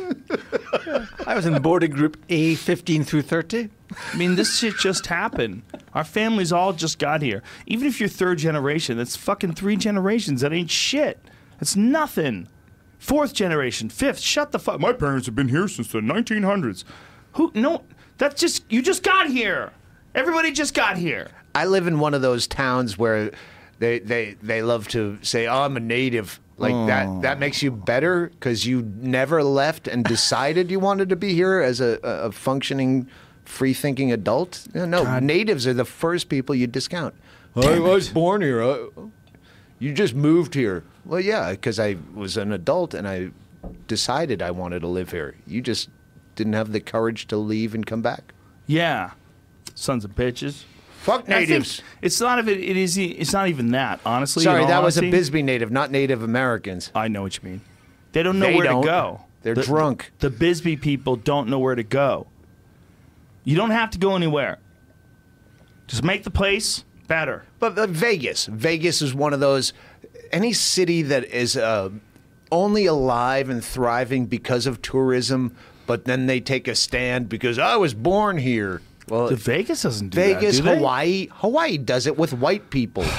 I 1.26 1.34
was 1.34 1.46
in 1.46 1.60
boarding 1.62 1.90
group 1.90 2.16
A, 2.28 2.54
15 2.54 3.04
through 3.04 3.22
30. 3.22 3.70
I 4.12 4.16
mean, 4.16 4.36
this 4.36 4.58
shit 4.58 4.76
just 4.76 5.06
happened. 5.06 5.62
Our 5.94 6.04
families 6.04 6.52
all 6.52 6.72
just 6.72 6.98
got 6.98 7.22
here. 7.22 7.42
Even 7.66 7.86
if 7.86 8.00
you're 8.00 8.08
third 8.08 8.38
generation, 8.38 8.96
that's 8.98 9.16
fucking 9.16 9.54
three 9.54 9.76
generations. 9.76 10.40
That 10.40 10.52
ain't 10.52 10.70
shit. 10.70 11.18
That's 11.58 11.76
nothing. 11.76 12.48
Fourth 12.98 13.34
generation, 13.34 13.90
fifth. 13.90 14.18
Shut 14.18 14.50
the 14.50 14.58
fuck. 14.58 14.80
My 14.80 14.92
parents 14.92 15.26
have 15.26 15.34
been 15.34 15.48
here 15.48 15.68
since 15.68 15.92
the 15.92 16.00
1900s. 16.00 16.84
Who? 17.34 17.52
No, 17.54 17.84
that's 18.18 18.40
just 18.40 18.64
you 18.70 18.82
just 18.82 19.02
got 19.02 19.28
here. 19.28 19.72
Everybody 20.14 20.52
just 20.52 20.74
got 20.74 20.96
here. 20.96 21.28
I 21.54 21.66
live 21.66 21.86
in 21.86 21.98
one 22.00 22.14
of 22.14 22.22
those 22.22 22.46
towns 22.46 22.98
where 22.98 23.30
they 23.78 23.98
they 23.98 24.36
they 24.42 24.62
love 24.62 24.88
to 24.88 25.18
say, 25.22 25.46
"Oh, 25.46 25.62
I'm 25.62 25.76
a 25.76 25.80
native." 25.80 26.40
Like 26.56 26.86
that 26.86 27.22
that 27.22 27.38
makes 27.40 27.62
you 27.62 27.72
better 27.72 28.28
because 28.28 28.64
you 28.64 28.82
never 28.98 29.42
left 29.42 29.88
and 29.88 30.04
decided 30.04 30.70
you 30.70 30.78
wanted 30.78 31.08
to 31.08 31.16
be 31.16 31.34
here 31.34 31.60
as 31.60 31.80
a, 31.80 31.98
a 32.04 32.08
a 32.26 32.32
functioning, 32.32 33.08
free 33.44 33.74
thinking 33.74 34.12
adult. 34.12 34.64
No, 34.72 34.84
no, 34.84 35.18
natives 35.18 35.66
are 35.66 35.74
the 35.74 35.84
first 35.84 36.28
people 36.28 36.54
you 36.54 36.68
discount. 36.68 37.14
I 37.56 37.78
was 37.80 38.08
born 38.08 38.42
here. 38.42 38.62
Uh, 38.62 38.86
you 39.80 39.92
just 39.92 40.14
moved 40.14 40.54
here. 40.54 40.84
Well, 41.04 41.20
yeah, 41.20 41.50
because 41.50 41.80
I 41.80 41.96
was 42.14 42.36
an 42.36 42.52
adult 42.52 42.94
and 42.94 43.06
I 43.08 43.30
decided 43.88 44.40
I 44.40 44.50
wanted 44.52 44.80
to 44.80 44.88
live 44.88 45.10
here. 45.10 45.34
You 45.46 45.60
just 45.60 45.88
didn't 46.36 46.52
have 46.54 46.72
the 46.72 46.80
courage 46.80 47.26
to 47.28 47.36
leave 47.36 47.74
and 47.74 47.84
come 47.84 48.00
back. 48.00 48.32
Yeah, 48.66 49.10
sons 49.74 50.04
of 50.04 50.12
bitches. 50.12 50.64
Fuck 51.04 51.28
natives. 51.28 51.82
It's 52.00 52.18
not 52.18 52.38
of 52.38 52.48
it. 52.48 52.58
It 52.58 52.76
is. 52.78 52.96
It's 52.96 53.32
not 53.34 53.48
even 53.48 53.72
that. 53.72 54.00
Honestly, 54.06 54.42
Sorry, 54.42 54.64
that 54.64 54.82
was 54.82 54.96
a. 54.96 55.02
Bisbee 55.02 55.42
native, 55.42 55.70
not 55.70 55.90
Native 55.90 56.22
Americans. 56.22 56.90
I 56.94 57.08
know 57.08 57.20
what 57.22 57.36
you 57.42 57.48
mean. 57.48 57.60
They 58.12 58.22
don't 58.22 58.38
know 58.38 58.46
They 58.46 58.54
where 58.56 58.64
don't. 58.66 58.82
to 58.82 58.88
go. 58.88 59.20
They're 59.42 59.54
The- 59.54 59.62
drunk. 59.64 60.12
The 60.20 60.30
Bisbee 60.30 60.76
people 60.76 61.16
don't 61.16 61.48
know 61.48 61.58
where 61.58 61.74
to 61.74 61.82
go. 61.82 62.26
You 63.44 63.54
don't 63.54 63.70
have 63.70 63.90
to 63.90 63.98
go 63.98 64.16
anywhere. 64.16 64.58
Just 65.86 66.02
make 66.02 66.24
the 66.24 66.30
place 66.30 66.84
better. 67.06 67.44
But 67.58 67.76
uh, 67.78 67.86
Vegas, 67.86 68.46
Vegas 68.46 69.02
is 69.02 69.14
one 69.14 69.34
of 69.34 69.40
those. 69.40 69.74
Any 70.32 70.54
city 70.54 71.02
that 71.02 71.24
is 71.26 71.54
uh, 71.54 71.90
only 72.50 72.86
alive 72.86 73.50
and 73.50 73.62
thriving 73.62 74.24
because 74.24 74.66
of 74.66 74.80
tourism, 74.80 75.54
but 75.86 76.06
then 76.06 76.24
they 76.24 76.40
take 76.40 76.66
a 76.66 76.74
stand 76.74 77.28
because 77.28 77.58
I 77.58 77.76
was 77.76 77.92
born 77.92 78.38
here. 78.38 78.80
Well, 79.08 79.28
The 79.28 79.36
Vegas 79.36 79.82
doesn't 79.82 80.08
do 80.10 80.16
Vegas, 80.16 80.58
that, 80.60 80.64
do? 80.64 80.76
Hawaii, 80.76 81.28
Hawaii 81.32 81.76
does 81.78 82.06
it 82.06 82.16
with 82.18 82.32
white 82.32 82.70
people. 82.70 83.04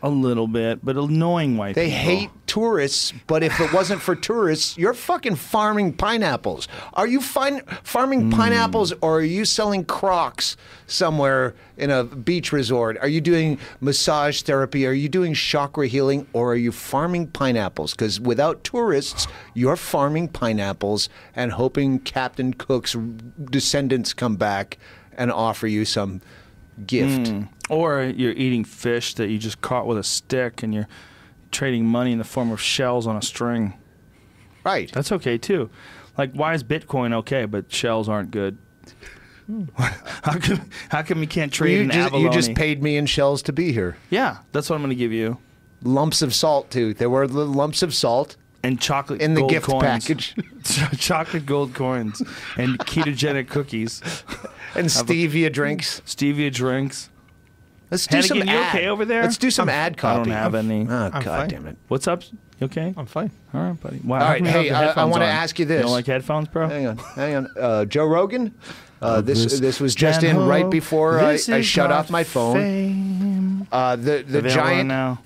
A 0.00 0.08
little 0.08 0.46
bit, 0.46 0.84
but 0.84 0.96
annoying 0.96 1.56
white 1.56 1.74
people. 1.74 1.82
They 1.82 1.90
people. 1.90 2.04
hate 2.20 2.30
tourists, 2.46 3.12
but 3.26 3.42
if 3.42 3.58
it 3.58 3.72
wasn't 3.72 4.00
for 4.00 4.14
tourists, 4.14 4.78
you're 4.78 4.94
fucking 4.94 5.34
farming 5.34 5.94
pineapples. 5.94 6.68
Are 6.94 7.08
you 7.08 7.20
fin- 7.20 7.58
Hmm. 7.66 7.74
farming 7.82 8.30
pineapples 8.30 8.92
or 9.00 9.18
are 9.18 9.22
you 9.22 9.44
selling 9.44 9.84
crocs 9.84 10.56
somewhere 10.86 11.56
in 11.76 11.90
a 11.90 12.04
beach 12.04 12.52
resort? 12.52 12.96
Are 13.02 13.08
you 13.08 13.20
doing 13.20 13.58
massage 13.80 14.42
therapy? 14.42 14.86
Are 14.86 14.92
you 14.92 15.08
doing 15.08 15.34
chakra 15.34 15.88
healing 15.88 16.28
or 16.32 16.52
are 16.52 16.56
you 16.56 16.70
farming 16.70 17.26
pineapples? 17.32 17.90
Because 17.90 18.20
without 18.20 18.62
tourists, 18.62 19.26
you're 19.52 19.74
farming 19.74 20.28
pineapples 20.28 21.08
and 21.34 21.50
hoping 21.50 21.98
Captain 21.98 22.54
Cook's 22.54 22.94
descendants 23.50 24.14
come 24.14 24.36
back 24.36 24.78
and 25.18 25.30
offer 25.30 25.66
you 25.66 25.84
some 25.84 26.22
gift. 26.86 27.28
Hmm. 27.28 27.42
Or 27.68 28.02
you're 28.02 28.32
eating 28.32 28.64
fish 28.64 29.14
that 29.14 29.28
you 29.28 29.38
just 29.38 29.60
caught 29.60 29.86
with 29.86 29.98
a 29.98 30.02
stick 30.02 30.62
and 30.62 30.72
you're 30.72 30.88
trading 31.50 31.84
money 31.84 32.12
in 32.12 32.18
the 32.18 32.24
form 32.24 32.50
of 32.50 32.60
shells 32.60 33.06
on 33.06 33.16
a 33.16 33.22
string. 33.22 33.74
Right. 34.64 34.90
That's 34.92 35.12
okay 35.12 35.36
too. 35.36 35.68
Like, 36.16 36.32
why 36.32 36.54
is 36.54 36.64
Bitcoin 36.64 37.12
okay, 37.14 37.44
but 37.44 37.70
shells 37.72 38.08
aren't 38.08 38.30
good? 38.30 38.58
Hmm. 39.46 39.64
how 39.76 40.38
come? 40.38 40.70
How 40.88 41.02
come 41.02 41.20
you 41.20 41.28
can't 41.28 41.52
trade 41.52 41.74
you 41.74 41.80
in 41.82 41.90
just, 41.90 42.14
you 42.14 42.30
just 42.30 42.54
paid 42.54 42.82
me 42.82 42.96
in 42.96 43.06
shells 43.06 43.42
to 43.42 43.52
be 43.52 43.72
here. 43.72 43.96
Yeah, 44.10 44.38
that's 44.52 44.68
what 44.68 44.76
I'm 44.76 44.82
going 44.82 44.90
to 44.90 44.96
give 44.96 45.12
you. 45.12 45.38
lumps 45.82 46.22
of 46.22 46.34
salt 46.34 46.70
too. 46.70 46.94
There 46.94 47.10
were 47.10 47.26
little 47.26 47.52
lumps 47.52 47.82
of 47.82 47.94
salt 47.94 48.36
And 48.68 48.80
chocolate 48.80 49.20
in 49.22 49.32
the 49.34 49.40
gold 49.40 49.50
gift 49.50 49.66
coins. 49.66 49.82
package, 49.82 50.34
chocolate 50.98 51.46
gold 51.46 51.74
coins 51.74 52.20
and 52.56 52.78
ketogenic 52.80 53.48
cookies, 53.48 54.02
and 54.74 54.86
stevia 54.88 55.50
drinks. 55.52 56.00
stevia 56.04 56.52
drinks. 56.52 57.08
Let's 57.90 58.06
do 58.06 58.20
some 58.20 58.38
Hannigan, 58.38 58.54
you 58.54 58.60
ad. 58.62 58.76
okay 58.76 58.86
over 58.88 59.04
there? 59.06 59.22
Let's 59.22 59.38
do 59.38 59.50
some 59.50 59.70
I'm- 59.70 59.94
ad 59.94 60.04
I 60.04 60.16
don't 60.16 60.28
have 60.28 60.54
any. 60.54 60.86
Oh 60.86 60.92
I'm 60.94 61.10
god 61.10 61.24
fine. 61.24 61.48
damn 61.48 61.66
it! 61.66 61.76
What's 61.88 62.06
up? 62.06 62.22
You 62.60 62.64
okay? 62.66 62.92
I'm 62.96 63.06
fine. 63.06 63.30
All 63.54 63.62
right, 63.62 63.80
buddy. 63.80 64.00
Wow, 64.04 64.18
All 64.18 64.24
how 64.26 64.30
right, 64.32 64.38
come 64.38 64.46
you 64.46 64.52
have 64.52 64.62
hey, 64.62 64.68
the 64.68 65.00
uh, 65.00 65.02
I 65.02 65.04
wanna 65.06 65.24
ask 65.24 65.58
you 65.58 65.64
You 65.64 65.68
this. 65.68 65.82
don't 65.82 65.92
like 65.92 66.06
headphones, 66.06 66.48
bro? 66.48 66.68
Hang 66.68 66.86
on, 66.88 66.98
hang 66.98 67.34
on. 67.36 67.48
Uh, 67.58 67.84
Joe 67.86 68.04
Rogan. 68.06 68.54
Uh, 69.00 69.20
this 69.22 69.44
This 69.44 69.60
this 69.60 69.80
was 69.80 69.94
just 69.94 70.22
in 70.24 70.36
right 70.36 70.68
before 70.68 71.20
I, 71.20 71.38
I 71.48 71.60
shut 71.62 71.90
off 71.90 72.10
my 72.10 72.24
phone. 72.24 72.56
fame. 72.56 73.68
Uh, 73.72 73.96
the 73.96 74.24
the 74.26 74.38
Available 74.40 74.50
giant. 74.50 74.88
now. 74.88 75.22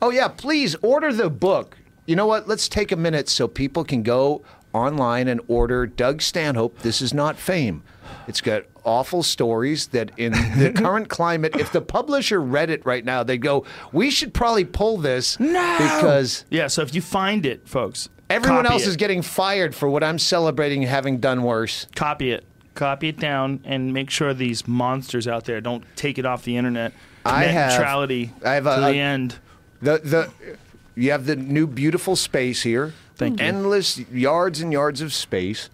Oh 0.00 0.10
yeah, 0.10 0.28
please 0.28 0.76
order 0.82 1.12
the 1.12 1.28
book. 1.28 1.76
You 2.06 2.16
know 2.16 2.26
what? 2.26 2.46
Let's 2.48 2.68
take 2.68 2.92
a 2.92 2.96
minute 2.96 3.28
so 3.28 3.48
people 3.48 3.84
can 3.84 4.02
go 4.02 4.42
online 4.72 5.28
and 5.28 5.40
order 5.48 5.86
Doug 5.86 6.22
Stanhope. 6.22 6.78
This 6.80 7.00
is 7.02 7.12
not 7.12 7.36
fame. 7.36 7.82
It's 8.28 8.40
got 8.40 8.62
awful 8.84 9.22
stories 9.22 9.88
that 9.88 10.12
in 10.16 10.32
the 10.32 10.72
current 10.76 11.08
climate, 11.08 11.56
if 11.56 11.72
the 11.72 11.80
publisher 11.80 12.40
read 12.40 12.70
it 12.70 12.84
right 12.86 13.04
now, 13.04 13.22
they'd 13.22 13.38
go, 13.42 13.64
"We 13.92 14.10
should 14.10 14.32
probably 14.34 14.64
pull 14.64 14.98
this 14.98 15.38
no! 15.40 15.76
because 15.78 16.44
Yeah, 16.50 16.68
so 16.68 16.82
if 16.82 16.94
you 16.94 17.02
find 17.02 17.44
it, 17.46 17.66
folks, 17.68 18.08
everyone 18.30 18.64
copy 18.64 18.74
else 18.74 18.82
it. 18.86 18.88
is 18.90 18.96
getting 18.96 19.22
fired 19.22 19.74
for 19.74 19.88
what 19.88 20.04
I'm 20.04 20.18
celebrating 20.18 20.82
having 20.82 21.18
done 21.18 21.42
worse." 21.42 21.86
copy 21.96 22.30
it, 22.30 22.44
copy 22.74 23.08
it 23.08 23.18
down, 23.18 23.60
and 23.64 23.92
make 23.92 24.10
sure 24.10 24.32
these 24.34 24.68
monsters 24.68 25.26
out 25.26 25.44
there 25.44 25.60
don't 25.60 25.84
take 25.96 26.18
it 26.18 26.26
off 26.26 26.44
the 26.44 26.56
internet. 26.56 26.92
I 27.24 27.46
Net 27.46 27.50
have- 27.54 27.72
neutrality 27.72 28.32
I 28.44 28.54
have 28.54 28.66
a- 28.66 28.74
to 28.76 28.80
the 28.82 28.86
a- 28.88 28.92
end. 28.94 29.36
The 29.82 29.98
the 29.98 30.56
you 30.96 31.10
have 31.12 31.26
the 31.26 31.36
new 31.36 31.66
beautiful 31.66 32.16
space 32.16 32.62
here. 32.62 32.92
Thank 33.14 33.38
you. 33.40 33.46
Endless 33.46 33.98
yards 34.10 34.60
and 34.60 34.72
yards 34.72 35.00
of 35.00 35.12
space. 35.14 35.70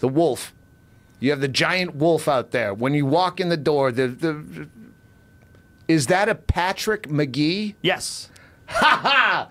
The 0.00 0.08
wolf. 0.08 0.52
You 1.20 1.30
have 1.30 1.40
the 1.40 1.48
giant 1.48 1.96
wolf 1.96 2.28
out 2.28 2.50
there. 2.52 2.72
When 2.74 2.94
you 2.94 3.06
walk 3.06 3.40
in 3.40 3.48
the 3.48 3.56
door, 3.56 3.90
the 3.90 4.06
the 4.08 4.68
is 5.88 6.06
that 6.08 6.28
a 6.28 6.34
Patrick 6.34 7.08
Magee? 7.10 7.74
Yes. 7.82 8.30
Ha 8.68 9.00
ha! 9.02 9.48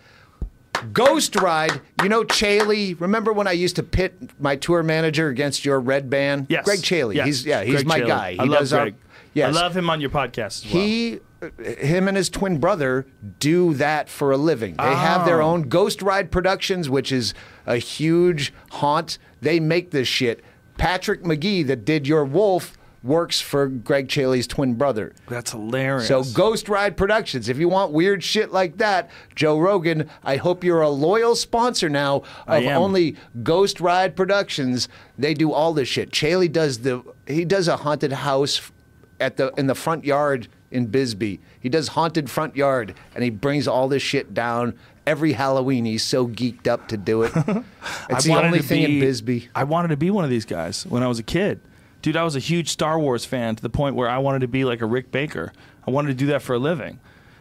Ghost 0.93 1.35
Ride. 1.35 1.81
You 2.03 2.09
know 2.09 2.23
Chaille. 2.23 2.93
Remember 2.99 3.33
when 3.33 3.47
I 3.47 3.53
used 3.53 3.75
to 3.77 3.83
pit 3.83 4.15
my 4.39 4.55
tour 4.55 4.83
manager 4.83 5.27
against 5.29 5.65
your 5.65 5.79
red 5.79 6.09
band? 6.09 6.45
Yes. 6.49 6.63
Greg 6.63 6.83
Chaille. 6.83 7.11
Yes. 7.13 7.25
He's 7.25 7.45
yeah, 7.45 7.63
he's 7.63 7.73
Greg 7.75 7.87
my 7.87 7.97
Chaille. 7.97 8.07
guy. 8.07 8.31
He 8.33 8.39
I 8.39 8.43
love 8.43 8.59
does 8.59 8.73
our- 8.73 8.81
Greg. 8.83 8.95
Yes. 9.37 9.55
I 9.55 9.61
love 9.61 9.75
him 9.77 9.89
on 9.89 10.01
your 10.01 10.09
podcast 10.09 10.65
as 10.65 10.73
well. 10.73 10.83
He, 10.83 11.19
him 11.63 12.07
and 12.07 12.17
his 12.17 12.29
twin 12.29 12.57
brother 12.59 13.05
do 13.39 13.73
that 13.75 14.09
for 14.09 14.31
a 14.31 14.37
living. 14.37 14.75
They 14.77 14.83
have 14.95 15.25
their 15.25 15.41
Oh. 15.41 15.51
own 15.51 15.63
Ghost 15.63 16.01
Ride 16.01 16.31
Productions, 16.31 16.89
which 16.89 17.11
is 17.11 17.33
a 17.65 17.77
huge 17.77 18.51
haunt. 18.71 19.19
They 19.41 19.59
make 19.59 19.91
this 19.91 20.07
shit. 20.07 20.43
Patrick 20.77 21.25
Magee, 21.25 21.63
that 21.63 21.85
did 21.85 22.07
your 22.07 22.25
Wolf, 22.25 22.73
works 23.03 23.39
for 23.39 23.67
Greg 23.67 24.09
Chaille's 24.09 24.47
twin 24.47 24.73
brother. 24.73 25.13
That's 25.29 25.51
hilarious. 25.51 26.07
So 26.07 26.23
Ghost 26.23 26.67
Ride 26.67 26.97
Productions. 26.97 27.47
If 27.47 27.57
you 27.57 27.69
want 27.69 27.91
weird 27.91 28.23
shit 28.23 28.51
like 28.51 28.77
that, 28.79 29.09
Joe 29.35 29.59
Rogan, 29.59 30.09
I 30.23 30.37
hope 30.37 30.63
you're 30.63 30.81
a 30.81 30.89
loyal 30.89 31.35
sponsor 31.35 31.87
now 31.89 32.23
I 32.47 32.57
of 32.57 32.63
am. 32.65 32.81
only 32.81 33.15
Ghost 33.43 33.79
Ride 33.79 34.15
Productions. 34.15 34.89
They 35.17 35.33
do 35.35 35.51
all 35.53 35.73
this 35.73 35.87
shit. 35.87 36.11
Chaille 36.11 36.47
does 36.47 36.79
the 36.79 37.03
he 37.27 37.45
does 37.45 37.67
a 37.67 37.77
haunted 37.77 38.11
house 38.11 38.71
at 39.19 39.37
the 39.37 39.51
in 39.57 39.67
the 39.67 39.75
front 39.75 40.05
yard 40.05 40.47
in 40.71 40.87
Bisbee. 40.87 41.39
He 41.59 41.69
does 41.69 41.89
haunted 41.89 42.29
front 42.29 42.55
yard 42.55 42.93
and 43.15 43.23
he 43.23 43.29
brings 43.29 43.67
all 43.67 43.87
this 43.87 44.03
shit 44.03 44.33
down 44.33 44.73
every 45.05 45.33
Halloween. 45.33 45.85
He's 45.85 46.03
so 46.03 46.27
geeked 46.27 46.67
up 46.67 46.87
to 46.89 46.97
do 46.97 47.23
it. 47.23 47.31
It's 48.09 48.25
the 48.25 48.35
only 48.35 48.59
thing 48.59 48.83
in 48.83 48.99
Bisbee. 48.99 49.49
I 49.55 49.63
wanted 49.63 49.89
to 49.89 49.97
be 49.97 50.09
one 50.11 50.23
of 50.23 50.29
these 50.29 50.45
guys 50.45 50.85
when 50.85 51.03
I 51.03 51.07
was 51.07 51.19
a 51.19 51.23
kid. 51.23 51.59
Dude, 52.01 52.15
I 52.17 52.23
was 52.23 52.35
a 52.35 52.39
huge 52.39 52.69
Star 52.69 52.99
Wars 52.99 53.25
fan 53.25 53.55
to 53.55 53.61
the 53.61 53.69
point 53.69 53.95
where 53.95 54.07
I 54.09 54.17
wanted 54.19 54.39
to 54.39 54.47
be 54.47 54.63
like 54.65 54.81
a 54.81 54.85
Rick 54.85 55.11
Baker. 55.11 55.51
I 55.85 55.91
wanted 55.91 56.09
to 56.09 56.13
do 56.13 56.27
that 56.27 56.41
for 56.41 56.53
a 56.53 56.59
living. 56.59 56.99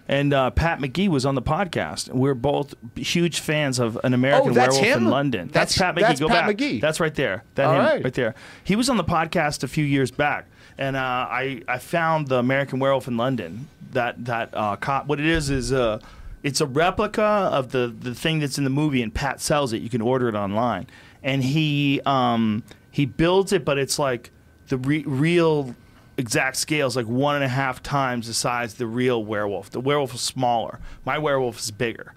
And 0.08 0.32
uh, 0.32 0.50
Pat 0.50 0.80
Magee 0.80 1.08
was 1.08 1.26
on 1.26 1.34
the 1.34 1.42
podcast. 1.42 2.12
We're 2.12 2.34
both 2.34 2.74
huge 2.96 3.40
fans 3.40 3.78
of 3.80 3.98
An 4.04 4.14
American 4.14 4.52
Oh, 4.52 4.54
Werewolf 4.54 4.80
him? 4.84 4.98
in 5.04 5.10
London. 5.10 5.48
That's, 5.52 5.74
That's- 5.74 5.78
Pat 5.78 5.94
Magee. 5.96 6.06
that's 6.06 6.20
Go 6.20 6.28
Pat 6.28 6.36
back. 6.42 6.46
Magee. 6.46 6.80
That's 6.80 7.00
right 7.00 7.14
there. 7.14 7.42
That 7.56 7.66
right. 7.66 8.04
right 8.04 8.14
there. 8.14 8.34
He 8.62 8.76
was 8.76 8.88
on 8.88 8.96
the 8.98 9.04
podcast 9.04 9.64
a 9.64 9.68
few 9.68 9.84
years 9.84 10.10
back, 10.12 10.46
and 10.78 10.96
uh, 10.96 11.00
I 11.00 11.62
I 11.68 11.78
found 11.78 12.28
the 12.28 12.36
American 12.38 12.78
Werewolf 12.78 13.08
in 13.08 13.16
London. 13.16 13.68
That 13.92 14.24
that 14.26 14.50
uh, 14.52 14.76
cop. 14.76 15.06
What 15.06 15.20
it 15.20 15.26
is 15.26 15.50
is 15.50 15.72
uh, 15.72 16.00
it's 16.42 16.60
a 16.60 16.66
replica 16.66 17.22
of 17.22 17.72
the 17.72 17.94
the 17.98 18.14
thing 18.14 18.40
that's 18.40 18.58
in 18.58 18.64
the 18.64 18.70
movie, 18.70 19.02
and 19.02 19.14
Pat 19.14 19.40
sells 19.40 19.72
it. 19.72 19.82
You 19.82 19.88
can 19.90 20.00
order 20.02 20.28
it 20.28 20.34
online, 20.34 20.86
and 21.22 21.42
he 21.42 22.00
um 22.04 22.62
he 22.90 23.06
builds 23.06 23.52
it, 23.52 23.64
but 23.64 23.78
it's 23.78 23.98
like 23.98 24.30
the 24.68 24.76
re- 24.78 25.04
real 25.06 25.74
exact 26.18 26.56
scale 26.56 26.86
is 26.86 26.96
like 26.96 27.06
one 27.06 27.34
and 27.36 27.44
a 27.44 27.48
half 27.48 27.82
times 27.82 28.26
the 28.26 28.34
size 28.34 28.72
of 28.72 28.78
the 28.78 28.86
real 28.86 29.22
werewolf. 29.24 29.70
The 29.70 29.80
werewolf 29.80 30.14
is 30.14 30.20
smaller. 30.22 30.80
My 31.04 31.18
werewolf 31.18 31.58
is 31.58 31.70
bigger. 31.70 32.14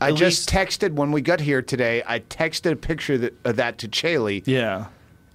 I 0.00 0.10
At 0.10 0.16
just 0.16 0.52
least- 0.52 0.80
texted 0.80 0.92
when 0.92 1.10
we 1.12 1.20
got 1.22 1.40
here 1.40 1.60
today. 1.62 2.02
I 2.06 2.20
texted 2.20 2.70
a 2.72 2.76
picture 2.76 3.18
that, 3.18 3.34
of 3.44 3.56
that 3.56 3.78
to 3.78 3.88
Chaille, 3.88 4.42
yeah. 4.46 4.86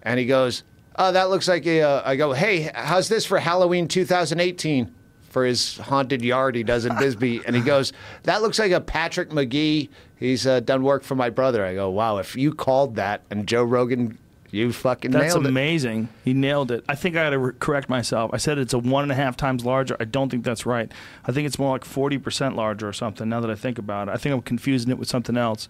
and 0.03 0.19
he 0.19 0.25
goes, 0.25 0.63
"Oh, 0.97 1.11
that 1.11 1.29
looks 1.29 1.47
like 1.47 1.65
a." 1.65 1.81
Uh, 1.81 2.01
I 2.05 2.15
go, 2.15 2.33
"Hey, 2.33 2.71
how's 2.73 3.09
this 3.09 3.25
for 3.25 3.39
Halloween 3.39 3.87
2018?" 3.87 4.93
For 5.29 5.45
his 5.45 5.77
haunted 5.79 6.21
yard 6.21 6.53
he 6.55 6.61
does 6.61 6.85
in 6.85 6.95
Bisbee, 6.97 7.41
and 7.47 7.55
he 7.55 7.61
goes, 7.63 7.91
"That 8.23 8.43
looks 8.43 8.59
like 8.59 8.71
a 8.71 8.79
Patrick 8.79 9.31
Magee. 9.33 9.89
He's 10.15 10.45
uh, 10.45 10.59
done 10.59 10.83
work 10.83 11.03
for 11.03 11.15
my 11.15 11.31
brother." 11.31 11.65
I 11.65 11.73
go, 11.73 11.89
"Wow, 11.89 12.17
if 12.17 12.35
you 12.35 12.53
called 12.53 12.95
that 12.97 13.21
and 13.31 13.47
Joe 13.47 13.63
Rogan, 13.63 14.19
you 14.51 14.71
fucking 14.71 15.09
That's 15.09 15.33
nailed 15.33 15.47
it." 15.47 15.49
amazing. 15.49 16.09
He 16.23 16.35
nailed 16.35 16.69
it. 16.69 16.85
I 16.87 16.93
think 16.93 17.15
I 17.15 17.23
got 17.23 17.29
to 17.31 17.39
re- 17.39 17.53
correct 17.57 17.89
myself. 17.89 18.29
I 18.31 18.37
said 18.37 18.59
it's 18.59 18.73
a 18.73 18.77
one 18.77 19.01
and 19.01 19.11
a 19.11 19.15
half 19.15 19.35
times 19.35 19.65
larger. 19.65 19.97
I 19.99 20.05
don't 20.05 20.29
think 20.29 20.43
that's 20.43 20.67
right. 20.67 20.91
I 21.25 21.31
think 21.31 21.47
it's 21.47 21.57
more 21.57 21.71
like 21.71 21.83
40% 21.83 22.55
larger 22.55 22.87
or 22.87 22.93
something 22.93 23.27
now 23.27 23.39
that 23.39 23.49
I 23.49 23.55
think 23.55 23.79
about 23.79 24.09
it. 24.09 24.11
I 24.11 24.17
think 24.17 24.35
I'm 24.35 24.43
confusing 24.43 24.91
it 24.91 24.99
with 24.99 25.07
something 25.07 25.35
else. 25.35 25.67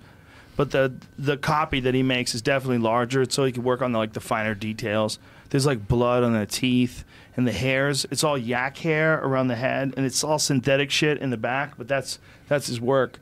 But 0.55 0.71
the 0.71 0.93
the 1.17 1.37
copy 1.37 1.79
that 1.79 1.93
he 1.93 2.03
makes 2.03 2.35
is 2.35 2.41
definitely 2.41 2.77
larger, 2.77 3.25
so 3.29 3.45
he 3.45 3.51
can 3.51 3.63
work 3.63 3.81
on 3.81 3.91
the, 3.91 3.97
like 3.97 4.13
the 4.13 4.19
finer 4.19 4.53
details. 4.53 5.19
There's 5.49 5.65
like 5.65 5.87
blood 5.87 6.23
on 6.23 6.33
the 6.33 6.45
teeth 6.45 7.03
and 7.35 7.47
the 7.47 7.51
hairs. 7.51 8.05
It's 8.11 8.23
all 8.23 8.37
yak 8.37 8.77
hair 8.77 9.19
around 9.19 9.47
the 9.47 9.55
head, 9.55 9.93
and 9.97 10.05
it's 10.05 10.23
all 10.23 10.39
synthetic 10.39 10.91
shit 10.91 11.17
in 11.19 11.31
the 11.31 11.37
back. 11.37 11.77
But 11.77 11.87
that's 11.87 12.19
that's 12.47 12.67
his 12.67 12.79
work. 12.79 13.19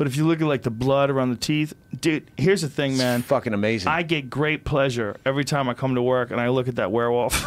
But 0.00 0.06
if 0.06 0.16
you 0.16 0.26
look 0.26 0.40
at 0.40 0.46
like 0.46 0.62
the 0.62 0.70
blood 0.70 1.10
around 1.10 1.28
the 1.28 1.36
teeth, 1.36 1.74
dude, 2.00 2.30
here's 2.38 2.62
the 2.62 2.70
thing, 2.70 2.96
man. 2.96 3.20
fucking 3.20 3.52
amazing. 3.52 3.88
I 3.88 4.02
get 4.02 4.30
great 4.30 4.64
pleasure 4.64 5.18
every 5.26 5.44
time 5.44 5.68
I 5.68 5.74
come 5.74 5.94
to 5.94 6.00
work 6.00 6.30
and 6.30 6.40
I 6.40 6.48
look 6.48 6.68
at 6.68 6.76
that 6.76 6.90
werewolf. 6.90 7.44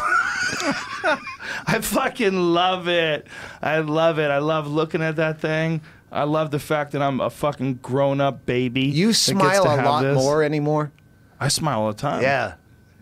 I 1.66 1.80
fucking 1.82 2.36
love 2.36 2.86
it. 2.86 3.26
I 3.60 3.80
love 3.80 4.20
it. 4.20 4.30
I 4.30 4.38
love 4.38 4.68
looking 4.68 5.02
at 5.02 5.16
that 5.16 5.40
thing. 5.40 5.80
I 6.14 6.22
love 6.24 6.52
the 6.52 6.60
fact 6.60 6.92
that 6.92 7.02
I'm 7.02 7.20
a 7.20 7.28
fucking 7.28 7.74
grown 7.82 8.20
up 8.20 8.46
baby. 8.46 8.82
you 8.82 9.12
smile 9.12 9.64
a 9.64 9.82
lot 9.82 10.02
this. 10.02 10.16
more 10.16 10.44
anymore. 10.44 10.92
I 11.40 11.48
smile 11.48 11.80
all 11.80 11.88
the 11.88 11.94
time. 11.94 12.22
Yeah. 12.22 12.54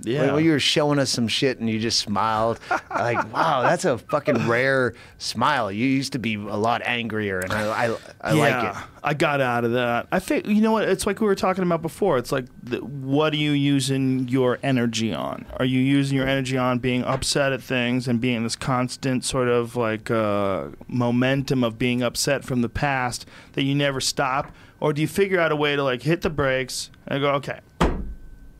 Yeah. 0.04 0.34
When 0.34 0.44
you 0.44 0.50
were 0.50 0.60
showing 0.60 0.98
us 0.98 1.10
some 1.10 1.28
shit 1.28 1.60
and 1.60 1.70
you 1.70 1.78
just 1.78 2.00
smiled, 2.00 2.58
like, 2.90 3.32
wow, 3.32 3.62
that's 3.62 3.84
a 3.84 3.98
fucking 3.98 4.48
rare 4.48 4.94
smile. 5.18 5.70
You 5.70 5.86
used 5.86 6.12
to 6.12 6.18
be 6.18 6.34
a 6.34 6.56
lot 6.56 6.82
angrier, 6.84 7.38
and 7.38 7.52
I, 7.52 7.86
I, 7.86 7.96
I 8.20 8.32
like 8.32 8.64
it. 8.76 8.82
I 9.04 9.14
got 9.14 9.40
out 9.40 9.64
of 9.64 9.72
that. 9.72 10.08
I 10.12 10.18
think 10.18 10.46
you 10.46 10.60
know 10.60 10.72
what? 10.72 10.88
It's 10.88 11.06
like 11.06 11.20
we 11.20 11.26
were 11.26 11.34
talking 11.34 11.62
about 11.64 11.82
before. 11.82 12.18
It's 12.18 12.32
like, 12.32 12.46
the, 12.62 12.78
what 12.78 13.32
are 13.32 13.36
you 13.36 13.52
using 13.52 14.28
your 14.28 14.58
energy 14.62 15.12
on? 15.12 15.46
Are 15.58 15.64
you 15.64 15.80
using 15.80 16.16
your 16.16 16.26
energy 16.26 16.56
on 16.56 16.78
being 16.78 17.04
upset 17.04 17.52
at 17.52 17.62
things 17.62 18.08
and 18.08 18.20
being 18.20 18.42
this 18.42 18.56
constant 18.56 19.24
sort 19.24 19.48
of 19.48 19.76
like 19.76 20.10
uh, 20.10 20.68
momentum 20.88 21.64
of 21.64 21.78
being 21.78 22.02
upset 22.02 22.44
from 22.44 22.62
the 22.62 22.68
past 22.68 23.26
that 23.52 23.62
you 23.62 23.74
never 23.74 24.00
stop, 24.00 24.52
or 24.80 24.92
do 24.92 25.00
you 25.00 25.08
figure 25.08 25.38
out 25.38 25.52
a 25.52 25.56
way 25.56 25.76
to 25.76 25.82
like 25.82 26.02
hit 26.02 26.22
the 26.22 26.30
brakes 26.30 26.90
and 27.06 27.20
go, 27.20 27.30
okay, 27.34 27.60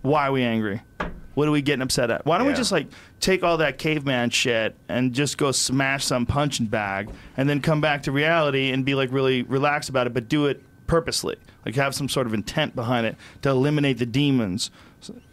why 0.02 0.28
are 0.28 0.32
we 0.32 0.42
angry? 0.42 0.82
What 1.34 1.48
are 1.48 1.50
we 1.50 1.62
getting 1.62 1.82
upset 1.82 2.10
at? 2.10 2.26
Why 2.26 2.38
don't 2.38 2.46
we 2.46 2.52
just 2.52 2.72
like 2.72 2.88
take 3.20 3.42
all 3.42 3.58
that 3.58 3.78
caveman 3.78 4.30
shit 4.30 4.76
and 4.88 5.12
just 5.12 5.38
go 5.38 5.50
smash 5.52 6.04
some 6.04 6.26
punching 6.26 6.66
bag 6.66 7.10
and 7.36 7.48
then 7.48 7.60
come 7.60 7.80
back 7.80 8.02
to 8.04 8.12
reality 8.12 8.70
and 8.70 8.84
be 8.84 8.94
like 8.94 9.10
really 9.12 9.42
relaxed 9.42 9.88
about 9.88 10.06
it, 10.06 10.12
but 10.12 10.28
do 10.28 10.46
it 10.46 10.62
purposely, 10.86 11.36
like 11.64 11.74
have 11.74 11.94
some 11.94 12.08
sort 12.08 12.26
of 12.26 12.34
intent 12.34 12.74
behind 12.74 13.06
it 13.06 13.16
to 13.40 13.48
eliminate 13.48 13.98
the 13.98 14.06
demons. 14.06 14.70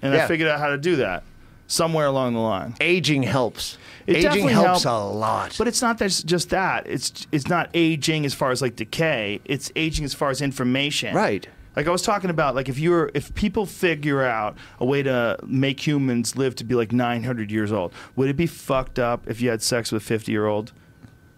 And 0.01 0.13
I 0.15 0.27
figured 0.27 0.49
out 0.49 0.59
how 0.59 0.69
to 0.69 0.77
do 0.77 0.97
that 0.97 1.23
somewhere 1.67 2.07
along 2.07 2.33
the 2.33 2.39
line. 2.39 2.75
Aging 2.81 3.23
helps. 3.23 3.77
It 4.07 4.17
Aging 4.17 4.49
helps 4.49 4.83
help- 4.83 5.13
a 5.13 5.15
lot. 5.15 5.55
But 5.57 5.67
it's 5.67 5.81
not 5.81 5.99
just 5.99 6.49
that. 6.49 6.87
It's 6.87 7.27
it's 7.31 7.47
not 7.47 7.69
aging 7.73 8.25
as 8.25 8.33
far 8.33 8.51
as 8.51 8.61
like 8.61 8.75
decay. 8.75 9.39
It's 9.45 9.71
aging 9.75 10.05
as 10.05 10.13
far 10.13 10.29
as 10.29 10.41
information. 10.41 11.15
Right. 11.15 11.47
Like 11.75 11.87
I 11.87 11.91
was 11.91 12.01
talking 12.01 12.29
about, 12.29 12.55
like 12.55 12.67
if 12.67 12.77
you're 12.79 13.11
if 13.13 13.33
people 13.35 13.65
figure 13.65 14.23
out 14.23 14.57
a 14.79 14.85
way 14.85 15.03
to 15.03 15.37
make 15.45 15.85
humans 15.85 16.35
live 16.35 16.55
to 16.55 16.63
be 16.63 16.75
like 16.75 16.91
900 16.91 17.51
years 17.51 17.71
old, 17.71 17.93
would 18.15 18.29
it 18.29 18.35
be 18.35 18.47
fucked 18.47 18.99
up 18.99 19.27
if 19.29 19.39
you 19.41 19.49
had 19.49 19.61
sex 19.61 19.91
with 19.91 20.01
a 20.03 20.05
50 20.05 20.31
year 20.31 20.45
old? 20.47 20.73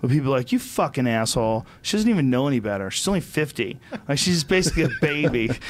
Would 0.01 0.09
people 0.09 0.31
be 0.31 0.37
like 0.39 0.51
you 0.51 0.57
fucking 0.57 1.07
asshole? 1.07 1.67
She 1.83 1.95
doesn't 1.95 2.09
even 2.09 2.31
know 2.31 2.47
any 2.47 2.59
better. 2.59 2.89
She's 2.89 3.07
only 3.07 3.19
50. 3.19 3.79
Like 4.07 4.17
she's 4.17 4.43
basically 4.43 4.83
a 4.83 4.89
baby. 4.99 5.51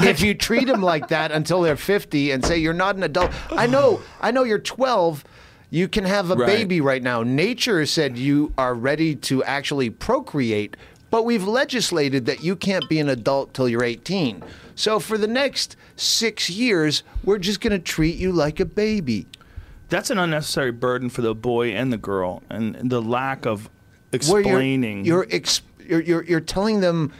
if 0.00 0.20
you 0.20 0.34
treat 0.34 0.66
them 0.66 0.82
like 0.82 1.08
that 1.08 1.32
until 1.32 1.62
they're 1.62 1.76
50 1.76 2.30
and 2.32 2.44
say 2.44 2.58
you're 2.58 2.74
not 2.74 2.96
an 2.96 3.02
adult, 3.04 3.30
I 3.50 3.66
know, 3.66 4.02
I 4.20 4.32
know 4.32 4.42
you're 4.44 4.58
12. 4.58 5.24
You 5.70 5.88
can 5.88 6.04
have 6.04 6.30
a 6.30 6.36
Right. 6.36 6.46
baby 6.46 6.80
right 6.82 7.02
now. 7.02 7.22
Nature 7.22 7.86
said 7.86 8.18
you 8.18 8.52
are 8.58 8.74
ready 8.74 9.16
to 9.16 9.42
actually 9.44 9.88
procreate, 9.90 10.76
but 11.14 11.24
we've 11.24 11.46
legislated 11.46 12.26
that 12.26 12.42
you 12.42 12.56
can't 12.56 12.88
be 12.88 12.98
an 12.98 13.08
adult 13.08 13.54
till 13.54 13.68
you're 13.68 13.84
18. 13.84 14.42
So 14.74 14.98
for 14.98 15.16
the 15.16 15.28
next 15.28 15.76
six 15.94 16.50
years, 16.50 17.04
we're 17.22 17.38
just 17.38 17.60
going 17.60 17.70
to 17.70 17.78
treat 17.78 18.16
you 18.16 18.32
like 18.32 18.58
a 18.58 18.64
baby. 18.64 19.28
That's 19.90 20.10
an 20.10 20.18
unnecessary 20.18 20.72
burden 20.72 21.08
for 21.10 21.22
the 21.22 21.32
boy 21.32 21.68
and 21.68 21.92
the 21.92 21.98
girl, 21.98 22.42
and 22.50 22.90
the 22.90 23.00
lack 23.00 23.46
of 23.46 23.60
you're- 24.10 24.40
explaining. 24.40 25.04
You're, 25.04 25.28
ex- 25.30 25.62
you're, 25.86 26.00
you're, 26.00 26.24
you're 26.24 26.40
telling 26.40 26.80
them 26.80 27.12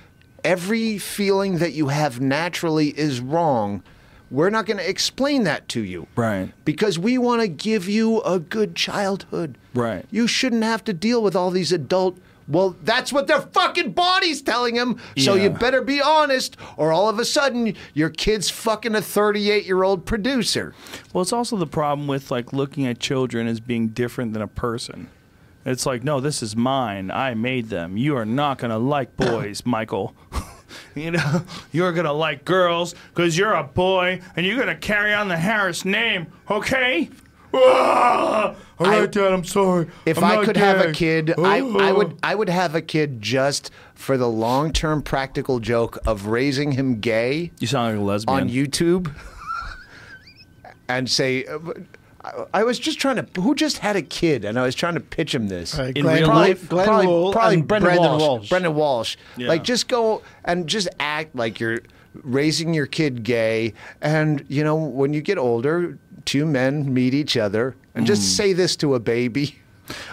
every 0.42 0.98
feeling 0.98 1.58
that 1.58 1.70
you 1.74 1.86
have 1.86 2.20
naturally 2.20 2.88
is 2.98 3.20
wrong. 3.20 3.80
We're 4.28 4.50
not 4.50 4.66
going 4.66 4.78
to 4.78 4.90
explain 4.90 5.44
that 5.44 5.68
to 5.68 5.84
you. 5.84 6.08
Right. 6.16 6.52
Because 6.64 6.98
we 6.98 7.16
want 7.16 7.42
to 7.42 7.46
give 7.46 7.88
you 7.88 8.22
a 8.22 8.40
good 8.40 8.74
childhood. 8.74 9.56
Right. 9.72 10.04
You 10.10 10.26
shouldn't 10.26 10.64
have 10.64 10.82
to 10.82 10.92
deal 10.92 11.22
with 11.22 11.36
all 11.36 11.52
these 11.52 11.70
adult. 11.70 12.18
Well, 12.46 12.76
that's 12.82 13.12
what 13.12 13.26
their 13.26 13.40
fucking 13.40 13.92
body's 13.92 14.42
telling 14.42 14.74
them. 14.74 15.00
So 15.16 15.34
you 15.34 15.50
better 15.50 15.80
be 15.80 16.00
honest, 16.00 16.56
or 16.76 16.92
all 16.92 17.08
of 17.08 17.18
a 17.18 17.24
sudden 17.24 17.74
your 17.94 18.10
kid's 18.10 18.50
fucking 18.50 18.94
a 18.94 19.02
38 19.02 19.64
year 19.64 19.82
old 19.82 20.04
producer. 20.04 20.74
Well, 21.12 21.22
it's 21.22 21.32
also 21.32 21.56
the 21.56 21.66
problem 21.66 22.06
with 22.06 22.30
like 22.30 22.52
looking 22.52 22.86
at 22.86 22.98
children 22.98 23.46
as 23.46 23.60
being 23.60 23.88
different 23.88 24.32
than 24.32 24.42
a 24.42 24.48
person. 24.48 25.08
It's 25.64 25.86
like, 25.86 26.04
no, 26.04 26.20
this 26.20 26.42
is 26.42 26.54
mine. 26.54 27.10
I 27.10 27.32
made 27.34 27.70
them. 27.70 27.96
You 27.96 28.16
are 28.16 28.26
not 28.26 28.58
going 28.58 28.70
to 28.70 28.78
like 28.78 29.16
boys, 29.16 29.64
Michael. 29.64 30.14
you 30.94 31.12
know, 31.12 31.42
you're 31.72 31.92
going 31.92 32.04
to 32.06 32.12
like 32.12 32.44
girls 32.44 32.94
because 33.14 33.38
you're 33.38 33.54
a 33.54 33.64
boy 33.64 34.20
and 34.36 34.44
you're 34.44 34.56
going 34.56 34.68
to 34.68 34.76
carry 34.76 35.14
on 35.14 35.28
the 35.28 35.36
Harris 35.36 35.84
name, 35.84 36.26
okay? 36.50 37.08
Ah! 37.54 38.54
All 38.80 38.86
I- 38.86 39.00
right, 39.00 39.12
Dad, 39.12 39.32
I'm 39.32 39.44
sorry. 39.44 39.86
If 40.04 40.18
I'm 40.18 40.24
I 40.24 40.34
not 40.36 40.44
could 40.44 40.56
have 40.56 40.80
a 40.80 40.86
gay. 40.88 40.92
kid, 40.92 41.34
I, 41.38 41.58
I 41.58 41.90
Ah. 41.90 41.94
would 41.94 42.18
I 42.22 42.34
would 42.34 42.48
have 42.48 42.74
a 42.74 42.80
kid 42.82 43.22
just 43.22 43.70
for 43.94 44.16
the 44.16 44.28
long 44.28 44.72
term 44.72 45.02
practical 45.02 45.60
joke 45.60 45.98
of 46.06 46.26
raising 46.26 46.72
him 46.72 46.98
gay 47.00 47.52
You 47.60 47.66
sound 47.68 47.92
like 47.96 48.00
a 48.00 48.04
lesbian. 48.04 48.40
on 48.40 48.48
YouTube 48.48 49.14
and 50.88 51.08
say. 51.10 51.44
uh, 51.44 51.58
I- 52.24 52.44
I 52.54 52.64
was 52.64 52.78
just 52.78 52.98
trying 52.98 53.16
to. 53.16 53.40
Who 53.42 53.54
just 53.54 53.78
had 53.78 53.96
a 53.96 54.02
kid? 54.02 54.46
And 54.46 54.58
I 54.58 54.62
was 54.62 54.74
trying 54.74 54.94
to 54.94 55.00
pitch 55.00 55.34
him 55.34 55.48
this. 55.48 55.78
Uh, 55.78 55.92
In 55.94 56.02
Glenn, 56.04 56.16
real 56.20 56.26
Probably- 56.28 56.48
life? 56.48 56.68
Glenn 56.70 56.86
probably, 56.86 57.06
Wool 57.06 57.32
probably 57.32 57.54
and 57.56 57.68
Brendan, 57.68 57.86
Brendan 57.90 58.10
Walsh. 58.12 58.22
Walsh. 58.22 58.48
Brendan 58.48 58.74
Walsh. 58.74 59.16
Yeah. 59.36 59.48
Like, 59.48 59.62
just 59.62 59.88
go 59.88 60.22
and 60.46 60.66
just 60.66 60.88
act 60.98 61.36
like 61.36 61.60
you're 61.60 61.80
raising 62.22 62.72
your 62.72 62.86
kid 62.86 63.24
gay. 63.24 63.74
And, 64.00 64.42
you 64.48 64.64
know, 64.64 64.74
when 64.76 65.12
you 65.12 65.20
get 65.20 65.36
older, 65.36 65.98
two 66.24 66.44
men 66.46 66.92
meet 66.92 67.14
each 67.14 67.36
other 67.36 67.74
and 67.94 68.04
Mm. 68.04 68.08
just 68.08 68.36
say 68.36 68.52
this 68.52 68.76
to 68.76 68.94
a 68.94 69.00
baby. 69.00 69.56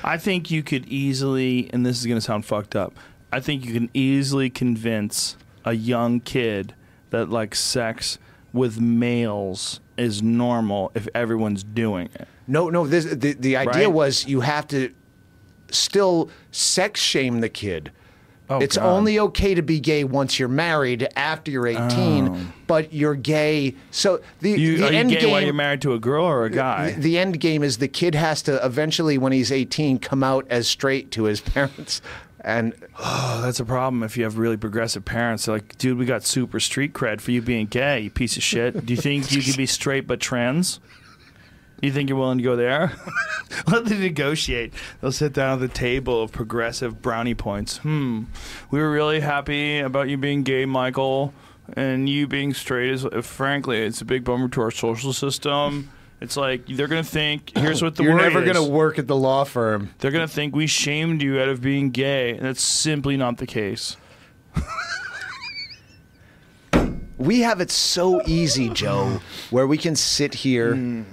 I 0.03 0.17
think 0.17 0.51
you 0.51 0.63
could 0.63 0.85
easily, 0.88 1.69
and 1.71 1.85
this 1.85 1.99
is 1.99 2.05
going 2.05 2.17
to 2.17 2.21
sound 2.21 2.45
fucked 2.45 2.75
up. 2.75 2.93
I 3.31 3.39
think 3.39 3.65
you 3.65 3.73
can 3.73 3.89
easily 3.93 4.49
convince 4.49 5.38
a 5.63 5.73
young 5.73 6.19
kid 6.19 6.73
that 7.11 7.29
like 7.29 7.55
sex 7.55 8.17
with 8.51 8.79
males 8.81 9.79
is 9.97 10.21
normal 10.21 10.91
if 10.95 11.07
everyone's 11.15 11.63
doing 11.63 12.09
it. 12.15 12.27
No, 12.47 12.69
no. 12.69 12.85
This, 12.85 13.05
the 13.05 13.33
the 13.33 13.55
idea 13.55 13.85
Right? 13.88 13.93
was 13.93 14.27
you 14.27 14.41
have 14.41 14.67
to 14.69 14.91
still 15.69 16.29
sex 16.51 16.99
shame 16.99 17.39
the 17.39 17.49
kid. 17.49 17.91
Oh, 18.52 18.60
it's 18.60 18.76
God. 18.78 18.86
only 18.86 19.18
okay 19.19 19.56
to 19.56 19.61
be 19.61 19.80
gay 19.80 20.03
once 20.03 20.38
you're 20.38 20.49
married 20.49 21.07
after 21.15 21.49
you're 21.52 21.68
18, 21.68 22.52
but 22.68 22.91
you're 22.94 23.15
gay. 23.15 23.76
So 23.91 24.19
the, 24.41 24.53
Oh. 24.53 24.57
You, 24.57 24.78
the 24.78 24.88
are 24.88 24.91
you 24.91 24.98
end 24.98 25.10
gay 25.11 25.22
game. 25.22 25.32
while 25.32 25.41
you're 25.41 25.53
married 25.53 25.82
to 25.84 25.94
a 25.94 25.99
girl 25.99 26.26
or 26.26 26.45
a 26.45 26.49
guy? 26.49 26.91
the, 26.91 26.99
the 27.02 27.18
end 27.18 27.40
game 27.40 27.64
is 27.64 27.78
the 27.78 27.88
kid 27.88 28.14
has 28.15 28.41
to 28.44 28.64
eventually, 28.65 29.18
when 29.18 29.32
he's 29.32 29.52
18, 29.52 29.99
come 29.99 30.23
out 30.23 30.45
as 30.49 30.68
straight 30.68 31.11
to 31.11 31.23
his 31.23 31.40
parents, 31.53 32.02
And 32.44 32.73
Oh, 32.99 33.40
that's 33.41 33.60
a 33.60 33.65
problem 33.65 34.03
if 34.03 34.18
you 34.18 34.23
have 34.26 34.38
really 34.38 34.57
progressive 34.57 35.06
parents. 35.06 35.45
They're 35.45 35.56
like, 35.56 35.78
dude, 35.78 35.98
we 35.98 36.06
got 36.06 36.23
super 36.23 36.60
street 36.60 36.94
cred 36.94 37.22
for 37.22 37.32
you 37.32 37.41
being 37.41 37.68
gay, 37.68 38.02
you 38.02 38.10
piece 38.10 38.36
of 38.38 38.44
shit. 38.44 38.86
Do 38.86 38.94
you 38.94 38.99
think 38.99 39.32
you 39.36 39.41
could 39.41 39.57
be 39.57 39.65
straight 39.65 40.07
but 40.07 40.19
trans? 40.19 40.80
You 41.81 41.91
think 41.91 42.09
you're 42.09 42.17
willing 42.17 42.37
to 42.37 42.43
go 42.43 42.55
there? 42.55 42.93
Let 43.67 43.85
them 43.85 43.99
negotiate. 43.99 44.73
They'll 45.01 45.11
sit 45.11 45.33
down 45.33 45.53
at 45.53 45.59
the 45.59 45.67
table 45.67 46.21
of 46.21 46.31
progressive 46.31 47.01
brownie 47.01 47.33
points. 47.33 47.77
Hmm. 47.77 48.25
We 48.69 48.79
were 48.79 48.91
really 48.91 49.19
happy 49.19 49.79
about 49.79 50.07
you 50.07 50.17
being 50.17 50.43
gay, 50.43 50.65
Michael, 50.65 51.33
and 51.73 52.07
you 52.07 52.27
being 52.27 52.53
straight 52.53 52.91
is, 52.91 53.05
frankly, 53.23 53.79
it's 53.79 54.01
a 54.01 54.05
big 54.05 54.23
bummer 54.23 54.47
to 54.49 54.61
our 54.61 54.71
social 54.71 55.11
system. 55.11 55.89
It's 56.21 56.37
like 56.37 56.67
they're 56.67 56.87
gonna 56.87 57.03
think. 57.03 57.51
Here's 57.57 57.81
what 57.81 57.95
the 57.95 58.03
you're 58.03 58.15
never 58.15 58.43
is. 58.43 58.45
going 58.51 58.63
to 58.63 58.71
work 58.71 58.99
at 58.99 59.07
the 59.07 59.15
law 59.15 59.43
firm. 59.43 59.89
They're 59.97 60.11
gonna 60.11 60.27
think 60.27 60.55
we 60.55 60.67
shamed 60.67 61.23
you 61.23 61.39
out 61.39 61.49
of 61.49 61.61
being 61.61 61.89
gay, 61.89 62.31
and 62.31 62.41
that's 62.41 62.61
simply 62.61 63.17
not 63.17 63.37
the 63.37 63.47
case. 63.47 63.97
We 67.17 67.41
have 67.41 67.61
it 67.61 67.69
so 67.69 68.21
easy, 68.25 68.69
Joe, 68.69 69.19
where 69.51 69.67
we 69.67 69.77
can 69.77 69.95
sit 69.95 70.33
here 70.33 71.05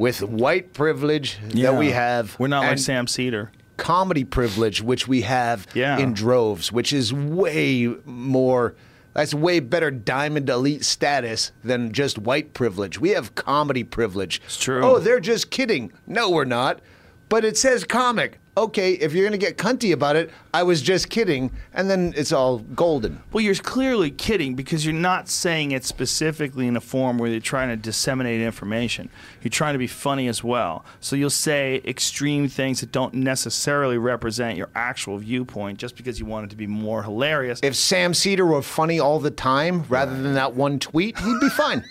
with 0.00 0.22
white 0.22 0.72
privilege 0.72 1.38
that 1.54 1.76
we 1.76 1.90
have. 1.90 2.34
We're 2.38 2.48
not 2.48 2.64
like 2.64 2.78
Sam 2.78 3.06
Seder. 3.06 3.52
comedy 3.76 4.24
privilege, 4.24 4.82
which 4.82 5.06
we 5.08 5.22
have 5.22 5.66
Yeah. 5.74 5.98
in 5.98 6.12
droves, 6.12 6.72
which 6.72 6.92
is 6.92 7.12
way 7.14 7.86
more. 8.04 8.74
That's 9.14 9.34
way 9.34 9.58
better 9.60 9.90
diamond 9.90 10.48
elite 10.48 10.84
status 10.84 11.50
than 11.64 11.92
just 11.92 12.18
white 12.18 12.52
privilege. 12.54 12.98
We 13.00 13.10
have 13.10 13.34
comedy 13.34 13.82
privilege. 13.84 14.40
It's 14.44 14.58
true. 14.58 14.82
Oh, 14.84 14.98
they're 14.98 15.18
just 15.20 15.50
kidding. 15.50 15.92
No, 16.06 16.30
we're 16.30 16.44
not. 16.44 16.80
But 17.28 17.44
it 17.44 17.56
says 17.56 17.84
comic. 17.84 18.38
Okay, 18.60 18.92
if 18.92 19.14
you're 19.14 19.26
going 19.26 19.32
to 19.32 19.38
get 19.38 19.56
cunty 19.56 19.90
about 19.90 20.16
it, 20.16 20.30
I 20.52 20.64
was 20.64 20.82
just 20.82 21.08
kidding. 21.08 21.50
And 21.72 21.88
then 21.88 22.12
it's 22.14 22.30
all 22.30 22.58
golden. 22.58 23.22
Well, 23.32 23.42
you're 23.42 23.54
clearly 23.54 24.10
kidding 24.10 24.54
because 24.54 24.84
you're 24.84 24.92
not 24.92 25.30
saying 25.30 25.70
it 25.70 25.82
specifically 25.82 26.66
in 26.66 26.76
a 26.76 26.80
form 26.82 27.16
where 27.16 27.30
you're 27.30 27.40
trying 27.40 27.70
to 27.70 27.76
disseminate 27.76 28.42
information. 28.42 29.08
You're 29.42 29.50
trying 29.50 29.72
to 29.72 29.78
be 29.78 29.86
funny 29.86 30.28
as 30.28 30.44
well. 30.44 30.84
So 31.00 31.16
you'll 31.16 31.30
say 31.30 31.80
extreme 31.86 32.48
things 32.48 32.80
that 32.80 32.92
don't 32.92 33.14
necessarily 33.14 33.96
represent 33.96 34.58
your 34.58 34.68
actual 34.74 35.16
viewpoint 35.16 35.78
just 35.78 35.96
because 35.96 36.20
you 36.20 36.26
want 36.26 36.44
it 36.44 36.50
to 36.50 36.56
be 36.56 36.66
more 36.66 37.02
hilarious. 37.02 37.60
If 37.62 37.74
Sam 37.74 38.12
Seder 38.12 38.44
were 38.44 38.60
funny 38.60 39.00
all 39.00 39.20
the 39.20 39.30
time 39.30 39.86
rather 39.88 40.20
than 40.20 40.34
that 40.34 40.54
one 40.54 40.78
tweet, 40.78 41.18
he'd 41.18 41.40
be 41.40 41.48
fine. 41.48 41.82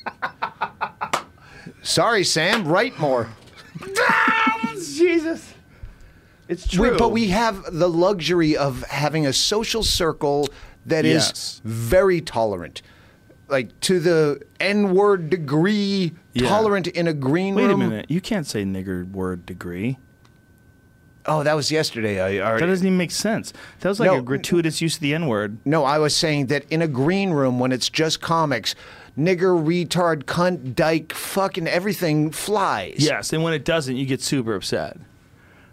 Sorry, 1.81 2.23
Sam, 2.23 2.67
write 2.67 2.99
more. 2.99 3.27
Ah, 3.97 4.75
Jesus. 4.75 5.55
It's 6.49 6.75
We- 6.77 6.89
true. 6.89 6.97
but 6.97 7.09
we 7.13 7.27
have 7.27 7.63
the 7.71 7.87
luxury 7.87 8.57
of 8.57 8.83
having 8.89 9.25
a 9.25 9.31
social 9.31 9.83
circle 9.83 10.49
that 10.85 11.05
is 11.05 11.27
Yes. 11.27 11.61
very 11.63 12.19
tolerant. 12.19 12.81
Like 13.47 13.79
to 13.81 13.99
the 13.99 14.41
N 14.59 14.93
word 14.93 15.29
degree, 15.29 16.11
Yeah. 16.33 16.49
tolerant 16.49 16.87
in 16.87 17.07
a 17.07 17.13
green 17.13 17.55
Wait 17.55 17.67
room. 17.67 17.81
a 17.81 17.87
minute. 17.89 18.05
You 18.09 18.19
can't 18.19 18.45
say 18.47 18.63
nigger 18.63 19.09
word 19.11 19.45
degree. 19.45 19.97
Oh, 21.25 21.43
that 21.43 21.53
was 21.55 21.69
yesterday. 21.71 22.19
I, 22.19 22.57
That 22.57 22.65
doesn't 22.65 22.85
even 22.85 22.97
make 22.97 23.11
sense. 23.11 23.53
That 23.81 23.89
was 23.89 23.99
like 23.99 24.09
No. 24.11 24.17
a 24.17 24.21
gratuitous 24.21 24.81
use 24.81 24.95
of 24.95 25.01
the 25.01 25.13
N 25.13 25.27
word. 25.27 25.57
no, 25.65 25.83
I 25.83 25.99
was 25.99 26.15
saying 26.15 26.47
that 26.47 26.65
in 26.71 26.81
a 26.81 26.87
green 26.87 27.31
room 27.31 27.59
when 27.59 27.71
it's 27.71 27.89
just 27.89 28.21
comics, 28.21 28.73
nigger, 29.17 29.53
retard, 29.63 30.23
cunt, 30.23 30.73
dyke, 30.75 31.13
fucking 31.13 31.67
everything 31.67 32.31
flies. 32.31 32.95
Yes, 32.97 33.31
and 33.33 33.43
when 33.43 33.53
it 33.53 33.63
doesn't, 33.65 33.97
you 33.97 34.05
get 34.07 34.21
super 34.21 34.55
upset. 34.55 34.97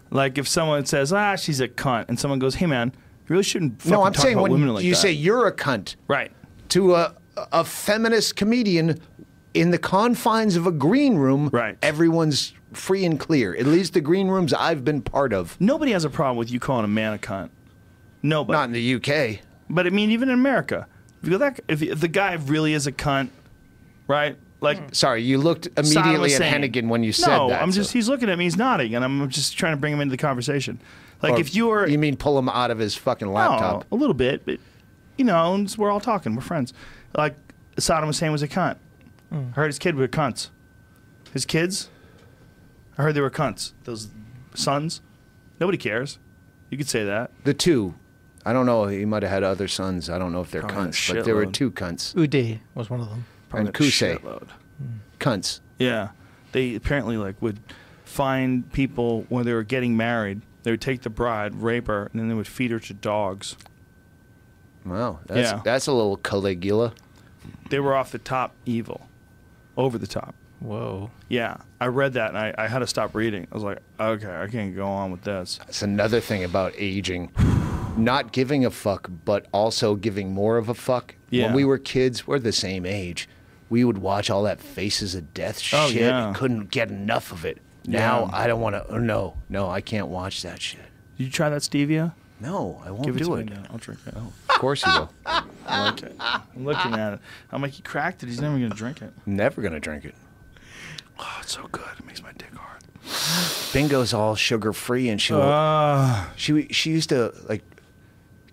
Like 0.09 0.37
if 0.37 0.47
someone 0.47 0.85
says, 0.85 1.11
"Ah, 1.13 1.35
she's 1.35 1.59
a 1.59 1.67
cunt," 1.67 2.05
and 2.07 2.19
someone 2.19 2.39
goes, 2.39 2.55
"Hey, 2.55 2.65
man, 2.65 2.91
you 2.95 3.01
really 3.29 3.43
shouldn't." 3.43 3.85
No, 3.85 4.03
I'm 4.03 4.13
talk 4.13 4.23
saying 4.23 4.35
about 4.35 4.43
when 4.43 4.53
women 4.53 4.73
like 4.75 4.83
you 4.83 4.91
that." 4.91 4.97
say 4.97 5.11
you're 5.11 5.47
a 5.47 5.51
cunt 5.55 5.95
right. 6.07 6.31
to 6.69 6.95
a 6.95 7.13
a 7.51 7.63
feminist 7.63 8.35
comedian 8.35 8.99
in 9.53 9.71
the 9.71 9.77
confines 9.77 10.55
of 10.55 10.65
a 10.67 10.71
green 10.71 11.15
room, 11.17 11.49
Right. 11.51 11.77
everyone's 11.81 12.53
free 12.73 13.05
and 13.05 13.19
clear. 13.19 13.55
At 13.55 13.65
least 13.65 13.93
the 13.93 14.01
green 14.01 14.27
rooms 14.27 14.53
I've 14.53 14.83
been 14.83 15.01
part 15.01 15.33
of. 15.33 15.55
Nobody 15.59 15.91
has 15.91 16.03
a 16.03 16.09
problem 16.09 16.37
with 16.37 16.51
you 16.51 16.59
calling 16.59 16.85
a 16.85 16.87
man 16.87 17.13
a 17.13 17.17
cunt. 17.17 17.49
Nobody. 18.23 18.57
Not 18.57 18.65
in 18.65 18.71
the 18.73 18.95
UK. 18.95 19.41
But 19.69 19.85
I 19.87 19.89
mean, 19.91 20.11
even 20.11 20.29
in 20.29 20.33
America, 20.33 20.87
if, 21.21 21.27
you 21.27 21.31
go 21.33 21.37
that, 21.39 21.59
if, 21.67 21.81
if 21.81 21.99
the 21.99 22.07
guy 22.07 22.33
really 22.33 22.73
is 22.73 22.87
a 22.87 22.91
cunt, 22.91 23.29
right? 24.07 24.37
Like 24.59 24.77
hmm. 24.77 24.85
Sorry, 24.91 25.21
you 25.21 25.37
looked 25.37 25.67
immediately 25.77 26.33
at 26.33 26.41
Hennigan 26.41 26.87
when 26.87 27.03
you 27.03 27.11
said 27.11 27.37
no, 27.37 27.49
that. 27.49 27.61
I'm 27.61 27.71
so- 27.71 27.77
just 27.77 27.93
he's 27.93 28.09
looking 28.09 28.29
at 28.29 28.37
me, 28.37 28.45
he's 28.45 28.57
nodding, 28.57 28.95
and 28.95 29.03
I'm 29.03 29.29
just 29.29 29.57
trying 29.57 29.73
to 29.73 29.77
bring 29.77 29.93
him 29.93 30.01
into 30.01 30.11
the 30.11 30.17
conversation. 30.17 30.79
Like 31.21 31.33
Or 31.33 31.39
if 31.39 31.55
you 31.55 31.67
were 31.67 31.87
You 31.87 31.97
mean 31.97 32.15
pull 32.15 32.37
him 32.37 32.49
out 32.49 32.71
of 32.71 32.79
his 32.79 32.95
fucking 32.95 33.31
laptop? 33.31 33.85
No, 33.91 33.95
a 33.95 33.99
little 33.99 34.13
bit, 34.13 34.45
but 34.45 34.59
you 35.17 35.25
know, 35.25 35.65
we're 35.77 35.91
all 35.91 35.99
talking. 35.99 36.35
We're 36.35 36.41
friends. 36.41 36.73
Like 37.15 37.35
Saddam 37.77 38.05
Hussein 38.05 38.31
was 38.31 38.43
a 38.43 38.47
cunt. 38.47 38.77
Hmm. 39.29 39.47
I 39.51 39.55
heard 39.55 39.67
his 39.67 39.79
kid 39.79 39.95
were 39.95 40.07
cunts. 40.07 40.49
His 41.33 41.45
kids, 41.45 41.89
I 42.97 43.03
heard 43.03 43.15
they 43.15 43.21
were 43.21 43.29
cunts. 43.29 43.73
Those 43.83 44.09
sons, 44.55 45.01
nobody 45.59 45.77
cares. 45.77 46.17
You 46.69 46.77
could 46.77 46.89
say 46.89 47.03
that. 47.03 47.31
The 47.43 47.53
two. 47.53 47.95
I 48.45 48.53
don't 48.53 48.65
know. 48.65 48.87
He 48.87 49.05
might 49.05 49.23
have 49.23 49.31
had 49.31 49.43
other 49.43 49.67
sons. 49.67 50.09
I 50.09 50.17
don't 50.17 50.31
know 50.31 50.41
if 50.41 50.51
they're 50.51 50.61
Probably 50.61 50.89
cunts, 50.89 51.13
but 51.13 51.25
there 51.25 51.35
were 51.35 51.45
two 51.45 51.69
cunts. 51.69 52.15
Uday 52.15 52.59
was 52.75 52.89
one 52.89 53.01
of 53.01 53.09
them. 53.09 53.25
And 53.53 53.69
a 53.69 53.71
Qusay. 53.71 54.19
shitload. 54.19 54.49
Cunts. 55.19 55.59
Yeah, 55.79 56.09
they 56.51 56.75
apparently 56.75 57.17
like 57.17 57.41
would 57.41 57.59
find 58.05 58.71
people 58.71 59.25
when 59.29 59.45
they 59.45 59.53
were 59.53 59.63
getting 59.63 59.95
married. 59.97 60.41
They 60.63 60.71
would 60.71 60.81
take 60.81 61.01
the 61.01 61.09
bride, 61.09 61.55
rape 61.61 61.87
her, 61.87 62.07
and 62.11 62.19
then 62.19 62.27
they 62.27 62.33
would 62.35 62.47
feed 62.47 62.71
her 62.71 62.79
to 62.79 62.93
dogs. 62.93 63.55
Wow, 64.85 65.19
that's 65.25 65.51
Yeah. 65.51 65.61
that's 65.63 65.87
a 65.87 65.91
little 65.93 66.17
Caligula. 66.17 66.93
They 67.69 67.79
were 67.79 67.95
off 67.95 68.11
the 68.11 68.17
top 68.19 68.53
evil, 68.65 69.07
over 69.75 69.97
the 69.97 70.07
top. 70.07 70.35
Whoa. 70.59 71.11
Yeah, 71.29 71.57
I 71.79 71.87
read 71.87 72.13
that 72.13 72.29
and 72.29 72.37
I, 72.37 72.53
I 72.57 72.67
had 72.67 72.79
to 72.79 72.87
stop 72.87 73.13
reading. 73.13 73.45
I 73.51 73.53
was 73.53 73.63
like, 73.63 73.79
okay, 73.99 74.35
I 74.35 74.47
can't 74.47 74.75
go 74.75 74.87
on 74.87 75.11
with 75.11 75.21
this. 75.21 75.59
That's 75.59 75.83
another 75.83 76.19
thing 76.19 76.43
about 76.43 76.73
aging. 76.77 77.31
Not 77.97 78.31
giving 78.31 78.65
a 78.65 78.71
fuck, 78.71 79.09
but 79.25 79.45
also 79.51 79.95
giving 79.95 80.31
more 80.33 80.57
of 80.57 80.67
a 80.69 80.73
fuck. 80.73 81.15
Yeah. 81.29 81.45
When 81.47 81.53
we 81.55 81.65
were 81.65 81.77
kids, 81.77 82.25
we're 82.25 82.39
the 82.39 82.51
same 82.51 82.85
age. 82.85 83.27
We 83.69 83.83
would 83.83 83.97
watch 83.97 84.29
all 84.29 84.43
that 84.43 84.59
Faces 84.61 85.13
of 85.15 85.33
Death 85.33 85.59
shit. 85.59 85.79
Oh, 85.79 85.87
yeah. 85.87 86.33
Couldn't 86.35 86.69
get 86.71 86.89
enough 86.89 87.31
of 87.31 87.45
it. 87.45 87.59
Now 87.85 88.25
Yeah. 88.25 88.29
I 88.37 88.47
don't 88.47 88.61
want 88.61 88.75
to. 88.87 88.99
No, 88.99 89.37
no, 89.49 89.69
I 89.69 89.81
can't 89.81 90.07
watch 90.07 90.41
that 90.43 90.61
shit. 90.61 90.81
Did 91.17 91.23
you 91.25 91.29
try 91.31 91.49
that 91.49 91.61
stevia? 91.61 92.13
No, 92.39 92.81
I 92.85 92.91
won't 92.91 93.03
Give 93.05 93.15
it 93.15 93.19
do 93.19 93.25
to 93.25 93.33
it. 93.35 93.49
I'll 93.71 93.77
drink 93.77 93.99
it. 94.05 94.13
Oh, 94.15 94.31
Of 94.49 94.59
course 94.59 94.85
you 94.85 94.91
will. 94.91 95.11
I 95.25 95.89
like 95.89 96.03
it. 96.03 96.15
I'm 96.19 96.65
looking 96.65 96.93
at 96.93 97.13
it. 97.13 97.19
I'm 97.51 97.61
like, 97.61 97.71
he 97.71 97.81
cracked 97.81 98.21
it. 98.23 98.27
He's 98.27 98.39
never 98.39 98.55
gonna 98.59 98.69
drink 98.69 99.01
it. 99.01 99.11
Never 99.25 99.61
gonna 99.61 99.79
drink 99.79 100.05
it. 100.05 100.13
Oh, 101.19 101.37
it's 101.41 101.53
so 101.53 101.67
good. 101.71 101.81
It 101.97 102.05
makes 102.05 102.21
my 102.21 102.31
dick 102.37 102.53
hard. 102.53 102.83
Bingo's 103.73 104.13
all 104.13 104.35
sugar 104.35 104.71
free, 104.71 105.09
and 105.09 105.19
she 105.19 105.33
Uh, 105.33 106.25
she 106.35 106.67
she 106.69 106.91
used 106.91 107.09
to 107.09 107.33
like 107.49 107.63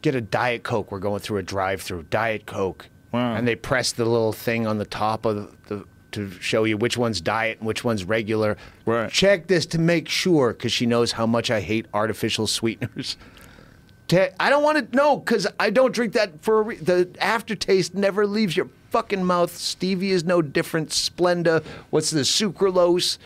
get 0.00 0.14
a 0.14 0.20
diet 0.22 0.62
coke. 0.62 0.90
We're 0.90 0.98
going 0.98 1.20
through 1.20 1.38
a 1.38 1.42
drive-through 1.42 2.04
diet 2.04 2.46
coke, 2.46 2.88
Wow. 3.14 3.36
and 3.36 3.46
they 3.46 3.54
press 3.54 3.92
the 3.92 4.04
little 4.04 4.32
thing 4.32 4.66
on 4.66 4.78
the 4.78 4.84
top 4.84 5.24
of 5.24 5.56
the, 5.68 5.84
to 6.10 6.30
show 6.40 6.64
you 6.64 6.76
which 6.76 6.96
one's 6.96 7.20
diet 7.20 7.58
and 7.58 7.66
which 7.66 7.84
one's 7.84 8.02
regular. 8.04 8.56
Right. 8.86 9.08
Check 9.08 9.46
this 9.46 9.66
to 9.66 9.78
make 9.78 10.08
sure, 10.08 10.52
because 10.52 10.72
she 10.72 10.84
knows 10.84 11.12
how 11.12 11.24
much 11.24 11.48
I 11.48 11.60
hate 11.60 11.86
artificial 11.94 12.48
sweeteners. 12.48 13.16
I 14.40 14.50
don't 14.50 14.64
want 14.64 14.90
to 14.90 14.96
know 14.96 15.16
because 15.16 15.46
I 15.58 15.70
don't 15.70 15.92
drink 15.92 16.12
that 16.12 16.42
for 16.42 16.58
a 16.58 16.62
re- 16.62 16.76
the 16.76 17.08
aftertaste 17.20 17.94
never 17.94 18.26
leaves 18.26 18.56
your 18.56 18.68
fucking 18.90 19.24
mouth. 19.24 19.50
Stevia 19.52 20.10
is 20.10 20.24
no 20.24 20.42
different. 20.42 20.90
Splenda, 20.90 21.64
what's 21.90 22.10
the 22.10 22.20
sucralose? 22.20 23.18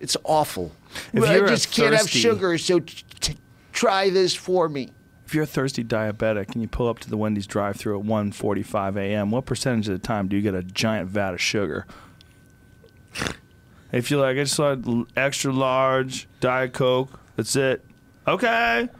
It's 0.00 0.16
awful. 0.24 0.72
If 1.12 1.22
I 1.24 1.38
just 1.40 1.72
can't 1.72 1.94
have 1.94 2.08
sugar, 2.08 2.56
so 2.58 2.80
t- 2.80 3.04
t- 3.20 3.36
try 3.72 4.10
this 4.10 4.34
for 4.34 4.68
me. 4.68 4.90
If 5.32 5.36
you're 5.36 5.44
a 5.44 5.46
thirsty 5.46 5.82
diabetic 5.82 6.52
and 6.52 6.60
you 6.60 6.68
pull 6.68 6.90
up 6.90 6.98
to 6.98 7.08
the 7.08 7.16
Wendy's 7.16 7.46
drive-through 7.46 7.98
at 7.98 8.04
1:45 8.04 8.98
a.m., 8.98 9.30
what 9.30 9.46
percentage 9.46 9.88
of 9.88 9.98
the 9.98 10.06
time 10.06 10.28
do 10.28 10.36
you 10.36 10.42
get 10.42 10.54
a 10.54 10.62
giant 10.62 11.08
vat 11.08 11.32
of 11.32 11.40
sugar? 11.40 11.86
If 13.92 14.10
you're 14.10 14.20
like, 14.20 14.36
I 14.36 14.44
just 14.44 14.58
want 14.58 15.08
extra 15.16 15.50
large 15.50 16.28
diet 16.40 16.74
coke, 16.74 17.18
that's 17.36 17.56
it. 17.56 17.82
Okay. 18.28 18.90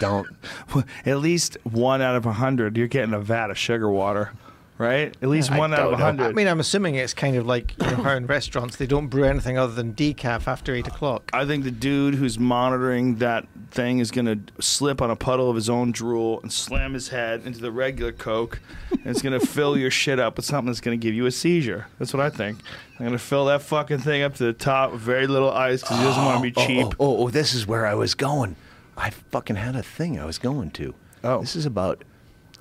Don't. 0.00 0.26
At 1.06 1.20
least 1.20 1.56
one 1.62 2.02
out 2.02 2.14
of 2.14 2.26
a 2.26 2.34
hundred, 2.34 2.76
you're 2.76 2.86
getting 2.86 3.14
a 3.14 3.20
vat 3.20 3.50
of 3.50 3.56
sugar 3.56 3.88
water, 3.88 4.32
right? 4.78 5.16
At 5.22 5.28
least 5.28 5.50
I 5.52 5.58
one 5.58 5.72
out 5.72 5.92
of 5.92 5.92
a 5.92 5.96
hundred. 5.96 6.26
I 6.26 6.32
mean, 6.32 6.48
I'm 6.48 6.60
assuming 6.60 6.96
it's 6.96 7.14
kind 7.14 7.36
of 7.36 7.46
like 7.46 7.74
you 7.80 7.96
know, 7.96 8.10
in 8.10 8.26
restaurants 8.28 8.76
they 8.76 8.86
don't 8.86 9.08
brew 9.08 9.24
anything 9.24 9.58
other 9.58 9.72
than 9.72 9.94
decaf 9.94 10.46
after 10.46 10.74
eight 10.74 10.86
o'clock. 10.86 11.30
I 11.32 11.44
think 11.44 11.64
the 11.64 11.70
dude 11.70 12.14
who's 12.14 12.38
monitoring 12.38 13.16
that 13.16 13.46
thing 13.70 13.98
is 13.98 14.10
going 14.10 14.26
to 14.26 14.62
slip 14.62 15.02
on 15.02 15.10
a 15.10 15.16
puddle 15.16 15.50
of 15.50 15.56
his 15.56 15.68
own 15.68 15.92
drool 15.92 16.40
and 16.42 16.52
slam 16.52 16.94
his 16.94 17.08
head 17.08 17.42
into 17.44 17.60
the 17.60 17.72
regular 17.72 18.12
Coke. 18.12 18.60
and 18.90 19.06
it's 19.06 19.22
going 19.22 19.38
to 19.38 19.44
fill 19.44 19.76
your 19.76 19.90
shit 19.90 20.20
up 20.20 20.36
with 20.36 20.44
something 20.44 20.66
that's 20.66 20.80
going 20.80 20.98
to 20.98 21.02
give 21.02 21.14
you 21.14 21.26
a 21.26 21.30
seizure. 21.32 21.86
That's 21.98 22.14
what 22.14 22.22
I 22.24 22.30
think. 22.30 22.58
I'm 22.98 23.06
going 23.06 23.12
to 23.12 23.18
fill 23.18 23.46
that 23.46 23.62
fucking 23.62 23.98
thing 23.98 24.22
up 24.22 24.34
to 24.36 24.44
the 24.44 24.52
top 24.52 24.92
with 24.92 25.00
very 25.00 25.26
little 25.26 25.50
ice 25.50 25.80
because 25.82 25.98
he 25.98 26.04
doesn't 26.04 26.24
want 26.24 26.44
to 26.44 26.50
be 26.50 26.54
Oh, 26.56 26.66
cheap. 26.66 26.86
Oh, 27.00 27.06
oh, 27.06 27.16
oh, 27.24 27.30
this 27.30 27.54
is 27.54 27.66
where 27.66 27.86
I 27.86 27.94
was 27.94 28.14
going. 28.14 28.54
I 28.96 29.10
fucking 29.10 29.56
had 29.56 29.74
a 29.74 29.82
thing 29.82 30.20
I 30.20 30.24
was 30.24 30.38
going 30.38 30.70
to. 30.72 30.94
Oh. 31.24 31.40
This 31.40 31.56
is 31.56 31.66
about 31.66 32.04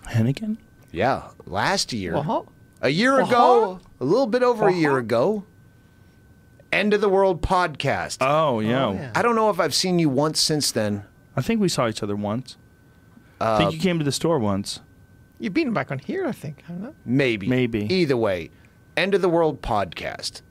Hennigan? 0.07 0.57
Yeah, 0.93 1.23
last 1.45 1.91
year. 1.91 2.15
Uh-huh. 2.15 2.43
A 2.81 2.89
year 2.89 3.19
Uh-huh. 3.19 3.27
ago, 3.29 3.79
a 3.99 4.05
little 4.05 4.27
bit 4.27 4.43
over 4.43 4.67
a 4.69 4.73
year 4.73 4.91
Uh-huh. 4.91 4.99
ago. 4.99 5.43
End 6.71 6.93
of 6.93 7.01
the 7.01 7.09
World 7.09 7.41
podcast. 7.41 8.17
Oh, 8.21 8.59
yeah. 8.59 8.91
yeah. 8.93 9.11
I 9.15 9.21
don't 9.21 9.35
know 9.35 9.49
if 9.49 9.59
I've 9.59 9.75
seen 9.75 9.99
you 9.99 10.09
once 10.09 10.39
since 10.39 10.71
then. 10.71 11.03
I 11.35 11.41
think 11.41 11.61
we 11.61 11.69
saw 11.69 11.87
each 11.87 12.01
other 12.01 12.15
once. 12.15 12.57
I 13.39 13.57
think 13.57 13.73
you 13.73 13.79
came 13.79 13.99
to 13.99 14.05
the 14.05 14.11
store 14.11 14.39
once. 14.39 14.79
You've 15.39 15.53
been 15.53 15.73
back 15.73 15.91
on 15.91 15.99
here, 15.99 16.25
I 16.25 16.31
think, 16.31 16.63
haven't 16.65 16.83
you? 16.83 16.95
Maybe. 17.05 17.47
Maybe. 17.47 17.81
Either 17.93 18.15
way, 18.17 18.49
End 18.95 19.13
of 19.13 19.21
the 19.21 19.29
World 19.29 19.61
podcast. 19.61 20.41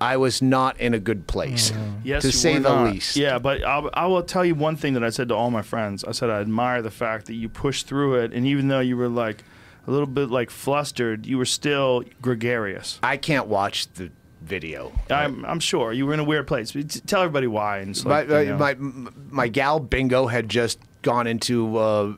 I 0.00 0.16
was 0.16 0.40
not 0.40 0.80
in 0.80 0.94
a 0.94 0.98
good 0.98 1.26
place, 1.26 1.72
Yes, 2.02 2.22
to 2.22 2.32
say 2.32 2.54
the 2.54 2.70
not. 2.74 2.90
least. 2.92 3.16
Yeah, 3.16 3.38
but 3.38 3.62
I'll, 3.62 3.90
I 3.92 4.06
will 4.06 4.22
tell 4.22 4.44
you 4.44 4.54
one 4.54 4.74
thing 4.76 4.94
that 4.94 5.04
I 5.04 5.10
said 5.10 5.28
to 5.28 5.34
all 5.34 5.50
my 5.50 5.60
friends. 5.60 6.04
I 6.04 6.12
said 6.12 6.30
I 6.30 6.40
admire 6.40 6.80
the 6.80 6.90
fact 6.90 7.26
that 7.26 7.34
you 7.34 7.50
pushed 7.50 7.86
through 7.86 8.14
it, 8.14 8.32
and 8.32 8.46
even 8.46 8.68
though 8.68 8.80
you 8.80 8.96
were 8.96 9.08
like 9.10 9.44
a 9.86 9.90
little 9.90 10.06
bit 10.06 10.30
like 10.30 10.50
flustered, 10.50 11.26
you 11.26 11.38
were 11.38 11.44
still 11.44 12.04
gregarious. 12.22 12.98
I 13.02 13.16
can't 13.16 13.46
watch 13.46 13.92
the 13.94 14.10
video. 14.42 14.92
I'm, 15.10 15.44
I'm 15.44 15.60
sure 15.60 15.92
you 15.92 16.06
were 16.06 16.14
in 16.14 16.20
a 16.20 16.24
weird 16.24 16.46
place. 16.46 16.72
Tell 17.06 17.22
everybody 17.22 17.46
why. 17.46 17.78
And 17.78 17.90
it's 17.90 18.04
My, 18.04 18.22
like, 18.22 18.48
my, 18.58 18.74
my, 18.74 19.10
my 19.30 19.48
gal 19.48 19.80
Bingo 19.80 20.26
had 20.26 20.48
just 20.48 20.78
gone 21.02 21.26
into 21.26 21.76
uh, 21.76 22.14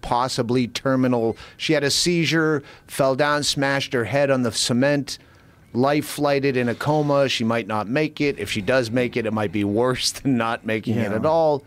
possibly 0.00 0.68
terminal. 0.68 1.36
She 1.56 1.72
had 1.72 1.84
a 1.84 1.90
seizure, 1.90 2.62
fell 2.86 3.14
down, 3.14 3.42
smashed 3.42 3.92
her 3.92 4.04
head 4.04 4.30
on 4.30 4.42
the 4.42 4.52
cement, 4.52 5.18
life 5.72 6.06
flighted 6.06 6.56
in 6.56 6.68
a 6.68 6.74
coma. 6.74 7.28
She 7.28 7.44
might 7.44 7.66
not 7.66 7.88
make 7.88 8.20
it. 8.20 8.38
If 8.38 8.50
she 8.50 8.60
does 8.60 8.90
make 8.90 9.16
it, 9.16 9.26
it 9.26 9.32
might 9.32 9.52
be 9.52 9.64
worse 9.64 10.12
than 10.20 10.36
not 10.36 10.64
making 10.66 10.96
it 10.96 11.12
at 11.12 11.26
all. 11.26 11.64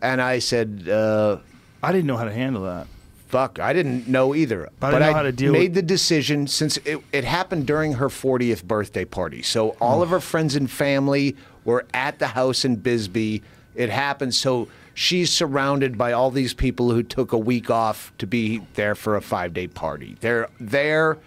And 0.00 0.20
I 0.20 0.40
said, 0.40 0.88
uh, 0.88 1.38
I 1.82 1.92
didn't 1.92 2.06
know 2.06 2.16
how 2.16 2.24
to 2.24 2.32
handle 2.32 2.64
that. 2.64 2.86
Fuck, 3.32 3.58
I 3.58 3.72
didn't 3.72 4.06
know 4.06 4.34
either. 4.34 4.66
I 4.66 4.70
but 4.78 4.98
didn't 4.98 5.16
I 5.16 5.30
deal 5.30 5.52
made 5.52 5.70
with- 5.70 5.74
the 5.74 5.82
decision 5.82 6.46
since 6.46 6.76
it, 6.84 7.02
it 7.12 7.24
happened 7.24 7.66
during 7.66 7.94
her 7.94 8.08
40th 8.08 8.62
birthday 8.62 9.06
party. 9.06 9.42
So 9.42 9.70
all 9.80 10.02
of 10.02 10.10
hmm. 10.10 10.14
her 10.14 10.20
friends 10.20 10.54
and 10.54 10.70
family 10.70 11.34
were 11.64 11.86
at 11.94 12.18
the 12.18 12.28
house 12.28 12.64
in 12.64 12.76
Bisbee. 12.76 13.42
It 13.74 13.88
happened. 13.88 14.34
So 14.34 14.68
she's 14.92 15.30
surrounded 15.30 15.96
by 15.96 16.12
all 16.12 16.30
these 16.30 16.52
people 16.52 16.90
who 16.92 17.02
took 17.02 17.32
a 17.32 17.38
week 17.38 17.70
off 17.70 18.12
to 18.18 18.26
be 18.26 18.60
there 18.74 18.94
for 18.94 19.16
a 19.16 19.22
five 19.22 19.54
day 19.54 19.66
party. 19.66 20.16
They're 20.20 20.48
there. 20.60 21.18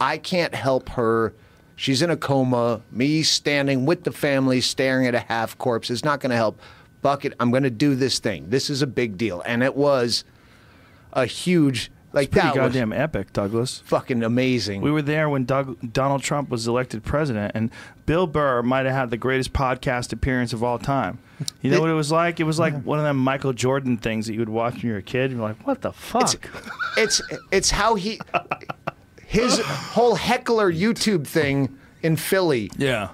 I 0.00 0.16
can't 0.16 0.54
help 0.54 0.88
her. 0.90 1.34
She's 1.76 2.00
in 2.00 2.08
a 2.08 2.16
coma. 2.16 2.80
Me 2.90 3.22
standing 3.22 3.84
with 3.84 4.04
the 4.04 4.12
family 4.12 4.62
staring 4.62 5.06
at 5.06 5.14
a 5.14 5.20
half 5.20 5.58
corpse 5.58 5.90
is 5.90 6.04
not 6.04 6.20
going 6.20 6.30
to 6.30 6.36
help. 6.36 6.58
Bucket, 7.02 7.34
I'm 7.38 7.50
going 7.50 7.64
to 7.64 7.70
do 7.70 7.94
this 7.94 8.18
thing. 8.18 8.48
This 8.48 8.70
is 8.70 8.80
a 8.80 8.86
big 8.86 9.18
deal. 9.18 9.42
And 9.44 9.62
it 9.62 9.76
was 9.76 10.24
a 11.14 11.24
huge, 11.26 11.90
like 12.12 12.30
Pretty 12.30 12.48
that 12.48 12.54
goddamn 12.54 12.92
epic, 12.92 13.32
Douglas. 13.32 13.82
fucking 13.86 14.22
amazing. 14.22 14.82
We 14.82 14.90
were 14.90 15.00
there 15.02 15.28
when 15.28 15.44
Doug, 15.46 15.92
Donald 15.92 16.22
Trump 16.22 16.48
was 16.50 16.66
elected 16.68 17.02
president, 17.04 17.52
and 17.54 17.70
Bill 18.06 18.26
Burr 18.26 18.62
might 18.62 18.84
have 18.86 18.94
had 18.94 19.10
the 19.10 19.16
greatest 19.16 19.52
podcast 19.52 20.12
appearance 20.12 20.52
of 20.52 20.62
all 20.62 20.78
time. 20.78 21.18
You 21.62 21.70
know 21.70 21.78
It- 21.78 21.80
what 21.80 21.90
it 21.90 21.94
was 21.94 22.12
like? 22.12 22.38
It 22.40 22.44
was 22.44 22.58
like 22.58 22.74
one 22.82 22.98
of 22.98 23.04
them 23.04 23.16
Michael 23.16 23.52
Jordan 23.52 23.96
things 23.96 24.26
that 24.26 24.34
you 24.34 24.38
would 24.40 24.48
watch 24.48 24.74
when 24.74 24.82
you 24.86 24.92
were 24.92 24.98
a 24.98 25.02
kid. 25.02 25.30
And 25.30 25.40
you're 25.40 25.48
like, 25.48 25.66
what 25.66 25.80
the 25.80 25.92
fuck? 25.92 26.48
it's 26.96 27.20
it's 27.50 27.70
how 27.70 27.94
he 27.96 28.20
his 29.26 29.58
whole 29.60 30.14
heckler 30.14 30.70
YouTube 30.72 31.26
thing 31.26 31.76
in 32.02 32.16
Philly, 32.16 32.70
yeah, 32.76 33.08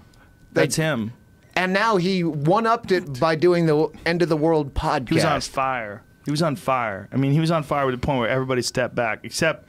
that's 0.52 0.76
him. 0.76 1.12
and 1.56 1.72
now 1.72 1.96
he 1.96 2.22
one 2.24 2.66
upped 2.66 2.90
it 2.92 3.18
by 3.20 3.36
doing 3.36 3.66
the 3.66 3.88
end 4.04 4.20
of 4.20 4.28
the 4.28 4.36
world 4.36 4.74
podcast. 4.74 5.08
He 5.08 5.14
was 5.14 5.24
on 5.24 5.40
fire. 5.40 6.02
He 6.30 6.32
was 6.32 6.42
on 6.42 6.54
fire. 6.54 7.08
I 7.12 7.16
mean, 7.16 7.32
he 7.32 7.40
was 7.40 7.50
on 7.50 7.64
fire 7.64 7.86
to 7.86 7.90
the 7.90 7.98
point 7.98 8.20
where 8.20 8.28
everybody 8.28 8.62
stepped 8.62 8.94
back, 8.94 9.20
except 9.24 9.66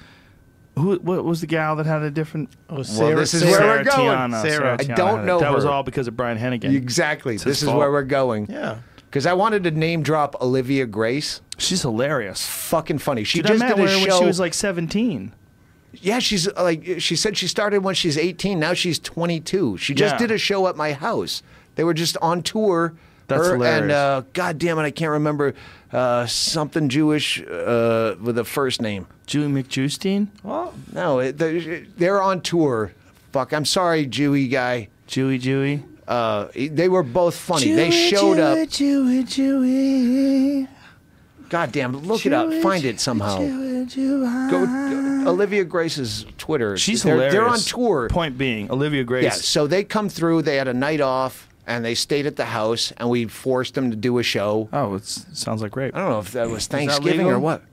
who? 0.78 0.98
What 0.98 1.26
was 1.26 1.42
the 1.42 1.48
gal 1.48 1.76
that 1.78 1.88
had 1.88 2.04
a 2.04 2.12
different? 2.12 2.50
Oh, 2.70 2.78
this 2.78 2.90
is 2.92 2.98
Sarah- 2.98 3.16
where 3.16 3.78
we're 3.80 3.84
going. 3.84 3.98
Tiana, 4.18 4.42
Sarah. 4.44 4.74
I 4.80 4.84
don't 4.84 5.16
had 5.18 5.20
it. 5.24 5.26
know 5.26 5.40
That 5.40 5.56
was 5.56 5.66
all 5.66 5.82
because 5.82 6.08
of 6.08 6.16
Brian 6.16 6.38
Hennigan. 6.38 6.76
Exactly. 6.76 7.34
It's 7.34 7.44
This 7.44 7.62
his 7.62 7.70
is 7.70 7.74
where 7.76 7.92
we're 7.92 8.04
going. 8.04 8.46
Yeah. 8.48 8.78
Because 9.10 9.26
I 9.26 9.34
wanted 9.34 9.64
to 9.64 9.72
name 9.72 10.04
drop 10.04 10.40
Olivia 10.40 10.86
Grace. 10.86 11.42
She's 11.58 11.82
hilarious. 11.82 12.46
Fucking 12.48 13.00
funny. 13.00 13.24
She 13.24 13.40
Dude, 13.40 13.48
just 13.54 13.64
I 13.64 13.70
met 13.70 13.76
did 13.78 13.86
a 13.86 13.90
her 13.90 13.98
show. 13.98 14.02
when 14.12 14.20
she 14.20 14.26
was 14.26 14.40
like 14.40 14.54
17. 14.54 15.34
Yeah, 15.96 16.20
she's 16.20 16.48
like 16.54 17.00
she 17.00 17.16
said 17.16 17.36
she 17.38 17.48
started 17.48 17.84
when 17.84 17.96
she's 17.96 18.18
18. 18.20 18.60
Now 18.60 18.74
she's 18.74 19.00
22. 19.00 19.78
She 19.78 19.96
just 19.96 20.14
Yeah. 20.14 20.18
did 20.20 20.32
a 20.32 20.38
show 20.38 20.68
at 20.68 20.78
my 20.78 20.94
house. 20.94 21.42
They 21.76 21.84
were 21.84 21.94
just 21.96 22.18
on 22.22 22.44
tour. 22.44 22.94
That's 23.32 23.48
her 23.48 23.53
hilarious. 23.56 23.82
And 23.82 23.91
uh, 23.91 24.24
God 24.34 24.60
damn 24.60 24.78
it, 24.80 24.84
I 24.84 24.91
can't 24.91 25.12
remember 25.12 25.53
uh, 25.91 26.26
something 26.26 26.90
Jewish 26.90 27.41
uh, 27.41 28.16
with 28.22 28.38
a 28.38 28.45
first 28.45 28.82
name. 28.82 29.08
Julie 29.26 29.64
McJustine? 29.64 30.28
What? 30.44 30.74
No, 30.94 31.20
it, 31.20 31.38
they're, 31.38 31.82
they're 31.98 32.22
on 32.22 32.41
tour. 32.41 32.94
Fuck, 33.32 33.53
I'm 33.53 33.66
sorry, 33.66 34.06
Jewy 34.06 34.52
guy. 34.52 34.90
Jewy 35.08 35.40
Jewy? 35.40 35.84
Uh, 36.08 36.48
they 36.53 36.90
were 36.90 37.03
both 37.03 37.36
funny. 37.36 37.72
they 37.72 37.91
showed 37.91 38.40
up. 38.40 38.58
Jewy, 38.68 39.24
Jewy. 39.24 40.68
God 41.49 41.72
damn, 41.74 41.95
look 41.98 42.26
it 42.26 42.32
up. 42.32 42.52
Find 42.62 42.86
it 42.86 42.99
somehow. 42.99 43.38
Go, 43.38 44.66
go 44.66 45.24
Olivia 45.28 45.66
Grace's 45.66 46.26
Twitter. 46.38 46.78
She's 46.78 47.03
they're, 47.03 47.14
hilarious. 47.14 47.34
They're 47.34 47.48
on 47.48 47.60
tour. 47.60 48.10
Point 48.10 48.38
being, 48.38 48.72
Olivia 48.72 49.03
Grace. 49.03 49.24
Yeah, 49.24 49.32
so 49.32 49.68
they 49.68 49.84
come 49.84 50.08
through. 50.08 50.44
They 50.44 50.56
had 50.56 50.70
a 50.70 50.74
night 50.74 51.02
off, 51.02 51.49
and 51.76 51.85
they 51.85 51.95
stayed 51.95 52.26
at 52.26 52.35
the 52.35 52.45
house, 52.45 52.91
and 52.98 53.10
we 53.10 53.26
forced 53.26 53.73
them 53.76 53.89
to 53.91 53.98
do 53.98 54.18
a 54.18 54.23
show. 54.23 54.69
Oh, 54.73 54.95
it 54.95 55.06
sounds 55.06 55.61
like 55.61 55.76
rape. 55.76 55.95
I 55.95 55.99
don't 55.99 56.10
know 56.10 56.19
if 56.19 56.31
that 56.31 56.49
was 56.49 56.68
that 56.68 56.77
Thanksgiving 56.77 57.27
or 57.27 57.39
what. 57.39 57.64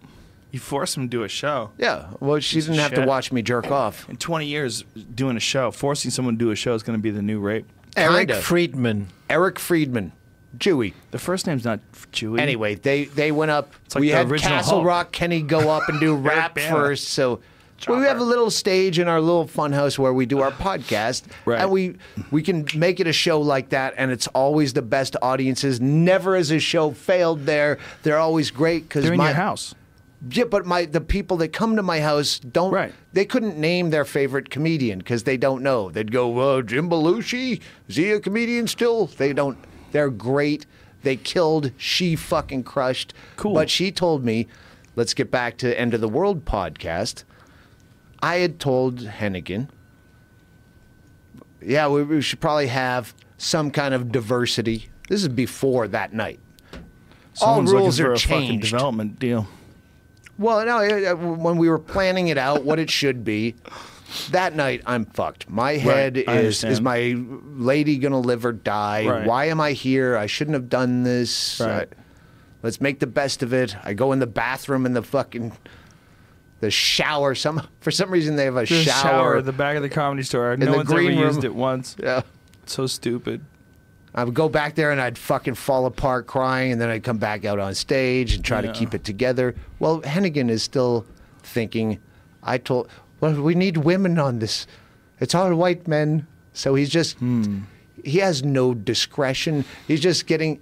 You 0.50 0.58
forced 0.58 0.94
them 0.94 1.04
to 1.04 1.10
do 1.10 1.24
a 1.24 1.28
show. 1.28 1.70
Yeah, 1.76 2.06
well, 2.20 2.38
she 2.40 2.56
Piece 2.56 2.68
of 2.68 2.74
didn't 2.74 2.82
have 2.90 2.94
to 3.02 3.06
watch 3.06 3.30
me 3.32 3.42
jerk 3.42 3.70
off. 3.70 4.08
In 4.08 4.16
20 4.16 4.46
years, 4.46 4.82
doing 5.14 5.36
a 5.36 5.40
show, 5.40 5.70
forcing 5.70 6.10
someone 6.10 6.34
to 6.34 6.38
do 6.38 6.50
a 6.50 6.56
show 6.56 6.72
is 6.74 6.82
going 6.82 6.98
to 6.98 7.02
be 7.02 7.10
the 7.10 7.20
new 7.20 7.38
rape. 7.38 7.66
Eric 7.96 8.28
Kinda. 8.28 8.40
Friedman. 8.40 9.08
Eric 9.28 9.58
Friedman, 9.58 10.12
Jewy. 10.56 10.94
The 11.10 11.18
first 11.18 11.46
name's 11.46 11.64
not 11.64 11.80
Jewy. 12.12 12.40
Anyway, 12.40 12.76
they 12.76 13.04
they 13.06 13.30
went 13.30 13.50
up. 13.50 13.74
It's 13.84 13.94
like 13.94 14.00
we 14.00 14.08
the 14.08 14.16
had 14.16 14.30
original 14.30 14.56
Castle 14.56 14.74
Hulk. 14.76 14.86
Rock 14.86 15.12
Kenny 15.12 15.42
go 15.42 15.68
up 15.68 15.88
and 15.88 16.00
do 16.00 16.14
rap 16.16 16.58
first. 16.58 17.08
So 17.08 17.40
well, 17.86 18.00
we 18.00 18.06
have 18.06 18.18
a 18.18 18.24
little 18.24 18.50
stage 18.50 18.98
in 18.98 19.06
our 19.09 19.20
little 19.20 19.46
fun 19.46 19.72
house 19.72 19.98
where 19.98 20.12
we 20.12 20.26
do 20.26 20.40
our 20.40 20.50
podcast, 20.68 21.24
Right. 21.44 21.60
and 21.60 21.70
we 21.70 21.96
we 22.30 22.42
can 22.42 22.66
make 22.74 22.98
it 23.00 23.06
a 23.06 23.12
show 23.12 23.40
like 23.40 23.68
that, 23.70 23.94
and 23.96 24.10
it's 24.10 24.26
always 24.28 24.72
the 24.72 24.82
best 24.82 25.16
audiences. 25.22 25.80
Never 25.80 26.36
has 26.36 26.50
a 26.50 26.59
show 26.59 26.90
failed 26.92 27.46
there. 27.46 27.78
They're 28.02 28.18
always 28.18 28.50
great 28.50 28.84
because 28.88 29.05
They're 29.05 29.12
in 29.12 29.18
my 29.18 29.28
your 29.28 29.34
house. 29.36 29.74
Yeah, 30.32 30.44
but 30.44 30.66
my 30.66 30.84
the 30.86 31.00
people 31.00 31.36
that 31.36 31.52
come 31.52 31.76
to 31.76 31.82
my 31.82 32.00
house 32.00 32.40
don't. 32.40 32.72
Right. 32.72 32.92
They 33.12 33.24
couldn't 33.24 33.56
name 33.56 33.90
their 33.90 34.05
favorite 34.05 34.50
comedian 34.50 34.98
because 34.98 35.22
they 35.22 35.36
don't 35.36 35.62
know. 35.62 35.90
They'd 35.90 36.10
go, 36.10 36.36
uh, 36.38 36.62
Jim 36.62 36.90
Belushi. 36.90 37.60
Is 37.88 37.96
he 37.96 38.10
a 38.10 38.18
comedian 38.18 38.66
still? 38.66 39.06
They 39.06 39.32
don't. 39.32 39.56
They're 39.92 40.10
great. 40.10 40.66
They 41.05 41.14
killed. 41.14 41.70
She 41.76 42.16
fucking 42.16 42.64
crushed. 42.64 43.14
Cool. 43.36 43.55
But 43.55 43.70
she 43.70 43.92
told 43.92 44.24
me, 44.24 44.48
let's 44.96 45.14
get 45.14 45.30
back 45.30 45.56
to 45.59 45.78
End 45.80 45.94
of 45.94 46.00
the 46.00 46.09
World 46.09 46.44
podcast. 46.44 47.22
I 48.22 48.36
had 48.36 48.58
told 48.58 49.00
Hennigan, 49.00 49.68
yeah, 51.60 51.88
we, 51.88 52.02
we 52.02 52.20
should 52.20 52.40
probably 52.40 52.68
have 52.68 53.14
some 53.36 53.70
kind 53.70 53.94
of 53.94 54.10
diversity. 54.12 54.88
This 55.08 55.22
is 55.22 55.28
before 55.28 55.88
that 55.88 56.12
night. 56.12 56.40
Someone's 57.34 57.72
All 57.72 57.78
rules 57.80 58.00
looking 58.00 58.06
for 58.06 58.10
are 58.10 58.14
a 58.14 58.18
fucking 58.18 58.48
changed. 58.48 58.70
development 58.72 59.18
deal. 59.18 59.46
Well, 60.38 60.64
no, 60.64 61.16
when 61.16 61.56
we 61.56 61.68
were 61.68 61.78
planning 61.78 62.28
it 62.28 62.38
out, 62.38 62.64
what 62.64 62.78
it 62.78 62.90
should 62.90 63.24
be, 63.24 63.56
that 64.30 64.54
night 64.54 64.82
I'm 64.86 65.04
fucked. 65.04 65.48
My 65.50 65.72
head 65.72 66.16
I 66.16 66.20
is 66.20 66.64
understand. 66.64 66.72
is 66.72 66.80
my 66.80 67.14
lady 67.16 67.98
gonna 67.98 68.20
live 68.20 68.44
or 68.44 68.52
die? 68.52 69.06
Right. 69.06 69.26
Why 69.26 69.44
am 69.46 69.60
I 69.60 69.72
here? 69.72 70.16
I 70.16 70.26
shouldn't 70.26 70.54
have 70.54 70.68
done 70.68 71.02
this. 71.02 71.60
Right. 71.60 71.88
Let's 72.62 72.80
make 72.80 72.98
the 73.00 73.06
best 73.06 73.42
of 73.42 73.52
it. 73.52 73.76
I 73.84 73.94
go 73.94 74.12
in 74.12 74.18
the 74.18 74.26
bathroom 74.26 74.86
in 74.86 74.92
the 74.94 75.02
fucking 75.02 75.52
the 76.60 76.70
shower. 76.70 77.35
Some 77.35 77.66
for 77.80 77.90
some 77.90 78.10
reason 78.10 78.36
they 78.36 78.44
have 78.44 78.56
a 78.56 78.60
The 78.60 78.66
shower. 78.66 79.02
shower 79.02 79.36
at 79.39 79.44
the 79.44 79.52
back 79.52 79.76
of 79.76 79.82
the 79.82 79.89
comedy 79.89 80.22
store. 80.22 80.56
No 80.56 80.66
the 80.66 80.72
one's 80.76 80.90
ever 80.90 81.01
green 81.01 81.18
room. 81.18 81.26
used 81.28 81.44
it 81.44 81.55
once. 81.55 81.97
yeah. 81.98 82.22
So 82.66 82.86
stupid. 82.86 83.40
I 84.14 84.24
would 84.24 84.35
go 84.35 84.48
back 84.48 84.74
there 84.74 84.90
and 84.90 85.01
I'd 85.01 85.16
fucking 85.18 85.55
fall 85.55 85.86
apart 85.86 86.26
crying, 86.26 86.72
and 86.72 86.80
then 86.80 86.89
I'd 86.89 87.05
come 87.05 87.18
back 87.18 87.44
out 87.44 87.59
on 87.59 87.74
stage 87.74 88.35
and 88.35 88.44
try 88.44 88.60
Yeah. 88.60 88.72
to 88.72 88.78
keep 88.78 88.94
it 88.94 89.05
together. 89.05 89.55
Well, 89.78 90.01
Hennigan 90.02 90.51
is 90.51 90.62
still 90.62 91.06
thinking, 91.43 91.98
I 92.43 92.59
told, 92.59 92.89
well, 93.20 93.40
we 93.40 93.55
need 93.55 93.76
women 93.78 94.18
on 94.18 94.39
this. 94.40 94.66
It's 95.20 95.35
all 95.35 95.55
white 95.55 95.86
men. 95.86 96.26
So 96.52 96.74
he's 96.74 96.89
just, 96.90 97.18
Hmm. 97.18 97.60
he 98.05 98.18
has 98.18 98.43
no 98.43 98.74
discretion. 98.74 99.64
He's 99.86 100.01
just 100.01 100.26
getting 100.26 100.59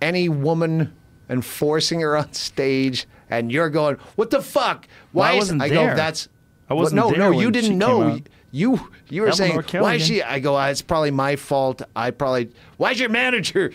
any 0.00 0.28
woman 0.28 0.92
and 1.28 1.44
forcing 1.44 2.00
her 2.00 2.16
on 2.16 2.32
stage, 2.32 3.06
and 3.30 3.50
you're 3.50 3.70
going, 3.70 3.96
what 4.16 4.30
the 4.30 4.42
fuck? 4.42 4.88
Well, 5.12 5.24
I 5.26 5.32
is-" 5.32 5.38
wasn't 5.38 5.62
I 5.62 5.68
there. 5.68 5.90
go, 5.90 5.96
that's. 5.96 6.28
I 6.68 6.74
wasn't 6.74 6.96
no, 6.96 7.10
there 7.10 7.18
no, 7.18 7.30
when 7.30 7.38
you 7.40 7.50
didn't 7.50 7.76
know. 7.78 8.20
You 8.50 8.88
you 9.08 9.22
were 9.22 9.28
Eleanor 9.28 9.62
saying 9.66 9.82
why 9.82 9.94
is 9.94 10.06
she? 10.06 10.22
I 10.22 10.38
go. 10.38 10.54
"Ah, 10.54 10.68
It's 10.68 10.80
probably 10.82 11.10
my 11.10 11.36
fault. 11.36 11.82
I 11.96 12.10
probably. 12.10 12.50
Why's 12.76 13.00
your 13.00 13.08
manager? 13.08 13.72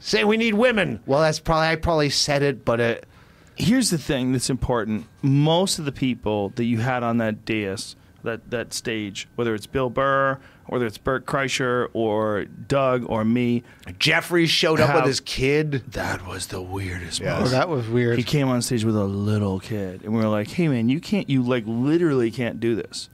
Say 0.00 0.24
we 0.24 0.36
need 0.36 0.54
women. 0.54 1.00
Well, 1.06 1.20
that's 1.20 1.40
probably 1.40 1.68
I 1.68 1.76
probably 1.76 2.10
said 2.10 2.42
it, 2.42 2.64
but 2.64 2.80
uh, 2.80 2.94
Here's 3.58 3.90
the 3.90 3.98
thing 3.98 4.30
that's 4.32 4.50
important. 4.50 5.06
Most 5.20 5.80
of 5.80 5.84
the 5.84 5.90
people 5.92 6.50
that 6.50 6.64
you 6.64 6.78
had 6.78 7.02
on 7.02 7.18
that 7.18 7.44
dais, 7.44 7.96
that, 8.22 8.50
that 8.50 8.72
stage, 8.72 9.26
whether 9.34 9.52
it's 9.52 9.66
Bill 9.66 9.90
Burr, 9.90 10.38
whether 10.68 10.86
it's 10.86 10.98
Bert 10.98 11.26
Kreischer, 11.26 11.88
or 11.92 12.44
Doug, 12.44 13.04
or 13.08 13.24
me, 13.24 13.62
Jeffrey 13.98 14.46
showed 14.46 14.80
up 14.80 14.90
How- 14.90 14.96
with 14.96 15.06
his 15.06 15.20
kid. 15.20 15.82
that 15.92 16.26
was 16.26 16.46
the 16.48 16.60
weirdest 16.62 17.20
Yeah. 17.20 17.30
Oh, 17.30 17.34
moment. 17.36 17.50
that 17.52 17.68
was 17.68 17.88
weird. 17.88 18.18
He 18.18 18.24
came 18.24 18.48
on 18.48 18.62
stage 18.62 18.84
with 18.84 18.96
a 18.96 19.04
little 19.04 19.60
kid, 19.60 20.02
and 20.04 20.12
we 20.12 20.20
were 20.20 20.28
like, 20.28 20.48
"Hey, 20.50 20.68
man, 20.68 20.88
you 20.88 21.00
can't, 21.00 21.28
you 21.28 21.42
like 21.42 21.64
literally 21.66 22.30
can't 22.30 22.60
do 22.60 22.74
this. 22.76 23.08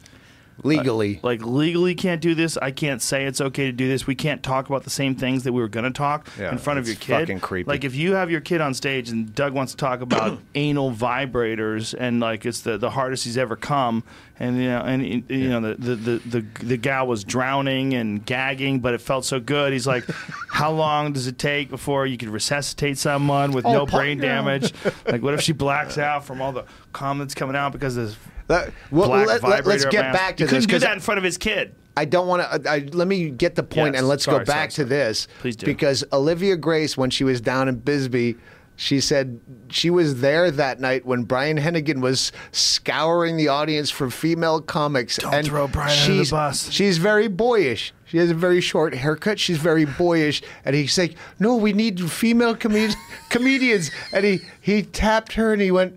Legally, 0.63 1.17
uh, 1.17 1.27
Like 1.27 1.45
legally 1.45 1.95
can't 1.95 2.21
do 2.21 2.35
this. 2.35 2.57
I 2.57 2.71
can't 2.71 3.03
say 3.03 3.25
it's 3.25 3.41
okay 3.41 3.67
to 3.67 3.73
do 3.73 3.89
this. 3.89 4.07
We 4.07 4.15
can't 4.15 4.43
talk 4.43 4.69
about 4.69 4.85
the 4.85 4.91
same 4.91 5.15
things 5.15 5.45
that 5.45 5.53
we 5.53 5.61
were 5.61 5.69
going 5.69 5.85
to 5.85 5.91
talk 5.91 6.29
Yeah, 6.39 6.53
in 6.53 6.59
front 6.59 6.79
of 6.79 6.87
your 6.87 6.97
kid. 6.97 7.21
fucking 7.21 7.41
creepy. 7.41 7.69
Like 7.69 7.85
if 7.85 7.95
you 7.95 8.15
have 8.15 8.31
your 8.31 8.41
kid 8.41 8.61
on 8.61 8.73
stage 8.75 9.11
and 9.11 9.35
Doug 9.35 9.53
wants 9.53 9.73
to 9.73 9.77
talk 9.77 10.01
about 10.01 10.39
anal 10.55 10.93
vibrators 10.93 11.95
and 11.99 12.21
like 12.21 12.47
it's 12.47 12.61
the, 12.61 12.79
the 12.79 12.91
hardest 12.91 13.25
he's 13.25 13.37
ever 13.39 13.57
come, 13.57 14.05
and 14.39 14.57
you 14.57 14.69
know, 14.69 14.81
and 14.81 15.05
you 15.29 15.49
know 15.49 15.61
the, 15.61 15.75
the 15.75 15.95
the 15.97 16.19
the 16.41 16.65
the 16.65 16.77
gal 16.77 17.07
was 17.07 17.25
drowning 17.25 17.95
and 17.95 18.25
gagging, 18.25 18.81
but 18.81 18.95
it 18.95 19.01
felt 19.01 19.25
so 19.25 19.39
good. 19.41 19.73
He's 19.73 19.87
like, 19.87 20.05
how 20.51 20.71
long 20.73 21.13
does 21.13 21.27
it 21.27 21.39
take 21.39 21.71
before 21.71 22.07
you 22.07 22.17
could 22.17 22.29
resuscitate 22.29 22.99
someone 22.99 23.53
with 23.53 23.65
oh, 23.67 23.73
no 23.73 23.87
brain 23.87 24.19
damage? 24.19 24.73
Like 25.07 25.23
what 25.23 25.35
if 25.35 25.41
she 25.43 25.53
blacks 25.53 25.99
out 25.99 26.25
from 26.25 26.41
all 26.41 26.53
the 26.53 26.65
comments 26.93 27.35
coming 27.35 27.55
out 27.57 27.73
because 27.73 27.97
of 27.97 28.17
That- 28.49 28.73
well, 28.91 29.09
let, 29.09 29.43
us 29.43 29.85
get 29.87 30.13
back 30.13 30.37
to 30.37 30.45
you 30.45 30.49
couldn't 30.49 30.59
this 30.61 30.67
do 30.67 30.73
'cause 30.75 30.83
that 30.83 30.93
in 30.93 31.01
front 31.01 31.19
of 31.19 31.25
his 31.25 31.39
kid. 31.39 31.75
I 31.97 32.05
don't 32.05 32.27
want 32.27 32.65
to. 32.65 32.91
Let 32.93 33.07
me 33.07 33.31
get 33.31 33.55
the 33.55 33.63
point 33.63 33.95
Yes, 33.95 34.01
and 34.01 34.09
let's 34.09 34.25
sorry, 34.25 34.41
go 34.41 34.45
back 34.45 34.73
sorry, 34.73 34.85
to 34.87 34.91
this. 34.91 35.29
Please 35.41 35.55
do. 35.57 35.65
Because 35.67 36.03
Olivia 36.13 36.57
Grace, 36.57 36.97
when 36.97 37.09
she 37.11 37.23
was 37.23 37.41
down 37.41 37.69
in 37.69 37.77
Bisbee, 37.77 38.37
she 38.77 39.01
said 39.01 39.39
she 39.69 39.91
was 39.91 40.21
there 40.21 40.51
that 40.51 40.81
night 40.81 41.07
when 41.07 41.23
Brian 41.23 41.57
Hennigan 41.57 42.01
was 42.01 42.33
scouring 42.51 43.37
the 43.37 43.47
audience 43.47 43.91
for 43.91 44.11
female 44.11 44.61
comics. 44.61 45.19
Don't 45.19 45.33
and 45.33 45.47
throw 45.47 45.69
Brian 45.69 45.97
under 45.97 46.13
the 46.15 46.19
she's, 46.25 46.31
bus. 46.33 46.71
She's 46.73 46.99
very 46.99 47.29
boyish. 47.29 47.95
She 48.07 48.19
has 48.19 48.31
a 48.31 48.35
very 48.35 48.61
short 48.61 48.95
haircut. 48.95 49.39
She's 49.39 49.59
very 49.59 49.85
boyish, 49.85 50.43
and 50.65 50.75
he's 50.75 50.99
like, 50.99 51.15
"No, 51.39 51.55
we 51.55 51.73
need 51.73 52.11
female 52.11 52.57
comed- 52.57 52.97
comedians." 53.31 53.93
And 54.13 54.25
he 54.25 54.41
he 54.61 54.83
tapped 54.83 55.35
her 55.35 55.53
and 55.53 55.63
he 55.63 55.71
went, 55.71 55.97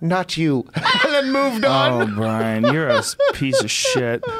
"Not 0.00 0.36
you," 0.36 0.66
and 0.74 1.12
then 1.12 1.32
moved 1.32 1.64
on. 1.64 2.02
Oh, 2.12 2.14
Brian, 2.14 2.64
you're 2.64 2.88
a 2.88 3.02
piece 3.34 3.62
of 3.62 3.70
shit. 3.70 4.22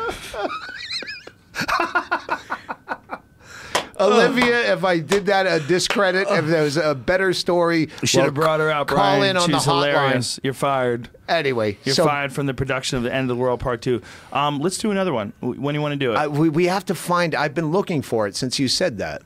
Olivia, 4.01 4.73
if 4.75 4.85
I 4.85 5.01
did 5.01 5.27
that 5.27 5.47
a 5.47 5.59
discredit, 5.67 6.29
if 6.31 6.47
there 6.47 6.63
was 6.63 6.77
a 6.77 6.95
better 6.95 7.33
story, 7.33 7.89
You 8.01 8.07
should 8.07 8.19
well, 8.19 8.25
have 8.27 8.35
brought 8.35 8.61
her 8.61 8.71
out, 8.71 8.87
Call 8.87 8.97
Brian. 8.99 9.25
in 9.25 9.37
on 9.37 9.49
She's 9.51 9.65
the 9.65 9.73
hotline. 9.73 9.89
hilarious. 9.93 10.39
You're 10.45 10.55
fired. 10.55 11.11
Anyway, 11.29 11.79
You're 11.83 11.97
so 11.97 12.05
fired 12.05 12.33
from 12.33 12.47
the 12.47 12.55
production 12.55 12.97
of 12.99 13.03
the 13.03 13.13
End 13.13 13.29
of 13.29 13.37
the 13.37 13.43
World 13.43 13.59
Part 13.59 13.83
Two. 13.83 14.01
Um, 14.33 14.61
let's 14.61 14.79
do 14.79 14.93
another 14.93 15.13
one. 15.13 15.33
W- 15.41 15.61
When 15.61 15.73
do 15.75 15.79
you 15.79 15.83
want 15.83 15.93
to 15.95 15.99
do 15.99 16.13
it? 16.13 16.17
I, 16.17 16.29
we, 16.29 16.49
we 16.49 16.67
have 16.67 16.85
to 16.87 16.95
find. 16.95 17.35
I've 17.35 17.55
been 17.55 17.73
looking 17.73 18.01
for 18.03 18.29
it 18.29 18.37
since 18.37 18.61
you 18.61 18.69
said 18.69 18.99
that. 18.99 19.23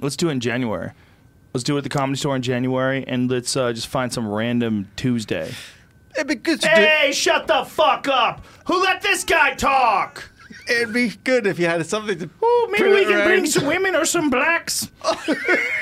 let's 0.00 0.14
do 0.14 0.28
it 0.28 0.32
in 0.32 0.40
January. 0.40 0.92
Let's 1.52 1.64
do 1.64 1.74
it 1.76 1.78
at 1.78 1.84
the 1.84 1.90
Comedy 1.90 2.18
Store 2.18 2.34
in 2.36 2.42
January, 2.42 3.04
and 3.06 3.30
let's 3.30 3.56
uh, 3.56 3.72
just 3.72 3.86
find 3.88 4.12
some 4.12 4.26
random 4.28 4.88
Tuesday. 4.96 5.52
It'd 6.14 6.26
be 6.26 6.34
good. 6.34 6.60
To 6.62 6.68
Hey, 6.68 7.12
shut 7.12 7.46
the 7.46 7.64
fuck 7.64 8.08
up! 8.08 8.44
Who 8.66 8.82
let 8.82 9.02
this 9.02 9.24
guy 9.24 9.54
talk? 9.54 10.30
It'd 10.68 10.92
be 10.92 11.08
good 11.24 11.46
if 11.46 11.58
you 11.58 11.66
had 11.66 11.84
something 11.86 12.18
to. 12.18 12.30
Oh, 12.42 12.68
maybe 12.70 12.88
we 12.90 13.04
can 13.04 13.26
bring 13.26 13.46
some 13.46 13.66
women 13.66 13.96
or 13.96 14.04
some 14.04 14.30
blacks. 14.30 14.82
Do 15.26 15.32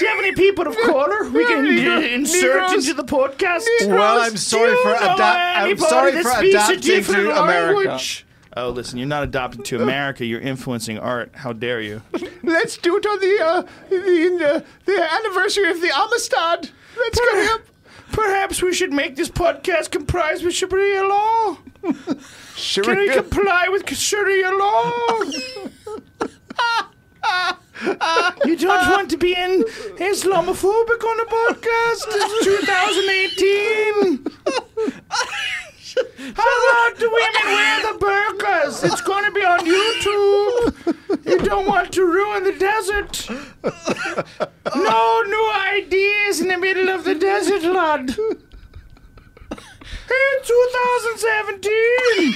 you 0.01 0.07
have 0.09 0.19
any 0.19 0.33
people 0.33 0.67
of 0.67 0.77
color 0.79 1.29
we 1.29 1.45
can 1.45 1.67
uh, 1.67 2.01
insert 2.01 2.63
Negroes. 2.63 2.89
into 2.89 2.95
the 3.03 3.05
podcast? 3.05 3.65
Well, 3.87 4.21
I'm 4.23 4.37
sorry 4.37 4.71
Do 4.71 4.77
for 4.83 4.89
know 4.91 5.15
adapt- 5.15 5.59
I'm 5.59 5.79
sorry 5.79 6.13
for 6.23 6.31
adapting 6.31 7.03
to 7.05 7.43
America. 7.43 7.99
Oh, 8.57 8.71
listen, 8.71 8.99
you're 8.99 9.07
not 9.07 9.23
adopting 9.23 9.63
to 9.65 9.81
America. 9.83 10.25
You're 10.27 10.41
influencing 10.41 10.99
art. 10.99 11.31
How 11.35 11.53
dare 11.53 11.81
you? 11.81 12.03
Let's 12.43 12.77
do 12.77 12.97
it 12.97 13.07
on 13.07 13.21
the 13.21 13.45
uh, 13.45 13.63
the, 13.89 13.97
the, 13.97 14.65
the 14.87 15.13
anniversary 15.13 15.71
of 15.71 15.81
the 15.81 15.91
Amistad. 15.97 16.71
That's 16.97 17.21
coming 17.31 17.49
up. 17.51 17.61
Perhaps 18.13 18.61
we 18.61 18.75
should 18.75 18.93
make 18.93 19.15
this 19.15 19.29
podcast 19.29 19.93
comprise 19.93 20.43
with 20.43 20.53
Sharia 20.55 21.05
law. 21.07 21.59
Sure. 22.57 22.83
Can 22.83 22.99
we 22.99 23.09
comply 23.09 23.69
with 23.69 23.89
Sharia 23.97 24.51
law? 24.51 24.91
you 28.45 28.57
don't 28.57 28.91
want 28.91 29.11
to 29.11 29.17
be 29.17 29.33
in 29.33 29.63
Islamophobic 29.99 31.05
on 31.05 31.21
a 31.21 31.25
podcast? 31.25 32.05
It's 32.09 32.45
2018. 34.27 34.27
How 36.35 36.53
long 36.69 36.93
do 36.99 37.11
women 37.11 37.47
wear 37.47 37.81
the 37.83 37.97
burqas? 37.99 38.85
It's 38.85 39.01
going 39.01 39.25
to 39.25 39.31
be 39.33 39.41
on 39.43 39.61
YouTube. 39.61 40.75
You 41.25 41.39
don't 41.39 41.67
want 41.67 41.93
to 41.93 42.05
ruin 42.05 42.45
the 42.45 42.53
desert. 42.53 43.27
No 44.77 45.23
new 45.23 45.53
ideas 45.79 46.41
in 46.41 46.49
the 46.49 46.59
middle 46.59 46.91
of 46.91 47.05
the 47.05 47.15
desert, 47.15 47.63
lad. 47.63 48.11
In 50.11 50.43
2017, 50.43 52.35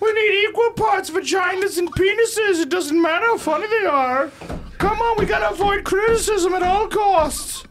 we 0.00 0.12
need 0.12 0.48
equal 0.48 0.70
parts 0.72 1.10
vaginas 1.10 1.78
and 1.78 1.90
penises. 1.92 2.60
It 2.62 2.68
doesn't 2.68 3.00
matter 3.00 3.26
how 3.26 3.38
funny 3.38 3.66
they 3.66 3.86
are. 3.86 4.30
Come 4.78 5.00
on, 5.00 5.16
we 5.18 5.26
gotta 5.26 5.50
avoid 5.50 5.84
criticism 5.84 6.54
at 6.54 6.62
all 6.62 6.86
costs. 6.86 7.64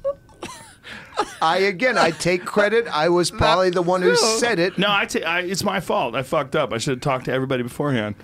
I 1.42 1.58
again, 1.60 1.98
I 1.98 2.12
take 2.12 2.46
credit. 2.46 2.88
I 2.88 3.10
was 3.10 3.32
probably 3.32 3.70
the 3.70 3.82
one 3.82 4.02
who 4.02 4.16
said 4.16 4.60
it. 4.60 4.78
No, 4.78 4.88
I 4.90 5.06
ta- 5.06 5.38
it's 5.38 5.64
my 5.64 5.80
fault. 5.80 6.16
I 6.16 6.24
fucked 6.24 6.56
up. 6.56 6.74
I 6.74 6.78
should 6.78 6.92
have 6.92 7.02
talked 7.02 7.26
to 7.26 7.32
everybody 7.32 7.64
beforehand. 7.64 8.16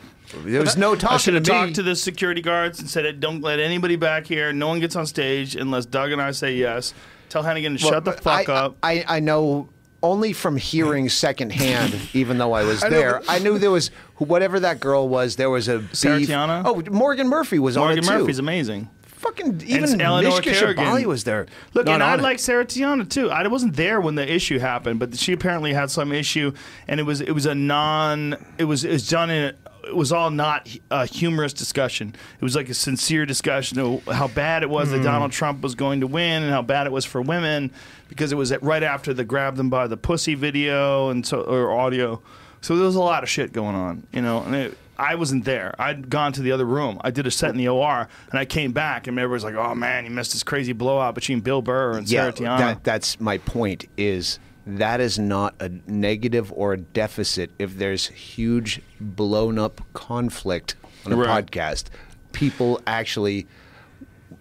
There 0.45 0.61
was 0.61 0.77
no 0.77 0.93
I 0.93 1.17
should 1.17 1.33
have 1.33 1.43
to 1.43 1.51
me. 1.51 1.57
talked 1.59 1.75
to 1.75 1.83
the 1.83 1.95
security 1.95 2.41
guards 2.41 2.79
and 2.79 2.89
said, 2.89 3.19
"Don't 3.19 3.41
let 3.41 3.59
anybody 3.59 3.95
back 3.97 4.25
here. 4.25 4.53
No 4.53 4.67
one 4.67 4.79
gets 4.79 4.95
on 4.95 5.05
stage 5.05 5.55
unless 5.55 5.85
Doug 5.85 6.11
and 6.11 6.21
I 6.21 6.31
say 6.31 6.55
yes." 6.55 6.93
Tell 7.29 7.43
Hennigan 7.43 7.73
to 7.73 7.77
shut 7.77 8.03
the 8.05 8.11
fuck 8.13 8.49
I, 8.49 8.53
up. 8.53 8.77
I, 8.83 9.05
I 9.07 9.19
know 9.21 9.69
only 10.03 10.33
from 10.33 10.57
hearing 10.57 11.07
secondhand, 11.09 11.95
even 12.13 12.37
though 12.37 12.53
I 12.53 12.63
was 12.63 12.81
know, 12.81 12.89
there. 12.89 13.19
but- 13.19 13.29
I 13.29 13.39
knew 13.39 13.57
there 13.59 13.71
was 13.71 13.89
whatever 14.17 14.59
that 14.61 14.79
girl 14.79 15.07
was. 15.07 15.35
There 15.35 15.49
was 15.49 15.67
a 15.67 15.79
beef. 15.79 15.95
Sarah 15.95 16.19
Tiana? 16.19 16.63
Oh, 16.65 16.81
Morgan 16.91 17.27
Murphy 17.27 17.59
was 17.59 17.77
on 17.77 17.85
Morgan 17.87 18.03
it 18.03 18.07
too. 18.07 18.19
Murphy's 18.19 18.39
amazing. 18.39 18.89
Fucking 19.21 19.61
even 19.65 20.01
Eleanor 20.01 20.29
Mishka 20.29 20.51
Kerrigan. 20.51 20.83
Shubaly 20.85 21.05
was 21.05 21.23
there. 21.23 21.45
Look, 21.73 21.87
and 21.87 22.01
I 22.01 22.15
like 22.15 22.39
Sarah 22.39 22.65
Tiana 22.65 23.07
too. 23.07 23.29
I 23.29 23.45
wasn't 23.47 23.75
there 23.75 24.01
when 24.01 24.15
the 24.15 24.29
issue 24.31 24.57
happened, 24.59 24.99
but 24.99 25.15
she 25.17 25.31
apparently 25.33 25.73
had 25.73 25.91
some 25.91 26.11
issue, 26.11 26.51
and 26.87 26.99
it 26.99 27.03
was 27.03 27.21
it 27.21 27.31
was 27.31 27.45
a 27.45 27.53
non. 27.55 28.35
It 28.57 28.65
was 28.65 28.83
it 28.83 28.91
was 28.91 29.07
done 29.07 29.29
in. 29.29 29.55
It 29.83 29.95
was 29.95 30.11
all 30.11 30.29
not 30.29 30.69
a 30.91 31.05
humorous 31.07 31.53
discussion. 31.53 32.13
It 32.39 32.43
was 32.43 32.55
like 32.55 32.69
a 32.69 32.73
sincere 32.73 33.25
discussion 33.25 33.79
of 33.79 34.03
how 34.05 34.27
bad 34.27 34.61
it 34.63 34.69
was 34.69 34.89
Hmm. 34.89 34.97
that 34.97 35.03
Donald 35.03 35.31
Trump 35.31 35.61
was 35.61 35.73
going 35.75 36.01
to 36.01 36.07
win, 36.07 36.43
and 36.43 36.51
how 36.51 36.61
bad 36.61 36.85
it 36.87 36.91
was 36.91 37.03
for 37.05 37.21
women 37.21 37.71
because 38.09 38.31
it 38.31 38.35
was 38.35 38.51
at- 38.51 38.61
right 38.63 38.83
after 38.83 39.13
the 39.13 39.23
grab 39.23 39.55
them 39.55 39.69
by 39.69 39.87
the 39.87 39.97
pussy 39.97 40.33
video 40.35 41.09
and 41.09 41.25
so 41.25 41.41
or 41.41 41.71
audio. 41.79 42.21
So 42.61 42.75
there 42.75 42.85
was 42.85 42.95
a 42.95 43.01
lot 43.01 43.23
of 43.23 43.29
shit 43.29 43.53
going 43.53 43.75
on, 43.75 44.03
you 44.13 44.21
know. 44.21 44.43
And 44.43 44.53
it, 44.55 44.77
I 45.01 45.15
wasn't 45.15 45.45
there. 45.45 45.73
I'd 45.79 46.11
gone 46.11 46.31
to 46.33 46.43
the 46.43 46.51
other 46.51 46.65
room. 46.65 47.01
I 47.01 47.09
did 47.09 47.25
a 47.25 47.31
set 47.31 47.49
in 47.49 47.57
the 47.57 47.67
OR, 47.67 48.07
and 48.29 48.39
I 48.39 48.45
came 48.45 48.71
back, 48.71 49.07
and 49.07 49.17
everybody 49.17 49.33
was 49.33 49.43
like, 49.43 49.55
"Oh 49.55 49.73
man, 49.73 50.05
you 50.05 50.11
missed 50.11 50.33
this 50.33 50.43
crazy 50.43 50.73
blowout 50.73 51.15
between 51.15 51.39
Bill 51.39 51.63
Burr 51.63 51.97
and 51.97 52.07
yeah, 52.07 52.21
Sarah 52.21 52.33
Tiana." 52.33 52.57
that, 52.59 52.83
that's 52.83 53.19
my 53.19 53.39
point. 53.39 53.85
Is 53.97 54.37
that 54.67 55.01
is 55.01 55.17
not 55.17 55.55
a 55.59 55.71
negative 55.87 56.53
or 56.55 56.73
a 56.73 56.77
deficit 56.77 57.49
if 57.57 57.77
there's 57.77 58.07
huge 58.09 58.79
blown 58.99 59.57
up 59.57 59.81
conflict 59.93 60.75
on 61.07 61.13
a 61.13 61.15
Right. 61.15 61.45
podcast. 61.45 61.85
People 62.31 62.79
actually. 62.85 63.47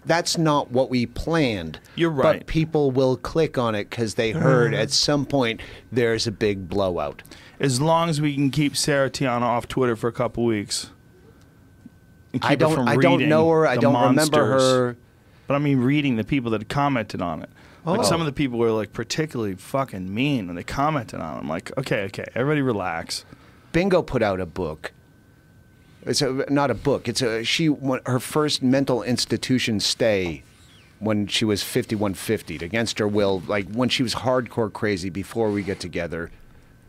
That's 0.06 0.38
not 0.38 0.70
what 0.70 0.88
we 0.88 1.04
planned. 1.06 1.78
You're 1.94 2.10
right. 2.10 2.38
But 2.38 2.46
people 2.46 2.90
will 2.90 3.16
click 3.16 3.58
on 3.58 3.74
it 3.74 3.90
because 3.90 4.14
they 4.14 4.30
heard 4.30 4.72
hmm. 4.72 4.78
at 4.80 4.90
some 4.90 5.26
point 5.26 5.60
there's 5.92 6.26
a 6.26 6.32
big 6.32 6.68
blowout. 6.68 7.22
As 7.60 7.80
long 7.80 8.08
as 8.08 8.20
we 8.20 8.34
can 8.34 8.50
keep 8.50 8.74
Sarah 8.74 9.10
Tiana 9.10 9.42
off 9.42 9.68
Twitter 9.68 9.94
for 9.94 10.08
a 10.08 10.12
couple 10.12 10.44
weeks. 10.44 10.90
And 12.32 12.42
I 12.44 12.50
keep 12.50 12.60
her 12.60 12.66
don't. 12.66 12.74
from 12.74 12.88
I 12.88 12.96
don't 12.96 13.28
know 13.28 13.48
her. 13.50 13.66
I 13.66 13.76
don't 13.76 14.08
remember 14.08 14.46
her. 14.46 14.96
But 15.46 15.54
I 15.54 15.58
mean, 15.58 15.78
reading 15.78 16.16
the 16.16 16.24
people 16.24 16.50
that 16.52 16.68
commented 16.68 17.20
on 17.20 17.42
it. 17.42 17.50
Oh. 17.84 17.92
Like 17.92 18.04
some 18.04 18.20
of 18.20 18.26
the 18.26 18.32
people 18.32 18.58
were 18.58 18.70
like 18.70 18.92
particularly 18.92 19.54
fucking 19.54 20.12
mean 20.12 20.46
when 20.46 20.56
they 20.56 20.62
commented 20.62 21.20
on 21.20 21.36
it. 21.36 21.40
I'm 21.40 21.48
like, 21.48 21.76
okay, 21.78 22.04
okay, 22.04 22.26
everybody 22.34 22.62
relax. 22.62 23.24
Bingo 23.72 24.02
put 24.02 24.22
out 24.22 24.40
a 24.40 24.46
book. 24.46 24.92
It's 26.02 26.22
a, 26.22 26.46
not 26.48 26.70
a 26.70 26.74
book. 26.74 27.08
It's 27.08 27.20
a 27.20 27.44
she 27.44 27.74
her 28.06 28.20
first 28.20 28.62
mental 28.62 29.02
institution 29.02 29.80
stay 29.80 30.44
when 30.98 31.26
she 31.26 31.44
was 31.44 31.62
5150 31.62 32.64
against 32.64 32.98
her 32.98 33.08
will 33.08 33.42
like 33.46 33.70
when 33.72 33.88
she 33.88 34.02
was 34.02 34.16
hardcore 34.16 34.72
crazy 34.72 35.10
before 35.10 35.50
we 35.50 35.62
get 35.62 35.80
together. 35.80 36.30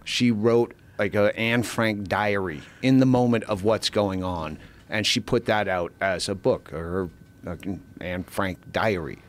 She 0.03 0.31
wrote 0.31 0.73
like 0.97 1.15
a 1.15 1.37
Anne 1.39 1.63
Frank 1.63 2.07
diary 2.07 2.61
in 2.81 2.99
the 2.99 3.05
moment 3.05 3.43
of 3.45 3.63
what's 3.63 3.89
going 3.89 4.23
on 4.23 4.57
and 4.89 5.07
she 5.07 5.19
put 5.19 5.45
that 5.45 5.67
out 5.67 5.93
as 6.01 6.27
a 6.29 6.35
book 6.35 6.71
or 6.73 7.09
her 7.45 7.51
uh, 7.51 7.55
Anne 8.01 8.23
Frank 8.23 8.71
diary. 8.71 9.19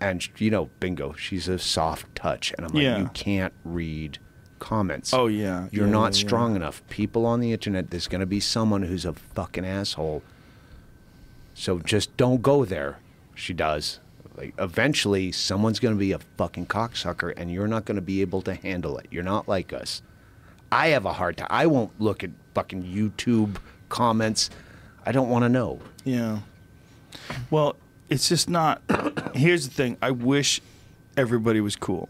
and 0.00 0.28
you 0.38 0.50
know, 0.50 0.68
bingo, 0.80 1.14
she's 1.14 1.48
a 1.48 1.58
soft 1.58 2.14
touch, 2.14 2.52
and 2.56 2.66
I'm 2.66 2.72
like, 2.74 2.82
Yeah. 2.82 2.98
you 2.98 3.10
can't 3.14 3.54
read 3.64 4.18
comments. 4.58 5.14
Oh, 5.14 5.26
yeah. 5.26 5.68
you're 5.72 5.86
Yeah, 5.86 5.92
not 5.92 6.12
yeah. 6.14 6.26
strong 6.26 6.54
enough. 6.56 6.82
People 6.90 7.24
on 7.26 7.40
the 7.40 7.52
internet, 7.52 7.90
there's 7.90 8.06
going 8.06 8.20
to 8.20 8.26
be 8.26 8.38
someone 8.40 8.82
who's 8.82 9.04
a 9.06 9.14
fucking 9.14 9.64
asshole. 9.64 10.22
So 11.54 11.78
just 11.78 12.14
don't 12.18 12.42
go 12.42 12.64
there. 12.66 12.98
She 13.34 13.54
does. 13.54 13.98
Like 14.36 14.54
eventually, 14.58 15.32
someone's 15.32 15.80
going 15.80 15.94
to 15.94 15.98
be 15.98 16.12
a 16.12 16.18
fucking 16.36 16.66
cocksucker, 16.66 17.32
and 17.36 17.50
you're 17.50 17.68
not 17.68 17.84
going 17.84 17.96
to 17.96 18.02
be 18.02 18.20
able 18.20 18.42
to 18.42 18.54
handle 18.54 18.98
it. 18.98 19.06
You're 19.10 19.22
not 19.22 19.48
like 19.48 19.72
us. 19.72 20.02
I 20.70 20.88
have 20.88 21.06
a 21.06 21.12
hard 21.12 21.36
time. 21.38 21.48
I 21.50 21.66
won't 21.66 21.98
look 22.00 22.22
at 22.24 22.30
fucking 22.54 22.84
YouTube 22.84 23.56
comments. 23.88 24.50
I 25.04 25.12
don't 25.12 25.28
want 25.28 25.44
to 25.44 25.48
know. 25.48 25.80
Yeah. 26.04 26.40
Well, 27.50 27.76
it's 28.08 28.28
just 28.28 28.48
not. 28.48 28.82
Here's 29.34 29.68
the 29.68 29.74
thing. 29.74 29.96
I 30.02 30.10
wish 30.10 30.60
everybody 31.16 31.60
was 31.60 31.76
cool, 31.76 32.08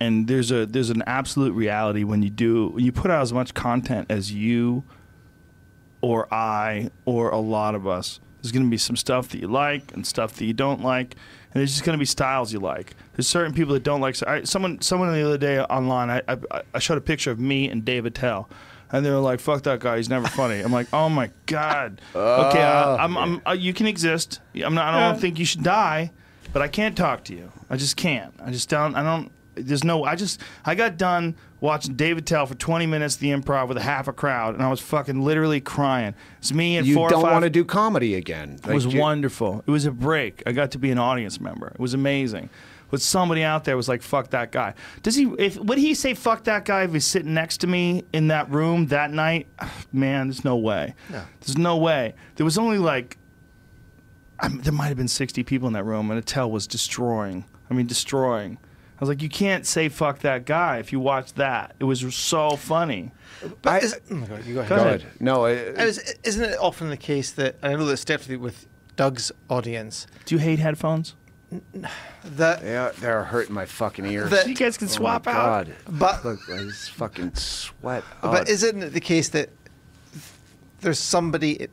and 0.00 0.26
there's 0.26 0.50
a 0.50 0.66
there's 0.66 0.90
an 0.90 1.02
absolute 1.06 1.52
reality 1.52 2.04
when 2.04 2.22
you 2.22 2.30
do 2.30 2.68
when 2.68 2.84
you 2.84 2.92
put 2.92 3.10
out 3.10 3.22
as 3.22 3.32
much 3.32 3.54
content 3.54 4.10
as 4.10 4.32
you 4.32 4.82
or 6.00 6.32
I 6.32 6.90
or 7.04 7.30
a 7.30 7.38
lot 7.38 7.74
of 7.74 7.86
us. 7.86 8.20
There's 8.42 8.52
going 8.52 8.64
to 8.64 8.70
be 8.70 8.78
some 8.78 8.96
stuff 8.96 9.28
that 9.28 9.40
you 9.40 9.48
like 9.48 9.92
and 9.92 10.06
stuff 10.06 10.34
that 10.36 10.46
you 10.46 10.54
don't 10.54 10.82
like, 10.82 11.14
and 11.52 11.60
there's 11.60 11.72
just 11.72 11.84
going 11.84 11.94
to 11.94 11.98
be 11.98 12.04
styles 12.04 12.52
you 12.52 12.60
like. 12.60 12.94
There's 13.14 13.26
certain 13.26 13.52
people 13.52 13.74
that 13.74 13.82
don't 13.82 14.00
like. 14.00 14.16
I, 14.26 14.44
someone 14.44 14.80
someone 14.80 15.12
the 15.12 15.24
other 15.24 15.38
day 15.38 15.60
online, 15.60 16.10
I, 16.10 16.22
I 16.28 16.62
I 16.74 16.78
showed 16.78 16.98
a 16.98 17.00
picture 17.00 17.30
of 17.30 17.40
me 17.40 17.68
and 17.68 17.84
Dave 17.84 18.06
Attell. 18.06 18.48
And 18.92 19.06
they 19.06 19.10
were 19.10 19.18
like, 19.18 19.38
"Fuck 19.40 19.62
that 19.64 19.78
guy. 19.80 19.98
He's 19.98 20.08
never 20.08 20.26
funny." 20.26 20.60
I'm 20.60 20.72
like, 20.72 20.88
"Oh 20.92 21.08
my 21.08 21.30
god." 21.46 22.00
okay, 22.14 22.62
I, 22.62 22.96
I'm, 22.96 23.16
I'm, 23.16 23.42
uh, 23.46 23.52
you 23.52 23.72
can 23.72 23.86
exist. 23.86 24.40
I'm 24.54 24.74
not. 24.74 24.94
I 24.94 25.10
don't 25.10 25.20
think 25.20 25.38
you 25.38 25.44
should 25.44 25.62
die, 25.62 26.10
but 26.52 26.60
I 26.60 26.66
can't 26.68 26.96
talk 26.96 27.24
to 27.24 27.34
you. 27.34 27.52
I 27.68 27.76
just 27.76 27.96
can't. 27.96 28.34
I 28.44 28.50
just 28.50 28.68
don't. 28.68 28.96
I 28.96 29.02
don't. 29.04 29.30
There's 29.54 29.84
no. 29.84 30.04
I 30.04 30.14
just. 30.14 30.40
I 30.64 30.74
got 30.74 30.96
done 30.96 31.34
watching 31.60 31.94
Dave 31.94 32.16
Attell 32.18 32.46
for 32.46 32.54
20 32.54 32.86
minutes 32.86 33.16
the 33.16 33.28
Improv 33.30 33.68
with 33.68 33.76
a 33.76 33.82
half 33.82 34.08
a 34.08 34.12
crowd, 34.12 34.54
and 34.54 34.62
I 34.62 34.70
was 34.70 34.80
fucking 34.80 35.20
literally 35.22 35.60
crying. 35.60 36.14
It's 36.38 36.52
me 36.52 36.76
and 36.76 36.86
You 36.86 36.94
four 36.94 37.08
or 37.08 37.10
don't 37.10 37.22
five- 37.22 37.32
want 37.32 37.42
to 37.44 37.50
do 37.50 37.64
comedy 37.64 38.14
again. 38.14 38.58
it 38.66 38.72
was 38.72 38.86
you- 38.86 39.00
wonderful. 39.00 39.62
It 39.66 39.70
was 39.70 39.84
a 39.86 39.90
break. 39.90 40.42
I 40.46 40.52
got 40.52 40.70
to 40.72 40.78
be 40.78 40.90
an 40.90 40.98
audience 40.98 41.40
member. 41.40 41.66
It 41.68 41.80
was 41.80 41.94
amazing. 41.94 42.48
But 42.90 43.00
somebody 43.00 43.44
out 43.44 43.64
there 43.64 43.76
was 43.76 43.88
like, 43.88 44.02
"Fuck 44.02 44.30
that 44.30 44.50
guy." 44.50 44.74
Does 45.02 45.14
he? 45.14 45.30
If 45.38 45.56
would 45.58 45.78
he 45.78 45.94
say 45.94 46.14
"fuck 46.14 46.44
that 46.44 46.64
guy" 46.64 46.82
if 46.84 46.92
he's 46.92 47.04
sitting 47.04 47.34
next 47.34 47.58
to 47.58 47.66
me 47.66 48.04
in 48.12 48.28
that 48.28 48.50
room 48.50 48.86
that 48.86 49.12
night? 49.12 49.46
Man, 49.92 50.28
there's 50.28 50.44
no 50.44 50.56
way. 50.56 50.94
No. 51.10 51.22
There's 51.40 51.58
no 51.58 51.76
way. 51.76 52.14
There 52.36 52.44
was 52.44 52.58
only 52.58 52.78
like, 52.78 53.16
I 54.40 54.48
mean, 54.48 54.62
there 54.62 54.72
might 54.72 54.88
have 54.88 54.96
been 54.96 55.08
60 55.08 55.42
people 55.44 55.66
in 55.68 55.74
that 55.74 55.84
room, 55.84 56.10
and 56.10 56.18
Attell 56.18 56.50
was 56.50 56.66
destroying. 56.66 57.44
I 57.70 57.74
mean, 57.74 57.86
destroying. 57.86 58.58
I 59.00 59.04
was 59.04 59.08
like, 59.08 59.22
you 59.22 59.30
can't 59.30 59.64
say 59.66 59.88
"fuck 59.88 60.18
that 60.20 60.44
guy" 60.44 60.76
if 60.78 60.92
you 60.92 61.00
watch 61.00 61.32
that. 61.34 61.74
It 61.80 61.84
was 61.84 62.00
so 62.14 62.56
funny. 62.56 63.12
But 63.62 63.70
I- 63.70 63.78
is, 63.78 63.98
oh 64.10 64.14
my 64.14 64.26
God, 64.26 64.44
you 64.44 64.54
go 64.54 64.60
ahead. 64.60 64.68
Go 64.68 64.76
Go 64.76 64.82
ahead. 64.82 65.00
ahead. 65.00 65.20
No, 65.20 65.44
it, 65.46 65.74
I 65.78 65.86
was- 65.86 66.14
isn't 66.22 66.44
it 66.44 66.58
often 66.60 66.90
the 66.90 66.96
case 66.98 67.30
that 67.32 67.56
I 67.62 67.74
know 67.74 67.86
that's 67.86 68.04
definitely 68.04 68.36
with 68.36 68.66
Doug's 68.96 69.32
audience 69.48 70.06
Do 70.26 70.34
you 70.34 70.38
hate 70.38 70.58
headphones? 70.58 71.14
that 72.24 72.62
yeah, 72.62 72.92
they're 72.98 73.24
hurting 73.24 73.54
my 73.54 73.64
fucking 73.64 74.04
ears. 74.04 74.30
That- 74.30 74.46
You 74.48 74.54
guys 74.54 74.76
can 74.76 74.86
Oh 74.88 74.90
my 74.90 74.96
swap 74.96 75.26
out. 75.26 75.66
God. 75.66 75.74
But- 75.88 76.24
look, 76.24 76.40
I 76.52 76.58
just 76.58 76.90
fucking 76.90 77.34
sweat. 77.34 78.04
But 78.20 78.42
out. 78.42 78.48
isn't 78.50 78.82
it 78.82 78.92
the 78.92 79.00
case 79.00 79.30
that 79.30 79.48
there's 80.80 80.98
somebody 80.98 81.68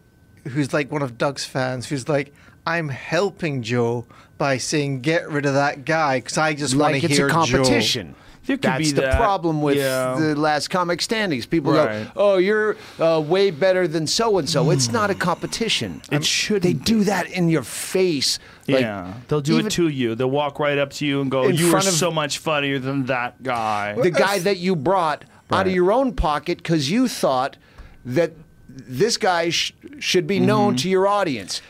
who's 0.48 0.74
like 0.74 0.92
one 0.92 1.02
of 1.02 1.18
Doug's 1.18 1.44
fans 1.46 1.88
who's 1.88 2.08
like, 2.10 2.34
I'm 2.66 2.90
helping 2.90 3.62
Joe 3.62 4.06
by 4.38 4.58
saying 4.58 5.02
get 5.02 5.30
rid 5.30 5.46
of 5.46 5.54
that 5.54 5.86
guy 5.86 6.20
because 6.20 6.38
I 6.38 6.54
just 6.54 6.76
want 6.76 6.94
like 6.94 7.02
to 7.02 7.08
it's 7.08 7.18
hear 7.18 7.28
a 7.28 7.32
competition. 7.32 8.16
There 8.48 8.56
could 8.56 8.64
That's 8.64 8.80
be 8.80 8.92
the 8.92 9.02
that. 9.02 9.16
Uh, 9.16 9.18
problem 9.18 9.62
with 9.62 9.76
Yeah. 9.76 10.16
the 10.18 10.34
last 10.34 10.70
comic 10.70 11.02
standings. 11.02 11.46
People 11.46 11.74
Right. 11.74 12.06
go, 12.06 12.12
"Oh, 12.16 12.38
you're 12.38 12.78
uh, 12.98 13.20
way 13.20 13.52
better 13.52 13.90
than 13.90 14.08
so 14.08 14.38
and 14.38 14.50
so." 14.50 14.70
It's 14.72 14.88
hmm. 14.88 14.94
not 14.94 15.10
a 15.10 15.16
competition. 15.16 16.02
It 16.12 16.24
shouldn't 16.24 16.64
They 16.64 16.74
be. 16.74 16.80
do 16.80 17.04
that 17.04 17.30
in 17.30 17.50
your 17.50 17.64
face. 17.64 18.40
Like, 18.70 18.82
yeah, 18.82 19.14
they'll 19.28 19.42
do 19.42 19.56
even 19.56 19.68
it 19.68 19.72
to 19.74 19.90
you. 19.90 20.16
They'll 20.16 20.32
walk 20.32 20.60
right 20.60 20.78
up 20.78 20.92
to 20.92 21.06
you 21.06 21.20
and 21.20 21.30
go, 21.30 21.48
"You 21.50 21.74
are 21.76 21.80
of- 21.80 21.84
so 21.84 22.10
much 22.10 22.38
funnier 22.38 22.80
than 22.80 23.06
that 23.08 23.44
guy." 23.44 23.96
The 24.02 24.12
guy 24.12 24.40
that 24.40 24.58
you 24.58 24.78
brought 24.78 25.26
out 25.52 25.68
of 25.68 25.74
your 25.74 25.92
own 25.92 26.14
pocket 26.14 26.60
because 26.60 26.90
you 26.90 27.10
thought 27.10 27.58
that 28.06 28.32
this 28.70 29.18
guy 29.18 29.50
sh- 29.50 29.74
should 30.00 30.28
be 30.28 30.40
known 30.40 30.72
mm-hmm. 30.72 30.78
to 30.78 30.90
your 30.90 31.08
audience. 31.08 31.62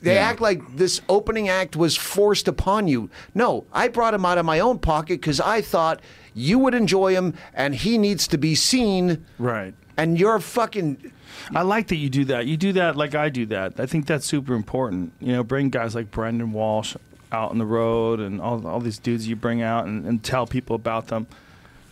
They. 0.00 0.14
Yeah. 0.14 0.28
act 0.28 0.40
like 0.40 0.76
this 0.76 1.00
opening 1.08 1.48
act 1.48 1.76
was 1.76 1.96
forced 1.96 2.48
upon 2.48 2.88
you. 2.88 3.10
No, 3.34 3.64
I 3.72 3.88
brought 3.88 4.14
him 4.14 4.24
out 4.24 4.38
of 4.38 4.44
my 4.44 4.60
own 4.60 4.78
pocket 4.78 5.20
because 5.20 5.40
I 5.40 5.60
thought 5.60 6.00
you 6.34 6.58
would 6.58 6.74
enjoy 6.74 7.14
him 7.14 7.34
and 7.54 7.74
he 7.74 7.98
needs 7.98 8.26
to 8.28 8.38
be 8.38 8.54
seen. 8.54 9.24
right. 9.38 9.74
And 9.96 10.18
you're 10.18 10.38
fucking. 10.38 11.12
I 11.54 11.60
like 11.62 11.88
that 11.88 11.96
you 11.96 12.08
do 12.08 12.24
that. 12.26 12.46
You 12.46 12.56
do 12.56 12.72
that 12.74 12.96
like 12.96 13.14
I 13.14 13.28
do 13.28 13.44
that. 13.46 13.78
I 13.78 13.84
think 13.84 14.06
that's 14.06 14.24
super 14.24 14.54
important. 14.54 15.12
You 15.20 15.32
know, 15.32 15.42
bring 15.44 15.68
guys 15.68 15.94
like 15.94 16.10
Brendan 16.10 16.52
Walsh 16.52 16.96
out 17.32 17.50
on 17.50 17.58
the 17.58 17.66
road 17.66 18.18
and 18.18 18.40
all, 18.40 18.66
all 18.66 18.80
these 18.80 18.98
dudes 18.98 19.28
you 19.28 19.36
bring 19.36 19.60
out 19.60 19.84
and, 19.86 20.06
and 20.06 20.22
tell 20.22 20.46
people 20.46 20.74
about 20.74 21.08
them. 21.08 21.26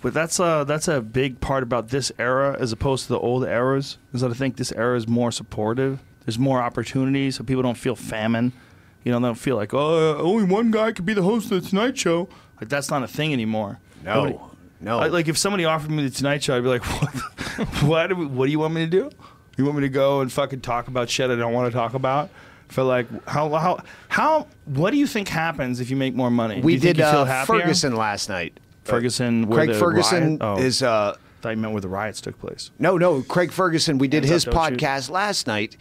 But 0.00 0.14
that's 0.14 0.38
a 0.38 0.64
that's 0.66 0.88
a 0.88 1.02
big 1.02 1.40
part 1.40 1.62
about 1.62 1.88
this 1.88 2.10
era 2.18 2.56
as 2.58 2.72
opposed 2.72 3.04
to 3.04 3.08
the 3.10 3.18
old 3.18 3.44
eras. 3.44 3.98
Is 4.14 4.20
that 4.22 4.30
I 4.30 4.34
think 4.34 4.56
this 4.56 4.72
era 4.72 4.96
is 4.96 5.06
more 5.08 5.30
supportive. 5.32 6.00
There's 6.28 6.38
more 6.38 6.60
opportunities, 6.60 7.36
so 7.36 7.42
people 7.42 7.62
don't 7.62 7.78
feel 7.78 7.96
famine. 7.96 8.52
You 9.02 9.12
know, 9.12 9.18
they 9.18 9.28
don't 9.28 9.34
feel 9.34 9.56
like 9.56 9.72
oh, 9.72 10.18
only 10.18 10.44
one 10.44 10.70
guy 10.70 10.92
could 10.92 11.06
be 11.06 11.14
the 11.14 11.22
host 11.22 11.50
of 11.50 11.62
the 11.62 11.66
Tonight 11.70 11.96
Show. 11.96 12.28
Like 12.60 12.68
that's 12.68 12.90
not 12.90 13.02
a 13.02 13.08
thing 13.08 13.32
anymore. 13.32 13.80
No, 14.04 14.26
Nobody- 14.26 14.38
no. 14.82 14.98
I- 14.98 15.06
like 15.06 15.26
if 15.28 15.38
somebody 15.38 15.64
offered 15.64 15.90
me 15.90 16.02
the 16.02 16.10
Tonight 16.10 16.42
Show, 16.42 16.54
I'd 16.54 16.62
be 16.62 16.68
like, 16.68 16.84
what? 17.00 17.14
what, 17.82 18.06
do 18.08 18.16
we- 18.16 18.26
what 18.26 18.44
do 18.44 18.52
you 18.52 18.58
want 18.58 18.74
me 18.74 18.84
to 18.84 18.90
do? 18.90 19.10
You 19.56 19.64
want 19.64 19.78
me 19.78 19.80
to 19.84 19.88
go 19.88 20.20
and 20.20 20.30
fucking 20.30 20.60
talk 20.60 20.88
about 20.88 21.08
shit 21.08 21.30
I 21.30 21.34
don't 21.36 21.54
want 21.54 21.72
to 21.72 21.74
talk 21.74 21.94
about? 21.94 22.28
For 22.68 22.82
like 22.82 23.06
how 23.26 23.48
how 23.54 23.82
how 24.08 24.48
what 24.66 24.90
do 24.90 24.98
you 24.98 25.06
think 25.06 25.28
happens 25.28 25.80
if 25.80 25.88
you 25.88 25.96
make 25.96 26.14
more 26.14 26.30
money? 26.30 26.60
we 26.60 26.72
do 26.72 26.88
you 26.88 26.94
think 26.94 26.96
did 26.96 27.04
uh. 27.06 27.44
Ferguson 27.46 27.96
last 27.96 28.28
night. 28.28 28.60
Ferguson, 28.84 29.48
where 29.48 29.60
Craig 29.60 29.68
the 29.70 29.78
Ferguson 29.78 30.36
riot- 30.36 30.42
oh, 30.42 30.58
is. 30.58 30.82
Uh, 30.82 31.16
I 31.16 31.40
thought 31.40 31.50
you 31.50 31.56
meant 31.56 31.72
where 31.72 31.80
the 31.80 31.88
riots 31.88 32.20
took 32.20 32.38
place. 32.38 32.70
No, 32.78 32.98
no, 32.98 33.22
Craig 33.22 33.50
Ferguson. 33.50 33.96
We 33.96 34.08
did 34.08 34.24
Hands 34.24 34.44
his 34.44 34.48
up, 34.48 34.54
podcast 34.54 35.08
last 35.08 35.46
night, 35.46 35.78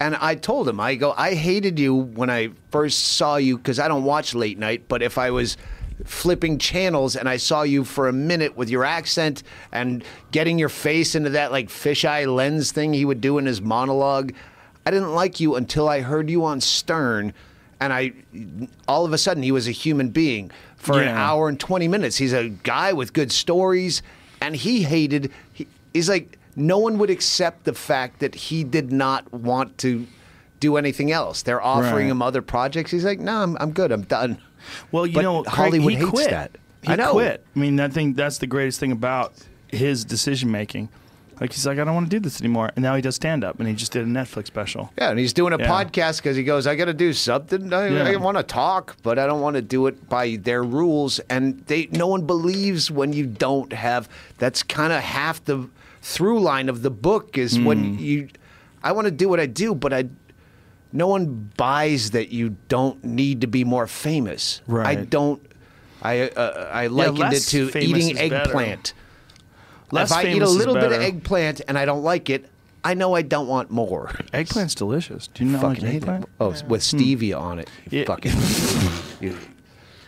and 0.00 0.16
I 0.16 0.34
told 0.34 0.66
him, 0.66 0.80
I 0.80 0.94
go, 0.94 1.12
I 1.16 1.34
hated 1.34 1.78
you 1.78 1.94
when 1.94 2.30
I 2.30 2.50
first 2.70 3.00
saw 3.00 3.36
you 3.36 3.58
because 3.58 3.78
I 3.78 3.86
don't 3.86 4.04
watch 4.04 4.34
late 4.34 4.58
night. 4.58 4.84
But 4.88 5.02
if 5.02 5.18
I 5.18 5.30
was 5.30 5.58
flipping 6.06 6.56
channels 6.56 7.14
and 7.16 7.28
I 7.28 7.36
saw 7.36 7.62
you 7.62 7.84
for 7.84 8.08
a 8.08 8.12
minute 8.12 8.56
with 8.56 8.70
your 8.70 8.82
accent 8.82 9.42
and 9.70 10.02
getting 10.32 10.58
your 10.58 10.70
face 10.70 11.14
into 11.14 11.28
that 11.30 11.52
like 11.52 11.68
fisheye 11.68 12.34
lens 12.34 12.72
thing 12.72 12.94
he 12.94 13.04
would 13.04 13.20
do 13.20 13.36
in 13.36 13.44
his 13.44 13.60
monologue, 13.60 14.32
I 14.86 14.90
didn't 14.90 15.14
like 15.14 15.38
you 15.38 15.56
until 15.56 15.86
I 15.86 16.00
heard 16.00 16.30
you 16.30 16.46
on 16.46 16.62
Stern, 16.62 17.34
and 17.78 17.92
I 17.92 18.12
all 18.88 19.04
of 19.04 19.12
a 19.12 19.18
sudden 19.18 19.42
he 19.42 19.52
was 19.52 19.68
a 19.68 19.72
human 19.72 20.08
being 20.08 20.50
for 20.76 20.98
an 20.98 21.08
hour 21.08 21.50
and 21.50 21.60
20 21.60 21.88
minutes. 21.88 22.16
He's 22.16 22.32
a 22.32 22.48
guy 22.48 22.94
with 22.94 23.12
good 23.12 23.30
stories, 23.30 24.02
and 24.40 24.56
he 24.56 24.82
hated, 24.82 25.30
he, 25.52 25.66
he's 25.92 26.08
like, 26.08 26.38
no 26.60 26.78
one 26.78 26.98
would 26.98 27.10
accept 27.10 27.64
the 27.64 27.72
fact 27.74 28.20
that 28.20 28.34
he 28.34 28.62
did 28.64 28.92
not 28.92 29.32
want 29.32 29.78
to 29.78 30.06
do 30.60 30.76
anything 30.76 31.10
else. 31.10 31.42
They're 31.42 31.62
offering 31.62 32.06
Right. 32.06 32.10
him 32.10 32.22
other 32.22 32.42
projects. 32.42 32.90
He's 32.90 33.04
like, 33.04 33.18
no, 33.18 33.42
I'm, 33.42 33.56
I'm 33.60 33.70
good. 33.72 33.90
I'm 33.92 34.02
done. 34.02 34.38
Well, 34.92 35.06
you 35.06 35.14
But 35.14 35.22
know, 35.22 35.42
Craig, 35.42 35.54
Hollywood 35.54 35.92
he 35.92 35.98
hates 35.98 36.10
quit. 36.10 36.30
that. 36.30 36.50
He 36.82 36.92
I 36.92 36.96
know. 36.96 37.12
quit. 37.12 37.44
I 37.56 37.58
mean, 37.58 37.80
I 37.80 37.88
think 37.88 38.16
that's 38.16 38.38
the 38.38 38.46
greatest 38.46 38.78
thing 38.78 38.92
about 38.92 39.32
his 39.68 40.04
decision 40.04 40.50
making. 40.50 40.88
Like 41.40 41.54
he's 41.54 41.66
like, 41.66 41.78
I 41.78 41.84
don't 41.84 41.94
want 41.94 42.10
to 42.10 42.14
do 42.14 42.20
this 42.20 42.38
anymore, 42.42 42.70
and 42.76 42.82
now 42.82 42.94
he 42.96 43.00
does 43.00 43.14
stand 43.14 43.42
up, 43.44 43.58
and 43.58 43.66
he 43.66 43.74
just 43.74 43.92
did 43.92 44.02
a 44.02 44.06
Netflix 44.06 44.48
special. 44.48 44.92
Yeah, 44.98 45.08
and 45.08 45.18
he's 45.18 45.32
doing 45.32 45.54
a 45.54 45.58
Yeah. 45.58 45.68
podcast 45.68 46.18
because 46.18 46.36
he 46.36 46.42
goes, 46.42 46.66
I 46.66 46.74
got 46.74 46.84
to 46.84 46.92
do 46.92 47.14
something. 47.14 47.72
I, 47.72 47.88
Yeah. 47.88 48.08
I 48.10 48.16
want 48.16 48.36
to 48.36 48.42
talk, 48.42 48.96
but 49.02 49.18
I 49.18 49.26
don't 49.26 49.40
want 49.40 49.56
to 49.56 49.62
do 49.62 49.86
it 49.86 50.06
by 50.10 50.36
their 50.36 50.62
rules. 50.62 51.18
And 51.30 51.62
they, 51.66 51.88
no 51.92 52.06
one 52.08 52.26
believes 52.26 52.90
when 52.90 53.14
you 53.14 53.24
don't 53.24 53.72
have. 53.72 54.06
That's 54.36 54.62
kind 54.62 54.92
of 54.92 55.00
half 55.00 55.42
the 55.42 55.66
through 56.02 56.40
line 56.40 56.68
of 56.68 56.82
the 56.82 56.90
book 56.90 57.36
is 57.38 57.56
Hmm. 57.56 57.64
when 57.64 57.98
you. 57.98 58.28
I 58.82 58.92
want 58.92 59.06
to 59.06 59.10
do 59.10 59.28
what 59.28 59.40
I 59.40 59.46
do, 59.46 59.74
but 59.74 59.92
I. 59.92 60.04
No 60.92 61.06
one 61.06 61.50
buys 61.56 62.10
that 62.12 62.30
you 62.32 62.56
don't 62.68 63.02
need 63.04 63.42
to 63.42 63.46
be 63.46 63.62
more 63.64 63.86
famous. 63.86 64.60
Right. 64.66 64.98
I 64.98 65.04
don't. 65.04 65.40
I 66.02 66.28
uh, 66.30 66.68
I 66.72 66.86
likened 66.88 67.32
it 67.34 67.40
to 67.50 67.78
eating 67.78 68.18
eggplant. 68.18 68.92
Less 69.92 70.10
if 70.10 70.16
I 70.16 70.26
eat 70.26 70.42
a 70.42 70.48
little 70.48 70.74
bit 70.74 70.92
of 70.92 71.00
eggplant 71.00 71.60
and 71.68 71.76
I 71.78 71.84
don't 71.84 72.02
like 72.02 72.30
it, 72.30 72.48
I 72.82 72.94
know 72.94 73.14
I 73.14 73.22
don't 73.22 73.46
want 73.48 73.70
more. 73.70 74.06
Eggplant's 74.32 74.74
delicious. 74.74 75.26
Do 75.28 75.44
you 75.44 75.50
not 75.52 75.62
like 75.62 75.76
fucking 75.76 75.88
hate 75.90 75.96
eggplant? 76.02 76.24
it. 76.24 76.30
Oh, 76.40 76.48
with 76.68 76.80
stevia 76.80 77.38
on 77.38 77.58
it. 77.58 77.68
You 77.90 77.98
Yeah. 78.00 78.04
Fucking. 78.06 78.32
you- 79.20 79.36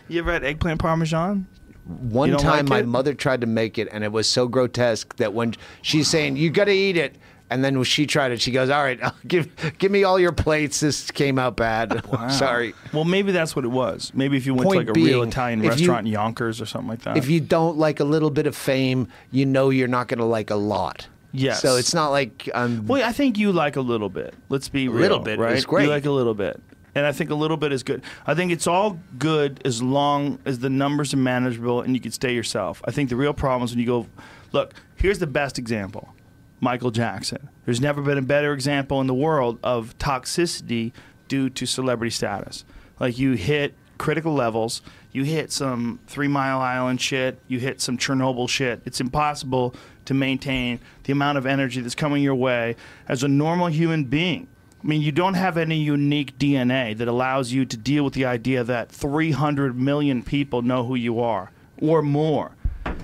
You 0.07 0.19
ever 0.19 0.33
had 0.33 0.43
eggplant 0.43 0.79
parmesan? 0.79 1.47
One 1.85 2.37
time, 2.37 2.65
like 2.65 2.69
my 2.69 2.79
it? 2.79 2.87
mother 2.87 3.13
tried 3.13 3.41
to 3.41 3.47
make 3.47 3.77
it, 3.77 3.87
and 3.91 4.03
it 4.03 4.11
was 4.11 4.27
so 4.27 4.47
grotesque 4.47 5.15
that 5.17 5.33
when 5.33 5.53
she's 5.81 6.07
saying 6.07 6.37
you 6.37 6.49
got 6.49 6.65
to 6.65 6.71
eat 6.73 6.97
it, 6.97 7.15
And 7.49 7.63
then 7.63 7.75
when 7.75 7.83
she 7.83 8.07
tried 8.07 8.31
it, 8.31 8.41
she 8.41 8.51
goes, 8.51 8.69
"All 8.69 8.81
right, 8.81 8.99
give 9.27 9.47
give 9.77 9.91
me 9.91 10.03
all 10.05 10.17
your 10.19 10.31
plates. 10.31 10.79
This 10.79 11.11
came 11.11 11.37
out 11.37 11.55
bad. 11.57 12.01
Sorry." 12.31 12.73
Well, 12.93 13.03
maybe 13.03 13.31
that's 13.31 13.55
what 13.55 13.65
it 13.65 13.71
was. 13.71 14.11
Maybe 14.15 14.37
if 14.37 14.45
you 14.45 14.53
went 14.55 14.65
Point 14.69 14.87
to 14.87 14.91
like 14.93 14.97
a 14.97 14.99
real 14.99 15.21
Italian 15.23 15.59
if 15.59 15.65
you- 15.65 15.69
restaurant 15.71 16.07
in 16.07 16.13
Yonkers 16.13 16.61
or 16.61 16.65
something 16.65 16.87
like 16.89 17.01
that. 17.03 17.17
If 17.17 17.29
you 17.29 17.41
don't 17.41 17.77
like 17.77 17.99
a 17.99 18.05
little 18.05 18.31
bit 18.31 18.47
of 18.47 18.55
fame, 18.55 19.07
you 19.31 19.45
know 19.45 19.69
you're 19.69 19.87
not 19.89 20.07
going 20.07 20.19
to 20.19 20.25
like 20.25 20.49
a 20.49 20.55
lot. 20.55 21.07
Yes. 21.33 21.61
So 21.61 21.75
it's 21.75 21.93
not 21.93 22.09
like 22.09 22.49
um, 22.53 22.85
Well, 22.87 23.03
I 23.07 23.11
think 23.11 23.37
you 23.37 23.51
like 23.51 23.75
a 23.75 23.81
little 23.81 24.09
bit. 24.09 24.33
Let's 24.49 24.69
be 24.69 24.87
real. 24.87 24.99
A 24.99 25.01
little 25.01 25.19
bit 25.19 25.37
right? 25.39 25.53
is 25.57 25.65
great. 25.65 25.83
You 25.83 25.89
like 25.89 26.05
a 26.05 26.11
little 26.11 26.35
bit. 26.35 26.61
And 26.95 27.05
I 27.05 27.11
think 27.11 27.29
a 27.29 27.35
little 27.35 27.57
bit 27.57 27.71
is 27.71 27.83
good. 27.83 28.03
I 28.27 28.35
think 28.35 28.51
it's 28.51 28.67
all 28.67 28.99
good 29.17 29.61
as 29.65 29.81
long 29.81 30.39
as 30.45 30.59
the 30.59 30.69
numbers 30.69 31.13
are 31.13 31.17
manageable 31.17 31.81
and 31.81 31.95
you 31.95 31.99
can 31.99 32.11
stay 32.11 32.33
yourself. 32.33 32.81
I 32.85 32.91
think 32.91 33.09
the 33.09 33.15
real 33.15 33.33
problem 33.33 33.65
is 33.65 33.71
when 33.71 33.79
you 33.79 33.85
go, 33.85 34.07
look, 34.51 34.73
here's 34.95 35.19
the 35.19 35.27
best 35.27 35.57
example 35.57 36.13
Michael 36.59 36.91
Jackson. 36.91 37.49
There's 37.65 37.81
never 37.81 38.01
been 38.01 38.17
a 38.17 38.23
better 38.23 38.53
example 38.53 39.01
in 39.01 39.07
the 39.07 39.13
world 39.13 39.59
of 39.63 39.97
toxicity 39.97 40.93
due 41.27 41.49
to 41.49 41.65
celebrity 41.65 42.11
status. 42.11 42.63
Like 42.99 43.17
you 43.17 43.33
hit 43.33 43.73
critical 43.97 44.33
levels, 44.33 44.81
you 45.11 45.23
hit 45.23 45.51
some 45.51 45.99
Three 46.07 46.27
Mile 46.27 46.59
Island 46.59 47.01
shit, 47.01 47.39
you 47.47 47.59
hit 47.59 47.81
some 47.81 47.97
Chernobyl 47.97 48.49
shit. 48.49 48.81
It's 48.85 48.99
impossible 48.99 49.75
to 50.05 50.13
maintain 50.13 50.79
the 51.03 51.11
amount 51.11 51.37
of 51.37 51.45
energy 51.45 51.81
that's 51.81 51.95
coming 51.95 52.21
your 52.21 52.35
way 52.35 52.75
as 53.07 53.23
a 53.23 53.27
normal 53.27 53.67
human 53.67 54.05
being. 54.05 54.47
I 54.83 54.87
mean, 54.87 55.01
you 55.01 55.13
don't 55.13 55.35
have 55.35 55.57
any 55.57 55.77
unique 55.77 56.37
DNA 56.37 56.97
that 56.97 57.07
allows 57.07 57.53
you 57.53 57.65
to 57.65 57.77
deal 57.77 58.03
with 58.03 58.13
the 58.13 58.25
idea 58.25 58.65
that 58.65 58.89
300 58.89 59.79
million 59.79 60.23
people 60.23 60.61
know 60.61 60.83
who 60.83 60.95
you 60.95 61.21
are 61.21 61.51
or 61.81 62.01
more. 62.01 62.51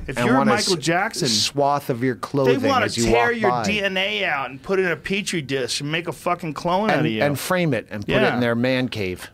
If 0.06 0.18
and 0.18 0.26
you're 0.26 0.44
Michael 0.44 0.76
Jackson, 0.76 1.28
swath 1.28 1.90
of 1.90 2.04
your 2.04 2.16
clothing, 2.16 2.60
they 2.60 2.68
want 2.68 2.90
to 2.92 3.00
you 3.00 3.08
tear 3.08 3.28
walk 3.28 3.40
your 3.40 3.52
by. 3.52 3.64
DNA 3.64 4.24
out 4.24 4.50
and 4.50 4.62
put 4.62 4.80
it 4.80 4.86
in 4.86 4.92
a 4.92 4.98
petri 4.98 5.42
dish 5.42 5.80
and 5.80 5.92
make 5.92 6.08
a 6.08 6.12
fucking 6.12 6.54
clone 6.54 6.90
out 6.90 7.00
of 7.00 7.06
and, 7.06 7.14
you. 7.14 7.22
and 7.22 7.40
frame 7.40 7.74
it 7.74 7.88
and 7.90 8.06
put 8.06 8.16
it 8.16 8.34
in 8.34 8.40
their 8.40 8.56
man 8.56 8.90
cave. 8.90 9.30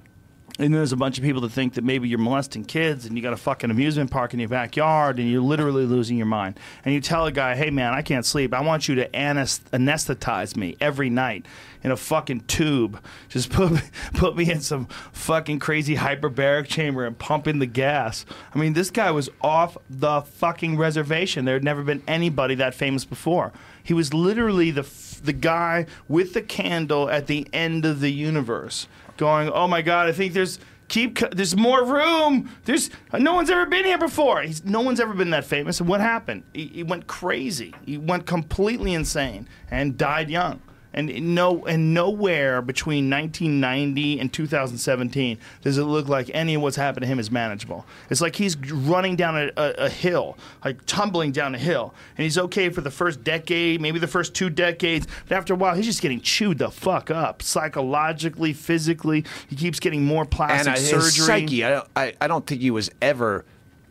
And 0.57 0.65
then 0.65 0.71
there's 0.71 0.93
a 0.93 0.97
bunch 0.97 1.17
of 1.17 1.23
people 1.23 1.41
that 1.41 1.51
think 1.51 1.73
that 1.73 1.83
maybe 1.83 2.07
you're 2.07 2.17
molesting 2.17 2.63
kids 2.63 3.05
and 3.05 3.17
you 3.17 3.21
got 3.21 3.33
a 3.33 3.37
fucking 3.37 3.69
amusement 3.69 4.09
park 4.09 4.33
in 4.33 4.39
your 4.39 4.47
backyard 4.47 5.19
and 5.19 5.29
you're 5.29 5.41
literally 5.41 5.85
losing 5.85 6.15
your 6.15 6.27
mind. 6.27 6.57
And 6.85 6.93
you 6.93 7.01
tell 7.01 7.25
a 7.25 7.31
guy, 7.31 7.55
hey 7.55 7.71
man, 7.71 7.93
I 7.93 8.01
can't 8.01 8.25
sleep. 8.25 8.53
I 8.53 8.61
want 8.61 8.87
you 8.87 8.95
to 8.95 9.09
anesthetize 9.09 10.55
me 10.55 10.77
every 10.79 11.09
night 11.09 11.45
in 11.83 11.91
a 11.91 11.97
fucking 11.97 12.41
tube. 12.41 13.03
Just 13.27 13.49
put 13.49 13.73
me, 13.73 13.81
put 14.13 14.37
me 14.37 14.49
in 14.49 14.61
some 14.61 14.85
fucking 15.11 15.59
crazy 15.59 15.97
hyperbaric 15.97 16.67
chamber 16.67 17.05
and 17.05 17.17
pump 17.17 17.47
in 17.47 17.59
the 17.59 17.65
gas. 17.65 18.25
I 18.53 18.57
mean, 18.57 18.73
this 18.73 18.89
guy 18.89 19.11
was 19.11 19.29
off 19.41 19.77
the 19.89 20.21
fucking 20.21 20.77
reservation. 20.77 21.43
There 21.43 21.55
had 21.55 21.65
never 21.65 21.83
been 21.83 22.01
anybody 22.07 22.55
that 22.55 22.73
famous 22.73 23.03
before. 23.03 23.51
He 23.83 23.93
was 23.93 24.13
literally 24.13 24.71
the 24.71 24.87
the 25.23 25.33
guy 25.33 25.85
with 26.07 26.33
the 26.33 26.41
candle 26.41 27.09
at 27.09 27.27
the 27.27 27.47
end 27.51 27.83
of 27.85 27.99
the 27.99 28.11
universe, 28.11 28.87
going, 29.17 29.49
"Oh 29.49 29.67
my 29.67 29.81
God, 29.81 30.07
I 30.07 30.11
think 30.11 30.33
there's 30.33 30.59
keep 30.87 31.19
there's 31.31 31.55
more 31.55 31.83
room. 31.83 32.49
There's 32.65 32.89
no 33.13 33.33
one's 33.33 33.49
ever 33.49 33.65
been 33.65 33.85
here 33.85 33.97
before. 33.97 34.41
He's, 34.41 34.63
no 34.63 34.81
one's 34.81 34.99
ever 34.99 35.13
been 35.13 35.31
that 35.31 35.45
famous. 35.45 35.79
And 35.79 35.89
what 35.89 36.01
happened? 36.01 36.43
He, 36.53 36.67
he 36.67 36.83
went 36.83 37.07
crazy. 37.07 37.73
He 37.85 37.97
went 37.97 38.25
completely 38.25 38.93
insane 38.93 39.47
and 39.69 39.97
died 39.97 40.29
young. 40.29 40.61
And 40.95 41.35
no, 41.35 41.65
and 41.65 41.93
nowhere 41.93 42.61
between 42.61 43.09
1990 43.09 44.19
and 44.19 44.31
2017 44.33 45.37
does 45.61 45.77
it 45.77 45.83
look 45.83 46.07
like 46.07 46.31
any 46.33 46.55
of 46.55 46.61
what's 46.61 46.77
happened 46.77 47.01
to 47.03 47.07
him 47.07 47.19
is 47.19 47.29
manageable. 47.29 47.85
It's 48.09 48.21
like 48.21 48.35
he's 48.37 48.55
running 48.71 49.17
down 49.17 49.35
a, 49.37 49.51
a, 49.57 49.71
a 49.85 49.89
hill, 49.89 50.37
like 50.63 50.83
tumbling 50.85 51.33
down 51.33 51.53
a 51.53 51.57
hill, 51.57 51.93
and 52.17 52.23
he's 52.23 52.37
okay 52.37 52.69
for 52.69 52.79
the 52.81 52.89
first 52.91 53.23
decade, 53.25 53.81
maybe 53.81 53.99
the 53.99 54.07
first 54.07 54.33
two 54.33 54.49
decades, 54.49 55.05
but 55.27 55.37
after 55.37 55.53
a 55.53 55.57
while, 55.57 55.75
he's 55.75 55.85
just 55.85 56.01
getting 56.01 56.21
chewed 56.21 56.57
the 56.59 56.71
fuck 56.71 57.11
up, 57.11 57.41
psychologically, 57.41 58.53
physically. 58.53 59.25
He 59.49 59.55
keeps 59.57 59.79
getting 59.81 60.05
more 60.05 60.21
And 60.21 60.31
plastic 60.31 60.73
uh, 60.73 60.77
surgery. 60.77 61.01
his 61.03 61.25
psyche, 61.25 61.65
I, 61.65 61.69
don't- 61.71 61.87
I, 61.95 62.13
I 62.21 62.27
don't 62.27 62.47
think 62.47 62.61
he 62.61 62.71
was 62.71 62.89
ever 63.01 63.43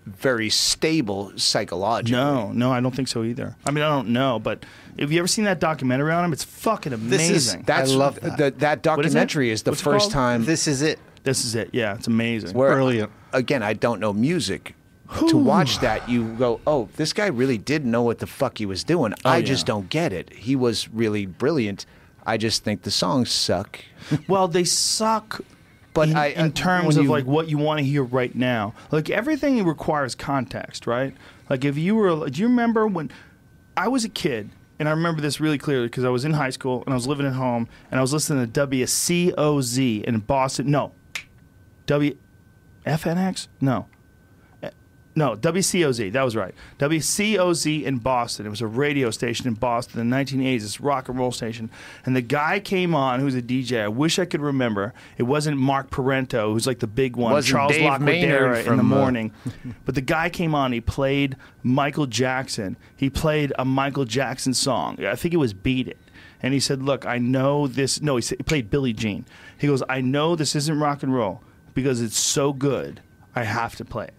very 0.07 0.51
stable 0.51 1.33
psychologically. 1.37 2.13
No, 2.21 2.53
no, 2.53 2.71
I 2.73 2.81
don't 2.81 2.95
think 2.95 3.09
so 3.09 3.25
either. 3.25 3.57
I 3.67 3.71
mean, 3.71 3.83
I 3.85 3.89
don't 3.89 4.09
know, 4.09 4.39
but 4.39 4.65
have 4.99 5.11
you 5.11 5.19
ever 5.19 5.27
seen 5.29 5.45
that 5.47 5.61
documentary 5.61 6.13
on 6.13 6.25
him? 6.25 6.33
It's 6.33 6.45
fucking 6.45 6.93
This 7.09 7.23
is- 7.23 7.29
amazing. 7.55 7.63
That's, 7.67 7.93
I 7.93 7.95
love 7.95 8.21
that. 8.21 8.37
The, 8.37 8.51
that 8.59 8.87
What 8.97 9.05
is 9.07 9.15
it? 9.15 9.17
documentary 9.19 9.51
is, 9.51 9.63
the 9.63 9.71
What's 9.71 9.81
first 9.83 10.11
time 10.11 10.45
This 10.45 10.69
is 10.69 10.83
it. 10.83 10.99
this 11.23 11.45
is 11.45 11.55
it. 11.55 11.71
Yeah, 11.73 11.95
it's 11.95 12.07
amazing. 12.07 12.57
where, 12.57 12.75
Brilliant. 12.75 13.11
again, 13.33 13.63
I 13.63 13.73
don't 13.73 14.01
know 14.01 14.13
music. 14.13 14.75
To 15.29 15.37
watch 15.37 15.79
that, 15.81 16.09
you 16.09 16.29
go, 16.35 16.61
oh, 16.67 16.89
this 16.97 17.13
guy 17.13 17.27
really 17.27 17.59
did 17.59 17.85
know 17.87 18.03
what 18.03 18.19
the 18.19 18.27
fuck 18.27 18.59
he 18.59 18.67
was 18.67 18.83
doing. 18.83 19.13
Oh, 19.25 19.31
I 19.31 19.37
yeah. 19.39 19.45
just 19.45 19.65
don't 19.67 19.89
get 19.89 20.13
it. 20.13 20.33
He 20.33 20.57
was 20.57 20.89
really 20.89 21.25
brilliant. 21.27 21.87
I 22.27 22.37
just 22.37 22.65
think 22.65 22.83
the 22.83 22.91
songs 22.91 23.31
suck. 23.31 23.79
Well, 24.29 24.49
they 24.49 24.65
suck. 24.65 25.41
But 25.95 26.09
in, 26.11 26.17
I- 26.17 26.27
in 26.33 26.53
terms 26.53 26.97
of 26.97 27.05
you- 27.05 27.11
like 27.11 27.25
what 27.25 27.49
you 27.49 27.57
want 27.57 27.79
to 27.79 27.85
hear 27.85 28.03
right 28.03 28.35
now, 28.35 28.75
like 28.91 29.09
everything 29.11 29.65
requires 29.65 30.15
context, 30.15 30.87
right? 30.87 31.15
Like 31.49 31.65
if 31.65 31.79
you 31.79 31.95
were, 31.95 32.29
do 32.29 32.41
you 32.43 32.49
remember 32.49 32.87
when 32.87 33.11
I 33.77 33.89
was 33.89 34.05
a 34.05 34.09
kid? 34.09 34.51
And 34.81 34.89
I 34.89 34.91
remember 34.91 35.21
this 35.23 35.39
really 35.41 35.57
clearly 35.57 35.87
because 35.87 36.03
I 36.05 36.09
was 36.09 36.25
in 36.25 36.33
high 36.33 36.51
school 36.51 36.83
and 36.85 36.93
I 36.93 36.97
was 36.97 37.07
living 37.07 37.27
at 37.27 37.35
home 37.35 37.69
and 37.93 37.99
I 37.99 38.03
was 38.03 38.13
listening 38.13 38.51
to 38.51 38.67
WCOZ 38.67 40.03
in 40.03 40.19
Boston. 40.19 40.69
No, 40.71 40.91
W 41.87 42.17
FNX? 42.85 43.47
No. 43.61 43.87
No, 45.17 45.37
WCOZ. 45.37 46.13
That 46.13 46.23
was 46.23 46.35
right. 46.35 46.55
WCOZ 46.81 47.85
in 47.85 47.99
Boston. 47.99 48.47
It 48.47 48.49
was 48.49 48.61
a 48.61 48.67
radio 48.67 49.11
station 49.11 49.47
in 49.47 49.55
Boston 49.55 50.01
in 50.01 50.11
the 50.11 50.17
1980s. 50.17 50.61
This 50.63 50.81
rock 50.81 51.09
and 51.09 51.17
roll 51.17 51.31
station. 51.31 51.71
And 52.05 52.17
the 52.17 52.21
guy 52.21 52.59
came 52.59 52.97
on 52.97 53.21
who 53.21 53.27
was 53.27 53.37
a 53.37 53.43
DJ. 53.43 53.81
I 53.81 53.89
wish 53.89 54.19
I 54.19 54.25
could 54.25 54.41
remember. 54.41 54.93
It 55.17 55.23
wasn't 55.23 55.57
Mark 55.57 55.91
Parenteau, 55.91 56.53
who's 56.53 56.67
like 56.67 56.81
the 56.81 56.89
big 56.89 57.15
one. 57.15 57.33
Wasn't 57.33 57.53
Charles 57.53 57.73
Dave 57.73 57.83
in 58.67 58.77
the 58.77 58.83
uh, 58.83 58.83
morning. 58.83 59.33
but 59.85 59.95
the 59.95 60.01
guy 60.01 60.29
came 60.29 60.53
on. 60.53 60.73
He 60.73 60.81
played 60.81 61.37
Michael 61.63 62.07
Jackson. 62.07 62.77
He 62.97 63.09
played 63.09 63.53
a 63.57 63.65
Michael 63.65 64.05
Jackson 64.05 64.53
song. 64.53 65.05
I 65.05 65.15
think 65.15 65.33
it 65.33 65.39
was 65.39 65.55
Beat 65.55 65.87
It. 65.87 65.99
And 66.43 66.53
he 66.53 66.61
said, 66.61 66.83
"Look, 66.83 67.07
I 67.07 67.19
know 67.19 67.69
this." 67.69 68.03
No, 68.03 68.17
he, 68.17 68.23
said, 68.23 68.39
he 68.39 68.43
played 68.43 68.69
Billie 68.69 68.93
Jean. 68.93 69.25
He 69.57 69.67
goes, 69.67 69.83
"I 69.89 70.01
know 70.01 70.37
this 70.37 70.55
isn't 70.55 70.79
rock 70.79 71.03
and 71.03 71.15
roll 71.15 71.41
because 71.73 72.03
it's 72.03 72.19
so 72.19 72.53
good. 72.53 73.01
I 73.35 73.45
have 73.45 73.77
to 73.77 73.85
play 73.85 74.07
it." 74.07 74.15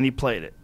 And 0.00 0.04
he 0.06 0.10
played 0.10 0.42
it. 0.42 0.54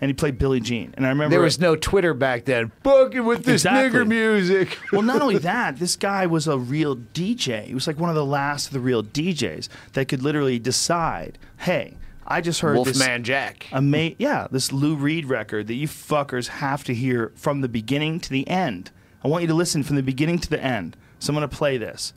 And 0.00 0.08
he 0.08 0.14
played 0.14 0.38
Billie 0.38 0.60
Jean. 0.60 0.94
And 0.96 1.04
I 1.04 1.10
remember 1.10 1.30
There 1.34 1.42
was 1.42 1.60
no 1.60 1.76
Twitter 1.76 2.14
back 2.14 2.46
then. 2.46 2.72
Bucking 2.82 3.26
with 3.26 3.44
this 3.44 3.66
Exactly. 3.66 4.00
nigger 4.00 4.08
music. 4.08 4.78
well, 4.92 5.02
not 5.02 5.20
only 5.20 5.36
that, 5.36 5.76
this 5.78 5.94
guy 5.94 6.24
was 6.24 6.48
a 6.48 6.56
real 6.56 6.96
DJ. 6.96 7.64
He 7.66 7.74
was 7.74 7.86
like 7.86 7.98
one 8.00 8.08
of 8.08 8.16
the 8.16 8.24
last 8.24 8.68
of 8.68 8.72
the 8.72 8.80
real 8.80 9.04
DJs 9.04 9.68
that 9.92 10.08
could 10.08 10.22
literally 10.22 10.58
decide, 10.58 11.38
hey, 11.58 11.98
I 12.26 12.40
just 12.40 12.60
heard 12.62 12.78
this 12.78 12.96
Wolfman 12.98 13.24
Jack. 13.24 13.68
ama- 13.72 14.12
yeah, 14.18 14.48
this 14.50 14.72
Lou 14.72 14.96
Reed 14.96 15.26
record 15.26 15.66
that 15.66 15.74
you 15.74 15.86
fuckers 15.86 16.46
have 16.48 16.82
to 16.84 16.94
hear 16.94 17.30
from 17.36 17.60
the 17.60 17.68
beginning 17.68 18.20
to 18.20 18.30
the 18.30 18.48
end. 18.48 18.90
I 19.22 19.28
want 19.28 19.42
you 19.42 19.48
to 19.48 19.54
listen 19.54 19.82
from 19.82 19.96
the 19.96 20.02
beginning 20.02 20.38
to 20.38 20.48
the 20.48 20.64
end. 20.64 20.96
So 21.18 21.30
I'm 21.30 21.36
going 21.36 21.46
to 21.48 21.54
play 21.54 21.76
this. 21.76 22.14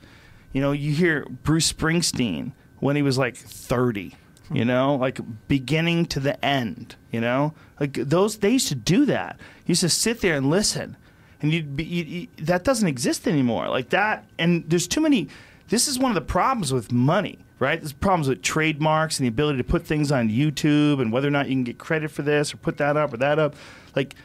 You 0.53 0.61
know, 0.61 0.71
you 0.71 0.93
hear 0.93 1.25
Bruce 1.43 1.71
Springsteen 1.71 2.53
when 2.79 2.95
he 2.95 3.01
was 3.01 3.17
like 3.17 3.35
30, 3.35 4.15
you 4.51 4.65
know, 4.65 4.95
like 4.95 5.19
beginning 5.47 6.05
to 6.07 6.19
the 6.19 6.43
end, 6.43 6.95
you 7.11 7.21
know? 7.21 7.53
Like 7.79 7.93
those 7.93 8.37
they 8.37 8.51
used 8.51 8.67
to 8.69 8.75
do 8.75 9.05
that. 9.05 9.37
You 9.65 9.71
used 9.71 9.81
to 9.81 9.89
sit 9.89 10.21
there 10.21 10.35
and 10.35 10.49
listen. 10.49 10.97
And 11.41 11.51
you'd 11.51 11.75
be 11.75 11.83
you, 11.83 12.03
you, 12.03 12.27
that 12.39 12.63
doesn't 12.63 12.87
exist 12.87 13.27
anymore. 13.27 13.67
Like 13.69 13.89
that 13.89 14.25
and 14.37 14.63
there's 14.67 14.87
too 14.87 15.01
many 15.01 15.29
this 15.69 15.87
is 15.87 15.97
one 15.97 16.11
of 16.11 16.15
the 16.15 16.21
problems 16.21 16.71
with 16.71 16.91
money, 16.91 17.39
right? 17.59 17.79
There's 17.79 17.93
problems 17.93 18.29
with 18.29 18.41
trademarks 18.41 19.19
and 19.19 19.25
the 19.25 19.29
ability 19.29 19.57
to 19.57 19.63
put 19.63 19.85
things 19.85 20.11
on 20.11 20.29
YouTube 20.29 21.01
and 21.01 21.11
whether 21.11 21.27
or 21.27 21.31
not 21.31 21.47
you 21.47 21.55
can 21.55 21.63
get 21.63 21.79
credit 21.79 22.11
for 22.11 22.21
this 22.21 22.53
or 22.53 22.57
put 22.57 22.77
that 22.77 22.97
up 22.97 23.13
or 23.13 23.17
that 23.17 23.39
up. 23.39 23.55
Like 23.95 24.15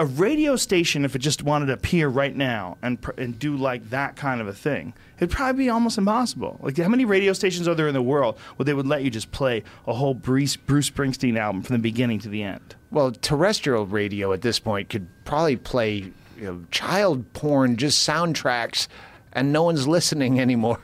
a 0.00 0.06
radio 0.06 0.56
station, 0.56 1.04
if 1.04 1.14
it 1.14 1.18
just 1.18 1.42
wanted 1.42 1.66
to 1.66 1.74
appear 1.74 2.08
right 2.08 2.34
now 2.34 2.78
and 2.80 2.98
pr- 3.02 3.10
and 3.18 3.38
do 3.38 3.54
like 3.54 3.90
that 3.90 4.16
kind 4.16 4.40
of 4.40 4.48
a 4.48 4.52
thing, 4.54 4.94
it'd 5.18 5.30
probably 5.30 5.64
be 5.64 5.68
almost 5.68 5.98
impossible. 5.98 6.58
Like 6.62 6.78
how 6.78 6.88
many 6.88 7.04
radio 7.04 7.34
stations 7.34 7.68
are 7.68 7.74
there 7.74 7.86
in 7.86 7.92
the 7.92 8.00
world 8.00 8.38
where 8.56 8.64
they 8.64 8.72
would 8.72 8.86
let 8.86 9.02
you 9.02 9.10
just 9.10 9.30
play 9.30 9.62
a 9.86 9.92
whole 9.92 10.14
Bruce 10.14 10.56
Bruce 10.56 10.88
Springsteen 10.88 11.38
album 11.38 11.60
from 11.60 11.74
the 11.74 11.82
beginning 11.82 12.18
to 12.20 12.30
the 12.30 12.42
end? 12.42 12.74
Well, 12.90 13.12
terrestrial 13.12 13.84
radio 13.84 14.32
at 14.32 14.40
this 14.40 14.58
point 14.58 14.88
could 14.88 15.06
probably 15.26 15.56
play 15.56 15.96
you 16.38 16.44
know, 16.44 16.64
child 16.70 17.30
porn, 17.34 17.76
just 17.76 18.08
soundtracks, 18.08 18.88
and 19.34 19.52
no 19.52 19.64
one's 19.64 19.86
listening 19.86 20.40
anymore. 20.46 20.80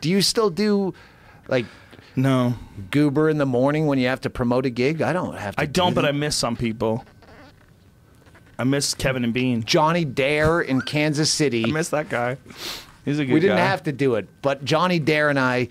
Do 0.00 0.08
you 0.08 0.22
still 0.22 0.50
do 0.50 0.94
like 1.48 1.66
No, 2.14 2.54
goober 2.92 3.28
in 3.28 3.38
the 3.38 3.46
morning 3.46 3.88
when 3.88 3.98
you 3.98 4.06
have 4.06 4.20
to 4.20 4.30
promote 4.30 4.66
a 4.66 4.70
gig? 4.70 5.02
I 5.02 5.12
don't 5.12 5.36
have 5.36 5.56
to. 5.56 5.62
I 5.62 5.66
don't, 5.66 5.90
do 5.90 5.94
but. 5.96 6.04
I 6.04 6.12
miss 6.12 6.36
some 6.36 6.54
people. 6.56 7.04
I 8.58 8.64
miss 8.64 8.94
Kevin 8.94 9.24
and 9.24 9.32
Bean. 9.32 9.64
Johnny 9.64 10.04
Dare 10.04 10.60
in 10.60 10.80
Kansas 10.82 11.30
City. 11.30 11.64
I 11.66 11.70
miss 11.70 11.88
that 11.90 12.08
guy. 12.08 12.36
He's 13.04 13.18
a 13.18 13.24
good 13.24 13.34
we 13.34 13.40
didn't 13.40 13.56
guy. 13.56 13.64
have 13.64 13.82
to 13.84 13.92
do 13.92 14.14
it, 14.14 14.28
but 14.42 14.64
Johnny 14.64 14.98
Dare 14.98 15.28
and 15.28 15.38
I 15.38 15.68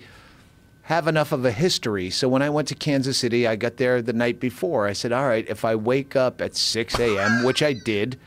have 0.82 1.06
enough 1.06 1.32
of 1.32 1.44
a 1.44 1.52
history. 1.52 2.10
So 2.10 2.28
when 2.28 2.42
I 2.42 2.50
went 2.50 2.68
to 2.68 2.74
Kansas 2.74 3.16
City, 3.16 3.46
I 3.46 3.56
got 3.56 3.76
there 3.76 4.02
the 4.02 4.12
night 4.12 4.40
before. 4.40 4.86
I 4.86 4.92
said, 4.92 5.12
"All 5.12 5.26
right, 5.26 5.48
if 5.48 5.64
I 5.64 5.74
wake 5.74 6.16
up 6.16 6.40
at 6.40 6.56
6 6.56 6.98
a.m., 6.98 7.42
which 7.44 7.62
I 7.62 7.72
did, 7.72 8.18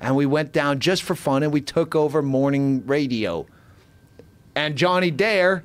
and 0.00 0.16
we 0.16 0.26
went 0.26 0.52
down 0.52 0.80
just 0.80 1.02
for 1.02 1.14
fun, 1.14 1.42
and 1.42 1.52
we 1.52 1.60
took 1.60 1.94
over 1.94 2.22
morning 2.22 2.84
radio. 2.86 3.46
And 4.54 4.76
Johnny 4.76 5.10
Dare, 5.10 5.62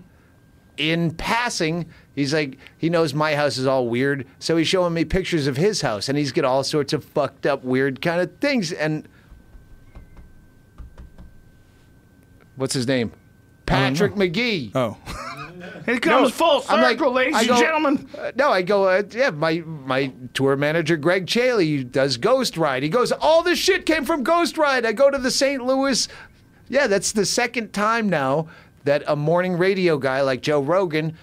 in 0.77 1.11
passing, 1.11 1.87
he's 2.17 2.33
like, 2.33 2.57
he 2.77 2.89
knows 2.89 3.13
my 3.13 3.35
house 3.35 3.57
is 3.57 3.65
all 3.65 3.87
weird, 3.87 4.27
so 4.39 4.57
he's 4.57 4.67
showing 4.67 4.93
me 4.93 5.05
pictures 5.05 5.47
of 5.47 5.55
his 5.55 5.79
house, 5.81 6.09
and 6.09 6.17
he's 6.17 6.33
got 6.33 6.43
all 6.43 6.63
sorts 6.65 6.91
of 6.91 7.05
fucked 7.05 7.45
up, 7.45 7.63
weird 7.63 8.01
kind 8.01 8.19
of 8.19 8.37
things. 8.39 8.73
And 8.73 9.07
what's 12.55 12.73
his 12.73 12.87
name? 12.87 13.11
Patrick 13.65 14.15
Magee. 14.15 14.71
Oh. 14.75 14.97
it 15.87 16.01
comes 16.01 16.31
full 16.31 16.63
I'm 16.69 16.81
like- 16.81 16.97
circle, 16.97 17.13
ladies 17.13 17.35
I 17.35 17.39
and 17.41 17.47
go- 17.49 17.59
gentlemen. 17.59 18.09
Uh, 18.17 18.31
no, 18.35 18.49
I 18.49 18.61
go, 18.61 18.85
uh, 18.85 19.03
yeah, 19.11 19.29
my 19.29 19.59
my 19.65 20.11
tour 20.33 20.55
manager, 20.55 20.97
Greg 20.97 21.27
Chaille, 21.27 21.83
does 21.83 22.17
Ghost 22.17 22.57
Ride. 22.57 22.83
He 22.83 22.89
goes, 22.89 23.11
all 23.11 23.43
this 23.43 23.59
shit 23.59 23.85
came 23.85 24.05
from 24.05 24.23
Ghost 24.23 24.57
Ride. 24.57 24.85
I 24.85 24.93
go 24.93 25.09
to 25.11 25.17
the 25.17 25.31
St. 25.31 25.63
Louis. 25.63 26.07
Yeah, 26.69 26.87
that's 26.87 27.11
the 27.11 27.25
second 27.25 27.73
time 27.73 28.09
now 28.09 28.47
that 28.83 29.03
a 29.07 29.15
morning 29.15 29.57
radio 29.57 29.97
guy 29.97 30.21
like 30.21 30.41
Joe 30.41 30.61
Rogan, 30.61 31.17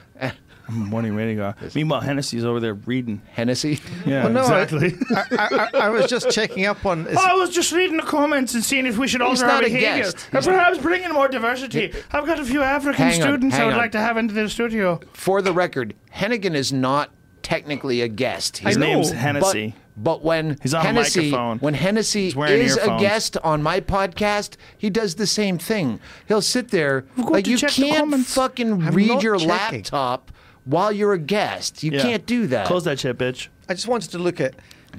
Morning 0.71 1.15
radio 1.15 1.53
guy. 1.53 1.67
Uh, 1.67 1.71
meanwhile, 1.75 2.01
Hennessy's 2.01 2.45
over 2.45 2.59
there 2.61 2.75
reading. 2.75 3.21
Hennessy, 3.33 3.81
Yeah, 4.07 4.25
Well, 4.25 4.33
no, 4.33 4.41
exactly. 4.41 4.95
I, 5.15 5.69
I, 5.73 5.79
I 5.87 5.89
was 5.91 6.07
just 6.07 6.31
checking 6.31 6.67
up 6.67 6.85
on. 6.87 7.07
Is, 7.07 7.17
oh, 7.19 7.23
I 7.23 7.35
was 7.35 7.51
just 7.51 7.71
reading 7.73 7.97
the 7.99 8.03
comments 8.03 8.55
and 8.55 8.65
seeing 8.65 8.87
if 8.87 8.97
we 8.97 9.07
should 9.07 9.21
alter 9.23 9.47
not 9.47 9.57
our 9.57 9.61
a 9.63 9.65
behavior. 9.65 10.05
guest. 10.05 10.27
And 10.33 10.45
perhaps 10.45 10.79
bring 10.79 11.03
in 11.05 11.13
more 11.13 11.29
diversity. 11.29 11.93
I've 12.13 12.27
got 12.27 12.41
a 12.41 12.45
few 12.45 12.63
African 12.63 12.97
Hang 13.05 13.23
on, 13.23 13.29
students 13.29 13.57
I 13.57 13.65
would 13.65 13.75
on. 13.75 13.79
like 13.79 13.93
to 13.93 13.99
have 14.01 14.17
into 14.17 14.33
the 14.35 14.49
studio. 14.49 15.01
for 15.13 15.43
the 15.43 15.53
record, 15.53 15.95
Hennigan 16.15 16.55
is 16.55 16.73
not 16.73 17.11
technically 17.43 18.01
a 18.01 18.09
guest. 18.09 18.59
His 18.59 18.69
He's 18.69 18.77
know, 18.79 18.87
name's 18.87 19.11
but- 19.11 19.19
Hennessy. 19.19 19.75
But 19.97 20.25
when 20.25 20.57
He's 20.61 20.75
on 20.75 20.81
a 20.81 20.89
Hennessy, 20.89 21.31
microphone. 21.31 21.59
when 21.61 21.75
Hennessy 21.75 22.25
He's 22.25 22.35
wearing 22.35 22.63
is 22.63 22.77
a 22.77 22.97
guest 22.99 23.37
on 23.45 23.63
my 23.63 23.79
podcast, 23.79 24.57
he 24.77 24.91
does 24.91 25.15
the 25.15 25.27
same 25.27 25.57
thing. 25.57 26.01
He'll 26.27 26.43
sit 26.43 26.73
there 26.73 27.05
like 27.17 27.47
you 27.47 27.59
can't 27.59 27.99
comments. 27.99 28.35
fucking 28.35 28.73
I'm 28.73 28.93
read 28.93 29.23
your 29.23 29.37
checking. 29.37 29.49
laptop 29.51 30.33
while 30.65 30.93
you're 30.93 31.13
a 31.13 31.19
guest. 31.19 31.83
You 31.83 31.93
Yeah. 31.93 32.03
can't 32.03 32.27
do 32.27 32.47
that. 32.49 32.67
Close 32.67 32.85
that 32.85 32.99
shit, 33.01 33.19
bitch. 33.19 33.49
I 33.69 33.75
just 33.75 33.89
wanted 33.89 34.11
to 34.11 34.19
look 34.19 34.41
at. 34.41 34.55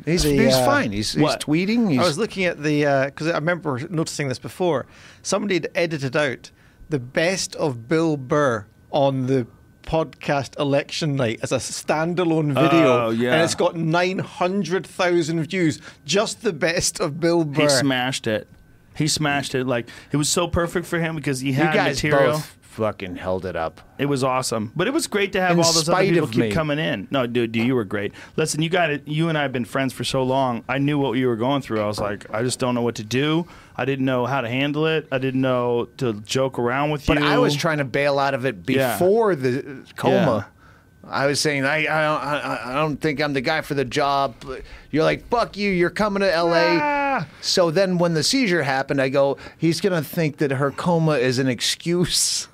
He's, 0.05 0.23
the, 0.23 0.31
he's 0.37 0.53
uh, 0.53 0.65
fine. 0.65 0.91
He's, 0.91 1.13
he's 1.13 1.21
what? 1.23 1.39
tweeting. 1.39 1.89
He's, 1.89 1.99
I 1.99 2.03
was 2.03 2.17
looking 2.17 2.43
at 2.45 2.61
the 2.61 3.05
because 3.05 3.27
I 3.27 3.35
remember 3.35 3.79
noticing 3.89 4.27
this 4.27 4.39
before. 4.39 4.85
Somebody 5.21 5.55
had 5.55 5.69
edited 5.73 6.15
out 6.17 6.51
the 6.89 6.99
best 6.99 7.55
of 7.55 7.87
Bill 7.87 8.17
Burr 8.17 8.65
on 8.91 9.27
the 9.27 9.47
podcast 9.83 10.59
election 10.59 11.15
night 11.15 11.39
as 11.43 11.51
a 11.51 11.57
standalone 11.57 12.53
video, 12.53 13.05
Oh, 13.05 13.09
yeah. 13.11 13.33
and 13.35 13.43
it's 13.43 13.55
got 13.55 13.75
nine 13.75 14.19
hundred 14.19 14.85
thousand 14.85 15.41
views. 15.45 15.79
Just 16.05 16.41
the 16.41 16.53
best 16.53 16.99
of 16.99 17.19
Bill 17.19 17.43
Burr. 17.45 17.61
He 17.63 17.69
smashed 17.69 18.27
it. 18.27 18.47
He 18.95 19.07
smashed 19.07 19.55
it. 19.55 19.65
Like 19.65 19.87
it 20.11 20.17
was 20.17 20.27
so 20.27 20.47
perfect 20.47 20.87
for 20.87 20.99
him 20.99 21.15
because 21.15 21.39
he 21.39 21.49
you 21.49 21.53
had 21.55 21.73
guys 21.73 21.95
material. 22.03 22.33
both 22.33 22.57
fucking 22.75 23.15
held 23.15 23.45
it 23.45 23.55
up. 23.55 23.81
It 23.97 24.05
was 24.07 24.23
awesome, 24.23 24.71
but 24.75 24.87
it 24.87 24.93
was 24.93 25.07
great 25.07 25.31
to 25.33 25.41
have 25.41 25.51
In 25.51 25.57
all 25.63 25.71
those 25.71 25.87
other 25.87 26.03
people 26.03 26.27
keep 26.27 26.37
me. 26.37 26.51
coming 26.51 26.77
in. 26.79 27.07
No, 27.09 27.25
dude, 27.25 27.51
dude, 27.53 27.65
you 27.65 27.75
were 27.75 27.85
great. 27.85 28.11
Listen, 28.35 28.61
you 28.61 28.69
got 28.69 28.89
it. 28.91 29.07
You 29.07 29.29
and 29.29 29.37
I 29.37 29.43
have 29.43 29.51
been 29.53 29.65
friends 29.65 29.93
for 29.93 30.03
so 30.03 30.23
long. 30.23 30.63
I 30.67 30.77
knew 30.77 30.99
what 30.99 31.13
you 31.13 31.27
were 31.27 31.37
going 31.37 31.61
through. 31.61 31.81
I 31.81 31.87
was 31.87 31.99
like, 31.99 32.25
I 32.33 32.43
just 32.43 32.59
don't 32.59 32.75
know 32.75 32.81
what 32.81 32.95
to 32.95 33.03
do. 33.03 33.47
I 33.77 33.85
didn't 33.85 34.05
know 34.05 34.25
how 34.25 34.41
to 34.41 34.49
handle 34.49 34.85
it. 34.87 35.07
I 35.11 35.17
didn't 35.17 35.41
know 35.41 35.87
to 35.97 36.13
joke 36.21 36.59
around 36.59 36.91
with 36.91 37.05
But 37.05 37.17
you. 37.17 37.23
But 37.23 37.29
I 37.29 37.37
was 37.37 37.55
trying 37.55 37.77
to 37.79 37.85
bail 37.85 38.19
out 38.19 38.33
of 38.33 38.45
it 38.45 38.57
Yeah. 38.67 38.93
before 38.93 39.35
the 39.35 39.83
coma. 39.95 40.47
I 41.07 41.27
was 41.27 41.39
saying 41.39 41.65
I, 41.65 41.75
I, 41.81 41.81
don't, 41.83 42.23
I, 42.23 42.61
I 42.65 42.73
don't 42.73 42.97
think 42.97 43.21
I'm 43.21 43.33
the 43.33 43.41
guy 43.41 43.61
for 43.61 43.75
the 43.75 43.85
job. 43.85 44.33
You're 44.89 45.03
like 45.03 45.27
fuck 45.29 45.55
you. 45.55 45.69
You're 45.69 45.91
coming 45.91 46.21
to 46.21 46.33
L.A. 46.33 46.79
Ah. 46.81 47.27
So 47.41 47.69
then 47.69 47.99
when 47.99 48.15
the 48.15 48.23
seizure 48.23 48.63
happened, 48.63 48.99
I 48.99 49.09
go, 49.09 49.37
he's 49.55 49.81
gonna 49.81 50.01
think 50.01 50.37
that 50.37 50.49
her 50.49 50.71
coma 50.71 51.11
is 51.19 51.37
an 51.37 51.47
excuse. 51.47 52.47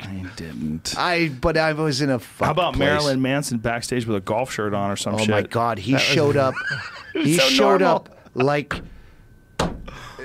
I 0.00 0.26
didn't. 0.36 0.94
I 0.96 1.28
but 1.28 1.56
I 1.56 1.72
was 1.72 2.00
in 2.00 2.10
a. 2.10 2.18
Fuck 2.18 2.46
How 2.46 2.52
about 2.52 2.74
place. 2.74 2.80
Marilyn 2.86 3.22
Manson 3.22 3.58
backstage 3.58 4.06
with 4.06 4.16
a 4.16 4.20
golf 4.20 4.52
shirt 4.52 4.74
on 4.74 4.90
or 4.90 4.96
some 4.96 5.14
Oh 5.14 5.18
shit? 5.18 5.28
my 5.28 5.42
God, 5.42 5.78
he 5.78 5.98
showed 5.98 6.36
up. 6.36 6.54
he 7.12 7.36
so 7.36 7.44
showed 7.48 7.80
normal. 7.80 7.88
up 7.88 8.18
like 8.34 8.80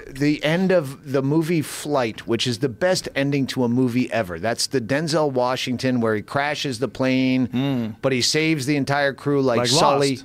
the 0.09 0.43
end 0.43 0.71
of 0.71 1.11
the 1.11 1.21
movie 1.23 1.61
Flight, 1.61 2.27
which 2.27 2.45
is 2.45 2.59
the 2.59 2.69
best 2.69 3.09
ending 3.15 3.47
to 3.47 3.63
a 3.63 3.69
movie 3.69 4.11
ever. 4.11 4.39
That's 4.39 4.67
the 4.67 4.81
Denzel 4.81 5.31
Washington 5.31 6.01
where 6.01 6.15
he 6.15 6.21
crashes 6.21 6.79
the 6.79 6.87
plane, 6.87 7.47
hmm. 7.47 7.87
but 8.01 8.11
he 8.11 8.21
saves 8.21 8.65
the 8.65 8.75
entire 8.75 9.13
crew 9.13 9.41
like. 9.41 9.57
Like 9.59 9.67
Sully. 9.67 10.19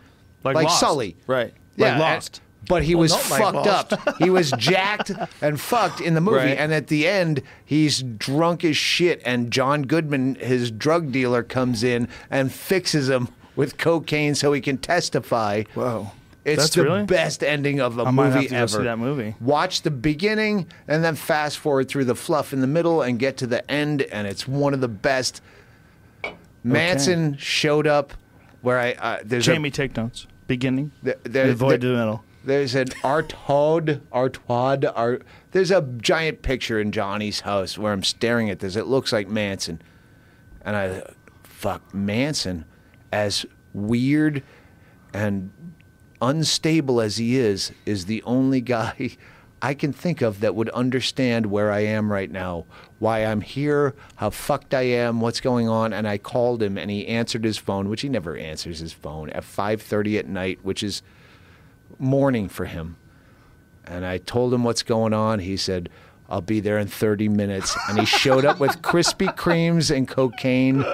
Like 0.44 0.54
Lost. 0.56 0.80
Sully, 0.80 1.16
Right. 1.26 1.52
Yeah, 1.76 1.92
Like 1.92 2.00
Lost. 2.00 2.40
But 2.68 2.84
he 2.84 2.94
was 2.94 3.14
fucked 3.14 3.66
up. 3.66 4.18
He 4.18 4.30
was 4.30 4.50
jacked 4.52 5.10
and 5.40 5.60
fucked 5.60 6.00
in 6.00 6.14
the 6.14 6.20
movie. 6.20 6.36
Right. 6.36 6.58
And 6.58 6.72
at 6.72 6.88
the 6.88 7.06
end, 7.08 7.42
he's 7.64 8.02
drunk 8.02 8.64
as 8.64 8.76
shit. 8.76 9.22
And 9.24 9.50
John 9.50 9.82
Goodman, 9.82 10.34
his 10.36 10.70
drug 10.70 11.10
dealer, 11.10 11.42
comes 11.42 11.82
in 11.82 12.08
and 12.30 12.52
fixes 12.52 13.08
him 13.08 13.28
with 13.56 13.78
cocaine 13.78 14.34
so 14.34 14.52
he 14.52 14.60
can 14.60 14.78
testify. 14.78 15.64
Whoa. 15.74 16.12
It's 16.44 16.62
That's 16.62 16.74
the 16.76 16.84
really? 16.84 17.04
best 17.04 17.42
ending 17.42 17.80
of 17.80 17.98
a 17.98 18.04
I 18.04 18.10
movie 18.10 18.48
ever. 18.50 18.68
see 18.68 18.82
that 18.84 18.98
movie. 18.98 19.34
Watch 19.40 19.82
the 19.82 19.90
beginning 19.90 20.66
and 20.86 21.04
then 21.04 21.14
fast 21.14 21.58
forward 21.58 21.88
through 21.88 22.04
the 22.06 22.14
fluff 22.14 22.52
in 22.54 22.60
the 22.60 22.66
middle 22.66 23.02
and 23.02 23.18
get 23.18 23.36
to 23.38 23.46
the 23.46 23.68
end, 23.70 24.02
and 24.02 24.26
it's 24.26 24.48
one 24.48 24.72
of 24.72 24.80
the 24.80 24.88
best. 24.88 25.42
Manson 26.64 27.36
showed 27.36 27.86
up 27.86 28.14
where 28.62 28.78
I 28.78 28.92
uh, 28.92 29.18
there's 29.24 29.44
Jamie, 29.44 29.70
take 29.70 29.96
notes. 29.96 30.26
Beginning. 30.46 30.90
a 31.02 31.04
there, 31.04 31.16
there, 31.24 31.50
Avoid 31.50 31.82
the 31.82 31.88
middle. 31.88 32.24
There's 32.44 32.74
an 32.74 32.88
Artaud, 33.02 34.00
Artaud, 34.12 34.92
Art. 34.94 35.22
There's 35.50 35.70
a 35.70 35.82
giant 35.82 36.42
picture 36.42 36.80
in 36.80 36.92
Johnny's 36.92 37.40
house 37.40 37.76
where 37.76 37.92
I'm 37.92 38.04
staring 38.04 38.50
at 38.50 38.60
this. 38.60 38.76
It 38.76 38.86
looks 38.86 39.12
like 39.12 39.28
Manson, 39.28 39.82
and 40.62 40.76
I, 40.76 41.02
fuck 41.42 41.94
Manson, 41.94 42.64
as 43.12 43.44
weird 43.72 44.42
and 45.12 45.50
unstable 46.20 47.00
as 47.00 47.16
he 47.16 47.36
is, 47.36 47.72
is 47.86 48.06
the 48.06 48.22
only 48.24 48.60
guy 48.60 49.16
I 49.60 49.74
can 49.74 49.92
think 49.92 50.22
of 50.22 50.40
that 50.40 50.54
would 50.54 50.68
understand 50.70 51.46
where 51.46 51.72
I 51.72 51.80
am 51.80 52.12
right 52.12 52.30
now, 52.30 52.66
why 52.98 53.24
I'm 53.24 53.40
here, 53.40 53.94
how 54.16 54.30
fucked 54.30 54.72
I 54.72 54.82
am, 54.82 55.20
what's 55.20 55.40
going 55.40 55.68
on. 55.68 55.92
And 55.92 56.06
I 56.06 56.18
called 56.18 56.62
him, 56.62 56.78
and 56.78 56.90
he 56.90 57.06
answered 57.08 57.44
his 57.44 57.58
phone, 57.58 57.88
which 57.88 58.02
he 58.02 58.08
never 58.08 58.36
answers 58.36 58.78
his 58.78 58.92
phone 58.92 59.30
at 59.30 59.42
5:30 59.42 60.18
at 60.18 60.28
night, 60.28 60.60
which 60.62 60.82
is 60.82 61.02
morning 61.98 62.48
for 62.48 62.64
him. 62.64 62.96
And 63.84 64.04
I 64.04 64.18
told 64.18 64.52
him 64.52 64.64
what's 64.64 64.82
going 64.82 65.12
on. 65.14 65.38
He 65.38 65.56
said, 65.56 65.88
I'll 66.28 66.40
be 66.42 66.60
there 66.60 66.78
in 66.78 66.88
30 66.88 67.28
minutes. 67.28 67.76
And 67.88 67.98
he 67.98 68.04
showed 68.04 68.44
up 68.44 68.60
with 68.60 68.82
Krispy 68.82 69.34
Kremes 69.36 69.94
and 69.94 70.06
cocaine. 70.06 70.84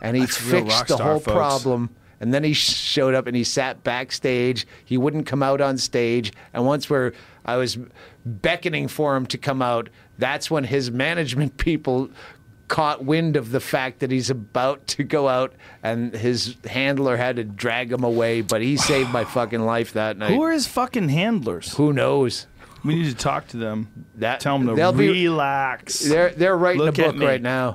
And 0.00 0.16
he 0.16 0.22
That's 0.22 0.36
fixed 0.36 0.88
the 0.88 0.96
whole 0.98 1.18
folks. 1.18 1.32
problem. 1.32 1.90
And 2.20 2.34
then 2.34 2.42
he 2.44 2.52
showed 2.52 3.14
up 3.14 3.26
and 3.26 3.36
he 3.36 3.44
sat 3.44 3.82
backstage. 3.84 4.66
He 4.84 4.96
wouldn't 4.96 5.26
come 5.26 5.42
out 5.42 5.60
on 5.60 5.78
stage. 5.78 6.32
And 6.52 6.66
once 6.66 6.88
where 6.90 7.12
I 7.44 7.56
was 7.56 7.78
beckoning 8.24 8.88
for 8.88 9.16
him 9.16 9.26
to 9.26 9.38
come 9.38 9.62
out, 9.62 9.88
that's 10.18 10.50
when 10.50 10.64
his 10.64 10.90
management 10.90 11.56
people 11.58 12.10
caught 12.68 13.04
wind 13.04 13.36
of 13.36 13.50
the 13.50 13.60
fact 13.60 14.00
that 14.00 14.10
he's 14.10 14.30
about 14.30 14.86
to 14.88 15.02
go 15.02 15.26
out 15.28 15.54
and 15.82 16.12
his 16.14 16.54
handler 16.68 17.16
had 17.16 17.36
to 17.36 17.44
drag 17.44 17.90
him 17.90 18.04
away, 18.04 18.42
but 18.42 18.60
he 18.62 18.76
saved 18.76 19.10
my 19.10 19.24
fucking 19.24 19.60
life 19.62 19.94
that 19.94 20.16
night. 20.18 20.30
Who 20.32 20.42
are 20.42 20.52
his 20.52 20.66
fucking 20.66 21.08
handlers? 21.08 21.74
Who 21.76 21.92
knows? 21.92 22.46
We 22.84 22.94
need 22.94 23.06
to 23.10 23.14
talk 23.16 23.48
to 23.48 23.56
them. 23.56 23.88
That- 24.16 24.38
Tell 24.40 24.56
them 24.58 24.68
to 24.68 24.74
they'll 24.74 24.92
be- 24.92 25.08
relax. 25.08 25.98
They're 26.00 26.30
they're 26.30 26.56
writing 26.56 26.82
Look 26.82 26.98
a 26.98 27.02
at 27.02 27.06
book 27.08 27.16
me. 27.16 27.26
right 27.26 27.42
now. 27.42 27.74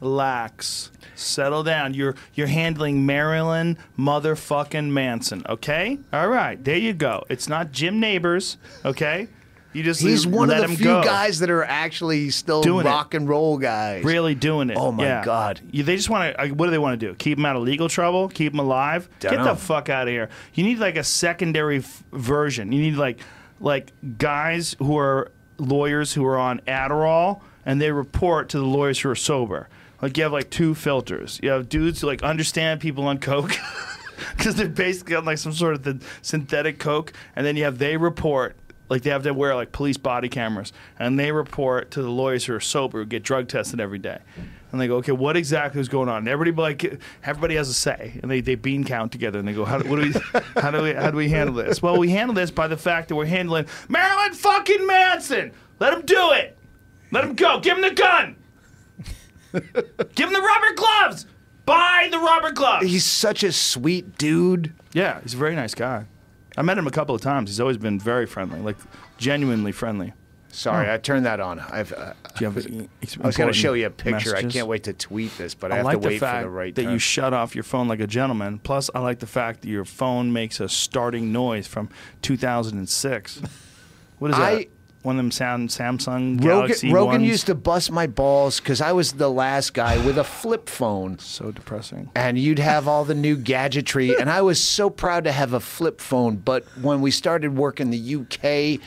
Relax. 0.00 0.90
Settle 1.14 1.62
down. 1.62 1.94
You're 1.94 2.14
you're 2.34 2.46
handling 2.46 3.04
Marilyn 3.06 3.78
motherfucking 3.98 4.88
Manson. 4.90 5.42
Okay. 5.48 5.98
All 6.12 6.28
right. 6.28 6.62
There 6.62 6.76
you 6.76 6.92
go. 6.94 7.24
It's 7.28 7.48
not 7.48 7.72
Jim 7.72 8.00
Nabors. 8.00 8.56
Okay. 8.84 9.28
You 9.72 9.82
just 9.84 10.00
He's 10.00 10.26
one 10.26 10.48
let 10.48 10.64
of 10.64 10.70
the 10.70 10.76
few 10.76 10.86
go. 10.86 11.02
guys 11.04 11.38
that 11.38 11.50
are 11.50 11.62
actually 11.62 12.30
still 12.30 12.60
Doing 12.60 12.86
it. 12.86 12.88
rock 12.90 13.14
and 13.14 13.28
roll 13.28 13.56
guys. 13.56 14.02
really 14.02 14.34
doing 14.34 14.68
it. 14.70 14.76
Oh, 14.76 14.90
my 14.90 15.04
Yeah. 15.04 15.24
God. 15.24 15.60
You, 15.70 15.84
they 15.84 15.94
just 15.96 16.10
want 16.10 16.36
to. 16.36 16.48
What 16.54 16.66
do 16.66 16.70
they 16.72 16.78
want 16.78 16.98
to 16.98 17.06
do? 17.06 17.14
Keep 17.14 17.38
him 17.38 17.46
out 17.46 17.54
of 17.54 17.62
legal 17.62 17.88
trouble? 17.88 18.28
Keep 18.28 18.52
him 18.54 18.58
alive? 18.58 19.08
Get 19.20 19.30
Dunno. 19.32 19.44
the 19.44 19.54
fuck 19.56 19.88
out 19.88 20.08
of 20.08 20.12
here. 20.12 20.28
You 20.54 20.64
need 20.64 20.78
like 20.78 20.96
a 20.96 21.04
secondary 21.04 21.78
f- 21.78 22.02
version. 22.12 22.72
You 22.72 22.80
need 22.82 22.96
like 22.96 23.20
like 23.60 23.92
guys 24.18 24.74
who 24.80 24.98
are 24.98 25.30
lawyers 25.58 26.14
who 26.14 26.24
are 26.26 26.38
on 26.38 26.60
Adderall 26.66 27.40
and 27.64 27.80
they 27.80 27.92
report 27.92 28.48
to 28.48 28.58
the 28.58 28.64
lawyers 28.64 28.98
who 28.98 29.10
are 29.10 29.14
sober. 29.14 29.68
Like 30.02 30.16
you 30.16 30.22
have 30.24 30.32
like 30.32 30.50
two 30.50 30.74
filters. 30.74 31.38
You 31.42 31.50
have 31.50 31.68
dudes 31.68 32.00
who 32.00 32.06
like 32.08 32.22
understand 32.24 32.80
people 32.80 33.04
on 33.06 33.18
coke. 33.18 33.52
Because 34.36 34.54
they're 34.54 34.68
basically 34.68 35.14
on 35.16 35.24
like 35.24 35.38
some 35.38 35.52
sort 35.54 35.72
of 35.74 35.82
the 35.82 35.98
synthetic 36.20 36.78
coke, 36.78 37.12
and 37.34 37.44
then 37.46 37.56
you 37.56 37.64
have 37.64 37.78
they 37.78 37.96
report 37.96 38.54
like 38.90 39.02
they 39.02 39.10
have 39.10 39.22
to 39.22 39.32
wear 39.32 39.54
like 39.54 39.72
police 39.72 39.96
body 39.96 40.28
cameras, 40.28 40.72
and 40.98 41.18
they 41.18 41.32
report 41.32 41.92
to 41.92 42.02
the 42.02 42.10
lawyers 42.10 42.44
who 42.44 42.54
are 42.54 42.60
sober 42.60 42.98
who 42.98 43.06
get 43.06 43.22
drug 43.22 43.48
tested 43.48 43.80
every 43.80 43.98
day. 43.98 44.18
And 44.72 44.80
they 44.80 44.86
go, 44.86 44.96
okay, 44.96 45.12
what 45.12 45.36
exactly 45.36 45.80
is 45.80 45.88
going 45.88 46.08
on? 46.08 46.18
And 46.18 46.28
everybody 46.28 46.74
like, 46.84 47.00
everybody 47.24 47.54
has 47.56 47.68
a 47.68 47.74
say, 47.74 48.18
and 48.22 48.30
they, 48.30 48.40
they 48.40 48.56
bean 48.56 48.84
count 48.84 49.10
together, 49.12 49.38
and 49.38 49.48
they 49.48 49.52
go, 49.52 49.64
how 49.64 49.78
do, 49.78 49.88
what 49.88 50.00
do 50.00 50.12
we, 50.12 50.40
how 50.60 50.70
do 50.70 50.82
we, 50.82 50.92
how 50.92 51.10
do 51.10 51.16
we 51.16 51.28
handle 51.28 51.54
this? 51.54 51.80
Well, 51.80 51.96
we 51.96 52.10
handle 52.10 52.34
this 52.34 52.50
by 52.50 52.68
the 52.68 52.76
fact 52.76 53.08
that 53.08 53.16
we're 53.16 53.26
handling 53.26 53.66
Marilyn 53.88 54.34
fucking 54.34 54.86
Manson. 54.86 55.52
Let 55.78 55.94
him 55.94 56.02
do 56.02 56.32
it. 56.32 56.58
Let 57.10 57.24
him 57.24 57.34
go. 57.34 57.58
Give 57.60 57.76
him 57.76 57.82
the 57.82 57.90
gun. 57.94 58.36
Give 59.52 60.28
him 60.28 60.32
the 60.34 60.40
rubber 60.40 60.74
gloves. 60.74 61.26
Buy 61.64 62.08
the 62.10 62.18
rubber 62.18 62.52
gloves. 62.52 62.86
He's 62.86 63.04
such 63.04 63.42
a 63.42 63.52
sweet 63.52 64.18
dude. 64.18 64.72
Yeah, 64.92 65.20
he's 65.22 65.34
a 65.34 65.36
very 65.36 65.56
nice 65.56 65.74
guy. 65.74 66.06
I 66.60 66.62
met 66.62 66.76
him 66.76 66.86
a 66.86 66.90
couple 66.90 67.14
of 67.14 67.22
times. 67.22 67.48
He's 67.48 67.58
always 67.58 67.78
been 67.78 67.98
very 67.98 68.26
friendly, 68.26 68.60
like 68.60 68.76
genuinely 69.16 69.72
friendly. 69.72 70.12
Sorry, 70.50 70.90
I 70.90 70.98
turned 70.98 71.24
that 71.24 71.40
on. 71.40 71.58
I've. 71.58 71.90
Uh, 71.90 72.12
Do 72.36 72.44
you 72.44 72.50
have 72.50 72.56
I 73.22 73.26
was 73.28 73.36
going 73.38 73.48
to 73.50 73.58
show 73.58 73.72
you 73.72 73.86
a 73.86 73.90
picture. 73.90 74.36
I 74.36 74.42
can't 74.42 74.66
wait 74.66 74.84
to 74.84 74.92
tweet 74.92 75.38
this, 75.38 75.54
but 75.54 75.72
I, 75.72 75.76
I 75.76 75.76
have 75.78 75.86
like 75.86 76.00
to 76.02 76.06
wait 76.08 76.14
the 76.14 76.18
fact 76.20 76.42
for 76.42 76.50
the 76.50 76.50
right 76.50 76.74
that 76.74 76.82
time. 76.82 76.92
you 76.92 76.98
shut 76.98 77.32
off 77.32 77.54
your 77.54 77.64
phone 77.64 77.88
like 77.88 78.00
a 78.00 78.06
gentleman. 78.06 78.58
Plus, 78.58 78.90
I 78.94 78.98
like 78.98 79.20
the 79.20 79.26
fact 79.26 79.62
that 79.62 79.68
your 79.68 79.86
phone 79.86 80.34
makes 80.34 80.60
a 80.60 80.68
starting 80.68 81.32
noise 81.32 81.66
from 81.66 81.88
2006. 82.20 83.40
What 84.18 84.32
is 84.32 84.36
that? 84.36 84.42
I- 84.42 84.66
One 85.02 85.16
of 85.16 85.18
them 85.18 85.30
sound 85.30 85.70
Samsung 85.70 86.36
Rogan, 86.38 86.66
Galaxy 86.66 86.92
Rogan 86.92 87.20
ones? 87.22 87.28
used 87.28 87.46
to 87.46 87.54
bust 87.54 87.90
my 87.90 88.06
balls 88.06 88.60
because 88.60 88.80
I 88.82 88.92
was 88.92 89.12
the 89.12 89.30
last 89.30 89.72
guy 89.72 89.96
with 90.04 90.18
a 90.18 90.24
flip 90.24 90.68
phone. 90.68 91.18
So 91.18 91.50
depressing. 91.52 92.10
and 92.14 92.38
you'd 92.38 92.58
have 92.58 92.86
all 92.86 93.04
the 93.04 93.14
new 93.14 93.36
gadgetry 93.36 94.14
and 94.18 94.28
i 94.30 94.40
was 94.42 94.62
so 94.62 94.90
proud 94.90 95.24
to 95.24 95.32
have 95.32 95.52
a 95.52 95.60
flip 95.60 96.00
phone 96.00 96.36
but 96.36 96.64
when 96.82 97.00
we 97.00 97.10
started 97.10 97.56
work 97.56 97.80
in 97.80 97.90
the 97.90 98.14
uk 98.16 98.80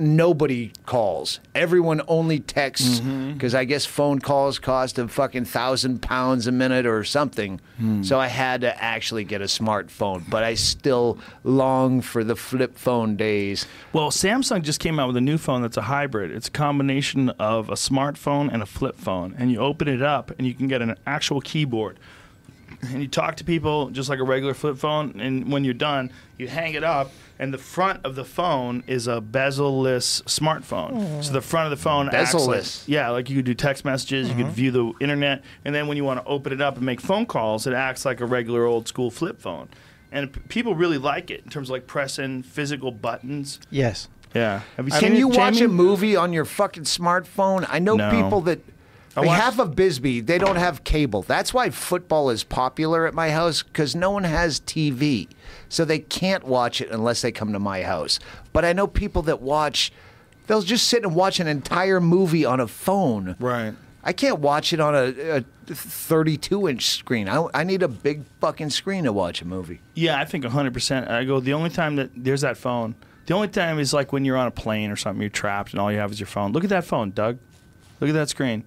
nobody 0.00 0.72
calls 0.86 1.40
everyone 1.54 2.00
only 2.08 2.40
texts 2.40 3.00
mm-hmm. 3.00 3.32
because 3.32 3.54
i 3.54 3.64
guess 3.64 3.84
phone 3.86 4.18
calls 4.18 4.58
cost 4.58 4.98
a 4.98 5.06
fucking 5.06 5.44
thousand 5.44 6.00
pounds 6.00 6.46
a 6.46 6.52
minute 6.52 6.86
or 6.86 7.04
something 7.04 7.60
hmm. 7.78 8.02
so 8.02 8.18
i 8.18 8.26
had 8.26 8.62
to 8.62 8.82
actually 8.82 9.24
get 9.24 9.40
a 9.40 9.44
smartphone 9.44 10.28
but 10.30 10.42
i 10.42 10.54
still 10.54 11.18
long 11.44 12.00
for 12.00 12.24
the 12.24 12.36
flip 12.36 12.76
phone 12.76 13.16
days 13.16 13.66
Well, 13.92 14.10
Samsung 14.10 14.62
just 14.62 14.80
came 14.80 14.98
out 14.98 15.08
with 15.08 15.16
a 15.16 15.20
new 15.20 15.38
phone 15.38 15.62
that's 15.62 15.76
a 15.76 15.82
hybrid. 15.82 16.30
It's 16.30 16.48
a 16.48 16.50
combination 16.50 17.30
of 17.30 17.68
a 17.68 17.74
smartphone 17.74 18.52
and 18.52 18.62
a 18.62 18.66
flip 18.66 18.96
phone. 18.96 19.34
And 19.36 19.50
you 19.50 19.58
open 19.58 19.88
it 19.88 20.02
up 20.02 20.30
and 20.38 20.46
you 20.46 20.54
can 20.54 20.68
get 20.68 20.82
an 20.82 20.96
actual 21.06 21.40
keyboard. 21.40 21.98
And 22.82 23.02
you 23.02 23.08
talk 23.08 23.36
to 23.36 23.44
people 23.44 23.90
just 23.90 24.08
like 24.08 24.20
a 24.20 24.24
regular 24.24 24.54
flip 24.54 24.78
phone. 24.78 25.20
And 25.20 25.52
when 25.52 25.64
you're 25.64 25.74
done, 25.74 26.10
you 26.38 26.48
hang 26.48 26.74
it 26.74 26.84
up. 26.84 27.10
And 27.40 27.54
the 27.54 27.58
front 27.58 28.04
of 28.04 28.16
the 28.16 28.24
phone 28.24 28.84
is 28.86 29.06
a 29.06 29.18
bezel-less 29.22 30.20
smartphone. 30.26 30.92
Mm. 30.92 31.24
So 31.24 31.32
the 31.32 31.40
front 31.40 31.72
of 31.72 31.78
the 31.78 31.82
phone 31.82 32.08
acts 32.08 32.12
like, 32.12 32.32
Bezel-less? 32.32 32.84
yeah, 32.86 33.08
like 33.08 33.30
you 33.30 33.36
could 33.36 33.46
do 33.46 33.54
text 33.54 33.82
messages, 33.82 34.28
you 34.28 34.34
could 34.34 34.44
mm-hmm. 34.44 34.54
view 34.54 34.70
the 34.70 34.92
internet, 35.00 35.42
and 35.64 35.74
then 35.74 35.88
when 35.88 35.96
you 35.96 36.04
want 36.04 36.20
to 36.22 36.26
open 36.30 36.52
it 36.52 36.60
up 36.60 36.76
and 36.76 36.84
make 36.84 37.00
phone 37.00 37.24
calls, 37.24 37.66
it 37.66 37.72
acts 37.72 38.04
like 38.04 38.20
a 38.20 38.26
regular 38.26 38.66
old 38.66 38.86
school 38.86 39.10
flip 39.10 39.40
phone. 39.40 39.70
And 40.12 40.30
p- 40.30 40.40
people 40.48 40.74
really 40.74 40.98
like 40.98 41.30
it 41.30 41.40
in 41.42 41.50
terms 41.50 41.68
of 41.70 41.72
like 41.72 41.86
pressing 41.86 42.42
physical 42.42 42.90
buttons. 42.90 43.58
Yes. 43.70 44.08
Yeah. 44.34 44.60
Have 44.76 44.86
you 44.86 44.92
seen 44.92 45.00
Can 45.00 45.12
it, 45.14 45.18
you 45.18 45.28
watch 45.28 45.54
Jamie? 45.54 45.64
a 45.64 45.68
movie 45.68 46.16
on 46.16 46.34
your 46.34 46.44
fucking 46.44 46.84
smartphone? 46.84 47.64
I 47.70 47.78
know 47.78 47.96
No. 47.96 48.10
people 48.10 48.42
that. 48.42 48.60
I 49.16 49.20
Like 49.20 49.28
watched- 49.28 49.42
half 49.42 49.58
of 49.58 49.74
Bisbee, 49.74 50.20
they 50.20 50.38
don't 50.38 50.56
have 50.56 50.84
cable. 50.84 51.22
That's 51.22 51.52
why 51.52 51.70
football 51.70 52.30
is 52.30 52.44
popular 52.44 53.06
at 53.06 53.14
my 53.14 53.30
house 53.30 53.62
because 53.62 53.96
no 53.96 54.10
one 54.10 54.24
has 54.24 54.60
TV, 54.60 55.26
so 55.70 55.86
they 55.86 56.00
can't 56.00 56.44
watch 56.44 56.82
it 56.82 56.90
unless 56.90 57.22
they 57.22 57.32
come 57.32 57.54
to 57.54 57.58
my 57.58 57.82
house. 57.82 58.18
But 58.52 58.66
I 58.66 58.74
know 58.74 58.86
people 58.86 59.22
that 59.22 59.40
watch; 59.40 59.90
they'll 60.46 60.60
just 60.60 60.86
sit 60.88 61.02
and 61.04 61.14
watch 61.14 61.40
an 61.40 61.46
entire 61.46 62.00
movie 62.00 62.44
on 62.44 62.60
a 62.60 62.66
phone. 62.68 63.36
Right. 63.40 63.72
I 64.02 64.12
can't 64.14 64.40
watch 64.40 64.72
it 64.72 64.80
on 64.80 64.94
a, 64.94 65.36
a 65.38 65.44
32 65.74 66.68
inch 66.68 66.86
screen. 66.86 67.28
I, 67.28 67.46
I 67.52 67.64
need 67.64 67.82
a 67.82 67.88
big 67.88 68.24
fucking 68.40 68.70
screen 68.70 69.04
to 69.04 69.12
watch 69.12 69.42
a 69.42 69.44
movie. 69.44 69.80
Yeah, 69.94 70.18
I 70.18 70.24
think 70.24 70.44
100%. 70.44 71.10
I 71.10 71.24
go, 71.24 71.38
the 71.40 71.52
only 71.52 71.68
time 71.70 71.96
that 71.96 72.10
there's 72.16 72.40
that 72.40 72.56
phone, 72.56 72.94
the 73.26 73.34
only 73.34 73.48
time 73.48 73.78
is 73.78 73.92
like 73.92 74.10
when 74.12 74.24
you're 74.24 74.38
on 74.38 74.46
a 74.46 74.50
plane 74.50 74.90
or 74.90 74.96
something, 74.96 75.20
you're 75.20 75.28
trapped 75.30 75.72
and 75.72 75.80
all 75.80 75.92
you 75.92 75.98
have 75.98 76.10
is 76.12 76.18
your 76.18 76.26
phone. 76.26 76.52
Look 76.52 76.64
at 76.64 76.70
that 76.70 76.84
phone, 76.84 77.10
Doug. 77.10 77.38
Look 78.00 78.08
at 78.08 78.14
that 78.14 78.30
screen. 78.30 78.64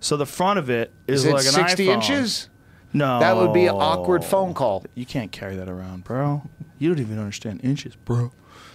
So 0.00 0.18
the 0.18 0.26
front 0.26 0.58
of 0.58 0.68
it 0.68 0.92
is, 1.06 1.24
Is 1.24 1.30
it 1.30 1.32
like 1.34 1.46
an 1.46 1.52
60 1.52 1.86
iPhone. 1.86 1.94
inches? 1.94 2.48
No. 2.94 3.18
That 3.20 3.36
would 3.36 3.52
be 3.52 3.66
an 3.66 3.74
awkward 3.74 4.24
phone 4.24 4.54
call. 4.54 4.84
You 4.94 5.04
can't 5.04 5.30
carry 5.32 5.56
that 5.56 5.68
around, 5.68 6.04
bro. 6.04 6.42
You 6.78 6.88
don't 6.88 7.00
even 7.00 7.18
understand 7.18 7.60
inches, 7.64 7.96
bro. 7.96 8.32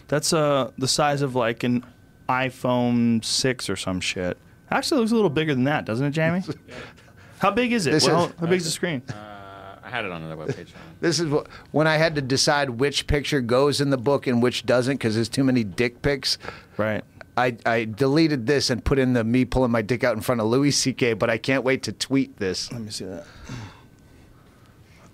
That's 0.08 0.34
uh 0.34 0.72
the 0.78 0.88
size 0.88 1.22
of 1.22 1.36
like 1.36 1.64
an 1.64 1.84
iPhone 2.28 3.24
6 3.24 3.70
or 3.70 3.76
some 3.76 4.00
shit. 4.00 4.38
Actually, 4.72 4.98
it 4.98 5.02
looks 5.02 5.12
a 5.12 5.16
little 5.16 5.30
bigger 5.32 5.54
than 5.56 5.64
that, 5.64 5.86
doesn't 5.86 6.06
it, 6.06 6.12
Jamie? 6.12 6.44
How 7.40 7.50
big 7.52 7.72
is 7.72 7.88
it? 7.88 7.92
This 7.92 8.06
Well, 8.06 8.26
is- 8.28 8.34
how 8.40 8.46
big 8.48 8.58
is 8.58 8.66
the 8.66 8.72
screen? 8.72 9.02
Uh, 9.10 9.78
I 9.84 9.90
had 9.90 10.04
it 10.06 10.12
on 10.12 10.22
another 10.24 10.46
webpage. 10.46 10.70
This 11.00 11.20
is 11.22 11.32
wh- 11.32 11.46
when 11.74 11.88
I 11.88 11.96
had 11.96 12.16
to 12.16 12.22
decide 12.22 12.70
which 12.72 13.08
picture 13.08 13.40
goes 13.40 13.80
in 13.80 13.90
the 13.90 13.98
book 13.98 14.28
and 14.28 14.44
which 14.44 14.66
doesn't 14.66 14.96
because 14.96 15.16
there's 15.16 15.30
too 15.30 15.46
many 15.46 15.64
dick 15.64 16.02
pics. 16.02 16.38
Right. 16.76 17.06
I, 17.38 17.56
I 17.66 17.86
deleted 17.86 18.46
this 18.48 18.70
and 18.70 18.84
put 18.84 19.00
in 19.00 19.14
the 19.14 19.24
me 19.24 19.46
pulling 19.46 19.72
my 19.72 19.82
dick 19.82 20.04
out 20.04 20.14
in 20.18 20.22
front 20.22 20.42
of 20.42 20.48
Louis 20.48 20.72
C.K., 20.72 21.14
but 21.14 21.30
I 21.30 21.38
can't 21.38 21.64
wait 21.64 21.84
to 21.84 21.94
tweet 21.94 22.36
this. 22.38 22.70
Let 22.74 22.82
me 22.82 22.92
see 22.92 23.06
that. 23.06 23.26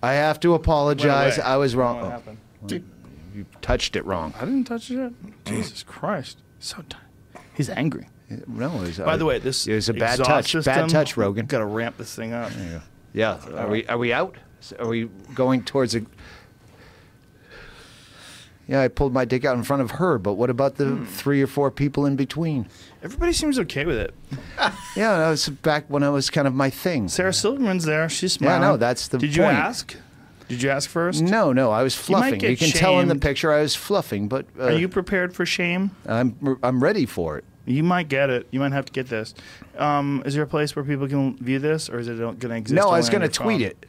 I 0.01 0.13
have 0.13 0.39
to 0.41 0.53
apologize. 0.53 1.39
I 1.39 1.57
was 1.57 1.75
What 1.75 1.81
wrong. 1.83 2.23
Oh, 2.69 2.79
you 3.33 3.45
touched 3.61 3.95
it 3.95 4.05
wrong. 4.05 4.33
I 4.39 4.45
didn't 4.45 4.65
touch 4.65 4.89
it 4.89 4.95
yet. 4.95 5.11
Jesus 5.45 5.83
Christ. 5.83 6.37
So 6.59 6.83
tight. 6.87 7.01
He's 7.53 7.69
angry. 7.69 8.07
No, 8.47 8.77
it 8.77 8.81
was, 8.81 8.97
By 8.97 9.17
the 9.17 9.25
uh, 9.25 9.27
way, 9.27 9.39
this 9.39 9.67
it 9.67 9.75
was 9.75 9.89
a 9.89 9.93
bad 9.93 10.19
exhaust 10.19 10.29
touch. 10.29 10.51
System, 10.51 10.73
Bad 10.73 10.89
touch, 10.89 11.15
Rogan. 11.17 11.45
Got 11.45 11.59
to 11.59 11.65
ramp 11.65 11.97
this 11.97 12.15
thing 12.15 12.33
up. 12.33 12.51
Yeah. 13.13 13.37
Are 13.55 13.67
we 13.67 13.85
are 13.87 13.97
we 13.97 14.11
out? 14.13 14.35
Are 14.79 14.87
we 14.87 15.09
going 15.33 15.63
towards 15.63 15.95
a? 15.95 16.01
Yeah, 18.67 18.81
I 18.81 18.87
pulled 18.87 19.13
my 19.13 19.25
dick 19.25 19.45
out 19.45 19.55
in 19.55 19.63
front 19.63 19.81
of 19.83 19.91
her, 19.91 20.17
but 20.17 20.33
what 20.33 20.49
about 20.49 20.75
the 20.77 20.85
Hmm. 20.85 21.05
three 21.05 21.41
or 21.41 21.47
four 21.47 21.69
people 21.69 22.05
in 22.05 22.15
between? 22.15 22.65
Everybody 23.03 23.31
seems 23.33 23.59
okay 23.59 23.85
with 23.85 23.97
it. 23.97 24.13
Yeah, 24.95 25.17
that 25.17 25.29
was 25.29 25.49
back 25.49 25.85
when 25.89 26.01
I 26.03 26.09
was 26.09 26.29
kind 26.29 26.47
of 26.47 26.53
my 26.55 26.69
thing. 26.69 27.07
Sarah 27.09 27.33
Silverman's 27.33 27.83
there. 27.85 28.07
She's 28.09 28.39
Yeah, 28.41 28.57
no, 28.59 28.77
that's 28.77 29.07
the 29.09 29.17
Did 29.17 29.35
you 29.35 29.43
point. 29.43 29.57
ask? 29.57 29.95
Did 30.47 30.61
you 30.63 30.69
ask 30.69 30.89
first? 30.89 31.21
No, 31.21 31.51
no, 31.53 31.71
I 31.71 31.83
was 31.83 31.95
fluffing. 31.95 32.35
You, 32.39 32.55
get 32.55 32.59
can 32.59 32.69
tell 32.69 32.99
in 32.99 33.07
the 33.07 33.15
picture 33.15 33.51
I 33.51 33.61
was 33.61 33.75
fluffing, 33.75 34.27
but 34.27 34.45
uh, 34.59 34.65
Are 34.65 34.71
you 34.71 34.87
prepared 34.87 35.33
for 35.35 35.45
shame? 35.45 35.91
I'm 36.07 36.57
I'm 36.63 36.81
ready 36.83 37.05
for 37.05 37.37
it. 37.37 37.43
You 37.65 37.83
might 37.83 38.07
get 38.09 38.29
it. 38.29 38.47
You 38.51 38.59
might 38.59 38.71
have 38.71 38.85
to 38.85 38.93
get 38.93 39.09
this. 39.09 39.33
Um, 39.77 40.21
is 40.25 40.35
there 40.35 40.43
a 40.43 40.47
place 40.47 40.75
where 40.75 40.85
people 40.85 41.07
can 41.07 41.35
view 41.37 41.57
this, 41.59 41.89
or 41.89 41.97
is 41.99 42.07
it 42.07 42.17
going 42.17 42.37
to 42.39 42.55
exist? 42.55 42.75
No, 42.79 42.89
I 42.91 42.97
was 42.97 43.09
going 43.09 43.23
to 43.23 43.27
tweet 43.27 43.61
phone? 43.61 43.67
it. 43.69 43.85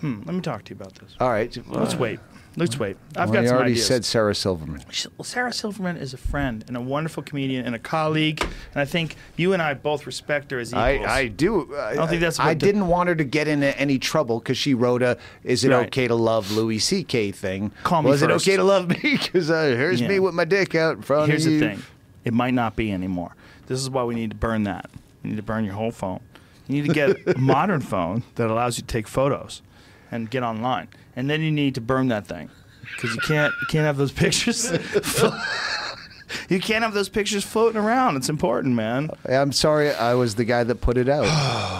Hmm, 0.00 0.22
let 0.26 0.34
me 0.34 0.40
talk 0.42 0.64
to 0.64 0.74
you 0.74 0.76
about 0.80 0.94
this. 0.96 1.16
All 1.18 1.30
right. 1.30 1.56
Let's 1.68 1.94
wait. 1.94 2.20
Let's 2.54 2.78
wait. 2.78 2.98
I've 3.16 3.30
Well, 3.30 3.34
got 3.34 3.40
you 3.42 3.48
some 3.48 3.56
already 3.56 3.70
ideas. 3.72 3.86
said 3.86 4.04
Sarah 4.04 4.34
Silverman. 4.34 4.82
Sarah 5.22 5.52
Silverman 5.54 5.96
is 5.96 6.12
a 6.12 6.18
friend 6.18 6.62
and 6.68 6.76
a 6.76 6.82
wonderful 6.82 7.22
comedian 7.22 7.64
and 7.64 7.74
a 7.74 7.78
colleague, 7.78 8.42
and 8.42 8.80
I 8.80 8.84
think 8.84 9.16
you 9.36 9.54
and 9.54 9.62
I 9.62 9.72
both 9.72 10.06
respect 10.06 10.50
her 10.50 10.58
as 10.58 10.68
equals. 10.70 10.84
I, 11.06 11.20
I 11.20 11.28
do. 11.28 11.74
I, 11.74 11.94
don't 11.94 12.08
think 12.08 12.20
that's 12.20 12.38
I 12.38 12.52
the- 12.52 12.60
didn't 12.60 12.88
want 12.88 13.08
her 13.08 13.14
to 13.14 13.24
get 13.24 13.48
into 13.48 13.74
any 13.78 13.98
trouble 13.98 14.38
because 14.38 14.58
she 14.58 14.74
wrote 14.74 15.02
a 15.02 15.16
"Is 15.44 15.64
it 15.64 15.70
Right. 15.70 15.86
okay 15.86 16.08
to 16.08 16.14
love 16.14 16.52
Louis 16.52 16.78
C.K." 16.78 17.32
thing. 17.32 17.72
Call 17.84 18.02
me 18.02 18.10
Was 18.10 18.20
first. 18.20 18.46
it 18.46 18.50
okay 18.50 18.56
to 18.58 18.64
love 18.64 18.88
me? 18.88 18.96
Because 19.22 19.50
uh, 19.50 19.74
here's 19.76 20.00
Yeah. 20.02 20.08
me 20.08 20.18
with 20.18 20.34
my 20.34 20.44
dick 20.44 20.74
out 20.74 20.96
in 20.96 21.02
front 21.02 21.30
Here's 21.30 21.46
of 21.46 21.52
the 21.52 21.60
thing: 21.60 21.82
it 22.26 22.34
might 22.34 22.52
not 22.54 22.76
be 22.76 22.92
anymore. 22.92 23.34
This 23.66 23.80
is 23.80 23.88
why 23.88 24.04
we 24.04 24.14
need 24.14 24.28
to 24.30 24.36
burn 24.36 24.64
that. 24.64 24.90
You 25.22 25.30
need 25.30 25.36
to 25.36 25.42
burn 25.42 25.64
your 25.64 25.74
whole 25.74 25.90
phone. 25.92 26.20
You 26.68 26.82
need 26.82 26.88
to 26.88 26.92
get 26.94 27.34
a 27.34 27.38
modern 27.38 27.80
phone 27.80 28.24
that 28.34 28.50
allows 28.50 28.76
you 28.76 28.82
to 28.82 28.86
take 28.88 29.08
photos 29.08 29.62
and 30.10 30.28
get 30.30 30.42
online, 30.42 30.88
and 31.16 31.28
then 31.28 31.40
you 31.40 31.50
need 31.52 31.74
to 31.74 31.80
burn 31.80 32.08
that 32.08 32.26
thing 32.26 32.50
because 32.94 33.14
you 33.14 33.20
can't 33.20 33.52
you 33.60 33.66
can't 33.68 33.84
have 33.84 33.96
those 33.96 34.12
pictures. 34.12 34.70
you 36.48 36.60
can't 36.60 36.84
have 36.84 36.94
those 36.94 37.08
pictures 37.08 37.44
floating 37.44 37.80
around. 37.80 38.16
It's 38.16 38.28
important, 38.28 38.74
man. 38.74 39.10
I'm 39.28 39.52
sorry, 39.52 39.92
I 39.92 40.14
was 40.14 40.34
the 40.34 40.44
guy 40.44 40.64
that 40.64 40.76
put 40.76 40.96
it 40.96 41.08
out. 41.08 41.28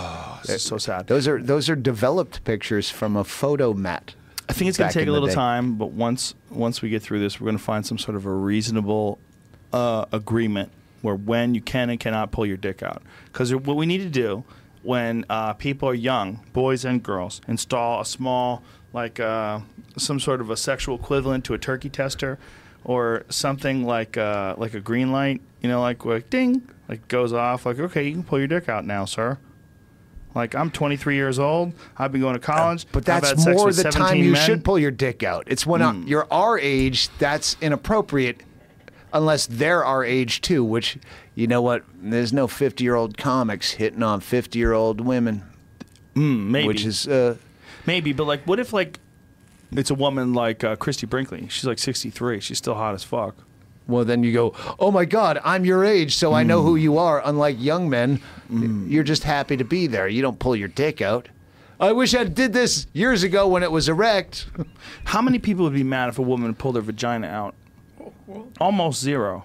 This 0.43 0.57
is 0.57 0.62
so 0.65 0.77
sad. 0.77 1.07
those 1.07 1.28
are 1.28 1.41
those 1.41 1.70
are 1.70 1.77
developed 1.77 2.43
pictures 2.43 2.91
from 2.91 3.15
a 3.17 3.23
photo 3.23 3.75
mat. 3.75 4.17
I 4.49 4.55
think 4.55 4.69
it's 4.69 4.77
going 4.77 4.91
to 4.91 4.99
take 4.99 5.07
a 5.07 5.12
little 5.12 5.28
day. 5.28 5.35
time, 5.35 5.77
but 5.77 5.93
once 5.93 6.35
once 6.51 6.83
we 6.83 6.89
get 6.91 7.01
through 7.01 7.20
this, 7.20 7.41
we're 7.41 7.44
going 7.44 7.57
to 7.57 7.62
find 7.62 7.86
some 7.86 7.97
sort 7.97 8.17
of 8.17 8.27
a 8.27 8.33
reasonable 8.33 9.20
uh, 9.73 10.07
agreement 10.11 10.73
where 11.01 11.15
when 11.15 11.55
you 11.55 11.61
can 11.61 11.91
and 11.91 12.01
cannot 12.01 12.33
pull 12.33 12.44
your 12.44 12.57
dick 12.57 12.83
out. 12.83 13.02
Because 13.27 13.55
what 13.55 13.77
we 13.77 13.86
need 13.86 13.99
to 13.99 14.09
do 14.09 14.43
when 14.83 15.25
uh, 15.31 15.52
people 15.52 15.89
are 15.89 15.94
young, 15.94 16.41
boys 16.52 16.85
and 16.85 17.02
girls, 17.02 17.41
install 17.47 18.01
a 18.01 18.05
small 18.05 18.65
like 18.93 19.21
uh, 19.21 19.61
some 19.97 20.21
sort 20.21 20.41
of 20.41 20.51
a 20.51 20.57
sexual 20.57 20.97
equivalent 20.97 21.45
to 21.47 21.55
a 21.55 21.59
turkey 21.59 21.89
tester, 21.89 22.39
or 22.85 23.25
something 23.29 23.85
like 23.85 24.17
uh, 24.17 24.55
like 24.59 24.75
a 24.75 24.81
green 24.81 25.12
light. 25.12 25.41
You 25.61 25.69
know, 25.69 25.81
like 25.81 26.05
like 26.05 26.31
ding, 26.31 26.69
like 26.89 27.09
goes 27.09 27.33
off. 27.33 27.67
Like 27.67 27.79
okay, 27.79 28.07
you 28.07 28.12
can 28.12 28.25
pull 28.25 28.39
your 28.39 28.49
dick 28.49 28.69
out 28.69 28.85
now, 28.85 29.05
sir. 29.05 29.39
Like 30.35 30.55
I'm 30.55 30.71
23 30.71 31.15
years 31.15 31.39
old. 31.39 31.73
I've 31.97 32.12
been 32.12 32.21
going 32.21 32.35
to 32.35 32.41
college. 32.41 32.87
But 32.91 33.09
I've 33.09 33.23
that's 33.23 33.47
more 33.47 33.73
the 33.73 33.85
time 33.85 34.17
you 34.19 34.33
men. 34.33 34.47
Should 34.47 34.65
pull 34.65 34.79
your 34.79 34.91
dick 34.91 35.23
out. 35.23 35.45
It's 35.47 35.67
when 35.67 35.83
uh, 35.83 35.93
you're 36.07 36.27
our 36.31 36.59
age 36.59 37.09
that's 37.19 37.57
inappropriate, 37.61 38.43
unless 39.12 39.47
they're 39.47 39.85
our 39.85 40.03
age 40.05 40.41
too. 40.41 40.65
Which 40.65 40.99
you 41.35 41.47
know 41.47 41.61
what? 41.61 41.85
There's 42.01 42.33
no 42.33 42.47
50 42.47 42.83
year 42.83 42.95
old 42.95 43.19
comics 43.19 43.73
hitting 43.73 44.03
on 44.03 44.21
50 44.21 44.59
year 44.59 44.73
old 44.73 45.01
women. 45.01 45.45
maybe. 46.15 46.67
which 46.67 46.85
is 46.85 47.07
uh, 47.09 47.37
Maybe, 47.86 48.12
but 48.12 48.25
like, 48.25 48.43
what 48.44 48.59
if 48.61 48.73
like 48.73 48.99
it's 49.73 49.91
a 49.91 49.94
woman 49.94 50.35
like 50.35 50.62
uh, 50.65 50.77
Christie 50.77 51.07
Brinkley? 51.07 51.49
She's 51.49 51.65
like 51.65 51.78
63. 51.78 52.41
She's 52.41 52.59
still 52.59 52.75
hot 52.75 52.94
as 52.94 53.02
fuck. 53.05 53.35
well, 53.86 54.05
then 54.05 54.23
you 54.23 54.33
go, 54.33 54.55
oh 54.78 54.91
my 54.91 55.05
God, 55.05 55.41
I'm 55.44 55.65
your 55.65 55.85
age, 55.85 56.15
so 56.17 56.33
I 56.33 56.43
know 56.44 56.62
who 56.62 56.77
you 56.77 56.99
are. 56.99 57.20
Unlike 57.25 57.57
young 57.59 57.89
men, 57.91 58.20
you're 58.89 59.02
just 59.02 59.25
happy 59.25 59.57
to 59.57 59.65
be 59.65 59.86
there. 59.86 60.07
You 60.09 60.23
don't 60.23 60.39
pull 60.39 60.55
your 60.55 60.69
dick 60.69 61.01
out. 61.01 61.28
I 61.81 61.91
wish 61.91 62.15
I 62.15 62.23
did 62.25 62.52
this 62.52 62.86
years 62.93 63.25
ago 63.25 63.49
when 63.49 63.65
it 63.65 63.73
was 63.73 63.89
erect. 63.89 64.47
How 65.05 65.20
many 65.20 65.41
people 65.41 65.65
would 65.65 65.75
be 65.75 65.83
mad 65.83 66.09
if 66.11 66.19
a 66.19 66.23
woman 66.23 66.55
pulled 66.55 66.77
her 66.77 66.81
vagina 66.83 67.27
out? 67.27 67.57
Almost 68.61 69.01
zero, 69.01 69.44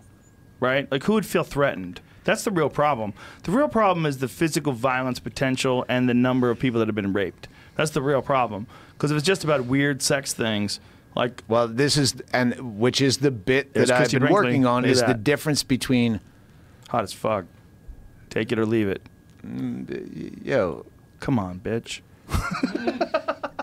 right? 0.60 0.90
Like, 0.92 1.04
who 1.04 1.14
would 1.14 1.26
feel 1.26 1.44
threatened? 1.44 2.00
That's 2.26 2.44
the 2.44 2.52
real 2.52 2.70
problem. 2.70 3.14
The 3.44 3.52
real 3.52 3.70
problem 3.70 4.06
is 4.06 4.20
the 4.20 4.28
physical 4.28 4.74
violence 4.74 5.20
potential 5.20 5.86
and 5.90 6.08
the 6.08 6.14
number 6.14 6.50
of 6.52 6.60
people 6.60 6.80
that 6.80 6.88
have 6.88 6.96
been 6.96 7.14
raped. 7.14 7.48
That's 7.78 7.92
the 7.92 8.02
real 8.02 8.22
problem. 8.22 8.68
Because 8.94 9.12
if 9.12 9.18
it's 9.18 9.26
just 9.26 9.44
about 9.44 9.66
weird 9.66 10.02
sex 10.02 10.34
things, 10.34 10.80
like 11.16 11.44
Well, 11.48 11.68
this 11.68 11.96
is 11.98 12.16
and 12.34 12.80
which 12.80 13.00
is 13.02 13.20
the 13.20 13.32
bit 13.32 13.74
that 13.74 13.90
I've 13.92 13.98
Christie 13.98 14.18
been 14.18 14.28
Brinkley. 14.28 14.44
working 14.46 14.66
on 14.66 14.82
Look 14.84 14.90
at 14.90 14.92
is 14.92 15.00
the 15.02 15.08
that. 15.08 15.24
difference 15.24 15.64
between 15.64 16.20
hot 16.90 17.04
as 17.04 17.14
fuck, 17.14 17.46
take 18.30 18.52
it 18.52 18.60
or 18.60 18.66
leave 18.66 18.88
it. 18.90 19.02
Mm, 19.46 20.46
yo. 20.46 20.86
Come 21.20 21.40
on, 21.40 21.60
bitch. 21.60 22.02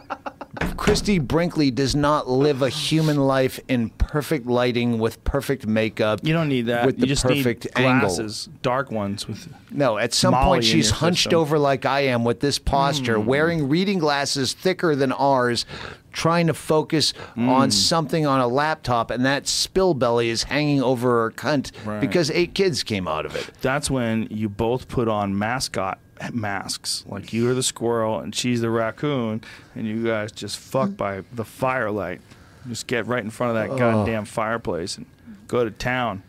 Christie 0.84 1.18
Brinkley 1.18 1.70
does 1.70 1.96
not 1.96 2.28
live 2.28 2.60
a 2.60 2.68
human 2.68 3.16
life 3.16 3.58
in 3.68 3.88
perfect 3.88 4.46
lighting 4.46 4.98
with 4.98 5.24
perfect 5.24 5.66
makeup. 5.66 6.20
You 6.22 6.34
don't 6.34 6.50
need 6.50 6.66
that. 6.66 6.84
with 6.84 6.96
you 6.96 7.00
the 7.00 7.06
just 7.06 7.22
perfect 7.24 7.64
need 7.64 7.70
angle. 7.76 8.00
glasses, 8.08 8.50
dark 8.60 8.90
ones 8.90 9.26
with. 9.26 9.48
No, 9.70 9.96
at 9.96 10.12
some 10.12 10.32
Molly 10.32 10.58
point 10.58 10.64
she's 10.64 10.90
hunched 10.90 11.22
system. 11.24 11.38
Over 11.40 11.58
like 11.58 11.86
I 11.86 12.00
am 12.00 12.22
with 12.22 12.40
this 12.40 12.58
posture, 12.58 13.18
wearing 13.18 13.66
reading 13.70 13.98
glasses 13.98 14.52
thicker 14.52 14.94
than 14.94 15.10
ours, 15.12 15.64
trying 16.12 16.48
to 16.48 16.54
focus 16.54 17.14
Hmm. 17.34 17.48
on 17.48 17.70
something 17.70 18.26
on 18.26 18.40
a 18.40 18.46
laptop, 18.46 19.10
and 19.10 19.24
that 19.24 19.48
spill 19.48 19.94
belly 19.94 20.28
is 20.28 20.42
hanging 20.42 20.82
over 20.82 21.22
her 21.22 21.30
cunt 21.30 21.72
Right. 21.86 21.98
because 21.98 22.30
eight 22.30 22.54
kids 22.54 22.82
came 22.82 23.08
out 23.08 23.24
of 23.24 23.34
it. 23.34 23.50
That's 23.62 23.90
when 23.90 24.28
you 24.30 24.50
both 24.50 24.88
put 24.88 25.08
on 25.08 25.36
mascot 25.38 25.98
masks. 26.32 27.04
Like 27.06 27.32
you're 27.32 27.54
the 27.54 27.62
squirrel 27.62 28.20
and 28.20 28.34
she's 28.34 28.60
the 28.60 28.70
raccoon, 28.70 29.42
and 29.74 29.86
you 29.86 30.04
guys 30.04 30.32
just 30.32 30.58
fuck 30.58 30.96
by 30.96 31.22
the 31.32 31.44
firelight. 31.44 32.20
Just 32.68 32.86
get 32.86 33.06
right 33.06 33.22
in 33.22 33.30
front 33.30 33.56
of 33.56 33.68
that 33.70 33.78
goddamn 33.78 34.24
fireplace 34.24 34.96
and 34.96 35.06
go 35.48 35.64
to 35.64 35.70
town. 35.70 36.22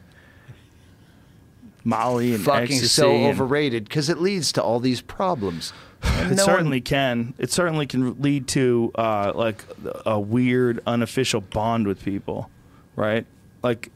Molly 1.83 2.33
and 2.33 2.43
Fucking 2.43 2.63
ecstasy 2.63 2.87
so 2.87 3.11
and- 3.11 3.25
overrated 3.27 3.83
because 3.85 4.09
it 4.09 4.17
leads 4.19 4.51
to 4.53 4.63
all 4.63 4.79
these 4.79 5.01
problems. 5.01 5.71
It 6.03 6.07
no 6.07 6.27
one- 6.27 6.37
certainly 6.37 6.81
can. 6.81 7.33
It 7.37 7.51
certainly 7.51 7.85
can 7.85 8.21
lead 8.21 8.47
to 8.49 8.91
uh, 8.95 9.31
like 9.35 9.63
a 10.05 10.19
weird 10.19 10.81
unofficial 10.87 11.41
bond 11.41 11.87
with 11.87 12.03
people, 12.03 12.49
right? 12.95 13.25
Like, 13.63 13.91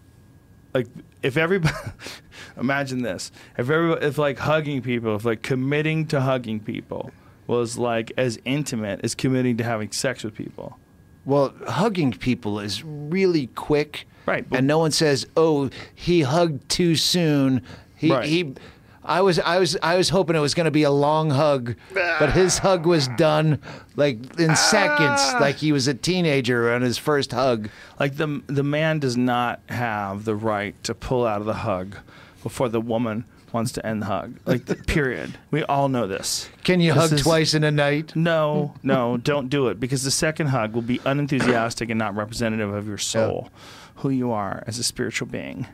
like 0.74 0.88
if 1.24 1.38
everybody, 1.38 1.76
imagine 2.60 3.02
this: 3.02 3.32
if 3.58 3.70
everybody, 3.70 4.06
if 4.06 4.18
like 4.18 4.40
hugging 4.40 4.82
people, 4.82 5.16
if 5.16 5.26
like 5.26 5.42
committing 5.42 6.06
to 6.08 6.22
hugging 6.22 6.60
people 6.60 7.12
was 7.48 7.78
like 7.78 8.12
as 8.18 8.40
intimate 8.46 9.00
as 9.04 9.16
committing 9.16 9.58
to 9.58 9.64
having 9.64 9.92
sex 9.92 10.24
with 10.24 10.36
people. 10.36 10.78
Well, 11.26 11.54
hugging 11.68 12.12
people 12.14 12.60
is 12.60 12.84
really 12.84 13.48
quick, 13.48 14.08
Right, 14.26 14.46
And 14.52 14.68
no 14.68 14.78
one 14.80 14.92
says, 14.92 15.26
"Oh, 15.36 15.70
he 15.94 16.22
hugged 16.22 16.70
too 16.70 16.96
soon." 16.96 17.64
He 17.96 18.12
Right. 18.12 18.26
he. 18.26 18.54
I 19.04 19.22
was 19.22 19.40
I 19.40 19.60
was 19.60 19.78
I 19.82 19.96
was 19.96 20.10
hoping 20.10 20.36
it 20.36 20.40
was 20.40 20.54
going 20.54 20.66
to 20.66 20.72
be 20.72 20.84
a 20.84 20.92
long 20.92 21.30
hug, 21.30 21.76
but 21.94 22.32
his 22.34 22.58
hug 22.60 22.86
was 22.86 23.08
done 23.10 23.60
like 23.96 24.18
in 24.40 24.56
seconds, 24.56 25.22
Ah. 25.22 25.38
like 25.40 25.56
he 25.58 25.72
was 25.72 25.88
a 25.88 25.94
teenager 25.94 26.72
on 26.74 26.82
his 26.82 26.98
first 26.98 27.32
hug. 27.32 27.70
Like 28.00 28.18
the 28.18 28.42
the 28.48 28.64
man 28.64 29.00
does 29.00 29.16
not 29.18 29.62
have 29.70 30.26
the 30.26 30.36
right 30.36 30.76
to 30.84 30.94
pull 30.94 31.26
out 31.26 31.40
of 31.40 31.48
the 31.48 31.54
hug 31.54 31.96
before 32.44 32.70
the 32.70 32.82
woman 32.82 33.26
wants 33.52 33.72
to 33.72 33.86
end 33.86 34.02
the 34.04 34.06
hug. 34.06 34.36
Like 34.46 34.66
the, 34.66 34.76
period. 34.76 35.36
We 35.52 35.64
all 35.64 35.90
know 35.90 36.06
this. 36.06 36.48
Can 36.64 36.80
you 36.82 36.94
This 36.94 37.02
hug 37.04 37.14
is- 37.14 37.22
twice 37.24 37.54
in 37.56 37.64
a 37.64 37.72
night? 37.72 38.16
No, 38.16 38.76
no, 38.84 39.18
don't 39.18 39.50
do 39.50 39.70
it 39.70 39.80
because 39.80 40.04
the 40.04 40.12
second 40.12 40.48
hug 40.48 40.74
will 40.74 40.84
be 40.84 41.00
unenthusiastic 41.06 41.90
and 41.90 41.98
not 41.98 42.16
representative 42.16 42.72
of 42.72 42.88
your 42.88 43.00
soul, 43.00 43.50
who 43.96 44.10
you 44.12 44.32
are 44.32 44.64
as 44.68 44.78
a 44.78 44.84
spiritual 44.84 45.28
being. 45.28 45.66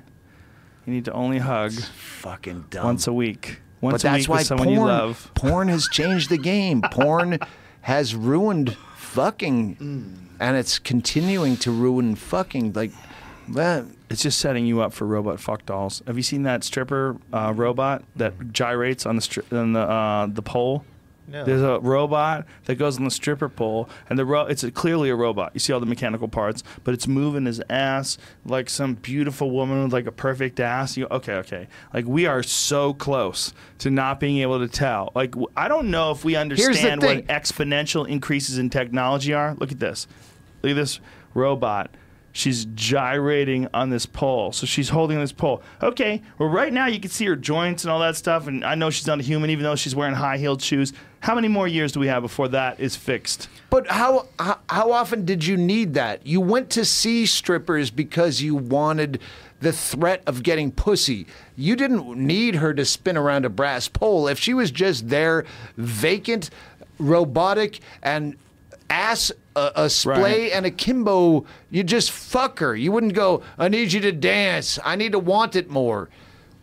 You 0.86 0.94
need 0.94 1.06
to 1.06 1.14
only 1.14 1.40
hug 1.40 1.72
Fucking 1.74 2.66
dumb. 2.70 2.86
once 2.86 3.08
a 3.08 3.14
week. 3.14 3.62
Once 3.82 4.04
but 4.04 4.10
a 4.10 4.12
that's 4.12 4.24
week 4.24 4.30
why 4.30 4.38
with 4.38 4.48
someone 4.48 4.68
porn, 4.68 4.80
you 4.80 4.86
love. 4.86 5.32
porn 5.36 5.68
has 5.68 5.88
changed 5.88 6.30
the 6.30 6.38
game. 6.38 6.82
porn 6.92 7.40
has 7.82 8.16
ruined 8.16 8.76
fucking, 8.98 9.78
and 10.40 10.58
it's 10.58 10.80
continuing 10.80 11.58
to 11.58 11.72
ruin 11.72 12.16
fucking. 12.16 12.74
Like, 12.74 12.92
well, 13.52 13.88
It's 14.10 14.22
just 14.24 14.40
setting 14.40 14.66
you 14.66 14.82
up 14.82 14.94
for 14.94 15.06
robot 15.06 15.40
fuck 15.40 15.66
dolls. 15.66 16.02
Have 16.08 16.18
you 16.18 16.24
seen 16.24 16.44
that 16.44 16.64
stripper 16.64 17.18
uh, 17.34 17.54
robot 17.56 18.04
that 18.16 18.52
gyrates 18.54 19.06
on 19.06 19.16
the 19.16 19.22
stri- 19.22 19.52
on 19.58 19.74
the 19.74 19.82
uh, 19.82 20.28
the 20.28 20.42
pole? 20.42 20.84
No. 21.28 21.44
There's 21.44 21.62
a 21.62 21.80
robot 21.80 22.46
that 22.66 22.76
goes 22.76 22.98
on 22.98 23.04
the 23.04 23.10
stripper 23.12 23.50
pole, 23.50 23.90
and 24.10 24.20
the 24.20 24.26
ro- 24.26 24.46
it's 24.46 24.64
a, 24.64 24.70
clearly 24.72 25.10
a 25.10 25.16
robot. 25.16 25.52
You 25.56 25.60
see 25.60 25.74
all 25.74 25.80
the 25.80 25.86
mechanical 25.86 26.28
parts, 26.28 26.64
but 26.84 26.94
it's 26.94 27.08
moving 27.08 27.46
his 27.46 27.62
ass 27.70 28.18
like 28.46 28.70
some 28.70 28.94
beautiful 28.96 29.50
woman 29.50 29.84
with 29.84 29.94
like 29.94 30.06
a 30.06 30.12
perfect 30.12 30.60
ass. 30.60 30.98
You 30.98 31.08
okay? 31.10 31.34
Okay. 31.36 31.68
Like 31.94 32.06
we 32.06 32.26
are 32.28 32.44
so 32.44 32.94
close 32.94 33.54
to 33.80 33.90
not 33.90 34.20
being 34.20 34.38
able 34.38 34.60
to 34.60 34.68
tell. 34.68 35.12
Like 35.16 35.32
w- 35.32 35.48
I 35.58 35.68
don't 35.68 35.90
know 35.90 36.12
if 36.12 36.24
we 36.24 36.36
understand 36.36 37.02
what 37.02 37.26
exponential 37.28 38.08
increases 38.08 38.58
in 38.60 38.70
technology 38.70 39.34
are. 39.34 39.56
Look 39.56 39.72
at 39.72 39.80
this. 39.80 40.08
Look 40.62 40.72
at 40.72 40.76
this 40.76 41.00
robot. 41.34 41.90
She's 42.34 42.66
gyrating 42.66 43.70
on 43.74 43.92
this 43.92 44.06
pole. 44.06 44.52
So 44.52 44.66
she's 44.66 44.90
holding 44.90 45.18
this 45.20 45.32
pole. 45.32 45.62
Okay, 45.82 46.22
well, 46.38 46.50
right 46.50 46.74
now 46.74 46.86
you 46.88 47.00
can 47.00 47.10
see 47.10 47.26
her 47.28 47.36
joints 47.38 47.86
and 47.86 47.92
all 47.92 48.00
that 48.02 48.18
stuff. 48.18 48.48
And 48.48 48.66
I 48.66 48.76
know 48.76 48.90
she's 48.90 49.08
not 49.08 49.22
a 49.22 49.24
human, 49.24 49.50
even 49.52 49.64
though 49.64 49.78
she's 49.78 49.96
wearing 49.96 50.16
high 50.16 50.38
heeled 50.38 50.62
shoes. 50.62 50.92
How 51.26 51.34
many 51.34 51.48
more 51.48 51.68
years 51.68 51.92
do 51.92 52.00
we 52.00 52.06
have 52.06 52.22
before 52.22 52.50
that 52.50 52.80
is 52.80 52.96
fixed? 52.96 53.50
But 53.72 53.88
how, 53.88 54.28
how 54.38 54.92
often 54.92 55.26
did 55.26 55.44
you 55.44 55.58
need 55.58 55.96
that? 55.96 56.28
You 56.28 56.40
went 56.40 56.70
to 56.70 56.86
see 56.86 57.26
strippers 57.26 57.90
because 57.90 58.44
you 58.44 58.54
wanted 58.54 59.20
the 59.60 59.74
threat 59.74 60.22
of 60.28 60.44
getting 60.44 60.72
pussy. 60.72 61.26
You 61.56 61.76
didn't 61.76 62.16
need 62.16 62.58
her 62.58 62.76
to 62.76 62.86
spin 62.86 63.18
around 63.18 63.44
a 63.44 63.50
brass 63.50 63.88
pole. 63.88 64.28
If 64.28 64.38
she 64.38 64.54
was 64.54 64.70
just 64.70 65.10
there, 65.10 65.46
vacant, 65.78 66.52
robotic, 67.00 67.80
and 68.04 68.36
ass 68.92 69.32
a, 69.56 69.72
a 69.76 69.90
splay 69.90 70.44
Right. 70.44 70.52
and 70.52 70.68
a 70.68 70.72
kimbo, 70.72 71.48
you 71.72 71.84
just 71.84 72.12
fuck 72.12 72.60
her. 72.60 72.76
You 72.76 72.92
wouldn't 72.92 73.16
go. 73.16 73.42
I 73.58 73.68
need 73.68 73.94
you 73.94 74.02
to 74.02 74.12
dance. 74.12 74.78
I 74.86 74.96
need 74.96 75.14
to 75.14 75.20
want 75.20 75.56
it 75.56 75.72
more. 75.72 76.08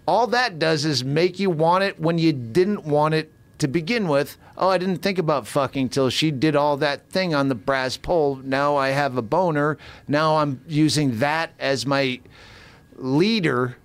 All 0.07 0.29
that 0.29 0.61
does 0.61 0.85
is 0.85 1.03
make 1.03 1.41
you 1.41 1.51
want 1.51 1.83
it 1.83 1.99
when 1.99 2.19
you 2.19 2.33
didn't 2.33 2.85
want 2.85 3.15
it 3.15 3.33
to 3.63 3.69
begin 3.69 4.09
with. 4.09 4.37
Oh, 4.59 4.69
I 4.69 4.77
didn't 4.77 4.99
think 4.99 5.19
about 5.19 5.47
fucking 5.47 5.89
till 5.89 6.11
she 6.11 6.31
did 6.31 6.55
all 6.55 6.77
that 6.79 7.09
thing 7.09 7.35
on 7.35 7.49
the 7.49 7.55
brass 7.55 7.97
pole. 7.97 8.37
Now 8.45 8.77
I 8.77 8.91
have 8.91 9.17
a 9.17 9.23
boner. 9.23 9.79
Now 10.07 10.37
I'm 10.37 10.61
using 10.69 11.19
that 11.21 11.53
as 11.59 11.87
my 11.87 12.21
leader. 12.97 13.77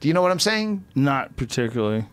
Do 0.00 0.08
you 0.08 0.14
know 0.14 0.22
what 0.22 0.30
I'm 0.30 0.40
saying? 0.40 0.84
Not 0.94 1.36
particularly. 1.36 2.06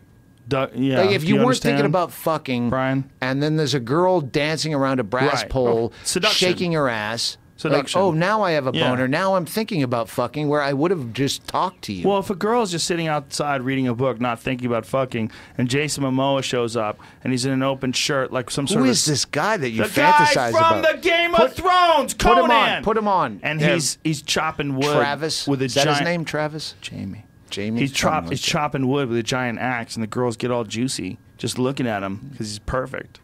Du- 0.48 0.70
yeah. 0.74 1.00
like 1.02 1.10
if 1.12 1.22
do 1.22 1.28
you, 1.28 1.34
weren't 1.36 1.44
understand? 1.46 1.76
thinking 1.76 1.86
about 1.86 2.12
fucking, 2.12 2.70
Brian? 2.70 3.08
and 3.20 3.40
then 3.42 3.56
there's 3.56 3.74
a 3.74 3.80
girl 3.80 4.20
dancing 4.20 4.74
around 4.74 4.98
a 4.98 5.04
brass 5.04 5.42
Right. 5.42 5.50
pole, 5.50 5.92
Oh, 5.94 6.20
shaking 6.30 6.72
her 6.72 6.88
ass. 6.88 7.36
Seduction. 7.60 8.00
Like, 8.00 8.08
oh, 8.08 8.12
now 8.12 8.42
I 8.42 8.52
have 8.52 8.66
a 8.66 8.70
Yeah. 8.72 8.88
boner. 8.88 9.06
Now 9.06 9.34
I'm 9.36 9.44
thinking 9.44 9.82
about 9.82 10.08
fucking 10.08 10.48
where 10.48 10.62
I 10.62 10.72
would 10.72 10.90
have 10.90 11.12
just 11.12 11.46
talked 11.46 11.82
to 11.82 11.92
you. 11.92 12.08
Well, 12.08 12.18
if 12.18 12.30
a 12.30 12.34
girl 12.34 12.62
is 12.62 12.70
just 12.70 12.86
sitting 12.86 13.06
outside 13.06 13.60
reading 13.62 13.86
a 13.86 13.94
book, 13.94 14.18
not 14.18 14.40
thinking 14.40 14.66
about 14.66 14.86
fucking, 14.86 15.30
and 15.58 15.68
Jason 15.68 16.02
Momoa 16.04 16.42
shows 16.42 16.74
up 16.74 16.98
and 17.22 17.32
he's 17.34 17.44
in 17.44 17.52
an 17.52 17.62
open 17.62 17.92
shirt, 17.92 18.32
like 18.32 18.50
some 18.50 18.66
sort 18.66 18.78
Who 18.78 18.84
of 18.84 18.86
Who 18.86 18.90
is 18.92 19.04
this 19.04 19.26
guy 19.26 19.58
that 19.58 19.68
you 19.70 19.84
the 19.84 19.90
guy 19.94 20.50
from 20.52 20.78
about? 20.78 20.90
the 20.92 20.98
Game 21.02 21.32
Put- 21.32 21.50
of 21.50 21.52
Thrones, 21.54 22.14
put 22.14 22.38
him 22.38 22.50
on, 22.50 22.82
put 22.82 22.96
him 22.96 23.06
on. 23.06 23.40
And 23.42 23.60
Yeah. 23.60 23.74
he's 23.74 23.98
he's 24.02 24.22
chopping 24.22 24.76
wood. 24.76 24.96
Travis. 24.96 25.46
with 25.46 25.60
a 25.60 25.66
is 25.66 25.74
that 25.74 25.84
giant 25.84 25.98
his 25.98 26.04
name? 26.06 26.24
Travis. 26.24 26.74
Jamie. 26.80 27.24
Jamie. 27.50 27.80
He's 27.80 27.92
chop, 27.92 28.30
he's 28.30 28.40
chopping 28.40 28.88
wood 28.88 29.08
with 29.08 29.18
a 29.18 29.22
giant 29.22 29.58
axe, 29.58 29.96
and 29.96 30.02
the 30.02 30.06
girls 30.06 30.36
get 30.36 30.50
all 30.50 30.64
juicy 30.64 31.18
just 31.36 31.58
looking 31.58 31.86
at 31.86 32.02
him 32.02 32.28
because 32.30 32.48
he's 32.48 32.58
perfect. 32.60 33.18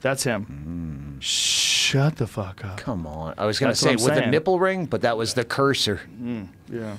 That's 0.00 0.22
him. 0.24 1.18
Shut 1.20 2.16
the 2.16 2.26
fuck 2.26 2.64
up. 2.64 2.78
Come 2.78 3.06
on. 3.06 3.34
I 3.36 3.44
was 3.46 3.58
going 3.58 3.70
to 3.72 3.76
say 3.76 3.96
what 3.96 4.12
I'm 4.12 4.16
with 4.16 4.24
a 4.24 4.30
nipple 4.30 4.58
ring, 4.58 4.86
but 4.86 5.02
that 5.02 5.16
was 5.18 5.34
the 5.34 5.44
cursor. 5.44 6.00
Yeah. 6.70 6.96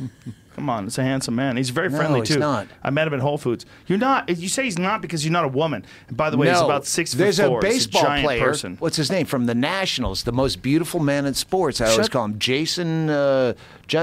Come 0.56 0.70
on, 0.70 0.86
it's 0.86 0.98
a 0.98 1.04
handsome 1.04 1.36
man. 1.36 1.56
He's 1.56 1.70
very 1.70 1.88
No, 1.90 1.98
friendly 1.98 2.20
he's 2.20 2.30
too. 2.30 2.40
not. 2.40 2.68
I 2.84 2.90
met 2.90 3.08
him 3.08 3.14
at 3.14 3.22
Whole 3.22 3.38
Foods. 3.38 3.66
You're 3.88 3.98
not. 3.98 4.30
You 4.30 4.50
say 4.50 4.66
he's 4.66 4.78
not 4.78 5.02
because 5.02 5.24
you're 5.24 5.32
not 5.32 5.46
a 5.46 5.48
woman. 5.48 5.86
And 6.10 6.18
by 6.18 6.30
the 6.30 6.36
way, 6.38 6.50
he's 6.50 6.60
about 6.60 6.86
six 6.86 7.14
foot 7.14 7.20
there's 7.20 7.40
four. 7.40 7.60
a 7.62 7.66
He's 7.66 7.88
baseball 7.88 8.04
giant 8.04 8.26
player. 8.26 8.44
person. 8.44 8.76
What's 8.80 8.98
his 8.98 9.10
name 9.10 9.26
from 9.26 9.46
the 9.46 9.56
Nationals? 9.56 10.24
The 10.24 10.34
most 10.34 10.62
beautiful 10.62 11.00
man 11.00 11.26
in 11.26 11.34
sports. 11.36 11.80
I 11.80 11.88
always 11.88 12.10
call 12.10 12.26
him 12.26 12.38
Jason. 12.38 13.10
Uh, 13.10 13.54
Ju- 13.88 13.98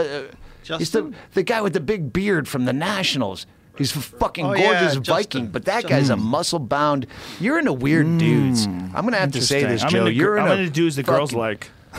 uh, 0.70 0.78
he's 0.78 0.90
the 0.90 1.12
the 1.34 1.42
guy 1.42 1.60
with 1.60 1.74
the 1.74 1.80
big 1.80 2.14
beard 2.14 2.48
from 2.48 2.64
the 2.64 2.72
Nationals. 2.72 3.46
He's 3.78 3.94
a 3.96 4.00
fucking 4.00 4.44
Oh, 4.44 4.52
yeah, 4.54 4.62
gorgeous 4.72 4.94
Justin. 4.96 5.14
Viking, 5.14 5.46
but 5.48 5.64
that 5.66 5.86
guy's 5.86 6.10
a 6.10 6.16
muscle 6.16 6.58
bound. 6.58 7.06
You're 7.40 7.58
into 7.58 7.72
weird 7.72 8.18
dudes. 8.18 8.66
I'm 8.66 8.90
gonna 8.92 9.16
have 9.18 9.32
to 9.32 9.40
say 9.42 9.64
this, 9.64 9.82
I'm 9.82 9.88
Joe. 9.90 9.98
into, 10.00 10.12
You're 10.12 10.38
I'm 10.38 10.50
into 10.50 10.62
into 10.64 10.72
dudes 10.72 10.96
that 10.96 11.06
girls 11.06 11.32
like. 11.32 11.70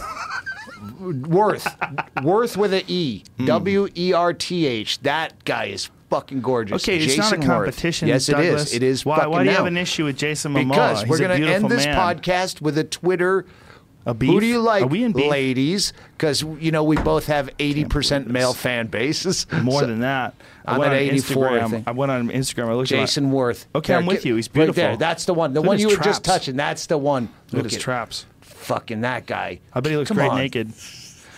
Werth. 1.00 1.64
Werth 2.18 2.58
with 2.58 2.74
an 2.74 2.84
E. 2.88 3.24
Hmm. 3.38 3.46
W 3.46 3.88
E 3.96 4.14
R 4.14 4.34
T 4.34 4.66
H. 4.66 5.00
That 5.02 5.44
guy 5.46 5.66
is 5.66 5.90
fucking 6.10 6.42
gorgeous. 6.42 6.84
Okay, 6.84 6.98
it's 6.98 7.18
not 7.18 7.32
a 7.34 7.36
Jayson 7.38 7.42
Werth. 7.44 7.46
competition. 7.48 8.08
Yes, 8.08 8.28
it 8.30 8.34
Douglas. 8.34 8.68
is. 8.68 8.74
It 8.74 8.84
is. 8.84 9.06
Why, 9.06 9.18
fucking 9.18 9.32
why 9.32 9.40
do 9.40 9.46
you 9.46 9.52
now. 9.52 9.58
have 9.58 9.66
an 9.68 9.78
issue 9.78 10.06
with 10.06 10.18
Jason 10.18 10.54
Momoa? 10.54 10.70
Because 10.70 11.02
He's 11.02 11.10
we're 11.10 11.18
going 11.20 11.42
to 11.42 11.48
end 11.48 11.70
this 11.70 11.86
man. 11.86 11.96
podcast 11.98 12.62
with 12.62 12.78
a 12.78 12.84
Twitter. 12.84 13.46
A 14.10 14.14
beef? 14.14 14.30
Who 14.32 14.40
do 14.40 14.46
you 14.48 14.60
like, 14.60 14.82
Are 14.84 14.88
we 14.88 15.04
in 15.04 15.12
beef? 15.12 15.30
ladies? 15.30 15.94
Because 16.18 16.42
you 16.42 16.72
know 16.72 16.84
we 16.84 16.96
both 16.98 17.28
have 17.28 17.50
eighty 17.60 17.86
percent 17.86 18.28
male 18.28 18.54
fan 18.54 18.88
bases. 18.88 19.46
More 19.62 19.82
So- 19.82 19.88
than 19.88 20.00
that. 20.00 20.34
I 20.66 20.74
I'm 20.74 20.80
went 20.80 20.94
at 20.94 20.98
on 20.98 21.04
84, 21.04 21.48
I 21.48 21.52
Instagram. 21.60 21.70
think. 21.72 21.88
I 21.88 21.92
went 21.92 22.12
on 22.12 22.30
Instagram. 22.30 22.70
I 22.70 22.74
looked 22.74 22.92
at 22.92 23.00
Jayson 23.00 23.32
Werth. 23.32 23.66
Okay, 23.76 23.94
I'm 23.96 24.06
with 24.06 24.18
get- 24.18 24.26
you. 24.26 24.36
He's 24.36 24.48
Right 24.48 24.54
there. 24.66 24.66
beautiful. 24.74 24.98
That's 24.98 25.26
the 25.26 25.34
one. 25.34 25.54
The 25.54 25.60
Look 25.62 25.66
at 25.66 25.68
one 25.68 25.78
his 25.78 25.82
you 25.84 25.88
were 25.90 26.04
just 26.04 26.24
traps. 26.24 26.40
touching. 26.40 26.56
That's 26.56 26.86
the 26.88 26.98
one. 26.98 27.30
Look 27.52 27.66
at 27.66 27.72
his 27.72 27.82
traps. 27.82 28.26
Fucking 28.42 29.02
that 29.02 29.26
guy. 29.26 29.60
I 29.74 29.80
bet 29.80 29.92
he 29.92 29.98
looks 29.98 30.08
Come 30.10 30.18
great 30.18 30.30
on. 30.32 30.38
naked. 30.38 30.72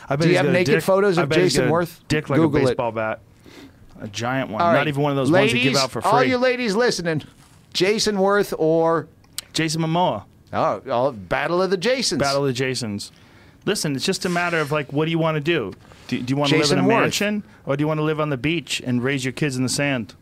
I 0.10 0.16
bet 0.16 0.22
Do 0.22 0.26
you 0.26 0.30
he's 0.32 0.38
have 0.38 0.46
got 0.46 0.50
a 0.50 0.54
naked 0.54 0.74
dick- 0.76 0.84
photos 0.84 1.18
I 1.18 1.24
of 1.24 1.30
bet 1.30 1.40
he's 1.40 1.54
Jason 1.54 1.70
got 1.70 1.76
a 1.76 1.86
Werth? 1.86 2.00
Dick 2.08 2.30
like 2.30 2.38
Google 2.40 2.62
a 2.62 2.66
baseball 2.68 2.92
bat. 2.94 3.20
A 4.02 4.08
giant 4.08 4.50
one. 4.50 4.62
All 4.62 4.74
Not 4.74 4.88
even 4.88 5.02
one 5.02 5.12
of 5.12 5.16
those 5.18 5.30
ladies, 5.30 5.54
ones 5.54 5.64
you 5.66 5.72
give 5.72 5.80
out 5.80 5.92
for 5.92 6.02
free. 6.02 6.12
All 6.12 6.24
you 6.24 6.38
ladies 6.38 6.76
listening, 6.76 7.24
Jayson 7.74 8.16
Werth 8.18 8.54
or 8.58 9.08
Jason 9.54 9.82
Momoa. 9.82 10.24
Oh, 10.54 10.82
oh, 10.88 11.12
Battle 11.12 11.62
of 11.62 11.70
the 11.70 11.78
Jasons. 11.78 12.20
Battle 12.20 12.42
of 12.42 12.48
the 12.48 12.54
Jasons. 12.54 13.12
Listen, 13.66 13.96
it's 13.96 14.06
just 14.06 14.26
a 14.26 14.30
matter 14.30 14.60
of 14.60 14.72
like, 14.72 14.92
what 14.92 15.06
do 15.06 15.12
you 15.12 15.20
want 15.20 15.36
to 15.36 15.42
do? 15.42 15.74
Do, 16.08 16.22
do 16.22 16.32
you 16.32 16.38
want 16.38 16.52
to 16.52 16.58
live 16.58 16.72
in 16.72 16.80
a 16.80 16.84
Werth. 16.84 16.88
mansion 16.88 17.44
or 17.66 17.78
do 17.78 17.84
you 17.84 17.88
want 17.88 18.00
to 18.00 18.04
live 18.04 18.20
on 18.20 18.30
the 18.30 18.38
beach 18.38 18.82
and 18.86 19.04
raise 19.04 19.24
your 19.24 19.32
kids 19.32 19.56
in 19.56 19.64
the 19.64 19.70
sand? 19.70 20.16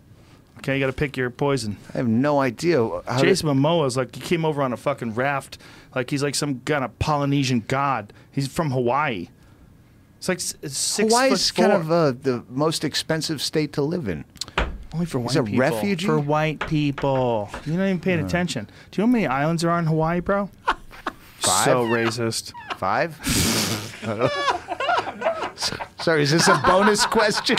Okay, 0.60 0.76
you 0.76 0.80
got 0.82 0.88
to 0.88 0.94
pick 0.94 1.16
your 1.16 1.30
poison. 1.30 1.78
I 1.94 1.98
have 1.98 2.08
no 2.08 2.40
idea. 2.40 2.86
How 3.08 3.22
Jason 3.22 3.48
Momoa 3.48 3.88
is 3.88 3.96
like 3.96 4.14
he 4.14 4.22
came 4.22 4.44
over 4.44 4.62
on 4.62 4.74
a 4.74 4.78
fucking 4.78 5.16
raft, 5.16 5.58
like 5.96 6.10
he's 6.10 6.22
like 6.22 6.36
some 6.36 6.60
kind 6.66 6.84
of 6.84 7.00
Polynesian 7.00 7.64
god. 7.66 8.12
He's 8.30 8.50
from 8.50 8.72
Hawaii. 8.72 9.30
It's 10.18 10.28
like 10.28 10.42
six 10.42 10.98
Hawaii's 10.98 11.50
kind 11.52 11.72
of 11.72 11.90
uh, 11.90 12.12
the 12.12 12.44
most 12.50 12.84
expensive 12.84 13.42
state 13.42 13.72
to 13.74 13.82
live 13.82 14.10
in. 14.10 14.26
Only 14.94 15.06
for 15.06 15.20
white 15.20 15.36
a 15.36 15.44
people. 15.44 15.60
refugee? 15.60 16.06
for 16.06 16.20
white 16.20 16.60
people. 16.68 17.50
You're 17.66 17.78
not 17.78 17.86
even 17.86 18.00
paying 18.00 18.20
attention. 18.26 18.70
Do 18.92 19.02
you 19.02 19.08
know 19.08 19.08
how 19.08 19.12
many 19.14 19.28
islands 19.28 19.64
are 19.64 19.78
in 19.80 19.86
Hawaii, 19.86 20.20
bro? 20.20 20.50
Five? 21.40 21.66
So 21.66 21.86
racist. 21.86 22.54
Five? 22.78 23.16
Sorry, 26.02 26.24
is 26.24 26.32
this 26.32 26.48
a 26.48 26.62
bonus 26.66 27.06
question? 27.06 27.58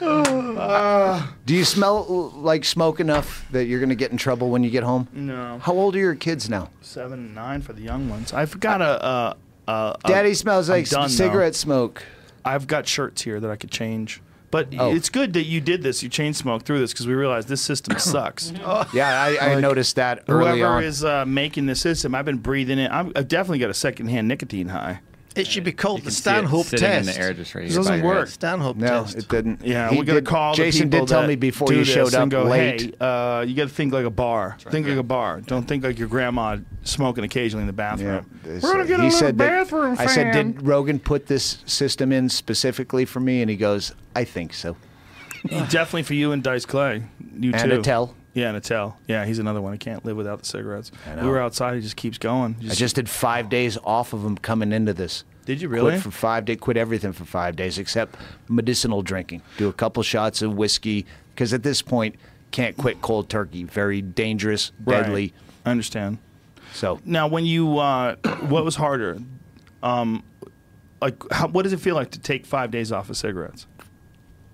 Do 0.00 1.54
you 1.54 1.64
smell 1.64 2.30
like 2.36 2.64
smoke 2.64 3.00
enough 3.00 3.46
that 3.52 3.66
you're 3.66 3.80
going 3.80 3.88
to 3.90 3.94
get 3.94 4.10
in 4.10 4.16
trouble 4.18 4.50
when 4.50 4.62
you 4.64 4.70
get 4.70 4.82
home? 4.82 5.08
No. 5.12 5.58
How 5.58 5.72
old 5.72 5.94
are 5.96 5.98
your 5.98 6.14
kids 6.14 6.48
now? 6.48 6.70
Seven 6.80 7.18
and 7.20 7.34
nine 7.34 7.62
for 7.62 7.72
the 7.72 7.82
young 7.82 8.08
ones. 8.08 8.32
I've 8.32 8.58
got 8.60 8.80
a. 8.82 9.06
a, 9.06 9.36
a, 9.68 9.96
a 10.04 10.08
Daddy 10.08 10.34
smells 10.34 10.68
I'm 10.68 10.76
like 10.78 10.88
done, 10.88 11.02
though. 11.02 11.08
cigarette 11.08 11.54
smoke. 11.54 12.02
I've 12.44 12.66
got 12.66 12.86
shirts 12.86 13.22
here 13.22 13.40
that 13.40 13.50
I 13.50 13.56
could 13.56 13.70
change. 13.70 14.20
But 14.54 14.68
Oh. 14.78 14.94
it's 14.94 15.08
good 15.08 15.32
that 15.32 15.46
you 15.46 15.60
did 15.60 15.82
this. 15.82 16.00
You 16.04 16.08
chain 16.08 16.32
smoke 16.32 16.62
through 16.62 16.78
this 16.78 16.92
because 16.92 17.08
we 17.08 17.14
realized 17.14 17.48
this 17.48 17.60
system 17.60 17.98
sucks. 17.98 18.52
Yeah, 18.92 19.20
I, 19.40 19.54
I 19.56 19.60
noticed 19.60 19.96
that 19.96 20.22
early 20.28 20.60
Whoever 20.60 20.74
on. 20.74 20.84
is 20.84 21.02
uh, 21.04 21.24
making 21.26 21.66
the 21.66 21.74
system, 21.74 22.14
I've 22.14 22.24
been 22.24 22.38
breathing 22.38 22.78
it. 22.78 22.88
I'm, 22.92 23.10
I've 23.16 23.26
definitely 23.26 23.58
got 23.58 23.70
a 23.70 23.74
secondhand 23.74 24.28
nicotine 24.28 24.68
high. 24.68 25.00
It 25.36 25.46
should 25.48 25.64
be 25.64 25.72
called 25.72 25.98
can 26.00 26.04
the 26.06 26.10
see 26.12 26.18
it 26.20 26.22
Stanhope 26.22 26.66
test. 26.68 26.82
in 26.82 27.06
the 27.06 27.18
air 27.18 27.34
just 27.34 27.54
right 27.56 27.64
It 27.64 27.74
doesn't 27.74 28.02
work. 28.02 28.28
Stanhope 28.28 28.76
no, 28.76 29.02
test. 29.04 29.16
it 29.18 29.28
didn't. 29.28 29.64
Yeah, 29.64 29.90
He 29.90 29.98
we 29.98 30.04
got 30.04 30.14
to 30.14 30.22
call 30.22 30.54
Jason 30.54 30.88
people 30.90 31.06
did 31.06 31.12
tell 31.12 31.26
me 31.26 31.34
before 31.34 31.66
do 31.68 31.74
you 31.76 31.84
showed 31.84 32.14
up 32.14 32.28
go, 32.28 32.44
late. 32.44 32.80
Hey, 32.80 32.92
uh, 33.00 33.40
you 33.40 33.54
got 33.56 33.68
to 33.68 33.74
think 33.74 33.92
like 33.92 34.04
a 34.06 34.10
bar. 34.10 34.56
think 34.70 34.86
like 34.86 34.96
a 34.96 35.02
bar. 35.02 35.40
Don't 35.40 35.66
think 35.66 35.82
like 35.82 35.98
your 35.98 36.06
grandma 36.08 36.58
smoking 36.84 37.24
occasionally 37.24 37.62
in 37.62 37.66
the 37.66 37.72
bathroom. 37.72 38.24
they 38.44 38.58
We're 38.60 38.60
gonna 38.60 38.84
said- 38.84 38.86
get 38.88 39.00
a 39.00 39.02
little 39.02 39.10
said 39.18 39.38
that- 39.38 39.48
bathroom 39.68 39.96
I 39.98 40.06
said, 40.06 40.32
did 40.32 40.62
Rogan 40.66 40.98
put 41.00 41.26
this 41.26 41.58
system 41.66 42.12
in 42.12 42.28
specifically 42.28 43.04
for 43.04 43.18
me? 43.20 43.40
And 43.42 43.50
he 43.50 43.56
goes, 43.56 43.92
I 44.14 44.22
think 44.24 44.54
so. 44.54 44.76
Definitely 45.48 46.04
for 46.04 46.14
you 46.14 46.32
and 46.32 46.42
Dice 46.42 46.64
Clay. 46.64 47.02
You 47.38 47.52
And 47.52 47.70
too. 47.72 47.80
Attell. 47.80 48.14
Yeah, 48.34 48.48
and 48.48 48.56
Attell. 48.56 48.98
Yeah, 49.06 49.24
he's 49.24 49.38
another 49.38 49.62
one. 49.62 49.72
I 49.72 49.76
can't 49.76 50.04
live 50.04 50.16
without 50.16 50.40
the 50.40 50.44
cigarettes. 50.44 50.90
We 51.20 51.26
were 51.28 51.40
outside. 51.40 51.76
He 51.76 51.80
just 51.80 51.96
keeps 51.96 52.18
going. 52.18 52.56
I 52.68 52.74
just 52.74 52.96
did 52.96 53.08
five 53.08 53.48
days 53.48 53.78
off 53.84 54.12
of 54.12 54.24
him 54.24 54.36
coming 54.36 54.72
into 54.72 54.92
this. 54.92 55.24
Did 55.46 55.60
you 55.62 55.68
really? 55.68 55.92
Quit 55.92 56.02
for 56.02 56.10
five 56.10 56.44
days. 56.44 56.58
Quit 56.60 56.76
everything 56.76 57.12
for 57.12 57.24
five 57.24 57.54
days 57.54 57.78
except 57.78 58.16
medicinal 58.48 59.02
drinking. 59.02 59.42
Do 59.56 59.68
a 59.68 59.72
couple 59.72 60.02
shots 60.02 60.42
of 60.42 60.54
whiskey 60.54 61.06
because 61.34 61.52
at 61.52 61.62
this 61.62 61.80
point 61.82 62.16
can't 62.50 62.76
quit 62.76 63.00
cold 63.02 63.28
turkey. 63.28 63.64
Very 63.64 64.00
dangerous, 64.02 64.72
Right. 64.84 65.02
deadly. 65.02 65.34
I 65.64 65.70
understand. 65.70 66.18
So 66.72 66.98
Now, 67.04 67.28
when 67.28 67.44
you, 67.44 67.78
uh, 67.78 68.16
what 68.48 68.64
was 68.64 68.76
harder? 68.76 69.18
Um, 69.82 70.24
like, 71.00 71.22
how, 71.30 71.46
what 71.48 71.62
does 71.62 71.72
it 71.72 71.80
feel 71.80 71.94
like 71.94 72.10
to 72.12 72.18
take 72.18 72.46
five 72.46 72.70
days 72.70 72.90
off 72.90 73.10
of 73.10 73.16
cigarettes? 73.16 73.66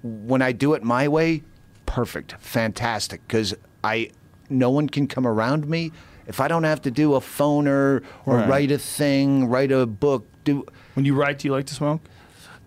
when 0.03 0.41
I 0.41 0.53
do 0.53 0.73
it 0.73 0.83
my 0.83 1.09
way, 1.09 1.43
perfect, 1.87 2.35
fantastic. 2.41 3.21
Because 3.27 3.55
I, 3.85 4.11
no 4.49 4.71
one 4.71 4.89
can 4.89 5.07
come 5.07 5.27
around 5.27 5.69
me. 5.69 5.93
If 6.27 6.41
I 6.41 6.49
don't 6.49 6.65
have 6.65 6.83
to 6.83 6.91
do 6.91 7.15
a 7.15 7.21
phoner 7.21 8.03
or 8.27 8.37
Right. 8.37 8.49
write 8.49 8.71
a 8.71 8.79
thing, 8.79 9.47
write 9.47 9.73
a 9.73 9.87
book, 9.87 10.27
do 10.45 10.65
When 10.95 11.05
you 11.05 11.15
write, 11.15 11.39
do 11.41 11.49
you 11.49 11.53
like 11.53 11.67
to 11.67 11.75
smoke? 11.75 12.01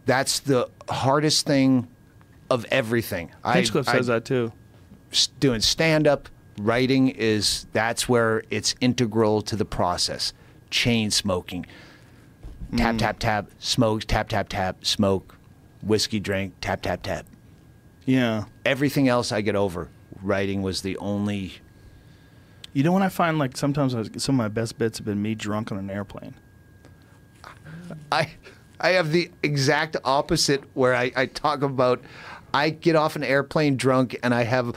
that's 0.05 0.39
the 0.39 0.69
hardest 0.89 1.45
thing 1.45 1.87
of 2.49 2.65
everything. 2.69 3.31
I- 3.43 3.53
Hinchcliffe 3.55 3.85
says 3.87 4.09
I- 4.09 4.15
that 4.15 4.25
too. 4.25 4.51
doing 5.39 5.61
stand 5.61 6.07
up, 6.07 6.27
writing 6.59 7.07
is 7.09 7.67
that's 7.71 8.09
where 8.09 8.43
it's 8.49 8.75
integral 8.81 9.41
to 9.43 9.55
the 9.55 9.65
process. 9.65 10.33
Chain 10.69 11.09
smoking. 11.11 11.65
Tap, 12.75 12.95
mm. 12.95 12.99
tap, 12.99 13.19
tap, 13.19 13.47
smoke, 13.59 14.03
tap, 14.05 14.27
tap, 14.29 14.49
tap, 14.49 14.83
smoke, 14.83 15.35
whiskey 15.83 16.19
drink, 16.19 16.53
tap, 16.59 16.81
tap, 16.81 17.03
tap. 17.03 17.25
Yeah. 18.05 18.45
Everything 18.65 19.07
else 19.07 19.31
I 19.31 19.41
get 19.41 19.55
over. 19.55 19.87
Writing 20.23 20.61
was 20.61 20.81
the 20.81 20.97
only. 20.97 21.53
You 22.73 22.83
know 22.83 22.91
when 22.91 23.03
I 23.03 23.09
find 23.09 23.37
like 23.37 23.55
sometimes 23.55 23.93
I 23.93 23.99
was, 23.99 24.09
some 24.17 24.35
of 24.35 24.37
my 24.37 24.47
best 24.47 24.77
bits 24.77 24.97
have 24.97 25.05
been 25.05 25.21
me 25.21 25.35
drunk 25.35 25.71
on 25.71 25.77
an 25.77 25.89
airplane. 25.89 26.33
I 28.11 28.31
I 28.79 28.89
have 28.89 29.11
the 29.11 29.29
exact 29.43 29.95
opposite 30.03 30.63
where 30.73 30.95
I, 30.95 31.11
I 31.15 31.25
talk 31.27 31.61
about 31.61 32.01
I 32.53 32.69
get 32.69 32.95
off 32.95 33.15
an 33.15 33.23
airplane 33.23 33.77
drunk 33.77 34.17
and 34.21 34.33
I 34.33 34.43
have 34.43 34.75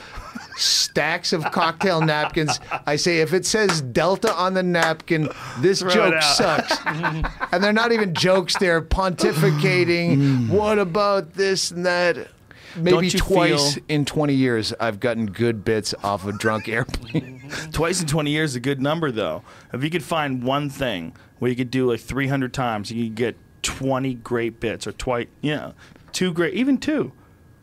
stacks 0.57 1.35
of 1.35 1.45
cocktail 1.51 2.01
napkins. 2.01 2.59
I 2.87 2.97
say 2.97 3.19
if 3.19 3.35
it 3.35 3.45
says 3.45 3.83
Delta 3.83 4.33
on 4.33 4.55
the 4.55 4.63
napkin, 4.63 5.29
this 5.59 5.81
Throw 5.81 5.91
joke 5.91 6.23
sucks. 6.23 6.79
and 6.87 7.63
they're 7.63 7.75
not 7.75 7.93
even 7.93 8.15
jokes, 8.15 8.57
they're 8.57 8.81
pontificating. 8.81 10.17
Mm. 10.17 10.49
what 10.49 10.79
about 10.79 11.35
this 11.35 11.71
and 11.71 11.85
that? 11.85 12.29
Maybe 12.77 13.11
twice 13.11 13.75
feel- 13.75 13.85
in 13.89 14.05
20 14.05 14.35
years, 14.35 14.73
I've 14.81 15.01
gotten 15.01 15.27
good 15.27 15.65
bits 15.65 15.95
off 16.03 16.27
a 16.27 16.33
drunk 16.33 16.69
airplane. 16.69 17.43
Twice 17.73 18.01
in 18.01 18.07
20 18.09 18.31
years 18.31 18.51
is 18.51 18.57
a 18.57 18.61
good 18.61 18.81
number, 18.81 19.11
though. 19.13 19.43
If 19.73 19.85
you 19.85 19.91
could 19.91 20.03
find 20.03 20.43
one 20.43 20.69
thing 20.69 21.15
where 21.39 21.49
you 21.51 21.57
could 21.57 21.71
do 21.71 21.91
like 21.91 22.01
300 22.01 22.53
times, 22.53 22.91
you 22.91 23.05
could 23.05 23.15
get 23.15 23.37
20 23.63 24.15
great 24.15 24.59
bits, 24.61 24.87
or 24.87 24.93
twice, 24.93 25.27
you 25.43 25.55
know, 25.55 25.75
two 26.13 26.33
great, 26.33 26.55
even 26.55 26.79
two. 26.79 27.13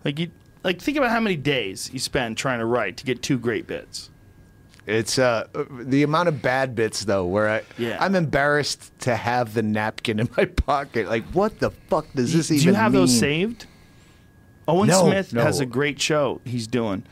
Like 0.05 0.19
you, 0.19 0.31
like 0.63 0.81
think 0.81 0.97
about 0.97 1.09
how 1.11 1.19
many 1.19 1.35
days 1.35 1.89
you 1.93 1.99
spend 1.99 2.37
trying 2.37 2.59
to 2.59 2.65
write 2.65 2.95
to 2.97 3.03
get 3.05 3.21
two 3.21 3.37
great 3.37 3.67
bits. 3.67 4.09
It's 4.85 5.17
uh, 5.17 5.47
the 5.81 6.03
amount 6.03 6.27
of 6.27 6.41
bad 6.41 6.75
bits 6.75 7.05
though, 7.05 7.25
where 7.25 7.49
I 7.49 7.61
Yeah. 7.77 7.97
I'm 8.01 8.15
embarrassed 8.15 8.91
to 9.01 9.15
have 9.15 9.53
the 9.53 9.63
napkin 9.63 10.19
in 10.19 10.29
my 10.37 10.45
pocket. 10.67 11.07
Like, 11.07 11.23
what 11.33 11.59
the 11.59 11.71
fuck 11.71 12.05
does 12.13 12.33
this 12.33 12.47
do 12.49 12.55
even 12.55 12.67
you 12.69 12.73
have 12.73 12.91
mean? 12.93 13.01
those 13.01 13.17
saved? 13.17 13.65
Owen 14.67 14.87
No, 14.87 15.05
Smith 15.05 15.31
has 15.31 15.59
a 15.59 15.65
great 15.65 15.99
show 16.01 16.39
he's 16.45 16.67
doing 16.67 17.03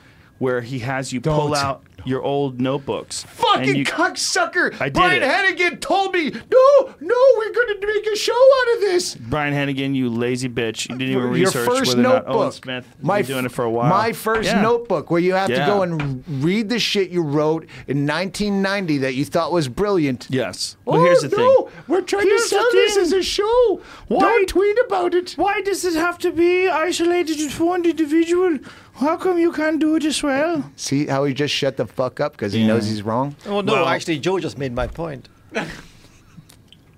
where 0.42 0.61
he 0.61 0.80
has 0.80 1.14
you 1.14 1.22
pull 1.22 1.50
Don't. 1.50 1.58
out 1.58 1.84
your 2.03 2.24
old 2.24 2.60
notebooks. 2.60 3.22
Fucking 3.26 3.76
you, 3.76 3.86
cocksucker! 3.86 4.74
I 4.82 4.86
did 4.86 4.94
Brian 4.95 5.22
it. 5.22 5.30
Hennigan 5.30 5.80
told 5.80 6.14
me, 6.16 6.32
no, 6.32 6.95
no, 7.00 7.16
we're 7.38 7.53
gonna 7.53 7.76
make 7.86 8.08
a 8.08 8.16
show 8.16 8.34
out 8.34 8.76
of 8.76 8.82
this. 8.82 9.14
Brian 9.14 9.53
Hennigan, 9.53 9.94
you 9.94 10.10
lazy 10.10 10.50
bitch. 10.50 10.90
You 10.90 10.98
didn't 10.98 11.11
even 11.11 11.22
Your 11.26 11.28
research 11.32 11.68
first 11.68 11.95
whether 11.95 12.00
or 12.00 12.03
not 12.03 12.14
oh, 12.14 12.18
notebook. 12.18 12.36
Owen 12.38 12.52
Smith 12.53 12.86
has 12.88 13.03
my 13.03 13.18
been 13.22 13.28
doing 13.28 13.45
it 13.45 13.52
for 13.52 13.66
a 13.66 13.70
while. 13.70 13.88
My 13.92 14.14
first 14.14 14.50
Yeah. 14.50 14.61
notebook, 14.64 15.11
where 15.11 15.22
you 15.22 15.36
have 15.36 15.50
to 15.50 15.58
go 15.58 15.84
and 15.84 16.24
read 16.44 16.70
the 16.70 16.80
shit 16.80 17.11
you 17.11 17.22
wrote 17.22 17.68
in 17.88 18.08
1990 18.08 18.98
that 18.98 19.14
you 19.14 19.24
thought 19.24 19.52
was 19.52 19.68
brilliant. 19.68 20.26
Yes. 20.32 20.78
Oh, 20.88 20.94
Well, 20.94 21.03
here's 21.03 21.22
the 21.22 21.30
no, 21.30 21.36
thing. 21.66 21.84
we're 21.88 22.02
trying 22.02 22.26
Here's 22.26 22.42
to 22.44 22.48
sell 22.50 22.68
this 22.72 22.98
as 22.98 23.14
a 23.14 23.22
show. 23.22 23.80
Why- 24.08 24.22
Don't 24.22 24.50
tweet 24.50 24.78
about 24.88 25.14
it. 25.14 25.34
Why 25.34 25.61
does 25.61 25.86
it 25.86 25.94
have 25.94 26.18
to 26.20 26.32
be 26.32 26.68
isolated 26.68 27.38
to 27.52 27.64
one 27.64 27.86
individual? 27.86 28.58
How 29.02 29.18
come 29.18 29.38
you 29.40 29.52
can't 29.52 29.80
do 29.80 29.96
it 29.96 30.06
as 30.06 30.22
well? 30.24 30.72
See 30.76 31.08
how 31.08 31.24
he 31.26 31.34
just 31.34 31.54
shut 31.54 31.76
the 31.78 31.88
fuck 31.88 32.20
up 32.20 32.32
because 32.34 32.54
he 32.54 32.62
Yeah. 32.62 32.68
knows 32.68 32.88
he's 32.88 33.02
wrong. 33.02 33.36
Oh 33.48 33.62
no, 33.62 33.74
Well- 33.74 33.88
actually, 33.88 34.20
Joe 34.20 34.40
just 34.40 34.58
made 34.58 34.74
my 34.74 34.88
point. 34.88 35.28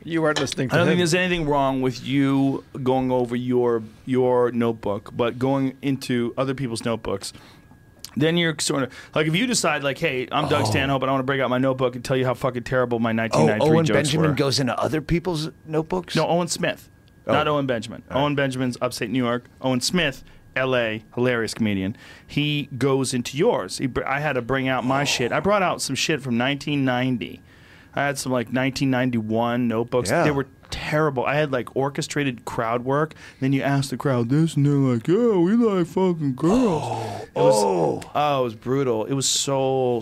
You 0.05 0.21
weren't 0.21 0.37
listening 0.37 0.67
to 0.67 0.75
I 0.75 0.77
don't 0.79 0.87
him. 0.87 0.91
think 0.91 0.97
there's 0.99 1.13
anything 1.13 1.47
wrong 1.47 1.81
with 1.81 2.05
you 2.05 2.65
going 2.83 3.09
over 3.09 3.37
your 3.37 3.83
your 4.05 4.51
notebook, 4.51 5.11
but 5.15 5.39
going 5.39 5.77
into 5.81 6.33
other 6.37 6.53
people's 6.53 6.83
notebooks. 6.83 7.31
Then 8.17 8.35
you're 8.35 8.53
sort 8.59 8.83
of 8.83 8.93
like 9.15 9.27
if 9.27 9.35
you 9.35 9.47
decide 9.47 9.81
like, 9.81 9.97
hey, 9.97 10.27
I'm 10.29 10.49
Doug 10.49 10.63
oh. 10.63 10.69
Stanhope, 10.69 11.03
and 11.03 11.09
I 11.09 11.13
want 11.13 11.21
to 11.21 11.25
break 11.25 11.39
out 11.39 11.49
my 11.49 11.57
notebook 11.57 11.95
and 11.95 12.03
tell 12.03 12.17
you 12.17 12.25
how 12.25 12.33
fucking 12.33 12.63
terrible 12.63 12.99
my 12.99 13.13
1993 13.13 13.65
Oh, 13.65 13.73
1993 13.73 13.77
Owen 13.77 13.85
jokes 13.85 13.95
Benjamin 13.95 14.29
were. 14.31 14.35
goes 14.35 14.59
into 14.59 14.77
other 14.77 14.99
people's 15.01 15.51
notebooks. 15.65 16.17
No, 16.17 16.27
Owen 16.27 16.49
Smith, 16.49 16.89
not 17.25 17.47
oh. 17.47 17.55
Owen 17.55 17.65
Benjamin. 17.65 18.03
Owen 18.11 18.35
Benjamin's 18.35 18.77
upstate 18.81 19.09
New 19.09 19.23
York. 19.23 19.45
Owen 19.61 19.79
Smith, 19.79 20.25
L.A., 20.55 21.03
hilarious 21.15 21.53
comedian. 21.53 21.95
He 22.25 22.69
goes 22.77 23.13
into 23.13 23.37
yours. 23.37 23.77
He, 23.79 23.87
br- 23.87 24.05
I 24.05 24.19
had 24.19 24.33
to 24.33 24.41
bring 24.41 24.67
out 24.67 24.85
my 24.85 25.03
shit. 25.03 25.31
I 25.31 25.39
brought 25.39 25.63
out 25.63 25.81
some 25.81 25.95
shit 25.95 26.21
from 26.21 26.37
1990. 26.37 27.41
I 27.95 28.05
had 28.05 28.17
some 28.17 28.31
like 28.31 28.47
1991 28.47 29.67
notebooks. 29.67 30.09
Yeah. 30.09 30.23
They 30.23 30.31
were 30.31 30.47
terrible. 30.71 31.23
I 31.25 31.35
had 31.35 31.51
like 31.51 31.75
orchestrated 31.75 32.43
crowd 32.45 32.83
work. 32.83 33.13
Then 33.39 33.53
you 33.53 33.61
ask 33.61 33.91
the 33.91 33.97
crowd 33.97 34.29
this, 34.29 34.55
and 34.55 34.65
they're 34.65 34.73
like, 34.73 35.07
"Yeah, 35.07 35.37
we 35.37 35.53
like 35.53 35.85
fucking 35.85 36.33
girls." 36.35 36.81
Oh. 36.83 37.21
it 37.21 37.39
was, 37.39 37.63
oh. 37.63 38.11
oh, 38.15 38.41
it 38.41 38.43
was 38.43 38.55
brutal. 38.55 39.05
It 39.05 39.13
was 39.13 39.27
so. 39.27 40.01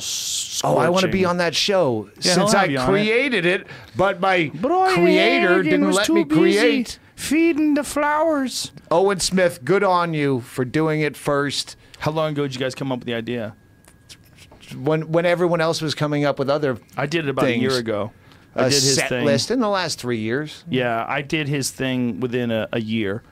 Oh, 0.63 0.77
I 0.77 0.89
want 0.89 1.01
to 1.05 1.11
be 1.11 1.25
on 1.25 1.37
that 1.37 1.53
show 1.53 2.09
Yeah, 2.21 2.33
since 2.33 2.53
I 2.53 2.61
have 2.61 2.71
you 2.71 2.77
on 2.79 2.85
it. 2.85 2.91
created 2.91 3.45
it, 3.45 3.67
but 3.97 4.21
my 4.21 4.51
Brian 4.55 4.95
creator 4.95 5.61
didn't 5.63 5.91
let 5.91 6.05
too 6.05 6.13
me 6.13 6.23
busy 6.23 6.39
create. 6.39 6.99
Feeding 7.21 7.75
the 7.75 7.83
flowers. 7.83 8.71
Owen 8.89 9.19
Smith, 9.19 9.63
good 9.63 9.83
on 9.83 10.13
you 10.13 10.41
for 10.41 10.65
doing 10.65 11.01
it 11.01 11.15
first. 11.15 11.75
How 11.99 12.11
long 12.11 12.31
ago 12.31 12.43
did 12.43 12.55
you 12.55 12.59
guys 12.59 12.73
come 12.73 12.91
up 12.91 12.99
with 12.99 13.05
the 13.05 13.13
idea? 13.13 13.55
When 14.75 15.11
when 15.11 15.25
everyone 15.25 15.61
else 15.61 15.81
was 15.81 15.93
coming 15.93 16.25
up 16.25 16.39
with 16.39 16.49
other 16.49 16.77
I 16.97 17.05
did 17.05 17.25
it 17.25 17.29
about 17.29 17.45
a 17.45 17.57
year 17.57 17.77
ago. 17.77 18.11
I 18.55 18.61
uh, 18.61 18.63
did 18.65 18.73
his 18.73 18.95
set 18.95 19.09
thing. 19.09 19.25
list 19.25 19.51
in 19.51 19.59
the 19.59 19.69
last 19.69 19.99
three 19.99 20.17
years. 20.17 20.63
Yeah, 20.69 21.05
I 21.07 21.21
did 21.21 21.47
his 21.47 21.71
thing 21.71 22.19
within 22.19 22.51
a, 22.51 22.67
a 22.73 22.81
year, 22.81 23.23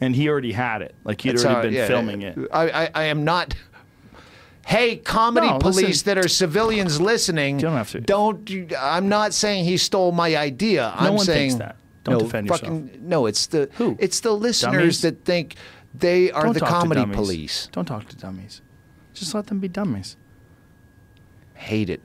and 0.00 0.14
he 0.14 0.28
already 0.28 0.52
had 0.52 0.82
it. 0.82 0.94
Like 1.04 1.20
he'd 1.20 1.32
That's 1.32 1.44
already 1.44 1.56
how- 1.56 1.62
been 1.62 1.72
yeah, 1.72 1.86
filming 1.86 2.22
it. 2.22 2.38
I, 2.52 2.70
I, 2.70 2.90
I 2.94 3.02
am 3.04 3.24
not. 3.24 3.54
Hey, 4.66 4.96
comedy 4.96 5.46
No, 5.48 5.58
police 5.58 5.86
listen. 5.86 6.04
that 6.06 6.18
are 6.18 6.28
civilians 6.28 7.00
listening. 7.00 7.56
You 7.56 7.62
don't 7.62 7.76
have 7.76 7.90
to. 7.92 8.00
Don't. 8.02 8.72
I'm 8.78 9.08
not 9.08 9.32
saying 9.32 9.64
he 9.64 9.78
stole 9.78 10.12
my 10.12 10.36
idea. 10.36 10.92
I'm 10.94 11.14
one 11.14 11.24
saying 11.24 11.50
thinks 11.50 11.64
that. 11.64 11.76
Don't 12.08 12.18
no, 12.18 12.24
defend 12.24 12.46
yourself. 12.48 12.60
fucking, 12.72 13.08
No, 13.08 13.26
it's 13.26 13.46
the 13.46 13.68
Who? 13.74 13.96
It's 13.98 14.20
the 14.20 14.32
listeners 14.32 14.72
Dummies? 14.72 15.00
that 15.02 15.24
think 15.24 15.56
they 15.94 16.30
are 16.30 16.44
Don't 16.44 16.54
the 16.54 16.60
comedy 16.60 17.04
police. 17.06 17.68
Don't 17.72 17.84
talk 17.86 18.08
to 18.08 18.16
dummies. 18.16 18.62
Just 19.14 19.34
let 19.34 19.46
them 19.46 19.58
be 19.58 19.68
dummies. 19.68 20.16
Hate 21.54 21.90
it. 21.90 22.00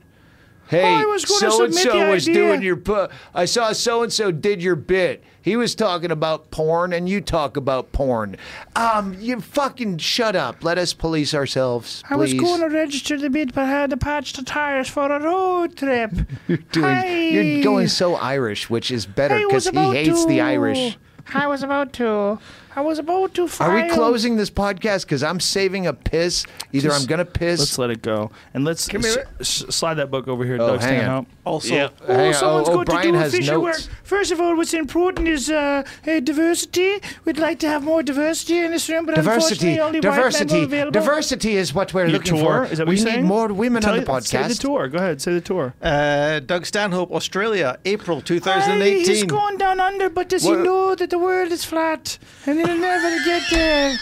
Hey, 0.68 1.02
so 1.18 1.64
and 1.64 1.74
so 1.74 2.10
was 2.10 2.28
idea. 2.28 2.34
doing 2.34 2.62
your. 2.62 2.76
pu- 2.76 3.08
I 3.34 3.44
saw 3.44 3.72
so 3.72 4.02
and 4.02 4.12
so 4.12 4.30
did 4.30 4.62
your 4.62 4.76
bit. 4.76 5.22
He 5.42 5.56
was 5.56 5.74
talking 5.74 6.10
about 6.10 6.50
porn, 6.50 6.94
and 6.94 7.06
you 7.06 7.20
talk 7.20 7.58
about 7.58 7.92
porn. 7.92 8.36
Um, 8.74 9.14
you 9.20 9.42
fucking 9.42 9.98
shut 9.98 10.34
up. 10.34 10.64
Let 10.64 10.78
us 10.78 10.94
police 10.94 11.34
ourselves, 11.34 12.02
I 12.08 12.16
was 12.16 12.32
going 12.32 12.60
to 12.60 12.68
register 12.68 13.18
the 13.18 13.28
bid, 13.28 13.54
but 13.54 13.64
I 13.64 13.68
had 13.68 13.90
to 13.90 13.98
patch 13.98 14.32
the 14.32 14.42
tires 14.42 14.88
for 14.88 15.12
a 15.12 15.22
road 15.22 15.76
trip. 15.76 16.12
doing, 16.72 17.32
you're 17.34 17.62
going 17.62 17.88
so 17.88 18.14
Irish, 18.14 18.70
which 18.70 18.90
is 18.90 19.04
better 19.04 19.38
because 19.38 19.68
he 19.68 19.78
hates 19.78 20.22
to. 20.22 20.28
the 20.28 20.40
Irish. 20.40 20.96
I 21.34 21.46
was 21.46 21.62
about 21.62 21.92
to. 21.94 22.38
I 22.76 22.80
was 22.80 22.98
about 22.98 23.34
to 23.34 23.46
file. 23.46 23.70
Are 23.70 23.74
we 23.82 23.88
closing 23.90 24.36
this 24.36 24.50
podcast? 24.50 25.02
Because 25.02 25.22
I'm 25.22 25.38
saving 25.38 25.86
a 25.86 25.92
piss. 25.92 26.44
Either 26.72 26.88
Just- 26.88 27.00
I'm 27.02 27.06
gonna 27.06 27.24
piss. 27.24 27.60
Let's 27.60 27.78
let 27.78 27.90
it 27.90 28.02
go. 28.02 28.30
And 28.52 28.64
let's 28.64 28.88
Come 28.88 29.02
here. 29.02 29.26
s- 29.40 29.62
s- 29.68 29.74
slide 29.76 29.94
that 29.94 30.10
book 30.10 30.26
over 30.28 30.44
here, 30.44 30.56
Oh, 30.60 30.66
Doug 30.68 30.80
hang 30.80 30.94
on. 30.98 31.00
Stanhope. 31.00 31.26
Also, 31.44 31.74
Yeah. 31.74 31.88
Oh, 32.08 32.14
Hang 32.14 32.28
on. 32.28 32.34
someone's 32.34 32.68
oh, 32.68 32.76
got 32.78 32.86
Brian 32.86 33.06
to 33.06 33.12
do 33.12 33.18
has 33.18 33.34
official 33.34 33.62
notes. 33.62 33.86
work. 33.86 33.96
First 34.02 34.32
of 34.32 34.40
all, 34.40 34.56
what's 34.56 34.74
important 34.74 35.28
is 35.28 35.50
uh, 35.50 35.82
uh, 36.06 36.20
diversity. 36.20 36.98
We'd 37.24 37.38
like 37.38 37.58
to 37.60 37.68
have 37.68 37.84
more 37.84 38.02
diversity 38.02 38.58
in 38.58 38.70
this 38.72 38.88
room, 38.88 39.04
but 39.06 39.14
Diversity, 39.14 39.74
unfortunately, 39.74 39.80
only 39.80 40.00
white 40.00 40.04
men 40.08 40.16
diversity, 40.16 40.62
available. 40.64 40.90
diversity 41.00 41.56
is 41.56 41.74
what 41.74 41.92
we're 41.94 42.02
Your 42.06 42.12
looking 42.18 42.36
tour? 42.38 42.66
for. 42.66 42.72
Is 42.72 42.78
that 42.78 42.86
what 42.86 42.90
we 42.90 42.96
you're 42.96 43.04
need 43.04 43.12
saying? 43.12 43.24
more 43.26 43.48
women 43.52 43.82
Tell 43.82 43.92
on 43.94 44.04
the 44.04 44.12
you- 44.12 44.20
Say 44.22 44.48
the 44.48 44.54
tour. 44.54 44.88
Go 44.88 44.98
ahead. 44.98 45.20
Say 45.20 45.34
the 45.34 45.40
tour. 45.40 45.74
uh, 45.82 46.40
Doug 46.40 46.64
Stanhope, 46.66 47.12
Australia, 47.12 47.78
April 47.84 48.18
Aye, 48.18 48.22
2018. 48.22 49.04
he's 49.06 49.24
going 49.24 49.58
down 49.58 49.78
under, 49.80 50.08
but 50.08 50.28
does 50.30 50.44
What- 50.44 50.58
he 50.58 50.64
know 50.64 50.94
that 50.94 51.10
the 51.10 51.18
world 51.18 51.52
is 51.52 51.64
flat 51.64 52.18
and 52.46 52.63
he'll 52.66 52.78
never 52.78 53.24
get 53.24 53.42
there? 53.50 53.96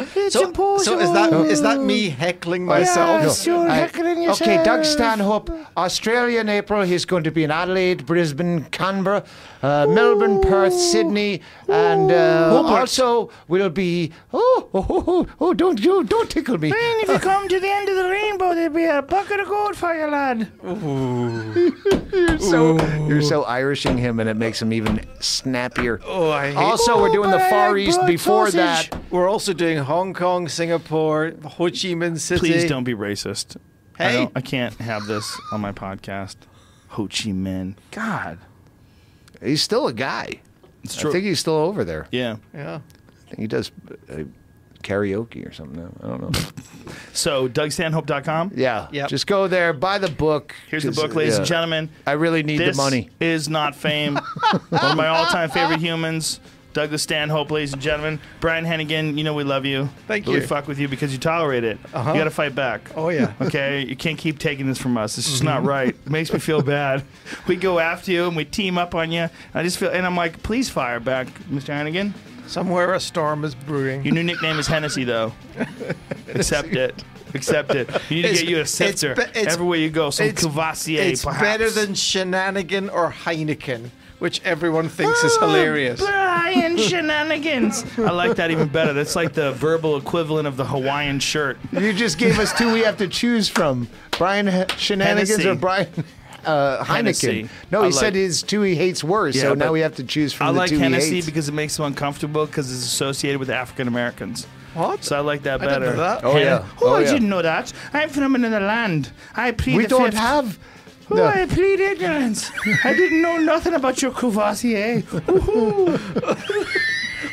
It's 0.00 0.34
so, 0.34 0.46
impossible. 0.46 0.78
so 0.78 1.00
is 1.00 1.12
that 1.12 1.32
is 1.50 1.62
that 1.62 1.80
me 1.80 2.08
heckling 2.08 2.64
myself? 2.64 3.22
Yes, 3.22 3.44
you're 3.44 3.68
I- 3.68 3.74
heckling 3.74 4.22
yourself. 4.22 4.42
okay, 4.42 4.62
Doug 4.62 4.84
Stanhope, 4.84 5.50
Australia 5.76 6.38
in 6.40 6.48
April. 6.48 6.82
He's 6.82 7.04
going 7.04 7.24
to 7.24 7.32
be 7.32 7.42
in 7.42 7.50
Adelaide, 7.50 8.06
Brisbane, 8.06 8.64
Canberra, 8.66 9.24
uh, 9.60 9.86
Melbourne, 9.88 10.40
Perth, 10.40 10.72
Sydney, 10.72 11.42
and 11.68 12.10
uh, 12.10 12.50
Hobart. 12.50 12.80
also 12.80 13.30
will 13.46 13.70
be. 13.70 14.12
Oh, 14.32 14.68
oh, 14.74 14.86
oh, 14.88 15.04
oh, 15.06 15.26
oh, 15.40 15.54
don't 15.54 15.78
you 15.84 16.02
don't 16.04 16.30
tickle 16.30 16.58
me. 16.58 16.68
And 16.68 17.02
if 17.02 17.08
you 17.08 17.18
come 17.18 17.46
to 17.48 17.60
the 17.60 17.68
end 17.70 17.88
of 17.88 17.96
the 17.96 18.08
rainbow, 18.08 18.54
there'll 18.54 18.72
be 18.74 18.84
a 18.84 19.02
bucket 19.02 19.40
of 19.40 19.48
gold 19.48 19.76
for 19.76 19.94
you, 19.94 20.06
lad. 20.06 20.50
You're 22.12 22.38
so 22.38 22.78
you're 23.06 23.22
so 23.22 23.44
Irishing 23.44 23.96
him, 23.98 24.18
and 24.20 24.28
it 24.28 24.34
makes 24.36 24.60
him 24.60 24.72
even 24.72 25.04
snappier. 25.20 26.00
Oh, 26.04 26.30
I 26.30 26.48
hate 26.48 26.56
Also, 26.56 27.00
we're 27.00 27.12
doing 27.12 27.30
the 27.30 27.38
Far 27.38 27.76
East 27.76 28.04
before 28.06 28.46
sausage. 28.50 28.90
that. 28.90 29.00
We're 29.10 29.28
also 29.28 29.52
doing 29.52 29.78
Hong 29.78 30.14
Kong, 30.14 30.48
Singapore, 30.48 31.32
Ho 31.44 31.64
Chi 31.66 31.94
Minh 31.94 32.18
City. 32.18 32.40
Please 32.40 32.64
don't 32.68 32.84
be 32.84 32.94
racist. 32.94 33.56
I, 33.98 34.02
Hey. 34.04 34.12
don't, 34.14 34.32
I 34.36 34.40
can't 34.40 34.74
have 34.76 35.06
this 35.06 35.38
on 35.52 35.60
my 35.60 35.72
podcast. 35.72 36.36
Ho 36.88 37.04
Chi 37.06 37.30
Minh. 37.30 37.74
God. 37.90 38.38
He's 39.42 39.62
still 39.62 39.86
a 39.86 39.92
guy. 39.92 40.40
It's 40.94 41.04
I 41.04 41.10
think 41.12 41.24
he's 41.24 41.40
still 41.40 41.54
over 41.54 41.84
there. 41.84 42.06
yeah. 42.10 42.36
Yeah. 42.54 42.76
I 43.26 43.28
think 43.30 43.40
he 43.40 43.46
does 43.46 43.70
uh, 44.10 44.22
karaoke 44.82 45.46
or 45.46 45.52
something. 45.52 45.82
now. 45.82 45.90
I 46.02 46.06
don't 46.08 46.20
know. 46.22 46.30
So, 47.12 47.48
DougStanhope.com. 47.48 48.52
Yeah. 48.54 48.86
Yep. 48.92 49.08
Just 49.08 49.26
go 49.26 49.48
there, 49.48 49.72
buy 49.72 49.98
the 49.98 50.08
book. 50.08 50.54
Here's 50.70 50.84
the 50.84 50.90
'cause, 50.90 50.96
book, 51.02 51.14
ladies 51.16 51.36
and 51.36 51.44
yeah, 51.44 51.48
gentlemen. 51.48 51.90
I 52.06 52.12
really 52.12 52.42
need 52.44 52.58
This 52.58 52.76
the 52.76 52.82
money. 52.82 53.10
is 53.20 53.48
not 53.48 53.74
fame. 53.74 54.14
One 54.70 54.82
of 54.92 54.96
my 54.96 55.08
all-time 55.08 55.50
favorite 55.50 55.80
humans, 55.80 56.38
Douglas 56.78 57.02
Stanhope, 57.02 57.50
ladies 57.50 57.72
and 57.72 57.82
gentlemen. 57.82 58.20
Brian 58.38 58.64
Hennigan, 58.64 59.18
you 59.18 59.24
know 59.24 59.34
we 59.34 59.42
love 59.42 59.66
you. 59.66 59.88
Thank 60.06 60.26
but 60.26 60.30
We 60.34 60.40
you. 60.42 60.46
fuck 60.46 60.68
with 60.68 60.78
you 60.78 60.86
because 60.86 61.12
you 61.12 61.18
tolerate 61.18 61.64
it. 61.64 61.76
Uh-huh. 61.92 62.12
You 62.12 62.18
got 62.18 62.24
to 62.24 62.30
fight 62.30 62.54
back. 62.54 62.92
Oh, 62.94 63.08
yeah. 63.08 63.32
Okay, 63.40 63.84
you 63.84 63.96
can't 63.96 64.16
keep 64.16 64.38
taking 64.38 64.68
this 64.68 64.78
from 64.78 64.96
us. 64.96 65.16
This 65.16 65.26
is 65.28 65.42
not 65.42 65.64
right. 65.64 65.88
It 65.88 66.08
makes 66.08 66.32
me 66.32 66.38
feel 66.38 66.62
bad. 66.62 67.02
We 67.48 67.56
go 67.56 67.80
after 67.80 68.12
you 68.12 68.28
and 68.28 68.36
we 68.36 68.44
team 68.44 68.78
up 68.78 68.94
on 68.94 69.10
you. 69.10 69.28
I 69.54 69.64
just 69.64 69.78
feel, 69.78 69.90
and 69.90 70.06
I'm 70.06 70.14
like, 70.14 70.40
please 70.44 70.70
fire 70.70 71.00
back, 71.00 71.26
Mr. 71.50 71.74
Hennigan. 71.74 72.12
Somewhere 72.46 72.94
a 72.94 73.00
storm 73.00 73.44
is 73.44 73.56
brewing. 73.56 74.04
Your 74.04 74.14
new 74.14 74.22
nickname 74.22 74.60
is 74.60 74.68
Hennessy, 74.68 75.02
though. 75.02 75.32
Accept 76.28 76.68
it. 76.68 77.02
Accept 77.34 77.74
it. 77.74 77.90
You 78.08 78.22
need 78.22 78.28
to 78.28 78.34
get 78.34 78.48
you 78.48 78.56
a 78.58 78.60
it's 78.60 78.70
scepter 78.70 79.16
be- 79.16 79.22
everywhere 79.34 79.78
you 79.78 79.90
go. 79.90 80.10
Some 80.10 80.26
it's 80.28 80.42
Courvoisier, 80.44 81.02
it's 81.02 81.24
perhaps. 81.24 81.42
better 81.42 81.70
than 81.70 81.94
Shenanigan 81.94 82.88
or 82.88 83.10
Heineken, 83.10 83.90
which 84.18 84.42
everyone 84.44 84.88
thinks 84.88 85.22
is 85.24 85.36
hilarious. 85.38 86.00
Brian 86.00 86.76
Shenanigans. 86.76 87.84
I 87.98 88.10
like 88.10 88.36
that 88.36 88.50
even 88.50 88.68
better. 88.68 88.92
That's 88.92 89.16
like 89.16 89.32
the 89.34 89.52
verbal 89.52 89.96
equivalent 89.96 90.46
of 90.48 90.56
the 90.56 90.64
Hawaiian 90.64 91.20
shirt. 91.20 91.58
You 91.72 91.92
just 91.92 92.18
gave 92.18 92.38
us 92.38 92.52
two 92.56 92.72
we 92.72 92.80
have 92.80 92.96
to 92.98 93.08
choose 93.08 93.48
from: 93.48 93.88
Brian 94.12 94.48
H- 94.48 94.76
Shenanigans 94.78 95.30
Hennessy. 95.30 95.48
or 95.48 95.54
Brian 95.54 95.88
uh, 96.44 96.84
Heineken. 96.84 96.86
Hennessy. 96.86 97.48
No, 97.70 97.82
he 97.82 97.88
I 97.88 97.90
said 97.90 98.14
his 98.14 98.42
two 98.42 98.62
he 98.62 98.74
hates 98.74 99.02
worse. 99.04 99.36
Yeah, 99.36 99.42
so 99.42 99.54
now 99.54 99.72
we 99.72 99.80
have 99.80 99.94
to 99.96 100.04
choose 100.04 100.32
from 100.32 100.48
I 100.48 100.52
the 100.52 100.58
like 100.58 100.68
two 100.70 100.78
Hennessy 100.78 101.08
he 101.08 101.14
hates. 101.16 101.26
because 101.26 101.48
it 101.48 101.52
makes 101.52 101.78
him 101.78 101.84
uncomfortable 101.84 102.46
because 102.46 102.70
it's 102.72 102.84
associated 102.84 103.38
with 103.38 103.50
African 103.50 103.88
Americans. 103.88 104.46
What? 104.74 105.02
So 105.02 105.16
I 105.16 105.20
like 105.20 105.42
that 105.42 105.60
I 105.60 105.64
didn't 105.64 105.80
better. 105.80 105.96
know 105.96 106.02
that. 106.02 106.24
Oh, 106.24 106.32
Hen- 106.32 106.42
yeah. 106.42 106.66
Oh, 106.80 106.88
Oh, 106.88 106.94
I 106.94 107.00
yeah. 107.00 107.12
didn't 107.12 107.28
know 107.28 107.42
that. 107.42 107.72
I'm 107.92 108.08
from 108.10 108.34
another 108.34 108.60
land. 108.60 109.10
I 109.34 109.50
plead 109.50 109.76
we 109.76 109.82
the 109.84 109.88
don't 109.88 110.04
fifth. 110.10 110.14
have. 110.20 110.58
Oh, 111.10 111.24
I 111.26 111.46
plead 111.46 111.80
ignorance. 111.80 112.50
I 112.84 112.92
didn't 112.94 113.22
know 113.22 113.38
nothing 113.38 113.74
about 113.74 114.02
your 114.02 114.10
Courvoisier. 114.12 115.00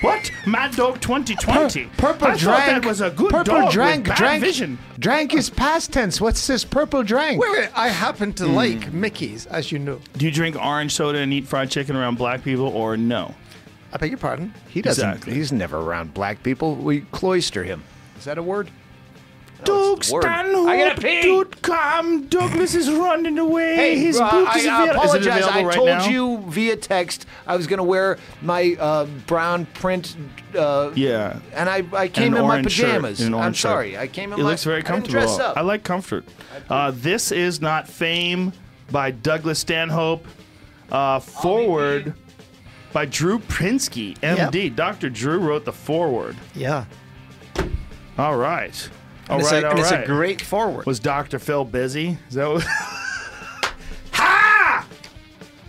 What? 0.01 0.31
Mad 0.45 0.75
Dog 0.75 0.99
2020. 1.01 1.85
Purple 1.97 2.27
I 2.27 2.31
thought 2.31 2.39
drank. 2.39 2.65
that 2.83 2.85
was 2.85 3.01
a 3.01 3.09
good 3.09 3.29
purple 3.31 3.61
dog 3.61 3.71
drank. 3.71 3.99
with 4.03 4.09
bad 4.09 4.17
drank. 4.17 4.43
vision. 4.43 4.77
Drank 4.99 5.33
is 5.33 5.49
past 5.49 5.93
tense. 5.93 6.19
What's 6.21 6.45
this? 6.47 6.63
Purple 6.65 7.03
drank. 7.03 7.39
Wait, 7.41 7.51
wait. 7.51 7.69
I 7.75 7.89
happen 7.89 8.33
to 8.33 8.45
Hmm. 8.45 8.53
like 8.55 8.93
Mickey's, 8.93 9.45
as 9.47 9.71
you 9.71 9.79
know. 9.79 9.99
Do 10.17 10.25
you 10.25 10.31
drink 10.31 10.55
orange 10.55 10.93
soda 10.93 11.19
and 11.19 11.31
eat 11.33 11.47
fried 11.47 11.69
chicken 11.71 11.95
around 11.95 12.17
black 12.17 12.43
people 12.43 12.67
or 12.67 12.97
no? 12.97 13.33
I 13.93 13.97
beg 13.97 14.09
your 14.11 14.17
pardon. 14.17 14.53
He 14.69 14.81
doesn't. 14.81 15.07
Exactly. 15.09 15.33
He's 15.35 15.51
never 15.51 15.77
around 15.79 16.13
black 16.13 16.43
people. 16.43 16.75
We 16.75 17.01
cloister 17.11 17.63
him. 17.63 17.83
Is 18.17 18.25
that 18.25 18.37
a 18.37 18.43
word? 18.43 18.69
Doug 19.65 19.97
it's 19.99 20.07
the 20.09 20.13
word. 20.15 20.25
I. 20.25 20.95
Stanhope.com. 20.95 22.27
Douglas 22.27 22.75
is 22.75 22.89
running 22.91 23.37
away. 23.37 23.97
His 23.97 24.19
uh, 24.19 24.29
book 24.31 24.47
I, 24.49 24.59
is 24.59 24.65
I 24.67 24.83
available. 24.83 25.01
apologize. 25.03 25.21
Is 25.21 25.25
it 25.25 25.29
available 25.29 25.59
I 25.59 25.63
right 25.63 25.75
told 25.75 25.87
now? 25.89 26.07
you 26.09 26.37
via 26.47 26.75
text 26.77 27.25
I 27.47 27.55
was 27.55 27.67
going 27.67 27.77
to 27.77 27.83
wear 27.83 28.17
my 28.41 28.75
uh, 28.79 29.05
brown 29.27 29.65
print. 29.67 30.15
Uh, 30.57 30.91
Yeah. 30.95 31.39
And 31.53 31.69
I, 31.69 31.83
I 31.93 32.07
came 32.07 32.33
an 32.33 32.39
in 32.41 32.47
my 32.47 32.53
orange 32.55 32.71
shirt, 32.71 32.85
pajamas. 32.87 33.19
and 33.19 33.27
an 33.29 33.33
I'm 33.35 33.39
orange 33.41 33.55
shirt. 33.57 33.69
sorry. 33.69 33.97
I 33.97 34.07
came 34.07 34.31
in 34.33 34.39
It 34.39 34.43
my. 34.43 34.49
looks 34.49 34.63
very 34.63 34.77
I 34.77 34.81
didn't 34.81 34.87
comfortable. 34.93 35.21
Dress 35.21 35.39
up. 35.39 35.57
I 35.57 35.61
like 35.61 35.83
comfort. 35.83 36.25
Uh, 36.69 36.91
this 36.95 37.31
is 37.31 37.61
not 37.61 37.87
fame 37.87 38.53
by 38.91 39.11
Douglas 39.11 39.59
Stanhope. 39.59 40.25
Uh, 40.91 41.19
foreword 41.19 42.13
by 42.93 43.05
Drew 43.05 43.39
Pinsky, 43.39 44.17
MD. 44.19 44.73
Dr. 44.73 45.09
Drew 45.09 45.39
wrote 45.39 45.65
the 45.65 45.73
foreword. 45.73 46.35
Yeah. 46.53 46.85
All 48.17 48.37
right. 48.37 48.89
All 49.29 49.39
it's, 49.39 49.51
a, 49.51 49.65
all 49.65 49.71
and 49.71 49.79
it's 49.79 49.91
a 49.91 50.05
great 50.05 50.41
foreword. 50.41 50.85
Was 50.85 50.99
Dr. 50.99 51.39
Phil 51.39 51.65
busy? 51.65 52.17
Is 52.29 52.35
that 52.35 52.47
what? 52.47 52.63
ha! 54.11 54.87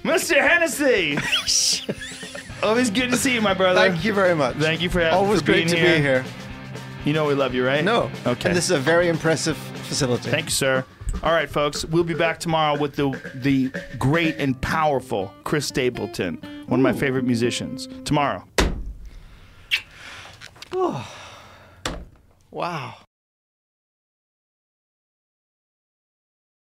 Mr. 0.03 0.37
Hennessy! 0.37 1.19
Always 2.63 2.91
good 2.91 3.11
to 3.11 3.17
see 3.17 3.35
you, 3.35 3.41
my 3.41 3.55
brother. 3.55 3.79
Thank 3.79 4.05
you 4.05 4.13
very 4.13 4.35
much. 4.35 4.57
Thank 4.57 4.81
you 4.81 4.91
for, 4.91 5.01
having 5.01 5.19
me. 5.19 5.25
Always 5.25 5.41
for 5.41 5.47
great 5.47 5.69
to 5.69 5.77
here. 5.77 5.97
be 5.97 6.03
here. 6.03 6.25
You 7.05 7.13
know 7.13 7.25
we 7.27 7.35
love 7.35 7.55
you, 7.55 7.65
right? 7.65 7.85
No. 7.85 8.11
Okay. 8.27 8.49
And 8.49 8.57
this 8.57 8.65
is 8.65 8.73
a 8.73 8.79
very 8.79 9.09
impressive 9.09 9.57
facility. 9.57 10.31
Thank 10.31 10.47
you, 10.47 10.51
sir. 10.51 10.85
All 11.23 11.33
right, 11.33 11.49
folks. 11.49 11.85
We'll 11.85 12.05
be 12.05 12.15
back 12.15 12.41
tomorrow 12.41 12.79
with 12.79 12.97
the 12.97 13.19
the 13.35 13.73
great 13.99 14.37
and 14.39 14.61
powerful 14.61 15.33
Chris 15.45 15.67
Stapleton, 15.67 16.37
one 16.67 16.81
of 16.81 16.85
my 16.85 16.93
favorite 16.93 17.25
musicians. 17.25 17.89
Tomorrow. 18.05 18.45
Wow. 22.53 23.06